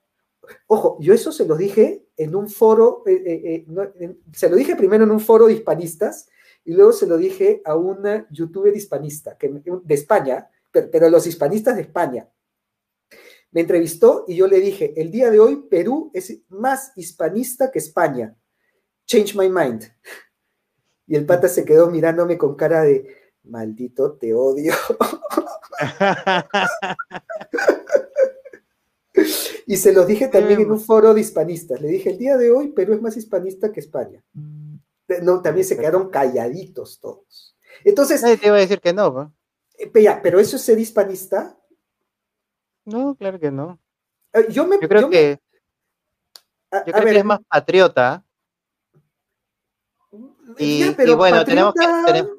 Ojo, 0.67 0.97
yo 1.01 1.15
eso 1.15 1.33
se 1.33 1.47
lo 1.47 1.57
dije 1.57 2.07
en 2.17 2.35
un 2.35 2.49
foro, 2.49 3.03
eh, 3.07 3.23
eh, 3.25 3.67
eh, 4.01 4.17
se 4.33 4.49
lo 4.49 4.57
dije 4.57 4.77
primero 4.77 5.05
en 5.05 5.11
un 5.11 5.21
foro 5.21 5.47
de 5.47 5.55
hispanistas 5.55 6.29
y 6.65 6.73
luego 6.73 6.93
se 6.93 7.07
lo 7.07 7.17
dije 7.17 7.63
a 7.65 7.77
una 7.77 8.27
youtuber 8.31 8.75
hispanista 8.75 9.37
de 9.41 9.95
España, 9.95 10.49
pero, 10.71 10.91
pero 10.91 11.11
los 11.11 11.27
hispanistas 11.27 11.77
de 11.77 11.83
España. 11.83 12.29
Me 13.53 13.63
entrevistó 13.63 14.25
y 14.29 14.37
yo 14.37 14.47
le 14.47 14.61
dije, 14.61 14.95
el 15.01 15.11
día 15.11 15.31
de 15.31 15.41
hoy 15.41 15.67
Perú 15.69 16.11
es 16.15 16.41
más 16.49 16.93
hispanista 16.97 17.71
que 17.71 17.81
España. 17.81 18.37
Change 19.11 19.35
my 19.37 19.49
mind. 19.49 19.83
Y 21.09 21.17
el 21.17 21.27
pata 21.27 21.49
se 21.49 21.65
quedó 21.65 21.91
mirándome 21.91 22.39
con 22.39 22.55
cara 22.55 22.83
de, 22.83 23.33
maldito, 23.43 24.13
te 24.13 24.33
odio. 24.33 24.73
Y 29.67 29.77
se 29.77 29.93
los 29.93 30.07
dije 30.07 30.29
también 30.29 30.61
en 30.61 30.71
un 30.71 30.81
foro 30.81 31.13
de 31.13 31.21
hispanistas. 31.21 31.81
Le 31.81 31.89
dije, 31.89 32.11
el 32.11 32.19
día 32.19 32.37
de 32.37 32.51
hoy 32.53 32.69
Perú 32.69 32.95
es 32.95 33.03
más 33.03 33.17
hispanista 33.17 33.73
que 33.73 33.81
España. 33.81 34.23
No, 35.23 35.43
también 35.43 35.67
se 35.67 35.77
quedaron 35.77 36.09
calladitos 36.11 37.01
todos. 37.01 37.57
Entonces, 37.85 38.23
Nadie 38.23 38.37
te 38.37 38.47
iba 38.47 38.57
a 38.57 38.61
decir 38.61 38.81
que 38.81 38.93
no, 38.93 39.11
¿no? 39.11 39.35
eh, 39.79 39.91
pero 40.23 40.39
eso 40.39 40.55
es 40.57 40.63
ser 40.63 40.79
hispanista. 40.79 41.57
No, 42.85 43.15
claro 43.17 43.41
que 43.41 43.51
no. 43.51 43.81
Eh, 44.33 44.47
Yo 44.51 44.67
me, 44.67 44.79
Yo 44.81 44.89
creo 44.89 45.01
yo 45.03 45.09
me- 45.09 45.13
que, 45.13 45.41
a- 46.71 46.85
yo 46.85 46.91
a 46.91 46.93
creo 46.93 47.05
ver, 47.05 47.13
que 47.15 47.19
es 47.19 47.25
más 47.25 47.41
patriota. 47.49 48.25
Y- 50.59 50.79
ya, 50.81 50.95
pero 50.97 51.13
y 51.13 51.15
bueno, 51.17 51.45
tenemos 51.45 51.75
que- 51.75 51.81
patriota 51.87 52.13
tenem- 52.13 52.39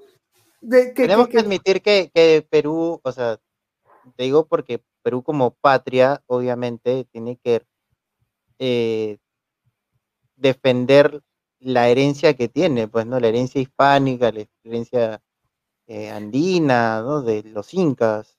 de- 0.61 0.93
que- 0.93 1.01
Tenemos 1.03 1.27
que- 1.27 1.31
que 1.33 1.39
admitir 1.39 1.81
que, 1.81 2.11
que 2.13 2.45
Perú, 2.49 2.99
o 3.03 3.11
sea, 3.11 3.39
te 4.15 4.23
digo 4.23 4.45
porque 4.45 4.83
Perú 5.03 5.23
como 5.23 5.51
patria, 5.51 6.21
obviamente, 6.27 7.05
tiene 7.11 7.37
que 7.43 7.61
eh, 8.59 9.17
defender 10.35 11.21
la 11.59 11.89
herencia 11.89 12.35
que 12.35 12.47
tiene, 12.47 12.87
pues, 12.87 13.05
¿no? 13.05 13.19
La 13.19 13.27
herencia 13.27 13.61
hispánica, 13.61 14.31
la 14.31 14.45
herencia 14.63 15.21
eh, 15.87 16.09
andina, 16.09 17.01
¿no? 17.01 17.21
De 17.21 17.43
los 17.43 17.73
incas, 17.73 18.37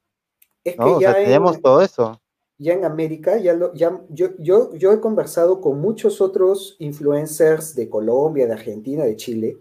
es 0.65 0.75
que. 0.77 0.81
O 0.83 1.01
ya 1.01 1.13
sea, 1.13 1.21
en- 1.21 1.27
tenemos 1.27 1.61
todo 1.61 1.83
eso. 1.83 2.21
ya 2.59 2.73
en 2.75 2.85
América, 2.85 3.37
ya 3.39 3.53
lo, 3.55 3.75
ya, 3.75 4.01
yo, 4.09 4.29
yo, 4.39 4.73
yo 4.75 4.93
he 4.93 5.01
conversado 5.01 5.61
con 5.61 5.81
muchos 5.81 6.21
otros 6.21 6.77
influencers 6.79 7.75
de 7.75 7.89
Colombia, 7.89 8.47
de 8.47 8.53
Argentina, 8.53 9.03
de 9.05 9.17
Chile, 9.17 9.57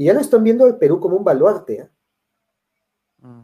y 0.00 0.06
ya 0.06 0.14
lo 0.14 0.20
están 0.20 0.42
viendo 0.42 0.64
al 0.64 0.78
Perú 0.78 0.98
como 0.98 1.16
un 1.18 1.24
baluarte, 1.24 1.74
¿eh? 1.74 1.88
Mm. 3.18 3.42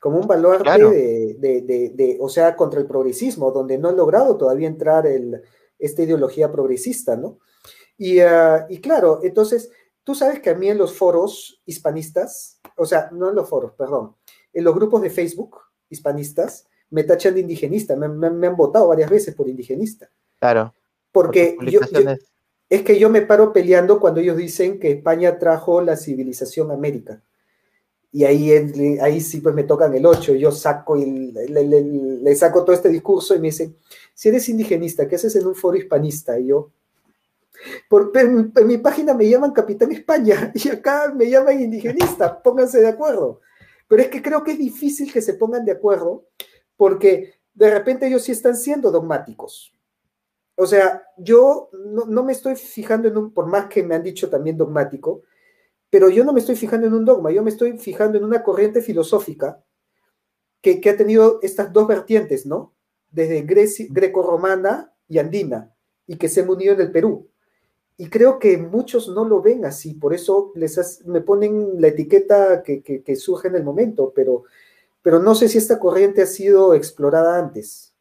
como 0.00 0.18
un 0.18 0.26
baluarte 0.26 0.62
Claro. 0.62 0.90
de, 0.90 1.34
de- 1.38 1.60
de- 1.62 1.88
de- 1.90 2.16
o 2.20 2.28
sea, 2.30 2.56
contra 2.56 2.80
el 2.80 2.86
progresismo, 2.86 3.50
donde 3.50 3.76
no 3.76 3.88
han 3.90 3.96
logrado 3.96 4.36
todavía 4.38 4.68
entrar 4.68 5.06
el, 5.06 5.42
esta 5.78 6.02
ideología 6.02 6.50
progresista, 6.50 7.14
¿no? 7.16 7.38
Y, 7.98 8.20
ah, 8.20 8.66
y 8.70 8.80
claro, 8.80 9.20
entonces, 9.22 9.70
tú 10.02 10.14
sabes 10.14 10.40
que 10.40 10.50
a 10.50 10.54
mí 10.54 10.68
en 10.70 10.78
los 10.78 10.94
foros 10.94 11.60
hispanistas, 11.66 12.60
o 12.76 12.86
sea, 12.86 13.10
no 13.12 13.28
en 13.28 13.34
los 13.34 13.48
foros, 13.48 13.72
perdón, 13.72 14.14
en 14.54 14.64
los 14.64 14.74
grupos 14.74 15.02
de 15.02 15.10
Facebook 15.10 15.58
hispanistas, 15.90 16.66
me 16.88 17.02
tachan 17.04 17.34
de 17.34 17.40
indigenista, 17.40 17.96
me, 17.96 18.08
me- 18.08 18.30
me 18.30 18.46
han 18.46 18.56
votado 18.56 18.88
varias 18.88 19.10
veces 19.10 19.34
por 19.34 19.46
indigenista, 19.48 20.08
Claro. 20.40 20.72
porque 21.12 21.56
yo-. 21.68 21.80
Es 22.68 22.82
que 22.82 22.98
yo 22.98 23.08
me 23.10 23.22
paro 23.22 23.52
peleando 23.52 24.00
cuando 24.00 24.20
ellos 24.20 24.36
dicen 24.36 24.80
que 24.80 24.90
España 24.90 25.38
trajo 25.38 25.80
la 25.80 25.96
civilización 25.96 26.70
a 26.70 26.74
América. 26.74 27.22
Y 28.12 28.24
ahí, 28.24 28.50
ahí 29.00 29.20
sí 29.20 29.40
pues 29.40 29.54
me 29.54 29.64
tocan 29.64 29.94
el 29.94 30.06
8, 30.06 30.34
yo 30.36 30.50
saco 30.50 30.96
y 30.96 31.32
le, 31.32 32.34
saco 32.34 32.64
todo 32.64 32.74
este 32.74 32.88
discurso 32.88 33.34
y 33.34 33.38
me 33.38 33.48
dicen, 33.48 33.76
si 34.14 34.30
eres 34.30 34.48
indigenista, 34.48 35.06
¿qué 35.06 35.16
haces 35.16 35.36
en 35.36 35.46
un 35.46 35.54
foro 35.54 35.76
hispanista? 35.76 36.38
Y 36.38 36.46
yo, 36.46 36.70
por, 37.88 38.10
en, 38.14 38.52
en 38.56 38.66
mi 38.66 38.78
página 38.78 39.12
me 39.12 39.28
llaman 39.28 39.52
Capitán 39.52 39.92
España 39.92 40.50
y 40.54 40.68
acá 40.68 41.12
me 41.14 41.28
llaman 41.28 41.60
indigenista, 41.60 42.42
pónganse 42.42 42.80
de 42.80 42.88
acuerdo. 42.88 43.40
Pero 43.86 44.02
es 44.02 44.08
que 44.08 44.22
creo 44.22 44.42
que 44.42 44.52
es 44.52 44.58
difícil 44.58 45.12
que 45.12 45.20
se 45.20 45.34
pongan 45.34 45.64
de 45.64 45.72
acuerdo 45.72 46.24
porque 46.76 47.34
de 47.54 47.70
repente 47.70 48.06
ellos 48.06 48.22
sí 48.22 48.32
están 48.32 48.56
siendo 48.56 48.90
dogmáticos. 48.90 49.75
O 50.56 50.66
sea, 50.66 51.02
yo 51.18 51.70
no, 52.08 52.24
me 52.24 52.32
estoy 52.32 52.56
fijando 52.56 53.08
en 53.08 53.16
un, 53.18 53.32
por 53.32 53.46
más 53.46 53.66
que 53.68 53.82
me 53.82 53.94
han 53.94 54.02
dicho 54.02 54.30
también 54.30 54.56
dogmático, 54.56 55.22
pero 55.90 56.10
yo 56.10 56.24
no 56.24 56.32
me 56.34 56.40
estoy 56.40 56.56
fijando 56.56 56.86
en 56.88 56.94
un 56.94 57.04
dogma, 57.06 57.32
yo 57.32 57.42
me 57.44 57.50
estoy 57.50 57.78
fijando 57.78 58.18
en 58.18 58.24
una 58.24 58.42
corriente 58.42 58.82
filosófica 58.82 59.62
que, 60.60 60.80
que 60.80 60.90
ha 60.90 60.96
tenido 60.96 61.38
estas 61.42 61.72
dos 61.72 61.86
vertientes, 61.86 62.46
¿no? 62.46 62.74
Desde 63.10 63.42
greco-romana 63.90 64.92
y 65.08 65.18
andina, 65.18 65.74
y 66.06 66.16
que 66.16 66.28
se 66.28 66.40
han 66.42 66.50
unido 66.50 66.74
en 66.74 66.80
el 66.80 66.92
Perú. 66.92 67.28
Y 67.98 68.10
creo 68.10 68.40
que 68.40 68.58
muchos 68.58 69.08
no 69.10 69.24
lo 69.26 69.42
ven 69.42 69.66
así, 69.66 69.94
por 69.94 70.14
eso 70.14 70.52
les 70.56 71.04
me 71.06 71.22
ponen 71.22 71.80
la 71.80 71.88
etiqueta 71.88 72.62
que, 72.64 72.82
que- 72.82 73.02
que 73.04 73.16
surge 73.16 73.48
en 73.48 73.56
el 73.56 73.64
momento, 73.64 74.12
pero, 74.16 74.44
pero 75.02 75.20
no 75.20 75.36
sé 75.36 75.48
si 75.50 75.58
esta 75.58 75.80
corriente 75.80 76.22
ha 76.22 76.26
sido 76.26 76.74
explorada 76.74 77.38
antes. 77.40 77.95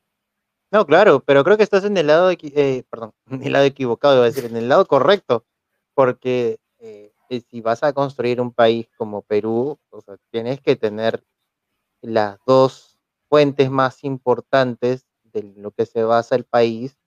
No, 0.71 0.85
claro, 0.85 1.21
pero 1.23 1.43
creo 1.43 1.57
que 1.57 1.63
estás 1.63 1.83
en 1.85 1.95
el 1.97 2.07
lado, 2.07 2.31
eh, 2.31 2.83
perdón, 2.89 3.11
en 3.29 3.43
el 3.43 3.53
lado 3.53 3.65
equivocado, 3.65 4.15
iba 4.15 4.23
a 4.23 4.27
decir, 4.27 4.45
en 4.45 4.57
el 4.57 4.67
lado 4.69 4.85
correcto, 4.85 5.45
porque 5.93 6.59
eh, 6.79 7.13
eh, 7.29 7.41
si 7.49 7.61
vas 7.61 7.83
a 7.83 7.93
construir 7.93 8.41
un 8.41 8.51
país 8.51 8.87
como 8.97 9.21
Perú, 9.21 9.77
o 9.89 10.01
sea, 10.01 10.17
tienes 10.31 10.59
que 10.61 10.75
tener 10.75 11.23
las 12.01 12.39
dos 12.47 12.99
fuentes 13.29 13.71
más 13.71 14.03
importantes 14.03 15.05
de 15.23 15.43
lo 15.57 15.71
que 15.71 15.85
se 15.85 16.03
basa 16.03 16.35
el 16.35 16.45
país, 16.45 16.97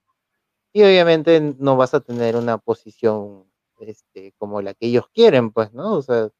y 0.72 0.82
obviamente 0.84 1.40
no 1.58 1.76
vas 1.76 1.94
a 1.94 2.00
tener 2.00 2.36
una 2.36 2.58
posición 2.58 3.46
este, 3.80 4.34
como 4.38 4.62
la 4.62 4.74
que 4.74 4.86
ellos 4.88 5.08
quieren, 5.14 5.50
pues, 5.52 5.72
¿no? 5.72 5.94
O 5.94 6.02
sea, 6.02 6.30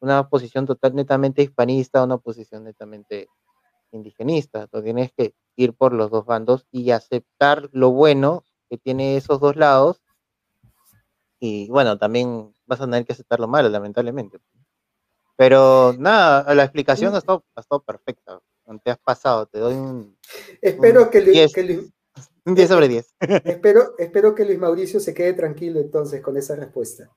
una 0.00 0.28
posición 0.28 0.66
total 0.66 0.94
netamente 0.94 1.42
hispanista, 1.42 2.04
una 2.04 2.18
posición 2.18 2.64
netamente 2.64 3.28
indigenista. 3.92 4.66
Tú 4.68 4.82
tienes 4.82 5.12
que 5.16 5.34
ir 5.56 5.72
por 5.74 5.92
los 5.92 6.10
dos 6.10 6.24
bandos 6.26 6.66
y 6.70 6.90
aceptar 6.90 7.68
lo 7.72 7.90
bueno 7.90 8.44
que 8.68 8.78
tiene 8.78 9.16
esos 9.16 9.40
dos 9.40 9.56
lados. 9.56 10.00
Y 11.40 11.68
bueno, 11.68 11.98
también 11.98 12.54
vas 12.66 12.80
a 12.80 12.84
tener 12.84 13.04
que 13.04 13.12
aceptar 13.12 13.38
lo 13.40 13.48
malo, 13.48 13.68
lamentablemente. 13.68 14.38
Pero 15.36 15.94
nada, 15.98 16.54
la 16.54 16.62
explicación 16.64 17.14
ha 17.14 17.18
estado, 17.18 17.44
ha 17.54 17.60
estado 17.60 17.82
perfecta. 17.82 18.40
Te 18.82 18.90
has 18.90 18.98
pasado, 18.98 19.46
te 19.46 19.58
doy 19.58 19.74
un, 19.74 20.16
Espero 20.62 21.06
Mm, 21.06 21.10
que, 21.10 21.20
Luis- 21.20 21.32
diez. 21.32 21.52
que 21.52 21.62
Luis- 21.64 21.92
un 22.46 22.54
10 22.54 22.68
sobre 22.68 22.88
10. 22.88 23.14
espero, 23.44 23.94
espero 23.98 24.34
que 24.34 24.44
Luis 24.46 24.58
Mauricio 24.58 25.00
se 25.00 25.12
quede 25.12 25.34
tranquilo 25.34 25.80
entonces 25.80 26.22
con 26.22 26.36
esa 26.36 26.56
respuesta. 26.56 27.10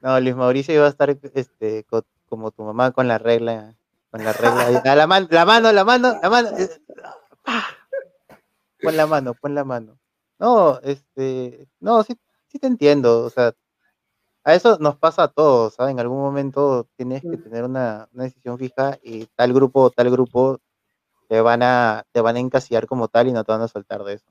No, 0.00 0.18
Luis 0.20 0.34
Mauricio 0.34 0.74
iba 0.74 0.86
a 0.86 0.90
estar 0.90 1.10
este, 1.34 1.84
co- 1.84 2.04
como 2.28 2.50
tu 2.50 2.62
mamá 2.62 2.90
con 2.90 3.06
la 3.08 3.18
regla, 3.18 3.74
con 4.10 4.24
la 4.24 4.32
regla. 4.32 4.94
La, 4.96 5.06
mano, 5.06 5.28
la 5.30 5.44
mano, 5.44 5.72
la 5.72 5.84
mano, 5.84 6.18
la 6.20 6.30
mano. 6.30 6.48
Eh. 7.46 7.50
Pon 8.82 8.96
la 8.96 9.06
mano, 9.06 9.34
pon 9.34 9.54
la 9.54 9.64
mano. 9.64 9.98
No, 10.38 10.78
este, 10.82 11.68
no, 11.80 12.02
sí, 12.02 12.14
sí 12.48 12.58
te 12.58 12.66
entiendo. 12.66 13.24
O 13.24 13.30
sea, 13.30 13.52
a 14.44 14.54
eso 14.54 14.78
nos 14.78 14.96
pasa 14.98 15.24
a 15.24 15.28
todos, 15.28 15.74
¿sabes? 15.74 15.92
En 15.92 16.00
algún 16.00 16.18
momento 16.20 16.88
tienes 16.96 17.22
que 17.22 17.28
Mm. 17.28 17.42
tener 17.44 17.64
una, 17.64 18.08
una 18.12 18.24
decisión 18.24 18.58
fija 18.58 18.98
y 19.02 19.26
tal 19.36 19.52
grupo 19.54 19.82
o 19.82 19.90
tal 19.90 20.10
grupo 20.10 20.58
te 21.28 21.40
van 21.40 21.62
a, 21.62 22.04
te 22.12 22.20
van 22.20 22.36
a 22.36 22.40
encasillar 22.40 22.86
como 22.86 23.08
tal 23.08 23.28
y 23.28 23.32
no 23.32 23.44
te 23.44 23.52
van 23.52 23.62
a 23.62 23.68
soltar 23.68 24.04
de 24.04 24.14
eso. 24.14 24.26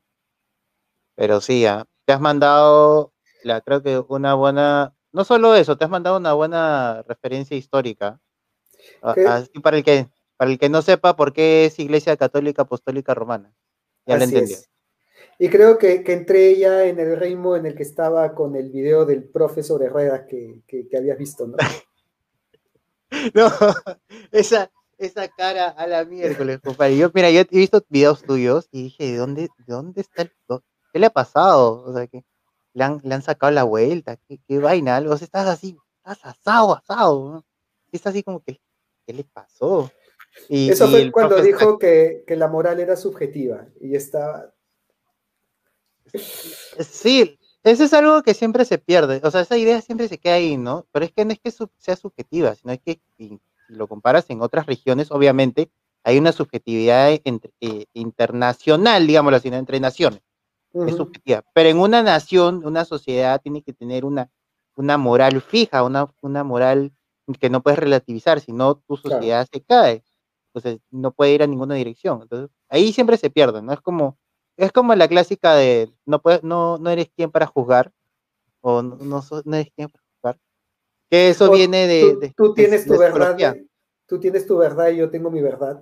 Pero 1.16 1.42
sí, 1.42 1.66
ah, 1.66 1.86
te 2.06 2.14
has 2.14 2.22
mandado, 2.22 3.14
la, 3.44 3.62
creo 3.62 3.82
que 3.84 4.04
una 4.08 4.34
buena, 4.36 4.94
no 5.12 5.24
solo 5.24 5.56
eso, 5.56 5.78
te 5.78 5.86
has 5.86 5.92
mandado 5.92 6.18
una 6.18 6.34
buena 6.34 7.04
referencia 7.04 7.58
histórica. 7.58 8.20
Así 9.02 9.60
para 9.60 9.78
el 9.78 9.84
que, 9.84 10.08
para 10.44 10.52
el 10.52 10.60
que 10.60 10.68
no 10.68 10.82
sepa 10.82 11.16
por 11.16 11.32
qué 11.32 11.64
es 11.64 11.80
Iglesia 11.80 12.18
Católica 12.18 12.64
Apostólica 12.64 13.14
Romana. 13.14 13.54
Ya 14.06 14.18
lo 14.18 14.26
Así 14.26 14.36
entendí. 14.36 14.54
es. 14.56 14.70
Y 15.40 15.48
creo 15.48 15.78
que, 15.78 16.04
que 16.04 16.12
entré 16.12 16.58
ya 16.58 16.84
en 16.84 17.00
el 17.00 17.18
ritmo 17.18 17.56
en 17.56 17.66
el 17.66 17.76
que 17.76 17.84
estaba 17.84 18.36
con 18.36 18.58
el 18.58 18.70
video 18.70 19.06
del 19.06 19.24
profe 19.24 19.64
sobre 19.64 19.88
ruedas 19.88 20.24
que, 20.28 20.62
que, 20.68 20.90
que 20.90 20.98
habías 20.98 21.18
visto, 21.18 21.48
¿no? 21.48 21.56
No, 23.34 23.48
esa, 24.34 24.70
esa 24.98 25.30
cara 25.30 25.70
a 25.70 25.88
la 25.88 26.04
miércoles, 26.04 26.60
compadre. 26.62 26.98
Yo, 26.98 27.10
mira, 27.14 27.32
yo 27.32 27.40
he 27.40 27.48
visto 27.50 27.82
videos 27.88 28.24
tuyos 28.24 28.68
y 28.70 28.84
dije, 28.84 29.12
¿de 29.12 29.16
dónde, 29.16 29.44
de 29.44 29.74
dónde 29.74 30.02
está 30.02 30.24
el, 30.24 30.34
¿Qué 30.92 31.00
le 31.00 31.06
ha 31.06 31.10
pasado? 31.10 31.86
O 31.86 31.94
sea, 31.94 32.06
que 32.08 32.26
le 32.74 32.84
han, 32.84 33.00
le 33.02 33.16
han 33.16 33.22
sacado 33.22 33.50
la 33.54 33.64
vuelta, 33.64 34.18
¿qué, 34.18 34.42
qué 34.46 34.60
vaina? 34.60 34.98
Algo, 34.98 35.14
o 35.14 35.18
sea, 35.18 35.24
estás 35.24 35.48
así, 35.48 35.78
estás 36.00 36.26
asado, 36.26 36.76
asado, 36.76 37.32
¿no? 37.32 37.46
Estás 37.94 38.12
así 38.12 38.24
como 38.24 38.42
que, 38.42 38.60
¿qué 39.06 39.14
le 39.14 39.24
pasó? 39.24 39.90
Y, 40.50 40.70
Eso 40.72 40.88
fue 40.88 41.12
cuando 41.12 41.42
dijo 41.42 41.78
que, 41.78 42.24
que 42.28 42.36
la 42.36 42.48
moral 42.48 42.80
era 42.80 42.96
subjetiva 42.96 43.68
y 43.80 43.96
estaba... 43.96 44.54
Sí, 46.80 47.40
eso 47.64 47.84
es 47.84 47.94
algo 47.94 48.22
que 48.24 48.34
siempre 48.34 48.66
se 48.66 48.78
pierde. 48.78 49.22
O 49.24 49.32
sea, 49.32 49.42
esa 49.42 49.58
idea 49.58 49.82
siempre 49.82 50.08
se 50.08 50.18
queda 50.20 50.36
ahí, 50.36 50.58
¿no? 50.58 50.86
Pero 50.92 51.06
es 51.06 51.12
que 51.12 51.26
no 51.26 51.32
es 51.32 51.40
que 51.40 51.52
sea 51.78 51.96
subjetiva, 51.96 52.56
sino 52.56 52.74
es 52.74 52.80
que 52.82 53.00
si 53.18 53.40
lo 53.68 53.88
comparas 53.88 54.30
en 54.30 54.42
otras 54.42 54.66
regiones, 54.66 55.12
obviamente 55.12 55.70
hay 56.04 56.18
una 56.18 56.32
subjetividad 56.34 57.12
entre- 57.24 57.54
eh, 57.62 57.86
internacional, 57.94 59.08
digámoslo 59.08 59.38
así, 59.38 59.48
entre 59.48 59.80
naciones. 59.80 60.22
es 60.74 60.96
subjetiva. 60.96 61.44
Pero 61.54 61.70
en 61.70 61.78
una 61.78 62.02
nación, 62.02 62.66
una 62.66 62.84
sociedad 62.84 63.40
tiene 63.42 63.62
que 63.62 63.74
tener 63.74 64.06
una, 64.06 64.32
una 64.76 64.98
moral 64.98 65.40
fija, 65.42 65.84
una, 65.84 66.12
una 66.22 66.44
moral 66.44 66.92
que 67.40 67.50
no 67.52 67.62
puedes 67.62 67.78
relativizar, 67.80 68.40
si 68.42 68.52
no 68.52 68.76
tu 68.76 68.98
Claro. 68.98 69.18
sociedad 69.18 69.48
se 69.52 69.62
cae. 69.62 70.04
Entonces 70.54 70.82
no 70.92 71.12
puede 71.12 71.34
ir 71.34 71.42
a 71.44 71.48
ninguna 71.48 71.76
dirección. 71.76 72.22
Entonces 72.22 72.50
ahí 72.70 72.94
siempre 72.94 73.18
se 73.18 73.30
pierde, 73.32 73.62
¿no? 73.62 73.74
Es 73.74 73.82
como, 73.82 74.18
es 74.58 74.72
como 74.72 74.94
la 74.96 75.08
clásica 75.08 75.56
de 75.56 75.92
no, 76.06 76.22
puedes, 76.22 76.44
no, 76.44 76.78
no 76.78 76.90
eres 76.92 77.10
quien 77.16 77.32
para 77.32 77.48
juzgar, 77.48 77.92
o 78.62 78.82
no, 78.84 78.96
no, 78.98 79.24
no 79.46 79.56
eres 79.56 79.72
quien 79.76 79.90
para 79.90 80.04
juzgar. 80.14 80.40
Que 81.10 81.30
eso 81.30 81.50
O 81.50 81.54
viene 81.54 81.88
de, 81.88 82.02
tú, 82.14 82.20
de- 82.20 82.34
tú 82.36 82.48
de 82.50 82.54
tienes 82.54 82.86
tu 82.86 82.94
la 82.94 83.00
verdad, 83.00 83.36
psicología. 83.36 83.56
tú 84.06 84.20
tienes 84.20 84.46
tu 84.48 84.58
verdad 84.58 84.90
y 84.90 84.98
yo 84.98 85.10
tengo 85.10 85.32
mi 85.32 85.42
verdad. 85.42 85.82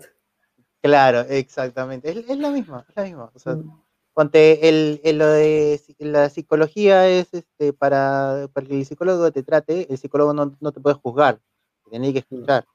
Claro, 0.81 1.19
exactamente. 1.21 2.09
Es, 2.09 2.29
es 2.29 2.37
la 2.39 2.49
misma, 2.49 2.85
es 2.89 2.95
la 2.95 3.03
misma. 3.03 3.31
O 3.35 3.39
sea, 3.39 3.55
Mm, 3.55 3.81
Ponte, 4.13 4.67
el, 4.67 4.99
el- 5.05 5.17
lo 5.19 5.27
de 5.27 5.79
la 5.99 6.29
psicología 6.29 7.07
es 7.07 7.33
este, 7.33 7.71
para, 7.71 8.49
para 8.51 8.67
que 8.67 8.77
el 8.79 8.85
psicólogo 8.85 9.31
te 9.31 9.41
trate, 9.43 9.87
el 9.89 9.97
psicólogo 9.97 10.33
no, 10.33 10.55
no 10.59 10.71
te 10.73 10.81
puede 10.81 10.95
juzgar, 10.97 11.39
te 11.85 11.91
tiene 11.91 12.11
que 12.11 12.19
escuchar. 12.19 12.65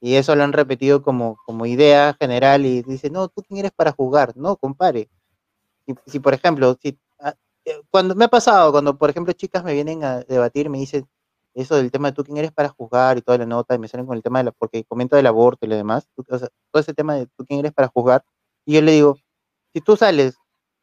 Y 0.00 0.14
eso 0.16 0.36
lo 0.36 0.44
han 0.44 0.52
repetido 0.52 1.02
como, 1.02 1.36
como 1.46 1.66
idea 1.66 2.14
general 2.20 2.66
y 2.66 2.82
dice, 2.82 3.10
no, 3.10 3.28
tú 3.28 3.42
quién 3.42 3.58
eres 3.60 3.72
para 3.72 3.92
juzgar, 3.92 4.36
no, 4.36 4.56
compare. 4.56 5.08
Si, 5.86 5.94
si, 6.06 6.20
por 6.20 6.34
ejemplo, 6.34 6.76
si, 6.82 6.98
ah, 7.20 7.34
eh, 7.64 7.82
cuando 7.90 8.14
me 8.14 8.26
ha 8.26 8.28
pasado, 8.28 8.72
cuando 8.72 8.98
por 8.98 9.10
ejemplo 9.10 9.32
chicas 9.34 9.64
me 9.64 9.74
vienen 9.74 10.04
a 10.04 10.20
debatir, 10.22 10.70
me 10.70 10.78
dicen 10.78 11.08
eso 11.54 11.76
del 11.76 11.90
tema 11.90 12.10
de 12.10 12.14
tú 12.16 12.24
quién 12.24 12.36
eres 12.38 12.52
para 12.52 12.68
juzgar 12.70 13.18
y 13.18 13.22
toda 13.22 13.38
la 13.38 13.46
nota, 13.46 13.74
y 13.74 13.78
me 13.78 13.88
salen 13.88 14.06
con 14.06 14.16
el 14.16 14.22
tema 14.22 14.40
de 14.40 14.44
la, 14.46 14.52
porque 14.52 14.84
comento 14.84 15.16
del 15.16 15.26
aborto 15.26 15.66
y 15.66 15.68
lo 15.70 15.76
demás, 15.76 16.08
tú- 16.14 16.24
o 16.28 16.38
sea, 16.38 16.48
todo 16.72 16.80
ese 16.82 16.94
tema 16.94 17.14
de 17.16 17.26
tú 17.26 17.44
quién 17.46 17.60
eres 17.60 17.72
para 17.72 17.88
juzgar, 17.88 18.24
y 18.66 18.74
yo 18.74 18.82
le 18.82 18.92
digo, 18.92 19.16
si 19.74 19.80
tú 19.80 19.96
sales 19.96 20.36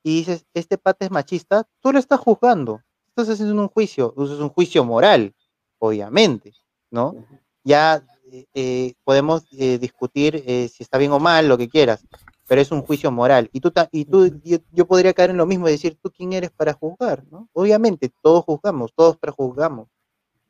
y 0.03 0.17
dices, 0.17 0.45
este 0.53 0.77
pata 0.77 1.05
es 1.05 1.11
machista, 1.11 1.67
tú 1.81 1.91
lo 1.93 1.99
estás 1.99 2.19
juzgando, 2.19 2.81
estás 3.09 3.29
haciendo 3.29 3.61
un 3.61 3.69
juicio, 3.69 4.13
es 4.17 4.31
un 4.31 4.49
juicio 4.49 4.83
moral, 4.83 5.35
obviamente, 5.79 6.53
¿no? 6.91 7.15
Ya 7.63 8.05
eh, 8.53 8.93
podemos 9.03 9.45
eh, 9.51 9.77
discutir 9.77 10.43
eh, 10.45 10.67
si 10.69 10.83
está 10.83 10.97
bien 10.97 11.11
o 11.11 11.19
mal, 11.19 11.47
lo 11.47 11.57
que 11.57 11.69
quieras, 11.69 12.05
pero 12.47 12.61
es 12.61 12.71
un 12.71 12.81
juicio 12.81 13.11
moral. 13.11 13.49
Y 13.53 13.61
tú, 13.61 13.71
ta- 13.71 13.89
y 13.91 14.05
tú 14.05 14.27
yo, 14.43 14.57
yo 14.71 14.85
podría 14.87 15.13
caer 15.13 15.31
en 15.31 15.37
lo 15.37 15.45
mismo 15.45 15.67
y 15.67 15.71
decir, 15.71 15.97
¿tú 16.01 16.11
quién 16.11 16.33
eres 16.33 16.51
para 16.51 16.73
juzgar? 16.73 17.23
¿no? 17.31 17.49
Obviamente, 17.53 18.11
todos 18.21 18.43
juzgamos, 18.45 18.91
todos 18.95 19.17
prejuzgamos, 19.17 19.87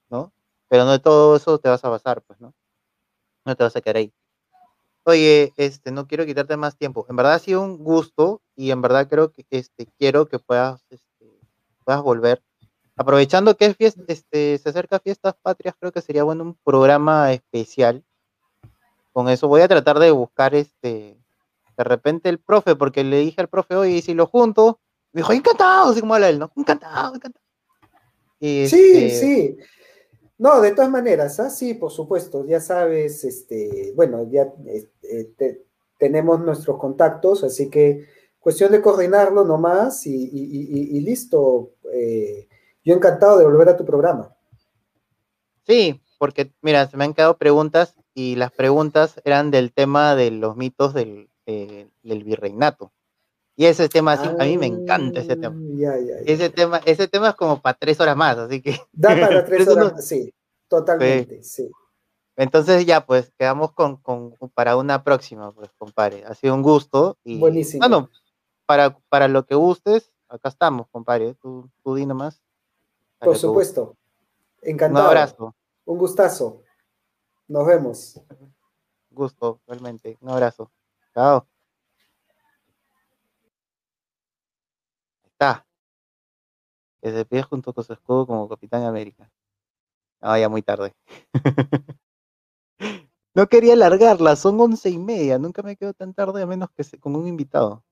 ¿no? 0.09 0.33
Pero 0.69 0.85
no 0.85 0.91
de 0.93 0.99
todo 0.99 1.35
eso 1.37 1.59
te 1.59 1.69
vas 1.69 1.83
a 1.85 1.89
basar, 1.89 2.21
pues, 2.23 2.39
¿no? 2.41 2.53
No 3.45 3.55
te 3.55 3.63
vas 3.63 3.75
a 3.75 3.81
quedar 3.81 3.97
ahí. 3.97 4.13
Oye, 5.05 5.53
este, 5.57 5.91
no 5.91 6.07
quiero 6.07 6.25
quitarte 6.25 6.57
más 6.57 6.77
tiempo. 6.77 7.05
En 7.09 7.15
verdad 7.17 7.35
ha 7.35 7.39
sido 7.39 7.61
un 7.61 7.77
gusto 7.83 8.41
y 8.55 8.71
en 8.71 8.81
verdad 8.81 9.07
creo 9.09 9.31
que 9.33 9.45
este, 9.49 9.87
quiero 9.99 10.27
que 10.27 10.39
puedas, 10.39 10.85
este, 10.89 11.39
puedas 11.85 12.01
volver. 12.03 12.43
Aprovechando 12.95 13.57
que 13.57 13.65
es 13.65 13.77
fies- 13.77 14.03
este, 14.07 14.57
se 14.57 14.69
acerca 14.69 14.99
Fiestas 14.99 15.35
Patrias, 15.41 15.75
creo 15.79 15.91
que 15.91 16.01
sería 16.01 16.23
bueno 16.23 16.43
un 16.43 16.55
programa 16.63 17.31
especial. 17.33 18.03
Con 19.11 19.29
eso 19.29 19.47
voy 19.47 19.61
a 19.61 19.67
tratar 19.67 19.99
de 19.99 20.11
buscar 20.11 20.53
este, 20.55 21.17
de 21.77 21.83
repente 21.83 22.29
el 22.29 22.39
profe, 22.39 22.75
porque 22.75 23.03
le 23.03 23.19
dije 23.19 23.41
al 23.41 23.49
profe, 23.49 23.75
oye, 23.75 23.91
¿y 23.97 24.01
si 24.01 24.13
lo 24.13 24.27
junto, 24.27 24.79
me 25.11 25.19
dijo, 25.21 25.33
encantado, 25.33 25.91
así 25.91 26.01
como 26.01 26.13
habla 26.15 26.29
él, 26.29 26.39
¿no? 26.39 26.51
Encantado, 26.55 27.15
encantado. 27.15 27.43
Y, 28.39 28.67
Sí, 28.67 28.81
este, 28.95 29.09
sí. 29.09 29.57
No, 30.37 30.61
de 30.61 30.71
todas 30.71 30.89
maneras, 30.91 31.39
¿ah? 31.39 31.49
sí, 31.49 31.73
por 31.75 31.91
supuesto, 31.91 32.45
ya 32.45 32.59
sabes, 32.59 33.23
este, 33.23 33.93
bueno, 33.95 34.27
ya 34.29 34.51
este, 34.65 35.25
te- 35.37 35.65
tenemos 35.97 36.39
nuestros 36.41 36.77
contactos, 36.79 37.43
así 37.43 37.69
que 37.69 38.05
cuestión 38.39 38.71
de 38.71 38.81
coordinarlo 38.81 39.45
nomás 39.45 40.05
y, 40.05 40.15
y- 40.15 40.27
y- 40.31 40.97
y 40.97 41.01
listo. 41.01 41.73
eh, 41.91 42.47
yo 42.83 42.95
encantado 42.95 43.37
de 43.37 43.45
volver 43.45 43.69
a 43.69 43.77
tu 43.77 43.85
programa. 43.85 44.35
Sí, 45.65 46.01
porque 46.17 46.53
mira, 46.61 46.87
se 46.87 46.97
me 46.97 47.05
han 47.05 47.13
quedado 47.13 47.37
preguntas 47.37 47.95
y 48.13 48.35
las 48.35 48.51
preguntas 48.51 49.21
eran 49.23 49.51
del 49.51 49.73
tema 49.73 50.15
de 50.15 50.31
los 50.31 50.55
mitos 50.55 50.93
del, 50.93 51.29
eh, 51.45 51.89
del 52.03 52.23
virreinato. 52.23 52.91
Y 53.55 53.65
ese 53.65 53.87
tema, 53.87 54.17
sí, 54.17 54.27
a 54.39 54.43
mí 54.45 54.57
me 54.57 54.65
encanta 54.65 55.19
ese 55.19 55.35
tema. 55.35 55.55
Ya, 55.75 55.97
ya, 55.99 56.05
ya. 56.05 56.15
Ese 56.25 56.49
tema, 56.49 56.81
ese 56.85 57.07
tema 57.07 57.29
es 57.29 57.35
como 57.35 57.61
para 57.61 57.77
tres 57.77 57.99
horas 57.99 58.17
más, 58.17 58.37
así 58.37 58.61
que 58.61 58.79
Da 58.91 59.09
para 59.09 59.45
tres 59.45 59.67
horas, 59.67 60.05
sí, 60.05 60.33
totalmente, 60.67 61.43
sí. 61.43 61.69
entonces 62.35 62.83
ya 62.85 63.05
pues 63.05 63.31
quedamos 63.37 63.73
con, 63.73 63.97
con 63.97 64.33
para 64.55 64.75
una 64.75 65.03
próxima, 65.03 65.51
pues 65.51 65.69
compadre. 65.77 66.23
Ha 66.25 66.33
sido 66.33 66.55
un 66.55 66.63
gusto 66.63 67.17
y 67.23 67.39
Buenísimo. 67.39 67.79
bueno, 67.87 68.09
para, 68.65 68.97
para 69.09 69.27
lo 69.27 69.45
que 69.45 69.53
gustes, 69.53 70.11
acá 70.29 70.49
estamos, 70.49 70.87
compadre. 70.89 71.35
Tú, 71.35 71.69
tú 71.83 71.93
di 71.93 72.07
nomás. 72.07 72.41
Por 73.25 73.37
supuesto. 73.37 73.85
gustes. 73.85 73.99
Un 74.63 74.69
Encantado. 74.69 75.07
abrazo, 75.07 75.55
Un 75.85 75.97
gustazo. 75.97 76.61
Nos 77.47 77.65
vemos. 77.67 78.21
gusto, 79.09 79.59
realmente. 79.67 80.17
Un 80.21 80.29
abrazo. 80.29 80.71
Chao. 81.13 81.47
Está. 85.25 85.65
Que 87.01 87.11
se 87.11 87.25
pide 87.25 87.43
junto 87.43 87.73
con 87.73 87.83
su 87.83 87.93
escudo 87.93 88.25
como 88.25 88.47
Capitán 88.49 88.83
América. 88.83 89.29
Ah, 90.21 90.39
ya 90.39 90.47
muy 90.47 90.61
tarde. 90.61 90.95
no 93.35 93.47
quería 93.47 93.73
alargarla, 93.73 94.35
son 94.37 94.59
once 94.61 94.89
y 94.89 94.97
media. 94.97 95.37
Nunca 95.37 95.61
me 95.61 95.75
quedo 95.75 95.93
tan 95.93 96.13
tarde 96.13 96.41
a 96.41 96.45
menos 96.47 96.69
que 96.71 96.83
se- 96.85 96.99
con 96.99 97.15
un 97.15 97.27
invitado. 97.27 97.83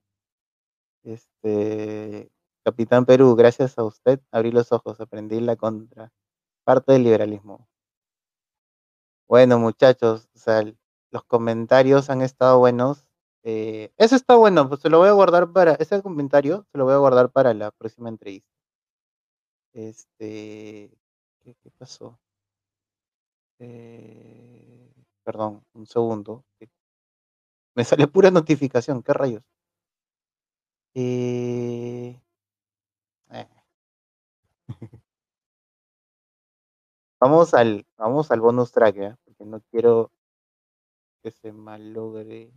Este, 1.03 2.31
Capitán 2.63 3.05
Perú, 3.05 3.35
gracias 3.35 3.77
a 3.77 3.83
usted 3.83 4.19
abrí 4.31 4.51
los 4.51 4.71
ojos, 4.71 4.99
aprendí 5.01 5.39
la 5.39 5.55
contra 5.55 6.11
parte 6.63 6.93
del 6.93 7.03
liberalismo. 7.03 7.67
Bueno, 9.27 9.57
muchachos, 9.59 10.29
los 11.09 11.23
comentarios 11.23 12.09
han 12.09 12.21
estado 12.21 12.59
buenos. 12.59 13.05
Eh, 13.43 13.91
eso 13.97 14.15
está 14.15 14.35
bueno, 14.35 14.69
pues 14.69 14.81
se 14.81 14.89
lo 14.89 14.99
voy 14.99 15.09
a 15.09 15.13
guardar 15.13 15.51
para, 15.51 15.73
ese 15.75 16.01
comentario 16.03 16.67
se 16.71 16.77
lo 16.77 16.85
voy 16.85 16.93
a 16.93 16.97
guardar 16.97 17.31
para 17.31 17.53
la 17.53 17.71
próxima 17.71 18.09
entrevista. 18.09 18.49
Este, 19.73 20.91
¿qué, 21.39 21.55
pasó? 21.77 22.19
Eh, 23.59 24.93
perdón, 25.23 25.63
un 25.73 25.85
segundo. 25.87 26.43
Me 27.75 27.83
sale 27.83 28.07
pura 28.07 28.31
notificación, 28.31 29.01
¿qué 29.03 29.13
rayos? 29.13 29.43
Eh. 30.93 32.21
Vamos 37.19 37.53
al, 37.53 37.85
vamos 37.97 38.31
al 38.31 38.41
bonus 38.41 38.71
track, 38.71 38.95
¿ya? 38.95 39.17
Porque 39.23 39.45
no 39.45 39.61
quiero 39.71 40.11
que 41.21 41.31
se 41.31 41.51
malogre 41.51 42.51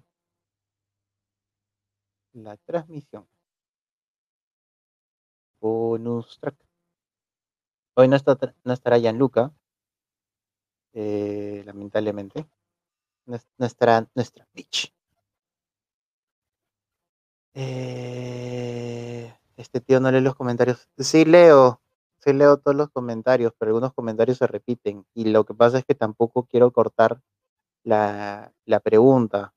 la 2.34 2.57
transmisión. 2.59 3.26
Bonus 5.60 6.39
track. 6.39 6.57
Hoy 7.97 8.09
no, 8.09 8.17
está, 8.17 8.36
no 8.65 8.73
estará 8.73 8.99
Gianluca, 8.99 9.52
eh, 10.94 11.62
lamentablemente. 11.67 12.47
Estará 13.59 14.09
nuestra 14.15 14.47
bitch. 14.55 14.93
Eh, 17.55 19.33
este 19.57 19.81
tío 19.81 20.01
no 20.01 20.10
lee 20.10 20.20
los 20.20 20.34
comentarios. 20.34 20.89
Sí 20.99 21.25
leo, 21.25 21.81
sí 22.24 22.32
leo 22.32 22.56
todos 22.58 22.76
los 22.76 22.90
comentarios, 22.90 23.52
pero 23.58 23.70
algunos 23.70 23.92
comentarios 23.94 24.38
se 24.38 24.46
repiten. 24.46 25.06
Y 25.14 25.26
lo 25.26 25.44
que 25.44 25.54
pasa 25.54 25.78
es 25.78 25.84
que 25.84 25.94
tampoco 25.94 26.44
quiero 26.46 26.72
cortar 26.72 27.20
la, 27.84 28.52
la 28.66 28.80
pregunta. 28.80 29.54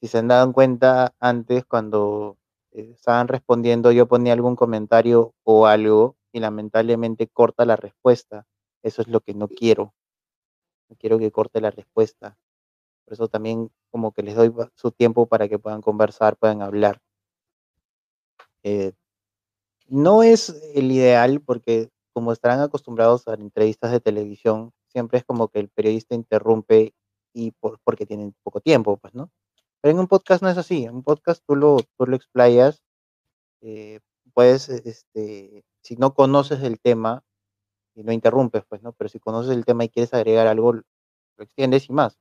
Si 0.00 0.08
se 0.08 0.18
han 0.18 0.28
dado 0.28 0.52
cuenta 0.52 1.14
antes, 1.20 1.64
cuando 1.64 2.38
estaban 2.72 3.28
respondiendo, 3.28 3.92
yo 3.92 4.08
ponía 4.08 4.32
algún 4.32 4.56
comentario 4.56 5.34
o 5.44 5.66
algo 5.66 6.16
y 6.32 6.40
lamentablemente 6.40 7.28
corta 7.28 7.64
la 7.64 7.76
respuesta. 7.76 8.46
Eso 8.82 9.02
es 9.02 9.08
lo 9.08 9.20
que 9.20 9.34
no 9.34 9.48
quiero. 9.48 9.94
No 10.88 10.96
quiero 10.96 11.18
que 11.18 11.32
corte 11.32 11.60
la 11.60 11.70
respuesta. 11.70 12.36
Por 13.04 13.14
eso 13.14 13.28
también 13.28 13.70
como 13.90 14.12
que 14.12 14.22
les 14.22 14.34
doy 14.34 14.52
su 14.74 14.90
tiempo 14.90 15.26
para 15.26 15.48
que 15.48 15.58
puedan 15.58 15.82
conversar, 15.82 16.36
puedan 16.36 16.62
hablar. 16.62 17.00
Eh, 18.62 18.92
no 19.88 20.22
es 20.22 20.50
el 20.74 20.90
ideal 20.92 21.40
porque 21.40 21.90
como 22.12 22.32
estarán 22.32 22.60
acostumbrados 22.60 23.26
a 23.28 23.34
entrevistas 23.34 23.92
de 23.92 24.00
televisión, 24.00 24.72
siempre 24.88 25.18
es 25.18 25.24
como 25.24 25.48
que 25.48 25.60
el 25.60 25.68
periodista 25.68 26.14
interrumpe 26.14 26.94
y 27.32 27.50
por- 27.52 27.78
porque 27.84 28.06
tienen 28.06 28.34
poco 28.44 28.60
tiempo, 28.60 28.96
pues, 28.98 29.14
¿no? 29.14 29.30
Pero 29.80 29.92
en 29.94 30.00
un 30.00 30.08
podcast 30.08 30.42
no 30.42 30.48
es 30.50 30.58
así. 30.58 30.84
En 30.84 30.96
un 30.96 31.02
podcast 31.02 31.42
tú 31.46 31.56
lo, 31.56 31.78
tú 31.98 32.06
lo 32.06 32.16
explayas, 32.16 32.82
eh, 33.62 34.00
puedes, 34.34 34.68
eh, 34.68 34.82
este, 34.86 35.64
si 35.82 35.96
no 35.96 36.14
conoces 36.14 36.62
el 36.62 36.80
tema 36.80 37.24
y 37.94 38.04
no 38.04 38.12
interrumpes, 38.12 38.64
pues, 38.68 38.82
¿no? 38.82 38.92
Pero 38.94 39.08
si 39.10 39.20
conoces 39.20 39.52
el 39.56 39.64
tema 39.64 39.84
y 39.84 39.88
quieres 39.90 40.14
agregar 40.14 40.46
algo, 40.48 40.74
lo 40.74 40.82
extiendes 41.38 41.88
y 41.90 41.92
más. 41.92 42.18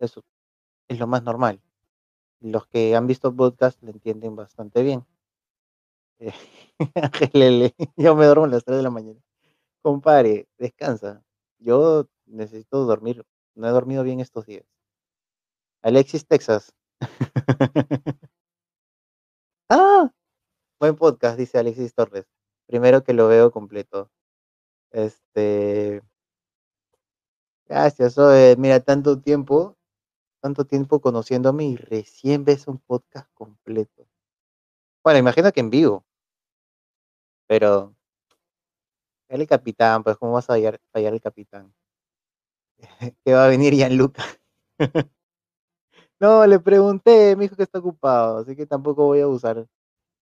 Eso 0.00 0.22
es 0.88 0.98
lo 1.00 1.06
más 1.08 1.22
normal. 1.24 1.62
Los 2.40 2.66
que 2.68 2.96
han 2.96 3.06
visto 3.06 3.34
podcast 3.34 3.82
lo 3.82 3.90
entienden 3.90 4.36
bastante 4.36 4.82
bien. 4.82 5.04
Eh, 6.80 7.30
Lele, 7.32 7.74
yo 7.96 8.14
me 8.14 8.26
duermo 8.26 8.44
a 8.44 8.48
las 8.48 8.64
3 8.64 8.76
de 8.76 8.82
la 8.84 8.90
mañana. 8.90 9.20
Compadre, 9.82 10.48
descansa. 10.58 11.24
Yo 11.58 12.06
necesito 12.26 12.84
dormir. 12.84 13.24
No 13.54 13.68
he 13.68 13.70
dormido 13.70 14.04
bien 14.04 14.20
estos 14.20 14.46
días. 14.46 14.64
Alexis, 15.82 16.26
Texas. 16.26 16.72
ah, 19.70 20.10
buen 20.80 20.96
podcast, 20.96 21.38
dice 21.38 21.58
Alexis 21.58 21.94
Torres. 21.94 22.26
Primero 22.66 23.02
que 23.02 23.14
lo 23.14 23.28
veo 23.28 23.50
completo. 23.50 24.10
Este, 24.92 26.02
gracias. 27.66 28.16
Mira, 28.58 28.80
tanto 28.80 29.20
tiempo, 29.20 29.76
tanto 30.40 30.64
tiempo 30.66 31.00
conociéndome 31.00 31.64
y 31.64 31.76
recién 31.76 32.44
ves 32.44 32.68
un 32.68 32.78
podcast 32.78 33.28
completo. 33.34 34.06
Bueno, 35.04 35.20
imagino 35.20 35.52
que 35.52 35.60
en 35.60 35.70
vivo, 35.70 36.04
pero 37.48 37.96
el 39.28 39.46
capitán, 39.48 40.04
pues, 40.04 40.16
¿cómo 40.16 40.32
vas 40.32 40.44
a 40.44 40.54
fallar, 40.54 40.80
fallar 40.92 41.14
el 41.14 41.20
capitán? 41.20 41.74
que 43.24 43.32
va 43.32 43.46
a 43.46 43.48
venir 43.48 43.74
Gianluca. 43.74 44.22
no, 46.20 46.46
le 46.46 46.60
pregunté, 46.60 47.34
me 47.36 47.44
dijo 47.44 47.56
que 47.56 47.64
está 47.64 47.78
ocupado, 47.80 48.38
así 48.38 48.54
que 48.54 48.66
tampoco 48.66 49.06
voy 49.06 49.20
a 49.20 49.24
abusar 49.24 49.66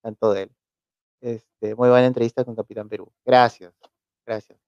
tanto 0.03 0.33
de 0.33 0.43
él. 0.45 0.53
Este, 1.21 1.75
muy 1.75 1.89
buena 1.89 2.07
entrevista 2.07 2.45
con 2.45 2.55
Capitán 2.55 2.89
Perú. 2.89 3.13
Gracias, 3.25 3.75
gracias. 4.25 4.59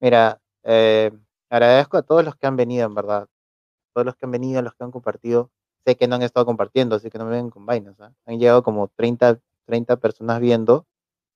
Mira, 0.00 0.40
eh, 0.64 1.12
agradezco 1.50 1.98
a 1.98 2.02
todos 2.02 2.24
los 2.24 2.36
que 2.36 2.46
han 2.46 2.56
venido, 2.56 2.86
en 2.86 2.94
verdad. 2.94 3.28
Todos 3.94 4.06
los 4.06 4.16
que 4.16 4.26
han 4.26 4.32
venido, 4.32 4.62
los 4.62 4.74
que 4.74 4.84
han 4.84 4.92
compartido. 4.92 5.50
Sé 5.84 5.96
que 5.96 6.08
no 6.08 6.16
han 6.16 6.22
estado 6.22 6.46
compartiendo, 6.46 6.96
así 6.96 7.10
que 7.10 7.18
no 7.18 7.24
me 7.26 7.32
ven 7.32 7.50
con 7.50 7.66
vainas. 7.66 8.00
¿ah? 8.00 8.12
Han 8.26 8.38
llegado 8.38 8.62
como 8.62 8.88
30, 8.88 9.40
30 9.66 9.96
personas 9.96 10.40
viendo 10.40 10.86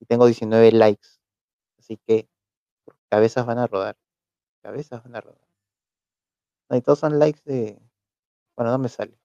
y 0.02 0.06
tengo 0.06 0.26
19 0.26 0.72
likes. 0.72 1.08
Así 1.78 1.96
que 1.96 2.28
cabezas 3.08 3.46
van 3.46 3.58
a 3.58 3.68
rodar. 3.68 3.96
Cabezas 4.62 5.02
van 5.04 5.16
a 5.16 5.20
rodar. 5.20 5.48
No, 6.68 6.76
y 6.76 6.82
todos 6.82 6.98
son 6.98 7.18
likes 7.20 7.40
de. 7.44 7.80
Bueno, 8.56 8.72
no 8.72 8.78
me 8.78 8.88
sale. 8.88 9.16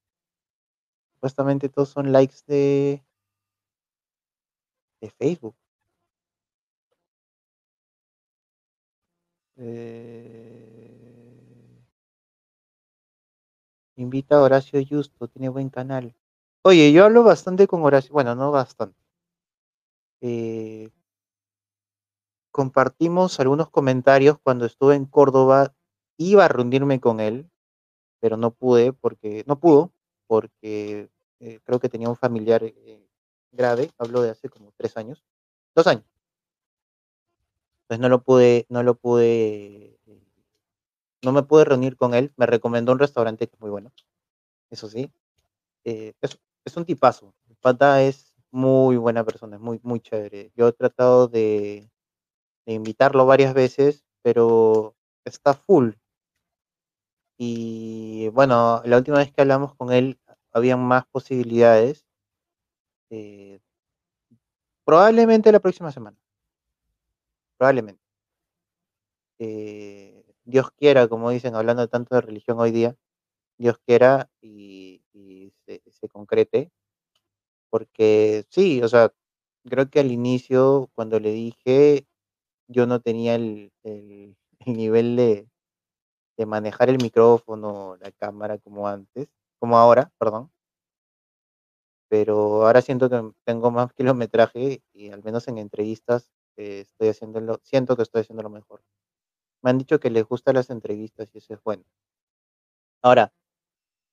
Supuestamente 1.16 1.70
todos 1.70 1.90
son 1.90 2.12
likes 2.12 2.38
de. 2.46 3.04
de 5.02 5.10
Facebook. 5.10 5.56
Eh, 9.58 10.88
invita 13.96 14.36
a 14.38 14.42
Horacio 14.42 14.80
Justo, 14.88 15.28
tiene 15.28 15.50
buen 15.50 15.70
canal. 15.70 16.14
Oye, 16.64 16.92
yo 16.92 17.06
hablo 17.06 17.24
bastante 17.24 17.66
con 17.66 17.82
Horacio, 17.84 18.14
bueno, 18.14 18.36
no 18.36 18.52
bastante. 18.52 19.07
Eh, 20.22 20.90
compartimos 22.52 23.40
algunos 23.40 23.70
comentarios 23.70 24.40
cuando 24.42 24.66
estuve 24.66 24.96
en 24.96 25.06
Córdoba. 25.06 25.74
Iba 26.18 26.46
a 26.46 26.48
reunirme 26.48 27.00
con 27.00 27.20
él, 27.20 27.50
pero 28.20 28.38
no 28.38 28.52
pude 28.52 28.94
porque 28.94 29.44
no 29.48 29.60
pudo 29.60 29.92
porque 30.28 31.10
eh, 31.40 31.60
creo 31.64 31.80
que 31.80 31.90
tenía 31.90 32.10
un 32.10 32.16
familiar 32.16 32.64
eh, 32.64 33.08
grave. 33.52 33.92
Hablo 33.98 34.22
de 34.22 34.32
hace 34.32 34.50
como 34.50 34.74
tres 34.76 34.98
años, 34.98 35.24
dos 35.76 35.88
años. 35.88 36.06
Entonces 37.84 38.02
no 38.02 38.10
lo 38.10 38.24
pude, 38.24 38.66
no 38.70 38.84
lo 38.84 38.96
pude, 38.96 39.98
eh, 40.06 40.22
no 41.24 41.32
me 41.32 41.44
pude 41.44 41.64
reunir 41.64 41.96
con 41.96 42.14
él. 42.14 42.34
Me 42.38 42.46
recomendó 42.46 42.92
un 42.92 43.00
restaurante 43.00 43.48
que 43.48 43.56
es 43.56 43.62
muy 43.62 43.70
bueno, 43.70 43.92
eso 44.70 44.90
sí. 44.90 45.12
Es, 45.84 46.76
un 46.76 46.86
tipazo. 46.86 47.34
Pata 47.62 48.04
es 48.04 48.36
muy 48.52 48.98
buena 48.98 49.24
persona, 49.24 49.58
es 49.58 49.62
muy, 49.62 49.80
muy 49.84 50.00
chévere. 50.00 50.52
Yo 50.56 50.68
he 50.68 50.74
tratado 50.74 51.28
de, 51.28 51.90
de 52.66 52.74
invitarlo 52.74 53.26
varias 53.26 53.54
veces, 53.54 54.06
pero 54.22 54.96
está 55.26 55.54
full. 55.54 55.94
Y 57.38 58.30
bueno, 58.30 58.82
la 58.86 58.98
última 58.98 59.18
vez 59.20 59.32
que 59.32 59.42
hablamos 59.42 59.76
con 59.76 59.92
él, 59.92 60.20
habían 60.52 60.80
más 60.80 61.06
posibilidades. 61.08 62.06
Eh, 63.10 63.60
probablemente 64.84 65.52
la 65.52 65.60
próxima 65.60 65.92
semana. 65.92 66.18
Probablemente. 67.58 68.02
Eh, 69.40 70.26
Dios 70.46 70.72
quiera, 70.72 71.08
como 71.08 71.30
dicen, 71.30 71.56
hablando 71.56 71.88
tanto 71.88 72.16
de 72.16 72.22
religión 72.22 72.60
hoy 72.60 72.72
día, 72.72 72.96
Dios 73.58 73.78
quiera 73.86 74.30
y, 74.42 75.04
se 75.66 76.10
concrete. 76.10 76.72
Porque 77.70 78.46
sí, 78.50 78.82
o 78.82 78.88
sea, 78.88 79.14
creo 79.66 79.90
que 79.90 80.00
al 80.00 80.12
inicio, 80.12 80.90
cuando 80.96 81.20
le 81.20 81.32
dije, 81.32 82.08
yo 82.68 82.88
no 82.88 83.02
tenía 83.02 83.36
el, 83.36 83.72
el- 83.84 84.38
el 84.68 84.74
nivel 84.78 85.16
de, 85.18 85.50
de 86.38 86.46
manejar 86.48 86.90
el 86.90 86.98
micrófono, 87.02 87.98
la 88.02 88.12
cámara 88.14 88.58
como 88.60 88.88
antes, 88.88 89.30
como 89.60 89.78
ahora, 89.78 90.12
perdón. 90.20 90.52
Pero 92.10 92.66
ahora 92.66 92.82
siento 92.82 93.10
que 93.10 93.32
tengo 93.46 93.72
más 93.72 93.94
kilometraje 93.94 94.82
y 94.94 95.10
al 95.12 95.24
menos 95.24 95.48
en 95.48 95.58
entrevistas 95.58 96.32
eh, 96.58 96.82
estoy 96.82 97.10
haciéndolo, 97.10 97.60
siento 97.64 97.96
que 97.96 98.04
estoy 98.04 98.22
haciendo 98.22 98.44
lo 98.44 98.50
mejor. 98.50 98.82
Me 99.64 99.72
han 99.72 99.78
dicho 99.80 100.00
que 100.00 100.12
les 100.12 100.26
gustan 100.26 100.56
las 100.56 100.70
entrevistas 100.72 101.30
y 101.34 101.40
eso 101.40 101.54
es 101.56 101.64
bueno. 101.64 101.86
Ahora, 103.02 103.32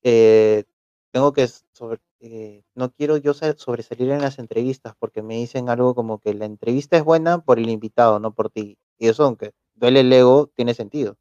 eh, 0.05 0.65
tengo 1.15 1.33
que 1.35 1.49
sobre, 1.49 2.01
eh, 2.21 2.65
no 2.77 2.93
quiero 2.93 3.17
yo 3.19 3.35
sa- 3.35 3.57
sobresalir 3.57 4.11
en 4.13 4.23
las 4.23 4.39
entrevistas 4.41 4.95
porque 5.01 5.23
me 5.23 5.37
dicen 5.37 5.71
algo 5.71 5.95
como 5.97 6.19
que 6.21 6.35
la 6.35 6.47
entrevista 6.47 6.99
es 6.99 7.05
buena 7.05 7.41
por 7.41 7.59
el 7.61 7.71
invitado, 7.71 8.21
no 8.21 8.35
por 8.35 8.51
ti. 8.51 8.79
Y 8.99 9.09
eso, 9.09 9.25
aunque 9.25 9.53
duele 9.77 10.01
el 10.01 10.13
ego, 10.13 10.49
tiene 10.57 10.75
sentido. 10.75 11.17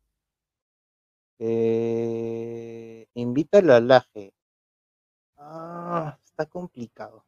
Eh, 1.40 3.06
invítalo 3.14 3.74
al 3.76 3.88
laje. 3.88 4.34
Ah, 5.38 6.18
está 6.26 6.46
complicado. 6.48 7.26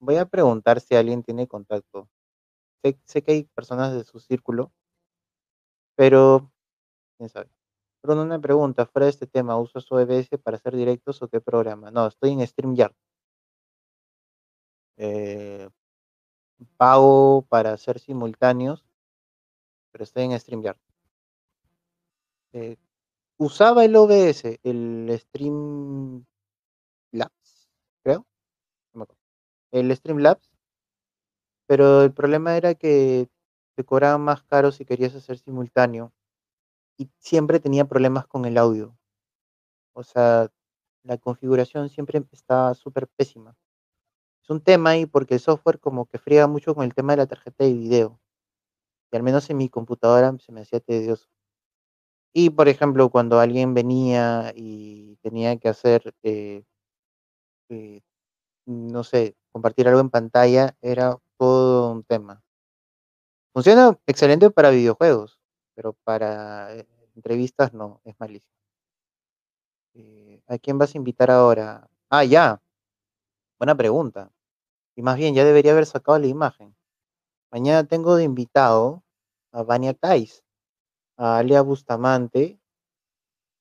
Voy 0.00 0.16
a 0.16 0.26
preguntar 0.26 0.80
si 0.80 0.96
alguien 0.96 1.22
tiene 1.24 1.48
contacto. 1.48 2.08
Sé, 2.84 2.98
sé 3.04 3.22
que 3.22 3.32
hay 3.32 3.44
personas 3.44 3.94
de 3.94 4.04
su 4.04 4.20
círculo, 4.20 4.72
pero 5.94 6.50
quién 7.18 7.30
sabe. 7.30 7.50
Bruno, 8.06 8.22
una 8.22 8.40
pregunta, 8.40 8.86
fuera 8.86 9.06
de 9.06 9.10
este 9.10 9.26
tema, 9.26 9.58
¿usas 9.58 9.90
OBS 9.90 10.38
para 10.38 10.56
hacer 10.56 10.76
directos 10.76 11.20
o 11.22 11.28
qué 11.28 11.40
programa? 11.40 11.90
No, 11.90 12.06
estoy 12.06 12.30
en 12.30 12.46
StreamYard. 12.46 12.94
Eh, 14.96 15.68
pago 16.76 17.42
para 17.48 17.72
hacer 17.72 17.98
simultáneos, 17.98 18.86
pero 19.90 20.04
estoy 20.04 20.22
en 20.24 20.38
StreamYard. 20.38 20.78
Eh, 22.52 22.76
usaba 23.38 23.84
el 23.84 23.96
OBS, 23.96 24.60
el 24.62 25.18
Streamlabs, 25.18 26.26
creo. 28.04 28.24
No 28.94 28.98
me 29.00 29.02
acuerdo. 29.02 29.20
El 29.72 29.96
Streamlabs, 29.96 30.48
pero 31.66 32.02
el 32.02 32.12
problema 32.12 32.56
era 32.56 32.74
que 32.74 33.28
te 33.74 33.84
cobraban 33.84 34.20
más 34.22 34.44
caro 34.44 34.70
si 34.70 34.84
querías 34.84 35.14
hacer 35.16 35.38
simultáneo 35.38 36.12
y 36.96 37.10
siempre 37.18 37.60
tenía 37.60 37.84
problemas 37.86 38.26
con 38.26 38.44
el 38.44 38.58
audio. 38.58 38.96
O 39.94 40.02
sea, 40.02 40.50
la 41.04 41.18
configuración 41.18 41.88
siempre 41.88 42.22
está 42.32 42.74
súper 42.74 43.08
pésima. 43.08 43.56
Es 44.42 44.50
un 44.50 44.60
tema 44.60 44.90
ahí 44.90 45.06
porque 45.06 45.34
el 45.34 45.40
software 45.40 45.80
como 45.80 46.06
que 46.06 46.18
friega 46.18 46.46
mucho 46.46 46.74
con 46.74 46.84
el 46.84 46.94
tema 46.94 47.12
de 47.14 47.18
la 47.18 47.26
tarjeta 47.26 47.64
de 47.64 47.74
video. 47.74 48.20
Y 49.12 49.16
al 49.16 49.22
menos 49.22 49.48
en 49.50 49.56
mi 49.56 49.68
computadora 49.68 50.36
se 50.38 50.52
me 50.52 50.62
hacía 50.62 50.80
tedioso. 50.80 51.28
Y 52.32 52.50
por 52.50 52.68
ejemplo, 52.68 53.08
cuando 53.10 53.40
alguien 53.40 53.74
venía 53.74 54.52
y 54.54 55.16
tenía 55.22 55.56
que 55.56 55.68
hacer, 55.68 56.14
eh, 56.22 56.64
eh, 57.70 58.00
no 58.66 59.04
sé, 59.04 59.36
compartir 59.52 59.88
algo 59.88 60.00
en 60.00 60.10
pantalla 60.10 60.76
era 60.82 61.16
todo 61.38 61.92
un 61.92 62.04
tema. 62.04 62.42
Funciona 63.54 63.98
excelente 64.06 64.50
para 64.50 64.70
videojuegos, 64.70 65.40
pero 65.76 65.94
para 66.04 66.74
eh, 66.76 66.88
entrevistas 67.16 67.74
no, 67.74 68.02
es 68.06 68.16
malísimo. 68.20 68.54
Eh, 69.94 70.42
¿A 70.46 70.58
quién 70.58 70.78
vas 70.78 70.94
a 70.94 70.98
invitar 70.98 71.30
ahora? 71.30 71.88
Ah, 72.10 72.24
ya. 72.24 72.60
Buena 73.58 73.74
pregunta. 73.76 74.32
Y 74.96 75.02
más 75.02 75.16
bien, 75.18 75.34
ya 75.34 75.44
debería 75.44 75.72
haber 75.72 75.86
sacado 75.86 76.18
la 76.18 76.26
imagen. 76.28 76.76
Mañana 77.52 77.84
tengo 77.86 78.16
de 78.16 78.24
invitado 78.24 79.04
a 79.52 79.62
Vania 79.64 79.94
Tais, 79.94 80.44
a 81.18 81.38
Alia 81.38 81.62
Bustamante 81.62 82.60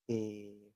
eh, 0.08 0.72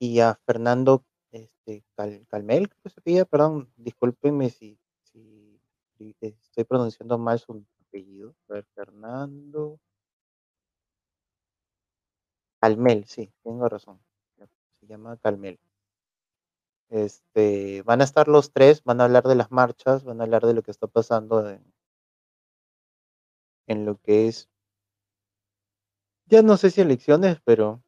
y 0.00 0.20
a 0.20 0.34
Fernando 0.46 1.04
este, 1.32 1.84
Cal- 1.96 2.26
Calmel, 2.28 2.68
creo 2.70 2.82
que 2.82 2.90
se 2.90 3.00
pide, 3.02 3.26
perdón, 3.26 3.72
discúlpenme 3.76 4.50
si- 4.50 4.78
si 5.04 5.60
estoy 6.20 6.64
pronunciando 6.64 7.18
mal 7.18 7.38
su 7.38 7.64
apellido. 7.88 8.34
A 8.48 8.54
ver, 8.54 8.66
Fernando 8.74 9.80
Calmel, 12.62 13.04
sí, 13.06 13.28
tengo 13.42 13.68
razón. 13.68 14.00
Se 14.80 14.86
llama 14.86 15.16
Calmel. 15.16 15.58
Este, 16.90 17.82
van 17.82 18.00
a 18.00 18.04
estar 18.04 18.28
los 18.28 18.52
tres, 18.52 18.84
van 18.84 19.00
a 19.00 19.04
hablar 19.04 19.24
de 19.24 19.34
las 19.34 19.50
marchas, 19.50 20.04
van 20.04 20.20
a 20.20 20.24
hablar 20.24 20.46
de 20.46 20.54
lo 20.54 20.62
que 20.62 20.70
está 20.70 20.86
pasando 20.86 21.50
en, 21.50 21.60
en 23.66 23.84
lo 23.84 23.96
que 23.96 24.28
es, 24.28 24.48
ya 26.26 26.42
no 26.42 26.56
sé 26.56 26.70
si 26.70 26.80
elecciones, 26.80 27.38
pero 27.44 27.82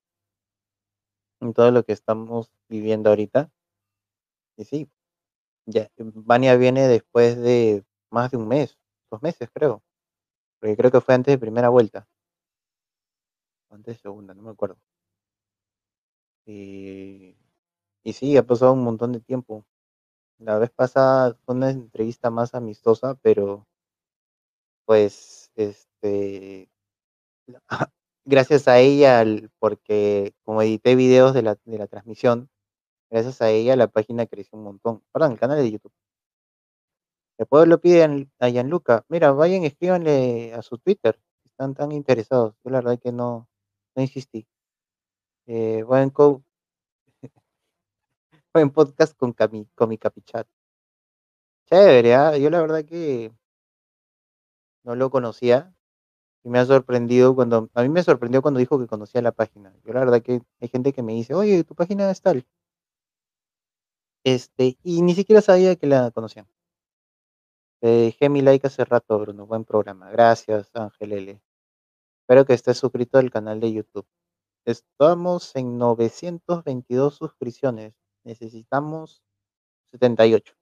en 1.41 1.55
todo 1.55 1.71
lo 1.71 1.85
que 1.85 1.93
estamos 1.93 2.51
viviendo 2.69 3.11
ahorita. 3.11 3.53
Y 4.57 4.65
sí, 4.65 4.91
ya, 5.67 5.89
Vania 5.99 6.57
viene 6.57 6.89
después 6.89 7.37
de 7.37 7.85
más 8.11 8.31
de 8.33 8.39
un 8.39 8.49
mes, 8.49 8.79
dos 9.11 9.23
meses 9.23 9.51
creo, 9.53 9.83
porque 10.61 10.77
creo 10.77 10.91
que 10.91 11.01
fue 11.01 11.15
antes 11.15 11.35
de 11.35 11.39
primera 11.39 11.69
vuelta, 11.71 12.09
antes 13.75 13.97
de 13.97 14.03
segunda, 14.03 14.35
no 14.35 14.43
me 14.43 14.51
acuerdo. 14.51 14.79
Y, 16.47 17.37
y 18.05 18.13
sí, 18.15 18.37
ha 18.37 18.47
pasado 18.47 18.75
un 18.75 18.85
montón 18.85 19.13
de 19.13 19.21
tiempo. 19.21 19.67
La 20.39 20.59
vez 20.59 20.71
pasada 20.71 21.37
fue 21.45 21.55
una 21.57 21.71
entrevista 21.71 22.31
más 22.31 22.55
amistosa, 22.55 23.17
pero 23.23 23.67
pues, 24.85 25.51
este, 25.57 26.69
gracias 28.25 28.69
a 28.69 28.79
ella, 28.81 29.25
porque 29.59 30.35
como 30.45 30.63
edité 30.63 30.95
videos 30.97 31.35
de 31.35 31.43
la, 31.43 31.59
de 31.65 31.79
la 31.79 31.87
transmisión, 31.87 32.49
gracias 33.11 33.43
a 33.43 33.51
ella 33.51 33.77
la 33.77 33.89
página 33.89 34.27
creció 34.27 34.59
un 34.59 34.65
montón. 34.65 35.03
Perdón, 35.13 35.33
el 35.35 35.41
canal 35.41 35.59
de 35.59 35.71
YouTube. 35.73 35.93
El 37.39 37.47
pueblo 37.47 37.81
pide 37.81 38.27
a- 38.41 38.49
Gianluca, 38.51 39.05
mira, 39.09 39.31
vayan, 39.31 39.63
escríbanle 39.63 40.53
a 40.53 40.63
su 40.63 40.79
Twitter, 40.79 41.21
están 41.45 41.73
tan 41.75 41.93
interesados. 41.93 42.57
Yo 42.65 42.71
la 42.73 42.79
verdad 42.81 42.99
que 42.99 43.13
no, 43.13 43.49
no 43.97 44.03
insistí. 44.03 44.47
Eh, 45.47 45.83
buen, 45.85 46.11
co- 46.11 46.43
buen 48.55 48.71
podcast 48.71 49.15
con, 49.19 49.35
con 49.75 49.89
mi 49.89 49.99
capichat. 49.99 50.47
Chévere, 51.67 52.15
¿ah? 52.15 52.37
Yo 52.39 52.49
la 52.51 52.61
verdad 52.63 52.85
que 52.87 53.31
no 54.85 54.95
lo 54.95 55.11
conocía 55.11 55.75
y 56.45 56.51
me 56.51 56.59
ha 56.61 56.67
sorprendido 56.67 57.35
cuando, 57.35 57.71
a 57.75 57.83
mí 57.83 57.89
me 57.91 58.03
sorprendió 58.03 58.43
cuando 58.43 58.61
dijo 58.61 58.79
que 58.81 58.87
conocía 58.89 59.23
la 59.23 59.33
página. 59.33 59.75
Yo 59.85 59.93
la 59.95 60.01
verdad 60.01 60.23
que 60.23 60.43
hay 60.61 60.69
gente 60.69 60.93
que 60.93 61.03
me 61.03 61.15
dice, 61.15 61.35
oye, 61.35 61.65
tu 61.65 61.75
página 61.75 62.11
es 62.11 62.23
tal. 62.23 62.47
Este, 64.23 64.77
y 64.83 65.01
ni 65.01 65.15
siquiera 65.15 65.41
sabía 65.41 65.77
que 65.77 65.87
la 65.87 66.11
conocían. 66.11 66.47
Te 67.81 67.87
dejé 67.87 68.29
mi 68.29 68.43
like 68.43 68.67
hace 68.67 68.85
rato, 68.85 69.17
Bruno. 69.21 69.47
Buen 69.47 69.65
programa. 69.65 70.11
Gracias, 70.11 70.75
Ángel 70.75 71.13
L. 71.13 71.41
Espero 72.25 72.47
que 72.47 72.55
estés 72.55 72.79
suscrito 72.79 73.19
al 73.19 73.31
canal 73.31 73.61
de 73.61 73.71
YouTube. 73.71 74.07
Estamos 74.65 75.55
en 75.57 75.77
922 75.77 77.17
suscripciones. 77.17 77.93
Necesitamos 78.23 79.23
78. 79.91 80.55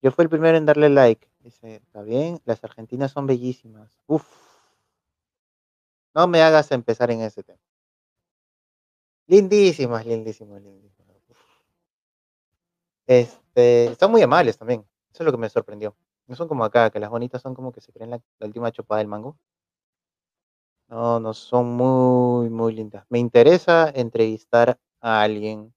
Yo 0.00 0.12
fui 0.12 0.22
el 0.22 0.28
primero 0.28 0.56
en 0.56 0.66
darle 0.66 0.88
like. 0.88 1.28
Dice, 1.40 1.74
está 1.84 2.02
bien, 2.02 2.40
las 2.44 2.62
argentinas 2.62 3.10
son 3.10 3.26
bellísimas. 3.26 3.98
Uf. 4.06 4.24
No 6.14 6.28
me 6.28 6.42
hagas 6.42 6.70
empezar 6.70 7.10
en 7.10 7.22
ese 7.22 7.42
tema. 7.42 7.58
Lindísimas, 9.26 10.06
lindísimas, 10.06 10.62
lindísimas. 10.62 11.16
Este, 13.08 13.96
son 13.98 14.12
muy 14.12 14.22
amables 14.22 14.56
también. 14.56 14.86
Eso 15.12 15.24
es 15.24 15.26
lo 15.26 15.32
que 15.32 15.38
me 15.38 15.48
sorprendió. 15.48 15.96
No 16.28 16.36
son 16.36 16.46
como 16.46 16.64
acá, 16.64 16.88
que 16.90 17.00
las 17.00 17.10
bonitas 17.10 17.42
son 17.42 17.56
como 17.56 17.72
que 17.72 17.80
se 17.80 17.92
creen 17.92 18.10
la, 18.10 18.22
la 18.38 18.46
última 18.46 18.70
chupada 18.70 19.00
del 19.00 19.08
mango. 19.08 19.36
No, 20.92 21.18
no 21.20 21.32
son 21.32 21.74
muy, 21.74 22.50
muy 22.50 22.74
lindas. 22.74 23.06
Me 23.08 23.18
interesa 23.18 23.88
entrevistar 23.94 24.78
a 25.00 25.22
alguien 25.22 25.72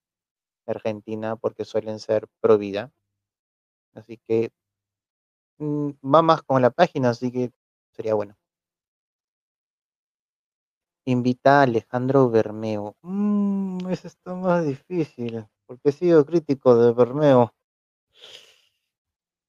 de 0.65 0.73
Argentina 0.73 1.37
porque 1.37 1.65
suelen 1.65 1.99
ser 1.99 2.27
pro 2.41 2.57
vida. 2.57 2.91
Así 3.93 4.19
que 4.27 4.51
mm, 5.59 5.91
va 6.13 6.21
más 6.21 6.43
con 6.43 6.61
la 6.61 6.69
página, 6.69 7.11
así 7.11 7.31
que 7.31 7.51
sería 7.93 8.13
bueno. 8.13 8.35
Invita 11.05 11.59
a 11.59 11.63
Alejandro 11.63 12.29
Bermeo. 12.29 12.97
Mm, 13.01 13.87
eso 13.91 14.09
está 14.09 14.35
más 14.35 14.65
difícil, 14.65 15.45
porque 15.65 15.89
he 15.89 15.91
sido 15.93 16.25
crítico 16.25 16.75
de 16.75 16.91
Bermeo. 16.91 17.53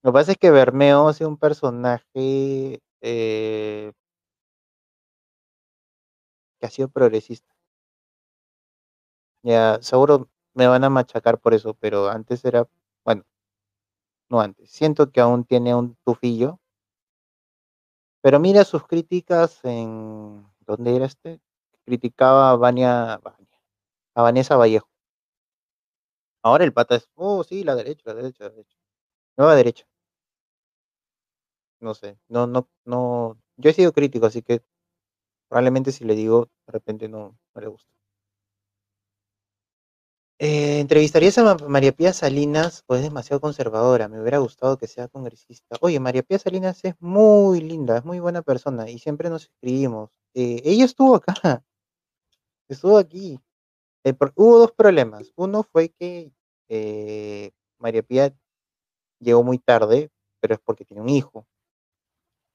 Lo 0.05 0.13
que 0.13 0.15
pasa 0.15 0.31
es 0.31 0.39
que 0.39 0.53
Bermeo 0.53 1.13
sido 1.13 1.29
un 1.29 1.39
personaje 1.39 2.79
eh, 3.01 3.93
sido 6.71 6.89
progresista. 6.89 7.55
Ya, 9.43 9.79
seguro 9.81 10.29
me 10.55 10.67
van 10.67 10.85
a 10.85 10.91
machacar 10.91 11.39
por 11.41 11.55
eso, 11.55 11.75
pero 11.75 12.09
antes 12.09 12.45
era, 12.45 12.69
bueno, 13.05 13.25
no 14.29 14.41
antes, 14.41 14.71
siento 14.71 15.11
que 15.11 15.21
aún 15.21 15.45
tiene 15.45 15.75
un 15.75 15.97
tufillo. 16.05 16.61
Pero 18.23 18.41
mira 18.41 18.65
sus 18.65 18.87
críticas 18.87 19.61
en, 19.65 20.45
¿dónde 20.67 20.97
era 20.97 21.07
este? 21.07 21.41
Criticaba 21.85 22.51
a 22.51 22.57
Vania, 22.57 23.15
a 24.15 24.23
Vanessa 24.23 24.57
Vallejo. 24.57 24.89
Ahora 26.43 26.65
el 26.65 26.73
pata 26.73 26.95
es, 26.97 27.11
oh, 27.15 27.45
sí, 27.45 27.63
la 27.65 27.75
derecha, 27.75 28.03
la 28.07 28.15
derecha, 28.15 28.45
la 28.45 28.51
derecha. 28.51 28.77
Nueva 29.37 29.57
derecha. 29.57 29.87
No 31.81 31.95
sé, 31.95 32.19
no, 32.29 32.47
no, 32.47 32.69
no, 32.85 33.39
yo 33.57 33.71
he 33.71 33.73
sido 33.73 33.93
crítico, 33.93 34.27
así 34.27 34.43
que 34.43 34.63
probablemente 35.49 35.93
si 35.93 36.05
le 36.05 36.15
digo, 36.15 36.49
de 36.67 36.73
repente 36.73 37.09
no, 37.09 37.39
no 37.55 37.61
le 37.61 37.69
gusta. 37.69 37.91
Eh, 40.39 40.81
¿Entrevistarías 40.81 41.39
a 41.39 41.45
Ma- 41.45 41.57
María 41.69 41.93
Pía 41.93 42.13
Salinas 42.13 42.85
o 42.87 42.95
es 42.95 43.03
demasiado 43.03 43.41
conservadora? 43.41 44.09
Me 44.09 44.21
hubiera 44.21 44.39
gustado 44.39 44.77
que 44.79 44.87
sea 44.87 45.09
congresista. 45.09 45.77
Oye, 45.81 45.99
María 46.01 46.23
Pía 46.23 46.39
Salinas 46.39 46.85
es 46.85 46.95
muy 47.01 47.61
linda, 47.63 47.97
es 47.99 48.05
muy 48.05 48.21
buena 48.21 48.43
persona 48.43 48.89
y 48.91 48.99
siempre 48.99 49.31
nos 49.31 49.45
escribimos. 49.45 50.11
Eh, 50.35 50.61
ella 50.65 50.85
estuvo 50.85 51.15
acá, 51.17 51.33
estuvo 52.69 52.99
aquí. 52.99 53.39
Pro- 54.19 54.33
hubo 54.37 54.59
dos 54.61 54.73
problemas. 54.73 55.33
Uno 55.37 55.63
fue 55.65 55.91
que 55.91 56.33
eh, 56.69 57.53
María 57.79 58.03
Pía 58.03 58.35
llegó 59.21 59.43
muy 59.45 59.59
tarde, 59.59 60.11
pero 60.41 60.55
es 60.55 60.61
porque 60.61 60.85
tiene 60.85 61.03
un 61.03 61.11
hijo 61.11 61.47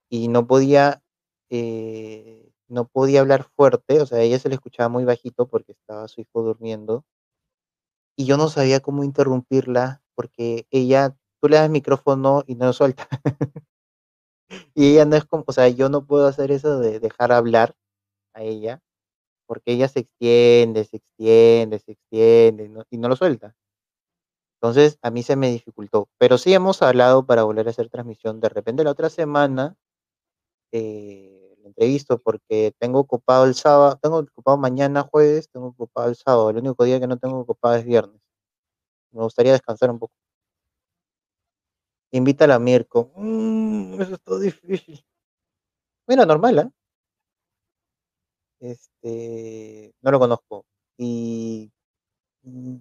y 0.09 0.27
no 0.27 0.45
podía, 0.47 1.01
eh, 1.49 2.50
no 2.71 2.87
podía 2.87 3.21
hablar 3.21 3.45
fuerte, 3.55 4.01
o 4.01 4.05
sea, 4.05 4.21
ella 4.21 4.39
se 4.39 4.49
le 4.49 4.55
escuchaba 4.55 4.89
muy 4.89 5.05
bajito 5.05 5.47
porque 5.47 5.73
estaba 5.73 6.07
su 6.07 6.21
hijo 6.21 6.43
durmiendo 6.43 7.05
y 8.17 8.25
yo 8.25 8.37
no 8.37 8.49
sabía 8.49 8.79
cómo 8.81 9.03
interrumpirla 9.03 10.01
porque 10.15 10.67
ella, 10.71 11.15
tú 11.41 11.47
le 11.49 11.55
das 11.57 11.65
el 11.65 11.71
micrófono 11.71 12.43
y 12.47 12.55
no 12.55 12.65
lo 12.67 12.73
suelta. 12.73 13.07
y 14.75 14.93
ella 14.93 15.05
no 15.05 15.15
es 15.15 15.25
como, 15.25 15.43
o 15.47 15.53
sea, 15.53 15.69
yo 15.69 15.89
no 15.89 16.05
puedo 16.05 16.27
hacer 16.27 16.51
eso 16.51 16.79
de 16.79 16.99
dejar 16.99 17.31
hablar 17.31 17.75
a 18.33 18.43
ella 18.43 18.81
porque 19.47 19.73
ella 19.73 19.87
se 19.89 20.01
extiende, 20.01 20.85
se 20.85 20.97
extiende, 20.97 21.79
se 21.79 21.93
extiende 21.93 22.71
y 22.91 22.97
no 22.97 23.09
lo 23.09 23.15
suelta. 23.15 23.55
Entonces, 24.61 24.99
a 25.01 25.09
mí 25.09 25.23
se 25.23 25.35
me 25.35 25.49
dificultó. 25.51 26.07
Pero 26.19 26.37
sí 26.37 26.53
hemos 26.53 26.81
hablado 26.83 27.25
para 27.25 27.43
volver 27.43 27.67
a 27.67 27.71
hacer 27.71 27.89
transmisión. 27.89 28.39
De 28.39 28.49
repente, 28.49 28.83
la 28.83 28.91
otra 28.91 29.09
semana, 29.09 29.75
eh, 30.71 31.40
entrevisto 31.71 32.17
porque 32.19 32.73
tengo 32.79 32.99
ocupado 32.99 33.45
el 33.45 33.55
sábado, 33.55 33.97
tengo 34.01 34.19
ocupado 34.19 34.57
mañana 34.57 35.03
jueves, 35.03 35.49
tengo 35.49 35.67
ocupado 35.67 36.09
el 36.09 36.15
sábado. 36.15 36.49
El 36.51 36.57
único 36.57 36.83
día 36.83 36.99
que 36.99 37.07
no 37.07 37.17
tengo 37.17 37.39
ocupado 37.39 37.75
es 37.75 37.85
viernes. 37.85 38.21
Me 39.11 39.23
gustaría 39.23 39.53
descansar 39.53 39.91
un 39.91 39.99
poco. 39.99 40.13
Invítala 42.11 42.55
a 42.55 42.59
Mirko. 42.59 43.11
Mm, 43.15 44.01
eso 44.01 44.15
está 44.15 44.37
difícil. 44.39 45.03
Mira, 46.07 46.25
normal, 46.25 46.59
¿eh? 46.59 46.69
Este, 48.59 49.93
no 50.01 50.11
lo 50.11 50.19
conozco. 50.19 50.65
Y 50.97 51.71
mm, 52.43 52.75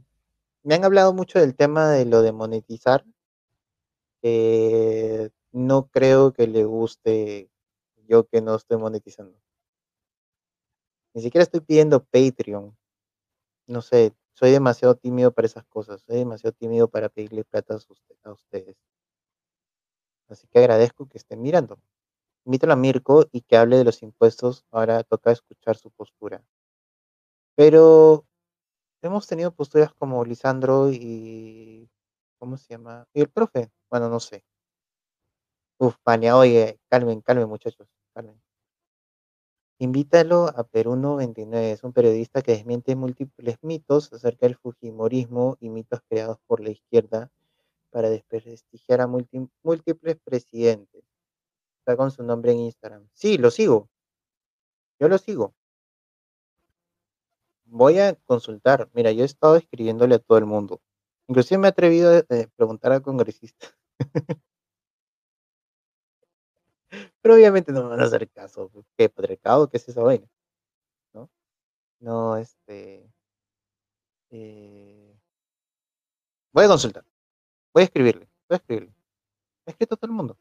me 0.64 0.74
han 0.74 0.84
hablado 0.84 1.14
mucho 1.14 1.38
del 1.38 1.54
tema 1.56 1.90
de 1.90 2.04
lo 2.04 2.22
de 2.22 2.32
monetizar 2.32 3.04
no 5.52 5.88
creo 5.88 6.32
que 6.32 6.46
le 6.46 6.64
guste 6.64 7.49
yo 8.10 8.26
que 8.28 8.42
no 8.42 8.56
estoy 8.56 8.78
monetizando. 8.78 9.40
Ni 11.14 11.22
siquiera 11.22 11.42
estoy 11.42 11.60
pidiendo 11.60 12.04
Patreon. 12.04 12.76
No 13.68 13.82
sé, 13.82 14.14
soy 14.34 14.52
demasiado 14.52 14.96
tímido 14.96 15.32
para 15.32 15.46
esas 15.46 15.64
cosas. 15.66 16.02
Soy 16.02 16.18
demasiado 16.18 16.52
tímido 16.54 16.88
para 16.88 17.08
pedirle 17.10 17.44
plata 17.44 17.74
a 17.74 17.78
usted- 17.78 18.16
a 18.24 18.32
ustedes. 18.32 18.76
Así 20.30 20.46
que 20.48 20.58
agradezco 20.60 21.08
que 21.08 21.18
estén 21.18 21.42
mirando. 21.42 21.74
Invítalo 22.46 22.74
a 22.74 22.76
Mirko 22.76 23.26
y 23.32 23.42
que 23.42 23.56
hable 23.58 23.76
de 23.78 23.84
los 23.84 24.02
impuestos. 24.02 24.64
Ahora 24.70 25.04
toca 25.04 25.32
escuchar 25.32 25.76
su 25.76 25.90
postura. 25.92 26.44
Pero 27.58 28.26
hemos 29.02 29.26
tenido 29.26 29.52
posturas 29.54 29.92
como 29.94 30.24
Lisandro 30.24 30.90
y. 30.92 31.90
¿Cómo 32.38 32.56
se 32.58 32.68
llama? 32.74 33.06
Y 33.14 33.22
el 33.22 33.30
profe. 33.30 33.70
Bueno, 33.90 34.08
no 34.10 34.20
sé. 34.20 34.42
Uf, 35.78 35.96
Pania, 36.04 36.36
oye, 36.36 36.78
calmen, 36.90 37.22
calmen, 37.22 37.48
muchachos. 37.48 37.88
Invítalo 39.78 40.48
a 40.54 40.64
Perú 40.64 41.16
29. 41.16 41.72
Es 41.72 41.84
un 41.84 41.92
periodista 41.92 42.42
que 42.42 42.52
desmiente 42.52 42.94
múltiples 42.96 43.56
mitos 43.62 44.12
acerca 44.12 44.46
del 44.46 44.56
Fujimorismo 44.56 45.56
y 45.58 45.70
mitos 45.70 46.00
creados 46.08 46.38
por 46.46 46.60
la 46.60 46.70
izquierda 46.70 47.30
para 47.90 48.10
desprestigiar 48.10 49.00
a 49.00 49.06
múltiples 49.06 50.16
presidentes. 50.22 51.02
Está 51.78 51.96
con 51.96 52.10
su 52.10 52.22
nombre 52.22 52.52
en 52.52 52.58
Instagram. 52.58 53.08
Sí, 53.14 53.38
lo 53.38 53.50
sigo. 53.50 53.88
Yo 54.98 55.08
lo 55.08 55.16
sigo. 55.16 55.54
Voy 57.64 57.98
a 58.00 58.14
consultar. 58.26 58.90
Mira, 58.92 59.12
yo 59.12 59.22
he 59.22 59.26
estado 59.26 59.56
escribiéndole 59.56 60.16
a 60.16 60.18
todo 60.18 60.36
el 60.36 60.44
mundo. 60.44 60.82
Inclusive 61.26 61.58
me 61.58 61.68
he 61.68 61.70
atrevido 61.70 62.10
a 62.10 62.18
eh, 62.18 62.48
preguntar 62.54 62.92
a 62.92 63.00
congresistas. 63.00 63.74
Pero 67.22 67.34
obviamente 67.34 67.72
no 67.72 67.82
me 67.84 67.90
van 67.90 68.00
a 68.00 68.04
hacer 68.04 68.28
caso. 68.30 68.70
¿Qué 68.96 69.08
patriarcado? 69.08 69.68
¿Qué 69.68 69.76
es 69.78 69.88
esa 69.88 70.02
vaina? 70.02 70.26
¿No? 71.14 71.30
No, 72.00 72.36
este. 72.38 73.10
eh, 74.30 75.14
Voy 76.52 76.64
a 76.64 76.68
consultar. 76.68 77.04
Voy 77.74 77.82
a 77.82 77.86
escribirle. 77.86 78.28
Voy 78.48 78.54
a 78.54 78.58
escribirle. 78.58 78.94
Ha 79.66 79.70
escrito 79.72 79.96
todo 79.96 80.10
el 80.10 80.16
mundo. 80.16 80.38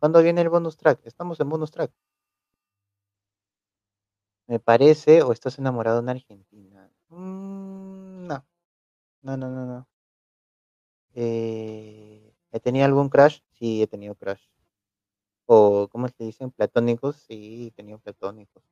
¿Cuándo 0.00 0.20
viene 0.22 0.40
el 0.40 0.48
bonus 0.48 0.76
track? 0.76 1.00
Estamos 1.04 1.38
en 1.38 1.48
bonus 1.48 1.70
track. 1.70 1.92
Me 4.48 4.58
parece, 4.58 5.22
o 5.22 5.30
estás 5.32 5.58
enamorado 5.60 5.98
de 5.98 6.02
una 6.02 6.12
argentina. 6.12 6.90
Mm, 7.10 8.26
no. 8.26 8.44
No, 9.22 9.36
no, 9.36 9.48
no, 9.50 9.66
no. 9.66 9.88
Eh, 11.14 12.34
¿He 12.52 12.60
tenido 12.60 12.86
algún 12.86 13.08
crush? 13.10 13.40
Sí, 13.52 13.82
he 13.82 13.86
tenido 13.86 14.14
crush. 14.14 14.40
O, 15.50 15.88
¿cómo 15.90 16.08
se 16.08 16.24
dicen? 16.24 16.50
Platónicos. 16.50 17.16
Sí, 17.16 17.68
he 17.68 17.70
tenido 17.72 17.98
platónicos. 17.98 18.62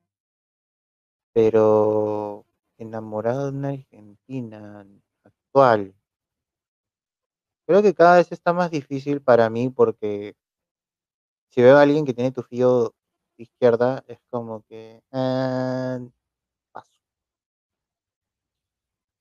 Pero 1.35 2.45
enamorado 2.77 3.51
de 3.51 3.57
una 3.57 3.69
argentina 3.69 4.85
actual. 5.23 5.95
Creo 7.67 7.81
que 7.81 7.93
cada 7.93 8.15
vez 8.17 8.31
está 8.31 8.53
más 8.53 8.71
difícil 8.71 9.21
para 9.21 9.49
mí 9.49 9.69
porque 9.69 10.35
si 11.51 11.61
veo 11.61 11.77
a 11.77 11.81
alguien 11.81 12.05
que 12.05 12.13
tiene 12.13 12.31
tu 12.31 12.43
fío 12.43 12.93
izquierda, 13.37 14.03
es 14.07 14.19
como 14.29 14.63
que 14.63 15.01
ah, 15.11 15.99
paso. 16.71 16.99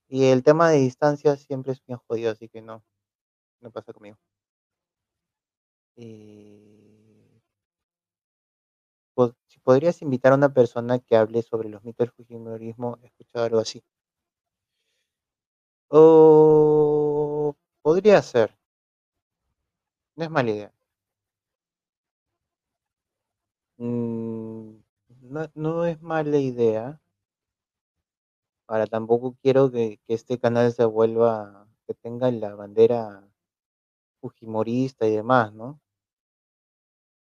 Y 0.08 0.24
el 0.24 0.42
tema 0.42 0.68
de 0.70 0.78
distancia 0.78 1.36
siempre 1.36 1.72
es 1.72 1.80
bien 1.86 2.00
jodido, 2.08 2.32
así 2.32 2.48
que 2.48 2.60
no, 2.60 2.82
no 3.60 3.70
pasa 3.70 3.92
conmigo. 3.92 4.18
Si 5.96 6.85
podrías 9.66 10.00
invitar 10.00 10.32
a 10.32 10.36
una 10.36 10.54
persona 10.54 11.00
que 11.00 11.16
hable 11.16 11.42
sobre 11.42 11.68
los 11.68 11.82
mitos 11.82 12.06
del 12.06 12.12
fujimorismo, 12.14 12.98
he 13.02 13.06
escuchado 13.08 13.46
algo 13.46 13.58
así. 13.58 13.82
O 15.90 17.56
podría 17.82 18.22
ser, 18.22 18.56
no 20.16 20.24
es 20.24 20.30
mala 20.30 20.50
idea. 20.50 20.72
Mm, 23.78 24.82
no, 25.54 25.84
es 25.86 26.02
mala 26.02 26.36
idea. 26.38 27.00
Ahora 28.68 28.86
tampoco 28.86 29.36
quiero 29.42 29.72
que, 29.72 29.98
que 30.06 30.14
este 30.14 30.38
canal 30.38 30.72
se 30.72 30.84
vuelva, 30.84 31.66
que 31.84 31.94
tenga 31.94 32.30
la 32.30 32.54
bandera 32.54 33.28
fujimorista 34.20 35.06
y 35.06 35.12
demás, 35.16 35.52
¿no? 35.54 35.80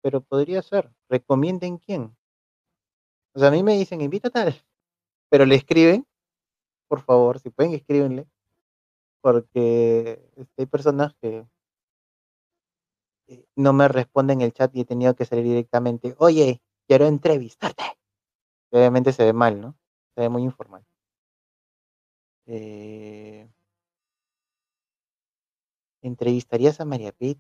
Pero 0.00 0.20
podría 0.20 0.62
ser. 0.62 0.92
¿Recomienden 1.08 1.76
quién? 1.76 2.16
O 3.34 3.38
sea, 3.38 3.48
a 3.48 3.50
mí 3.50 3.62
me 3.62 3.76
dicen, 3.76 4.00
invita 4.00 4.30
tal, 4.30 4.54
pero 5.30 5.46
le 5.46 5.54
escriben, 5.54 6.06
por 6.88 7.02
favor, 7.02 7.38
si 7.38 7.50
pueden, 7.50 7.72
escríbenle, 7.74 8.26
porque 9.22 10.22
este, 10.36 10.62
hay 10.62 10.66
personas 10.66 11.14
que 11.20 11.46
eh, 13.28 13.46
no 13.56 13.72
me 13.72 13.88
responden 13.88 14.42
el 14.42 14.52
chat 14.52 14.74
y 14.76 14.82
he 14.82 14.84
tenido 14.84 15.14
que 15.14 15.24
salir 15.24 15.44
directamente, 15.44 16.14
oye, 16.18 16.60
quiero 16.86 17.06
entrevistarte. 17.06 17.84
Obviamente 18.70 19.12
se 19.12 19.24
ve 19.24 19.32
mal, 19.32 19.60
¿no? 19.60 19.76
Se 20.14 20.22
ve 20.22 20.28
muy 20.28 20.42
informal. 20.42 20.84
Eh, 22.46 23.48
¿Entrevistarías 26.02 26.80
a 26.80 26.84
María 26.84 27.12
P. 27.12 27.26
y? 27.26 27.38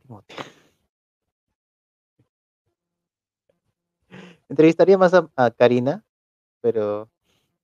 Entrevistaría 4.52 4.98
más 4.98 5.14
a, 5.14 5.30
a 5.34 5.50
Karina, 5.50 6.04
pero 6.60 7.08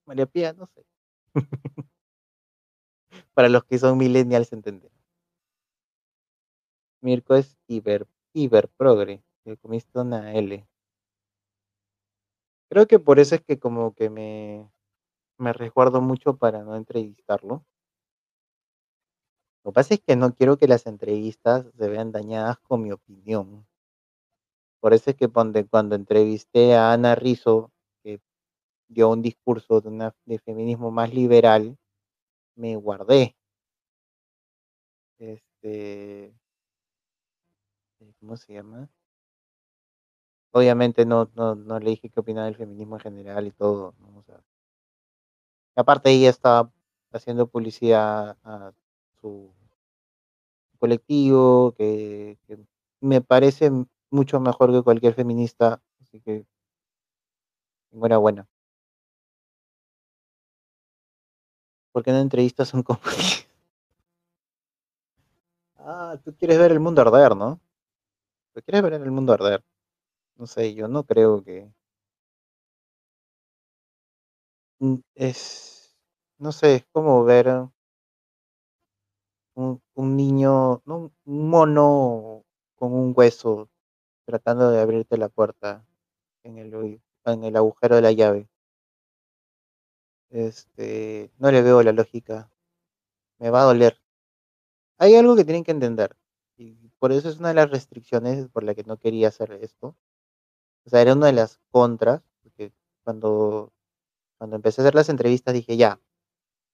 María 0.07 0.25
Pía, 0.25 0.55
no 0.55 0.65
sé. 0.65 0.87
Para 3.35 3.51
los 3.51 3.65
que 3.65 3.79
son 3.79 3.99
millennials 3.99 4.55
entender. 4.55 4.91
Mirko 7.03 7.35
es 7.35 7.59
hiper, 7.67 8.07
hiper 8.33 8.71
progre. 8.71 9.23
Le 9.45 9.59
comiste 9.59 9.99
una 9.99 10.33
L. 10.33 10.67
Creo 12.71 12.87
que 12.87 12.99
por 12.99 13.19
eso 13.19 13.35
es 13.35 13.43
que 13.43 13.59
como 13.59 13.95
que 13.95 14.09
me, 14.09 14.67
me 15.37 15.53
resguardo 15.53 16.01
mucho 16.01 16.39
para 16.39 16.63
no 16.63 16.75
entrevistarlo. 16.75 17.67
Lo 19.63 19.73
que 19.73 19.75
pasa 19.75 19.93
es 19.93 20.01
que 20.01 20.17
no 20.17 20.35
quiero 20.35 20.57
que 20.57 20.69
las 20.69 20.87
entrevistas 20.87 21.67
se 21.77 21.89
vean 21.91 22.13
dañadas 22.13 22.59
con 22.61 22.81
mi 22.83 22.93
opinión. 22.93 23.67
Por 24.81 24.95
eso 24.95 25.11
es 25.11 25.17
que 25.17 25.29
cuando, 25.29 25.59
entrevisté 25.95 26.75
a 26.75 26.93
Ana 26.93 27.15
Rizzo, 27.15 27.73
que 28.03 28.21
dio 28.89 29.11
un 29.11 29.23
discurso 29.23 29.81
de, 29.81 29.89
una, 29.89 30.15
de 30.27 30.39
feminismo 30.39 30.91
más 30.91 31.13
liberal, 31.15 31.77
me 32.57 32.77
guardé. 32.77 33.37
Este, 35.19 36.33
eh, 38.01 38.13
¿cómo 38.21 38.37
se 38.37 38.55
llama? 38.55 38.89
Obviamente 40.53 41.05
no, 41.05 41.31
no, 41.35 41.55
no 41.55 41.79
le 41.79 41.91
dije 41.91 42.09
qué 42.11 42.21
opinaba 42.21 42.47
del 42.47 42.57
feminismo 42.57 42.97
en 42.97 43.01
general 43.01 43.47
y 43.47 43.51
todo. 43.53 43.95
aparte 45.77 46.11
ella 46.11 46.31
estaba 46.31 46.73
haciendo 47.13 47.47
publicidad 47.49 48.37
a 48.45 48.73
su 49.21 49.53
colectivo, 50.79 51.73
que 51.77 52.39
me 53.01 53.21
parece 53.21 53.71
mucho 54.11 54.41
mejor 54.41 54.73
que 54.73 54.83
cualquier 54.83 55.15
feminista, 55.15 55.81
así 56.01 56.21
que 56.21 56.47
enhorabuena. 57.93 58.47
Porque 61.93 62.11
en 62.11 62.17
entrevistas 62.17 62.69
son 62.69 62.83
como... 62.83 63.01
ah, 65.79 66.19
tú 66.25 66.35
quieres 66.37 66.59
ver 66.59 66.73
el 66.73 66.81
mundo 66.81 67.01
arder, 67.03 67.37
¿no? 67.37 67.61
Tú 68.55 68.63
quieres 68.63 68.83
ver 68.83 68.95
el 68.95 69.11
mundo 69.11 69.33
arder. 69.33 69.65
No 70.37 70.47
sé, 70.47 70.75
yo 70.75 70.89
no 70.89 71.05
creo 71.05 71.43
que... 71.45 71.71
Mm, 74.81 74.97
Es... 75.15 75.97
No 76.39 76.51
sé, 76.53 76.75
es 76.77 76.87
como 76.93 77.25
ver 77.25 77.49
un, 79.55 79.83
un 79.95 80.17
niño, 80.17 80.81
no, 80.87 81.13
un 81.27 81.51
mono 81.51 82.45
con 82.77 82.93
un 82.95 83.13
hueso 83.15 83.69
tratando 84.29 84.71
de 84.71 84.79
abrirte 84.79 85.17
la 85.17 85.31
puerta 85.31 85.87
en 86.43 86.59
el, 86.59 87.01
en 87.25 87.45
el 87.45 87.57
agujero 87.57 87.97
de 87.97 88.03
la 88.03 88.13
llave. 88.13 88.47
Este, 90.29 91.31
no 91.39 91.51
le 91.51 91.63
veo 91.63 91.83
la 91.83 91.93
lógica. 91.93 92.51
Me 93.39 93.51
va 93.51 93.63
a 93.63 93.65
doler. 93.65 93.99
Hay 94.99 95.15
algo 95.17 95.35
que 95.35 95.45
tienen 95.45 95.65
que 95.65 95.71
entender. 95.71 96.15
Y 96.59 96.91
por 96.99 97.13
eso 97.13 97.31
es 97.31 97.39
una 97.39 97.49
de 97.49 97.55
las 97.55 97.71
restricciones 97.71 98.49
por 98.49 98.65
la 98.65 98.75
que 98.75 98.85
no 98.85 98.99
quería 98.99 99.29
hacer 99.29 99.53
esto. 99.63 99.97
O 100.87 100.91
sea, 100.91 101.03
era 101.03 101.15
una 101.15 101.27
de 101.27 101.35
las 101.35 101.61
contras. 101.71 102.23
Porque 102.43 102.73
cuando, 103.05 103.73
cuando 104.39 104.57
empecé 104.57 104.81
a 104.81 104.85
hacer 104.85 104.95
las 104.97 105.09
entrevistas 105.09 105.55
dije, 105.55 105.77
ya, 105.77 106.01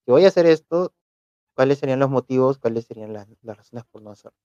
si 0.04 0.12
voy 0.12 0.24
a 0.24 0.28
hacer 0.28 0.46
esto, 0.46 0.94
¿cuáles 1.54 1.78
serían 1.78 2.00
los 2.00 2.10
motivos? 2.10 2.58
¿Cuáles 2.58 2.86
serían 2.86 3.12
las, 3.12 3.28
las 3.42 3.56
razones 3.58 3.84
por 3.86 4.02
no 4.02 4.10
hacerlo? 4.12 4.38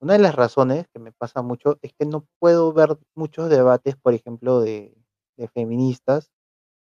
Una 0.00 0.14
de 0.14 0.18
las 0.18 0.34
razones 0.34 0.86
que 0.88 0.98
me 0.98 1.12
pasa 1.12 1.42
mucho 1.42 1.78
es 1.82 1.92
que 1.94 2.04
no 2.06 2.26
puedo 2.38 2.72
ver 2.72 2.98
muchos 3.14 3.48
debates, 3.48 3.96
por 3.96 4.14
ejemplo, 4.14 4.60
de, 4.60 4.94
feministas 5.52 6.30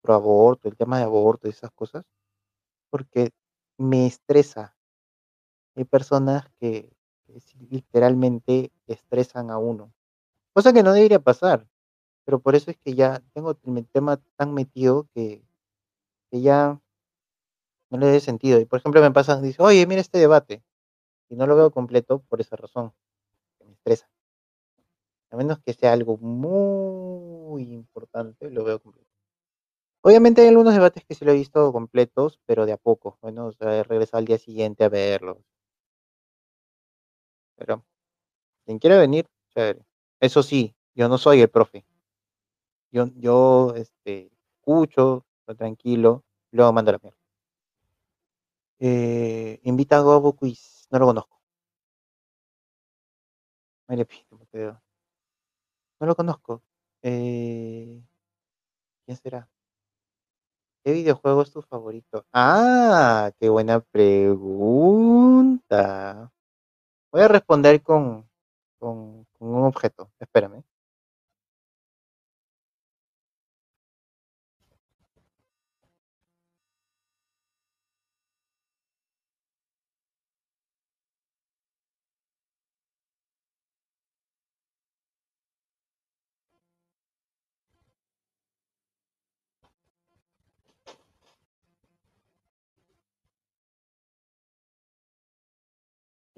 pro 0.01 0.13
aborto, 0.13 0.69
el 0.69 0.77
tema 0.77 0.97
de 0.97 1.03
aborto 1.03 1.47
y 1.47 1.51
esas 1.51 1.71
cosas, 1.71 2.05
porque 2.89 3.31
me 3.77 4.05
estresa. 4.05 4.75
Hay 5.75 5.85
personas 5.85 6.45
que, 6.59 6.91
literalmente 7.69 8.71
estresan 8.87 9.51
a 9.51 9.59
uno, 9.59 9.93
cosa 10.53 10.73
que 10.73 10.83
no 10.83 10.93
debería 10.93 11.19
pasar, 11.19 11.67
pero 12.25 12.39
por 12.39 12.55
eso 12.55 12.71
es 12.71 12.77
que 12.77 12.95
ya 12.95 13.21
tengo 13.33 13.57
el 13.65 13.87
tema 13.87 14.17
tan 14.35 14.53
metido 14.53 15.07
que, 15.13 15.43
ya 16.31 16.79
no 17.89 17.97
le 17.97 18.07
dé 18.07 18.19
sentido. 18.19 18.59
Y 18.59 18.65
por 18.65 18.79
ejemplo 18.79 19.01
me 19.01 19.11
pasa, 19.11 19.41
dice, 19.41 19.61
oye, 19.61 19.85
mira 19.87 20.01
este 20.01 20.19
debate, 20.19 20.63
y 21.29 21.35
no 21.35 21.47
lo 21.47 21.55
veo 21.55 21.71
completo 21.71 22.19
por 22.27 22.41
esa 22.41 22.55
razón, 22.55 22.93
que 23.57 23.65
me 23.65 23.73
estresa. 23.73 24.09
A 25.31 25.37
menos 25.37 25.59
que 25.59 25.73
sea 25.73 25.93
algo 25.93 26.17
muy 26.17 27.71
importante, 27.71 28.49
lo 28.49 28.63
veo 28.63 28.79
completo. 28.79 29.09
Obviamente 30.01 30.41
hay 30.41 30.47
algunos 30.47 30.73
debates 30.73 31.03
que 31.05 31.13
sí 31.13 31.25
lo 31.25 31.31
he 31.31 31.35
visto 31.35 31.71
completos, 31.73 32.39
pero 32.45 32.65
de 32.65 32.71
a 32.71 32.77
poco. 32.77 33.17
Bueno, 33.21 33.47
o 33.47 33.51
sea, 33.51 33.83
regresado 33.83 34.19
al 34.19 34.25
día 34.25 34.37
siguiente 34.37 34.83
a 34.83 34.89
verlos. 34.89 35.37
Pero 37.57 37.83
quien 38.65 38.79
quiera 38.79 38.97
venir, 38.97 39.27
chévere. 39.49 39.85
Eso 40.21 40.43
sí, 40.43 40.75
yo 40.95 41.09
no 41.09 41.17
soy 41.17 41.41
el 41.41 41.49
profe. 41.49 41.85
Yo, 42.91 43.07
yo 43.15 43.73
este, 43.75 44.31
escucho, 44.55 45.25
estoy 45.41 45.55
tranquilo, 45.55 46.23
luego 46.51 46.73
mando 46.73 46.91
la 46.93 46.99
mierda. 47.01 47.17
Eh, 48.79 49.59
invita 49.63 49.97
a 49.97 50.01
Gobo 50.01 50.33
Quiz, 50.37 50.78
no 50.91 50.99
lo 50.99 51.05
conozco. 51.07 51.39
Me 53.89 53.97
quedo. 54.51 54.81
No 55.99 56.07
lo 56.07 56.15
conozco. 56.15 56.61
Eh, 57.03 58.01
¿Quién 59.05 59.17
será? 59.17 59.49
¿Qué 60.83 60.93
videojuego 60.93 61.41
es 61.41 61.51
tu 61.51 61.61
favorito? 61.61 62.25
Ah, 62.33 63.31
qué 63.39 63.49
buena 63.49 63.79
pregunta. 63.81 65.11
Voy 67.11 67.21
a 67.23 67.27
responder 67.29 67.81
con, 67.83 68.29
con 68.79 69.25
un 69.39 69.65
objeto. 69.65 70.11
Espérame. 70.19 70.63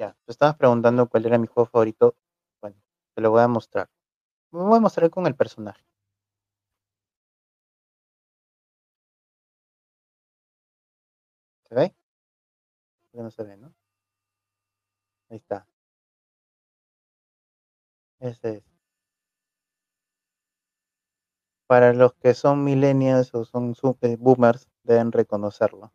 Ya, 0.01 0.17
tú 0.25 0.31
estabas 0.31 0.55
preguntando 0.55 1.07
cuál 1.07 1.27
era 1.27 1.38
mi 1.38 1.45
juego 1.45 1.69
favorito. 1.69 2.15
Bueno, 2.59 2.75
te 3.13 3.21
lo 3.21 3.30
voy 3.30 3.41
a 3.43 3.47
mostrar. 3.47 3.88
Me 4.51 4.61
voy 4.61 4.77
a 4.77 4.81
mostrar 4.81 5.09
con 5.11 5.27
el 5.27 5.35
personaje. 5.35 5.83
¿Se 11.69 11.75
ve? 11.75 11.93
Que 13.13 13.19
no 13.21 13.31
se 13.31 13.43
ve, 13.43 13.57
¿no? 13.57 13.73
Ahí 15.30 15.38
está. 15.38 15.65
Ese 18.21 18.49
es. 18.57 18.63
Para 21.67 21.91
los 21.93 22.13
que 22.13 22.35
son 22.35 22.63
millennials 22.63 23.33
o 23.33 23.45
son 23.45 23.73
super 23.73 24.15
boomers, 24.17 24.67
deben 24.83 25.11
reconocerlo. 25.11 25.91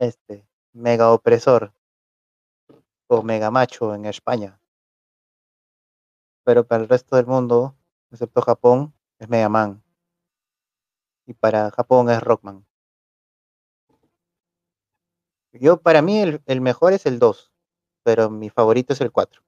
Este, 0.00 0.44
mega 0.72 1.12
opresor 1.12 1.72
o 3.08 3.22
mega 3.22 3.50
macho 3.50 3.94
en 3.94 4.04
España. 4.06 4.60
Pero 6.44 6.66
para 6.66 6.82
el 6.82 6.88
resto 6.88 7.16
del 7.16 7.26
mundo, 7.26 7.76
excepto 8.10 8.40
Japón, 8.42 8.94
es 9.18 9.28
Mega 9.28 9.48
Man. 9.48 9.82
Y 11.26 11.34
para 11.34 11.70
Japón 11.70 12.08
es 12.10 12.22
Rockman. 12.22 12.64
Yo, 15.52 15.80
para 15.80 16.02
mí, 16.02 16.22
el, 16.46 16.60
mejor 16.60 16.92
es 16.92 17.06
el 17.06 17.18
2, 17.18 17.52
pero 18.04 18.30
mi 18.30 18.50
favorito 18.50 18.92
es 18.92 19.00
el 19.00 19.10
4. 19.10 19.42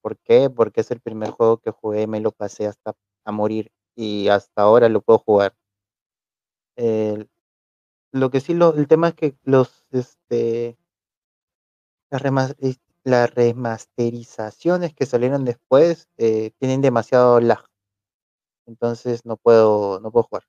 ¿Por 0.00 0.18
qué? 0.18 0.50
Porque 0.50 0.80
es 0.80 0.90
el 0.90 1.00
primer 1.00 1.30
juego 1.30 1.58
que 1.58 1.70
jugué, 1.70 2.06
me 2.06 2.20
lo 2.20 2.32
pasé 2.32 2.66
hasta 2.66 2.94
a 3.24 3.32
morir 3.32 3.70
y 3.94 4.28
hasta 4.28 4.62
ahora 4.62 4.88
lo 4.88 5.00
puedo 5.00 5.18
jugar. 5.18 5.54
Lo 8.12 8.30
que 8.30 8.40
sí, 8.40 8.52
lo, 8.52 8.74
el 8.74 8.88
tema 8.88 9.08
es 9.08 9.14
que 9.14 9.36
los, 9.44 9.86
este, 9.90 10.76
es- 12.60 12.80
las 13.04 13.34
remasterizaciones 13.34 14.94
que 14.94 15.06
salieron 15.06 15.44
después 15.44 16.08
eh, 16.18 16.52
tienen 16.58 16.80
demasiado 16.80 17.40
lag, 17.40 17.64
entonces 18.66 19.24
no 19.24 19.36
puedo, 19.36 20.00
no 20.00 20.10
puedo 20.10 20.24
jugar. 20.24 20.42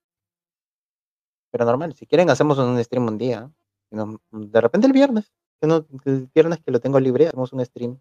Pero 1.52 1.66
normal, 1.66 1.94
si 1.94 2.06
quieren 2.06 2.30
hacemos 2.30 2.58
un 2.58 2.84
stream 2.84 3.08
un 3.08 3.18
día, 3.18 3.50
nos- 3.92 4.18
de 4.32 4.60
repente 4.62 4.88
el 4.88 4.94
viernes, 4.94 5.32
el 5.62 6.30
viernes 6.34 6.60
que 6.64 6.72
lo 6.72 6.80
tengo 6.82 7.00
libre, 7.00 7.28
hacemos 7.28 7.54
un 7.54 7.64
stream, 7.66 8.00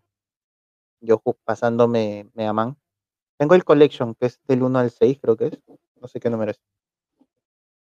yo 1.00 1.18
pasándome 1.44 2.30
Mega 2.34 2.52
Man. 2.52 2.76
Tengo 3.38 3.54
el 3.56 3.64
Collection, 3.64 4.14
que 4.16 4.26
es 4.26 4.40
del 4.48 4.62
1 4.64 4.80
al 4.80 4.90
6, 4.92 5.18
creo 5.22 5.36
que 5.36 5.46
es, 5.48 5.60
no 6.00 6.08
sé 6.08 6.20
qué 6.20 6.30
número 6.30 6.52
es. 6.52 6.60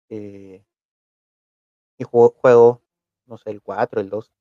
Eh, 0.09 0.65
y 1.99 2.05
juego, 2.05 2.35
juego, 2.41 2.83
no 3.27 3.37
sé, 3.37 3.51
el 3.51 3.61
4, 3.61 4.01
el 4.01 4.09
2. 4.09 4.33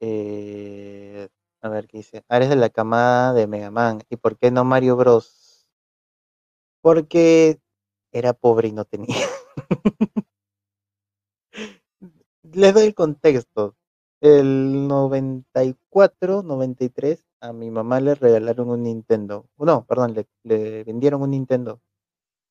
Eh, 0.00 1.28
a 1.62 1.68
ver 1.68 1.86
qué 1.86 1.98
dice. 1.98 2.24
Ah, 2.28 2.36
eres 2.36 2.48
de 2.50 2.56
la 2.56 2.70
camada 2.70 3.32
de 3.32 3.46
Mega 3.46 3.70
Man. 3.70 4.00
¿Y 4.08 4.16
por 4.16 4.36
qué 4.36 4.50
no 4.50 4.64
Mario 4.64 4.96
Bros? 4.96 5.68
Porque 6.80 7.60
era 8.12 8.32
pobre 8.32 8.68
y 8.68 8.72
no 8.72 8.84
tenía. 8.84 9.16
Les 12.42 12.74
doy 12.74 12.86
el 12.86 12.94
contexto. 12.94 13.76
El 14.20 14.88
94, 14.88 16.42
93, 16.42 17.24
a 17.40 17.52
mi 17.52 17.70
mamá 17.70 18.00
le 18.00 18.14
regalaron 18.16 18.70
un 18.70 18.82
Nintendo. 18.82 19.46
No, 19.58 19.86
perdón, 19.86 20.14
le, 20.14 20.26
le 20.42 20.82
vendieron 20.84 21.22
un 21.22 21.30
Nintendo. 21.30 21.80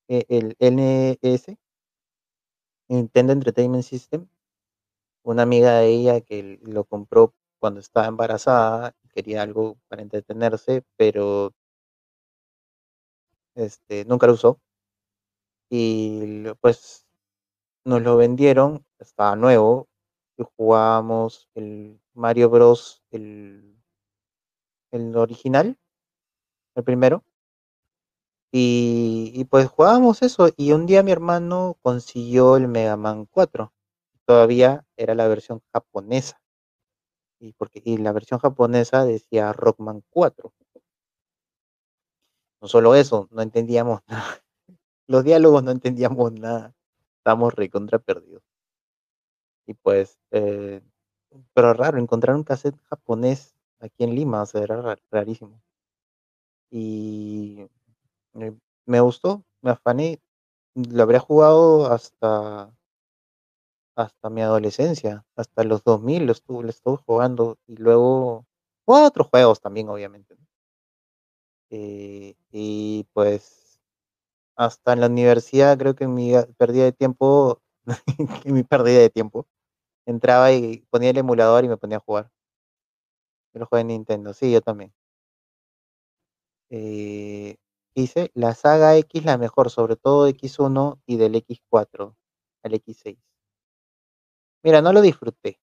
eh, 0.09 0.25
el 0.29 0.55
NES, 0.59 1.57
Nintendo 2.89 3.31
Entertainment 3.33 3.83
System. 3.85 4.27
Una 5.27 5.43
amiga 5.43 5.79
de 5.79 5.89
ella 5.89 6.21
que 6.21 6.57
lo 6.63 6.85
compró 6.85 7.33
cuando 7.59 7.81
estaba 7.81 8.07
embarazada, 8.07 8.95
quería 9.13 9.41
algo 9.41 9.77
para 9.89 10.01
entretenerse, 10.01 10.83
pero 10.95 11.51
este, 13.55 14.05
nunca 14.05 14.27
lo 14.27 14.33
usó. 14.33 14.61
Y 15.69 16.45
pues 16.61 17.05
nos 17.85 18.01
lo 18.03 18.17
vendieron, 18.17 18.85
estaba 18.99 19.35
nuevo, 19.35 19.89
y 20.37 20.43
jugábamos 20.55 21.49
el 21.55 21.99
Mario 22.13 22.49
Bros, 22.49 23.03
el, 23.11 23.77
el 24.91 25.15
original, 25.17 25.77
el 26.75 26.83
primero. 26.85 27.23
Y, 28.53 29.33
y 29.35 29.43
pues 29.45 29.67
jugábamos 29.67 30.21
eso, 30.21 30.49
y 30.55 30.71
un 30.71 30.85
día 30.85 31.03
mi 31.03 31.11
hermano 31.11 31.77
consiguió 31.81 32.55
el 32.55 32.69
Mega 32.69 32.95
Man 32.95 33.25
4. 33.29 33.73
Todavía 34.27 34.85
era 34.95 35.15
la 35.15 35.27
versión 35.27 35.61
japonesa. 35.73 36.39
Y, 37.39 37.53
porque, 37.53 37.81
y 37.83 37.97
la 37.97 38.11
versión 38.11 38.39
japonesa 38.39 39.03
decía 39.03 39.51
Rockman 39.51 40.03
4. 40.11 40.53
No 42.61 42.67
solo 42.67 42.93
eso, 42.93 43.27
no 43.31 43.41
entendíamos 43.41 44.01
nada. 44.07 44.43
Los 45.07 45.23
diálogos 45.23 45.63
no 45.63 45.71
entendíamos 45.71 46.33
nada. 46.33 46.75
Estábamos 47.19 47.53
recontra 47.55 47.99
perdidos. 47.99 48.43
Y 49.67 49.75
pues, 49.75 50.17
eh, 50.31 50.81
pero 51.53 51.73
raro, 51.73 51.99
encontrar 51.99 52.35
un 52.35 52.43
cassette 52.43 52.79
japonés 52.89 53.55
aquí 53.79 54.03
en 54.03 54.15
Lima, 54.15 54.43
o 54.43 54.57
era 54.57 54.81
ra- 54.81 54.99
rarísimo. 55.11 55.61
Y 56.71 57.67
eh, 58.35 58.53
me 58.85 58.99
gustó, 59.01 59.45
me 59.61 59.71
afané. 59.71 60.21
Lo 60.75 61.03
habría 61.03 61.19
jugado 61.21 61.91
hasta, 61.91 62.73
hasta 63.97 64.29
mi 64.29 64.41
adolescencia, 64.41 65.25
hasta 65.35 65.63
los 65.63 65.83
2000 65.83 66.25
lo 66.25 66.31
estuve, 66.33 66.63
lo 66.63 66.69
estuve 66.69 66.97
jugando. 67.05 67.57
Y 67.67 67.77
luego, 67.77 68.45
jugaba 68.85 69.07
otros 69.07 69.27
juegos 69.29 69.61
también, 69.61 69.89
obviamente. 69.89 70.37
Eh, 71.69 72.35
y 72.51 73.05
pues 73.13 73.79
hasta 74.55 74.93
en 74.93 75.01
la 75.01 75.07
universidad 75.07 75.77
creo 75.77 75.95
que 75.95 76.07
mi 76.07 76.33
pérdida 76.57 76.85
de 76.85 76.93
tiempo, 76.93 77.61
mi 78.45 78.63
pérdida 78.63 78.99
de 79.01 79.09
tiempo, 79.09 79.47
entraba 80.05 80.53
y 80.53 80.85
ponía 80.91 81.11
el 81.11 81.17
emulador 81.19 81.65
y 81.65 81.69
me 81.69 81.77
ponía 81.77 81.97
a 81.97 82.01
jugar. 82.01 82.31
Yo 83.53 83.59
lo 83.59 83.65
jugué 83.65 83.81
en 83.81 83.87
Nintendo, 83.87 84.33
sí, 84.33 84.51
yo 84.53 84.61
también. 84.61 84.93
Eh, 86.69 87.55
dice, 87.95 88.31
la 88.33 88.53
saga 88.53 88.95
X 88.97 89.23
la 89.25 89.37
mejor, 89.37 89.69
sobre 89.69 89.95
todo 89.95 90.27
X1 90.27 90.99
y 91.05 91.17
del 91.17 91.35
X4 91.35 92.15
al 92.63 92.73
X6. 92.73 93.17
Mira, 94.67 94.81
no 94.81 94.91
lo 94.91 94.99
disfruté. 95.01 95.61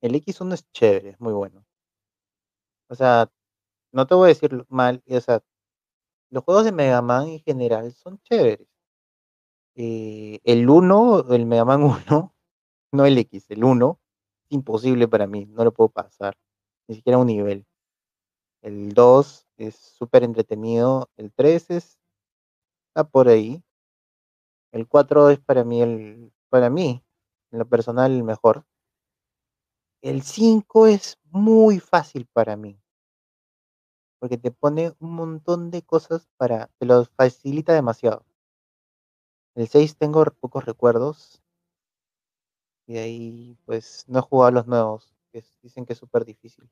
El 0.00 0.14
X1 0.14 0.54
es 0.54 0.72
chévere, 0.72 1.10
es 1.10 1.20
muy 1.20 1.34
bueno. 1.34 1.66
O 2.88 2.94
sea, 2.94 3.30
no 3.92 4.06
te 4.06 4.14
voy 4.14 4.24
a 4.24 4.28
decir 4.28 4.64
mal, 4.70 5.02
o 5.06 5.20
sea, 5.20 5.42
los 6.30 6.44
juegos 6.44 6.64
de 6.64 6.72
Mega 6.72 7.02
Man 7.02 7.28
en 7.28 7.40
general 7.40 7.92
son 7.92 8.18
chéveres. 8.22 8.66
Eh, 9.74 10.40
el 10.44 10.70
1, 10.70 11.26
el 11.34 11.44
Mega 11.44 11.66
Man 11.66 11.82
1, 12.08 12.34
no 12.92 13.04
el 13.04 13.18
X, 13.18 13.50
el 13.50 13.64
1, 13.64 14.00
es 14.46 14.52
imposible 14.52 15.06
para 15.06 15.26
mí, 15.26 15.44
no 15.44 15.62
lo 15.62 15.74
puedo 15.74 15.90
pasar, 15.90 16.38
ni 16.88 16.94
siquiera 16.94 17.18
un 17.18 17.26
nivel. 17.26 17.66
El 18.62 18.94
2 18.94 19.46
es 19.58 19.76
súper 19.76 20.24
entretenido, 20.24 21.10
el 21.18 21.30
3 21.34 21.68
es, 21.68 21.98
está 22.88 23.04
por 23.04 23.28
ahí. 23.28 23.62
El 24.72 24.88
4 24.88 25.28
es 25.28 25.38
para 25.38 25.64
mí, 25.64 25.82
el, 25.82 26.32
para 26.48 26.70
mí, 26.70 27.04
en 27.52 27.58
lo 27.58 27.68
personal, 27.68 28.12
el 28.12 28.24
mejor. 28.24 28.64
El 30.02 30.22
5 30.22 30.86
es 30.88 31.18
muy 31.30 31.78
fácil 31.78 32.26
para 32.32 32.56
mí. 32.56 32.80
Porque 34.18 34.38
te 34.38 34.50
pone 34.50 34.94
un 34.98 35.14
montón 35.14 35.70
de 35.70 35.82
cosas 35.82 36.28
para, 36.36 36.68
te 36.78 36.86
lo 36.86 37.04
facilita 37.04 37.72
demasiado. 37.72 38.24
El 39.54 39.68
6 39.68 39.96
tengo 39.96 40.24
pocos 40.40 40.64
recuerdos. 40.64 41.42
Y 42.86 42.94
de 42.94 43.00
ahí, 43.00 43.58
pues, 43.64 44.04
no 44.08 44.18
he 44.18 44.22
jugado 44.22 44.50
los 44.52 44.66
nuevos, 44.66 45.14
que 45.30 45.44
dicen 45.62 45.86
que 45.86 45.92
es 45.92 45.98
súper 45.98 46.24
difícil. 46.24 46.68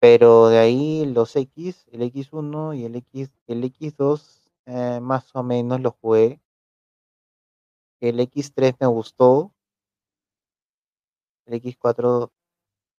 Pero 0.00 0.48
de 0.48 0.58
ahí 0.58 1.06
los 1.06 1.34
X, 1.34 1.86
el 1.90 2.02
X1 2.02 2.74
y 2.74 2.84
el 2.84 2.94
X, 2.96 3.30
el 3.48 3.64
X2, 3.64 4.52
eh, 4.66 5.00
más 5.00 5.34
o 5.34 5.42
menos 5.42 5.80
los 5.80 5.94
jugué. 6.00 6.40
El 8.00 8.20
X3 8.20 8.76
me 8.80 8.86
gustó. 8.86 9.52
El 11.46 11.60
X4 11.60 12.30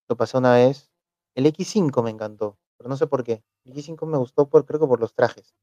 lo 0.09 0.15
pasé 0.17 0.37
una 0.37 0.53
vez. 0.55 0.91
El 1.35 1.45
X5 1.45 2.03
me 2.03 2.09
encantó, 2.09 2.57
pero 2.77 2.89
no 2.89 2.97
sé 2.97 3.07
por 3.07 3.23
qué. 3.23 3.43
El 3.65 3.73
X5 3.73 4.05
me 4.07 4.17
gustó 4.17 4.49
por, 4.49 4.65
creo 4.65 4.79
que 4.79 4.87
por 4.87 4.99
los 4.99 5.13
trajes. 5.13 5.53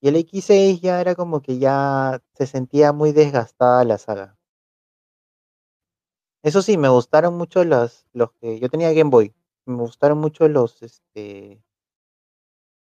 Y 0.00 0.08
el 0.08 0.16
X6 0.16 0.80
ya 0.80 1.00
era 1.00 1.14
como 1.14 1.42
que 1.42 1.58
ya 1.58 2.22
se 2.34 2.46
sentía 2.46 2.92
muy 2.92 3.12
desgastada 3.12 3.84
la 3.84 3.98
saga. 3.98 4.38
Eso 6.42 6.62
sí, 6.62 6.76
me 6.78 6.88
gustaron 6.88 7.36
mucho 7.36 7.64
los, 7.64 8.06
los 8.12 8.32
que 8.32 8.58
yo 8.60 8.68
tenía 8.68 8.92
Game 8.92 9.10
Boy. 9.10 9.34
Me 9.66 9.76
gustaron 9.76 10.18
mucho 10.18 10.48
los, 10.48 10.82
este, 10.82 11.62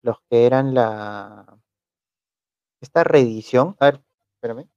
los 0.01 0.17
que 0.29 0.45
eran 0.45 0.73
la, 0.73 1.59
esta 2.81 3.03
reedición. 3.03 3.75
A 3.79 3.85
ver, 3.85 4.03
espérame. 4.35 4.69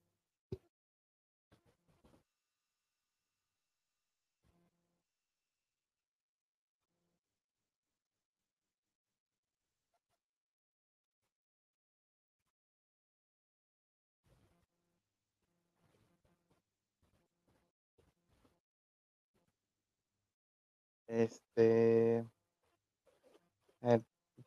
Este, 21.09 22.25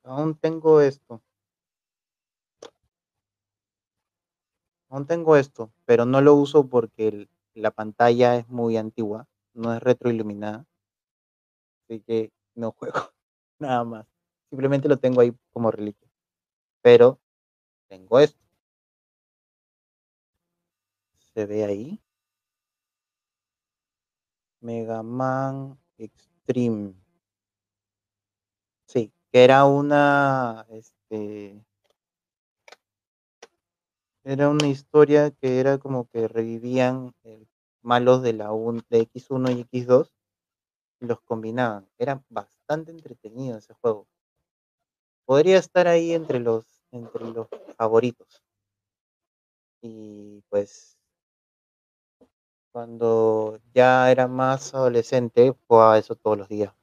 aún 0.04 0.36
tengo 0.36 0.80
esto. 0.82 1.22
Aún 4.90 5.08
tengo 5.08 5.38
esto, 5.38 5.72
pero 5.86 6.06
no 6.06 6.22
lo 6.22 6.36
uso 6.36 6.68
porque 6.68 7.28
la 7.56 7.72
pantalla 7.72 8.36
es 8.36 8.48
muy 8.50 8.78
antigua, 8.78 9.28
no 9.54 9.74
es 9.74 9.82
retroiluminada. 9.82 10.66
Así 11.84 12.02
que 12.02 12.32
no 12.56 12.72
juego 12.78 13.12
nada 13.60 13.84
más. 13.84 14.06
Simplemente 14.50 14.88
lo 14.90 14.98
tengo 14.98 15.22
ahí 15.22 15.34
como 15.52 15.72
reliquia. 15.72 16.10
Pero 16.82 17.20
tengo 17.90 18.20
esto. 18.20 18.40
Se 21.34 21.46
ve 21.46 21.64
ahí. 21.64 22.02
Mega 24.62 25.02
Man 25.02 25.78
Extreme. 26.48 26.94
Sí, 28.88 29.12
que 29.32 29.44
era 29.44 29.66
una, 29.66 30.66
este, 30.70 31.66
era 34.24 34.50
una 34.50 34.68
historia 34.68 35.30
que 35.30 35.60
era 35.60 35.78
como 35.78 36.08
que 36.08 36.28
revivían 36.28 37.14
eh, 37.24 37.46
malos 37.84 38.24
de 38.24 38.34
la 38.34 38.52
un- 38.52 38.84
de 38.90 39.02
X1 39.02 39.52
y 39.52 39.62
X2 39.62 40.12
y 41.02 41.08
los 41.08 41.22
combinaban. 41.22 41.90
Era 41.98 42.24
bastante 42.30 42.92
entretenido 42.92 43.58
ese 43.58 43.74
juego. 43.76 44.08
Podría 45.26 45.58
estar 45.58 45.88
ahí 45.88 46.14
entre 46.14 46.40
los, 46.40 46.84
entre 46.92 47.26
los 47.32 47.48
favoritos. 47.76 48.44
Y 49.84 50.42
pues 50.50 50.98
cuando 52.72 53.60
ya 53.74 54.12
era 54.12 54.28
más 54.28 54.74
adolescente, 54.74 55.54
jugaba 55.68 55.98
eso 55.98 56.16
todos 56.16 56.38
los 56.38 56.50
días. 56.50 56.74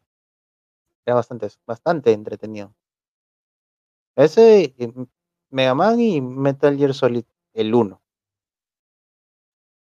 Era 1.06 1.14
bastante, 1.16 1.48
bastante 1.66 2.12
entretenido. 2.12 2.72
Ese 4.16 4.74
eh, 4.78 4.92
Mega 5.50 5.74
Man 5.74 6.00
y 6.00 6.20
Metal 6.20 6.76
Gear 6.76 6.92
Solid, 6.92 7.24
el 7.54 7.74
1. 7.74 8.00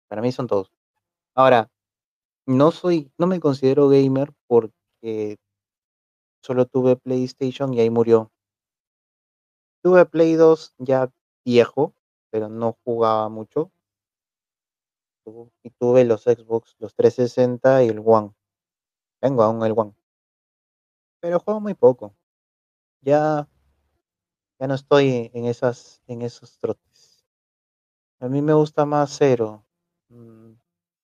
Para 0.09 0.23
mí 0.23 0.33
son 0.33 0.47
todos. 0.47 0.73
Ahora, 1.35 1.70
no 2.47 2.70
soy, 2.73 3.12
no 3.19 3.27
me 3.27 3.41
considero 3.41 3.89
gamer 3.89 4.33
porque 4.49 5.39
solo 6.43 6.67
tuve 6.67 6.97
PlayStation 6.97 7.73
y 7.75 7.81
ahí 7.81 7.91
murió. 7.91 8.31
Tuve 9.83 10.05
Play 10.07 10.35
2 10.35 10.75
ya 10.79 11.11
viejo, 11.45 11.95
pero 12.31 12.49
no 12.49 12.79
jugaba 12.85 13.29
mucho. 13.29 13.70
Y 15.62 15.70
tuve 15.70 16.05
los 16.05 16.25
Xbox, 16.25 16.76
los 16.78 16.94
360 16.94 17.84
y 17.84 17.89
el 17.89 18.02
One. 18.05 18.33
Tengo 19.20 19.42
aún 19.42 19.65
el 19.65 19.75
One. 19.76 19.94
Pero 21.20 21.41
juego 21.41 21.60
muy 21.60 21.75
poco. 21.75 22.15
Ya, 23.02 23.49
ya 24.59 24.67
no 24.67 24.75
estoy 24.75 25.31
en 25.34 25.47
esas, 25.47 26.02
en 26.07 26.23
esos 26.23 26.59
trotes. 26.59 27.25
A 28.20 28.28
mí 28.28 28.42
me 28.42 28.52
gusta 28.52 28.84
más 28.84 29.17
Zero. 29.17 29.65
Mm, 30.09 30.52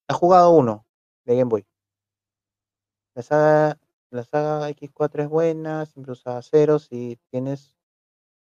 He 0.09 0.15
jugado 0.15 0.51
uno 0.51 0.87
de 1.25 1.37
Game 1.37 1.49
Boy. 1.49 1.67
La 3.15 3.23
saga, 3.23 3.79
la 4.11 4.23
saga 4.25 4.69
X4 4.71 5.23
es 5.25 5.29
buena, 5.29 5.85
siempre 5.87 6.13
usaba 6.13 6.43
Zero. 6.43 6.79
Si 6.79 7.19
tienes, 7.31 7.75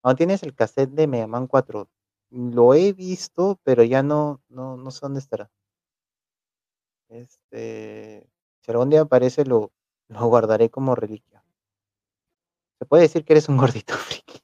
aún 0.04 0.16
tienes 0.16 0.44
el 0.44 0.56
cassette 0.56 0.92
de 0.92 1.08
Mega 1.08 1.28
Man 1.28 1.48
4. 1.48 1.90
Lo 2.30 2.74
he 2.74 2.94
visto, 2.94 3.60
pero 3.64 3.84
ya 3.84 4.04
no, 4.04 4.42
no, 4.48 4.78
no 4.78 4.92
sé 4.92 5.00
dónde 5.02 5.20
estará. 5.20 5.52
Este, 7.10 8.30
si 8.62 8.72
algún 8.72 8.90
día 8.90 9.02
aparece, 9.02 9.44
lo, 9.44 9.72
lo 10.08 10.28
guardaré 10.28 10.70
como 10.70 10.96
reliquia. 10.96 11.44
Se 12.78 12.86
puede 12.86 13.04
decir 13.04 13.26
que 13.26 13.34
eres 13.34 13.50
un 13.50 13.58
gordito 13.58 13.94
friki. 13.98 14.42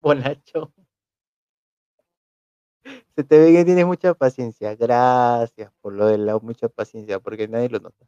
Bonacho. 0.00 0.72
Se 3.16 3.24
te 3.24 3.38
ve 3.38 3.52
que 3.52 3.64
tienes 3.64 3.86
mucha 3.86 4.14
paciencia. 4.14 4.74
Gracias 4.76 5.72
por 5.80 5.92
lo 5.92 6.06
de 6.06 6.18
la 6.18 6.38
mucha 6.38 6.68
paciencia, 6.68 7.18
porque 7.18 7.48
nadie 7.48 7.68
lo 7.68 7.80
nota. 7.80 8.06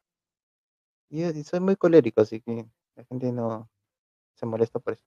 Y, 1.08 1.42
soy 1.42 1.58
muy 1.60 1.74
colérico, 1.74 2.20
así 2.20 2.40
que 2.40 2.66
la 2.94 3.04
gente 3.04 3.32
no 3.32 3.68
se 4.34 4.46
molesta 4.46 4.78
por 4.78 4.92
eso. 4.92 5.04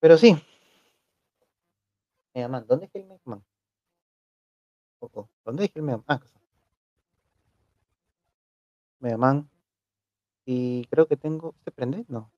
Pero 0.00 0.18
sí. 0.18 0.36
Mega 2.34 2.48
Man, 2.48 2.66
¿dónde 2.68 2.86
es 2.86 2.94
el 2.94 3.06
Mega 3.06 3.22
Man? 3.24 3.44
Oh, 5.00 5.10
oh, 5.14 5.28
¿Dónde 5.44 5.64
es 5.64 5.70
el 5.74 5.82
Mega 5.82 5.96
Man? 5.98 6.04
Ah, 6.08 6.20
está. 6.22 6.45
Mega 9.00 9.16
Man. 9.16 9.48
Y 10.44 10.86
creo 10.86 11.06
que 11.06 11.16
tengo. 11.16 11.54
¿Se 11.64 11.70
prende? 11.70 12.04
No. 12.08 12.30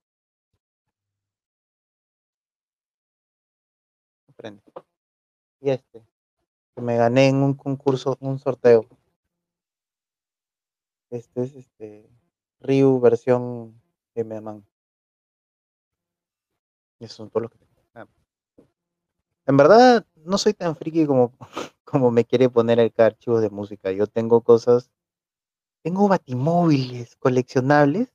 No 4.27 4.33
prende. 4.35 4.61
Y 5.61 5.69
este. 5.69 6.05
Que 6.75 6.81
me 6.81 6.97
gané 6.97 7.29
en 7.29 7.37
un 7.37 7.53
concurso, 7.53 8.17
un 8.19 8.39
sorteo. 8.39 8.85
Este 11.09 11.43
es 11.43 11.55
este. 11.55 12.09
Ryu 12.61 12.99
versión 12.99 13.81
de 14.15 14.23
Mega 14.23 14.41
Man. 14.41 14.65
Y 16.99 17.05
eso 17.05 17.15
son 17.15 17.29
todos 17.29 17.43
los 17.43 17.51
que 17.51 17.57
tengo. 17.57 17.69
En 19.49 19.57
verdad, 19.57 20.05
no 20.15 20.37
soy 20.37 20.53
tan 20.53 20.75
friki 20.75 21.07
como, 21.07 21.33
como 21.83 22.11
me 22.11 22.23
quiere 22.23 22.49
poner 22.49 22.79
acá 22.79 23.07
archivos 23.07 23.41
de 23.41 23.49
música. 23.49 23.91
Yo 23.91 24.05
tengo 24.05 24.41
cosas, 24.41 24.91
tengo 25.83 26.07
batimóviles 26.07 27.15
coleccionables, 27.17 28.13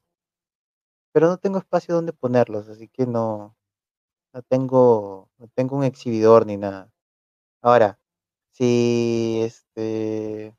pero 1.13 1.29
no 1.29 1.39
tengo 1.39 1.59
espacio 1.59 1.95
donde 1.95 2.13
ponerlos, 2.13 2.69
así 2.69 2.89
que 2.89 3.07
no, 3.07 3.57
no 4.35 4.43
tengo, 4.43 5.31
no 5.39 5.49
tengo 5.55 5.77
un 5.77 5.85
exhibidor 5.85 6.47
ni 6.47 6.57
nada. 6.57 6.93
Ahora, 7.63 7.99
si 8.53 9.41
este, 9.43 10.57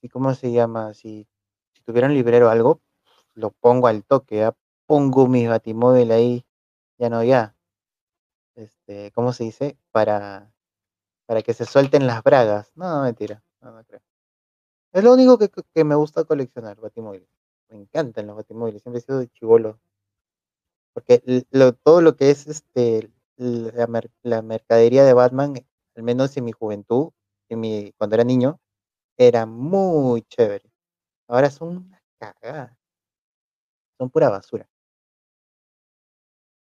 si 0.00 0.08
cómo 0.08 0.34
se 0.34 0.52
llama, 0.52 0.94
si, 0.94 1.28
si 1.74 1.82
tuviera 1.82 2.08
un 2.08 2.14
librero 2.14 2.48
o 2.48 2.50
algo, 2.50 2.80
lo 3.34 3.50
pongo 3.50 3.88
al 3.88 4.04
toque, 4.04 4.50
pongo 4.86 5.28
mi 5.28 5.46
batimóvil 5.46 6.10
ahí, 6.12 6.46
ya 6.98 7.10
no 7.10 7.22
ya. 7.24 7.56
Este, 8.56 9.12
¿cómo 9.12 9.32
se 9.32 9.44
dice? 9.44 9.78
Para, 9.92 10.52
para 11.26 11.42
que 11.42 11.54
se 11.54 11.66
suelten 11.66 12.06
las 12.06 12.22
bragas. 12.22 12.72
No, 12.76 12.88
no, 12.90 13.02
mentira, 13.02 13.42
no, 13.60 13.72
no 13.72 13.84
creo. 13.84 14.00
Es 14.92 15.04
lo 15.04 15.12
único 15.14 15.38
que, 15.38 15.48
que 15.48 15.84
me 15.84 15.94
gusta 15.94 16.24
coleccionar, 16.24 16.80
batimóviles. 16.80 17.28
Me 17.68 17.76
encantan 17.76 18.26
los 18.26 18.34
batimóviles, 18.34 18.82
siempre 18.82 18.98
he 18.98 19.02
sido 19.02 19.20
de 19.20 19.28
chivolo. 19.28 19.78
Porque 20.94 21.22
todo 21.84 22.00
lo 22.00 22.16
que 22.16 22.30
es 22.30 22.46
este 22.48 23.10
la, 23.36 23.86
mer- 23.86 24.10
la 24.22 24.42
mercadería 24.42 25.04
de 25.04 25.12
Batman, 25.12 25.54
al 25.94 26.02
menos 26.02 26.36
en 26.36 26.44
mi 26.44 26.52
juventud, 26.52 27.10
en 27.48 27.60
mi, 27.60 27.92
cuando 27.98 28.16
era 28.16 28.24
niño, 28.24 28.58
era 29.18 29.46
muy 29.46 30.22
chévere. 30.22 30.70
Ahora 31.28 31.50
son 31.50 31.68
una 31.78 32.02
cagada, 32.20 32.78
son 33.98 34.08
pura 34.10 34.30
basura. 34.30 34.66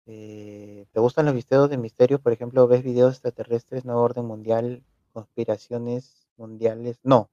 Eh, 0.06 0.86
¿te 0.92 1.00
gustan 1.00 1.26
los 1.26 1.34
videos 1.34 1.68
de 1.70 1.76
misterios? 1.78 2.20
Por 2.20 2.32
ejemplo, 2.32 2.66
¿ves 2.66 2.82
videos 2.82 3.12
extraterrestres, 3.14 3.84
nuevo 3.84 4.00
orden 4.02 4.24
mundial, 4.26 4.82
conspiraciones 5.12 6.26
mundiales? 6.36 6.98
No, 7.02 7.30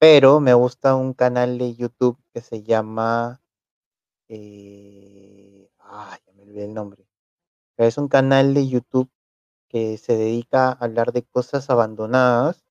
pero 0.00 0.40
me 0.40 0.54
gusta 0.54 0.96
un 0.96 1.12
canal 1.12 1.58
de 1.58 1.74
YouTube 1.76 2.18
que 2.32 2.40
se 2.40 2.62
llama... 2.62 3.42
Eh, 4.28 5.68
ah, 5.78 6.18
ya 6.26 6.32
me 6.32 6.42
olvidé 6.44 6.64
el 6.64 6.74
nombre. 6.74 7.06
Es 7.76 7.98
un 7.98 8.08
canal 8.08 8.54
de 8.54 8.66
YouTube 8.66 9.10
que 9.68 9.98
se 9.98 10.16
dedica 10.16 10.70
a 10.70 10.72
hablar 10.72 11.12
de 11.12 11.24
cosas 11.24 11.68
abandonadas 11.70 12.64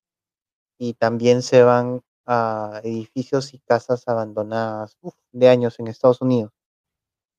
y 0.78 0.94
también 0.94 1.42
se 1.42 1.62
van 1.62 2.02
a 2.26 2.80
edificios 2.84 3.54
y 3.54 3.60
casas 3.60 4.08
abandonadas 4.08 4.98
de 5.32 5.48
años 5.48 5.78
en 5.78 5.88
Estados 5.88 6.22
Unidos. 6.22 6.52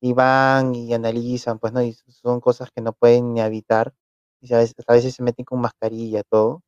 Y 0.01 0.13
van 0.13 0.75
y 0.75 0.93
analizan, 0.93 1.59
pues 1.59 1.73
no, 1.73 1.83
y 1.83 1.93
son 1.93 2.41
cosas 2.41 2.71
que 2.71 2.81
no 2.81 2.93
pueden 2.93 3.33
ni 3.33 3.41
habitar. 3.41 3.93
Y 4.41 4.53
a 4.53 4.59
veces, 4.59 4.75
a 4.87 4.93
veces 4.93 5.15
se 5.15 5.23
meten 5.23 5.45
con 5.45 5.61
mascarilla, 5.61 6.23
todo. 6.23 6.63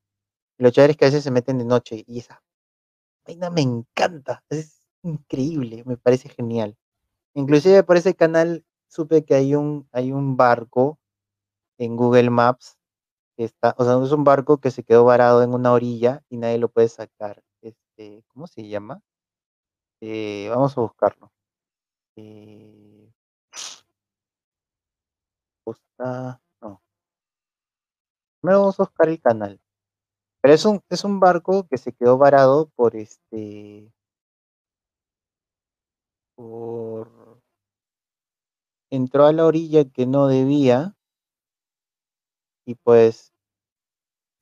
Y 0.58 0.64
lo 0.64 0.72
chévere 0.72 0.96
que 0.96 1.06
a 1.06 1.10
veces 1.10 1.24
se 1.24 1.32
meten 1.32 1.60
de 1.60 1.66
noche 1.66 2.04
y 2.08 2.20
esa 2.20 2.42
vaina 3.26 3.50
me 3.50 3.62
encanta. 3.62 4.44
Es 4.50 4.82
increíble, 5.04 5.84
me 5.86 5.98
parece 5.98 6.30
genial. 6.30 6.78
Inclusive 7.36 7.84
por 7.84 7.98
ese 7.98 8.16
canal 8.16 8.66
supe 8.90 9.26
que 9.26 9.36
hay 9.36 9.56
un, 9.56 9.88
hay 9.92 10.12
un 10.12 10.38
barco 10.38 11.00
en 11.80 11.98
Google 11.98 12.30
Maps 12.32 12.78
que 13.38 13.46
está, 13.46 13.76
o 13.78 13.86
sea, 13.86 14.04
es 14.04 14.12
un 14.12 14.24
barco 14.26 14.60
que 14.60 14.72
se 14.72 14.84
quedó 14.84 15.06
varado 15.06 15.44
en 15.44 15.54
una 15.54 15.74
orilla 15.74 16.24
y 16.30 16.38
nadie 16.38 16.60
lo 16.60 16.70
puede 16.70 16.90
sacar. 16.90 17.44
Este, 17.62 18.24
¿cómo 18.30 18.48
se 18.48 18.68
llama? 18.68 19.02
Eh, 20.02 20.48
vamos 20.50 20.78
a 20.78 20.82
buscarlo. 20.82 21.32
Eh, 22.18 23.12
Costa, 25.66 26.40
no, 26.62 26.82
primero 28.42 28.60
vamos 28.60 28.80
a 28.80 28.84
buscar 28.84 29.10
el 29.10 29.20
canal. 29.20 29.60
Pero 30.44 30.54
es 30.56 30.66
un, 30.66 30.82
es 30.90 31.06
un 31.06 31.22
barco 31.22 31.66
que 31.70 31.78
se 31.78 31.94
quedó 31.94 32.18
varado 32.20 32.70
por 32.76 32.98
este, 32.98 33.90
por, 36.36 37.10
entró 38.90 39.26
a 39.26 39.34
la 39.34 39.46
orilla 39.46 39.84
que 39.84 40.06
no 40.06 40.28
debía 40.28 40.96
y 42.66 42.76
pues 42.76 43.32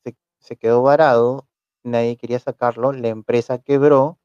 se, 0.04 0.16
se 0.40 0.58
quedó 0.58 0.84
varado, 0.84 1.48
nadie 1.84 2.16
quería 2.16 2.38
sacarlo, 2.40 2.92
la 2.94 3.08
empresa 3.08 3.58
quebró 3.58 4.20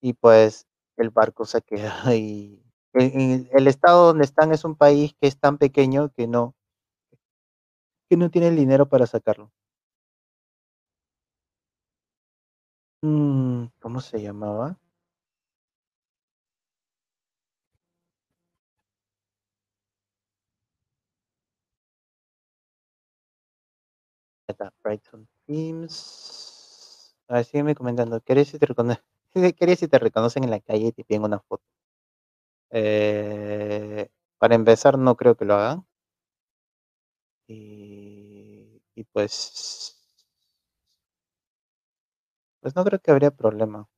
y 0.00 0.12
pues 0.14 0.66
el 0.96 1.10
barco 1.10 1.44
se 1.44 1.62
quedó 1.62 1.90
ahí. 2.04 2.62
En 2.94 3.48
el 3.52 3.66
estado 3.68 4.06
donde 4.08 4.24
están 4.24 4.52
es 4.52 4.64
un 4.64 4.74
país 4.74 5.14
que 5.20 5.28
es 5.28 5.38
tan 5.38 5.58
pequeño 5.58 6.10
que 6.10 6.26
no, 6.26 6.54
que 8.10 8.18
no 8.18 8.30
tiene 8.30 8.48
el 8.48 8.56
dinero 8.56 8.86
para 8.86 9.06
sacarlo. 9.06 9.50
Mm, 12.62 12.87
¿cómo 13.80 14.00
se 14.00 14.22
llamaba? 14.22 14.78
Brighton 24.82 25.26
Teams. 25.46 27.14
A 27.28 27.34
ver, 27.34 27.44
sígueme 27.44 27.74
comentando. 27.74 28.20
¿Querés 28.20 28.48
si 28.48 28.58
te? 28.58 28.66
¿Querés 29.58 29.78
si 29.78 29.88
te 29.88 29.98
reconocen 29.98 30.44
en 30.44 30.50
la 30.50 30.60
calle 30.60 30.86
y 30.88 30.92
te 30.92 31.04
piden 31.04 31.24
una 31.24 31.40
foto? 31.40 31.64
Eh, 32.70 34.08
para 34.38 34.54
empezar, 34.54 34.98
no 34.98 35.16
creo 35.16 35.36
que 35.36 35.44
lo 35.44 35.54
hagan. 35.54 35.86
Y 38.94 39.04
pues, 39.12 39.97
pues 42.60 42.76
no 42.76 42.84
creo 42.84 43.00
que 43.00 43.10
habría 43.10 43.30
problema. 43.30 43.88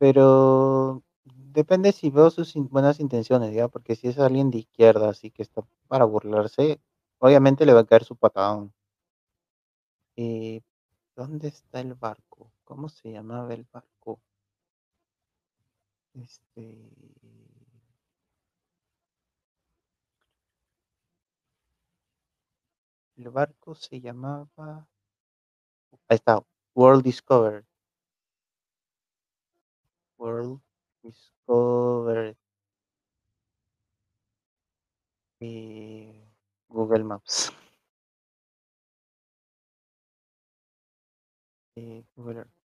Pero 0.00 1.02
depende 1.24 1.92
si 1.92 2.10
veo 2.10 2.30
sus 2.30 2.54
buenas 2.54 3.00
intenciones, 3.00 3.54
¿ya? 3.54 3.68
Porque 3.68 3.94
si 3.96 4.08
es 4.08 4.18
alguien 4.18 4.50
de 4.50 4.58
izquierda, 4.58 5.08
así 5.10 5.30
que 5.30 5.42
está 5.42 5.62
para 5.88 6.04
burlarse, 6.04 6.80
obviamente 7.18 7.64
le 7.66 7.72
va 7.74 7.80
a 7.80 7.86
caer 7.86 8.04
su 8.04 8.16
patadón. 8.16 8.74
¿Y 10.16 10.62
dónde 11.16 11.48
está 11.48 11.80
el 11.80 11.94
barco? 11.94 12.52
¿Cómo 12.64 12.88
se 12.88 13.12
llamaba 13.12 13.54
el 13.54 13.66
barco? 13.72 14.20
Este. 16.14 16.64
El 23.16 23.28
barco 23.30 23.74
se 23.76 24.00
llamaba. 24.00 24.88
Ahí 26.14 26.18
está, 26.18 26.40
World 26.76 27.02
Discovered. 27.02 27.64
World 30.16 30.60
Discovered. 31.02 32.36
Y 35.40 36.12
Google 36.68 37.02
Maps. 37.02 37.52
Y 41.76 42.04
Google 42.14 42.38
Earth. 42.42 42.63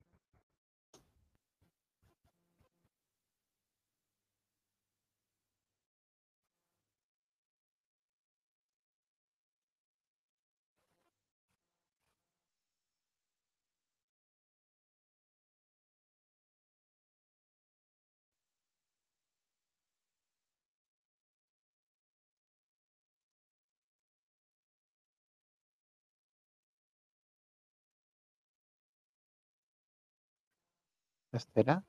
¿Espera? 31.34 31.84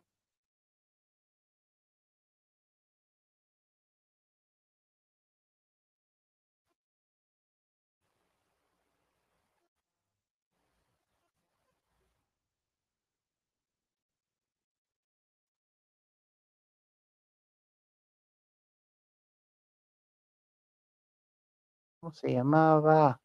¿Cómo 22.02 22.12
se 22.12 22.31
llamaba? 22.32 23.20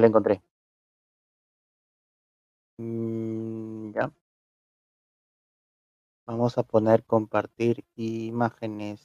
Lo 0.00 0.06
encontré. 0.06 0.42
Mm, 2.80 3.92
ya. 3.94 4.10
Vamos 6.26 6.58
a 6.58 6.62
poner 6.64 7.04
compartir 7.04 7.84
imágenes. 7.96 9.00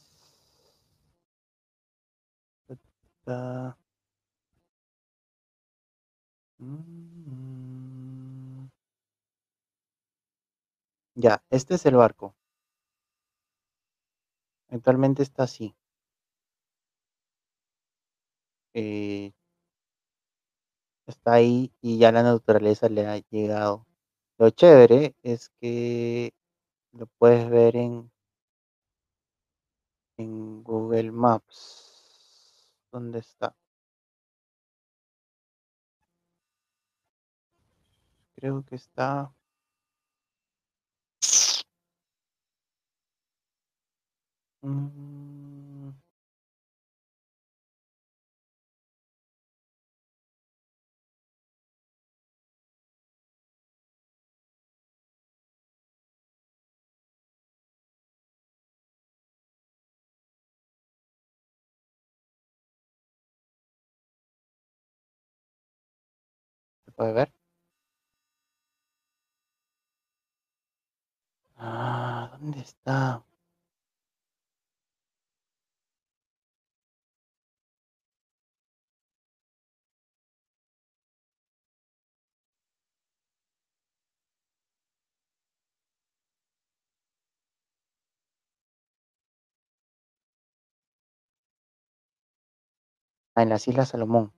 Mm. 6.61 8.69
Ya, 11.13 11.43
este 11.51 11.75
es 11.75 11.85
el 11.85 11.97
barco. 11.97 12.35
Actualmente 14.71 15.21
está 15.21 15.43
así. 15.43 15.75
Eh, 18.73 19.31
está 21.09 21.33
ahí 21.33 21.71
y 21.81 21.97
ya 21.99 22.11
la 22.11 22.23
naturaleza 22.23 22.89
le 22.89 23.07
ha 23.07 23.17
llegado. 23.29 23.85
Lo 24.37 24.49
chévere 24.51 25.15
es 25.23 25.49
que 25.61 26.33
lo 26.93 27.07
puedes 27.19 27.49
ver 27.49 27.75
en, 27.77 28.11
en 30.17 30.63
Google 30.63 31.11
Maps. 31.11 32.69
¿Dónde 32.91 33.19
está? 33.19 33.55
Creo 38.35 38.63
que 38.65 38.75
está. 38.75 39.31
Mm, 44.63 45.68
puede 66.99 67.13
ver? 67.13 67.33
Ah, 71.57 72.29
¿dónde 72.39 72.59
está? 72.61 73.23
Ah, 93.33 93.41
en 93.41 93.49
las 93.49 93.67
Islas 93.67 93.89
Salomón. 93.89 94.31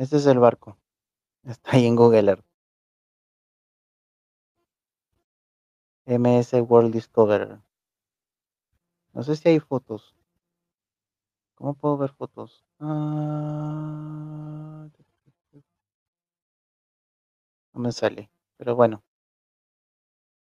Este 0.00 0.16
es 0.16 0.26
el 0.26 0.40
barco. 0.40 0.76
Está 1.44 1.72
ahí 1.76 1.86
en 1.86 1.96
Google 1.96 2.30
Earth. 2.30 2.44
MS 6.06 6.60
World 6.60 6.92
Discoverer. 6.92 7.58
No 9.12 9.22
sé 9.22 9.36
si 9.36 9.48
hay 9.50 9.60
fotos. 9.60 10.16
¿Cómo 11.54 11.74
puedo 11.74 11.96
ver 11.96 12.10
fotos? 12.10 12.64
Ah, 12.80 14.88
no 17.74 17.80
me 17.80 17.90
sale. 17.90 18.30
Pero 18.56 18.76
bueno. 18.76 19.02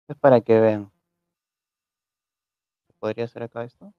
Es 0.09 0.17
para 0.17 0.41
que 0.41 0.59
vean. 0.59 0.91
¿Podría 2.99 3.25
hacer 3.25 3.43
acá 3.43 3.63
esto? 3.63 3.93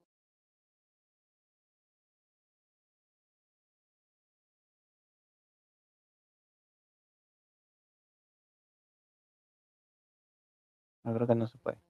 No 11.05 11.13
creo 11.13 11.27
que 11.27 11.35
no 11.35 11.47
se 11.47 11.57
puede. 11.57 11.81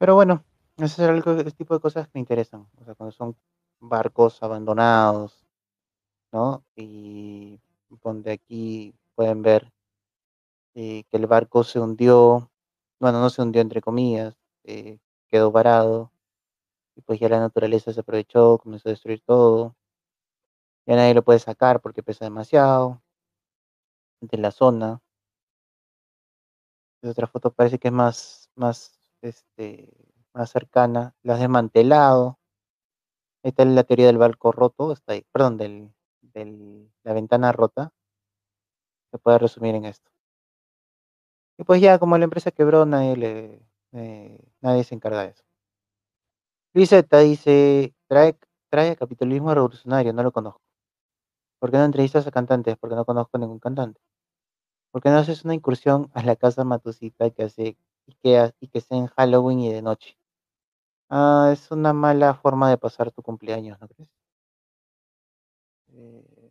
Pero 0.00 0.14
bueno, 0.14 0.44
ese 0.78 1.02
es 1.04 1.08
algo, 1.08 1.32
ese 1.32 1.52
tipo 1.52 1.74
de 1.74 1.80
cosas 1.80 2.06
que 2.06 2.12
me 2.14 2.20
interesan. 2.20 2.66
O 2.80 2.84
sea, 2.84 2.94
cuando 2.94 3.12
son 3.12 3.36
barcos 3.80 4.42
abandonados, 4.42 5.46
¿no? 6.32 6.64
Y 6.76 7.60
donde 8.02 8.32
aquí 8.32 8.94
pueden 9.16 9.42
ver 9.42 9.72
eh, 10.74 11.04
que 11.10 11.16
el 11.18 11.26
barco 11.26 11.64
se 11.64 11.78
hundió, 11.80 12.50
bueno, 13.00 13.20
no 13.20 13.28
se 13.30 13.42
hundió 13.42 13.60
entre 13.60 13.82
comillas, 13.82 14.34
eh, 14.64 14.98
quedó 15.28 15.50
varado, 15.52 16.12
y 16.96 17.02
pues 17.02 17.20
ya 17.20 17.28
la 17.28 17.40
naturaleza 17.40 17.92
se 17.92 18.00
aprovechó, 18.00 18.58
comenzó 18.58 18.88
a 18.88 18.92
destruir 18.92 19.22
todo. 19.26 19.74
Ya 20.86 20.96
nadie 20.96 21.14
lo 21.14 21.22
puede 21.22 21.38
sacar 21.38 21.80
porque 21.80 22.02
pesa 22.02 22.24
demasiado. 22.24 23.02
De 24.22 24.38
la 24.38 24.52
zona. 24.52 25.00
Otra 27.02 27.26
foto 27.26 27.52
parece 27.52 27.78
que 27.78 27.88
es 27.88 27.94
más, 27.94 28.50
más, 28.54 28.98
este, 29.22 29.90
más 30.34 30.50
cercana. 30.50 31.14
La 31.22 31.34
has 31.34 31.40
desmantelado. 31.40 32.38
Ahí 33.44 33.50
está 33.50 33.64
la 33.64 33.84
teoría 33.84 34.06
del 34.06 34.18
barco 34.18 34.50
roto, 34.50 34.92
está 34.92 35.12
ahí, 35.12 35.24
perdón, 35.32 35.56
del, 35.56 35.92
del, 36.22 36.90
la 37.04 37.12
ventana 37.12 37.52
rota. 37.52 37.92
Se 39.12 39.18
puede 39.18 39.38
resumir 39.38 39.74
en 39.74 39.84
esto. 39.84 40.10
Y 41.58 41.64
pues 41.64 41.80
ya 41.80 41.98
como 41.98 42.18
la 42.18 42.24
empresa 42.24 42.50
quebró, 42.50 42.84
nadie 42.86 43.60
eh, 43.92 44.84
se 44.84 44.94
encarga 44.94 45.22
de 45.22 45.28
eso. 45.30 45.44
Luiseta 46.74 47.18
dice, 47.20 47.94
trae, 48.08 48.36
trae 48.70 48.96
capitalismo 48.96 49.54
revolucionario, 49.54 50.12
no 50.12 50.22
lo 50.22 50.32
conozco. 50.32 50.60
¿Por 51.60 51.70
qué 51.70 51.78
no 51.78 51.84
entrevistas 51.86 52.26
a 52.26 52.30
cantantes? 52.30 52.76
Porque 52.76 52.94
no 52.96 53.06
conozco 53.06 53.38
ningún 53.38 53.58
cantante. 53.58 54.00
¿Por 54.92 55.02
qué 55.02 55.08
no 55.08 55.16
haces 55.16 55.44
una 55.44 55.54
incursión 55.54 56.10
a 56.14 56.22
la 56.22 56.36
casa 56.36 56.64
Matusita 56.64 57.30
que 57.30 57.44
hace 57.44 57.78
y 58.06 58.14
que, 58.22 58.52
y 58.60 58.68
que 58.68 58.80
sea 58.82 58.98
en 58.98 59.06
Halloween 59.08 59.60
y 59.60 59.72
de 59.72 59.82
noche? 59.82 60.18
Ah, 61.10 61.50
es 61.52 61.70
una 61.70 61.92
mala 61.94 62.34
forma 62.34 62.70
de 62.70 62.78
pasar 62.78 63.10
tu 63.12 63.22
cumpleaños, 63.22 63.80
¿no 63.80 63.88
crees? 63.88 64.10
Eh, 65.94 66.50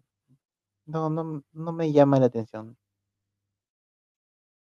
no, 0.86 1.10
no, 1.10 1.44
no 1.54 1.72
me 1.74 1.92
llama 1.92 2.20
la 2.20 2.28
atención. 2.28 2.78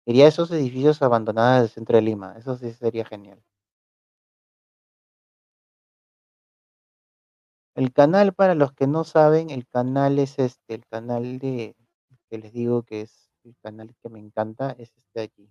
Iría 0.07 0.27
a 0.27 0.29
esos 0.29 0.51
edificios 0.53 1.03
abandonados 1.03 1.63
del 1.63 1.71
centro 1.71 1.97
de 1.97 2.03
Lima. 2.03 2.35
Eso 2.39 2.57
sí 2.57 2.73
sería 2.73 3.05
genial. 3.05 3.43
El 7.75 7.93
canal, 7.93 8.33
para 8.33 8.55
los 8.55 8.73
que 8.73 8.87
no 8.87 9.05
saben, 9.05 9.51
el 9.51 9.67
canal 9.67 10.19
es 10.19 10.39
este, 10.39 10.75
el 10.75 10.87
canal 10.87 11.39
de, 11.39 11.77
que 12.31 12.39
les 12.39 12.53
digo 12.53 12.83
que 12.83 13.03
es 13.03 13.32
el 13.45 13.57
canal 13.63 13.95
que 14.03 14.09
me 14.09 14.19
encanta, 14.19 14.73
es 14.73 14.93
este 14.97 15.21
de 15.21 15.25
aquí. 15.25 15.43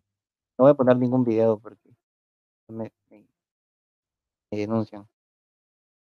No 0.58 0.66
voy 0.66 0.72
a 0.72 0.76
poner 0.76 0.98
ningún 0.98 1.24
video 1.24 1.60
porque 1.60 1.90
me, 2.68 2.92
denuncian. 4.52 5.08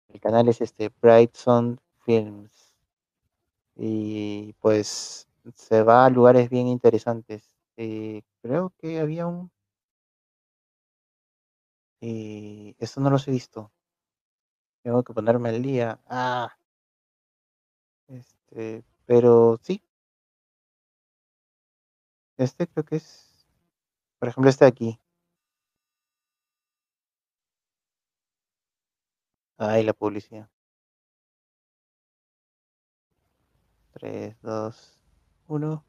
El 0.09 0.19
canal 0.19 0.47
es 0.47 0.61
este, 0.61 0.89
Bright 1.01 1.35
Sun 1.35 1.79
Films. 2.05 2.73
Y 3.75 4.53
pues 4.59 5.27
se 5.53 5.83
va 5.83 6.05
a 6.05 6.09
lugares 6.09 6.49
bien 6.49 6.67
interesantes. 6.67 7.51
Eh, 7.77 8.21
creo 8.41 8.71
que 8.77 8.99
había 8.99 9.27
un... 9.27 9.51
Eh, 12.01 12.75
esto 12.79 13.01
no 13.01 13.09
los 13.09 13.27
he 13.27 13.31
visto. 13.31 13.71
Tengo 14.83 15.03
que 15.03 15.13
ponerme 15.13 15.49
al 15.49 15.61
día. 15.61 15.99
Ah, 16.07 16.55
este, 18.07 18.83
pero 19.05 19.59
sí, 19.61 19.81
este 22.37 22.67
creo 22.67 22.85
que 22.85 22.97
es, 22.97 23.45
por 24.19 24.29
ejemplo, 24.29 24.49
este 24.49 24.65
de 24.65 24.69
aquí. 24.69 24.99
Ay, 29.57 29.83
la 29.83 29.93
publicidad. 29.93 30.49
3, 33.93 34.35
2, 34.41 34.99
1. 35.47 35.83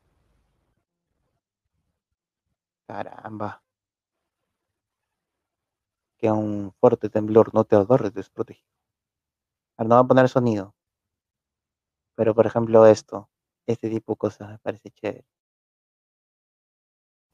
Caramba. 2.88 3.60
que 6.18 6.30
un 6.30 6.72
fuerte 6.80 7.08
temblor 7.08 7.54
no 7.54 7.64
te 7.64 7.76
agarres 7.76 8.12
desprotegido. 8.14 8.68
Ahora 9.76 9.88
no 9.88 9.94
va 9.96 10.00
a 10.02 10.06
poner 10.06 10.28
sonido. 10.28 10.74
Pero 12.16 12.34
por 12.34 12.46
ejemplo 12.46 12.86
esto, 12.86 13.30
este 13.66 13.90
tipo 13.90 14.12
de 14.12 14.16
cosas 14.16 14.48
me 14.50 14.58
parece 14.58 14.90
chévere. 14.90 15.35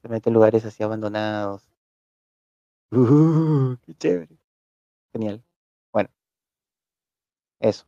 Se 0.03 0.07
mete 0.07 0.29
en 0.29 0.35
lugares 0.35 0.63
así 0.65 0.83
abandonados. 0.83 1.63
Uh, 2.91 3.75
qué 3.81 3.93
chévere. 3.95 4.37
Genial. 5.13 5.43
Bueno. 5.93 6.09
Eso. 7.59 7.85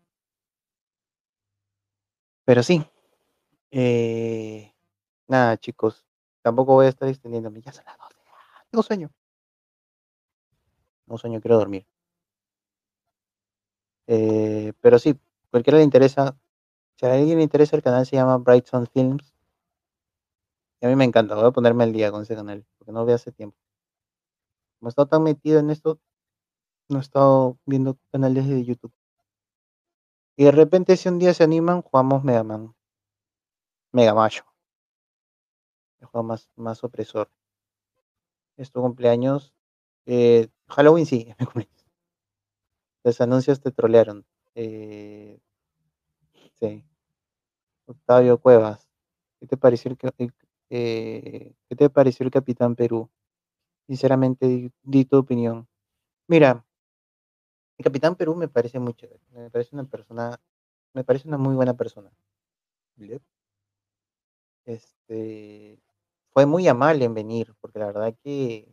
Pero 2.45 2.63
sí. 2.63 2.83
eh, 3.71 4.73
nada, 5.27 5.57
chicos. 5.57 6.05
Tampoco 6.43 6.73
voy 6.75 6.87
a 6.87 6.89
estar 6.89 7.09
extendiéndome. 7.09 7.61
Ya 7.61 7.73
son 7.73 7.85
las 7.85 7.97
12. 7.99 8.15
Ah, 8.31 8.65
Tengo 8.71 8.83
sueño. 8.83 9.11
No 11.07 11.17
sueño, 11.17 11.41
quiero 11.41 11.57
dormir. 11.57 11.87
Eh, 14.07 14.73
pero 14.81 14.99
sí, 14.99 15.19
cualquiera 15.51 15.77
le 15.79 15.83
interesa. 15.83 16.37
Si 16.97 17.07
a 17.07 17.13
alguien 17.13 17.37
le 17.39 17.43
interesa, 17.45 17.77
el 17.77 17.83
canal 17.83 18.05
se 18.07 18.17
llama 18.17 18.37
Brightson 18.39 18.87
Films. 18.87 19.34
A 20.81 20.87
mí 20.87 20.95
me 20.95 21.03
encanta. 21.03 21.35
Voy 21.35 21.43
a 21.47 21.51
ponerme 21.51 21.83
al 21.83 21.91
día 21.91 22.11
con 22.11 22.21
ese 22.21 22.33
canal. 22.33 22.65
Porque 22.77 22.93
no 22.93 23.03
veo 23.05 23.15
hace 23.15 23.33
tiempo. 23.33 23.57
Como 24.79 24.87
he 24.87 24.91
estado 24.91 25.09
tan 25.09 25.23
metido 25.23 25.59
en 25.59 25.69
esto, 25.69 25.99
no 26.89 26.99
he 26.99 27.01
estado 27.01 27.59
viendo 27.65 27.97
canales 28.11 28.47
de 28.47 28.65
YouTube. 28.65 28.93
Y 30.37 30.45
de 30.45 30.51
repente, 30.51 30.95
si 30.95 31.09
un 31.09 31.19
día 31.19 31.33
se 31.33 31.43
animan, 31.43 31.81
jugamos 31.81 32.23
Mega 32.23 32.41
Man. 32.45 32.73
Mega 33.93 34.13
Macho. 34.13 34.45
El 35.99 36.07
juego 36.07 36.23
más, 36.25 36.49
más 36.55 36.85
opresor. 36.85 37.29
Es 38.57 38.69
cumpleaños. 38.69 39.53
Eh, 40.05 40.49
Halloween 40.69 41.05
sí, 41.05 41.27
es 41.29 41.39
mi 41.39 41.45
cumpleaños. 41.45 41.85
Los 43.05 43.21
anuncios 43.21 43.61
te 43.61 43.71
trolearon. 43.71 44.25
Eh, 44.53 45.39
sí. 46.59 46.83
Octavio 47.87 48.37
Cuevas. 48.39 48.87
¿Qué 49.39 49.47
te 49.47 49.57
pareció 49.57 49.91
el, 49.91 49.97
el- 50.19 50.33
eh, 50.69 51.53
¿qué 51.69 51.75
te 51.75 51.89
pareció 51.89 52.25
el 52.25 52.31
Capitán 52.31 52.75
Perú? 52.75 53.09
Sinceramente, 53.87 54.71
di, 54.83 55.05
tu 55.05 55.17
opinión. 55.17 55.67
Mira, 56.27 56.65
el 57.77 57.83
Capitán 57.83 58.15
Perú 58.15 58.35
me 58.35 58.47
parece 58.49 58.79
muy 58.79 58.93
chévere. 58.93 59.21
Me 59.31 59.49
parece 59.49 59.75
una 59.75 59.85
persona, 59.85 60.39
me 60.93 61.03
parece 61.03 61.27
una 61.27 61.37
muy 61.37 61.55
buena 61.55 61.75
persona. 61.75 62.11
Este, 64.65 65.79
fue 66.33 66.45
muy 66.45 66.67
amable 66.67 67.05
en 67.05 67.13
venir, 67.13 67.53
porque 67.61 67.79
la 67.79 67.87
verdad 67.87 68.15
que 68.23 68.67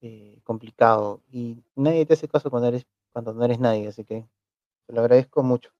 eh, 0.00 0.40
complicado 0.44 1.22
y 1.30 1.62
nadie 1.74 2.06
te 2.06 2.14
hace 2.14 2.28
caso 2.28 2.50
cuando 2.50 2.68
eres 2.68 2.86
cuando 3.12 3.32
no 3.32 3.44
eres 3.44 3.58
nadie, 3.60 3.88
así 3.88 4.04
que 4.04 4.26
te 4.86 4.94
lo 4.94 5.00
agradezco 5.02 5.42
mucho. 5.42 5.72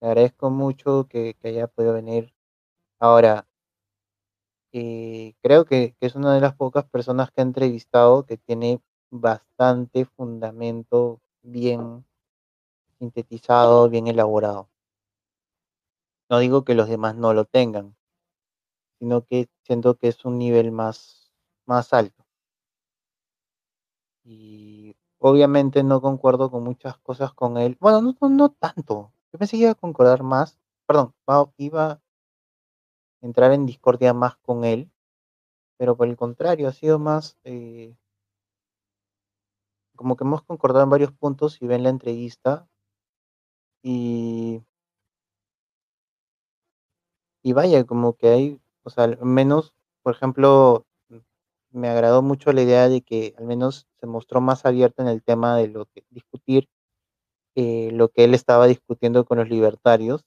Le 0.00 0.08
agradezco 0.08 0.50
mucho 0.50 1.08
que 1.08 1.36
haya 1.42 1.66
podido 1.66 1.94
venir. 1.94 2.33
Ahora, 2.98 3.46
eh, 4.72 5.34
creo 5.40 5.64
que, 5.64 5.94
es 6.00 6.16
una 6.16 6.34
de 6.34 6.40
las 6.40 6.54
pocas 6.56 6.84
personas 6.84 7.30
que 7.30 7.40
he 7.40 7.44
entrevistado 7.44 8.26
que 8.26 8.36
tiene 8.36 8.80
bastante 9.10 10.04
fundamento 10.04 11.20
bien 11.42 12.04
sintetizado, 12.98 13.88
bien 13.88 14.08
elaborado. 14.08 14.68
No 16.28 16.38
digo 16.38 16.64
que 16.64 16.74
los 16.74 16.88
demás 16.88 17.14
no 17.16 17.32
lo 17.34 17.44
tengan, 17.44 17.94
sino 18.98 19.24
que 19.24 19.48
siento 19.62 19.96
que 19.96 20.08
es 20.08 20.24
un 20.24 20.38
nivel 20.38 20.72
más, 20.72 21.32
más 21.66 21.92
alto. 21.92 22.24
Y 24.24 24.96
obviamente 25.18 25.82
no 25.84 26.00
concuerdo 26.00 26.50
con 26.50 26.64
muchas 26.64 26.98
cosas 26.98 27.32
con 27.32 27.58
él. 27.58 27.76
Bueno, 27.80 28.02
no, 28.02 28.16
no, 28.20 28.28
no 28.28 28.48
tanto. 28.50 29.12
Yo 29.32 29.38
pensé 29.38 29.56
que 29.56 29.62
iba 29.62 29.70
a 29.72 29.74
concordar 29.74 30.22
más. 30.22 30.58
Perdón, 30.86 31.14
iba 31.58 32.00
entrar 33.24 33.52
en 33.52 33.66
discordia 33.66 34.12
más 34.14 34.36
con 34.36 34.64
él. 34.64 34.90
Pero 35.78 35.96
por 35.96 36.08
el 36.08 36.16
contrario, 36.16 36.68
ha 36.68 36.72
sido 36.72 36.98
más 36.98 37.36
eh, 37.44 37.94
como 39.96 40.16
que 40.16 40.24
hemos 40.24 40.42
concordado 40.42 40.84
en 40.84 40.90
varios 40.90 41.12
puntos 41.12 41.60
y 41.60 41.66
ven 41.66 41.82
la 41.82 41.90
entrevista. 41.90 42.68
Y, 43.82 44.62
y 47.42 47.52
vaya, 47.52 47.84
como 47.84 48.14
que 48.16 48.28
hay, 48.28 48.60
o 48.82 48.90
sea, 48.90 49.04
al 49.04 49.18
menos, 49.24 49.74
por 50.02 50.14
ejemplo, 50.14 50.86
me 51.70 51.88
agradó 51.88 52.22
mucho 52.22 52.52
la 52.52 52.62
idea 52.62 52.88
de 52.88 53.02
que 53.02 53.34
al 53.38 53.44
menos 53.44 53.86
se 54.00 54.06
mostró 54.06 54.40
más 54.40 54.64
abierto 54.64 55.02
en 55.02 55.08
el 55.08 55.22
tema 55.22 55.56
de 55.56 55.68
lo 55.68 55.86
que 55.86 56.04
discutir 56.10 56.68
eh, 57.56 57.90
lo 57.92 58.08
que 58.08 58.24
él 58.24 58.34
estaba 58.34 58.66
discutiendo 58.66 59.24
con 59.24 59.38
los 59.38 59.48
libertarios 59.48 60.24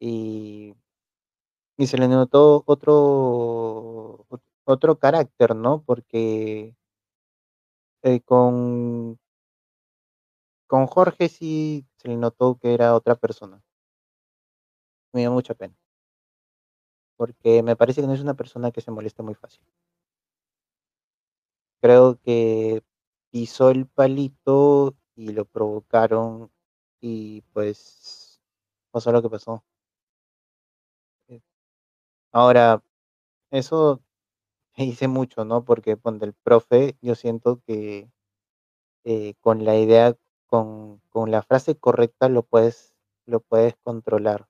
y, 0.00 0.74
y 1.76 1.86
se 1.86 1.98
le 1.98 2.08
notó 2.08 2.62
otro 2.66 4.26
ot- 4.28 4.42
otro 4.64 4.98
carácter, 4.98 5.54
¿no? 5.56 5.82
Porque 5.84 6.74
eh, 8.02 8.20
con, 8.22 9.18
con 10.66 10.86
Jorge 10.86 11.30
sí 11.30 11.86
se 11.96 12.08
le 12.08 12.18
notó 12.18 12.58
que 12.58 12.74
era 12.74 12.94
otra 12.94 13.14
persona. 13.14 13.62
Me 15.14 15.20
dio 15.20 15.30
mucha 15.32 15.54
pena, 15.54 15.74
porque 17.16 17.62
me 17.64 17.74
parece 17.74 18.00
que 18.00 18.06
no 18.06 18.14
es 18.14 18.20
una 18.20 18.34
persona 18.34 18.70
que 18.70 18.80
se 18.80 18.92
moleste 18.92 19.22
muy 19.24 19.34
fácil. 19.34 19.64
Creo 21.80 22.18
que 22.20 22.82
pisó 23.30 23.70
el 23.70 23.86
palito 23.86 24.96
y 25.14 25.32
lo 25.32 25.44
provocaron 25.44 26.50
y 27.00 27.42
pues 27.52 28.40
pasó 28.90 29.12
lo 29.12 29.22
que 29.22 29.30
pasó. 29.30 29.64
Ahora, 32.34 32.82
eso 33.52 34.02
hice 34.76 35.08
mucho, 35.08 35.44
¿no? 35.44 35.64
Porque 35.64 35.96
ponte 35.96 36.26
el 36.26 36.34
profe, 36.34 36.96
yo 37.02 37.14
siento 37.14 37.60
que 37.66 38.10
eh, 39.04 39.34
con 39.40 39.64
la 39.64 39.76
idea, 39.78 40.16
con, 40.46 41.00
con 41.10 41.30
la 41.30 41.42
frase 41.42 41.76
correcta 41.76 42.28
lo 42.28 42.42
puedes, 42.44 42.94
lo 43.26 43.40
puedes 43.40 43.76
controlar. 43.84 44.48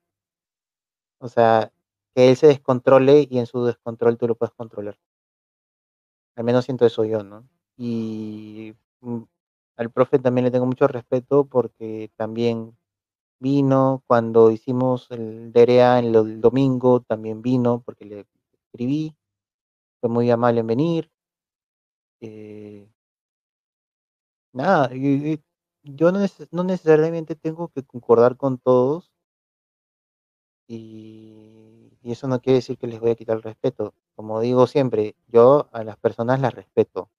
O 1.18 1.28
sea, 1.28 1.72
que 2.14 2.30
él 2.30 2.36
se 2.36 2.46
descontrole 2.46 3.26
y 3.28 3.38
en 3.40 3.46
su 3.46 3.64
descontrol 3.64 4.16
tú 4.16 4.28
lo 4.28 4.36
puedes 4.36 4.54
controlar. 4.54 4.96
Al 6.36 6.44
menos 6.44 6.64
siento 6.64 6.86
eso 6.86 7.04
yo, 7.04 7.22
¿no? 7.22 7.48
Y 7.76 8.74
mm, 9.00 9.22
al 9.76 9.90
profe 9.90 10.18
también 10.18 10.44
le 10.44 10.50
tengo 10.50 10.66
mucho 10.66 10.86
respeto 10.88 11.44
porque 11.46 12.10
también 12.16 12.76
vino 13.44 14.02
cuando 14.08 14.50
hicimos 14.50 15.08
el 15.10 15.52
DRA 15.52 15.98
en 16.00 16.12
del 16.12 16.40
domingo, 16.40 17.00
también 17.02 17.42
vino 17.42 17.82
porque 17.84 18.06
le 18.06 18.26
escribí, 18.72 19.14
fue 20.00 20.10
muy 20.10 20.30
amable 20.30 20.60
en 20.60 20.68
venir. 20.68 21.10
eh, 22.20 22.88
nada, 24.52 24.90
yo 25.82 26.12
no 26.12 26.64
necesariamente 26.64 27.34
tengo 27.36 27.68
que 27.68 27.82
concordar 27.84 28.36
con 28.38 28.58
todos 28.58 29.12
y, 30.66 31.96
y 32.02 32.12
eso 32.12 32.28
no 32.28 32.40
quiere 32.40 32.56
decir 32.58 32.78
que 32.78 32.86
les 32.86 33.00
voy 33.00 33.10
a 33.10 33.14
quitar 33.16 33.36
el 33.36 33.42
respeto. 33.42 33.94
Como 34.14 34.40
digo 34.40 34.66
siempre, 34.66 35.16
yo 35.28 35.68
a 35.72 35.84
las 35.84 35.96
personas 35.98 36.40
las 36.40 36.54
respeto. 36.54 37.10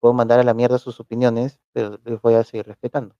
Puedo 0.00 0.14
mandar 0.14 0.40
a 0.40 0.44
la 0.44 0.54
mierda 0.54 0.78
sus 0.78 1.00
opiniones, 1.00 1.60
pero 1.72 1.98
les 2.02 2.22
voy 2.22 2.32
a 2.32 2.44
seguir 2.44 2.66
respetando. 2.66 3.14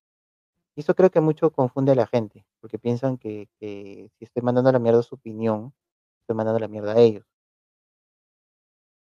Y 0.77 0.81
eso 0.83 0.95
creo 0.95 1.11
que 1.11 1.21
mucho 1.21 1.51
confunde 1.51 1.93
a 1.93 1.95
la 1.95 2.07
gente, 2.07 2.45
porque 2.61 2.79
piensan 2.79 3.17
que, 3.19 3.49
si 3.59 4.25
estoy 4.25 4.43
mandando 4.43 4.71
a 4.71 4.73
la 4.75 4.79
mierda 4.79 5.03
su 5.03 5.15
opinión, 5.17 5.73
estoy 6.21 6.37
mandando 6.37 6.59
a 6.59 6.61
la 6.61 6.69
mierda 6.69 6.93
a 6.93 6.99
ellos. 7.01 7.25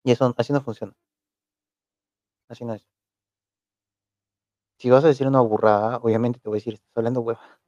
Y 0.04 0.12
eso 0.12 0.34
así 0.38 0.52
no 0.52 0.62
funciona. 0.62 0.94
Así 2.50 2.66
no 2.66 2.74
es. 2.74 2.86
Si 4.80 4.90
vas 4.90 5.04
a 5.04 5.08
decir 5.10 5.28
una 5.28 5.42
burrada, 5.42 5.98
obviamente 5.98 6.40
te 6.40 6.50
voy 6.50 6.58
a 6.58 6.60
decir, 6.60 6.74
estás 6.74 6.90
hablando 6.98 7.22
hueva. 7.22 7.60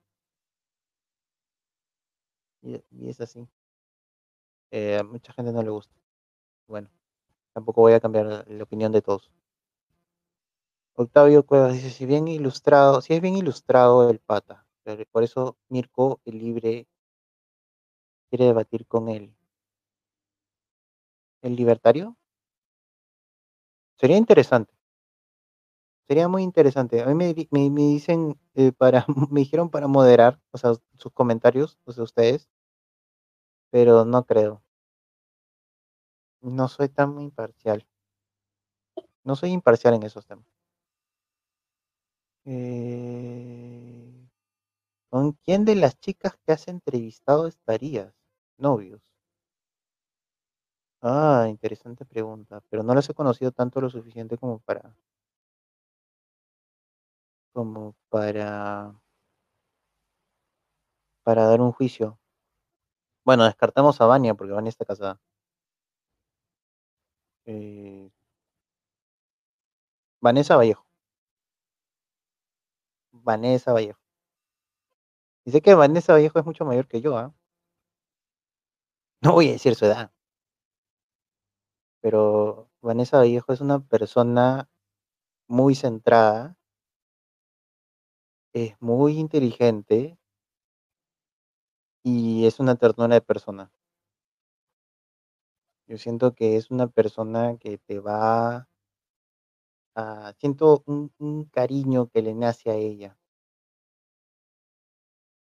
Y, 2.64 2.82
y 2.90 3.10
es 3.10 3.22
así. 3.22 3.48
Eh, 4.72 4.98
a 4.98 5.04
mucha 5.04 5.34
gente 5.34 5.52
no 5.52 5.62
le 5.64 5.70
gusta. 5.70 5.94
Bueno, 6.68 6.90
tampoco 7.54 7.82
voy 7.82 7.94
a 7.94 8.00
cambiar 8.02 8.46
la 8.48 8.64
opinión 8.64 8.92
de 8.92 9.02
todos. 9.02 9.32
Octavio 11.02 11.46
Cuevas 11.46 11.74
dice, 11.74 11.90
si 11.90 12.06
bien 12.06 12.28
ilustrado, 12.28 13.02
si 13.02 13.14
es 13.14 13.22
bien 13.22 13.36
ilustrado 13.36 14.10
el 14.10 14.20
pata, 14.20 14.66
por 15.12 15.24
eso 15.24 15.58
Mirko, 15.70 16.22
el 16.26 16.40
libre, 16.40 16.88
quiere 18.30 18.46
debatir 18.46 18.88
con 18.88 19.10
él. 19.10 19.36
¿El 21.44 21.56
libertario? 21.56 22.18
Sería 24.00 24.18
interesante. 24.18 24.74
Sería 26.08 26.28
muy 26.28 26.44
interesante. 26.44 27.02
A 27.02 27.08
mí 27.08 27.16
me 27.16 27.34
dicen 27.34 28.38
eh, 28.54 28.72
para, 28.72 29.06
me 29.32 29.40
dijeron 29.40 29.70
para 29.70 29.88
moderar, 29.88 30.40
o 30.52 30.58
sea, 30.60 30.74
sus 30.96 31.12
comentarios, 31.12 31.80
o 31.86 31.92
sea, 31.92 32.04
ustedes, 32.04 32.48
pero 33.70 34.06
no 34.06 34.26
creo. 34.26 34.62
No 36.44 36.68
soy 36.68 36.90
tan 36.90 37.20
imparcial. 37.20 37.88
No 39.24 39.36
soy 39.36 39.50
imparcial 39.50 39.96
en 39.96 40.04
esos 40.04 40.28
temas. 40.28 40.46
Eh, 42.46 44.28
¿Con 45.10 45.34
quién 45.44 45.66
de 45.66 45.76
las 45.76 46.00
chicas 46.00 46.38
que 46.46 46.54
has 46.54 46.68
entrevistado 46.68 47.48
estarías? 47.48 48.14
Novios. 48.58 49.02
Ah, 51.04 51.46
interesante 51.50 52.06
pregunta, 52.06 52.62
pero 52.70 52.82
no 52.84 52.96
las 52.96 53.08
he 53.10 53.14
conocido 53.14 53.52
tanto 53.52 53.82
lo 53.82 53.90
suficiente 53.92 54.38
como 54.38 54.60
para 54.60 54.96
como 57.54 57.96
para 58.10 58.94
para 61.26 61.46
dar 61.46 61.62
un 61.62 61.72
juicio. 61.72 62.18
Bueno, 63.26 63.46
descartamos 63.46 64.00
a 64.02 64.06
Vania 64.06 64.36
porque 64.36 64.54
Vania 64.54 64.70
está 64.70 64.86
casada. 64.86 65.20
Eh, 67.46 68.10
Vanessa 70.22 70.56
Vallejo. 70.58 70.86
Vanessa 73.24 73.74
Vallejo. 73.74 74.00
Dice 75.46 75.62
que 75.62 75.76
Vanessa 75.76 76.14
Vallejo 76.14 76.40
es 76.40 76.46
mucho 76.46 76.66
mayor 76.66 76.88
que 76.88 77.02
yo, 77.02 77.18
¿ah? 77.18 77.34
No 79.24 79.34
voy 79.34 79.50
a 79.50 79.52
decir 79.54 79.76
su 79.76 79.86
edad. 79.86 80.12
Pero 82.02 82.70
Vanessa 82.82 83.18
Vallejo 83.18 83.54
es 83.54 83.62
una 83.62 83.80
persona 83.80 84.68
muy 85.48 85.76
centrada, 85.76 86.58
es 88.54 88.76
muy 88.82 89.18
inteligente 89.20 90.18
y 92.04 92.46
es 92.46 92.60
una 92.60 92.76
ternura 92.76 93.16
de 93.16 93.22
persona. 93.22 93.72
Yo 95.88 95.98
siento 95.98 96.34
que 96.34 96.56
es 96.56 96.72
una 96.72 96.88
persona 96.88 97.58
que 97.58 97.78
te 97.78 98.00
va 98.00 98.68
a... 99.96 100.34
Siento 100.40 100.84
un, 100.86 101.12
un 101.20 101.46
cariño 101.46 102.08
que 102.10 102.22
le 102.22 102.34
nace 102.34 102.70
a 102.72 102.76
ella. 102.76 103.18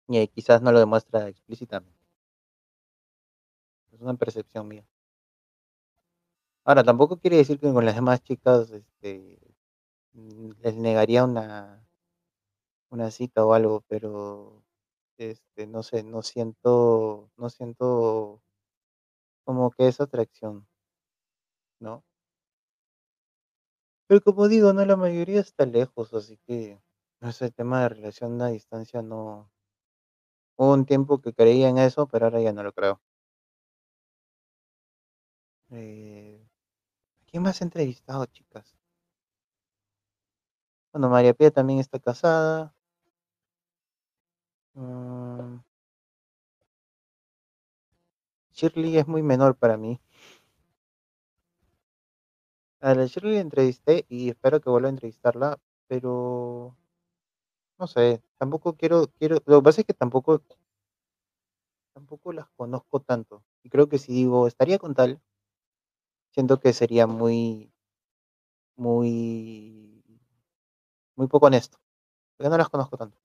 Y 0.08 0.18
eh, 0.18 0.28
quizás 0.28 0.60
no 0.60 0.72
lo 0.72 0.80
demuestra 0.80 1.28
explícitamente. 1.28 1.98
Es 3.92 4.00
una 4.00 4.14
percepción 4.14 4.66
mía. 4.66 4.86
Ahora, 6.64 6.84
tampoco 6.84 7.18
quiere 7.18 7.36
decir 7.38 7.58
que 7.58 7.72
con 7.72 7.84
las 7.84 7.94
demás 7.96 8.22
chicas 8.22 8.70
este, 8.70 9.38
mm, 10.14 10.50
les 10.62 10.76
negaría 10.76 11.24
una, 11.24 11.86
una 12.90 13.10
cita 13.10 13.44
o 13.44 13.54
algo, 13.54 13.82
pero 13.88 14.62
este, 15.18 15.66
no 15.66 15.82
sé, 15.82 16.02
no 16.04 16.22
siento, 16.22 17.30
no 17.36 17.50
siento 17.50 18.42
como 19.44 19.72
que 19.72 19.88
esa 19.88 20.04
atracción, 20.04 20.64
¿no? 21.80 22.04
Pero 24.08 24.22
como 24.22 24.48
digo, 24.48 24.72
no, 24.72 24.84
la 24.86 24.96
mayoría 24.96 25.40
está 25.40 25.66
lejos, 25.66 26.12
así 26.14 26.38
que 26.46 26.80
ese 27.20 27.50
tema 27.50 27.82
de 27.82 27.90
relación 27.90 28.40
a 28.42 28.48
distancia 28.48 29.02
no. 29.02 29.50
Hubo 30.56 30.72
un 30.74 30.84
tiempo 30.86 31.20
que 31.20 31.32
creía 31.32 31.68
en 31.68 31.78
eso, 31.78 32.06
pero 32.08 32.26
ahora 32.26 32.40
ya 32.40 32.52
no 32.52 32.62
lo 32.62 32.72
creo. 32.72 33.00
Eh, 35.70 36.40
¿a 37.22 37.26
¿Quién 37.30 37.42
más 37.42 37.60
he 37.60 37.64
entrevistado, 37.64 38.26
chicas? 38.26 38.76
Bueno, 40.92 41.08
María 41.10 41.34
Pía 41.34 41.50
también 41.50 41.78
está 41.80 41.98
casada. 41.98 42.74
Mm. 44.74 45.58
Shirley 48.52 48.98
es 48.98 49.06
muy 49.06 49.22
menor 49.22 49.56
para 49.56 49.76
mí. 49.76 50.00
A 52.80 52.92
la 52.92 53.04
Shirley 53.06 53.34
la 53.34 53.40
entrevisté 53.42 54.04
y 54.08 54.30
espero 54.30 54.60
que 54.60 54.68
vuelva 54.68 54.88
a 54.88 54.90
entrevistarla, 54.90 55.60
pero 55.86 56.76
no 57.78 57.86
sé, 57.86 58.22
tampoco 58.38 58.76
quiero, 58.76 59.08
quiero, 59.18 59.36
lo 59.46 59.58
que 59.60 59.64
pasa 59.64 59.80
es 59.82 59.86
que 59.86 59.94
tampoco, 59.94 60.42
tampoco 61.92 62.32
las 62.32 62.48
conozco 62.56 63.00
tanto. 63.00 63.44
Y 63.62 63.68
creo 63.68 63.90
que 63.90 63.98
si 63.98 64.10
digo, 64.14 64.46
estaría 64.46 64.78
con 64.78 64.94
tal, 64.94 65.20
siento 66.32 66.58
que 66.58 66.72
sería 66.72 67.06
muy, 67.06 67.70
muy, 68.76 70.02
muy 71.16 71.26
poco 71.26 71.46
honesto, 71.48 71.78
porque 72.36 72.50
no 72.50 72.58
las 72.58 72.68
conozco 72.70 72.96
tanto. 72.98 73.18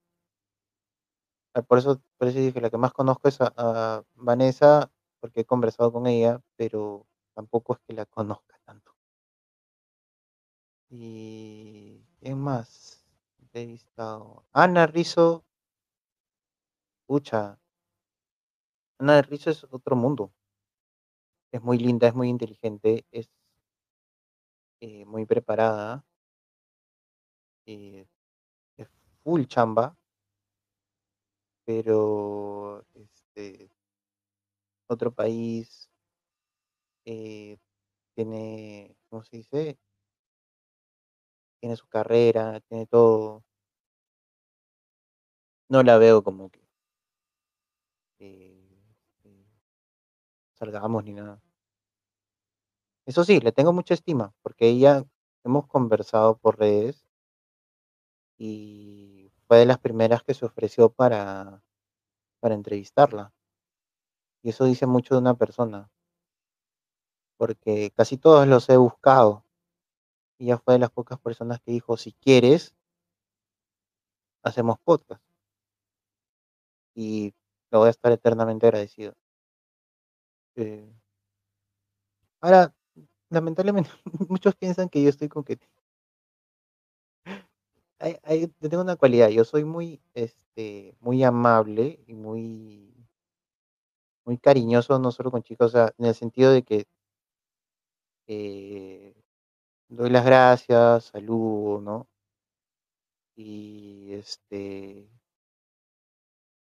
Ah, 1.56 1.62
Por 1.62 1.78
eso, 1.78 2.02
por 2.18 2.28
eso 2.28 2.40
dije, 2.40 2.62
la 2.62 2.70
que 2.70 2.78
más 2.78 2.94
conozco 2.94 3.28
es 3.28 3.40
a, 3.42 3.54
a 3.58 4.04
Vanessa, 4.16 4.92
porque 5.20 5.42
he 5.42 5.46
conversado 5.46 5.92
con 5.92 6.08
ella, 6.08 6.42
pero 6.56 7.08
tampoco 7.36 7.74
es 7.74 7.80
que 7.88 7.94
la 7.94 8.06
conozca. 8.06 8.53
Y 10.96 12.06
¿quién 12.20 12.38
más? 12.40 13.04
he 13.40 13.42
entrevistado? 13.42 14.46
Ana 14.54 14.86
Rizzo, 14.86 15.44
pucha, 17.08 17.58
Ana 19.00 19.24
Rizzo 19.24 19.50
es 19.50 19.64
otro 19.72 19.96
mundo. 19.96 20.32
Es 21.52 21.64
muy 21.64 21.80
linda, 21.80 22.08
es 22.08 22.14
muy 22.14 22.30
inteligente, 22.30 23.08
es 23.10 23.28
eh, 24.82 25.04
muy 25.06 25.26
preparada, 25.26 26.06
eh, 27.66 28.06
es 28.78 28.88
full 29.24 29.46
chamba, 29.46 29.98
pero 31.66 32.86
este 32.94 33.72
otro 34.88 35.12
país 35.12 35.90
eh, 37.06 37.58
tiene, 38.16 38.96
¿cómo 39.10 39.24
se 39.24 39.38
dice? 39.38 39.80
Tiene 41.64 41.78
su 41.78 41.88
carrera, 41.88 42.60
tiene 42.60 42.86
todo. 42.88 43.42
No 45.70 45.84
la 45.84 45.98
veo 45.98 46.24
como 46.24 46.50
que 46.50 46.62
eh, 48.20 48.84
eh, 49.24 49.46
salgamos 50.56 51.04
ni 51.04 51.14
nada. 51.14 51.40
Eso 53.06 53.24
sí, 53.24 53.40
le 53.40 53.54
tengo 53.54 53.72
mucha 53.72 53.94
estima, 53.94 54.34
porque 54.42 54.68
ella 54.68 55.06
hemos 55.46 55.66
conversado 55.68 56.38
por 56.38 56.60
redes 56.60 57.08
y 58.38 59.32
fue 59.48 59.60
de 59.60 59.66
las 59.66 59.80
primeras 59.80 60.22
que 60.22 60.34
se 60.34 60.46
ofreció 60.46 60.90
para, 60.90 61.64
para 62.42 62.56
entrevistarla. 62.56 63.34
Y 64.44 64.50
eso 64.50 64.66
dice 64.66 64.86
mucho 64.86 65.16
de 65.16 65.22
una 65.22 65.34
persona, 65.34 65.90
porque 67.38 67.92
casi 67.96 68.18
todos 68.18 68.48
los 68.48 68.68
he 68.70 68.78
buscado. 68.78 69.43
Ella 70.44 70.58
fue 70.58 70.74
de 70.74 70.80
las 70.80 70.92
pocas 70.92 71.18
personas 71.20 71.62
que 71.62 71.72
dijo, 71.72 71.96
si 71.96 72.12
quieres, 72.12 72.76
hacemos 74.44 74.78
podcast. 74.84 75.24
Y 76.96 77.34
lo 77.72 77.80
voy 77.80 77.88
a 77.88 77.92
estar 77.92 78.12
eternamente 78.12 78.66
agradecido. 78.68 79.14
Eh, 80.56 80.94
ahora, 82.42 82.74
lamentablemente, 83.30 83.90
muchos 84.30 84.54
piensan 84.56 84.90
que 84.90 85.02
yo 85.02 85.10
estoy 85.10 85.30
con 85.30 85.46
que 85.46 85.58
hay, 88.00 88.48
tengo 88.60 88.82
una 88.82 88.98
cualidad, 88.98 89.30
yo 89.30 89.46
soy 89.46 89.64
muy, 89.64 90.02
este, 90.14 90.94
muy 91.00 91.24
amable 91.24 92.04
y 92.06 92.16
muy, 92.16 92.94
muy 94.26 94.38
cariñoso, 94.38 95.00
no 95.00 95.12
solo 95.12 95.32
con 95.32 95.42
chicos, 95.42 95.68
o 95.68 95.78
sea, 95.78 95.94
en 95.98 96.06
el 96.08 96.16
sentido 96.16 96.52
de 96.52 96.64
que 96.64 96.86
eh, 98.28 99.23
doy 99.96 100.10
las 100.10 100.26
gracias, 100.26 101.06
saludo, 101.06 101.80
¿no? 101.82 102.08
Y 103.36 104.14
este, 104.14 105.08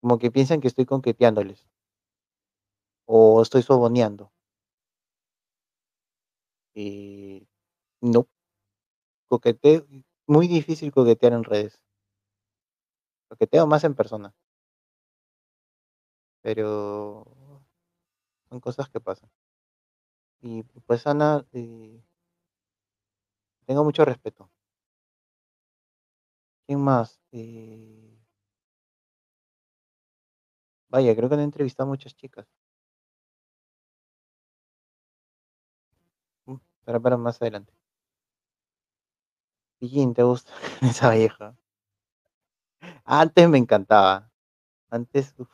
como 0.01 0.19
que 0.19 0.31
piensan 0.31 0.61
que 0.61 0.69
estoy 0.69 0.85
conqueteándoles 0.86 1.67
o 3.07 3.41
estoy 3.43 3.62
soboneando. 3.62 4.33
Y 6.75 7.47
no, 8.02 8.28
coqueteo, 9.28 9.85
muy 10.28 10.47
difícil 10.47 10.93
coquetear 10.93 11.33
en 11.33 11.43
redes. 11.44 11.81
Coqueteo 13.28 13.67
más 13.67 13.83
en 13.83 13.94
persona, 13.97 14.33
pero 16.41 17.25
son 18.49 18.61
cosas 18.61 18.89
que 18.89 19.01
pasan. 19.01 19.31
Y 20.43 20.62
pues 20.86 21.07
Ana, 21.07 21.47
eh, 21.52 22.02
tengo 23.66 23.84
mucho 23.84 24.05
respeto. 24.05 24.50
¿Quién 26.66 26.81
más? 26.81 27.20
Eh, 27.31 28.18
vaya, 30.89 31.16
creo 31.16 31.28
que 31.28 31.34
no 31.36 31.42
he 31.42 31.44
entrevistado 31.44 31.89
a 31.89 31.92
muchas 31.92 32.15
chicas. 32.15 32.47
Mm, 36.47 36.58
Para, 36.84 37.00
para 37.00 37.16
más 37.16 37.41
adelante. 37.42 37.73
Pillín, 39.78 40.15
¿te 40.15 40.23
gusta 40.23 40.50
esa 40.81 41.10
vieja? 41.10 41.55
Antes 43.05 43.49
me 43.49 43.58
encantaba. 43.58 44.31
Antes, 44.91 45.34
uf, 45.39 45.49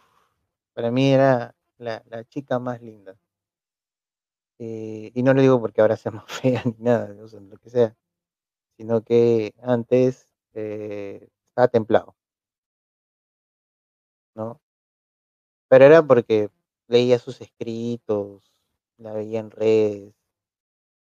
para 0.74 0.90
mí 0.90 1.12
era 1.12 1.54
la, 1.78 2.02
la 2.06 2.24
chica 2.24 2.58
más 2.58 2.82
linda. 2.82 3.18
Eh, 4.58 5.12
y 5.14 5.22
no 5.22 5.34
lo 5.34 5.40
digo 5.42 5.60
porque 5.60 5.80
ahora 5.80 5.96
sea 5.96 6.12
más 6.12 6.24
fea 6.42 6.62
ni 6.64 6.74
nada, 6.78 7.08
lo 7.08 7.58
que 7.58 7.70
sea. 7.70 7.96
sino 8.78 9.02
que 9.04 9.54
antes 9.62 10.28
eh, 10.54 11.28
estaba 11.50 11.68
templado, 11.68 12.16
¿no? 14.34 14.60
Pero 15.70 15.86
era 15.86 16.02
porque 16.06 16.50
leía 16.88 17.18
sus 17.18 17.40
escritos, 17.40 18.52
la 18.98 19.12
veía 19.14 19.40
en 19.40 19.50
redes 19.50 20.14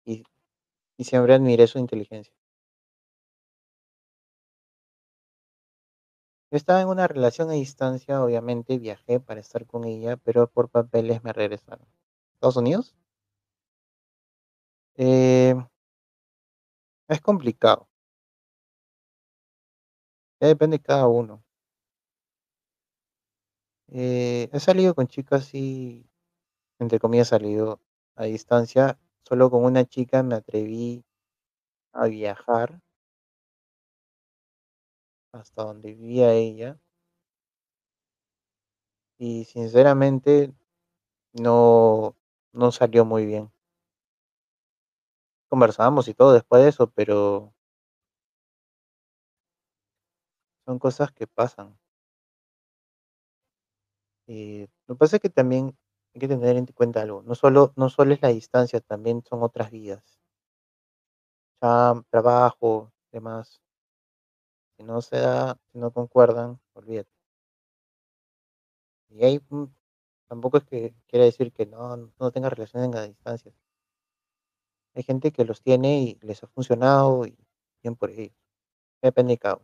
y 0.04 1.02
siempre 1.02 1.34
admiré 1.34 1.66
su 1.66 1.80
inteligencia. 1.80 2.32
Yo 6.52 6.56
estaba 6.56 6.80
en 6.80 6.86
una 6.86 7.08
relación 7.08 7.50
a 7.50 7.54
distancia, 7.54 8.22
obviamente 8.22 8.78
viajé 8.78 9.18
para 9.18 9.40
estar 9.40 9.66
con 9.66 9.82
ella, 9.84 10.16
pero 10.16 10.46
por 10.48 10.68
papeles 10.68 11.24
me 11.24 11.32
regresaron. 11.32 11.88
¿Estados 12.34 12.56
Unidos? 12.56 12.94
Eh, 15.02 15.54
es 17.08 17.20
complicado. 17.20 17.90
Ya 20.38 20.48
depende 20.48 20.76
de 20.76 20.82
cada 20.82 21.08
uno. 21.08 21.42
Eh, 23.88 24.48
he 24.52 24.60
salido 24.60 24.94
con 24.94 25.06
chicas 25.06 25.42
así, 25.42 26.08
entre 26.80 26.98
comillas, 27.00 27.28
salido 27.28 27.80
a 28.16 28.24
distancia. 28.24 28.98
Solo 29.24 29.50
con 29.50 29.64
una 29.64 29.84
chica 29.86 30.22
me 30.22 30.36
atreví 30.36 31.04
a 31.92 32.06
viajar 32.06 32.80
hasta 35.32 35.64
donde 35.64 35.92
vivía 35.94 36.32
ella. 36.34 36.78
Y 39.18 39.44
sinceramente 39.44 40.52
no, 41.34 42.16
no 42.52 42.72
salió 42.72 43.04
muy 43.04 43.26
bien. 43.26 43.52
Conversábamos 45.50 46.08
y 46.08 46.14
todo 46.14 46.32
después 46.32 46.62
de 46.62 46.70
eso, 46.70 46.90
pero 46.92 47.52
son 50.64 50.78
cosas 50.78 51.12
que 51.12 51.26
pasan. 51.26 51.76
Eh, 54.28 54.66
lo 54.86 54.94
que 54.94 54.98
pasa 54.98 55.16
es 55.16 55.22
que 55.22 55.28
también 55.28 55.76
hay 56.14 56.20
que 56.20 56.28
tener 56.28 56.56
en 56.56 56.64
cuenta 56.66 57.02
algo. 57.02 57.22
No 57.22 57.34
solo, 57.34 57.74
no 57.76 57.90
solo 57.90 58.14
es 58.14 58.22
la 58.22 58.28
distancia, 58.28 58.80
también 58.80 59.22
son 59.28 59.42
otras 59.42 59.70
vidas. 59.70 60.18
Trabajo, 62.10 62.92
demás. 63.12 63.60
Si 64.76 64.82
no 64.82 65.00
se 65.00 65.16
da, 65.20 65.56
si 65.70 65.78
no 65.78 65.92
concuerdan, 65.92 66.58
olvídate. 66.72 67.12
Y 69.10 69.24
ahí 69.24 69.40
mm, 69.50 69.64
tampoco 70.28 70.58
es 70.58 70.64
que 70.64 70.94
quiera 71.06 71.24
decir 71.26 71.52
que 71.52 71.66
no, 71.66 71.96
no 72.18 72.30
tenga 72.32 72.50
relaciones 72.50 72.94
a 72.96 73.02
distancia. 73.06 73.52
Hay 75.00 75.04
gente 75.04 75.32
que 75.32 75.46
los 75.46 75.62
tiene 75.62 76.02
y 76.02 76.18
les 76.20 76.44
ha 76.44 76.46
funcionado 76.48 77.24
y 77.24 77.34
bien 77.82 77.96
por 77.96 78.10
ellos. 78.10 78.36
Depende 79.00 79.32
de 79.32 79.38
cada. 79.38 79.58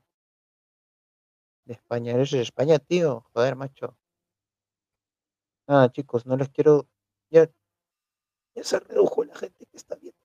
De 1.66 1.74
España, 1.74 2.12
eres 2.14 2.30
de 2.30 2.40
España, 2.40 2.78
tío. 2.78 3.20
Joder, 3.34 3.54
macho. 3.54 3.98
Nada, 5.68 5.92
chicos, 5.92 6.24
no 6.24 6.38
les 6.38 6.48
quiero. 6.48 6.88
Ya, 7.28 7.50
ya 8.54 8.64
se 8.64 8.80
redujo 8.80 9.24
la 9.24 9.34
gente 9.34 9.66
que 9.66 9.76
está 9.76 9.96
viendo. 9.96 10.18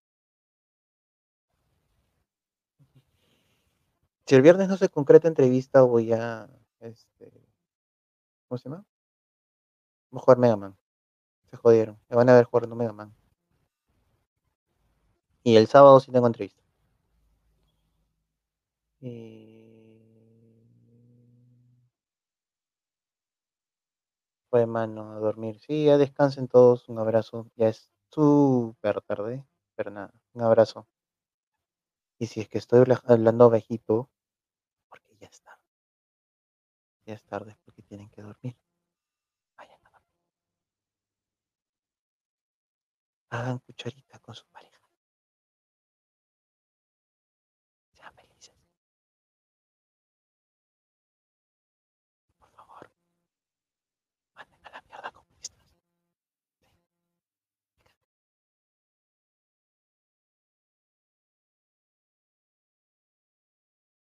Si 4.25 4.35
el 4.35 4.41
viernes 4.41 4.69
no 4.69 4.77
se 4.77 4.87
concreta 4.87 5.27
entrevista, 5.27 5.81
voy 5.81 6.13
a. 6.13 6.49
Este, 6.79 7.33
¿Cómo 8.47 8.57
se 8.57 8.69
llama? 8.69 8.85
Voy 10.09 10.19
a 10.19 10.21
jugar 10.21 10.37
Mega 10.37 10.55
Man. 10.55 10.77
Se 11.49 11.57
jodieron. 11.57 11.99
Me 12.07 12.15
van 12.15 12.29
a 12.29 12.35
ver 12.35 12.45
jugando 12.45 12.77
Mega 12.77 12.93
Man. 12.93 13.13
Y 15.43 15.55
el 15.57 15.67
sábado 15.67 15.99
sí 15.99 16.11
tengo 16.11 16.25
entrevista. 16.25 16.63
Pues 24.49 24.67
mano, 24.67 25.13
a 25.13 25.19
dormir. 25.19 25.59
Sí, 25.59 25.85
ya 25.85 25.97
descansen 25.97 26.47
todos. 26.47 26.87
Un 26.89 26.99
abrazo. 26.99 27.47
Ya 27.55 27.69
es 27.69 27.89
súper 28.11 29.01
tarde, 29.01 29.43
pero 29.75 29.89
nada, 29.91 30.13
un 30.33 30.43
abrazo. 30.43 30.87
Y 32.19 32.27
si 32.27 32.39
es 32.39 32.47
que 32.47 32.57
estoy 32.57 32.79
habla- 32.79 33.01
hablando 33.05 33.49
bajito, 33.49 34.09
porque 34.89 35.17
ya 35.21 35.27
es 35.27 35.41
tarde. 35.41 35.63
Ya 37.05 37.13
es 37.13 37.23
tarde 37.23 37.55
porque 37.63 37.83
tienen 37.83 38.09
que 38.09 38.23
dormir. 38.23 38.57
Vayan 39.57 39.79
a 39.85 39.91
dormir. 39.91 40.11
Hagan 43.31 43.57
cucharita 43.57 44.19
con 44.19 44.35
su 44.35 44.45
pareja. 44.51 44.70